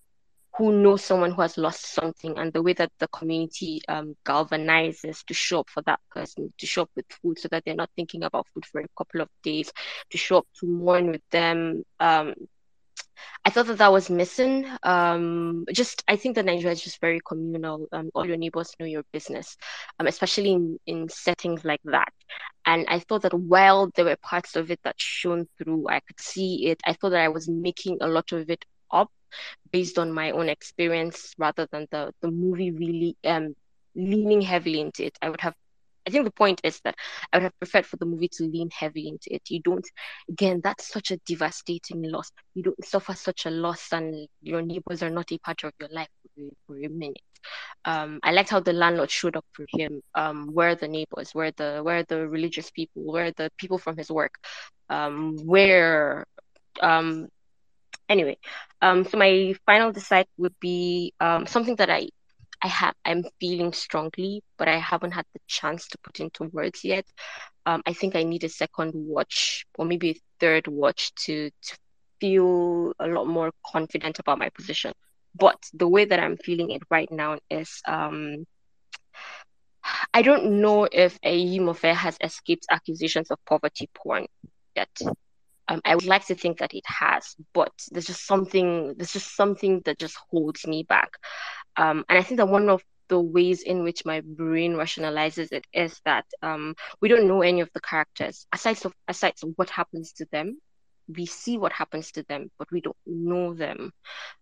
who 0.56 0.72
know 0.72 0.96
someone 0.96 1.30
who 1.30 1.42
has 1.42 1.56
lost 1.56 1.94
something 1.94 2.36
and 2.38 2.52
the 2.52 2.62
way 2.62 2.72
that 2.72 2.90
the 2.98 3.08
community 3.08 3.80
um, 3.88 4.16
galvanizes 4.26 5.24
to 5.24 5.34
show 5.34 5.60
up 5.60 5.70
for 5.70 5.82
that 5.82 6.00
person, 6.10 6.52
to 6.58 6.66
show 6.66 6.82
up 6.82 6.90
with 6.96 7.06
food 7.22 7.38
so 7.38 7.48
that 7.48 7.64
they're 7.64 7.74
not 7.74 7.90
thinking 7.96 8.24
about 8.24 8.46
food 8.52 8.66
for 8.66 8.80
a 8.80 8.88
couple 8.96 9.20
of 9.20 9.28
days, 9.42 9.72
to 10.10 10.18
show 10.18 10.38
up 10.38 10.46
to 10.58 10.66
mourn 10.66 11.10
with 11.10 11.22
them. 11.30 11.84
Um, 12.00 12.34
I 13.44 13.50
thought 13.50 13.66
that 13.66 13.78
that 13.78 13.92
was 13.92 14.10
missing. 14.10 14.66
Um, 14.82 15.64
just 15.72 16.02
I 16.08 16.16
think 16.16 16.34
that 16.36 16.44
Nigeria 16.44 16.72
is 16.72 16.82
just 16.82 17.00
very 17.00 17.20
communal. 17.26 17.86
Um, 17.92 18.10
all 18.14 18.26
your 18.26 18.36
neighbors 18.36 18.74
know 18.78 18.86
your 18.86 19.04
business, 19.12 19.56
um, 19.98 20.06
especially 20.06 20.52
in, 20.52 20.78
in 20.86 21.08
settings 21.08 21.64
like 21.64 21.80
that. 21.84 22.12
And 22.66 22.86
I 22.88 22.98
thought 22.98 23.22
that 23.22 23.34
while 23.34 23.90
there 23.94 24.04
were 24.04 24.16
parts 24.16 24.56
of 24.56 24.70
it 24.70 24.80
that 24.84 25.00
shone 25.00 25.46
through, 25.58 25.88
I 25.88 26.00
could 26.00 26.20
see 26.20 26.66
it. 26.66 26.80
I 26.86 26.92
thought 26.92 27.10
that 27.10 27.22
I 27.22 27.28
was 27.28 27.48
making 27.48 27.98
a 28.00 28.08
lot 28.08 28.32
of 28.32 28.50
it 28.50 28.64
based 29.72 29.98
on 29.98 30.12
my 30.12 30.30
own 30.32 30.48
experience 30.48 31.34
rather 31.38 31.66
than 31.70 31.86
the 31.90 32.12
the 32.20 32.30
movie 32.30 32.70
really 32.70 33.16
um 33.24 33.54
leaning 33.94 34.40
heavily 34.42 34.80
into 34.80 35.04
it. 35.04 35.16
I 35.22 35.30
would 35.30 35.40
have 35.40 35.54
I 36.06 36.10
think 36.10 36.24
the 36.24 36.30
point 36.32 36.60
is 36.64 36.80
that 36.84 36.94
I 37.32 37.36
would 37.36 37.42
have 37.44 37.58
preferred 37.58 37.86
for 37.86 37.96
the 37.96 38.06
movie 38.06 38.28
to 38.32 38.44
lean 38.44 38.70
heavily 38.70 39.08
into 39.08 39.34
it. 39.34 39.42
You 39.50 39.60
don't, 39.60 39.86
again, 40.28 40.60
that's 40.62 40.88
such 40.88 41.10
a 41.10 41.18
devastating 41.26 42.02
loss. 42.02 42.32
You 42.54 42.62
don't 42.62 42.84
suffer 42.84 43.14
such 43.14 43.46
a 43.46 43.50
loss, 43.50 43.92
and 43.92 44.26
your 44.42 44.62
neighbors 44.62 45.02
are 45.02 45.10
not 45.10 45.30
a 45.32 45.38
part 45.38 45.62
of 45.64 45.72
your 45.78 45.90
life 45.90 46.08
for, 46.34 46.48
for 46.66 46.76
a 46.78 46.88
minute. 46.88 47.20
Um, 47.84 48.20
I 48.22 48.32
liked 48.32 48.50
how 48.50 48.60
the 48.60 48.72
landlord 48.72 49.10
showed 49.10 49.36
up 49.36 49.44
for 49.52 49.66
him. 49.68 50.02
Um, 50.14 50.50
where 50.52 50.74
the 50.74 50.88
neighbors, 50.88 51.30
where 51.32 51.52
the 51.56 51.80
where 51.82 52.02
the 52.04 52.26
religious 52.28 52.70
people, 52.70 53.02
where 53.04 53.32
the 53.32 53.50
people 53.58 53.78
from 53.78 53.96
his 53.96 54.10
work, 54.10 54.34
um, 54.88 55.36
where 55.44 56.26
um, 56.80 57.28
anyway, 58.10 58.38
um, 58.82 59.04
so 59.06 59.18
my 59.18 59.54
final 59.66 59.92
decide 59.92 60.26
would 60.38 60.54
be 60.60 61.14
um, 61.20 61.46
something 61.46 61.76
that 61.76 61.90
I 61.90 62.08
I 62.62 62.68
have 62.68 62.94
I'm 63.06 63.24
feeling 63.40 63.72
strongly, 63.72 64.42
but 64.58 64.68
I 64.68 64.78
haven't 64.78 65.12
had 65.12 65.24
the 65.34 65.40
chance 65.46 65.88
to 65.88 65.98
put 66.04 66.20
into 66.20 66.44
words 66.44 66.84
yet. 66.84 67.06
Um, 67.66 67.82
I 67.86 67.94
think 67.94 68.16
I 68.16 68.24
need 68.24 68.44
a 68.44 68.50
second 68.50 68.92
watch 68.94 69.66
or 69.78 69.86
maybe 69.86 70.10
a 70.10 70.20
third 70.40 70.68
watch 70.68 71.14
to 71.26 71.50
to 71.50 71.78
feel 72.20 72.92
a 72.98 73.06
lot 73.08 73.26
more 73.26 73.52
confident 73.66 74.18
about 74.18 74.38
my 74.38 74.50
position. 74.50 74.92
But 75.34 75.58
the 75.72 75.88
way 75.88 76.04
that 76.04 76.20
I'm 76.20 76.36
feeling 76.36 76.70
it 76.70 76.82
right 76.90 77.10
now 77.10 77.38
is 77.50 77.80
um 77.88 78.44
I 80.12 80.22
don't 80.22 80.60
know 80.60 80.88
if 80.90 81.20
Eyi 81.22 81.94
has 81.94 82.18
escaped 82.20 82.66
accusations 82.70 83.30
of 83.30 83.38
poverty 83.46 83.88
porn 83.94 84.26
yet. 84.76 84.90
Um, 85.70 85.80
I 85.84 85.94
would 85.94 86.06
like 86.06 86.26
to 86.26 86.34
think 86.34 86.58
that 86.58 86.74
it 86.74 86.84
has, 86.86 87.36
but 87.54 87.72
there's 87.92 88.06
just 88.08 88.26
something 88.26 88.94
there's 88.96 89.12
just 89.12 89.36
something 89.36 89.80
that 89.84 89.98
just 89.98 90.16
holds 90.30 90.66
me 90.66 90.82
back. 90.82 91.12
Um, 91.76 92.04
and 92.08 92.18
I 92.18 92.22
think 92.22 92.38
that 92.38 92.48
one 92.48 92.68
of 92.68 92.82
the 93.08 93.20
ways 93.20 93.62
in 93.62 93.84
which 93.84 94.04
my 94.04 94.20
brain 94.20 94.74
rationalizes 94.74 95.52
it 95.52 95.64
is 95.72 96.00
that 96.04 96.26
um, 96.42 96.74
we 97.00 97.08
don't 97.08 97.28
know 97.28 97.42
any 97.42 97.60
of 97.60 97.70
the 97.72 97.80
characters 97.80 98.46
aside 98.52 98.78
from 98.78 98.92
aside 99.08 99.34
from 99.38 99.50
what 99.50 99.70
happens 99.70 100.12
to 100.14 100.26
them. 100.32 100.58
We 101.08 101.26
see 101.26 101.58
what 101.58 101.72
happens 101.72 102.12
to 102.12 102.24
them, 102.24 102.50
but 102.58 102.70
we 102.72 102.80
don't 102.80 102.96
know 103.06 103.54
them. 103.54 103.92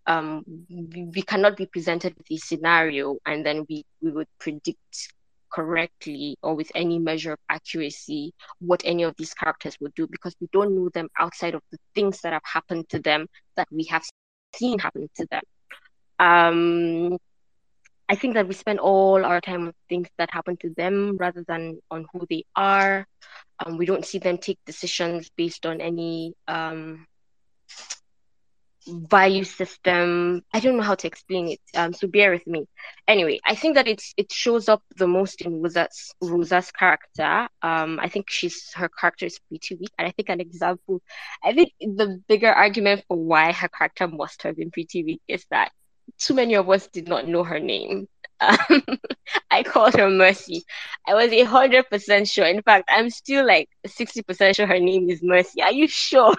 Um, 0.07 0.45
we, 0.71 1.09
we 1.15 1.23
cannot 1.23 1.57
be 1.57 1.67
presented 1.67 2.15
with 2.17 2.31
a 2.31 2.37
scenario 2.39 3.17
and 3.27 3.45
then 3.45 3.67
we, 3.69 3.85
we 4.03 4.11
would 4.13 4.29
predict 4.39 5.13
correctly 5.53 6.37
or 6.43 6.55
with 6.55 6.71
any 6.75 6.99
measure 6.99 7.33
of 7.33 7.39
accuracy 7.49 8.33
what 8.61 8.83
any 8.85 9.03
of 9.03 9.15
these 9.17 9.35
characters 9.35 9.77
would 9.81 9.95
do 9.95 10.07
because 10.07 10.35
we 10.41 10.49
don't 10.53 10.75
know 10.75 10.89
them 10.91 11.09
outside 11.19 11.55
of 11.55 11.63
the 11.71 11.79
things 11.95 12.21
that 12.23 12.33
have 12.33 12.43
happened 12.45 12.89
to 12.89 12.99
them 12.99 13.27
that 13.57 13.69
we 13.71 13.85
have 13.85 14.05
seen 14.55 14.79
happen 14.79 15.09
to 15.17 15.27
them. 15.31 15.43
Um, 16.19 17.19
I 18.09 18.15
think 18.15 18.35
that 18.35 18.49
we 18.49 18.55
spend 18.55 18.81
all 18.81 19.25
our 19.25 19.41
time 19.41 19.67
on 19.67 19.73
things 19.89 20.09
that 20.17 20.31
happen 20.33 20.57
to 20.59 20.71
them 20.77 21.17
rather 21.19 21.45
than 21.47 21.79
on 21.91 22.07
who 22.13 22.27
they 22.29 22.45
are. 22.57 23.07
Um, 23.65 23.77
we 23.77 23.85
don't 23.85 24.05
see 24.05 24.19
them 24.19 24.39
take 24.39 24.59
decisions 24.65 25.31
based 25.37 25.67
on 25.67 25.81
any 25.81 26.35
um, 26.47 27.07
value 28.89 29.45
system. 29.45 30.43
I 30.53 30.61
don't 30.61 30.77
know 30.77 30.83
how 30.83 30.95
to 30.97 31.07
explain 31.07 31.49
it. 31.49 31.61
Um, 31.75 31.93
so 31.93 32.09
bear 32.09 32.31
with 32.33 32.47
me. 32.47 32.67
Anyway, 33.07 33.41
I 33.47 33.55
think 33.55 33.75
that 33.75 33.89
it's 33.89 34.15
it 34.17 34.33
shows 34.33 34.69
up 34.69 34.83
the 34.97 35.07
most 35.07 35.43
in 35.43 35.63
Rosa's 35.63 36.15
Rosa's 36.23 36.71
character. 36.73 37.49
Um, 37.63 37.99
I 38.01 38.09
think 38.09 38.31
she's 38.31 38.73
her 38.75 38.89
character 38.89 39.27
is 39.27 39.39
pretty 39.49 39.77
weak, 39.77 39.93
and 39.99 40.09
I 40.09 40.13
think 40.13 40.29
an 40.29 40.41
example. 40.41 41.03
I 41.45 41.53
think 41.55 41.73
the 41.81 42.23
bigger 42.29 42.53
argument 42.53 43.05
for 43.09 43.17
why 43.17 43.53
her 43.53 43.69
character 43.69 44.09
must 44.09 44.43
have 44.43 44.57
been 44.57 44.71
pretty 44.71 45.05
weak 45.05 45.23
is 45.29 45.45
that 45.51 45.73
too 46.19 46.35
many 46.35 46.55
of 46.55 46.69
us 46.71 46.89
did 46.89 47.09
not 47.09 47.29
know 47.29 47.45
her 47.45 47.61
name. 47.61 48.09
Um, 48.41 48.83
I 49.51 49.63
called 49.63 49.95
her 49.95 50.11
Mercy. 50.11 50.65
I 51.07 51.15
was 51.15 51.33
a 51.33 51.45
hundred 51.45 51.89
percent 51.91 52.29
sure. 52.29 52.47
In 52.47 52.63
fact, 52.63 52.89
I'm 52.89 53.11
still 53.11 53.47
like 53.47 53.69
sixty 53.87 54.23
percent 54.23 54.57
sure 54.57 54.67
her 54.67 54.79
name 54.81 55.11
is 55.11 55.21
Mercy. 55.23 55.63
Are 55.63 55.73
you 55.73 55.89
sure? 55.89 56.35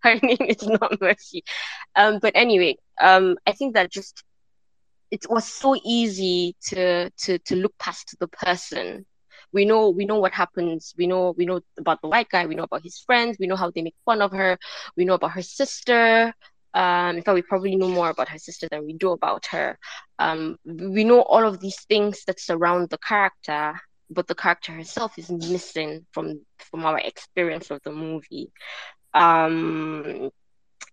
Her 0.00 0.14
name 0.22 0.38
is 0.40 0.66
not 0.66 1.00
Mercy. 1.00 1.44
Um, 1.94 2.18
but 2.20 2.32
anyway, 2.34 2.76
um, 3.00 3.36
I 3.46 3.52
think 3.52 3.74
that 3.74 3.90
just 3.90 4.22
it 5.10 5.26
was 5.28 5.44
so 5.44 5.76
easy 5.84 6.56
to 6.68 7.10
to 7.10 7.38
to 7.38 7.56
look 7.56 7.76
past 7.78 8.16
the 8.18 8.28
person. 8.28 9.06
We 9.52 9.64
know 9.64 9.90
we 9.90 10.04
know 10.04 10.18
what 10.18 10.32
happens. 10.32 10.94
We 10.98 11.06
know 11.06 11.34
we 11.36 11.46
know 11.46 11.60
about 11.78 12.00
the 12.02 12.08
white 12.08 12.28
guy. 12.28 12.46
We 12.46 12.54
know 12.54 12.64
about 12.64 12.82
his 12.82 12.98
friends. 12.98 13.36
We 13.38 13.46
know 13.46 13.56
how 13.56 13.70
they 13.70 13.82
make 13.82 13.94
fun 14.04 14.22
of 14.22 14.32
her. 14.32 14.58
We 14.96 15.04
know 15.04 15.14
about 15.14 15.32
her 15.32 15.42
sister. 15.42 16.34
Um, 16.74 17.16
in 17.16 17.22
fact, 17.22 17.34
we 17.34 17.42
probably 17.42 17.74
know 17.76 17.88
more 17.88 18.10
about 18.10 18.28
her 18.28 18.38
sister 18.38 18.68
than 18.70 18.84
we 18.84 18.92
do 18.92 19.12
about 19.12 19.46
her. 19.46 19.78
Um, 20.18 20.58
we 20.66 21.04
know 21.04 21.22
all 21.22 21.46
of 21.46 21.58
these 21.60 21.80
things 21.88 22.22
that 22.26 22.38
surround 22.38 22.90
the 22.90 22.98
character, 22.98 23.80
but 24.10 24.26
the 24.26 24.34
character 24.34 24.72
herself 24.72 25.18
is 25.18 25.30
missing 25.30 26.06
from 26.12 26.44
from 26.58 26.84
our 26.84 26.98
experience 26.98 27.70
of 27.70 27.80
the 27.84 27.92
movie. 27.92 28.52
Um, 29.16 30.30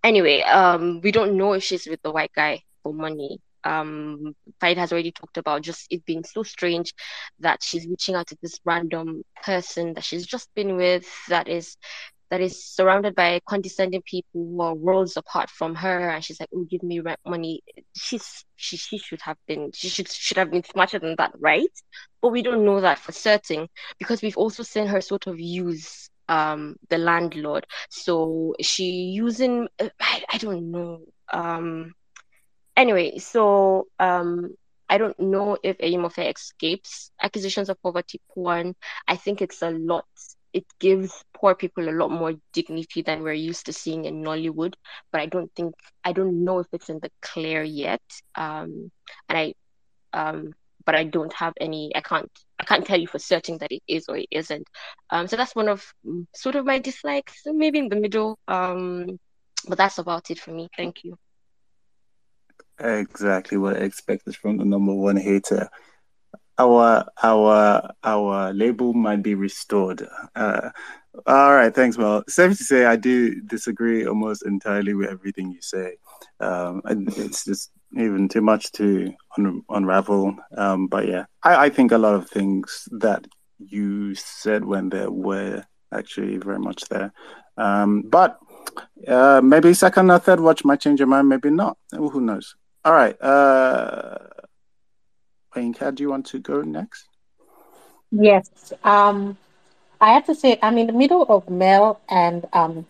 anyway, 0.04 0.42
um, 0.42 1.02
we 1.02 1.12
don't 1.12 1.38
know 1.38 1.54
if 1.54 1.64
she's 1.64 1.88
with 1.88 2.02
the 2.04 2.12
white 2.12 2.32
guy 2.36 2.64
for 2.84 2.94
money. 2.94 3.40
Um, 3.66 4.36
has 4.62 4.92
already 4.92 5.12
talked 5.14 5.38
about 5.38 5.62
just 5.62 5.88
it 5.90 6.06
being 6.06 6.24
so 6.26 6.44
strange 6.44 6.94
that 7.40 7.64
she's 7.64 7.88
reaching 7.88 8.16
out 8.16 8.28
to 8.28 8.38
this 8.42 8.60
random 8.66 9.24
person 9.44 9.94
that 9.94 10.04
she's 10.04 10.26
just 10.26 10.50
been 10.56 10.76
with 10.78 11.08
that 11.30 11.48
is 11.48 11.78
that 12.30 12.42
is 12.42 12.66
surrounded 12.66 13.16
by 13.16 13.40
condescending 13.48 14.02
people 14.04 14.30
who 14.34 14.62
are 14.62 14.76
worlds 14.76 15.18
apart 15.18 15.50
from 15.50 15.76
her. 15.76 16.10
And 16.10 16.24
she's 16.24 16.40
like 16.42 16.50
oh 16.56 16.66
give 16.70 16.84
me 16.84 17.00
rent 17.00 17.20
money. 17.26 17.62
She's 17.96 18.46
she, 18.58 18.78
she 18.78 18.98
should 18.98 19.22
have 19.22 19.38
been 19.48 19.72
she 19.74 19.90
should 19.90 20.10
should 20.10 20.38
have 20.38 20.52
been 20.52 20.64
smarter 20.64 21.00
than 21.00 21.16
that 21.20 21.34
right? 21.40 21.70
But 22.22 22.32
we 22.34 22.42
don't 22.42 22.66
know 22.66 22.82
that 22.82 23.00
for 23.00 23.14
certain 23.14 23.68
because 24.00 24.22
we've 24.22 24.38
also 24.38 24.64
seen 24.64 24.88
her 24.88 25.02
sort 25.02 25.28
of 25.28 25.40
use 25.40 26.10
um 26.30 26.76
the 26.90 26.98
landlord 26.98 27.66
so 27.90 28.54
she 28.62 28.86
using 29.14 29.68
uh, 29.80 29.90
I, 30.02 30.24
I 30.34 30.38
don't 30.38 30.72
know 30.72 31.00
um 31.32 31.94
anyway 32.76 33.18
so 33.18 33.88
um 34.00 34.56
I 34.90 34.98
don't 34.98 35.20
know 35.20 35.58
if 35.64 35.78
Eyimofe 35.80 36.32
escapes 36.36 37.12
accusations 37.22 37.70
of 37.70 37.82
poverty 37.82 38.20
porn. 38.34 38.76
I 39.08 39.16
think 39.16 39.42
it's 39.42 39.62
a 39.62 39.72
lot. 39.72 40.06
It 40.54 40.66
gives 40.80 41.24
poor 41.34 41.56
people 41.56 41.90
a 41.90 41.92
lot 41.98 42.12
more 42.12 42.34
dignity 42.54 43.02
than 43.02 43.24
we're 43.24 43.34
used 43.34 43.66
to 43.68 43.74
seeing 43.74 44.06
in 44.06 44.24
Nollywood. 44.24 44.74
But 45.12 45.22
I 45.22 45.26
don't 45.28 45.52
think 45.56 45.74
I 46.04 46.12
don't 46.14 46.44
know 46.44 46.60
if 46.60 46.68
it's 46.74 46.90
in 46.90 47.00
the 47.02 47.10
clear 47.22 47.64
yet. 47.64 48.02
Um, 48.36 48.92
and 49.30 49.38
I 49.38 49.54
um, 50.14 50.54
but 50.86 50.96
I 50.96 51.04
don't 51.04 51.34
have 51.34 51.54
any. 51.60 51.92
I 51.96 52.02
can't. 52.02 52.30
I 52.64 52.66
can't 52.66 52.86
tell 52.86 53.00
you 53.00 53.08
for 53.08 53.20
certain 53.20 53.58
that 53.58 53.74
it 53.74 53.84
is 53.90 54.06
or 54.08 54.16
it 54.16 54.28
isn't. 54.32 54.66
Um, 55.10 55.28
so 55.28 55.36
that's 55.36 55.54
one 55.54 55.68
of 55.68 55.86
mm, 56.08 56.26
sort 56.34 56.56
of 56.56 56.66
my 56.66 56.80
dislikes, 56.80 57.42
maybe 57.46 57.80
in 57.80 57.90
the 57.90 57.98
middle. 57.98 58.40
Um, 58.48 59.20
but 59.68 59.78
that's 59.78 59.98
about 59.98 60.32
it 60.32 60.40
for 60.40 60.52
me. 60.52 60.70
Thank 60.78 61.04
you. 61.04 61.18
Exactly 62.80 63.58
what 63.58 63.76
I 63.76 63.80
expected 63.80 64.38
from 64.38 64.58
the 64.58 64.66
number 64.66 64.94
one 64.94 65.18
hater. 65.18 65.70
Our 66.58 67.06
our 67.22 67.92
our 68.02 68.54
label 68.54 68.94
might 68.94 69.24
be 69.24 69.36
restored. 69.36 70.08
Uh, 70.34 70.70
all 71.26 71.54
right, 71.54 71.76
thanks, 71.76 71.98
Mel. 71.98 72.24
Safe 72.30 72.58
to 72.58 72.64
say, 72.64 72.86
I 72.86 72.96
do 72.96 73.42
disagree 73.42 74.08
almost 74.08 74.46
entirely 74.46 74.94
with 74.94 75.10
everything 75.10 75.52
you 75.52 75.62
say. 75.62 75.98
Um, 76.40 76.82
it's 76.88 77.44
just 77.44 77.72
even 77.98 78.28
too 78.28 78.42
much 78.42 78.72
to 78.74 79.14
un- 79.38 79.64
unravel. 79.70 80.36
Um, 80.58 80.88
but 80.88 81.08
yeah, 81.08 81.26
I, 81.44 81.66
I 81.66 81.70
think 81.70 81.92
a 81.92 81.98
lot 81.98 82.16
of 82.16 82.30
things 82.30 82.88
that 83.00 83.26
you 83.60 84.16
said 84.16 84.66
when 84.66 84.90
there 84.90 85.12
were 85.12 85.64
actually 85.94 86.38
very 86.38 86.60
much 86.60 86.84
there. 86.90 87.14
Um, 87.58 88.04
but 88.04 88.40
uh, 89.08 89.42
maybe 89.44 89.74
second 89.74 90.10
or 90.10 90.20
third 90.20 90.40
watch 90.40 90.66
might 90.66 90.80
change 90.80 91.00
your 91.00 91.08
mind, 91.08 91.30
maybe 91.30 91.50
not. 91.50 91.78
Who 91.92 92.22
knows? 92.22 92.56
All 92.84 92.94
right. 92.94 93.20
Uh, 93.22 94.18
Yinka, 95.56 95.94
do 95.94 96.04
you 96.04 96.10
want 96.10 96.26
to 96.28 96.40
go 96.40 96.62
next? 96.62 97.08
Yes. 98.12 98.74
Um, 98.84 99.38
I 100.02 100.14
have 100.14 100.26
to 100.26 100.36
say, 100.36 100.60
I'm 100.62 100.78
in 100.78 100.88
the 100.88 100.94
middle 100.94 101.24
of 101.24 101.50
Mel 101.50 102.02
and 102.10 102.46
um, 102.54 102.86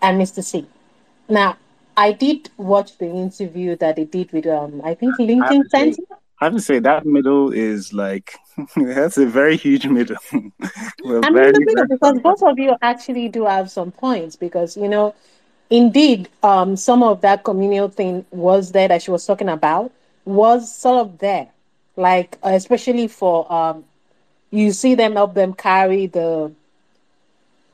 and 0.00 0.20
Mr. 0.20 0.42
C. 0.42 0.66
Now, 1.28 1.56
I 1.96 2.12
did 2.12 2.50
watch 2.56 2.98
the 2.98 3.06
interview 3.06 3.76
that 3.76 3.96
they 3.96 4.04
did 4.04 4.32
with 4.32 4.46
um, 4.46 4.82
I 4.84 4.94
think 4.94 5.18
Lincoln 5.18 5.68
Center. 5.68 6.02
I 6.40 6.44
have 6.44 6.52
to 6.52 6.60
say 6.60 6.78
that 6.80 7.06
middle 7.06 7.50
is 7.50 7.94
like 7.94 8.36
that's 8.76 9.16
a 9.16 9.24
very 9.24 9.56
huge 9.56 9.86
middle. 9.86 10.16
Very, 10.30 11.48
in 11.48 11.52
the 11.52 11.62
middle 11.64 11.86
because 11.86 12.18
both 12.20 12.42
of 12.42 12.58
you 12.58 12.76
actually 12.82 13.28
do 13.28 13.46
have 13.46 13.70
some 13.70 13.90
points 13.90 14.36
because 14.36 14.76
you 14.76 14.88
know, 14.88 15.14
indeed, 15.70 16.28
um, 16.42 16.76
some 16.76 17.02
of 17.02 17.22
that 17.22 17.44
communal 17.44 17.88
thing 17.88 18.26
was 18.30 18.72
there 18.72 18.88
that 18.88 19.02
she 19.02 19.10
was 19.10 19.24
talking 19.24 19.48
about 19.48 19.92
was 20.26 20.74
sort 20.74 21.06
of 21.06 21.18
there, 21.18 21.48
like 21.96 22.36
especially 22.42 23.08
for 23.08 23.50
um, 23.50 23.84
you 24.50 24.72
see 24.72 24.94
them 24.94 25.14
help 25.14 25.34
them 25.34 25.54
carry 25.54 26.06
the 26.06 26.52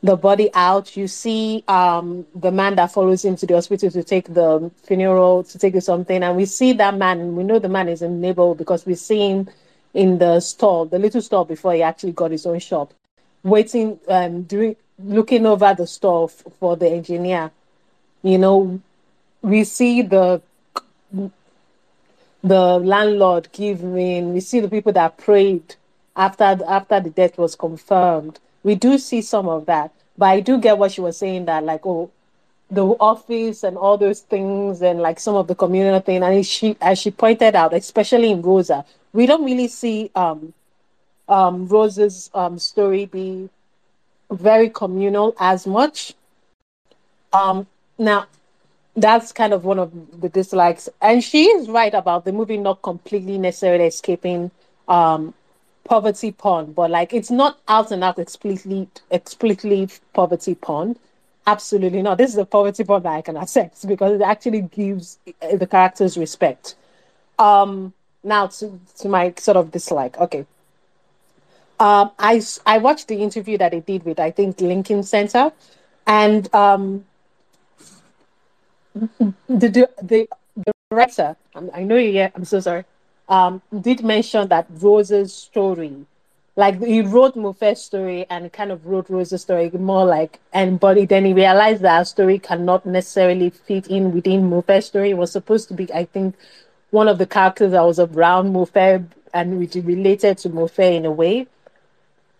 the 0.03 0.17
body 0.17 0.51
out. 0.55 0.97
You 0.97 1.07
see 1.09 1.65
um, 1.69 2.27
the 2.35 2.51
man 2.51 2.75
that 2.77 2.93
follows 2.93 3.25
him 3.25 3.37
to 3.37 3.47
the 3.47 3.55
hospital 3.55 3.91
to 3.91 4.03
take 4.03 4.33
the 4.33 4.71
funeral, 4.85 5.45
to 5.45 5.59
take 5.59 5.81
something. 5.81 6.23
And 6.23 6.37
we 6.37 6.47
see 6.47 6.73
that 6.75 6.97
man, 6.97 7.37
we 7.37 7.45
know 7.45 7.59
the 7.59 7.69
man 7.69 7.89
is 7.89 8.03
a 8.03 8.09
neighbor 8.09 8.55
because 8.55 8.85
we 8.85 8.95
see 8.95 9.31
him 9.31 9.49
in 9.95 10.19
the 10.19 10.41
store, 10.41 10.87
the 10.87 10.99
little 10.99 11.21
store 11.21 11.47
before 11.47 11.75
he 11.75 11.83
actually 11.83 12.13
got 12.13 12.31
his 12.31 12.47
own 12.47 12.59
shop, 12.59 12.95
waiting, 13.43 13.99
um, 14.09 14.43
doing, 14.43 14.75
looking 14.99 15.47
over 15.47 15.75
the 15.75 15.87
store 15.87 16.25
f- 16.31 16.53
for 16.59 16.77
the 16.77 16.89
engineer. 16.89 17.51
You 18.23 18.39
know, 18.39 18.81
we 19.43 19.65
see 19.65 20.03
the 20.03 20.41
the 22.45 22.79
landlord 22.79 23.49
giving, 23.53 24.33
we 24.33 24.41
see 24.41 24.59
the 24.59 24.69
people 24.69 24.93
that 24.93 25.17
prayed 25.17 25.77
after 26.17 26.59
after 26.67 27.01
the 27.01 27.11
death 27.11 27.39
was 27.39 27.55
confirmed 27.55 28.41
we 28.63 28.75
do 28.75 28.99
see 28.99 29.23
some 29.23 29.49
of 29.49 29.67
that. 29.67 29.93
But 30.17 30.27
I 30.27 30.41
do 30.41 30.59
get 30.59 30.79
what 30.79 30.93
she 30.93 31.01
was 31.01 31.17
saying 31.17 31.47
that 31.47 31.65
like, 31.65 31.87
oh, 31.87 32.11
the 32.71 32.85
office 32.85 33.63
and 33.65 33.77
all 33.77 33.99
those 33.99 34.21
things 34.21 34.81
and 34.81 35.01
like 35.01 35.21
some 35.21 35.35
of 35.35 35.47
the 35.47 35.55
communal 35.55 36.01
thing. 36.01 36.23
And 36.23 36.45
she 36.45 36.77
as 36.81 36.99
she 36.99 37.11
pointed 37.11 37.55
out, 37.55 37.75
especially 37.75 38.31
in 38.31 38.43
Rosa, 38.43 38.85
we 39.13 39.27
don't 39.27 39.45
really 39.45 39.69
see 39.69 40.11
um 40.15 40.55
um 41.29 41.67
Rosa's 41.69 42.31
um 42.35 42.59
story 42.59 43.07
be 43.07 43.51
very 44.31 44.71
communal 44.71 45.35
as 45.39 45.67
much. 45.67 46.15
Um 47.33 47.67
now 47.99 48.27
that's 48.97 49.33
kind 49.33 49.53
of 49.53 49.65
one 49.65 49.79
of 49.79 50.21
the 50.21 50.29
dislikes. 50.29 50.89
And 51.01 51.23
she 51.23 51.45
is 51.47 51.69
right 51.69 51.93
about 51.93 52.25
the 52.25 52.33
movie 52.33 52.59
not 52.59 52.83
completely 52.83 53.39
necessarily 53.39 53.85
escaping 53.85 54.51
um 54.89 55.35
poverty 55.85 56.33
porn, 56.33 56.73
but 56.73 56.91
like 56.91 57.13
it's 57.13 57.31
not 57.31 57.59
out 57.69 57.91
and 57.91 58.05
out 58.05 58.19
explicitly 58.19 58.89
explicitly 59.11 59.89
poverty 60.13 60.55
porn. 60.55 60.97
Absolutely 61.47 62.03
not. 62.03 62.19
This 62.19 62.31
is 62.31 62.39
a 62.39 62.45
poverty 62.45 62.85
porn 62.85 63.03
that 63.03 63.13
I 63.13 63.23
can 63.23 63.37
accept 63.37 63.87
because 63.87 64.13
it 64.13 64.23
actually 64.23 64.63
gives 64.63 65.19
the 65.41 65.67
characters 65.67 66.17
respect. 66.17 66.77
Um, 67.39 67.93
now 68.23 68.47
to 68.47 68.79
to 68.99 69.09
my 69.09 69.35
sort 69.37 69.57
of 69.57 69.71
dislike. 69.73 70.19
Okay. 70.19 70.47
Um, 71.81 72.13
I 72.19 72.41
I 72.65 72.79
watched 72.79 73.09
the 73.09 73.17
interview 73.17 73.59
that 73.59 73.73
they 73.73 73.81
did 73.81 74.05
with 74.05 74.21
I 74.21 74.31
think 74.31 74.61
Lincoln 74.61 75.03
Center, 75.03 75.53
and 76.07 76.53
um, 76.55 77.05
the 78.95 79.33
the 79.49 79.89
the 80.01 80.29
director. 80.91 81.37
I 81.75 81.83
know 81.83 81.97
you. 81.97 82.11
Yeah, 82.11 82.31
I'm 82.37 82.45
so 82.45 82.61
sorry 82.61 82.85
um, 83.33 83.63
did 83.81 84.05
mention 84.05 84.49
that 84.49 84.67
Rose's 84.69 85.33
story, 85.33 85.97
like 86.55 86.79
he 86.83 87.01
wrote 87.01 87.35
Mofe's 87.35 87.81
story 87.83 88.27
and 88.29 88.53
kind 88.53 88.71
of 88.71 88.85
wrote 88.87 89.09
Rose's 89.09 89.41
story 89.41 89.71
more 89.71 90.05
like, 90.05 90.39
and 90.53 90.79
but 90.79 91.09
then 91.09 91.25
he 91.25 91.33
realized 91.33 91.81
that 91.81 91.97
our 91.97 92.05
story 92.05 92.39
cannot 92.39 92.85
necessarily 92.85 93.49
fit 93.49 93.87
in 93.87 94.13
within 94.13 94.51
Mofe's 94.51 94.85
story. 94.85 95.11
It 95.11 95.17
was 95.17 95.33
supposed 95.33 95.69
to 95.69 95.75
be, 95.75 95.91
I 95.95 96.05
think, 96.05 96.35
one 96.91 97.09
of 97.09 97.17
the 97.17 97.25
characters 97.25 97.73
that 97.73 97.83
was 97.83 97.99
around 97.99 98.53
Mofe 98.53 99.07
and 99.33 99.59
which 99.59 99.77
related 99.77 100.37
to 100.39 100.51
Mofe 100.51 100.95
in 100.95 101.07
a 101.07 101.11
way. 101.11 101.47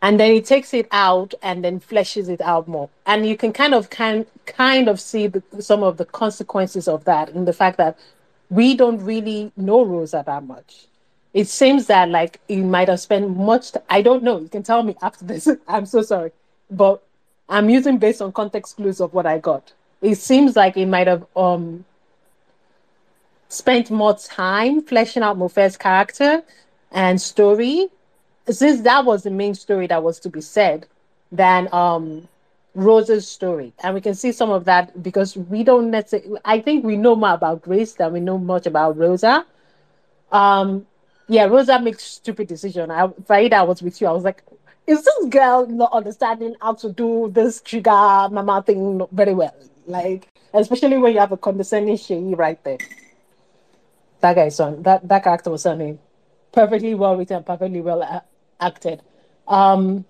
And 0.03 0.21
then 0.21 0.35
he 0.35 0.43
takes 0.43 0.75
it 0.75 0.89
out 0.91 1.33
and 1.43 1.65
then 1.65 1.81
fleshes 1.81 2.29
it 2.29 2.43
out 2.43 2.69
more. 2.69 2.91
And 3.07 3.27
you 3.27 3.39
can 3.39 3.55
kind 3.55 3.73
of 3.73 3.89
kind 3.89 4.27
kind 4.45 4.89
of 4.89 5.01
see 5.01 5.29
the, 5.29 5.43
some 5.61 5.83
of 5.83 5.97
the 5.97 6.05
consequences 6.05 6.87
of 6.87 7.05
that 7.05 7.31
in 7.31 7.47
the 7.47 7.53
fact 7.55 7.79
that 7.79 7.97
we 8.53 8.77
don't 8.77 8.99
really 9.03 9.51
know 9.57 9.83
Rosa 9.83 10.23
that 10.27 10.45
much. 10.45 10.87
It 11.33 11.49
seems 11.49 11.87
that 11.87 12.11
like 12.11 12.39
you 12.49 12.65
might 12.65 12.89
have 12.89 13.01
spent 13.01 13.35
much. 13.35 13.73
T- 13.73 13.81
I 13.89 14.03
don't 14.03 14.23
know. 14.23 14.39
You 14.41 14.49
can 14.49 14.63
tell 14.63 14.83
me 14.83 14.95
after 15.01 15.25
this. 15.25 15.49
I'm 15.69 15.87
so 15.87 16.03
sorry, 16.03 16.33
but 16.71 17.03
I'm 17.49 17.71
using 17.71 17.97
based 17.97 18.21
on 18.21 18.31
context 18.33 18.77
clues 18.77 19.01
of 19.01 19.15
what 19.15 19.25
I 19.25 19.39
got. 19.39 19.73
It 20.03 20.17
seems 20.17 20.55
like 20.55 20.77
it 20.77 20.85
might 20.85 21.07
have 21.07 21.25
um 21.35 21.87
spent 23.49 23.91
more 23.91 24.15
time 24.19 24.83
fleshing 24.83 25.23
out 25.23 25.39
Mofe's 25.39 25.79
character 25.79 26.43
and 26.91 27.19
story, 27.19 27.89
since 28.51 28.83
that 28.83 29.07
was 29.07 29.23
the 29.23 29.31
main 29.31 29.55
story 29.55 29.87
that 29.87 30.03
was 30.03 30.21
to 30.21 30.29
be 30.29 30.43
said, 30.43 30.87
than 31.31 31.73
um 31.73 32.29
Rosa's 32.75 33.29
story. 33.29 33.73
And 33.83 33.95
we 33.95 34.01
can 34.01 34.15
see 34.15 34.33
some 34.33 34.51
of 34.51 34.65
that 34.65 35.03
because 35.03 35.37
we 35.37 35.63
don't 35.65 35.91
necessarily, 35.91 36.41
I 36.45 36.61
think 36.61 36.85
we 36.85 36.97
know 36.97 37.17
more 37.17 37.35
about 37.35 37.63
Grace 37.63 37.95
than 37.95 38.13
we 38.13 38.21
know 38.21 38.39
much 38.39 38.67
about 38.67 38.97
Rosa. 38.97 39.47
Um, 40.31 40.87
yeah, 41.29 41.45
Rosa 41.45 41.79
makes 41.81 42.03
stupid 42.03 42.49
decision. 42.49 42.91
I, 42.91 43.07
Farida, 43.07 43.55
I 43.55 43.63
was 43.63 43.83
with 43.83 44.01
you. 44.01 44.07
I 44.07 44.13
was 44.13 44.25
like, 44.25 44.43
is 44.87 45.05
this 45.05 45.27
girl 45.29 45.67
not 45.67 45.93
understanding 45.93 46.55
how 46.61 46.75
to 46.75 46.93
do 46.93 47.31
this 47.33 47.61
trigger 47.61 47.91
mama 47.91 48.63
thing 48.67 49.07
very 49.13 49.35
well? 49.35 49.55
Like, 49.87 50.29
especially 50.55 50.99
when 50.99 51.13
you 51.13 51.21
have 51.21 51.33
a 51.33 51.37
condescending 51.37 51.97
Shay 51.97 52.35
right 52.35 52.63
there. 52.65 52.79
That 54.21 54.35
guy's 54.35 54.57
son, 54.57 54.83
that, 54.83 55.07
that 55.09 55.25
character 55.25 55.51
was 55.51 55.63
certainly 55.63 55.99
perfectly 56.53 56.95
well 56.95 57.17
written, 57.17 57.43
perfectly 57.43 57.81
well 57.81 58.03
a- 58.03 58.25
acted. 58.61 59.03
Um, 59.49 60.05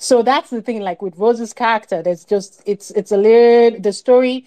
so 0.00 0.22
that's 0.22 0.48
the 0.48 0.62
thing 0.62 0.80
like 0.80 1.02
with 1.02 1.16
rose's 1.18 1.52
character 1.52 2.02
there's 2.02 2.24
just 2.24 2.62
it's 2.64 2.90
it's 2.92 3.12
a 3.12 3.16
little 3.16 3.78
the 3.80 3.92
story 3.92 4.46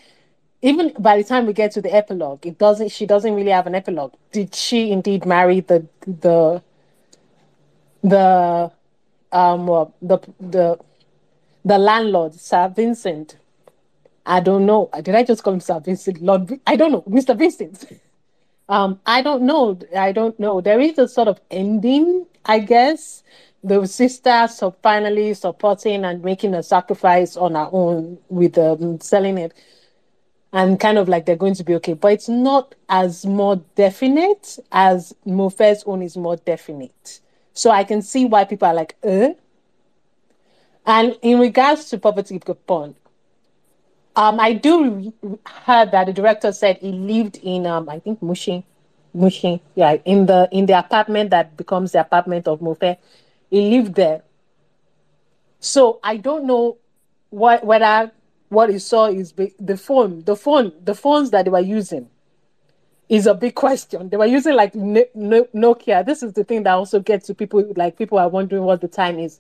even 0.63 0.93
by 0.97 1.17
the 1.17 1.23
time 1.25 1.45
we 1.45 1.53
get 1.53 1.71
to 1.73 1.81
the 1.81 1.93
epilogue 1.93 2.43
it 2.45 2.57
doesn't 2.57 2.89
she 2.89 3.05
doesn't 3.05 3.35
really 3.35 3.51
have 3.51 3.67
an 3.67 3.75
epilogue. 3.75 4.13
Did 4.31 4.55
she 4.55 4.91
indeed 4.91 5.25
marry 5.25 5.59
the 5.59 5.85
the 6.07 6.63
the 8.01 8.71
um 9.31 9.65
the 10.01 10.19
the 10.39 10.79
the 11.65 11.77
landlord 11.77 12.33
sir 12.33 12.71
vincent? 12.73 13.37
I 14.25 14.39
don't 14.39 14.65
know. 14.65 14.89
Did 15.01 15.15
i 15.15 15.23
just 15.23 15.43
call 15.43 15.53
him 15.53 15.59
sir 15.59 15.81
vincent? 15.81 16.21
Lord 16.21 16.59
i 16.65 16.77
don't 16.77 16.91
know. 16.93 17.03
Mr 17.03 17.37
vincent. 17.37 17.85
Um 18.69 19.01
i 19.05 19.21
don't 19.21 19.43
know. 19.43 19.77
I 19.93 20.13
don't 20.13 20.39
know. 20.39 20.61
There 20.61 20.79
is 20.79 20.97
a 20.97 21.07
sort 21.09 21.27
of 21.27 21.41
ending 21.51 22.25
i 22.45 22.59
guess 22.59 23.23
the 23.63 23.85
sister 23.85 24.47
so 24.47 24.71
finally 24.83 25.33
supporting 25.33 26.03
and 26.05 26.23
making 26.23 26.53
a 26.53 26.63
sacrifice 26.63 27.37
on 27.37 27.55
her 27.55 27.69
own 27.71 28.17
with 28.29 28.57
um, 28.57 28.99
selling 28.99 29.37
it. 29.37 29.53
And 30.51 30.79
kind 30.79 30.99
of 30.99 31.09
like 31.09 31.25
they're 31.25 31.35
going 31.35 31.55
to 31.55 31.63
be 31.63 31.73
okay. 31.75 31.93
But 31.93 32.11
it's 32.13 32.29
not 32.29 32.75
as 32.87 33.25
more 33.25 33.55
definite 33.75 34.59
as 34.71 35.15
Mofe's 35.25 35.83
own 35.87 36.03
is 36.03 36.15
more 36.15 36.35
definite. 36.35 37.21
So 37.53 37.71
i 37.71 37.83
can 37.83 38.01
see 38.01 38.25
why 38.25 38.45
people 38.45 38.67
are 38.67 38.73
like 38.73 38.95
uh? 39.03 39.29
And 40.85 41.17
in 41.21 41.39
regards 41.39 41.89
to 41.89 41.97
poverty 41.97 42.39
porn 42.67 42.95
um 44.15 44.39
i 44.39 44.53
do 44.53 45.13
heard 45.45 45.91
that 45.91 46.05
the 46.05 46.13
director 46.13 46.51
said 46.51 46.77
he 46.77 46.91
lived 46.91 47.37
in 47.41 47.65
um 47.65 47.89
i 47.89 47.99
think 47.99 48.21
mushin 48.21 48.63
Mushin, 49.13 49.59
yeah, 49.75 49.97
in 50.05 50.25
the 50.25 50.49
in 50.51 50.65
the 50.65 50.77
apartment 50.77 51.29
that 51.29 51.55
becomes 51.55 51.91
the 51.91 51.99
apartment 52.01 52.47
of 52.47 52.59
Mofe. 52.61 52.97
He 53.53 53.69
lived 53.69 53.93
there. 53.93 54.23
So 55.59 55.99
I 56.03 56.17
don't 56.17 56.45
know 56.45 56.79
what 57.29 57.63
whether 57.63 58.11
what 58.49 58.71
he 58.71 58.79
saw 58.79 59.05
is 59.05 59.33
the 59.33 59.77
phone, 59.77 60.23
the 60.23 60.35
phone, 60.35 60.73
the 60.83 60.95
phones 60.95 61.29
that 61.29 61.45
they 61.45 61.51
were 61.51 61.59
using 61.59 62.09
is 63.09 63.27
a 63.27 63.35
big 63.35 63.53
question. 63.65 64.09
They 64.09 64.17
were 64.17 64.25
using 64.25 64.55
like 64.55 64.73
Nokia. 64.73 66.03
This 66.03 66.23
is 66.23 66.33
the 66.33 66.43
thing 66.43 66.63
that 66.63 66.73
also 66.73 66.99
gets 66.99 67.27
to 67.27 67.35
people 67.35 67.71
like 67.75 67.95
people 67.95 68.17
are 68.17 68.27
wondering 68.27 68.63
what 68.63 68.81
the 68.81 68.87
time 68.87 69.19
is. 69.19 69.39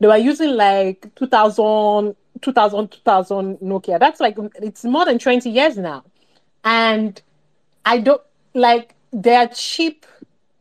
They 0.00 0.06
were 0.06 0.16
using 0.16 0.52
like 0.52 1.14
2000, 1.16 2.16
2000, 2.40 2.88
2000 2.90 3.58
Nokia. 3.58 4.00
That's 4.00 4.18
like 4.18 4.38
it's 4.62 4.82
more 4.82 5.04
than 5.04 5.18
20 5.18 5.50
years 5.50 5.76
now. 5.76 6.04
And 6.64 7.20
I 7.84 7.98
don't 7.98 8.22
like 8.54 8.94
they're 9.12 9.48
cheap 9.48 10.06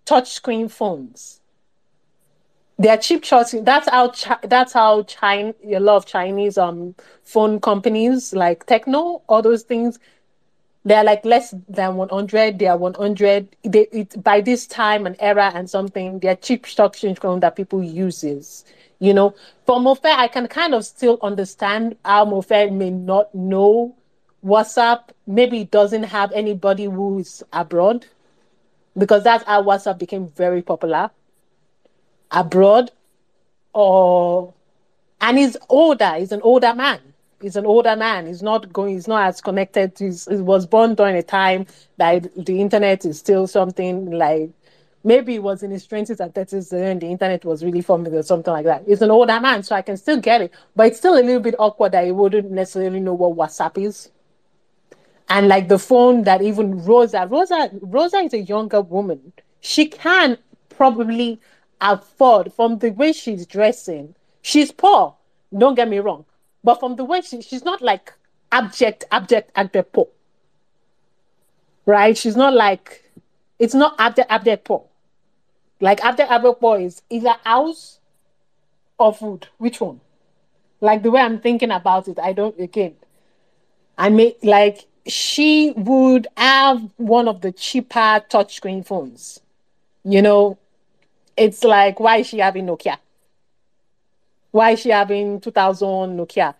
touchscreen 0.05 0.69
phones. 0.69 1.39
They're 2.77 2.97
cheap 2.97 3.23
touchscreen. 3.23 3.63
That's 3.63 3.89
how 3.89 4.09
Chi- 4.09 4.39
that's 4.43 4.73
how 4.73 5.03
China 5.03 5.53
a 5.63 5.79
lot 5.79 5.97
of 5.97 6.05
Chinese 6.05 6.57
um 6.57 6.95
phone 7.23 7.59
companies 7.61 8.33
like 8.33 8.65
Tecno, 8.65 9.21
all 9.27 9.41
those 9.41 9.63
things, 9.63 9.97
they're 10.83 11.03
like 11.03 11.23
less 11.25 11.53
than 11.69 11.95
100. 11.95 12.59
They 12.59 12.67
are 12.67 12.77
100. 12.77 13.55
They 13.63 13.87
it, 13.91 14.21
by 14.21 14.41
this 14.41 14.67
time 14.67 15.05
and 15.05 15.15
era 15.19 15.51
and 15.55 15.69
something, 15.69 16.19
they're 16.19 16.35
cheap 16.35 16.65
touchscreen 16.65 17.17
phone 17.19 17.39
that 17.39 17.55
people 17.55 17.81
uses. 17.81 18.65
You 18.99 19.13
know, 19.13 19.35
for 19.65 19.79
Mofe, 19.79 20.05
I 20.05 20.27
can 20.27 20.47
kind 20.47 20.73
of 20.73 20.85
still 20.85 21.17
understand 21.21 21.97
how 22.05 22.25
Mofe 22.25 22.71
may 22.71 22.89
not 22.89 23.33
know 23.33 23.95
WhatsApp. 24.45 25.09
Maybe 25.25 25.61
it 25.61 25.71
doesn't 25.71 26.03
have 26.03 26.31
anybody 26.33 26.85
who 26.85 27.19
is 27.19 27.43
abroad 27.51 28.05
because 28.97 29.23
that's 29.23 29.43
how 29.45 29.63
WhatsApp 29.63 29.97
became 29.97 30.27
very 30.27 30.61
popular 30.61 31.09
abroad 32.35 32.91
or 33.73 34.53
and 35.21 35.37
he's 35.37 35.57
older 35.69 36.13
he's 36.17 36.31
an 36.31 36.41
older 36.43 36.75
man. 36.75 36.99
He's 37.41 37.55
an 37.55 37.65
older 37.65 37.95
man. 37.95 38.27
He's 38.27 38.43
not 38.43 38.71
going 38.71 38.93
he's 38.93 39.07
not 39.07 39.27
as 39.27 39.41
connected. 39.41 39.93
He's, 39.97 40.27
he 40.27 40.37
was 40.37 40.65
born 40.65 40.95
during 40.95 41.15
a 41.15 41.23
time 41.23 41.65
that 41.97 42.29
the 42.45 42.61
internet 42.61 43.05
is 43.05 43.19
still 43.19 43.47
something 43.47 44.11
like 44.11 44.51
maybe 45.03 45.33
he 45.33 45.39
was 45.39 45.63
in 45.63 45.71
his 45.71 45.87
20s 45.87 46.19
and 46.19 46.33
30s 46.33 46.73
and 46.73 47.01
the 47.01 47.07
internet 47.07 47.45
was 47.45 47.63
really 47.63 47.81
forming 47.81 48.13
or 48.13 48.23
something 48.23 48.51
like 48.51 48.65
that. 48.65 48.83
He's 48.87 49.01
an 49.01 49.11
older 49.11 49.39
man 49.39 49.63
so 49.63 49.75
i 49.75 49.81
can 49.81 49.97
still 49.97 50.19
get 50.19 50.41
it. 50.41 50.51
But 50.75 50.87
it's 50.87 50.97
still 50.97 51.15
a 51.15 51.23
little 51.23 51.39
bit 51.39 51.55
awkward 51.59 51.93
that 51.93 52.05
he 52.05 52.11
wouldn't 52.11 52.51
necessarily 52.51 52.99
know 52.99 53.13
what 53.13 53.37
whatsapp 53.37 53.77
is. 53.83 54.11
And 55.29 55.47
like 55.47 55.67
the 55.67 55.79
phone 55.79 56.23
that 56.23 56.41
even 56.41 56.83
rosa 56.83 57.27
rosa 57.27 57.69
rosa 57.81 58.17
is 58.17 58.33
a 58.33 58.41
younger 58.41 58.81
woman. 58.81 59.33
She 59.61 59.87
can 59.87 60.37
probably 60.69 61.39
afford 61.81 62.53
from 62.53 62.79
the 62.79 62.89
way 62.91 63.11
she's 63.11 63.45
dressing 63.45 64.15
she's 64.41 64.71
poor 64.71 65.15
don't 65.57 65.75
get 65.75 65.87
me 65.87 65.99
wrong 65.99 66.25
but 66.63 66.79
from 66.79 66.95
the 66.95 67.03
way 67.03 67.21
she, 67.21 67.41
she's 67.41 67.63
not 67.63 67.81
like 67.81 68.13
abject 68.51 69.03
abject 69.11 69.51
abject 69.55 69.91
poor 69.93 70.07
right? 71.85 72.17
She's 72.17 72.35
not 72.35 72.53
like 72.53 73.11
it's 73.59 73.73
not 73.73 73.95
abject 73.99 74.29
abject 74.31 74.65
poor. 74.65 74.85
Like 75.79 76.03
abject 76.03 76.31
abject 76.31 76.59
poor 76.59 76.79
is 76.79 77.01
either 77.09 77.35
house 77.43 77.99
or 78.97 79.13
food. 79.13 79.47
Which 79.57 79.79
one? 79.79 80.01
Like 80.81 81.03
the 81.03 81.11
way 81.11 81.21
i'm 81.21 81.39
thinking 81.39 81.71
about 81.71 82.07
it 82.07 82.19
i 82.19 82.33
don't 82.33 82.59
again 82.59 82.95
I 83.97 84.09
may 84.09 84.35
like 84.43 84.85
she 85.07 85.71
would 85.77 86.27
have 86.35 86.89
one 86.97 87.27
of 87.29 87.41
the 87.41 87.51
cheaper 87.53 88.21
touchscreen 88.29 88.85
phones. 88.85 89.39
You 90.03 90.21
know, 90.21 90.57
it's 91.37 91.63
like 91.63 91.99
why 91.99 92.17
is 92.17 92.27
she 92.27 92.39
having 92.39 92.65
Nokia? 92.65 92.97
Why 94.51 94.71
is 94.71 94.79
she 94.79 94.89
having 94.89 95.41
2000 95.41 95.87
Nokia? 96.17 96.55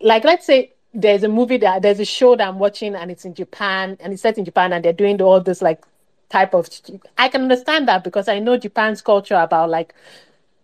Like 0.00 0.24
let's 0.24 0.46
say 0.46 0.72
there's 0.92 1.24
a 1.24 1.28
movie 1.28 1.56
that 1.58 1.82
there's 1.82 1.98
a 2.00 2.04
show 2.04 2.36
that 2.36 2.46
I'm 2.46 2.58
watching 2.58 2.94
and 2.94 3.10
it's 3.10 3.24
in 3.24 3.34
Japan 3.34 3.96
and 4.00 4.12
it's 4.12 4.22
set 4.22 4.38
in 4.38 4.44
Japan 4.44 4.72
and 4.72 4.84
they're 4.84 4.92
doing 4.92 5.20
all 5.20 5.40
this 5.40 5.60
like 5.60 5.84
type 6.28 6.54
of 6.54 6.68
I 7.18 7.28
can 7.28 7.42
understand 7.42 7.88
that 7.88 8.04
because 8.04 8.28
I 8.28 8.38
know 8.38 8.56
Japan's 8.56 9.02
culture 9.02 9.34
about 9.34 9.70
like 9.70 9.94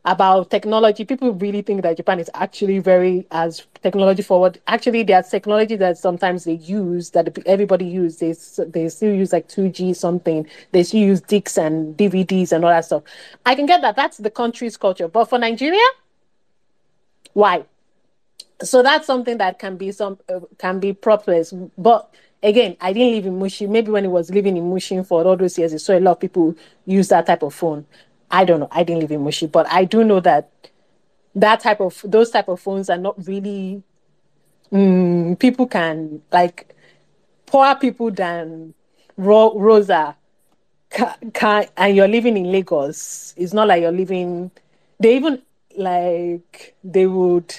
about 0.05 0.51
technology. 0.51 1.05
People 1.05 1.33
really 1.35 1.63
think 1.63 1.83
that 1.83 1.97
Japan 1.97 2.21
is 2.21 2.31
actually 2.35 2.79
very 2.79 3.27
as 3.31 3.67
technology 3.83 4.23
forward. 4.23 4.61
Actually, 4.67 5.03
there's 5.03 5.29
technology 5.29 5.77
that 5.77 5.99
sometimes 5.99 6.45
they 6.45 6.55
use 6.55 7.11
that 7.11 7.37
everybody 7.47 7.85
use. 7.85 8.17
They 8.17 8.35
they 8.69 8.89
still 8.89 9.15
use 9.15 9.33
like 9.33 9.49
2G 9.49 9.95
something. 9.95 10.47
They 10.73 10.83
still 10.85 11.01
use 11.01 11.21
discs 11.21 11.59
and 11.59 11.97
DVDs 11.97 12.53
and 12.53 12.65
all 12.65 12.71
that 12.71 12.87
stuff. 12.87 13.03
I 13.45 13.55
can 13.55 13.67
get 13.67 13.83
that. 13.83 13.97
That's 13.97 14.19
the 14.19 14.31
country's 14.31 14.77
culture. 14.77 15.09
But 15.09 15.27
for 15.27 15.39
Nigeria, 15.39 15.87
why? 17.35 17.65
So 18.63 18.83
that's 18.83 19.07
something 19.07 19.39
that 19.39 19.59
can 19.59 19.77
be 19.77 19.93
some 19.93 20.19
uh, 20.29 20.41
can 20.59 20.81
be 20.81 20.93
problems. 20.93 21.53
But 21.77 22.13
again, 22.43 22.77
I 22.81 22.93
didn't 22.93 23.15
live 23.15 23.27
in 23.27 23.39
Mushin. 23.39 23.71
Maybe 23.71 23.91
when 23.91 24.05
he 24.05 24.09
was 24.09 24.31
living 24.31 24.57
in 24.57 24.71
Mushin 24.71 25.05
for 25.05 25.25
all 25.25 25.37
those 25.37 25.59
years, 25.59 25.73
he 25.73 25.79
saw 25.79 25.97
a 25.97 26.01
lot 26.01 26.13
of 26.13 26.21
people 26.21 26.55
use 26.87 27.09
that 27.09 27.27
type 27.27 27.43
of 27.43 27.55
phone. 27.55 27.87
I 28.31 28.45
don't 28.45 28.61
know. 28.61 28.69
I 28.71 28.85
didn't 28.85 29.01
live 29.01 29.13
in 29.13 29.21
Mushi, 29.25 29.51
but 29.51 29.67
I 29.71 29.85
do 29.85 30.05
know 30.05 30.21
that 30.21 30.51
that 31.35 31.61
type 31.61 31.81
of 31.81 32.01
those 32.05 32.31
type 32.31 32.49
of 32.49 32.61
phones 32.61 32.91
are 32.91 32.99
not 32.99 33.27
really 33.27 33.83
mm, 34.73 35.39
people 35.39 35.67
can 35.67 36.23
like 36.33 36.75
poor 37.47 37.75
people 37.77 38.11
than 38.11 38.75
Ro- 39.17 39.59
Rosa 39.59 40.17
can, 40.91 41.15
can, 41.33 41.67
and 41.77 41.97
you're 41.97 42.09
living 42.09 42.37
in 42.37 42.51
Lagos. 42.53 43.35
It's 43.37 43.53
not 43.53 43.69
like 43.69 43.83
you're 43.83 43.93
living. 43.93 44.51
They 44.99 45.17
even 45.17 45.43
like 45.77 46.75
they 46.83 47.07
would 47.07 47.55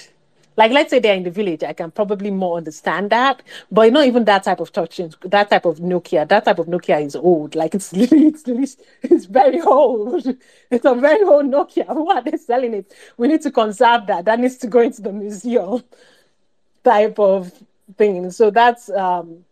like 0.56 0.70
let's 0.72 0.90
say 0.90 0.98
they're 0.98 1.14
in 1.14 1.22
the 1.22 1.30
village 1.30 1.62
i 1.62 1.72
can 1.72 1.90
probably 1.90 2.30
more 2.30 2.56
understand 2.58 3.10
that 3.10 3.42
but 3.70 3.92
not 3.92 4.06
even 4.06 4.24
that 4.24 4.42
type 4.44 4.60
of 4.60 4.72
touch 4.72 5.00
that 5.24 5.50
type 5.50 5.64
of 5.64 5.78
nokia. 5.78 6.26
That 6.28 6.44
type 6.44 6.58
of 6.58 6.66
nokia 6.66 7.04
is 7.04 7.16
old. 7.16 7.54
Like 7.54 7.74
it's 7.74 7.92
it's, 7.94 8.44
it's, 8.46 8.76
it's 9.02 9.24
very 9.26 9.60
old. 9.60 10.26
It's 10.70 10.86
a 10.86 10.94
very 10.94 11.22
old 11.22 11.46
nokia. 11.46 11.86
Who 11.94 12.10
are 12.10 12.22
they 12.22 12.36
selling 12.36 12.74
it? 12.74 12.92
We 13.16 13.28
need 13.28 13.42
to 13.42 13.50
conserve 13.50 14.06
that. 14.06 14.24
That 14.24 14.40
needs 14.40 14.56
to 14.58 14.66
go 14.66 14.80
into 14.80 15.02
the 15.02 15.12
museum 15.12 15.82
type 16.84 17.18
of 17.18 17.52
thing. 17.96 18.30
So 18.30 18.50
that's 18.50 18.88
um 18.90 19.44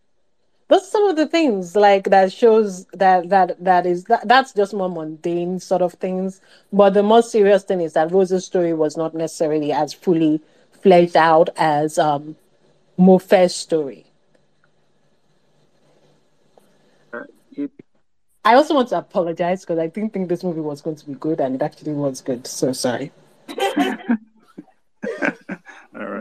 are 0.71 0.81
some 0.81 1.07
of 1.09 1.17
the 1.17 1.27
things 1.27 1.75
like 1.75 2.11
that 2.11 2.33
shows 2.33 2.87
that 2.93 3.29
that 3.29 3.63
that 3.63 3.87
is 3.87 4.05
that, 4.05 4.27
that's 4.29 4.53
just 4.53 4.73
more 4.73 4.89
mundane 4.89 5.61
sort 5.61 5.83
of 5.83 5.95
things. 5.95 6.41
But 6.73 6.95
the 6.95 7.03
most 7.03 7.33
serious 7.33 7.65
thing 7.65 7.81
is 7.81 7.93
that 7.95 8.13
rose's 8.13 8.47
story 8.47 8.73
was 8.73 8.97
not 8.97 9.15
necessarily 9.15 9.73
as 9.73 9.93
fully 9.93 10.41
fleshed 10.83 11.17
out 11.17 11.51
as 11.57 11.99
um, 11.99 12.37
Mofe's 12.99 13.55
story. 13.55 14.07
I 18.45 18.55
also 18.55 18.75
want 18.75 18.89
to 18.89 18.99
apologize 18.99 19.61
because 19.61 19.79
I 19.79 19.87
didn't 19.87 20.15
think 20.15 20.29
this 20.29 20.43
movie 20.43 20.61
was 20.61 20.81
going 20.81 20.97
to 20.97 21.07
be 21.07 21.15
good, 21.15 21.41
and 21.41 21.55
it 21.55 21.63
actually 21.63 21.93
was 21.93 22.23
good. 22.23 22.47
So 22.47 22.73
sorry. 22.73 23.13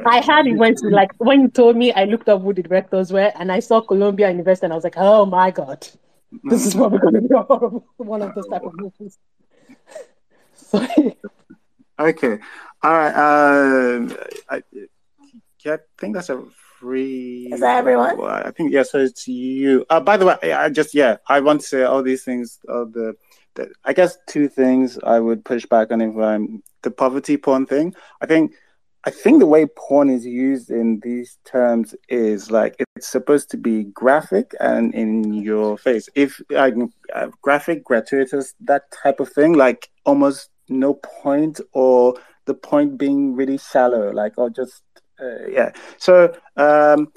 I 0.06 0.22
had 0.26 0.48
it 0.48 0.56
went 0.56 0.78
to 0.80 0.90
like 0.90 1.12
when 1.18 1.42
you 1.42 1.48
told 1.48 1.78
me, 1.78 1.94
I 1.94 2.06
looked 2.06 2.28
up 2.28 2.42
who 2.42 2.54
the 2.54 2.64
directors 2.64 3.14
were, 3.14 3.32
and 3.36 3.52
I 3.52 3.60
saw 3.60 3.80
Columbia 3.82 4.30
University, 4.30 4.66
and 4.66 4.74
I 4.74 4.76
was 4.76 4.84
like, 4.84 4.98
"Oh 4.98 5.26
my 5.26 5.52
god, 5.52 5.88
this 6.44 6.66
is 6.66 6.76
probably 6.76 7.00
going 7.00 7.14
to 7.14 7.22
be 7.22 7.28
one 8.04 8.22
of 8.22 8.36
those 8.36 8.48
type 8.48 8.64
of 8.64 8.74
movies." 8.74 9.18
sorry. 10.56 11.18
Okay. 11.98 12.40
All 12.82 12.92
right. 12.94 13.14
Um, 13.14 14.16
I, 14.50 14.64
yeah, 15.66 15.74
I 15.74 15.78
think 15.98 16.16
that's 16.16 16.30
a 16.30 16.44
free. 16.80 17.50
Is 17.52 17.60
that 17.60 17.78
everyone? 17.78 18.20
I 18.22 18.52
think 18.52 18.72
yeah. 18.72 18.84
So 18.84 19.00
it's 19.00 19.28
you. 19.28 19.86
Uh, 19.90 20.00
by 20.00 20.18
the 20.18 20.26
way, 20.26 20.54
I 20.54 20.70
just 20.70 20.94
yeah, 20.94 21.18
I 21.28 21.42
want 21.42 21.62
to 21.62 21.68
say 21.68 21.84
all 21.84 22.02
these 22.02 22.24
things. 22.24 22.60
Uh, 22.68 22.86
the, 22.86 23.16
the 23.56 23.72
I 23.84 23.94
guess 23.94 24.18
two 24.28 24.48
things 24.48 24.98
I 25.04 25.20
would 25.20 25.44
push 25.44 25.66
back 25.66 25.92
on 25.92 26.02
if 26.02 26.18
um, 26.18 26.64
the 26.82 26.92
poverty 26.92 27.38
porn 27.38 27.66
thing. 27.66 27.96
I 28.22 28.26
think. 28.26 28.54
I 29.06 29.12
think 29.12 29.40
the 29.40 29.46
way 29.46 29.66
porn 29.66 30.10
is 30.10 30.26
used 30.26 30.70
in 30.70 31.00
these 31.00 31.38
terms 31.46 31.96
is 32.10 32.52
like 32.52 32.76
it's 32.98 33.08
supposed 33.08 33.50
to 33.52 33.58
be 33.58 33.86
graphic 33.86 34.52
and 34.60 34.94
in 34.94 35.34
your 35.34 35.78
face. 35.78 36.10
If 36.16 36.42
like 36.50 36.74
uh, 37.16 37.30
graphic, 37.42 37.86
gratuitous, 37.86 38.56
that 38.60 38.92
type 38.92 39.22
of 39.22 39.32
thing, 39.32 39.54
like 39.54 39.90
almost 40.06 40.50
no 40.68 40.96
point 40.96 41.62
or 41.72 42.16
the 42.50 42.56
point 42.56 42.98
being 42.98 43.36
really 43.36 43.60
shallow, 43.60 44.12
like 44.12 44.34
or 44.38 44.50
just 44.50 44.82
uh, 45.22 45.48
yeah. 45.48 45.72
So 45.98 46.36
um, 46.58 47.12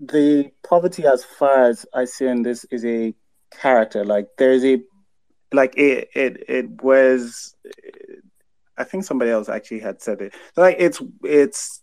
the 0.00 0.52
poverty, 0.62 1.04
as 1.06 1.24
far 1.24 1.64
as 1.64 1.84
I 1.92 2.04
see 2.04 2.26
in 2.26 2.42
this, 2.42 2.64
is 2.70 2.84
a 2.84 3.12
character. 3.60 4.04
Like 4.04 4.28
there's 4.38 4.64
a 4.64 4.80
like 5.52 5.76
it 5.76 6.08
it 6.14 6.44
it 6.48 6.82
was. 6.82 7.56
I 8.78 8.84
think 8.84 9.04
somebody 9.04 9.32
else 9.32 9.48
actually 9.48 9.80
had 9.80 10.00
said 10.00 10.20
it. 10.20 10.34
Like 10.56 10.76
it's 10.78 11.02
it's 11.24 11.82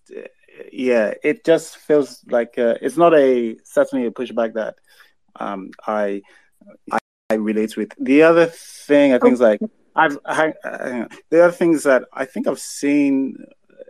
yeah. 0.72 1.14
It 1.24 1.44
just 1.44 1.76
feels 1.78 2.24
like 2.30 2.58
uh, 2.58 2.76
it's 2.82 2.98
not 2.98 3.14
a 3.14 3.58
certainly 3.66 4.08
a 4.08 4.12
pushback 4.12 4.54
that 4.54 4.76
um, 5.36 5.72
I 5.86 6.22
I 6.90 7.00
I 7.30 7.34
relate 7.36 7.76
with. 7.76 7.92
The 8.00 8.24
other 8.24 8.46
thing 8.46 9.12
I 9.14 9.20
think 9.20 9.34
is 9.34 9.42
like 9.42 9.60
I've 9.96 10.18
I, 10.26 10.54
I, 10.64 11.08
the 11.30 11.44
other 11.44 11.52
things 11.52 11.84
that 11.84 12.04
I 12.14 12.26
think 12.26 12.48
I've 12.48 12.60
seen 12.60 13.36
uh, 13.70 13.84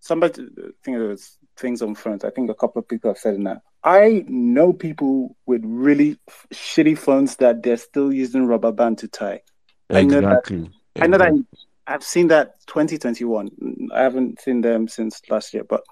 somebody 0.00 0.42
I 0.42 0.70
think 0.82 0.96
it 0.98 1.06
was 1.06 1.38
things 1.56 1.82
on 1.82 1.94
phones. 1.94 2.24
I 2.24 2.30
think 2.30 2.50
a 2.50 2.54
couple 2.54 2.80
of 2.80 2.88
people 2.88 3.10
have 3.10 3.18
said 3.18 3.42
that. 3.44 3.62
I 3.82 4.24
know 4.28 4.72
people 4.72 5.36
with 5.46 5.62
really 5.64 6.18
f- 6.26 6.46
shitty 6.52 6.96
phones 6.98 7.36
that 7.36 7.62
they're 7.62 7.76
still 7.76 8.12
using 8.12 8.46
rubber 8.46 8.72
band 8.72 8.98
to 8.98 9.08
tie. 9.08 9.42
I 9.90 10.02
know 10.02 10.20
that. 10.22 10.38
Exactly. 10.38 10.70
I 11.00 11.06
know 11.06 11.18
that. 11.18 11.44
I've 11.86 12.02
seen 12.02 12.28
that 12.28 12.54
2021. 12.66 13.90
I 13.92 14.02
haven't 14.02 14.40
seen 14.40 14.62
them 14.62 14.88
since 14.88 15.20
last 15.28 15.52
year, 15.52 15.64
but 15.64 15.84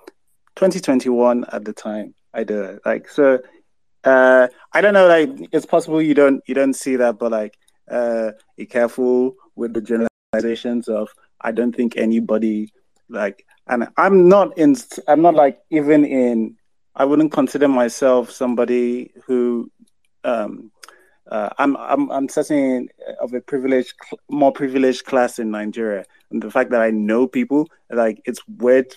2021 0.57 1.45
at 1.53 1.65
the 1.65 1.73
time 1.73 2.15
I 2.33 2.45
did 2.45 2.59
it. 2.59 2.81
Like 2.85 3.09
so, 3.09 3.41
uh, 4.05 4.49
I 4.73 4.81
don't 4.81 4.95
know. 4.95 5.07
Like 5.07 5.31
it's 5.53 5.67
possible 5.67 6.01
you 6.01 6.15
don't 6.15 6.43
you 6.47 6.55
don't 6.55 6.75
see 6.75 6.97
that, 6.97 7.19
but 7.19 7.31
like 7.31 7.59
uh, 7.91 8.33
be 8.57 8.67
careful 8.67 9.35
with 9.57 9.75
the 9.75 9.81
generalizations 9.81 10.89
of. 10.89 11.09
I 11.41 11.53
don't 11.53 11.75
think 11.75 11.97
anybody 11.97 12.73
like, 13.09 13.45
and 13.67 13.89
I'm 13.97 14.29
not 14.29 14.57
in. 14.57 14.77
I'm 15.09 15.23
not 15.23 15.35
like 15.35 15.61
even 15.71 16.05
in. 16.05 16.57
I 16.95 17.05
wouldn't 17.05 17.33
consider 17.33 17.69
myself 17.69 18.31
somebody 18.31 19.13
who. 19.27 19.71
Um, 20.25 20.71
uh, 21.31 21.49
I'm 21.59 21.77
I'm 21.77 22.11
I'm 22.11 22.29
certainly 22.29 22.89
of 23.21 23.33
a 23.33 23.41
privileged, 23.41 23.95
more 24.29 24.53
privileged 24.53 25.05
class 25.05 25.39
in 25.39 25.51
Nigeria, 25.51 26.05
and 26.31 26.43
the 26.43 26.51
fact 26.51 26.71
that 26.71 26.83
I 26.83 26.91
know 26.91 27.27
people, 27.27 27.69
like 27.91 28.21
it's 28.25 28.41
weird 28.49 28.95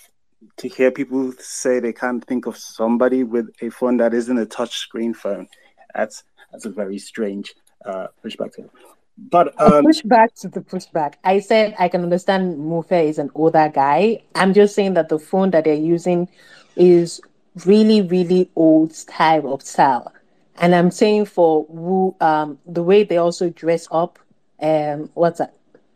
to 0.58 0.68
hear 0.68 0.92
people 0.92 1.32
say 1.40 1.80
they 1.80 1.94
can't 1.94 2.26
think 2.26 2.46
of 2.46 2.58
somebody 2.58 3.24
with 3.24 3.50
a 3.62 3.70
phone 3.70 3.98
that 3.98 4.14
isn't 4.14 4.38
a 4.38 4.46
touchscreen 4.46 5.16
phone. 5.16 5.48
That's 5.94 6.24
that's 6.52 6.66
a 6.66 6.70
very 6.70 6.98
strange 6.98 7.54
uh, 7.86 8.08
perspective. 8.22 8.70
But 9.18 9.54
A 9.58 9.72
um, 9.72 9.86
pushback 9.86 10.34
to 10.42 10.50
the 10.50 10.62
pushback. 10.62 11.16
I 11.24 11.40
said 11.40 11.76
I 11.80 11.88
can 11.88 12.04
understand 12.04 12.58
Mofe 12.58 13.06
is 13.08 13.18
an 13.18 13.32
older 13.34 13.72
guy. 13.74 14.22
I'm 14.36 14.54
just 14.54 14.76
saying 14.76 14.96
that 14.96 15.10
the 15.10 15.20
phone 15.20 15.52
that 15.52 15.64
they're 15.64 15.74
using 15.74 16.28
is 16.76 17.22
really, 17.66 18.02
really 18.02 18.50
old 18.56 18.94
style 18.94 19.54
of 19.54 19.62
style. 19.62 20.12
And 20.58 20.76
I'm 20.76 20.92
saying 20.92 21.26
for 21.26 21.66
who 21.66 22.16
um 22.20 22.60
the 22.66 22.84
way 22.84 23.04
they 23.04 23.18
also 23.18 23.50
dress 23.50 23.88
up, 23.92 24.20
um 24.62 25.10
what's 25.14 25.40
that? 25.40 25.56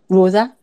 Rosa? 0.09 0.55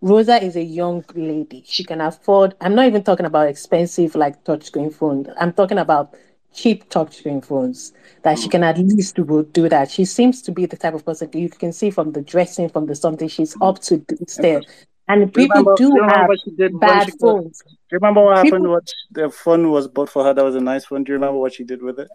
Rosa 0.00 0.42
is 0.42 0.56
a 0.56 0.62
young 0.62 1.04
lady. 1.14 1.62
She 1.66 1.84
can 1.84 2.00
afford 2.00 2.54
I'm 2.60 2.74
not 2.74 2.86
even 2.86 3.02
talking 3.02 3.26
about 3.26 3.48
expensive 3.48 4.14
like 4.14 4.42
touchscreen 4.44 4.92
phone. 4.94 5.26
I'm 5.38 5.52
talking 5.52 5.78
about 5.78 6.14
cheap 6.54 6.88
touchscreen 6.88 7.44
phones 7.44 7.92
that 8.22 8.38
she 8.38 8.48
can 8.48 8.62
at 8.62 8.78
least 8.78 9.16
do, 9.16 9.48
do 9.52 9.68
that. 9.68 9.90
She 9.90 10.04
seems 10.04 10.40
to 10.42 10.52
be 10.52 10.66
the 10.66 10.76
type 10.76 10.94
of 10.94 11.04
person 11.04 11.28
you 11.34 11.48
can 11.48 11.72
see 11.72 11.90
from 11.90 12.12
the 12.12 12.22
dressing, 12.22 12.68
from 12.68 12.86
the 12.86 12.94
something 12.94 13.28
she's 13.28 13.56
up 13.60 13.80
to 13.82 14.04
there. 14.38 14.62
And 15.08 15.34
people 15.34 15.58
remember, 15.58 15.74
do 15.76 15.76
do 15.76 15.88
you 15.88 15.94
remember 15.94 16.16
have 16.16 16.28
what 16.28 16.38
she 16.44 16.50
did 16.52 16.80
bad 16.80 17.10
phones. 17.20 17.62
Do 17.66 17.74
you 17.92 17.98
remember 17.98 18.24
what 18.24 18.36
happened? 18.38 18.64
People 18.64 18.70
What 18.70 18.88
the 19.10 19.28
phone 19.28 19.70
was 19.70 19.86
bought 19.88 20.08
for 20.08 20.24
her? 20.24 20.32
That 20.32 20.44
was 20.44 20.54
a 20.54 20.60
nice 20.60 20.86
phone. 20.86 21.04
Do 21.04 21.12
you 21.12 21.14
remember 21.14 21.38
what 21.38 21.52
she 21.52 21.64
did 21.64 21.82
with 21.82 21.98
it? 21.98 22.08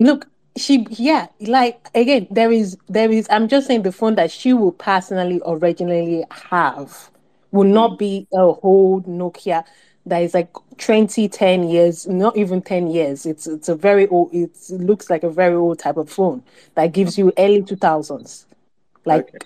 look, 0.00 0.26
she 0.56 0.86
yeah, 0.90 1.26
like 1.40 1.88
again, 1.94 2.26
there 2.30 2.52
is 2.52 2.76
there 2.88 3.10
is 3.10 3.26
I'm 3.30 3.48
just 3.48 3.66
saying 3.66 3.82
the 3.82 3.92
phone 3.92 4.14
that 4.16 4.30
she 4.30 4.52
will 4.52 4.72
personally 4.72 5.40
originally 5.46 6.24
have 6.30 7.10
will 7.50 7.64
not 7.64 7.98
be 7.98 8.26
a 8.32 8.52
whole 8.52 9.02
Nokia 9.02 9.64
that 10.06 10.22
is 10.22 10.34
like 10.34 10.50
20, 10.78 11.28
10 11.28 11.68
years, 11.68 12.06
not 12.06 12.36
even 12.36 12.62
10 12.62 12.88
years. 12.88 13.26
It's 13.26 13.46
it's 13.46 13.68
a 13.68 13.74
very 13.74 14.06
old 14.08 14.34
it 14.34 14.50
looks 14.70 15.10
like 15.10 15.22
a 15.22 15.30
very 15.30 15.54
old 15.54 15.78
type 15.78 15.96
of 15.96 16.10
phone 16.10 16.42
that 16.74 16.92
gives 16.92 17.18
you 17.18 17.32
early 17.38 17.62
2000s. 17.62 18.46
Like 19.04 19.28
Okay. 19.28 19.38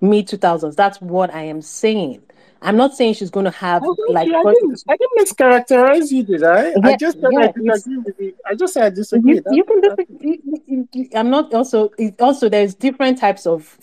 mid 0.00 0.28
2000s. 0.28 0.76
That's 0.76 1.00
what 1.00 1.34
I 1.34 1.42
am 1.42 1.62
saying. 1.62 2.22
I'm 2.62 2.76
not 2.76 2.94
saying 2.94 3.14
she's 3.14 3.30
going 3.30 3.46
to 3.46 3.50
have 3.52 3.82
I 3.82 3.86
like 4.06 4.28
I 4.34 4.44
didn't, 4.44 4.84
I 4.88 4.96
didn't 4.96 5.18
mischaracterize 5.18 6.12
you, 6.12 6.22
did 6.24 6.42
I? 6.44 6.76
I 6.82 6.92
just 6.94 7.18
said 7.20 7.32
I 7.36 7.46
yeah, 7.46 7.52
it's 7.56 7.84
disagree 7.84 7.98
with 7.98 8.16
you. 8.20 8.34
I 8.46 8.54
just 8.54 8.74
said 8.74 8.84
I 8.84 8.90
disagree. 8.90 9.34
you 9.34 9.42
you 9.48 9.64
can 9.64 9.80
disagree. 9.80 11.10
I'm 11.14 11.30
not 11.30 11.52
also 11.54 11.90
also 12.20 12.48
there's 12.48 12.74
different 12.74 13.18
types 13.18 13.46
of 13.46 13.78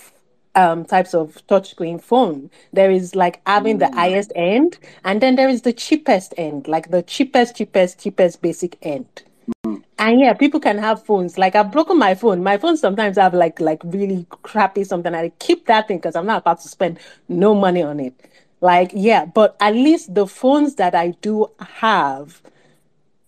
um 0.58 0.86
types 0.86 1.14
of 1.14 1.42
touchscreen 1.48 2.02
phone. 2.02 2.50
There 2.74 2.92
is 2.92 3.16
like 3.16 3.42
having 3.48 3.80
the 3.80 3.86
mm, 3.86 3.95
highest 3.95 4.34
end, 4.36 4.77
and 5.03 5.22
then 5.22 5.36
there 5.36 5.50
is 5.50 5.61
the 5.61 5.74
cheapest 5.74 6.34
end, 6.38 6.68
like 6.68 6.92
the 6.92 7.03
cheapest, 7.03 7.56
cheapest, 7.58 8.00
cheapest 8.00 8.42
basic 8.42 8.77
end. 8.82 9.24
mm. 9.66 9.84
And 10.00 10.19
yeah, 10.19 10.34
people 10.34 10.60
can 10.60 10.77
have 10.80 11.03
phones. 11.06 11.38
Like 11.38 11.56
I've 11.56 11.72
broken 11.72 11.98
my 11.98 12.16
phone. 12.16 12.44
My 12.44 12.58
phone 12.58 12.77
sometimes 12.77 13.18
have 13.18 13.34
like 13.34 13.60
like 13.60 13.82
really 13.86 14.26
crappy 14.44 14.84
something. 14.84 15.14
I 15.16 15.30
keep 15.40 15.66
that 15.68 15.88
thing 15.88 15.98
because 15.98 16.16
I'm 16.16 16.26
not 16.27 16.42
about 16.42 16.61
to 16.61 16.68
spend 16.69 17.00
no 17.30 17.56
money 17.56 17.84
on 17.84 18.00
it. 18.00 18.14
Like 18.61 18.92
yeah, 18.94 19.26
but 19.26 19.56
at 19.60 19.74
least 19.76 20.14
the 20.16 20.27
phones 20.27 20.76
that 20.76 20.95
I 20.95 21.10
do 21.22 21.48
have 21.60 22.42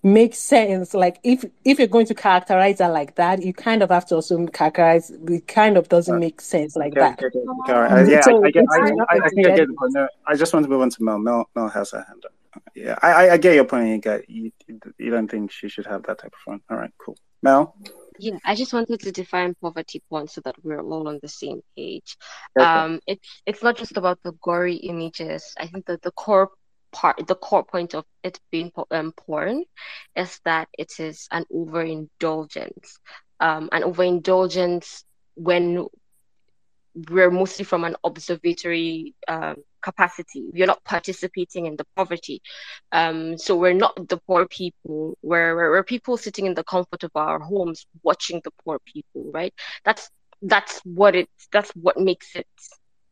make 0.03 0.33
sense. 0.35 0.93
Like 0.93 1.19
if 1.23 1.45
if 1.65 1.77
you're 1.79 1.87
going 1.87 2.05
to 2.07 2.15
characterize 2.15 2.79
her 2.79 2.89
like 2.89 3.15
that, 3.15 3.43
you 3.43 3.53
kind 3.53 3.83
of 3.83 3.89
have 3.89 4.05
to 4.07 4.15
also 4.15 4.45
characterize. 4.47 5.09
It 5.11 5.47
kind 5.47 5.77
of 5.77 5.89
doesn't 5.89 6.15
Uh, 6.15 6.19
make 6.19 6.41
sense 6.41 6.75
like 6.75 6.93
Okay, 6.93 7.01
that. 7.01 7.23
okay, 7.23 7.37
okay. 7.37 7.73
okay. 7.73 7.73
Uh, 7.73 8.05
yeah, 8.05 8.17
I, 8.19 8.21
So 8.21 8.43
I 8.45 8.51
get. 8.51 8.65
I, 8.71 8.89
not 8.91 9.07
I, 9.11 9.19
I 9.25 9.29
think 9.29 9.47
I 9.47 9.55
get 9.55 9.67
the 9.67 9.73
point. 9.73 9.93
No, 9.93 10.07
I 10.27 10.35
just 10.35 10.53
want 10.53 10.65
to 10.65 10.69
move 10.69 10.81
on 10.81 10.89
to 10.89 11.03
Mel. 11.03 11.19
Mel, 11.19 11.49
Mel 11.55 11.69
has 11.69 11.91
her 11.91 12.03
hand 12.07 12.23
up. 12.25 12.31
Yeah, 12.75 12.97
I, 13.01 13.11
I, 13.11 13.33
I 13.33 13.37
get 13.37 13.55
your 13.55 13.65
point. 13.65 13.89
You 13.89 13.97
get. 13.99 14.29
You, 14.29 14.51
you 14.97 15.11
don't 15.11 15.29
think 15.29 15.51
she 15.51 15.69
should 15.69 15.85
have 15.85 16.03
that 16.03 16.19
type 16.19 16.33
of 16.33 16.39
phone. 16.45 16.61
All 16.69 16.77
right, 16.77 16.91
cool. 16.97 17.17
Mel. 17.43 17.75
Yeah, 18.21 18.37
I 18.43 18.53
just 18.53 18.73
wanted 18.73 18.99
to 19.01 19.13
define 19.13 19.55
poverty 19.61 20.03
porn 20.09 20.27
so 20.27 20.41
that 20.41 20.55
we're 20.61 20.81
all 20.81 21.07
on 21.07 21.19
the 21.21 21.29
same 21.29 21.61
page. 21.77 22.17
Okay. 22.57 22.65
Um, 22.65 22.99
it's 23.07 23.41
it's 23.45 23.63
not 23.63 23.77
just 23.77 23.95
about 23.95 24.19
the 24.23 24.33
gory 24.41 24.75
images. 24.75 25.53
I 25.57 25.67
think 25.67 25.85
that 25.85 26.01
the 26.01 26.11
core 26.11 26.49
part, 26.91 27.25
the 27.27 27.35
core 27.35 27.63
point 27.63 27.93
of 27.93 28.05
it 28.23 28.39
being 28.51 28.71
um, 28.91 29.11
porn, 29.13 29.63
is 30.15 30.39
that 30.45 30.67
it 30.77 30.93
is 30.99 31.27
an 31.31 31.45
overindulgence. 31.53 32.99
Um, 33.39 33.69
an 33.71 33.83
overindulgence 33.83 35.03
when 35.35 35.87
we're 37.09 37.31
mostly 37.31 37.63
from 37.65 37.83
an 37.83 37.95
observatory 38.03 39.13
um, 39.27 39.55
capacity. 39.81 40.49
We're 40.51 40.65
not 40.65 40.83
participating 40.83 41.65
in 41.65 41.75
the 41.75 41.85
poverty. 41.95 42.41
Um, 42.91 43.37
so 43.37 43.55
we're 43.55 43.73
not 43.73 43.95
the 44.07 44.17
poor 44.17 44.47
people. 44.47 45.17
We're, 45.21 45.55
we're, 45.55 45.71
we're 45.71 45.83
people 45.83 46.17
sitting 46.17 46.45
in 46.45 46.53
the 46.53 46.63
comfort 46.63 47.03
of 47.03 47.11
our 47.15 47.39
homes 47.39 47.85
watching 48.03 48.41
the 48.43 48.51
poor 48.63 48.79
people, 48.85 49.31
right? 49.33 49.53
That's 49.85 50.09
that's 50.41 50.79
what 50.85 51.15
it 51.15 51.29
that's 51.51 51.69
what 51.71 51.97
makes 51.97 52.33
it 52.35 52.47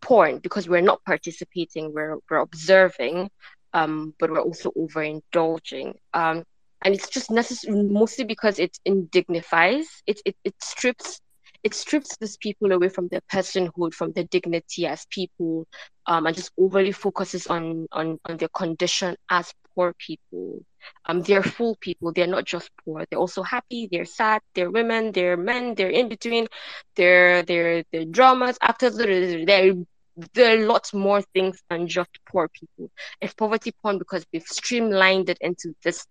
porn 0.02 0.40
because 0.40 0.70
we're 0.70 0.82
not 0.82 1.04
participating. 1.04 1.94
We're 1.94 2.18
we're 2.30 2.38
observing, 2.38 3.30
um, 3.78 4.14
but 4.20 4.32
we're 4.32 4.42
also 4.42 4.72
overindulging. 4.72 5.94
Um, 6.14 6.44
and 6.84 6.94
it's 6.94 7.10
just 7.10 7.32
necessary 7.32 7.84
mostly 7.84 8.26
because 8.26 8.60
it 8.60 8.78
indignifies. 8.86 9.88
It 10.08 10.22
it 10.26 10.36
it 10.44 10.56
strips 10.62 11.22
it 11.64 11.74
strips 11.74 12.18
these 12.18 12.38
people 12.38 12.72
away 12.72 12.90
from 12.90 13.08
their 13.10 13.22
personhood, 13.32 13.94
from 13.94 14.12
their 14.14 14.24
dignity 14.26 14.86
as 14.86 15.06
people, 15.10 15.68
um, 16.06 16.26
and 16.26 16.36
just 16.36 16.52
overly 16.58 16.92
focuses 16.92 17.48
on 17.48 17.88
on 17.92 18.20
on 18.26 18.38
their 18.38 18.50
condition 18.50 19.16
as 19.30 19.54
poor 19.76 19.94
people. 19.98 20.64
Um, 21.06 21.22
they're 21.24 21.44
full 21.44 21.76
people. 21.82 22.14
They're 22.14 22.28
not 22.28 22.46
just 22.46 22.70
poor. 22.86 23.06
They're 23.10 23.20
also 23.20 23.44
happy. 23.44 23.90
They're 23.92 24.06
sad. 24.06 24.42
They're 24.56 24.72
women. 24.72 25.12
They're 25.12 25.38
men. 25.38 25.76
They're 25.76 25.90
in 25.90 26.10
between. 26.10 26.48
They're 26.96 27.44
they're 27.44 27.84
they're 27.92 28.06
dramas, 28.06 28.58
actors. 28.62 28.98
They're 28.98 29.74
there 30.34 30.58
are 30.58 30.66
lots 30.66 30.94
more 30.94 31.22
things 31.22 31.62
than 31.70 31.88
just 31.88 32.10
poor 32.30 32.50
people. 32.50 32.92
It's 33.22 33.34
poverty 33.34 33.72
porn, 33.82 33.98
because 33.98 34.26
we've 34.34 34.48
streamlined 34.48 35.30
it 35.30 35.38
into 35.42 35.76
this 35.84 36.06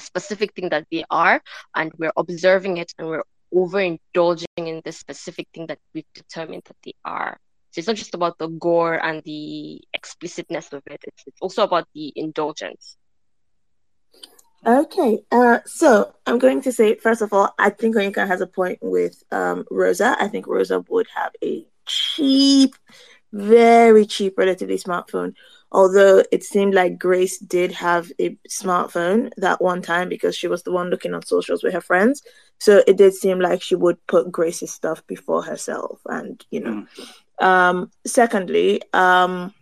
specific 0.00 0.54
thing 0.54 0.70
that 0.70 0.86
they 0.90 1.04
are, 1.10 1.40
and 1.74 1.92
we're 1.98 2.12
observing 2.16 2.78
it 2.78 2.92
and 2.98 3.08
we're 3.08 3.24
overindulging 3.54 4.46
in 4.56 4.82
this 4.84 4.98
specific 4.98 5.46
thing 5.54 5.66
that 5.68 5.78
we've 5.94 6.12
determined 6.14 6.62
that 6.66 6.76
they 6.84 6.94
are. 7.04 7.38
So 7.70 7.78
it's 7.78 7.88
not 7.88 7.96
just 7.96 8.14
about 8.14 8.38
the 8.38 8.48
gore 8.48 8.94
and 8.94 9.22
the 9.24 9.80
explicitness 9.92 10.72
of 10.72 10.82
it, 10.86 11.02
it's, 11.04 11.22
it's 11.26 11.40
also 11.40 11.62
about 11.62 11.86
the 11.94 12.12
indulgence. 12.16 12.96
Okay, 14.66 15.20
uh, 15.30 15.58
so 15.66 16.14
I'm 16.26 16.38
going 16.38 16.62
to 16.62 16.72
say 16.72 16.94
first 16.94 17.20
of 17.20 17.32
all, 17.32 17.54
I 17.58 17.70
think 17.70 17.96
Onyeka 17.96 18.26
has 18.26 18.40
a 18.40 18.46
point 18.46 18.78
with 18.80 19.22
um, 19.30 19.64
Rosa. 19.70 20.16
I 20.18 20.28
think 20.28 20.46
Rosa 20.46 20.82
would 20.88 21.06
have 21.14 21.32
a 21.42 21.66
cheap, 21.84 22.74
very 23.34 24.06
cheap, 24.06 24.38
relatively 24.38 24.76
smartphone. 24.76 25.34
Although 25.72 26.22
it 26.30 26.44
seemed 26.44 26.72
like 26.72 26.98
Grace 27.00 27.36
did 27.38 27.72
have 27.72 28.10
a 28.20 28.38
smartphone 28.48 29.30
that 29.38 29.60
one 29.60 29.82
time 29.82 30.08
because 30.08 30.36
she 30.36 30.46
was 30.46 30.62
the 30.62 30.70
one 30.70 30.88
looking 30.88 31.14
on 31.14 31.26
socials 31.26 31.64
with 31.64 31.72
her 31.72 31.80
friends. 31.80 32.22
So 32.60 32.84
it 32.86 32.96
did 32.96 33.12
seem 33.12 33.40
like 33.40 33.60
she 33.60 33.74
would 33.74 33.98
put 34.06 34.30
Grace's 34.30 34.72
stuff 34.72 35.04
before 35.08 35.42
herself, 35.42 36.00
and 36.06 36.42
you 36.50 36.60
know. 36.60 36.86
Um, 37.40 37.90
secondly, 38.06 38.80
um, 38.92 39.52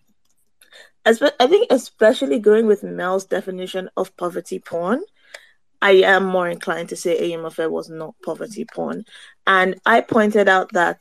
I 1.06 1.14
think 1.14 1.68
especially 1.70 2.38
going 2.38 2.66
with 2.66 2.82
Mel's 2.82 3.24
definition 3.24 3.88
of 3.96 4.14
poverty 4.18 4.58
porn, 4.58 5.02
I 5.80 5.92
am 5.92 6.24
more 6.26 6.48
inclined 6.48 6.90
to 6.90 6.96
say 6.96 7.32
Affair 7.32 7.70
was 7.70 7.88
not 7.88 8.14
poverty 8.22 8.66
porn. 8.66 9.04
And 9.46 9.80
I 9.86 10.02
pointed 10.02 10.48
out 10.48 10.72
that 10.74 11.00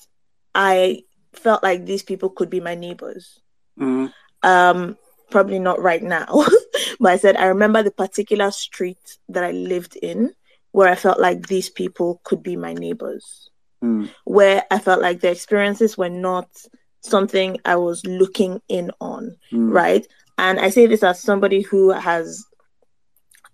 I 0.56 1.04
felt 1.34 1.64
like 1.64 1.86
these 1.86 2.04
people 2.04 2.30
could 2.30 2.50
be 2.50 2.60
my 2.60 2.76
neighbors. 2.76 3.40
Mm-hmm. 3.80 4.08
Um, 4.48 4.98
probably 5.30 5.60
not 5.60 5.82
right 5.82 6.04
now, 6.04 6.46
but 7.00 7.12
I 7.14 7.18
said 7.18 7.38
I 7.38 7.46
remember 7.46 7.84
the 7.84 7.92
particular 7.92 8.52
street 8.52 9.18
that 9.30 9.44
I 9.44 9.52
lived 9.52 9.96
in 9.96 10.34
where 10.72 10.90
I 10.90 10.96
felt 10.96 11.20
like 11.20 11.48
these 11.48 11.70
people 11.70 12.22
could 12.24 12.42
be 12.44 12.56
my 12.56 12.74
neighbors, 12.74 13.50
Mm. 13.84 14.10
where 14.26 14.64
I 14.70 14.78
felt 14.78 15.02
like 15.02 15.22
their 15.22 15.32
experiences 15.32 15.98
were 15.98 16.10
not 16.10 16.48
something 17.02 17.58
I 17.66 17.78
was 17.78 18.06
looking 18.06 18.62
in 18.68 18.92
on, 19.02 19.38
Mm. 19.52 19.72
right? 19.74 20.06
And 20.38 20.60
I 20.60 20.70
say 20.70 20.86
this 20.86 21.02
as 21.04 21.20
somebody 21.20 21.62
who 21.62 21.90
has, 21.92 22.46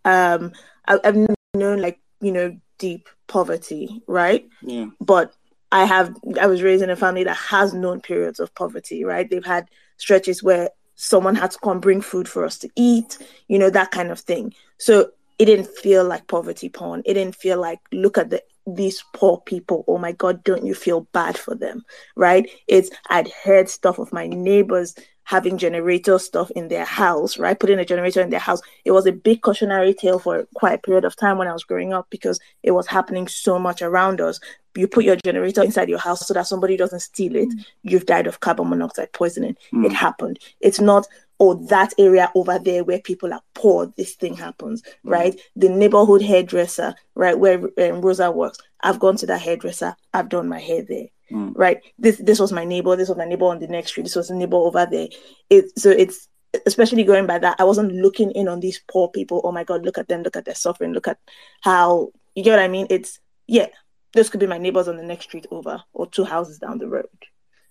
um, 0.06 0.52
I, 0.88 1.00
I've 1.04 1.16
known 1.54 1.82
like 1.82 2.00
you 2.22 2.32
know 2.32 2.58
deep 2.78 3.08
poverty, 3.28 4.02
right? 4.08 4.48
Yeah. 4.62 4.88
but 5.00 5.34
I 5.72 5.86
have 5.86 6.16
I 6.40 6.48
was 6.48 6.64
raised 6.64 6.84
in 6.84 6.90
a 6.90 6.96
family 6.96 7.24
that 7.24 7.38
has 7.38 7.74
known 7.74 8.02
periods 8.02 8.40
of 8.40 8.54
poverty, 8.56 9.04
right? 9.04 9.30
They've 9.30 9.46
had 9.46 9.70
stretches 9.98 10.42
where 10.42 10.70
someone 10.96 11.36
had 11.36 11.52
to 11.52 11.60
come 11.60 11.80
bring 11.80 12.02
food 12.02 12.28
for 12.28 12.46
us 12.46 12.58
to 12.60 12.70
eat, 12.76 13.18
you 13.48 13.60
know, 13.60 13.70
that 13.70 13.92
kind 13.92 14.12
of 14.12 14.20
thing. 14.20 14.54
So 14.78 15.12
it 15.38 15.46
didn't 15.46 15.68
feel 15.68 16.04
like 16.06 16.28
poverty 16.28 16.70
porn. 16.70 17.04
It 17.06 17.14
didn't 17.14 17.36
feel 17.36 17.60
like 17.60 17.80
look 17.92 18.18
at 18.18 18.30
the 18.30 18.44
these 18.66 19.04
poor 19.14 19.40
people. 19.42 19.86
Oh 19.88 19.98
my 19.98 20.12
god, 20.12 20.44
don't 20.44 20.66
you 20.66 20.74
feel 20.74 21.02
bad 21.14 21.38
for 21.38 21.56
them? 21.56 21.84
Right? 22.16 22.50
It's 22.68 22.90
I'd 23.10 23.30
heard 23.30 23.70
stuff 23.70 24.00
of 24.00 24.12
my 24.14 24.28
neighbors 24.28 24.96
having 25.28 25.58
generator 25.58 26.18
stuff 26.18 26.50
in 26.52 26.70
their 26.70 26.86
house, 26.86 27.38
right? 27.38 27.60
Putting 27.60 27.78
a 27.80 27.84
generator 27.84 28.22
in 28.22 28.30
their 28.30 28.40
house. 28.40 28.62
It 28.86 28.92
was 28.92 29.06
a 29.06 29.12
big 29.12 29.42
cautionary 29.42 29.94
tale 29.94 30.20
for 30.20 30.48
quite 30.56 30.76
a 30.76 30.78
period 30.78 31.04
of 31.04 31.18
time 31.18 31.38
when 31.38 31.50
I 31.50 31.54
was 31.54 31.66
growing 31.66 31.92
up 31.92 32.08
because 32.10 32.40
it 32.64 32.72
was 32.72 32.88
happening 32.88 33.28
so 33.28 33.60
much 33.60 33.82
around 33.82 34.22
us. 34.22 34.40
You 34.74 34.88
put 34.88 35.04
your 35.04 35.18
generator 35.18 35.62
inside 35.64 35.90
your 35.90 36.00
house 36.00 36.26
so 36.26 36.34
that 36.34 36.48
somebody 36.48 36.78
doesn't 36.78 37.02
steal 37.02 37.36
it. 37.36 37.50
You've 37.84 38.06
died 38.06 38.26
of 38.26 38.40
carbon 38.40 38.70
monoxide 38.70 39.12
poisoning. 39.12 39.58
Mm. 39.74 39.88
It 39.88 39.92
happened. 39.92 40.40
It's 40.62 40.80
not, 40.80 41.06
oh, 41.40 41.54
that 41.68 41.94
area 41.98 42.32
over 42.36 42.58
there 42.60 42.84
where 42.84 43.00
people 43.00 43.34
are 43.34 43.42
poor, 43.54 43.94
this 43.98 44.16
thing 44.16 44.36
happens, 44.36 44.82
right? 45.04 45.40
The 45.56 45.70
neighborhood 45.70 46.22
hairdresser, 46.22 46.96
right, 47.16 47.38
where 47.38 47.60
um, 47.78 48.02
Rosa 48.02 48.32
works. 48.32 48.58
I've 48.82 49.00
gone 49.00 49.18
to 49.18 49.26
that 49.28 49.42
hairdresser. 49.42 49.96
I've 50.14 50.30
done 50.30 50.48
my 50.50 50.60
hair 50.60 50.84
there 50.84 51.08
Mm. 51.32 51.52
right? 51.58 51.82
This 52.00 52.18
this 52.20 52.40
was 52.40 52.54
my 52.54 52.64
neighbor. 52.64 52.96
This 52.96 53.10
was 53.10 53.18
my 53.18 53.26
neighbor 53.26 53.48
on 53.48 53.60
the 53.60 53.68
next 53.68 53.90
street. 53.92 54.04
This 54.04 54.16
was 54.16 54.30
a 54.30 54.36
neighbor 54.36 54.56
over 54.56 54.88
there. 54.90 55.10
It 55.50 55.78
so 55.78 55.90
it's 55.90 56.30
especially 56.66 57.04
going 57.04 57.28
by 57.28 57.38
that. 57.40 57.58
I 57.60 57.66
wasn't 57.66 57.92
looking 57.92 58.32
in 58.32 58.48
on 58.48 58.62
these 58.62 58.82
poor 58.90 59.10
people. 59.10 59.42
Oh 59.44 59.52
my 59.52 59.66
god, 59.66 59.84
look 59.84 59.98
at 59.98 60.08
them. 60.08 60.24
Look 60.24 60.38
at 60.38 60.46
their 60.46 60.56
suffering. 60.56 60.94
Look 60.94 61.08
at 61.08 61.18
how 61.62 62.12
you 62.34 62.44
get 62.44 62.52
what 62.52 62.60
I 62.60 62.70
mean. 62.70 62.88
It's 62.90 63.20
yeah. 63.46 63.68
This 64.14 64.30
could 64.30 64.40
be 64.40 64.48
my 64.48 64.58
neighbors 64.58 64.88
on 64.88 64.96
the 64.96 65.04
next 65.04 65.26
street 65.26 65.46
over 65.52 65.84
or 65.94 66.08
two 66.08 66.24
houses 66.24 66.60
down 66.60 66.78
the 66.78 66.88
road. 66.88 67.10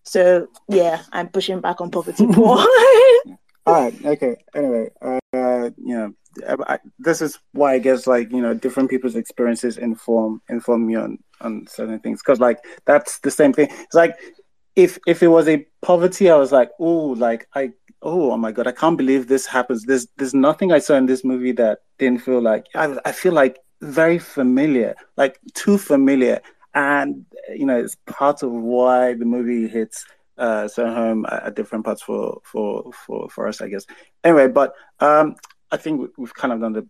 So 0.02 0.48
yeah, 0.68 1.02
I'm 1.10 1.28
pushing 1.28 1.60
back 1.62 1.80
on 1.80 1.90
poverty 1.90 2.26
poor. 2.32 2.58
All 3.66 3.74
right. 3.74 4.04
Okay. 4.04 4.36
Anyway, 4.54 4.90
uh, 5.02 5.70
you 5.76 5.96
know, 5.96 6.14
I, 6.66 6.78
this 6.98 7.20
is 7.20 7.38
why 7.52 7.74
I 7.74 7.78
guess 7.78 8.06
like 8.06 8.30
you 8.30 8.40
know 8.40 8.54
different 8.54 8.90
people's 8.90 9.16
experiences 9.16 9.78
inform 9.78 10.42
inform 10.48 10.86
me 10.86 10.94
on 10.94 11.18
on 11.40 11.66
certain 11.66 11.98
things 11.98 12.20
because 12.22 12.40
like 12.40 12.58
that's 12.84 13.18
the 13.20 13.30
same 13.30 13.52
thing. 13.52 13.68
It's 13.70 13.94
like 13.94 14.14
if 14.76 14.98
if 15.06 15.22
it 15.22 15.28
was 15.28 15.48
a 15.48 15.66
poverty, 15.82 16.30
I 16.30 16.36
was 16.36 16.52
like, 16.52 16.70
oh, 16.78 17.08
like 17.08 17.48
I 17.54 17.72
oh, 18.02 18.32
oh 18.32 18.36
my 18.36 18.52
god, 18.52 18.66
I 18.66 18.72
can't 18.72 18.98
believe 18.98 19.26
this 19.26 19.46
happens. 19.46 19.84
There's 19.84 20.06
there's 20.16 20.34
nothing 20.34 20.72
I 20.72 20.78
saw 20.78 20.94
in 20.94 21.06
this 21.06 21.24
movie 21.24 21.52
that 21.52 21.80
didn't 21.98 22.22
feel 22.22 22.40
like 22.40 22.66
I 22.74 22.96
I 23.04 23.12
feel 23.12 23.32
like 23.32 23.58
very 23.82 24.18
familiar, 24.18 24.94
like 25.16 25.40
too 25.54 25.78
familiar, 25.78 26.40
and 26.74 27.24
you 27.54 27.66
know 27.66 27.78
it's 27.78 27.96
part 28.06 28.42
of 28.42 28.52
why 28.52 29.14
the 29.14 29.24
movie 29.24 29.66
hits 29.68 30.04
uh 30.38 30.68
so 30.68 30.86
home 30.86 31.26
at, 31.26 31.42
at 31.44 31.54
different 31.56 31.84
parts 31.84 32.02
for 32.02 32.40
for 32.44 32.90
for 33.06 33.28
for 33.28 33.48
us, 33.48 33.60
I 33.60 33.68
guess. 33.68 33.86
Anyway, 34.24 34.48
but 34.48 34.74
um, 35.00 35.36
I 35.70 35.76
think 35.76 36.00
we- 36.00 36.08
we've 36.18 36.34
kind 36.34 36.52
of 36.52 36.60
done 36.60 36.72
the 36.72 36.86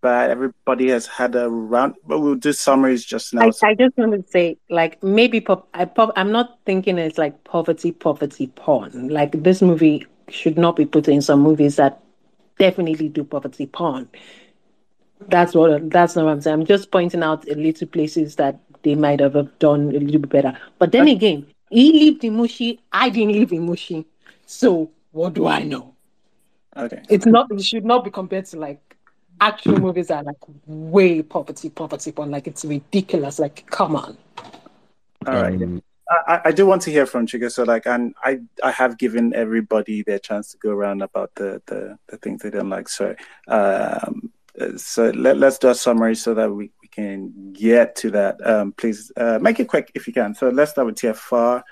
bad. 0.00 0.30
Everybody 0.30 0.88
has 0.88 1.06
had 1.06 1.34
a 1.36 1.48
round, 1.48 1.94
but 2.06 2.20
we'll 2.20 2.34
do 2.34 2.52
summaries 2.52 3.04
just 3.04 3.34
now. 3.34 3.42
I, 3.48 3.50
So, 3.50 3.66
I 3.66 3.74
just 3.74 3.96
want 3.96 4.12
to 4.12 4.30
say, 4.30 4.56
like, 4.70 5.02
maybe 5.02 5.40
pop, 5.40 5.68
I 5.74 5.84
pop, 5.84 6.12
I'm 6.16 6.32
not 6.32 6.58
thinking 6.64 6.98
it's 6.98 7.18
like 7.18 7.44
poverty, 7.44 7.92
poverty 7.92 8.46
porn. 8.48 9.08
Like, 9.08 9.42
this 9.42 9.60
movie 9.62 10.06
should 10.28 10.56
not 10.56 10.76
be 10.76 10.86
put 10.86 11.08
in 11.08 11.20
some 11.20 11.40
movies 11.40 11.76
that 11.76 12.00
definitely 12.58 13.08
do 13.08 13.24
poverty 13.24 13.66
porn. 13.66 14.08
That's 15.28 15.54
what 15.54 15.90
that's 15.90 16.16
not 16.16 16.24
what 16.24 16.32
I'm 16.32 16.40
saying. 16.40 16.60
I'm 16.60 16.66
just 16.66 16.90
pointing 16.90 17.22
out 17.22 17.46
a 17.48 17.54
little 17.54 17.86
places 17.86 18.36
that 18.36 18.58
they 18.82 18.94
might 18.94 19.20
have 19.20 19.34
done 19.58 19.90
a 19.90 19.98
little 19.98 20.20
bit 20.20 20.30
better. 20.30 20.58
But 20.78 20.92
then 20.92 21.08
again, 21.08 21.46
he 21.70 22.04
lived 22.10 22.24
in 22.24 22.36
Mushi, 22.36 22.78
I 22.92 23.08
didn't 23.08 23.32
live 23.34 23.52
in 23.52 23.66
Mushi. 23.66 24.04
So 24.46 24.90
what 25.12 25.34
do 25.34 25.46
I 25.46 25.62
know? 25.62 25.94
okay. 26.76 27.02
It's 27.08 27.26
not 27.26 27.50
it 27.50 27.62
should 27.62 27.84
not 27.84 28.04
be 28.04 28.10
compared 28.10 28.46
to 28.46 28.58
like 28.58 28.96
actual 29.40 29.78
movies 29.78 30.08
that 30.08 30.18
are 30.18 30.24
like 30.24 30.36
way 30.66 31.22
poverty, 31.22 31.70
poverty 31.70 32.12
porn. 32.12 32.30
Like 32.30 32.46
it's 32.46 32.64
ridiculous. 32.64 33.38
Like, 33.38 33.66
come 33.70 33.96
on. 33.96 34.16
All 35.26 35.34
right. 35.34 35.60
Um, 35.62 35.82
I, 36.10 36.34
I- 36.34 36.40
I 36.46 36.52
do 36.52 36.66
want 36.66 36.82
to 36.82 36.90
hear 36.90 37.06
from 37.06 37.26
Chiga. 37.26 37.50
So 37.50 37.62
like, 37.62 37.86
and 37.86 38.14
I 38.22 38.40
I 38.62 38.70
have 38.72 38.98
given 38.98 39.32
everybody 39.34 40.02
their 40.02 40.18
chance 40.18 40.50
to 40.52 40.58
go 40.58 40.70
around 40.70 41.02
about 41.02 41.34
the 41.36 41.62
the, 41.66 41.98
the 42.08 42.16
things 42.18 42.42
they 42.42 42.50
don't 42.50 42.68
like. 42.70 42.88
So 42.88 43.14
um, 43.48 44.32
so 44.76 45.10
let, 45.10 45.38
let's 45.38 45.58
do 45.58 45.68
a 45.68 45.74
summary 45.74 46.16
so 46.16 46.34
that 46.34 46.50
we, 46.50 46.70
we 46.79 46.79
can 46.90 47.52
get 47.52 47.96
to 47.96 48.10
that. 48.10 48.44
Um, 48.46 48.72
please 48.72 49.12
uh, 49.16 49.38
make 49.40 49.60
it 49.60 49.68
quick 49.68 49.90
if 49.94 50.06
you 50.06 50.12
can. 50.12 50.34
So 50.34 50.48
let's 50.48 50.72
start 50.72 50.86
with 50.86 50.96
TFR. 50.96 51.62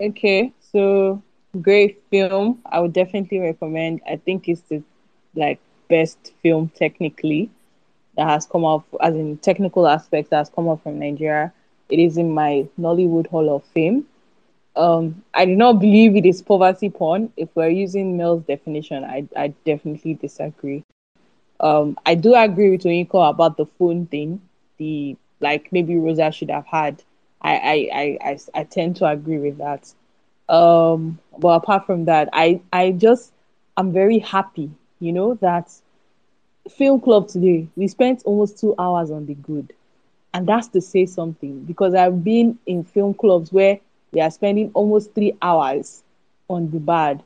Okay, 0.00 0.52
so 0.72 1.22
great 1.60 2.02
film. 2.10 2.60
I 2.66 2.80
would 2.80 2.92
definitely 2.92 3.38
recommend. 3.38 4.02
I 4.06 4.16
think 4.16 4.48
it's 4.48 4.60
the 4.62 4.82
like 5.34 5.58
best 5.88 6.32
film 6.42 6.70
technically 6.74 7.50
that 8.16 8.28
has 8.28 8.46
come 8.46 8.64
out 8.64 8.84
as 9.00 9.14
in 9.14 9.38
technical 9.38 9.86
aspects 9.86 10.30
that 10.30 10.38
has 10.38 10.50
come 10.50 10.68
out 10.68 10.82
from 10.82 10.98
Nigeria. 10.98 11.52
It 11.88 11.98
is 11.98 12.18
in 12.18 12.32
my 12.32 12.66
Nollywood 12.78 13.28
Hall 13.28 13.54
of 13.54 13.64
Fame. 13.64 14.06
Um, 14.74 15.22
I 15.32 15.46
do 15.46 15.56
not 15.56 15.74
believe 15.74 16.16
it 16.16 16.26
is 16.26 16.42
poverty 16.42 16.90
porn. 16.90 17.32
If 17.36 17.48
we're 17.54 17.70
using 17.70 18.16
Mel's 18.16 18.42
definition, 18.42 19.04
I 19.04 19.26
I 19.36 19.48
definitely 19.64 20.14
disagree. 20.14 20.84
Um, 21.60 21.98
I 22.06 22.14
do 22.14 22.34
agree 22.34 22.70
with 22.70 22.82
Onyeka 22.82 23.30
about 23.30 23.56
the 23.56 23.66
phone 23.66 24.06
thing. 24.06 24.40
The 24.78 25.16
like 25.40 25.72
maybe 25.72 25.96
Rosa 25.96 26.30
should 26.32 26.50
have 26.50 26.66
had. 26.66 27.02
I 27.42 27.56
I 27.56 27.88
I 27.94 28.18
I, 28.30 28.38
I 28.60 28.64
tend 28.64 28.96
to 28.96 29.06
agree 29.08 29.38
with 29.38 29.58
that. 29.58 29.92
Um, 30.52 31.18
but 31.38 31.48
apart 31.48 31.86
from 31.86 32.04
that, 32.06 32.28
I 32.32 32.60
I 32.72 32.92
just 32.92 33.32
I'm 33.76 33.92
very 33.92 34.18
happy, 34.18 34.70
you 35.00 35.12
know, 35.12 35.34
that 35.36 35.70
film 36.70 37.00
club 37.00 37.28
today 37.28 37.66
we 37.76 37.86
spent 37.88 38.22
almost 38.24 38.58
two 38.58 38.74
hours 38.78 39.10
on 39.10 39.26
the 39.26 39.34
good, 39.34 39.72
and 40.34 40.46
that's 40.48 40.68
to 40.68 40.80
say 40.80 41.06
something 41.06 41.64
because 41.64 41.94
I've 41.94 42.24
been 42.24 42.58
in 42.66 42.84
film 42.84 43.14
clubs 43.14 43.52
where 43.52 43.80
we 44.12 44.20
are 44.20 44.30
spending 44.30 44.70
almost 44.74 45.14
three 45.14 45.36
hours 45.42 46.02
on 46.48 46.70
the 46.70 46.78
bad, 46.78 47.22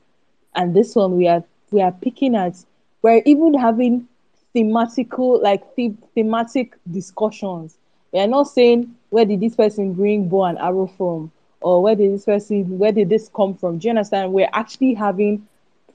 and 0.54 0.74
this 0.74 0.94
one 0.94 1.16
we 1.16 1.28
are 1.28 1.44
we 1.70 1.80
are 1.82 1.92
picking 1.92 2.34
at 2.36 2.64
we're 3.02 3.22
even 3.24 3.54
having 3.54 4.08
thematical 4.54 5.42
like 5.42 5.62
the, 5.76 5.94
thematic 6.14 6.76
discussions. 6.90 7.76
We 8.12 8.20
are 8.20 8.26
not 8.26 8.44
saying 8.44 8.94
where 9.10 9.24
did 9.24 9.40
this 9.40 9.54
person 9.54 9.92
bring 9.92 10.28
bow 10.28 10.44
and 10.44 10.58
arrow 10.58 10.86
from, 10.86 11.30
or 11.60 11.82
where 11.82 11.94
did 11.94 12.12
this 12.12 12.24
person 12.24 12.78
where 12.78 12.92
did 12.92 13.08
this 13.08 13.30
come 13.34 13.54
from. 13.54 13.78
Do 13.78 13.86
you 13.86 13.90
understand? 13.90 14.32
We're 14.32 14.50
actually 14.52 14.94
having 14.94 15.46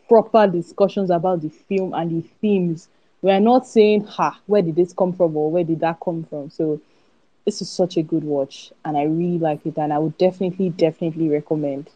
proper 0.08 0.48
discussions 0.48 1.10
about 1.10 1.42
the 1.42 1.50
film 1.50 1.94
and 1.94 2.12
the 2.12 2.28
themes. 2.40 2.88
We 3.22 3.32
are 3.32 3.40
not 3.40 3.68
saying, 3.68 4.06
"Ha, 4.06 4.40
where 4.46 4.62
did 4.62 4.76
this 4.76 4.94
come 4.94 5.14
from?" 5.14 5.36
or 5.36 5.52
"Where 5.52 5.64
did 5.64 5.80
that 5.82 6.00
come 6.00 6.24
from?" 6.24 6.50
So 6.50 6.80
this 7.46 7.62
is 7.62 7.70
such 7.70 7.98
a 7.98 8.04
good 8.04 8.24
watch, 8.24 8.72
and 8.84 8.98
I 8.98 9.04
really 9.04 9.40
like 9.40 9.66
it, 9.66 9.78
and 9.78 9.94
I 9.94 10.00
would 10.00 10.18
definitely, 10.18 10.70
definitely 10.70 11.30
recommend. 11.30 11.90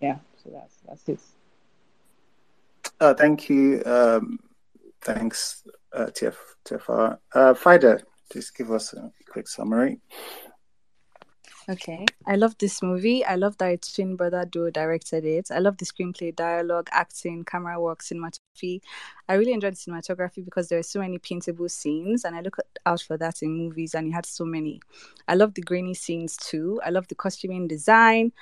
Yeah, 0.00 0.18
so 0.42 0.50
that's 0.50 0.74
that's 0.86 1.08
it. 1.08 1.20
Uh, 3.00 3.14
thank 3.14 3.48
you. 3.48 3.82
Um, 3.84 4.38
thanks, 5.02 5.62
uh, 5.94 6.06
TF, 6.06 6.36
TFR. 6.64 7.18
Uh, 7.34 7.54
Fida, 7.54 8.00
please 8.30 8.50
give 8.50 8.70
us 8.70 8.92
a 8.92 9.10
quick 9.28 9.48
summary. 9.48 10.00
Okay. 11.66 12.04
I 12.26 12.36
love 12.36 12.56
this 12.58 12.82
movie. 12.82 13.24
I 13.24 13.36
love 13.36 13.56
that 13.56 13.72
its 13.72 13.94
twin 13.94 14.16
brother 14.16 14.44
duo 14.44 14.70
directed 14.70 15.24
it. 15.24 15.50
I 15.50 15.60
love 15.60 15.78
the 15.78 15.86
screenplay, 15.86 16.36
dialogue, 16.36 16.88
acting, 16.92 17.42
camera 17.44 17.80
work, 17.80 18.02
cinematography. 18.02 18.82
I 19.28 19.34
really 19.34 19.54
enjoyed 19.54 19.72
the 19.72 19.78
cinematography 19.78 20.44
because 20.44 20.68
there 20.68 20.78
are 20.78 20.82
so 20.82 21.00
many 21.00 21.16
paintable 21.16 21.70
scenes, 21.70 22.26
and 22.26 22.36
I 22.36 22.42
look 22.42 22.58
out 22.84 23.00
for 23.00 23.16
that 23.16 23.40
in 23.40 23.56
movies, 23.56 23.94
and 23.94 24.08
it 24.08 24.12
had 24.12 24.26
so 24.26 24.44
many. 24.44 24.80
I 25.26 25.36
love 25.36 25.54
the 25.54 25.62
grainy 25.62 25.94
scenes 25.94 26.36
too. 26.36 26.80
I 26.84 26.90
love 26.90 27.08
the 27.08 27.14
costuming 27.14 27.66
design. 27.66 28.32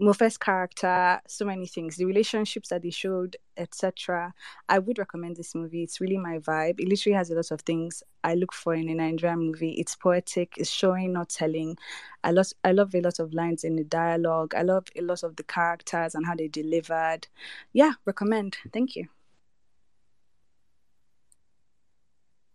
Mofe's 0.00 0.38
character, 0.38 1.20
so 1.26 1.44
many 1.44 1.66
things, 1.66 1.96
the 1.96 2.04
relationships 2.04 2.68
that 2.68 2.82
they 2.82 2.90
showed, 2.90 3.36
etc. 3.56 4.32
I 4.68 4.78
would 4.78 4.98
recommend 4.98 5.36
this 5.36 5.54
movie. 5.54 5.82
It's 5.82 6.00
really 6.00 6.16
my 6.16 6.38
vibe. 6.38 6.80
It 6.80 6.88
literally 6.88 7.16
has 7.16 7.30
a 7.30 7.34
lot 7.34 7.50
of 7.50 7.60
things 7.62 8.02
I 8.22 8.34
look 8.34 8.52
for 8.52 8.74
in 8.74 8.88
a 8.88 8.94
Nigerian 8.94 9.40
movie. 9.40 9.72
It's 9.72 9.96
poetic, 9.96 10.54
it's 10.56 10.70
showing, 10.70 11.12
not 11.12 11.28
telling. 11.28 11.76
I 12.22 12.30
love 12.30 12.52
I 12.64 12.72
love 12.72 12.94
a 12.94 13.00
lot 13.00 13.18
of 13.18 13.34
lines 13.34 13.64
in 13.64 13.76
the 13.76 13.84
dialogue. 13.84 14.54
I 14.54 14.62
love 14.62 14.86
a 14.96 15.02
lot 15.02 15.22
of 15.22 15.36
the 15.36 15.44
characters 15.44 16.14
and 16.14 16.26
how 16.26 16.34
they 16.34 16.48
delivered. 16.48 17.26
Yeah, 17.72 17.92
recommend. 18.06 18.56
Thank 18.72 18.96
you. 18.96 19.13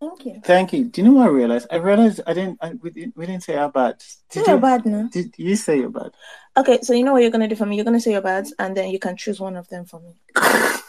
Thank 0.00 0.24
you. 0.24 0.40
Thank 0.44 0.72
you. 0.72 0.84
Do 0.86 1.02
you 1.02 1.08
know 1.08 1.14
what 1.14 1.26
I 1.28 1.30
realized? 1.30 1.66
I 1.70 1.76
realized 1.76 2.20
I 2.26 2.32
didn't. 2.32 2.58
I, 2.62 2.72
we, 2.72 2.90
didn't- 2.90 3.16
we 3.16 3.26
didn't 3.26 3.42
say 3.42 3.56
our 3.56 3.70
bad. 3.70 3.98
Did 4.30 4.44
Say 4.44 4.50
you? 4.50 4.56
your 4.56 4.60
bad 4.60 4.86
now. 4.86 5.08
Did 5.12 5.34
you 5.36 5.56
say 5.56 5.78
your 5.78 5.90
bad? 5.90 6.12
Okay, 6.56 6.78
so 6.82 6.94
you 6.94 7.04
know 7.04 7.12
what 7.12 7.20
you're 7.22 7.30
gonna 7.30 7.48
do 7.48 7.54
for 7.56 7.66
me? 7.66 7.76
You're 7.76 7.84
gonna 7.84 8.00
say 8.00 8.12
your 8.12 8.22
bads, 8.22 8.54
and 8.58 8.74
then 8.76 8.88
you 8.90 8.98
can 8.98 9.16
choose 9.16 9.38
one 9.40 9.56
of 9.56 9.68
them 9.68 9.84
for 9.84 10.00
me. 10.00 10.14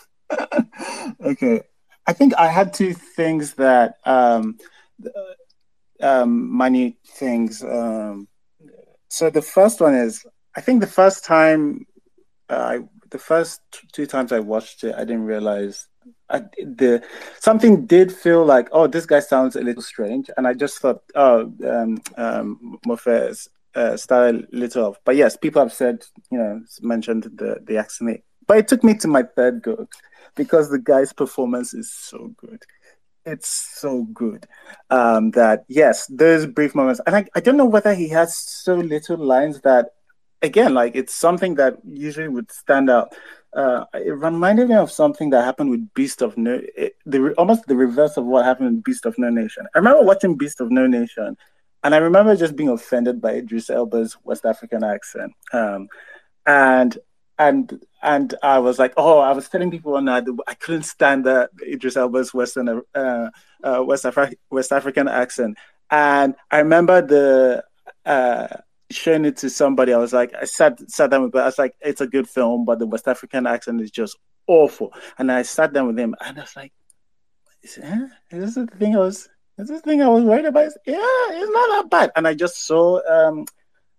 Okay. 1.23 1.61
I 2.07 2.14
think 2.14 2.33
I 2.35 2.48
had 2.48 2.73
two 2.73 2.93
things 2.93 3.53
that 3.56 3.95
um, 4.06 4.57
um, 6.01 6.57
minute 6.57 6.95
things. 7.06 7.64
Um, 7.64 8.27
so 9.07 9.30
the 9.30 9.41
first 9.41 9.80
one 9.81 9.93
is 9.93 10.25
I 10.56 10.61
think 10.61 10.81
the 10.81 10.88
first 10.88 11.25
time 11.25 11.85
uh, 12.49 12.56
I 12.56 12.80
the 13.09 13.19
first 13.19 13.61
two 13.91 14.06
times 14.07 14.31
I 14.31 14.40
watched 14.40 14.83
it, 14.83 14.95
I 14.95 14.99
didn't 15.01 15.25
realize 15.25 15.88
I, 16.32 16.40
the 16.58 17.03
something 17.40 17.85
did 17.85 18.11
feel 18.11 18.45
like 18.45 18.69
oh 18.72 18.88
this 18.88 19.06
guy 19.06 19.19
sounds 19.19 19.56
a 19.56 19.61
little 19.61 19.82
strange, 19.82 20.30
and 20.38 20.48
I 20.48 20.53
just 20.53 20.80
thought 20.80 21.01
oh 21.16 21.51
um, 21.68 22.01
um, 22.18 22.80
Mofe's 22.85 23.50
uh, 23.76 23.98
style 23.98 24.42
little 24.51 24.85
off. 24.85 24.98
But 25.06 25.16
yes, 25.16 25.38
people 25.38 25.61
have 25.61 25.74
said 25.74 26.03
you 26.32 26.38
know 26.38 26.61
mentioned 26.82 27.24
the 27.24 27.60
the 27.64 27.77
accent, 27.77 28.24
but 28.48 28.58
it 28.58 28.68
took 28.68 28.84
me 28.84 28.95
to 28.95 29.08
my 29.08 29.24
third 29.24 29.61
go 29.61 29.88
because 30.35 30.69
the 30.69 30.80
guy's 30.80 31.14
performance 31.14 31.74
is 31.74 31.92
so 31.92 32.34
good 32.38 32.64
it's 33.26 33.50
so 33.80 34.03
good 34.14 34.48
um, 34.90 35.32
that 35.32 35.64
yes, 35.68 36.08
those 36.08 36.45
brief 36.48 36.74
moments, 36.74 37.01
and 37.06 37.16
I, 37.16 37.26
I 37.35 37.40
don't 37.40 37.58
know 37.58 37.66
whether 37.66 37.93
he 37.93 38.10
has 38.10 38.35
so 38.35 38.76
little 38.76 39.18
lines 39.18 39.61
that 39.61 39.90
again, 40.42 40.74
like 40.74 40.95
it's 40.95 41.14
something 41.14 41.56
that 41.56 41.77
usually 41.85 42.27
would 42.27 42.51
stand 42.51 42.90
out. 42.90 43.14
Uh, 43.53 43.83
it 43.93 44.11
reminded 44.11 44.69
me 44.69 44.75
of 44.75 44.91
something 44.91 45.30
that 45.30 45.43
happened 45.43 45.69
with 45.69 45.93
Beast 45.93 46.21
of 46.21 46.38
No, 46.38 46.61
it, 46.75 46.95
the 47.05 47.33
almost 47.33 47.65
the 47.67 47.75
reverse 47.75 48.15
of 48.15 48.25
what 48.25 48.45
happened 48.45 48.69
in 48.69 48.81
Beast 48.81 49.05
of 49.05 49.17
No 49.17 49.30
Nation. 49.30 49.67
I 49.75 49.80
remember 49.80 50.03
watching 50.03 50.38
Beast 50.38 50.61
of 50.61 50.71
No 50.71 50.88
Nation, 50.88 51.35
and 51.83 51.93
I 51.93 51.97
remember 51.97 52.35
just 52.35 52.55
being 52.55 52.69
offended 52.69 53.19
by 53.19 53.33
Idris 53.33 53.69
Elba's 53.69 54.15
West 54.23 54.45
African 54.45 54.83
accent. 54.83 55.33
Um, 55.51 55.89
and 56.45 56.97
and 57.38 57.80
and 58.01 58.35
I 58.41 58.59
was 58.59 58.80
like, 58.80 58.93
oh, 58.97 59.19
I 59.19 59.33
was 59.33 59.49
telling 59.49 59.69
people 59.69 59.95
on 59.95 60.05
that 60.05 60.25
I 60.47 60.53
couldn't 60.53 60.83
stand 60.83 61.25
that 61.25 61.49
Idris 61.61 61.97
Elba's 61.97 62.33
Western 62.33 62.81
uh, 62.95 63.30
uh, 63.63 63.83
West 63.85 64.05
Afri- 64.05 64.38
West 64.49 64.71
African 64.71 65.07
accent, 65.07 65.57
and 65.89 66.35
I 66.49 66.59
remember 66.59 67.01
the 67.01 67.63
uh, 68.05 68.47
showing 68.91 69.25
it 69.25 69.37
to 69.37 69.49
somebody. 69.49 69.93
I 69.93 69.97
was 69.97 70.13
like, 70.13 70.33
I 70.39 70.45
sat 70.45 70.79
sat 70.89 71.11
down 71.11 71.23
with, 71.23 71.35
I 71.35 71.45
was 71.45 71.57
like, 71.57 71.75
it's 71.81 72.01
a 72.01 72.07
good 72.07 72.27
film, 72.27 72.65
but 72.65 72.79
the 72.79 72.87
West 72.87 73.07
African 73.07 73.47
accent 73.47 73.81
is 73.81 73.91
just 73.91 74.17
awful. 74.47 74.93
And 75.17 75.31
I 75.31 75.41
sat 75.43 75.73
down 75.73 75.87
with 75.87 75.99
him, 75.99 76.15
and 76.21 76.37
I 76.37 76.41
was 76.41 76.55
like, 76.55 76.73
is, 77.63 77.77
is 77.77 77.85
this 78.31 78.55
the 78.55 78.67
thing 78.67 78.95
I 78.95 78.99
was? 78.99 79.29
Is 79.57 79.67
this 79.67 79.81
thing 79.81 80.01
I 80.01 80.07
was 80.07 80.23
worried 80.23 80.45
about? 80.45 80.71
Yeah, 80.85 80.97
it's 80.97 81.51
not 81.51 81.81
that 81.81 81.89
bad. 81.89 82.11
And 82.15 82.27
I 82.27 82.33
just 82.33 82.65
saw 82.65 82.99
um, 83.07 83.45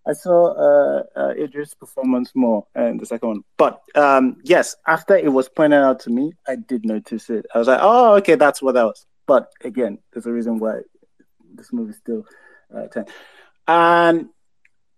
I 0.06 0.12
saw 0.14 0.52
uh, 0.52 1.02
uh, 1.14 1.34
Idris' 1.38 1.74
performance 1.74 2.32
more 2.34 2.66
in 2.74 2.98
the 2.98 3.06
second 3.06 3.28
one. 3.28 3.44
But 3.56 3.80
um, 3.94 4.38
yes, 4.42 4.74
after 4.86 5.16
it 5.16 5.32
was 5.32 5.48
pointed 5.48 5.82
out 5.82 6.00
to 6.00 6.10
me, 6.10 6.32
I 6.46 6.56
did 6.56 6.84
notice 6.84 7.30
it. 7.30 7.46
I 7.54 7.58
was 7.58 7.68
like, 7.68 7.80
oh, 7.80 8.14
okay, 8.14 8.34
that's 8.34 8.60
what 8.60 8.74
that 8.74 8.84
was. 8.84 9.06
But 9.26 9.52
again, 9.62 9.98
there's 10.12 10.26
a 10.26 10.32
reason 10.32 10.58
why 10.58 10.80
this 11.54 11.72
movie 11.72 11.92
still 11.92 12.26
uh, 12.74 12.86
10. 12.88 13.06
And 13.68 14.28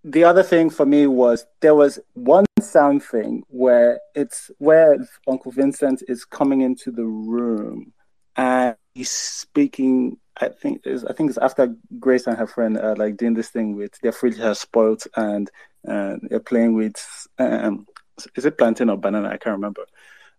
the 0.04 0.22
other 0.22 0.42
thing 0.42 0.68
for 0.68 0.84
me 0.84 1.06
was 1.06 1.46
there 1.62 1.74
was 1.74 1.98
one 2.12 2.44
sound 2.60 3.02
thing 3.02 3.42
where 3.48 3.98
it's 4.14 4.50
where 4.58 4.98
Uncle 5.26 5.50
Vincent 5.50 6.02
is 6.06 6.26
coming 6.26 6.60
into 6.60 6.90
the 6.90 7.04
room 7.04 7.92
and 8.36 8.76
he's 8.94 9.10
speaking. 9.10 10.18
I 10.40 10.48
think 10.48 10.80
is 10.84 11.04
I 11.04 11.12
think 11.12 11.30
it's 11.30 11.38
after 11.38 11.74
Grace 12.00 12.26
and 12.26 12.36
her 12.36 12.46
friend 12.46 12.76
are 12.76 12.96
like 12.96 13.16
doing 13.16 13.34
this 13.34 13.48
thing 13.48 13.76
with 13.76 13.92
their 14.02 14.12
fridge 14.12 14.36
has 14.38 14.60
spoiled 14.60 15.04
and 15.16 15.48
uh, 15.88 16.16
they're 16.22 16.40
playing 16.40 16.74
with 16.74 16.96
um, 17.38 17.86
is 18.34 18.44
it 18.44 18.58
plantain 18.58 18.90
or 18.90 18.98
banana? 18.98 19.28
I 19.28 19.38
can't 19.38 19.56
remember. 19.56 19.86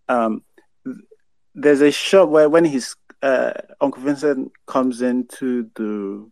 Um, 0.10 0.44
there's 1.56 1.82
a 1.82 1.92
shot 1.92 2.30
where 2.30 2.50
when 2.50 2.66
his 2.66 2.95
uh, 3.22 3.53
Uncle 3.82 4.03
Vincent 4.03 4.52
comes 4.68 5.02
into 5.02 5.72
the 5.76 6.30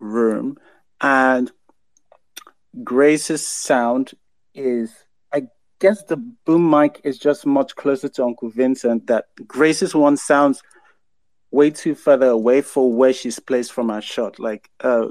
room 0.00 0.56
and 1.00 1.52
Grace's 2.82 3.46
sound 3.46 4.12
is, 4.54 4.92
I 5.32 5.48
guess, 5.80 6.02
the 6.04 6.16
boom 6.16 6.68
mic 6.68 7.00
is 7.04 7.18
just 7.18 7.46
much 7.46 7.76
closer 7.76 8.08
to 8.08 8.24
Uncle 8.24 8.50
Vincent. 8.50 9.06
That 9.06 9.26
Grace's 9.46 9.94
one 9.94 10.16
sounds 10.16 10.62
way 11.50 11.70
too 11.70 11.94
further 11.94 12.26
away 12.26 12.60
for 12.62 12.92
where 12.92 13.12
she's 13.12 13.38
placed 13.38 13.72
from 13.72 13.88
her 13.90 14.00
shot. 14.00 14.38
Like, 14.38 14.68
uh, 14.80 15.06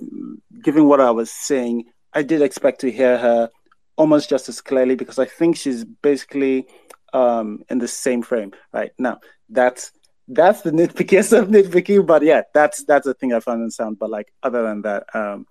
given 0.61 0.85
what 0.85 0.99
I 0.99 1.11
was 1.11 1.31
saying, 1.31 1.85
I 2.13 2.23
did 2.23 2.41
expect 2.41 2.81
to 2.81 2.91
hear 2.91 3.17
her 3.17 3.49
almost 3.95 4.29
just 4.29 4.49
as 4.49 4.59
clearly 4.59 4.95
because 4.95 5.19
I 5.19 5.25
think 5.25 5.55
she's 5.55 5.85
basically 5.85 6.67
um, 7.13 7.63
in 7.69 7.79
the 7.79 7.87
same 7.87 8.21
frame 8.21 8.51
right 8.73 8.91
now. 8.97 9.19
That's 9.49 9.91
that's 10.27 10.61
the 10.61 10.71
nitpickiest 10.71 11.37
of 11.37 11.47
nitpicking, 11.49 12.05
but 12.05 12.23
yeah, 12.23 12.41
that's 12.53 12.83
that's 12.85 13.05
the 13.05 13.13
thing 13.13 13.33
I 13.33 13.39
found 13.39 13.61
in 13.61 13.71
sound. 13.71 13.99
But 13.99 14.09
like 14.09 14.33
other 14.41 14.63
than 14.63 14.81
that, 14.83 15.05
um, 15.13 15.45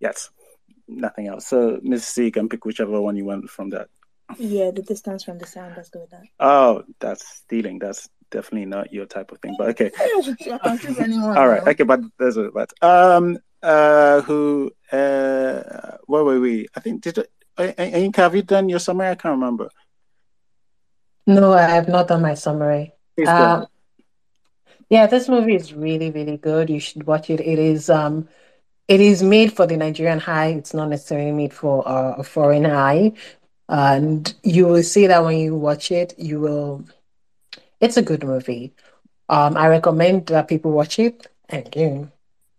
yes, 0.00 0.30
nothing 0.96 1.26
else. 1.26 1.46
So 1.46 1.78
Miss 1.82 2.06
C 2.06 2.26
you 2.26 2.32
can 2.32 2.48
pick 2.48 2.64
whichever 2.64 3.00
one 3.00 3.16
you 3.16 3.24
want 3.24 3.48
from 3.50 3.70
that. 3.70 3.88
Yeah, 4.38 4.70
the 4.70 4.82
distance 4.82 5.24
from 5.24 5.38
the 5.38 5.46
sound. 5.46 5.74
Let's 5.76 5.90
go 5.90 6.00
with 6.00 6.10
that. 6.10 6.22
Oh, 6.40 6.84
that's 7.00 7.26
stealing. 7.26 7.78
That's 7.78 8.08
definitely 8.30 8.66
not 8.66 8.92
your 8.92 9.06
type 9.06 9.30
of 9.32 9.40
thing. 9.40 9.54
But 9.58 9.70
okay. 9.70 9.90
I 9.98 10.58
can 10.58 10.78
choose 10.78 10.98
anyone. 10.98 11.36
All 11.36 11.48
right. 11.48 11.66
Okay, 11.66 11.84
but 11.84 12.00
there's 12.18 12.36
a 12.36 12.50
but. 12.50 12.72
Um. 12.82 13.38
Uh. 13.62 14.22
Who? 14.22 14.70
Uh. 14.90 15.96
Where 16.06 16.24
were 16.24 16.40
we? 16.40 16.66
I 16.74 16.80
think 16.80 17.02
did. 17.02 17.18
Uh, 17.18 17.72
Inka, 17.78 18.16
have 18.16 18.34
you 18.34 18.42
done 18.42 18.68
your 18.68 18.78
summary? 18.78 19.08
I 19.08 19.14
can't 19.14 19.32
remember. 19.32 19.68
No, 21.26 21.52
I 21.52 21.62
have 21.62 21.88
not 21.88 22.08
done 22.08 22.22
my 22.22 22.34
summary. 22.34 22.92
Um, 23.26 23.66
yeah, 24.88 25.06
this 25.06 25.28
movie 25.28 25.54
is 25.54 25.72
really, 25.72 26.10
really 26.10 26.36
good. 26.36 26.70
You 26.70 26.80
should 26.80 27.06
watch 27.06 27.30
it. 27.30 27.40
It 27.40 27.58
is 27.58 27.90
um 27.90 28.28
it 28.92 29.00
is 29.00 29.22
made 29.22 29.54
for 29.54 29.66
the 29.66 29.76
Nigerian 29.76 30.18
high. 30.18 30.48
It's 30.48 30.74
not 30.74 30.90
necessarily 30.90 31.32
made 31.32 31.54
for 31.54 31.86
uh, 31.88 32.16
a 32.18 32.22
foreign 32.22 32.64
high. 32.64 33.12
And 33.70 34.32
you 34.42 34.66
will 34.66 34.82
see 34.82 35.06
that 35.06 35.24
when 35.24 35.38
you 35.38 35.54
watch 35.56 35.90
it, 35.90 36.14
you 36.18 36.40
will 36.40 36.84
it's 37.80 37.96
a 37.96 38.02
good 38.02 38.22
movie. 38.22 38.74
Um, 39.30 39.56
I 39.56 39.68
recommend 39.68 40.26
that 40.26 40.46
people 40.46 40.72
watch 40.72 40.98
it. 40.98 41.26
And 41.48 41.66
again, 41.66 42.12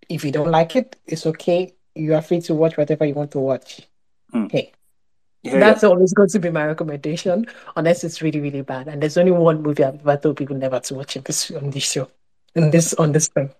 if 0.10 0.26
you 0.26 0.32
don't 0.32 0.50
like 0.50 0.76
it, 0.76 0.96
it's 1.06 1.28
okay. 1.28 1.76
You 1.94 2.16
are 2.16 2.22
free 2.22 2.42
to 2.42 2.56
watch 2.56 2.78
whatever 2.78 3.06
you 3.06 3.14
want 3.14 3.32
to 3.32 3.40
watch. 3.40 3.82
Hmm. 4.32 4.46
Okay. 4.46 4.72
Yeah, 5.44 5.60
That's 5.60 5.84
always 5.84 6.14
going 6.14 6.30
to 6.30 6.40
be 6.40 6.50
my 6.50 6.66
recommendation, 6.66 7.46
unless 7.76 8.04
it's 8.04 8.22
really, 8.22 8.40
really 8.40 8.62
bad. 8.62 8.88
And 8.88 9.02
there's 9.02 9.18
only 9.18 9.34
one 9.34 9.62
movie 9.62 9.84
I've 9.84 10.00
ever 10.00 10.18
told 10.18 10.38
people 10.38 10.56
never 10.56 10.80
to 10.80 10.96
watch 10.96 11.16
in 11.16 11.22
this 11.24 11.52
on 11.52 11.70
this 11.70 11.84
show, 11.84 12.10
in 12.56 12.72
this 12.72 12.94
on 12.96 13.12
this 13.12 13.28
thing. 13.28 13.52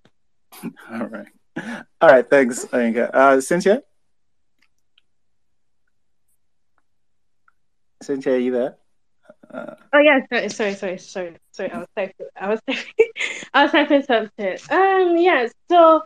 All 0.92 1.06
right. 1.08 1.28
All 2.02 2.10
right. 2.10 2.28
Thanks, 2.30 2.66
Inka. 2.66 3.10
Uh, 3.14 3.42
Cynthia. 3.42 3.82
Cynthia, 8.02 8.34
are 8.34 8.38
you 8.38 8.52
there? 8.52 8.76
Uh, 9.52 9.76
Oh 9.94 10.00
yeah, 10.00 10.20
sorry, 10.32 10.50
sorry, 10.76 10.98
sorry, 10.98 11.38
sorry. 11.52 11.72
I 11.72 11.78
was 11.80 11.88
typing. 11.96 12.28
I 12.36 12.48
was 12.50 12.60
typing. 12.68 13.12
I 13.54 13.64
was 13.64 13.72
typing 13.72 14.04
something. 14.04 14.58
Um, 14.70 15.18
yeah. 15.18 15.48
So, 15.70 16.02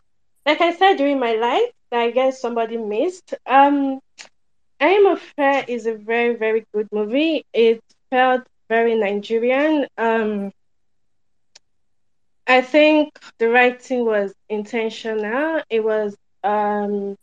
like 0.45 0.61
I 0.61 0.73
said 0.73 0.97
during 0.97 1.19
my 1.19 1.33
life, 1.33 1.71
I 1.91 2.11
guess 2.11 2.41
somebody 2.41 2.77
missed. 2.77 3.33
Um, 3.45 3.99
Eyimofe 4.81 5.67
is 5.69 5.85
a 5.87 5.93
very, 5.95 6.35
very 6.35 6.65
good 6.73 6.87
movie. 6.91 7.45
It 7.53 7.81
felt 8.11 8.43
very 8.69 8.95
Nigerian. 8.95 9.87
Um, 9.97 10.51
I 12.47 12.61
think 12.61 13.09
the 13.39 13.49
writing 13.49 14.05
was 14.05 14.33
intentional. 14.49 15.61
It 15.69 15.83
was 15.83 16.15
um 16.43 17.15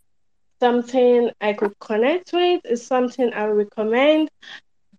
something 0.61 1.31
I 1.41 1.53
could 1.55 1.73
connect 1.81 2.33
with. 2.33 2.61
It's 2.65 2.87
something 2.87 3.33
I 3.35 3.47
would 3.49 3.57
recommend. 3.57 4.29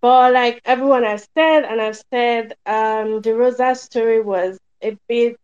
But 0.02 0.34
like 0.34 0.62
everyone 0.66 1.04
has 1.04 1.28
said, 1.38 1.66
and 1.66 1.82
I've 1.82 2.02
said, 2.14 2.54
um, 2.66 3.22
the 3.22 3.34
Rosa 3.36 3.76
story 3.76 4.22
was 4.22 4.58
a 4.82 4.98
bit 5.08 5.36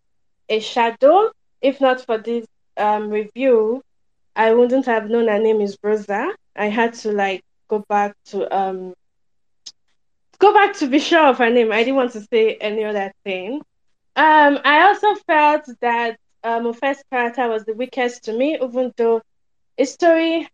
a 0.50 0.60
shadow. 0.60 1.32
If 1.62 1.82
not 1.82 2.06
for 2.06 2.18
this 2.18 2.46
um 2.78 3.10
review, 3.10 3.82
I 4.36 4.54
wouldn't 4.54 4.86
have 4.86 5.10
known 5.10 5.28
her 5.28 5.40
name 5.40 5.62
is 5.62 5.78
Rosa. 5.84 6.34
I 6.56 6.68
had 6.68 6.94
to 7.04 7.12
like 7.12 7.42
go 7.70 7.84
back 7.90 8.14
to 8.28 8.40
um 8.56 8.94
go 10.40 10.54
back 10.54 10.76
to 10.78 10.88
be 10.88 11.00
sure 11.00 11.26
of 11.28 11.38
her 11.38 11.50
name. 11.50 11.72
I 11.72 11.80
didn't 11.84 11.96
want 11.96 12.12
to 12.14 12.22
say 12.32 12.56
any 12.56 12.84
other 12.84 13.12
thing. 13.24 13.62
Um, 14.16 14.60
I 14.64 14.82
also 14.88 15.16
felt 15.28 15.66
that 15.82 16.18
um, 16.44 16.74
first 16.74 17.04
character 17.12 17.48
was 17.48 17.64
the 17.66 17.74
weakest 17.74 18.24
to 18.26 18.34
me, 18.34 18.58
even 18.62 18.92
though 18.98 19.22
his 19.78 19.94
story 19.94 20.48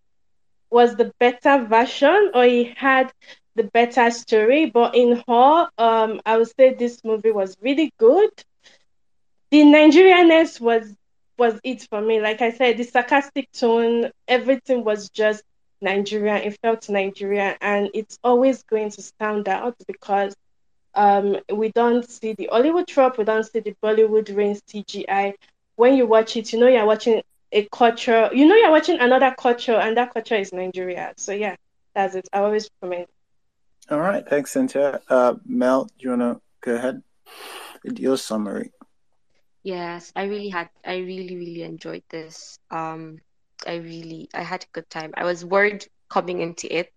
was 0.72 0.96
the 0.96 1.12
better 1.20 1.64
version 1.66 2.32
or 2.34 2.44
he 2.46 2.66
had 2.76 3.12
the 3.56 3.64
better 3.64 4.10
story. 4.12 4.66
But 4.68 4.96
in 4.96 5.24
whole, 5.28 5.68
um, 5.78 6.22
I 6.26 6.38
would 6.38 6.52
say 6.58 6.74
this 6.74 7.04
movie 7.04 7.32
was 7.32 7.56
really 7.62 7.92
good. 8.00 8.30
The 9.52 9.62
Nigerianness 9.64 10.60
was 10.60 10.96
was 11.38 11.60
it 11.64 11.86
for 11.90 12.02
me. 12.02 12.20
Like 12.22 12.42
I 12.42 12.52
said, 12.52 12.78
the 12.78 12.84
sarcastic 12.84 13.52
tone, 13.52 14.12
everything 14.28 14.84
was 14.84 15.10
just 15.10 15.44
Nigerian. 15.82 16.38
It 16.44 16.58
felt 16.62 16.90
Nigerian, 16.90 17.56
and 17.62 17.90
it's 17.94 18.18
always 18.24 18.64
going 18.64 18.90
to 18.92 19.02
stand 19.02 19.48
out 19.50 19.76
because 19.88 20.34
um, 20.98 21.38
we 21.54 21.72
don't 21.72 22.10
see 22.10 22.34
the 22.34 22.50
Hollywood 22.52 22.88
trope, 22.88 23.18
we 23.20 23.26
don't 23.26 23.44
see 23.46 23.62
the 23.62 23.76
Bollywood 23.84 24.36
rain 24.36 24.58
CGI. 24.68 25.36
When 25.78 25.96
you 25.96 26.08
watch 26.08 26.36
it, 26.38 26.54
you 26.54 26.60
know 26.60 26.68
you're 26.68 26.86
watching 26.86 27.22
a 27.54 27.68
culture, 27.72 28.30
you 28.34 28.48
know 28.48 28.56
you're 28.56 28.72
watching 28.72 29.00
another 29.00 29.34
culture, 29.40 29.76
and 29.76 29.98
that 29.98 30.14
culture 30.14 30.36
is 30.36 30.54
Nigeria. 30.54 31.14
So 31.18 31.34
yeah, 31.34 31.56
that's 31.96 32.16
it. 32.16 32.28
I 32.34 32.40
always 32.40 32.70
recommend. 32.82 33.08
All 33.90 34.00
right, 34.00 34.28
thanks, 34.28 34.52
Cynthia. 34.52 35.02
Uh, 35.10 35.36
Mel, 35.46 35.86
do 35.86 35.92
you 36.00 36.10
wanna 36.12 36.42
go 36.62 36.76
ahead 36.76 37.04
with 37.84 38.00
your 38.00 38.18
summary? 38.18 38.72
Yes, 39.64 40.12
I 40.16 40.24
really 40.26 40.50
had 40.50 40.70
I 40.86 40.98
really 40.98 41.36
really 41.36 41.64
enjoyed 41.64 42.04
this. 42.10 42.60
Um 42.72 43.20
I 43.68 43.76
really 43.76 44.30
I 44.34 44.44
had 44.44 44.64
a 44.64 44.68
good 44.74 44.90
time. 44.90 45.14
I 45.18 45.26
was 45.26 45.46
worried 45.46 45.88
coming 46.10 46.42
into 46.42 46.74
it 46.76 46.92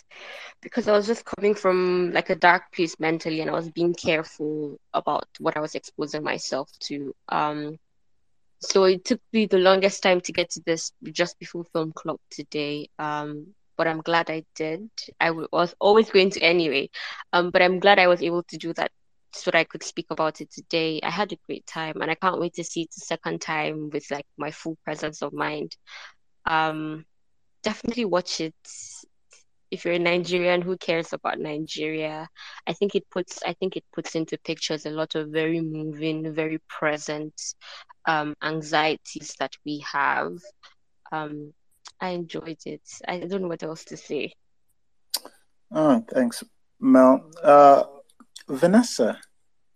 because 0.63 0.89
I 0.89 0.93
was 0.93 1.07
just 1.07 1.25
coming 1.25 1.55
from 1.55 2.13
like 2.13 2.31
a 2.31 2.35
dark 2.37 2.65
place 2.73 2.99
mentally 3.01 3.41
and 3.41 3.51
I 3.51 3.55
was 3.55 3.71
being 3.71 3.95
careful 3.95 4.79
about 4.93 5.27
what 5.39 5.57
I 5.57 5.61
was 5.61 5.75
exposing 5.75 6.23
myself 6.23 6.71
to. 6.89 7.15
Um 7.29 7.79
so 8.61 8.85
it 8.85 9.05
took 9.05 9.21
me 9.33 9.47
the 9.47 9.59
longest 9.59 10.03
time 10.03 10.21
to 10.23 10.33
get 10.33 10.51
to 10.51 10.63
this 10.67 10.93
just 11.13 11.39
before 11.39 11.65
film 11.73 11.93
club 11.93 12.19
today. 12.31 12.89
Um 12.99 13.55
but 13.77 13.87
I'm 13.89 14.03
glad 14.03 14.31
I 14.31 14.45
did. 14.55 14.91
I 15.19 15.31
was 15.31 15.75
always 15.81 16.11
going 16.11 16.31
to 16.33 16.41
anyway. 16.41 16.91
Um 17.33 17.51
but 17.51 17.63
I'm 17.63 17.81
glad 17.81 17.99
I 17.99 18.09
was 18.09 18.23
able 18.23 18.43
to 18.45 18.59
do 18.59 18.73
that 18.75 18.91
so 19.33 19.51
that 19.51 19.59
I 19.59 19.65
could 19.65 19.83
speak 19.83 20.07
about 20.11 20.41
it 20.41 20.51
today. 20.51 21.01
I 21.03 21.11
had 21.11 21.33
a 21.33 21.39
great 21.47 21.67
time 21.67 22.01
and 22.01 22.11
I 22.11 22.15
can't 22.15 22.41
wait 22.41 22.55
to 22.55 22.65
see 22.65 22.83
it 22.83 22.91
the 22.95 23.01
second 23.01 23.41
time 23.41 23.91
with 23.91 24.11
like 24.11 24.27
my 24.37 24.51
full 24.51 24.77
presence 24.85 25.23
of 25.23 25.33
mind. 25.33 25.77
Um, 26.47 27.05
definitely 27.63 28.05
watch 28.05 28.41
it. 28.41 28.55
If 29.71 29.85
you're 29.85 29.95
a 29.95 29.99
Nigerian 29.99 30.63
who 30.63 30.77
cares 30.77 31.13
about 31.13 31.39
Nigeria, 31.39 32.29
I 32.67 32.73
think 32.73 32.95
it 32.95 33.09
puts 33.11 33.41
I 33.45 33.53
think 33.55 33.77
it 33.77 33.85
puts 33.93 34.15
into 34.15 34.39
pictures 34.39 34.87
a 34.87 34.91
lot 34.91 35.15
of 35.15 35.29
very 35.29 35.61
moving, 35.61 36.33
very 36.35 36.59
present 36.69 37.35
um, 38.07 38.35
anxieties 38.43 39.37
that 39.39 39.53
we 39.65 39.85
have. 39.93 40.33
Um, 41.13 41.53
I 42.01 42.11
enjoyed 42.11 42.59
it. 42.65 42.83
I 43.07 43.19
don't 43.21 43.43
know 43.43 43.49
what 43.49 43.63
else 43.63 43.85
to 43.87 43.97
say. 43.97 44.33
Oh, 45.71 46.05
thanks, 46.13 46.43
Mel. 46.81 47.31
Uh, 47.43 47.85
Vanessa. 48.49 49.19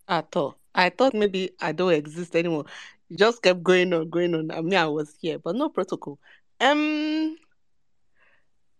At 0.08 0.34
all. 0.36 0.56
I 0.74 0.90
thought 0.90 1.14
maybe 1.14 1.50
I 1.60 1.72
don't 1.72 1.92
exist 1.92 2.34
anymore. 2.34 2.64
It 3.08 3.18
just 3.18 3.42
kept 3.42 3.62
going 3.62 3.92
on, 3.92 4.10
going 4.10 4.34
on. 4.34 4.50
I 4.50 4.60
mean, 4.60 4.74
I 4.74 4.86
was 4.86 5.14
here, 5.20 5.38
but 5.38 5.54
no 5.54 5.68
protocol. 5.68 6.18
Um, 6.60 7.36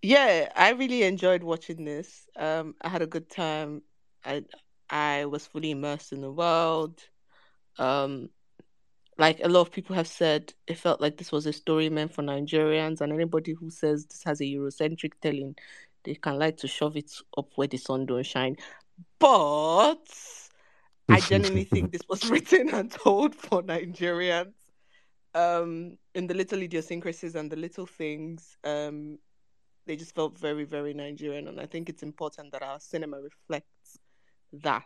yeah, 0.05 0.53
I 0.55 0.71
really 0.73 1.03
enjoyed 1.03 1.43
watching 1.43 1.85
this. 1.85 2.27
Um, 2.37 2.75
I 2.83 2.91
had 2.91 3.01
a 3.01 3.07
good 3.07 3.31
time. 3.31 3.81
I 4.23 4.45
I 4.91 5.25
was 5.25 5.47
fully 5.47 5.71
immersed 5.71 6.13
in 6.13 6.21
the 6.21 6.31
world. 6.31 7.01
Um, 7.79 8.29
like 9.17 9.41
a 9.43 9.49
lot 9.49 9.63
of 9.63 9.73
people 9.73 9.97
have 9.97 10.07
said, 10.07 10.53
it 10.67 10.77
felt 10.77 11.01
like 11.01 11.17
this 11.17 11.33
was 11.33 11.47
a 11.47 11.55
story 11.55 11.89
meant 11.89 12.13
for 12.13 12.23
Nigerians, 12.23 13.01
and 13.01 13.13
anybody 13.15 13.53
who 13.53 13.71
says 13.71 14.05
this 14.05 14.23
has 14.25 14.43
a 14.43 14.45
Eurocentric 14.45 15.13
telling, 15.23 15.57
they 16.05 16.17
can 16.17 16.39
like 16.39 16.59
to 16.59 16.69
shove 16.69 16.99
it 16.99 17.11
up 17.39 17.49
where 17.55 17.69
the 17.69 17.79
sun 17.79 18.05
don't 18.05 18.27
shine. 18.27 18.57
But 19.19 20.07
I 21.09 21.21
genuinely 21.21 21.65
think 21.65 21.93
this 21.93 22.07
was 22.11 22.29
written 22.31 22.69
and 22.75 22.91
told 22.91 23.35
for 23.35 23.63
Nigerians. 23.63 24.53
Um, 25.35 25.97
in 26.15 26.27
the 26.27 26.35
little 26.35 26.61
idiosyncrasies 26.61 27.35
and 27.35 27.51
the 27.51 27.57
little 27.57 27.87
things, 27.87 28.57
um, 28.65 29.19
they 29.87 29.97
just 29.97 30.15
felt 30.15 30.39
very, 30.39 30.65
very 30.65 30.95
Nigerian, 30.95 31.49
and 31.49 31.61
I 31.61 31.67
think 31.67 31.89
it's 31.89 32.03
important 32.03 32.53
that 32.53 32.63
our 32.63 32.81
cinema 32.81 33.21
reflects 33.21 33.99
that 34.53 34.85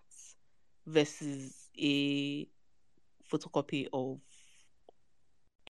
versus 0.86 1.68
a 1.78 2.48
photocopy 3.30 3.88
of 3.92 4.18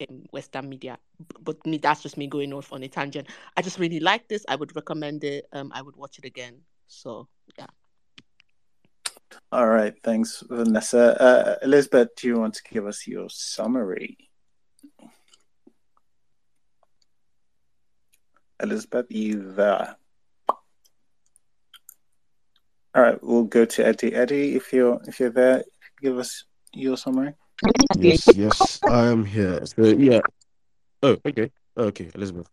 um, 0.08 0.24
Western 0.32 0.70
media. 0.70 0.98
But 1.42 1.66
me, 1.66 1.78
that's 1.78 2.02
just 2.02 2.18
me 2.18 2.28
going 2.28 2.54
off 2.54 2.72
on 2.72 2.84
a 2.84 2.88
tangent. 2.88 3.28
I 3.58 3.62
just 3.62 3.80
really 3.80 4.00
like 4.00 4.28
this. 4.28 4.46
I 4.48 4.56
would 4.56 4.76
recommend 4.76 5.24
it. 5.24 5.46
Um, 5.52 5.72
I 5.74 5.82
would 5.82 5.96
watch 5.96 6.18
it 6.20 6.26
again. 6.26 6.62
So 6.88 7.28
yeah. 7.58 7.68
All 9.52 9.68
right, 9.68 9.94
thanks, 10.04 10.44
Vanessa. 10.50 11.22
Uh, 11.22 11.56
Elizabeth, 11.64 12.10
do 12.16 12.28
you 12.28 12.40
want 12.40 12.54
to 12.56 12.64
give 12.72 12.86
us 12.86 13.08
your 13.08 13.30
summary? 13.30 14.29
Elizabeth, 18.62 19.08
you 19.10 19.54
there? 19.54 19.96
All 22.96 23.04
right, 23.04 23.24
we'll 23.24 23.44
go 23.44 23.66
to 23.66 23.86
Eddie. 23.86 24.14
Eddie, 24.14 24.56
if 24.56 24.74
you're 24.74 25.00
if 25.08 25.20
you're 25.20 25.30
there, 25.30 25.64
give 26.02 26.18
us 26.18 26.46
your 26.74 26.98
summary. 26.98 27.34
Yes, 27.98 28.28
yes, 28.36 28.80
I 28.84 29.08
am 29.08 29.26
here. 29.26 29.66
So 29.66 29.84
yeah. 29.84 30.22
Oh, 31.04 31.18
okay, 31.26 31.52
okay, 31.78 32.10
Elizabeth. 32.16 32.48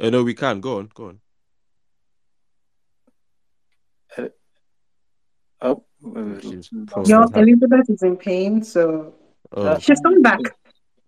Uh, 0.00 0.10
no, 0.10 0.24
we 0.24 0.34
can 0.34 0.60
go 0.60 0.78
on. 0.78 0.90
Go 0.92 1.06
on. 1.08 1.20
Oh, 5.64 5.82
Your 7.06 7.26
Elizabeth 7.34 7.88
is 7.88 8.02
in 8.02 8.18
pain, 8.18 8.62
so 8.62 9.14
uh, 9.56 9.78
she's 9.78 9.98
coming 10.00 10.20
back. 10.20 10.40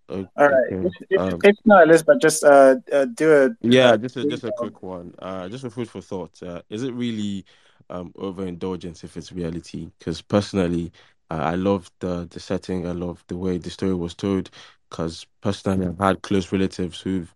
Okay. 0.09 0.29
All 0.37 0.49
right. 0.49 0.73
If, 0.81 0.93
if, 1.09 1.21
um, 1.21 1.39
if 1.43 1.57
not, 1.65 1.83
Elizabeth, 1.83 2.21
just 2.21 2.43
uh, 2.43 2.75
uh, 2.91 3.05
do 3.05 3.33
a 3.45 3.49
yeah, 3.61 3.97
just 3.97 4.17
a, 4.17 4.25
just 4.25 4.43
a 4.43 4.51
quick 4.53 4.83
one. 4.83 5.13
Uh, 5.19 5.49
just 5.49 5.63
a 5.65 5.69
food 5.69 5.89
for 5.89 6.01
thought. 6.01 6.41
Uh, 6.43 6.61
is 6.69 6.83
it 6.83 6.93
really 6.93 7.45
um 7.89 8.13
overindulgence 8.17 9.03
if 9.03 9.17
it's 9.17 9.31
reality? 9.31 9.89
Because 9.99 10.21
personally, 10.21 10.91
uh, 11.31 11.35
I 11.35 11.55
love 11.55 11.91
the 11.99 12.27
the 12.31 12.39
setting. 12.39 12.87
I 12.87 12.91
love 12.93 13.23
the 13.27 13.37
way 13.37 13.57
the 13.57 13.69
story 13.71 13.95
was 13.95 14.15
told. 14.15 14.49
Because 14.89 15.25
personally, 15.41 15.87
I've 15.87 15.99
had 15.99 16.21
close 16.23 16.51
relatives 16.51 17.01
who've 17.01 17.33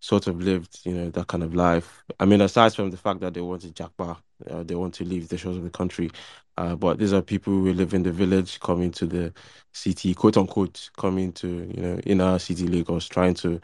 sort 0.00 0.26
of 0.28 0.40
lived, 0.42 0.80
you 0.84 0.92
know, 0.94 1.10
that 1.10 1.28
kind 1.28 1.42
of 1.44 1.54
life. 1.54 2.04
I 2.20 2.26
mean, 2.26 2.40
aside 2.42 2.74
from 2.74 2.90
the 2.90 2.98
fact 2.98 3.20
that 3.20 3.34
they 3.34 3.40
want 3.42 3.62
to 3.62 3.68
japa, 3.70 4.18
uh, 4.50 4.62
they 4.64 4.74
want 4.76 4.94
to 4.94 5.04
leave 5.04 5.28
the 5.28 5.38
shores 5.38 5.56
of 5.58 5.64
the 5.64 5.70
country, 5.70 6.10
uh, 6.58 6.76
but 6.76 6.98
these 6.98 7.12
are 7.12 7.22
people 7.22 7.52
who 7.52 7.72
live 7.72 7.94
in 7.94 8.02
the 8.02 8.12
village, 8.12 8.60
coming 8.60 8.90
to 8.92 9.06
the 9.06 9.32
city, 9.72 10.14
quote 10.14 10.36
unquote, 10.36 10.90
coming 10.96 11.32
to 11.32 11.48
you 11.48 11.82
know 11.82 11.98
in 12.04 12.20
our 12.20 12.38
city, 12.38 12.66
Lagos, 12.66 13.08
trying 13.08 13.34
to 13.34 13.60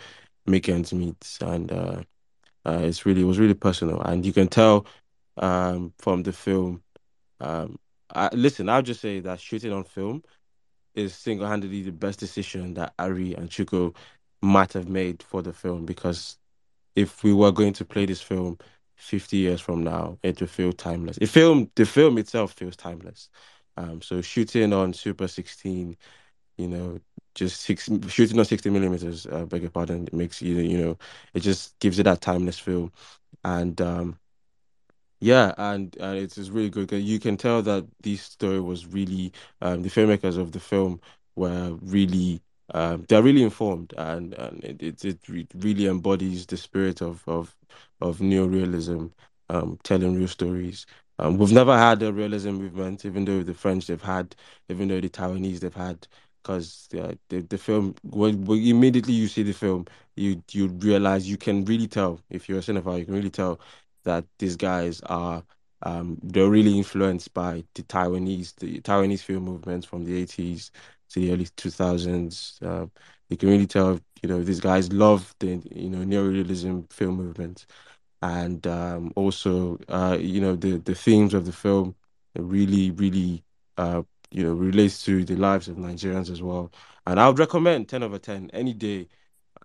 make 0.46 0.68
ends 0.68 0.92
meet, 0.92 1.38
and 1.42 1.70
uh, 1.70 2.02
uh, 2.64 2.80
it's 2.82 3.04
really 3.06 3.22
it 3.22 3.26
was 3.26 3.38
really 3.38 3.54
personal, 3.54 4.00
and 4.02 4.24
you 4.24 4.32
can 4.32 4.48
tell 4.48 4.86
um, 5.36 5.92
from 5.98 6.22
the 6.22 6.32
film. 6.32 6.82
Um, 7.40 7.78
I, 8.14 8.30
listen, 8.32 8.68
I'll 8.68 8.82
just 8.82 9.00
say 9.00 9.20
that 9.20 9.40
shooting 9.40 9.72
on 9.72 9.84
film 9.84 10.22
is 10.94 11.14
single-handedly 11.14 11.82
the 11.82 11.92
best 11.92 12.18
decision 12.18 12.74
that 12.74 12.94
Arie 12.98 13.34
and 13.34 13.50
Chuko 13.50 13.94
might 14.42 14.72
have 14.72 14.88
made 14.88 15.22
for 15.22 15.42
the 15.42 15.52
film 15.52 15.84
because 15.84 16.38
if 16.96 17.22
we 17.22 17.32
were 17.32 17.52
going 17.52 17.72
to 17.74 17.84
play 17.84 18.06
this 18.06 18.20
film 18.22 18.58
50 18.98 19.38
years 19.38 19.60
from 19.60 19.84
now, 19.84 20.18
it 20.22 20.40
will 20.40 20.48
feel 20.48 20.72
timeless. 20.72 21.18
It 21.18 21.28
film 21.28 21.70
the 21.76 21.86
film 21.86 22.18
itself 22.18 22.52
feels 22.52 22.76
timeless. 22.76 23.30
Um, 23.76 24.02
so 24.02 24.20
shooting 24.20 24.72
on 24.72 24.92
Super 24.92 25.28
16, 25.28 25.96
you 26.58 26.68
know, 26.68 27.00
just 27.34 27.60
six 27.62 27.88
shooting 28.08 28.38
on 28.38 28.44
60 28.44 28.70
millimeters, 28.70 29.26
uh, 29.26 29.44
beg 29.46 29.62
your 29.62 29.70
pardon, 29.70 30.06
it 30.08 30.12
makes 30.14 30.42
you 30.42 30.56
you 30.56 30.78
know, 30.78 30.98
it 31.34 31.40
just 31.40 31.78
gives 31.80 31.98
it 31.98 32.04
that 32.04 32.20
timeless 32.20 32.58
feel. 32.58 32.92
And 33.44 33.80
um 33.80 34.18
yeah, 35.20 35.52
and 35.58 35.96
uh, 36.00 36.14
it 36.16 36.38
is 36.38 36.50
really 36.50 36.70
good. 36.70 36.92
You 36.92 37.18
can 37.18 37.36
tell 37.36 37.62
that 37.62 37.86
this 38.02 38.22
story 38.22 38.60
was 38.60 38.86
really 38.86 39.32
um, 39.60 39.82
the 39.82 39.88
filmmakers 39.88 40.38
of 40.38 40.52
the 40.52 40.60
film 40.60 41.00
were 41.36 41.72
really 41.82 42.40
um, 42.74 43.04
they're 43.08 43.22
really 43.22 43.42
informed, 43.42 43.94
and 43.96 44.34
and 44.34 44.62
it 44.64 45.04
it, 45.04 45.18
it 45.28 45.48
really 45.54 45.86
embodies 45.86 46.46
the 46.46 46.56
spirit 46.56 47.00
of 47.02 47.24
of 47.26 47.56
of 48.00 48.18
neorealism, 48.18 49.12
um, 49.50 49.78
telling 49.84 50.16
real 50.16 50.28
stories. 50.28 50.86
Um, 51.18 51.36
we've 51.38 51.52
never 51.52 51.76
had 51.76 52.02
a 52.02 52.12
realism 52.12 52.50
movement, 52.50 53.04
even 53.04 53.24
though 53.24 53.42
the 53.42 53.54
French 53.54 53.86
they've 53.86 54.00
had, 54.02 54.36
even 54.68 54.88
though 54.88 55.00
the 55.00 55.08
Taiwanese 55.08 55.60
they've 55.60 55.74
had 55.74 56.06
because 56.42 56.88
uh, 56.98 57.14
the 57.28 57.40
the 57.42 57.58
film 57.58 57.94
when, 58.02 58.44
when 58.44 58.62
immediately 58.62 59.12
you 59.14 59.28
see 59.28 59.42
the 59.42 59.52
film, 59.52 59.86
you 60.16 60.42
you 60.52 60.68
realize 60.68 61.28
you 61.28 61.36
can 61.36 61.64
really 61.64 61.88
tell 61.88 62.20
if 62.30 62.48
you're 62.48 62.58
a 62.58 62.62
cinephile, 62.62 62.98
you 62.98 63.04
can 63.04 63.14
really 63.14 63.30
tell 63.30 63.60
that 64.04 64.24
these 64.38 64.56
guys 64.56 65.00
are 65.02 65.42
um 65.82 66.18
they're 66.22 66.48
really 66.50 66.76
influenced 66.76 67.32
by 67.34 67.64
the 67.74 67.82
Taiwanese 67.84 68.54
the 68.56 68.80
Taiwanese 68.80 69.22
film 69.22 69.44
movement 69.44 69.86
from 69.86 70.04
the 70.04 70.22
80s 70.22 70.70
to 71.10 71.20
the 71.20 71.32
early 71.32 71.46
2000s. 71.56 72.58
Uh, 72.62 72.86
you 73.28 73.36
can 73.36 73.48
really 73.50 73.66
tell 73.66 74.00
you 74.22 74.28
know 74.28 74.42
these 74.42 74.60
guys 74.60 74.92
love 74.92 75.34
the 75.40 75.60
you 75.74 75.90
know 75.90 75.98
neorealism 76.04 76.90
film 76.92 77.16
movement 77.16 77.66
and 78.22 78.66
um, 78.66 79.12
also 79.16 79.78
uh, 79.88 80.16
you 80.20 80.40
know 80.40 80.56
the 80.56 80.78
the 80.78 80.94
themes 80.94 81.34
of 81.34 81.46
the 81.46 81.52
film 81.52 81.94
really 82.36 82.90
really 82.92 83.44
uh, 83.76 84.02
you 84.30 84.42
know 84.42 84.52
relates 84.52 85.04
to 85.04 85.24
the 85.24 85.36
lives 85.36 85.68
of 85.68 85.76
Nigerians 85.76 86.30
as 86.30 86.42
well. 86.42 86.72
And 87.06 87.18
I 87.18 87.28
would 87.28 87.38
recommend 87.38 87.88
ten 87.88 88.02
over 88.02 88.18
ten 88.18 88.50
any 88.52 88.74
day, 88.74 89.08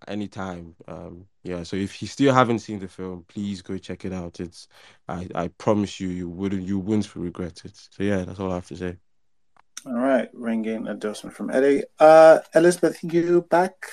anytime. 0.07 0.75
Um, 0.87 1.25
yeah. 1.43 1.63
So 1.63 1.75
if 1.75 2.01
you 2.01 2.07
still 2.07 2.33
haven't 2.33 2.59
seen 2.59 2.79
the 2.79 2.87
film, 2.87 3.25
please 3.27 3.61
go 3.61 3.77
check 3.77 4.05
it 4.05 4.13
out. 4.13 4.39
It's 4.39 4.67
I 5.07 5.27
I 5.35 5.47
promise 5.49 5.99
you 5.99 6.09
you 6.09 6.29
wouldn't 6.29 6.63
you 6.63 6.79
wouldn't 6.79 7.15
regret 7.15 7.61
it. 7.65 7.75
So 7.75 8.03
yeah, 8.03 8.23
that's 8.23 8.39
all 8.39 8.51
I 8.51 8.55
have 8.55 8.67
to 8.67 8.77
say. 8.77 8.97
All 9.85 9.93
right, 9.95 10.29
ringing 10.33 10.87
endorsement 10.87 11.35
from 11.35 11.49
Eddie. 11.49 11.83
Uh, 11.99 12.39
Elizabeth, 12.55 13.03
you 13.03 13.41
back? 13.49 13.85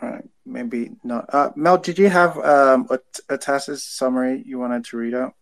All 0.00 0.08
right, 0.08 0.24
maybe 0.46 0.90
not. 1.02 1.32
Uh, 1.32 1.50
Mel, 1.56 1.78
did 1.78 1.98
you 1.98 2.08
have 2.08 2.38
um, 2.38 2.86
a, 2.90 3.00
a 3.28 3.38
TAS's 3.38 3.82
summary 3.82 4.42
you 4.46 4.58
wanted 4.58 4.84
to 4.86 4.96
read 4.96 5.14
out? 5.14 5.34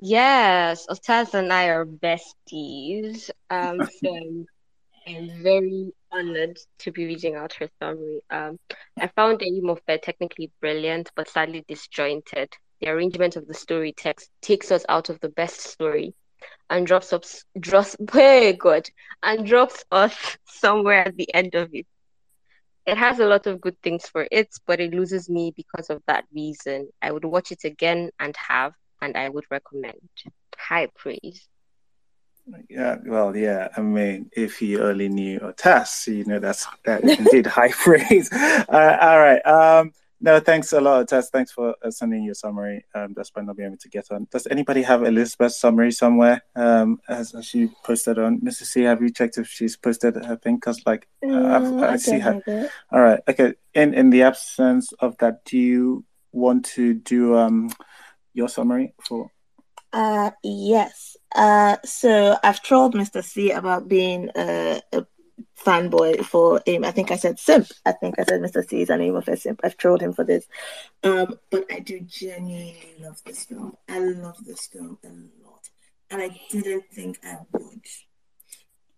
Yes, 0.00 0.86
Otaz 0.88 1.34
and 1.34 1.52
I 1.52 1.68
are 1.68 1.84
besties. 1.84 3.30
Um, 3.50 3.80
so 4.02 4.46
I'm 5.06 5.42
very 5.42 5.92
honored 6.12 6.58
to 6.80 6.92
be 6.92 7.06
reading 7.06 7.34
out 7.34 7.54
her 7.54 7.68
summary. 7.80 8.20
Um, 8.30 8.58
I 8.98 9.08
found 9.08 9.40
the 9.40 9.50
Eyimofe 9.50 10.02
technically 10.02 10.52
brilliant, 10.60 11.10
but 11.16 11.28
sadly 11.28 11.64
disjointed. 11.66 12.52
The 12.80 12.88
arrangement 12.88 13.36
of 13.36 13.46
the 13.46 13.54
story 13.54 13.92
text 13.92 14.30
takes 14.40 14.70
us 14.70 14.86
out 14.88 15.10
of 15.10 15.20
the 15.20 15.28
best 15.28 15.60
story 15.60 16.14
and 16.68 16.86
drops 16.86 17.12
us 17.12 17.44
drops 17.58 17.96
very 18.00 18.52
good 18.52 18.88
and 19.22 19.46
drops 19.46 19.84
us 19.90 20.14
somewhere 20.46 21.08
at 21.08 21.16
the 21.16 21.32
end 21.34 21.54
of 21.54 21.70
it. 21.74 21.86
It 22.86 22.96
has 22.96 23.18
a 23.18 23.26
lot 23.26 23.46
of 23.46 23.60
good 23.60 23.80
things 23.82 24.06
for 24.06 24.26
it, 24.30 24.48
but 24.66 24.80
it 24.80 24.94
loses 24.94 25.28
me 25.28 25.52
because 25.54 25.90
of 25.90 26.02
that 26.06 26.24
reason. 26.34 26.88
I 27.02 27.12
would 27.12 27.24
watch 27.24 27.52
it 27.52 27.64
again 27.64 28.10
and 28.18 28.34
have, 28.36 28.72
and 29.02 29.16
I 29.16 29.28
would 29.28 29.44
recommend. 29.50 30.00
High 30.56 30.88
praise. 30.96 31.46
Yeah, 32.68 32.96
well, 33.04 33.36
yeah. 33.36 33.68
I 33.76 33.80
mean, 33.80 34.30
if 34.32 34.62
you 34.62 34.82
only 34.82 35.08
knew 35.08 35.52
test, 35.56 36.08
you 36.08 36.24
know 36.24 36.38
that's 36.38 36.66
that 36.84 37.04
indeed 37.04 37.46
high 37.46 37.68
praise. 37.84 38.32
Uh, 38.32 38.98
all 39.00 39.18
right. 39.18 39.44
Um, 39.46 39.92
no, 40.20 40.38
thanks 40.38 40.72
a 40.72 40.80
lot, 40.80 41.08
Tess. 41.08 41.30
Thanks 41.30 41.50
for 41.50 41.74
uh, 41.82 41.90
sending 41.90 42.24
your 42.24 42.34
summary. 42.34 42.84
Um, 42.94 43.14
despite 43.14 43.46
not 43.46 43.56
being 43.56 43.68
able 43.68 43.78
to 43.78 43.88
get 43.88 44.10
on. 44.10 44.26
Does 44.30 44.46
anybody 44.50 44.82
have 44.82 45.02
Elizabeth's 45.02 45.58
summary 45.58 45.92
somewhere? 45.92 46.42
Um, 46.54 47.00
as, 47.08 47.34
as 47.34 47.46
she 47.46 47.70
posted 47.84 48.18
on 48.18 48.40
Mrs. 48.40 48.66
C, 48.66 48.82
have 48.82 49.00
you 49.00 49.10
checked 49.10 49.38
if 49.38 49.48
she's 49.48 49.76
posted 49.76 50.16
her 50.16 50.36
thing? 50.36 50.56
Because 50.56 50.82
like 50.84 51.08
no, 51.22 51.82
I, 51.82 51.92
I 51.92 51.96
see 51.96 52.18
her. 52.18 52.42
All 52.92 53.00
right. 53.00 53.20
Okay. 53.28 53.54
In 53.74 53.94
in 53.94 54.10
the 54.10 54.22
absence 54.22 54.92
of 55.00 55.16
that, 55.18 55.44
do 55.44 55.56
you 55.56 56.04
want 56.32 56.64
to 56.64 56.94
do 56.94 57.36
um 57.36 57.70
your 58.34 58.48
summary 58.48 58.94
for? 59.06 59.30
Uh, 59.92 60.30
yes. 60.42 61.16
Uh, 61.34 61.76
so 61.84 62.36
I've 62.42 62.62
trolled 62.62 62.94
Mr. 62.94 63.24
C 63.24 63.50
about 63.50 63.88
being 63.88 64.30
a, 64.36 64.80
a 64.92 65.06
fanboy 65.64 66.24
for 66.24 66.62
him. 66.66 66.84
I 66.84 66.90
think 66.90 67.10
I 67.10 67.16
said 67.16 67.38
simp. 67.38 67.68
I 67.84 67.92
think 67.92 68.18
I 68.18 68.24
said 68.24 68.40
Mr. 68.40 68.66
C 68.68 68.82
is 68.82 68.90
an 68.90 69.00
Eyimofe 69.00 69.38
simp. 69.38 69.60
I've 69.62 69.76
trolled 69.76 70.02
him 70.02 70.12
for 70.12 70.24
this. 70.24 70.46
Um, 71.02 71.38
but 71.50 71.64
I 71.70 71.80
do 71.80 72.00
genuinely 72.00 72.94
love 73.00 73.22
this 73.24 73.44
film. 73.44 73.76
I 73.88 73.98
love 73.98 74.44
this 74.44 74.66
film 74.66 74.98
a 75.04 75.08
lot, 75.44 75.70
and 76.10 76.22
I 76.22 76.40
didn't 76.50 76.84
think 76.92 77.18
I 77.24 77.38
would. 77.52 77.86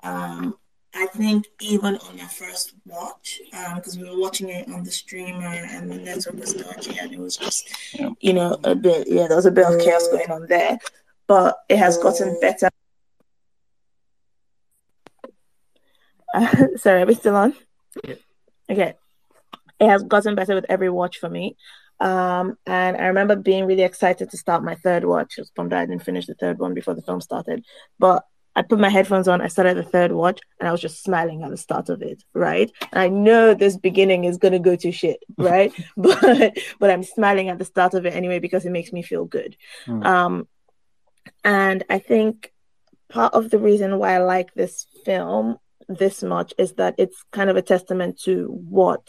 Um, 0.02 0.56
I 0.94 1.06
think 1.06 1.46
even 1.60 1.96
on 1.96 2.16
my 2.16 2.26
first 2.26 2.74
watch, 2.84 3.40
because 3.74 3.96
we 3.96 4.08
were 4.08 4.18
watching 4.18 4.50
it 4.50 4.68
on 4.68 4.84
the 4.84 4.90
streamer 4.90 5.46
and 5.46 5.90
the 5.90 5.96
network 5.96 6.36
was 6.36 6.52
dodgy, 6.52 6.98
and 6.98 7.12
it 7.12 7.18
was 7.18 7.36
just, 7.36 7.74
you 8.20 8.32
know, 8.32 8.58
a 8.64 8.74
bit, 8.74 9.08
yeah, 9.08 9.26
there 9.26 9.36
was 9.36 9.46
a 9.46 9.50
bit 9.50 9.66
of 9.66 9.80
chaos 9.80 10.06
going 10.08 10.30
on 10.30 10.46
there. 10.48 10.78
But 11.28 11.56
it 11.70 11.78
has 11.78 11.96
gotten 11.96 12.38
better. 12.40 12.68
sorry, 16.77 17.02
are 17.02 17.07
we 17.07 17.15
still 17.15 17.36
on? 17.36 17.55
Okay. 18.70 18.94
It 19.81 19.89
has 19.89 20.02
gotten 20.05 20.35
better 20.35 20.55
with 20.55 20.67
every 20.69 20.91
watch 20.91 21.19
for 21.19 21.28
me. 21.28 21.57
Um, 22.01 22.57
and 22.67 22.97
I 22.97 23.07
remember 23.07 23.36
being 23.36 23.67
really 23.67 23.83
excited 23.83 24.31
to 24.31 24.36
start 24.36 24.65
my 24.65 24.75
third 24.75 25.05
watch. 25.05 25.35
I 25.39 25.43
was 25.43 25.51
bummed 25.51 25.73
that 25.73 25.81
I 25.81 25.86
didn't 25.86 26.05
finish 26.05 26.27
the 26.27 26.35
third 26.35 26.59
one 26.59 26.75
before 26.75 26.94
the 26.94 27.02
film 27.02 27.20
started. 27.20 27.65
But 27.99 28.25
I 28.55 28.62
put 28.62 28.78
my 28.78 28.91
headphones 28.91 29.28
on, 29.28 29.41
I 29.41 29.49
started 29.49 29.77
the 29.77 29.83
third 29.83 30.12
watch, 30.12 30.41
and 30.61 30.69
I 30.69 30.73
was 30.73 30.81
just 30.81 31.02
smiling 31.02 31.43
at 31.43 31.51
the 31.51 31.57
start 31.57 31.89
of 31.89 32.02
it, 32.02 32.23
right? 32.35 32.70
And 32.93 33.01
I 33.01 33.09
know 33.09 33.55
this 33.55 33.77
beginning 33.77 34.25
is 34.25 34.36
gonna 34.36 34.59
go 34.59 34.77
to 34.77 34.93
shit, 34.93 35.20
right? 35.39 35.73
but 35.97 36.59
but 36.78 36.91
I'm 36.91 37.02
smiling 37.02 37.49
at 37.49 37.59
the 37.59 37.65
start 37.65 37.94
of 37.94 38.05
it 38.05 38.15
anyway 38.15 38.41
because 38.41 38.67
it 38.67 38.70
makes 38.70 38.93
me 38.93 39.02
feel 39.02 39.25
good. 39.25 39.57
Mm. 39.86 40.05
Um, 40.05 40.49
and 41.44 41.85
I 41.89 41.99
think 41.99 42.52
part 43.09 43.35
of 43.35 43.51
the 43.51 43.59
reason 43.59 43.99
why 43.99 44.15
I 44.15 44.19
like 44.19 44.52
this 44.55 44.86
film 45.05 45.59
this 45.89 46.23
much 46.23 46.52
is 46.59 46.73
that 46.75 46.94
it's 46.99 47.25
kind 47.33 47.51
of 47.51 47.57
a 47.57 47.62
testament 47.62 48.20
to 48.23 48.47
what 48.47 49.09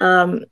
um 0.00 0.44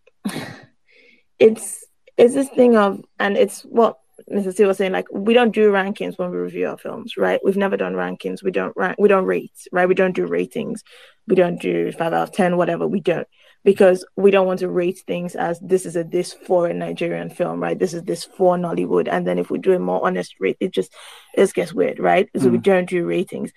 it's 1.39 1.85
it's 2.17 2.35
this 2.35 2.49
thing 2.49 2.77
of 2.77 3.01
and 3.19 3.37
it's 3.37 3.63
what 3.63 3.99
Mrs. 4.33 4.55
C 4.57 4.65
was 4.65 4.79
saying, 4.79 4.93
like 4.93 5.07
we 5.13 5.35
don't 5.35 5.55
do 5.55 5.71
rankings 5.71 6.19
when 6.19 6.31
we 6.31 6.39
review 6.39 6.69
our 6.69 6.79
films, 6.79 7.17
right? 7.19 7.39
We've 7.45 7.57
never 7.57 7.77
done 7.77 7.93
rankings. 7.93 8.43
We 8.43 8.51
don't 8.51 8.75
rank 8.75 8.97
we 8.99 9.09
don't 9.09 9.27
rate, 9.27 9.53
right? 9.73 9.87
We 9.89 9.95
don't 9.95 10.17
do 10.17 10.27
ratings. 10.27 10.83
We 11.29 11.37
don't 11.37 11.61
do 11.61 11.93
five 11.93 12.13
out 12.15 12.29
of 12.29 12.33
ten, 12.33 12.57
whatever. 12.57 12.87
We 12.89 13.01
don't 13.01 13.29
because 13.63 14.07
we 14.17 14.31
don't 14.31 14.47
want 14.47 14.61
to 14.61 14.71
rate 14.71 15.03
things 15.07 15.35
as 15.37 15.61
this 15.61 15.85
is 15.85 15.97
a 15.97 16.05
this 16.05 16.33
for 16.33 16.67
a 16.67 16.73
Nigerian 16.75 17.29
film, 17.29 17.61
right? 17.61 17.79
This 17.79 17.93
is 17.93 18.05
this 18.05 18.25
for 18.25 18.57
Nollywood. 18.57 19.09
And 19.11 19.27
then 19.27 19.39
if 19.39 19.51
we 19.51 19.59
do 19.59 19.75
a 19.75 19.79
more 19.79 20.05
honest 20.07 20.37
rate, 20.41 20.57
it 20.61 20.73
just 20.73 20.93
it 21.35 21.41
just 21.41 21.55
gets 21.55 21.75
weird, 21.75 21.99
right? 21.99 22.29
So 22.39 22.49
we 22.49 22.59
Mm. 22.59 22.63
don't 22.63 22.89
do 22.89 23.05
ratings. 23.05 23.53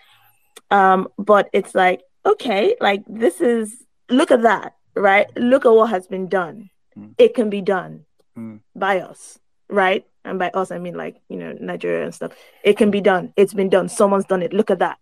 Um, 0.71 1.07
but 1.17 1.49
it's 1.53 1.73
like, 1.75 2.01
okay, 2.25 2.75
like 2.79 3.03
this 3.07 3.41
is 3.41 3.83
look 4.09 4.31
at 4.31 4.43
that, 4.43 4.73
right? 4.95 5.27
Look 5.35 5.65
at 5.65 5.71
what 5.71 5.89
has 5.89 6.07
been 6.07 6.27
done. 6.27 6.69
It 7.17 7.33
can 7.33 7.49
be 7.49 7.61
done 7.61 8.05
Mm. 8.37 8.59
by 8.75 8.99
us, 8.99 9.39
right? 9.69 10.05
And 10.23 10.37
by 10.39 10.49
us, 10.49 10.71
I 10.71 10.77
mean 10.79 10.95
like, 10.95 11.19
you 11.29 11.37
know, 11.37 11.57
Nigeria 11.59 12.03
and 12.05 12.13
stuff. 12.13 12.33
It 12.63 12.77
can 12.77 12.91
be 12.91 13.01
done. 13.01 13.33
It's 13.35 13.53
been 13.53 13.69
done. 13.69 13.89
Someone's 13.89 14.25
done 14.25 14.41
it. 14.43 14.53
Look 14.53 14.69
at 14.71 14.79
that. 14.79 14.97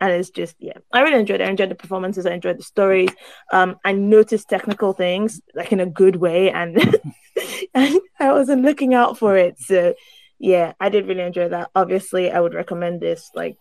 And 0.00 0.12
it's 0.12 0.30
just, 0.30 0.56
yeah, 0.58 0.78
I 0.92 1.00
really 1.00 1.20
enjoyed 1.20 1.40
it. 1.40 1.46
I 1.46 1.50
enjoyed 1.50 1.70
the 1.70 1.74
performances. 1.74 2.26
I 2.26 2.32
enjoyed 2.32 2.58
the 2.58 2.62
stories. 2.62 3.10
Um, 3.52 3.76
I 3.84 3.92
noticed 3.92 4.48
technical 4.48 4.92
things 4.92 5.40
like 5.54 5.70
in 5.72 5.80
a 5.80 5.86
good 5.86 6.16
way, 6.16 6.50
and, 6.50 6.76
and 7.74 8.00
I 8.18 8.32
wasn't 8.32 8.62
looking 8.62 8.94
out 8.94 9.16
for 9.18 9.36
it. 9.36 9.58
So, 9.60 9.94
yeah, 10.38 10.72
I 10.80 10.88
did 10.88 11.06
really 11.06 11.22
enjoy 11.22 11.48
that. 11.50 11.70
Obviously, 11.74 12.30
I 12.32 12.40
would 12.40 12.54
recommend 12.54 13.00
this 13.00 13.30
like 13.34 13.56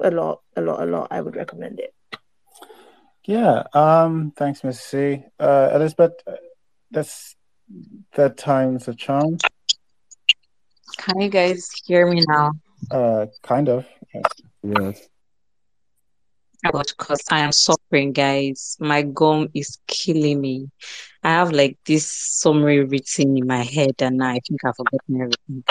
a 0.00 0.10
lot, 0.10 0.42
a 0.56 0.60
lot, 0.60 0.82
a 0.82 0.86
lot. 0.86 1.08
I 1.10 1.20
would 1.20 1.36
recommend 1.36 1.80
it. 1.80 1.94
Yeah. 3.24 3.64
Um. 3.74 4.32
Thanks, 4.36 4.64
Miss 4.64 4.80
C. 4.80 5.22
Uh, 5.38 5.70
Elizabeth, 5.74 6.14
uh, 6.26 6.32
that's 6.90 7.36
that 8.14 8.38
time's 8.38 8.88
a 8.88 8.94
charm. 8.94 9.36
Can 10.96 11.20
you 11.20 11.28
guys 11.28 11.68
hear 11.84 12.06
me 12.06 12.24
now? 12.26 12.52
Uh, 12.90 13.26
kind 13.42 13.68
of. 13.68 13.86
Yes. 14.14 14.24
Yes. 14.62 15.08
But 16.72 16.92
because 16.98 17.20
I 17.30 17.40
am 17.40 17.52
suffering, 17.52 18.12
guys, 18.12 18.76
my 18.80 19.02
gum 19.02 19.48
is 19.54 19.78
killing 19.86 20.40
me. 20.40 20.70
I 21.22 21.30
have 21.30 21.52
like 21.52 21.78
this 21.84 22.06
summary 22.06 22.84
written 22.84 23.36
in 23.36 23.46
my 23.46 23.62
head, 23.62 23.94
and 24.00 24.18
now 24.18 24.28
I 24.28 24.40
think 24.46 24.64
I've 24.64 24.76
forgotten 24.76 25.20
everything. 25.22 25.64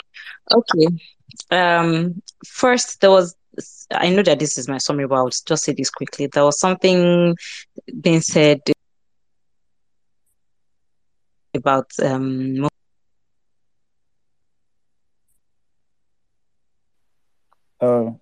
Okay. 0.53 0.88
Um. 1.51 2.22
First, 2.45 3.01
there 3.01 3.11
was. 3.11 3.35
I 3.92 4.09
know 4.09 4.24
that 4.24 4.40
this 4.40 4.58
is 4.58 4.67
my 4.67 4.77
summary, 4.77 5.08
but 5.08 5.16
I'll 5.16 5.30
just 5.30 5.64
say 5.64 5.74
this 5.74 5.90
quickly. 5.90 6.27
There 6.27 6.43
was 6.43 6.59
something 6.59 7.35
being 8.01 8.22
said 8.22 8.61
about 11.56 11.92
um. 12.03 12.67
Oh, 17.80 18.19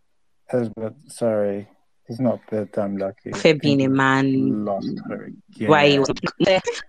Elizabeth, 0.52 0.94
sorry. 1.08 1.68
He's 2.08 2.19
not 2.19 2.40
that 2.51 2.72
damn 2.72 2.98
lucky. 2.98 3.32
For 3.32 3.56
being 3.56 3.84
a 3.84 3.90
man, 3.90 4.64
lost 4.64 4.88
her 5.09 5.32
why 5.66 5.88
he 5.88 6.00
again. 6.00 6.01
was, 6.01 6.11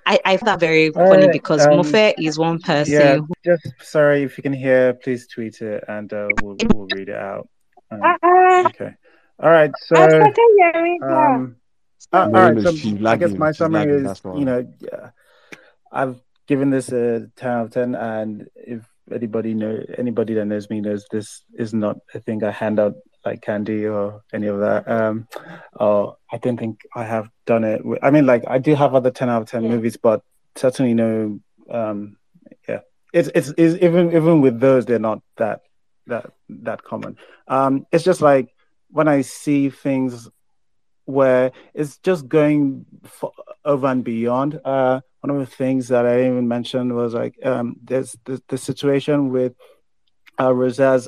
I, 0.06 0.20
I 0.24 0.36
find 0.36 0.48
that 0.48 0.60
very 0.60 0.90
funny 0.90 1.26
right, 1.26 1.32
because 1.32 1.64
um, 1.64 1.72
Mofe 1.72 2.14
is 2.18 2.38
one 2.38 2.58
person 2.58 2.92
Yeah, 2.92 3.16
who 3.16 3.28
just 3.44 3.66
sorry 3.80 4.24
if 4.24 4.36
you 4.36 4.42
can 4.42 4.52
hear, 4.52 4.92
please 4.92 5.26
tweet 5.26 5.62
it 5.62 5.84
and 5.88 6.12
uh, 6.12 6.28
we'll 6.42 6.56
we'll 6.72 6.86
read 6.86 7.08
it 7.08 7.16
out. 7.16 7.48
Um, 7.90 8.02
Uh-uh. 8.02 8.64
okay. 8.68 8.94
All 9.42 9.50
right. 9.50 9.72
So 9.86 9.96
I 9.96 10.08
started 10.08 10.34
hearing 10.56 10.98
that. 11.00 11.08
um, 11.08 11.56
uh, 12.12 12.16
all 12.16 12.28
No, 12.28 12.44
right. 12.46 12.54
no, 12.54 12.62
So 12.62 12.72
she's 12.72 13.04
I 13.04 13.16
guess 13.16 13.32
my 13.32 13.52
summary 13.52 14.04
is, 14.04 14.22
you 14.24 14.44
know, 14.44 14.66
yeah, 14.80 15.10
I've 15.90 16.20
given 16.46 16.70
this 16.70 16.90
a 16.92 17.30
ten 17.36 17.50
out 17.50 17.64
of 17.66 17.70
ten, 17.72 17.94
and 17.94 18.48
if 18.54 18.86
anybody 19.10 19.54
know 19.54 19.82
anybody 19.96 20.34
that 20.34 20.44
knows 20.46 20.68
me 20.68 20.80
knows 20.80 21.06
this 21.10 21.42
is 21.54 21.72
not 21.72 21.96
a 22.12 22.20
thing 22.20 22.42
I 22.44 22.50
hand 22.50 22.78
out 22.80 22.94
like 23.26 23.42
candy 23.42 23.86
or 23.86 24.22
any 24.32 24.46
of 24.46 24.60
that. 24.60 24.88
Um, 24.88 25.26
or 25.74 26.16
I 26.32 26.38
don't 26.38 26.56
think 26.56 26.80
I 26.94 27.04
have 27.04 27.28
done 27.44 27.64
it. 27.64 27.84
with- 27.84 28.02
I 28.02 28.10
mean, 28.10 28.24
like 28.26 28.44
I 28.46 28.58
do 28.58 28.74
have 28.74 28.94
other 28.94 29.10
ten 29.10 29.28
out 29.28 29.42
of 29.42 29.48
ten 29.50 29.64
Yeah. 29.64 29.70
movies, 29.70 29.96
but 29.96 30.22
certainly 30.54 30.94
no. 30.94 31.40
Um, 31.68 32.16
yeah, 32.68 32.80
it's, 33.12 33.28
it's 33.34 33.52
it's 33.58 33.82
even 33.82 34.08
even 34.14 34.40
with 34.40 34.60
those, 34.60 34.86
they're 34.86 34.98
not 35.00 35.20
that 35.36 35.62
that 36.06 36.30
that 36.48 36.82
common. 36.84 37.16
Um, 37.48 37.86
it's 37.92 38.04
just 38.04 38.22
like 38.22 38.54
when 38.90 39.08
I 39.08 39.22
see 39.22 39.68
things 39.70 40.28
where 41.04 41.52
it's 41.74 41.98
just 41.98 42.28
going 42.28 42.86
f- 43.04 43.24
over 43.64 43.86
and 43.88 44.02
beyond. 44.04 44.60
Uh, 44.64 45.00
one 45.20 45.30
of 45.30 45.38
the 45.38 45.46
things 45.56 45.88
that 45.88 46.06
I 46.06 46.20
even 46.26 46.46
mentioned 46.46 46.94
was 46.94 47.14
like 47.14 47.34
um, 47.44 47.76
there's 47.82 48.16
the, 48.24 48.40
the 48.48 48.58
situation 48.58 49.30
with 49.30 49.54
uh, 50.38 50.52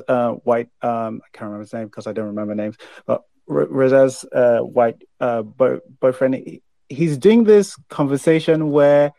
uh, 0.07 0.31
white. 0.43 0.69
Um, 0.81 1.21
I 1.23 1.27
can't 1.33 1.47
remember 1.49 1.61
his 1.61 1.73
name 1.73 1.85
because 1.85 2.07
I 2.07 2.13
don't 2.13 2.27
remember 2.27 2.55
names, 2.55 2.77
but 3.05 3.23
R- 3.49 3.67
uh, 4.31 4.59
white 4.59 5.03
uh, 5.19 5.41
boy- 5.41 5.79
boyfriend. 5.99 6.59
He's 6.87 7.17
doing 7.17 7.43
this 7.43 7.75
conversation 7.89 8.71
where 8.71 9.13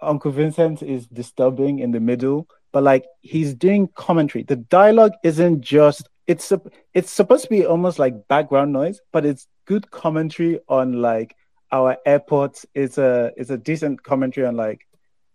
Uncle 0.00 0.32
Vincent 0.32 0.82
is 0.82 1.06
disturbing 1.06 1.78
in 1.78 1.92
the 1.92 2.00
middle, 2.00 2.48
but 2.72 2.82
like 2.82 3.04
he's 3.20 3.54
doing 3.54 3.88
commentary. 3.94 4.44
The 4.44 4.56
dialogue 4.56 5.12
isn't 5.22 5.60
just 5.60 6.08
it's 6.26 6.52
it's 6.94 7.10
supposed 7.10 7.44
to 7.44 7.50
be 7.50 7.66
almost 7.66 7.98
like 7.98 8.28
background 8.28 8.72
noise, 8.72 9.00
but 9.12 9.26
it's 9.26 9.46
good 9.66 9.90
commentary 9.90 10.60
on 10.68 11.00
like 11.00 11.34
our 11.72 11.96
airports. 12.06 12.66
It's 12.74 12.98
a 12.98 13.32
it's 13.36 13.50
a 13.50 13.58
decent 13.58 14.02
commentary 14.02 14.46
on 14.46 14.56
like 14.56 14.86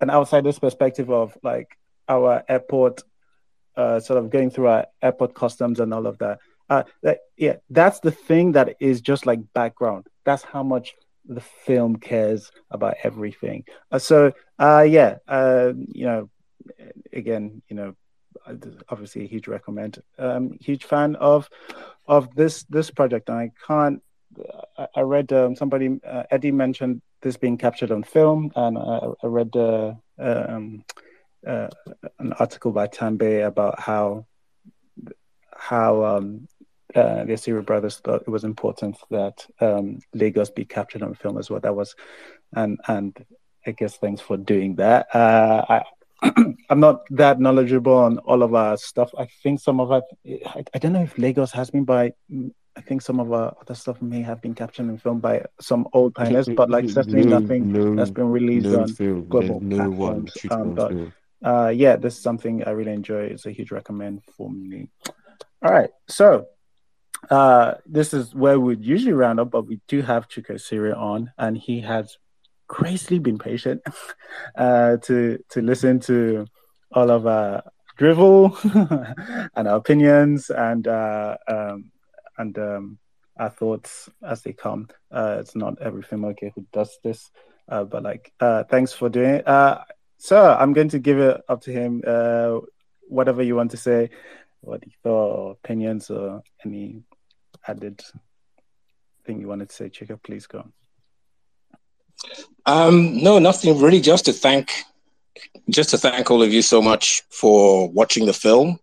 an 0.02 0.10
outsider's 0.10 0.60
perspective 0.60 1.10
of 1.10 1.38
like 1.44 1.78
our 2.08 2.44
airport, 2.48 3.02
uh, 3.78 4.00
sort 4.00 4.20
of 4.20 4.30
going 4.30 4.50
through 4.50 4.68
our 4.68 4.86
airport 5.02 5.34
customs 5.34 5.80
and 5.80 5.94
all 5.94 6.08
of 6.08 6.18
that. 6.20 6.40
Uh, 6.70 6.84
that, 7.04 7.20
yeah, 7.38 7.56
that's 7.70 8.00
the 8.00 8.12
thing 8.12 8.54
that 8.54 8.76
is 8.80 9.02
just 9.02 9.26
like 9.26 9.40
background. 9.54 10.08
That's 10.24 10.44
how 10.44 10.64
much 10.64 10.96
the 11.28 11.42
film 11.42 11.98
cares 11.98 12.52
about 12.72 12.96
everything. 13.04 13.64
Uh, 13.92 14.00
so, 14.00 14.32
uh, 14.60 14.86
yeah, 14.88 15.18
uh, 15.28 15.74
you 15.76 16.06
know, 16.06 16.30
again, 17.14 17.62
you 17.70 17.76
know, 17.76 17.96
obviously 18.90 19.24
a 19.24 19.28
huge 19.28 19.48
recommend. 19.48 20.02
Um, 20.18 20.58
huge 20.60 20.84
fan 20.84 21.16
of 21.16 21.50
of 22.08 22.34
this 22.36 22.64
this 22.64 22.92
project, 22.92 23.30
and 23.30 23.38
I 23.38 23.52
can't. 23.66 24.02
I, 24.78 24.88
I 24.96 25.02
read 25.02 25.32
um, 25.34 25.56
somebody 25.56 26.00
uh, 26.06 26.24
Eddie 26.32 26.52
mentioned 26.52 27.02
this 27.22 27.38
being 27.38 27.58
captured 27.58 27.92
on 27.92 28.04
film, 28.04 28.52
and 28.56 28.78
I, 28.78 29.00
I 29.24 29.28
read 29.28 29.56
um, 29.56 30.84
uh, 31.46 31.70
an 32.20 32.34
article 32.34 32.72
by 32.72 32.88
Tambe 32.88 33.46
about 33.46 33.80
how 33.80 34.26
how 35.58 36.04
um, 36.04 36.48
uh, 36.94 37.24
the 37.24 37.34
Esiri 37.34 37.66
brothers 37.66 37.98
thought 37.98 38.22
it 38.22 38.30
was 38.30 38.44
important 38.44 38.98
that 39.10 39.46
um, 39.60 40.00
Lagos 40.14 40.50
be 40.50 40.66
captured 40.66 41.02
on 41.04 41.14
film 41.14 41.38
as 41.38 41.50
well. 41.50 41.60
That 41.60 41.76
was, 41.76 41.96
and 42.54 42.80
and 42.88 43.26
I 43.66 43.72
guess 43.72 43.98
thanks 43.98 44.22
for 44.22 44.38
doing 44.38 44.76
that. 44.76 45.14
Uh, 45.16 45.66
I 45.68 45.84
I'm 46.70 46.80
not 46.80 47.02
that 47.12 47.40
knowledgeable 47.40 47.94
on 47.96 48.18
all 48.20 48.44
of 48.44 48.54
our 48.54 48.78
stuff. 48.78 49.12
I 49.18 49.28
think 49.44 49.60
some 49.60 49.80
of 49.80 49.92
our, 49.92 50.02
I, 50.26 50.64
I 50.74 50.80
don't 50.80 50.94
know 50.94 51.04
if 51.04 51.18
Lagos 51.18 51.52
has 51.52 51.70
been 51.70 51.84
by. 51.84 52.14
I 52.78 52.82
think 52.82 53.02
some 53.02 53.22
of 53.22 53.32
our 53.32 53.56
other 53.62 53.74
stuff 53.74 54.02
may 54.02 54.22
have 54.22 54.42
been 54.42 54.54
captured 54.54 54.88
and 54.88 55.02
filmed 55.02 55.22
by 55.22 55.46
some 55.62 55.88
old 55.94 56.14
timers, 56.16 56.50
but 56.50 56.70
like 56.70 56.90
certainly 56.90 57.24
no, 57.24 57.40
nothing 57.40 57.72
no, 57.72 57.96
that's 57.96 58.10
been 58.10 58.30
released 58.30 58.66
no 58.66 58.82
on 58.82 58.88
film. 58.90 59.28
global 59.28 59.62
no 59.62 59.78
platforms. 59.78 60.34
shoot 60.38 60.52
Um, 60.52 60.76
but 60.76 60.92
film. 60.92 61.14
Uh, 61.46 61.70
yeah, 61.70 61.96
this 61.96 62.18
is 62.18 62.24
something 62.24 62.64
I 62.64 62.72
really 62.72 62.92
enjoy. 62.92 63.26
It's 63.26 63.46
a 63.46 63.52
huge 63.52 63.72
recommend 63.72 64.24
for 64.36 64.50
me. 64.50 64.90
All 65.62 65.72
right, 65.72 65.92
so 66.08 66.48
uh, 67.30 67.76
this 67.86 68.14
is 68.14 68.34
where 68.34 68.60
we'd 68.60 68.84
usually 68.84 69.14
round 69.14 69.40
up, 69.40 69.52
but 69.52 69.68
we 69.68 69.80
do 69.88 70.02
have 70.02 70.28
Chuko 70.28 70.56
Esiri 70.56 70.98
on, 70.98 71.32
and 71.38 71.56
he 71.56 71.82
has 71.82 72.18
gracefully 72.68 73.20
been 73.20 73.38
patient 73.38 73.82
uh, 74.56 74.98
to 74.98 75.38
to 75.50 75.62
listen 75.62 76.00
to 76.00 76.48
all 76.92 77.12
of 77.12 77.28
our 77.28 77.64
drivel 77.98 78.58
and 79.56 79.68
our 79.68 79.76
opinions 79.76 80.50
and 80.50 80.88
uh, 80.88 81.38
um, 81.48 81.92
and 82.40 82.58
um, 82.58 82.98
our 83.38 83.50
thoughts 83.50 84.10
as 84.24 84.42
they 84.42 84.54
come. 84.54 84.88
Uh, 85.12 85.38
it's 85.40 85.56
not 85.56 85.82
every 85.82 86.04
filmmaker 86.04 86.52
who 86.56 86.66
does 86.74 86.98
this, 87.04 87.30
uh, 87.70 87.84
but 87.84 88.04
like, 88.04 88.32
uh, 88.40 88.64
thanks 88.64 88.94
for 88.94 89.10
doing 89.10 89.36
it. 89.36 89.48
Uh, 89.48 89.80
so 90.18 90.56
I'm 90.60 90.74
going 90.74 90.90
to 90.90 91.00
give 91.00 91.20
it 91.20 91.42
up 91.48 91.62
to 91.62 91.72
him. 91.72 92.02
Uh, 92.06 92.60
whatever 93.08 93.44
you 93.44 93.56
want 93.56 93.72
to 93.72 93.78
say, 93.78 94.10
what 94.62 94.86
you 94.86 94.92
thought, 95.04 95.36
or 95.36 95.52
opinions, 95.52 96.10
or 96.10 96.44
any 96.66 97.04
added 97.68 98.02
thing 99.26 99.40
you 99.40 99.48
wanted 99.48 99.70
to 99.70 99.76
say, 99.76 99.90
Chuko, 99.90 100.22
please 100.22 100.48
go. 100.48 100.68
Um, 102.66 103.22
no, 103.22 103.40
nothing 103.40 103.80
really. 103.80 104.02
Just 104.02 104.26
to 104.26 104.34
thank, 104.34 104.72
just 105.70 105.90
to 105.92 105.98
thank 105.98 106.32
all 106.32 106.42
of 106.42 106.52
you 106.52 106.62
so 106.62 106.82
much 106.82 107.24
for 107.30 107.90
watching 107.90 108.26
the 108.26 108.34
film, 108.34 108.80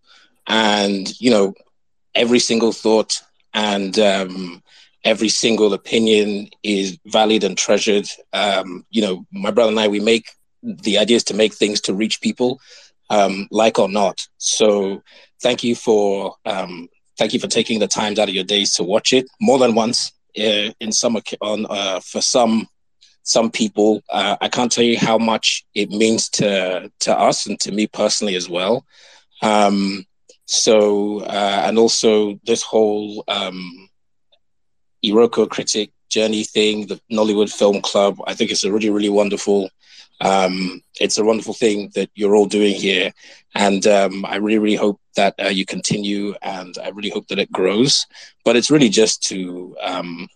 and 0.46 1.20
you 1.20 1.30
know, 1.30 1.54
every 2.14 2.38
single 2.38 2.72
thought 2.72 3.20
and 3.54 3.98
um, 3.98 4.62
every 5.04 5.28
single 5.28 5.72
opinion 5.72 6.48
is 6.62 6.98
valid 7.06 7.44
and 7.44 7.56
treasured. 7.56 8.06
Um, 8.32 8.86
you 8.90 9.02
know, 9.02 9.26
my 9.32 9.50
brother 9.50 9.70
and 9.70 9.80
I, 9.80 9.88
we 9.88 10.00
make 10.00 10.26
the 10.62 10.98
idea 10.98 11.16
is 11.16 11.24
to 11.24 11.34
make 11.34 11.54
things 11.54 11.80
to 11.82 11.94
reach 11.94 12.20
people, 12.20 12.60
um, 13.10 13.48
like 13.50 13.78
or 13.78 13.88
not. 13.88 14.26
So, 14.38 15.02
thank 15.42 15.64
you 15.64 15.74
for 15.74 16.36
um, 16.44 16.88
thank 17.18 17.32
you 17.32 17.40
for 17.40 17.48
taking 17.48 17.78
the 17.78 17.88
times 17.88 18.18
out 18.18 18.28
of 18.28 18.34
your 18.34 18.44
days 18.44 18.74
to 18.74 18.84
watch 18.84 19.12
it 19.12 19.26
more 19.40 19.58
than 19.58 19.74
once. 19.74 20.12
Uh, 20.38 20.72
in 20.80 20.90
some 20.90 21.20
on 21.42 21.66
uh, 21.68 22.00
for 22.00 22.22
some 22.22 22.66
some 23.22 23.50
people. 23.50 24.02
Uh, 24.10 24.36
I 24.40 24.48
can't 24.48 24.72
tell 24.72 24.84
you 24.84 24.98
how 24.98 25.18
much 25.18 25.64
it 25.74 25.90
means 25.90 26.28
to 26.30 26.90
to 27.00 27.18
us 27.18 27.46
and 27.46 27.58
to 27.60 27.72
me 27.72 27.86
personally 27.86 28.34
as 28.34 28.48
well. 28.48 28.84
Um, 29.42 30.06
so 30.46 31.20
uh, 31.20 31.62
and 31.66 31.78
also 31.78 32.40
this 32.44 32.62
whole 32.62 33.24
um, 33.28 33.88
Iroko 35.04 35.48
critic 35.48 35.90
journey 36.08 36.44
thing, 36.44 36.86
the 36.86 37.00
Nollywood 37.10 37.52
Film 37.52 37.80
Club. 37.80 38.16
I 38.26 38.34
think 38.34 38.50
it's 38.50 38.64
a 38.64 38.72
really 38.72 38.90
really 38.90 39.10
wonderful. 39.10 39.68
Um, 40.20 40.82
it's 41.00 41.18
a 41.18 41.24
wonderful 41.24 41.54
thing 41.54 41.90
that 41.94 42.10
you're 42.14 42.36
all 42.36 42.46
doing 42.46 42.74
here, 42.74 43.12
and 43.54 43.86
um, 43.86 44.24
I 44.24 44.36
really 44.36 44.58
really 44.58 44.76
hope 44.76 45.00
that 45.16 45.34
uh, 45.42 45.48
you 45.48 45.66
continue, 45.66 46.34
and 46.42 46.76
I 46.82 46.90
really 46.90 47.10
hope 47.10 47.28
that 47.28 47.38
it 47.38 47.50
grows. 47.50 48.06
But 48.44 48.56
it's 48.56 48.70
really 48.70 48.88
just 48.88 49.22
to 49.24 49.76
um, 49.80 50.28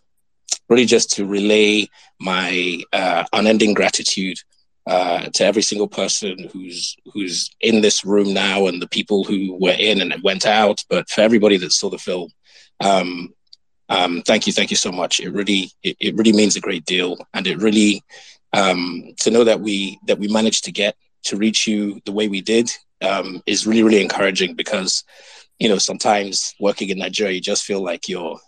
really 0.69 0.87
just 0.87 1.11
to 1.13 1.27
relay 1.27 1.89
my 2.21 2.83
uh, 2.93 3.25
unending 3.33 3.75
gratitude 3.75 4.39
uh, 4.87 5.29
to 5.35 5.45
every 5.45 5.63
single 5.63 5.89
person 5.89 6.49
who's 6.53 6.97
who's 7.13 7.51
in 7.61 7.81
this 7.81 8.05
room 8.05 8.33
now 8.33 8.67
and 8.67 8.81
the 8.81 8.89
people 8.89 9.25
who 9.25 9.57
were 9.61 9.77
in 9.79 10.01
and 10.01 10.23
went 10.23 10.47
out, 10.47 10.85
but 10.89 11.09
for 11.11 11.21
everybody 11.21 11.57
that 11.57 11.73
saw 11.73 11.91
the 11.91 11.99
film. 11.99 12.31
Um, 12.81 13.33
um, 13.89 14.23
thank 14.23 14.47
you, 14.47 14.53
thank 14.53 14.71
you 14.71 14.77
so 14.77 14.91
much. 14.91 15.21
It 15.21 15.31
really, 15.31 15.71
it, 15.83 15.97
it 16.01 16.17
really 16.17 16.33
means 16.33 16.57
a 16.57 16.61
great 16.61 16.85
deal, 16.85 17.17
and 17.35 17.47
it 17.47 17.59
really 17.59 18.03
um, 18.57 19.13
to 19.21 19.31
know 19.31 19.45
that 19.45 19.61
we 19.61 20.01
that 20.07 20.19
we 20.19 20.29
managed 20.29 20.65
to 20.65 20.73
get 20.73 20.97
to 21.25 21.37
reach 21.37 21.67
you 21.67 22.01
the 22.07 22.13
way 22.13 22.27
we 22.27 22.41
did 22.41 22.71
um, 23.03 23.43
is 23.47 23.67
really, 23.67 23.83
really 23.83 24.03
encouraging 24.03 24.55
because 24.55 25.05
you 25.59 25.69
know 25.69 25.79
sometimes 25.79 26.55
working 26.59 26.89
in 26.89 26.99
Nigeria, 26.99 27.35
you 27.35 27.41
just 27.41 27.65
feel 27.65 27.83
like 27.83 28.09
you're 28.09 28.39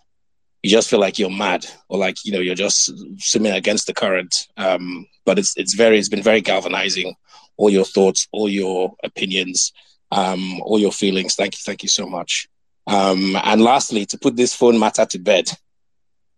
you 0.63 0.69
just 0.69 0.89
feel 0.89 0.99
like 0.99 1.17
you're 1.19 1.29
mad 1.29 1.65
or 1.87 1.97
like 1.97 2.17
you 2.25 2.31
know 2.31 2.39
you're 2.39 2.55
just 2.55 2.91
swimming 3.19 3.53
against 3.53 3.87
the 3.87 3.93
current 3.93 4.47
um 4.57 5.07
but 5.25 5.39
it's 5.39 5.55
it's 5.55 5.73
very 5.73 5.97
it's 5.97 6.09
been 6.09 6.23
very 6.23 6.41
galvanizing 6.41 7.15
all 7.55 7.69
your 7.69 7.85
thoughts 7.85 8.27
all 8.33 8.49
your 8.49 8.93
opinions 9.03 9.71
um 10.11 10.59
all 10.61 10.79
your 10.79 10.91
feelings. 10.91 11.35
Thank 11.35 11.53
you 11.55 11.61
thank 11.63 11.83
you 11.83 11.89
so 11.89 12.07
much. 12.07 12.49
Um 12.87 13.37
and 13.43 13.61
lastly 13.61 14.05
to 14.07 14.17
put 14.17 14.35
this 14.35 14.53
phone 14.53 14.79
matter 14.79 15.05
to 15.05 15.19
bed 15.19 15.49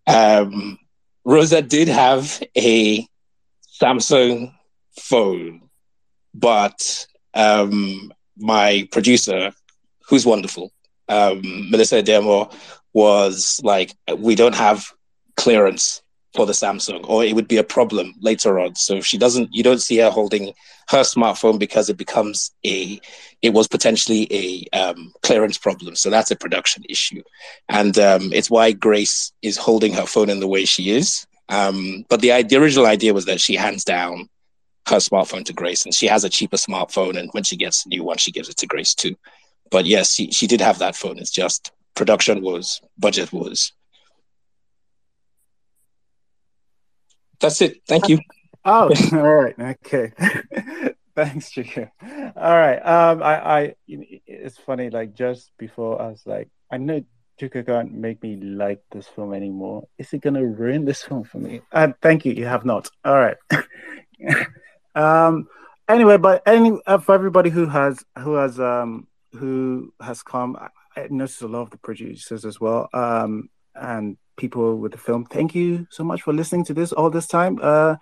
um 0.07 0.77
rosa 1.23 1.61
did 1.61 1.87
have 1.87 2.41
a 2.57 3.07
samsung 3.81 4.53
phone 4.99 5.61
but 6.33 7.05
um 7.33 8.11
my 8.37 8.87
producer 8.91 9.51
who's 10.07 10.25
wonderful 10.25 10.71
um 11.09 11.41
Melissa 11.69 12.01
Adeyemo 12.01 12.53
was 12.93 13.61
like, 13.63 13.93
we 14.17 14.35
don't 14.35 14.55
have 14.55 14.85
clearance 15.37 16.01
for 16.35 16.45
the 16.45 16.53
Samsung, 16.53 17.07
or 17.09 17.23
it 17.25 17.35
would 17.35 17.47
be 17.47 17.57
a 17.57 17.63
problem 17.63 18.13
later 18.21 18.59
on. 18.59 18.75
So 18.75 18.95
if 18.95 19.05
she 19.05 19.17
doesn't, 19.17 19.49
you 19.51 19.63
don't 19.63 19.81
see 19.81 19.97
her 19.97 20.09
holding 20.09 20.53
her 20.89 21.01
smartphone 21.01 21.59
because 21.59 21.89
it 21.89 21.97
becomes 21.97 22.51
a, 22.65 22.99
it 23.41 23.53
was 23.53 23.67
potentially 23.67 24.27
a 24.31 24.77
um, 24.77 25.13
clearance 25.23 25.57
problem. 25.57 25.95
So 25.95 26.09
that's 26.09 26.31
a 26.31 26.35
production 26.35 26.83
issue, 26.87 27.21
and 27.67 27.97
um, 27.99 28.31
it's 28.33 28.49
why 28.49 28.71
Grace 28.71 29.33
is 29.41 29.57
holding 29.57 29.93
her 29.93 30.05
phone 30.05 30.29
in 30.29 30.39
the 30.39 30.47
way 30.47 30.63
she 30.63 30.91
is. 30.91 31.25
Um, 31.49 32.05
but 32.09 32.21
the, 32.21 32.43
the 32.43 32.57
original 32.57 32.85
idea 32.85 33.13
was 33.13 33.25
that 33.25 33.41
she 33.41 33.55
hands 33.55 33.83
down 33.83 34.29
her 34.87 34.97
smartphone 34.97 35.45
to 35.45 35.53
Grace, 35.53 35.85
and 35.85 35.93
she 35.93 36.07
has 36.07 36.23
a 36.23 36.29
cheaper 36.29 36.57
smartphone, 36.57 37.17
and 37.17 37.29
when 37.33 37.43
she 37.43 37.57
gets 37.57 37.85
a 37.85 37.89
new 37.89 38.03
one, 38.03 38.17
she 38.17 38.31
gives 38.31 38.49
it 38.49 38.57
to 38.57 38.67
Grace 38.67 38.93
too. 38.93 39.15
But 39.69 39.85
yes, 39.85 40.13
she, 40.13 40.31
she 40.31 40.47
did 40.47 40.61
have 40.61 40.79
that 40.79 40.95
phone. 40.95 41.17
It's 41.17 41.31
just 41.31 41.71
production 41.95 42.41
was 42.41 42.81
budget 42.97 43.31
was 43.33 43.73
That's 47.41 47.61
it. 47.61 47.81
Thank 47.87 48.07
you. 48.07 48.19
Oh, 48.63 48.91
all 49.13 49.19
right. 49.19 49.55
Okay. 49.59 50.11
Thanks, 51.15 51.51
Chuko. 51.51 51.89
All 51.99 52.55
right. 52.55 52.77
Um, 52.77 53.23
I, 53.23 53.39
I, 53.39 53.75
it's 53.87 54.59
funny. 54.59 54.91
Like 54.91 55.15
just 55.15 55.51
before, 55.57 55.99
I 55.99 56.09
was 56.09 56.21
like, 56.27 56.47
I 56.71 56.77
know 56.77 57.03
Chuko 57.41 57.65
can't 57.65 57.91
make 57.91 58.21
me 58.21 58.35
like 58.35 58.83
this 58.91 59.07
film 59.07 59.33
anymore. 59.33 59.87
Is 59.97 60.13
it 60.13 60.21
gonna 60.21 60.45
ruin 60.45 60.85
this 60.85 61.01
film 61.01 61.23
for 61.23 61.39
me? 61.39 61.61
Uh, 61.71 61.89
thank 62.01 62.23
you. 62.23 62.33
You 62.33 62.45
have 62.45 62.65
not. 62.65 62.89
All 63.03 63.15
right. 63.15 63.37
um. 64.95 65.47
Anyway, 65.89 66.17
but 66.17 66.43
any 66.45 66.79
uh, 66.85 66.99
for 66.99 67.15
everybody 67.15 67.49
who 67.49 67.65
has 67.65 68.05
who 68.19 68.35
has 68.35 68.59
um 68.59 69.07
who 69.33 69.91
has 69.99 70.21
come, 70.21 70.55
I, 70.55 70.69
I 70.99 71.07
noticed 71.09 71.41
a 71.41 71.47
lot 71.47 71.63
of 71.63 71.71
the 71.71 71.77
producers 71.77 72.45
as 72.45 72.61
well. 72.61 72.89
Um, 72.93 73.49
and 73.73 74.17
people 74.37 74.75
with 74.77 74.91
the 74.91 74.97
film. 74.99 75.25
Thank 75.25 75.55
you 75.55 75.87
so 75.89 76.03
much 76.03 76.21
for 76.21 76.33
listening 76.33 76.65
to 76.65 76.73
this 76.75 76.91
all 76.91 77.09
this 77.09 77.27
time. 77.27 77.57
Uh, 77.61 77.95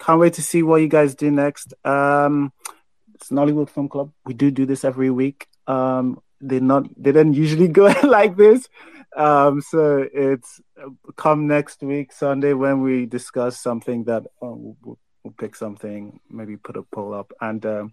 can't 0.00 0.20
wait 0.20 0.34
to 0.34 0.42
see 0.42 0.62
what 0.62 0.82
you 0.82 0.88
guys 0.88 1.14
do 1.14 1.30
next. 1.30 1.72
Um, 1.84 2.52
it's 3.14 3.30
Nollywood 3.30 3.70
Film 3.70 3.88
Club. 3.88 4.12
We 4.26 4.34
do 4.34 4.50
do 4.50 4.66
this 4.66 4.84
every 4.84 5.10
week. 5.10 5.46
Um, 5.66 6.20
they 6.40 6.60
not 6.60 6.86
they 6.96 7.12
don't 7.12 7.34
usually 7.34 7.68
go 7.68 7.86
like 8.04 8.36
this. 8.36 8.68
Um, 9.16 9.60
so 9.60 10.06
it's 10.12 10.60
uh, 10.80 10.90
come 11.16 11.46
next 11.46 11.82
week 11.82 12.12
Sunday 12.12 12.52
when 12.52 12.82
we 12.82 13.06
discuss 13.06 13.58
something 13.58 14.04
that 14.04 14.26
um, 14.42 14.76
we'll, 14.82 14.98
we'll, 15.24 15.34
pick 15.38 15.56
something, 15.56 16.20
maybe 16.30 16.56
put 16.56 16.76
a 16.76 16.82
poll 16.82 17.14
up, 17.14 17.32
and 17.40 17.64
um, 17.64 17.92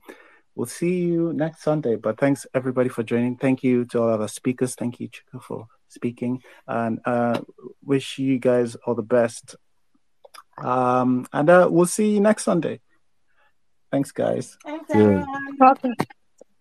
we'll 0.55 0.67
see 0.67 0.99
you 0.99 1.33
next 1.33 1.63
Sunday. 1.63 1.95
But 1.95 2.19
thanks 2.19 2.45
everybody 2.53 2.89
for 2.89 3.01
joining. 3.01 3.37
Thank 3.37 3.63
you 3.63 3.85
to 3.85 4.01
all 4.01 4.09
of 4.09 4.21
our 4.21 4.27
speakers. 4.27 4.75
Thank 4.75 4.99
you, 4.99 5.09
Chuko, 5.09 5.41
for 5.41 5.67
speaking, 5.87 6.43
and 6.67 6.99
uh, 7.05 7.41
wish 7.83 8.19
you 8.19 8.37
guys 8.37 8.75
all 8.85 8.95
the 8.95 9.01
best. 9.01 9.55
Um, 10.57 11.27
and 11.33 11.49
uh, 11.49 11.67
we'll 11.71 11.85
see 11.85 12.11
you 12.11 12.19
next 12.19 12.43
Sunday. 12.43 12.81
Thanks, 13.91 14.11
guys. 14.11 14.57
Thanks, 14.63 14.89
everyone. 14.93 15.25
Okay. 15.61 15.93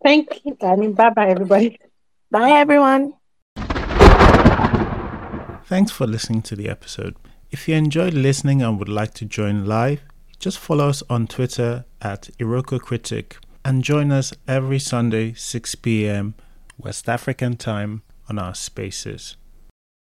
Thank 0.04 0.44
you, 0.44 0.54
Danny. 0.60 0.88
Bye 0.88 1.10
bye, 1.10 1.30
everybody. 1.30 1.80
Bye, 2.30 2.50
everyone. 2.50 3.14
Thanks 5.64 5.90
for 5.90 6.06
listening 6.06 6.42
to 6.42 6.54
the 6.54 6.68
episode. 6.68 7.16
If 7.50 7.66
you 7.66 7.74
enjoyed 7.74 8.12
listening 8.12 8.60
and 8.60 8.78
would 8.78 8.88
like 8.88 9.14
to 9.14 9.24
join 9.24 9.64
live, 9.64 10.02
just 10.38 10.58
follow 10.58 10.90
us 10.90 11.02
on 11.08 11.26
Twitter 11.26 11.86
at 12.02 12.28
Iroko 12.38 12.78
Critic 12.78 13.38
and 13.64 13.82
join 13.82 14.12
us 14.12 14.34
every 14.46 14.78
Sunday, 14.78 15.32
6 15.32 15.74
p.m. 15.76 16.34
West 16.76 17.08
African 17.08 17.56
time 17.56 18.02
on 18.28 18.38
our 18.38 18.54
spaces. 18.54 19.38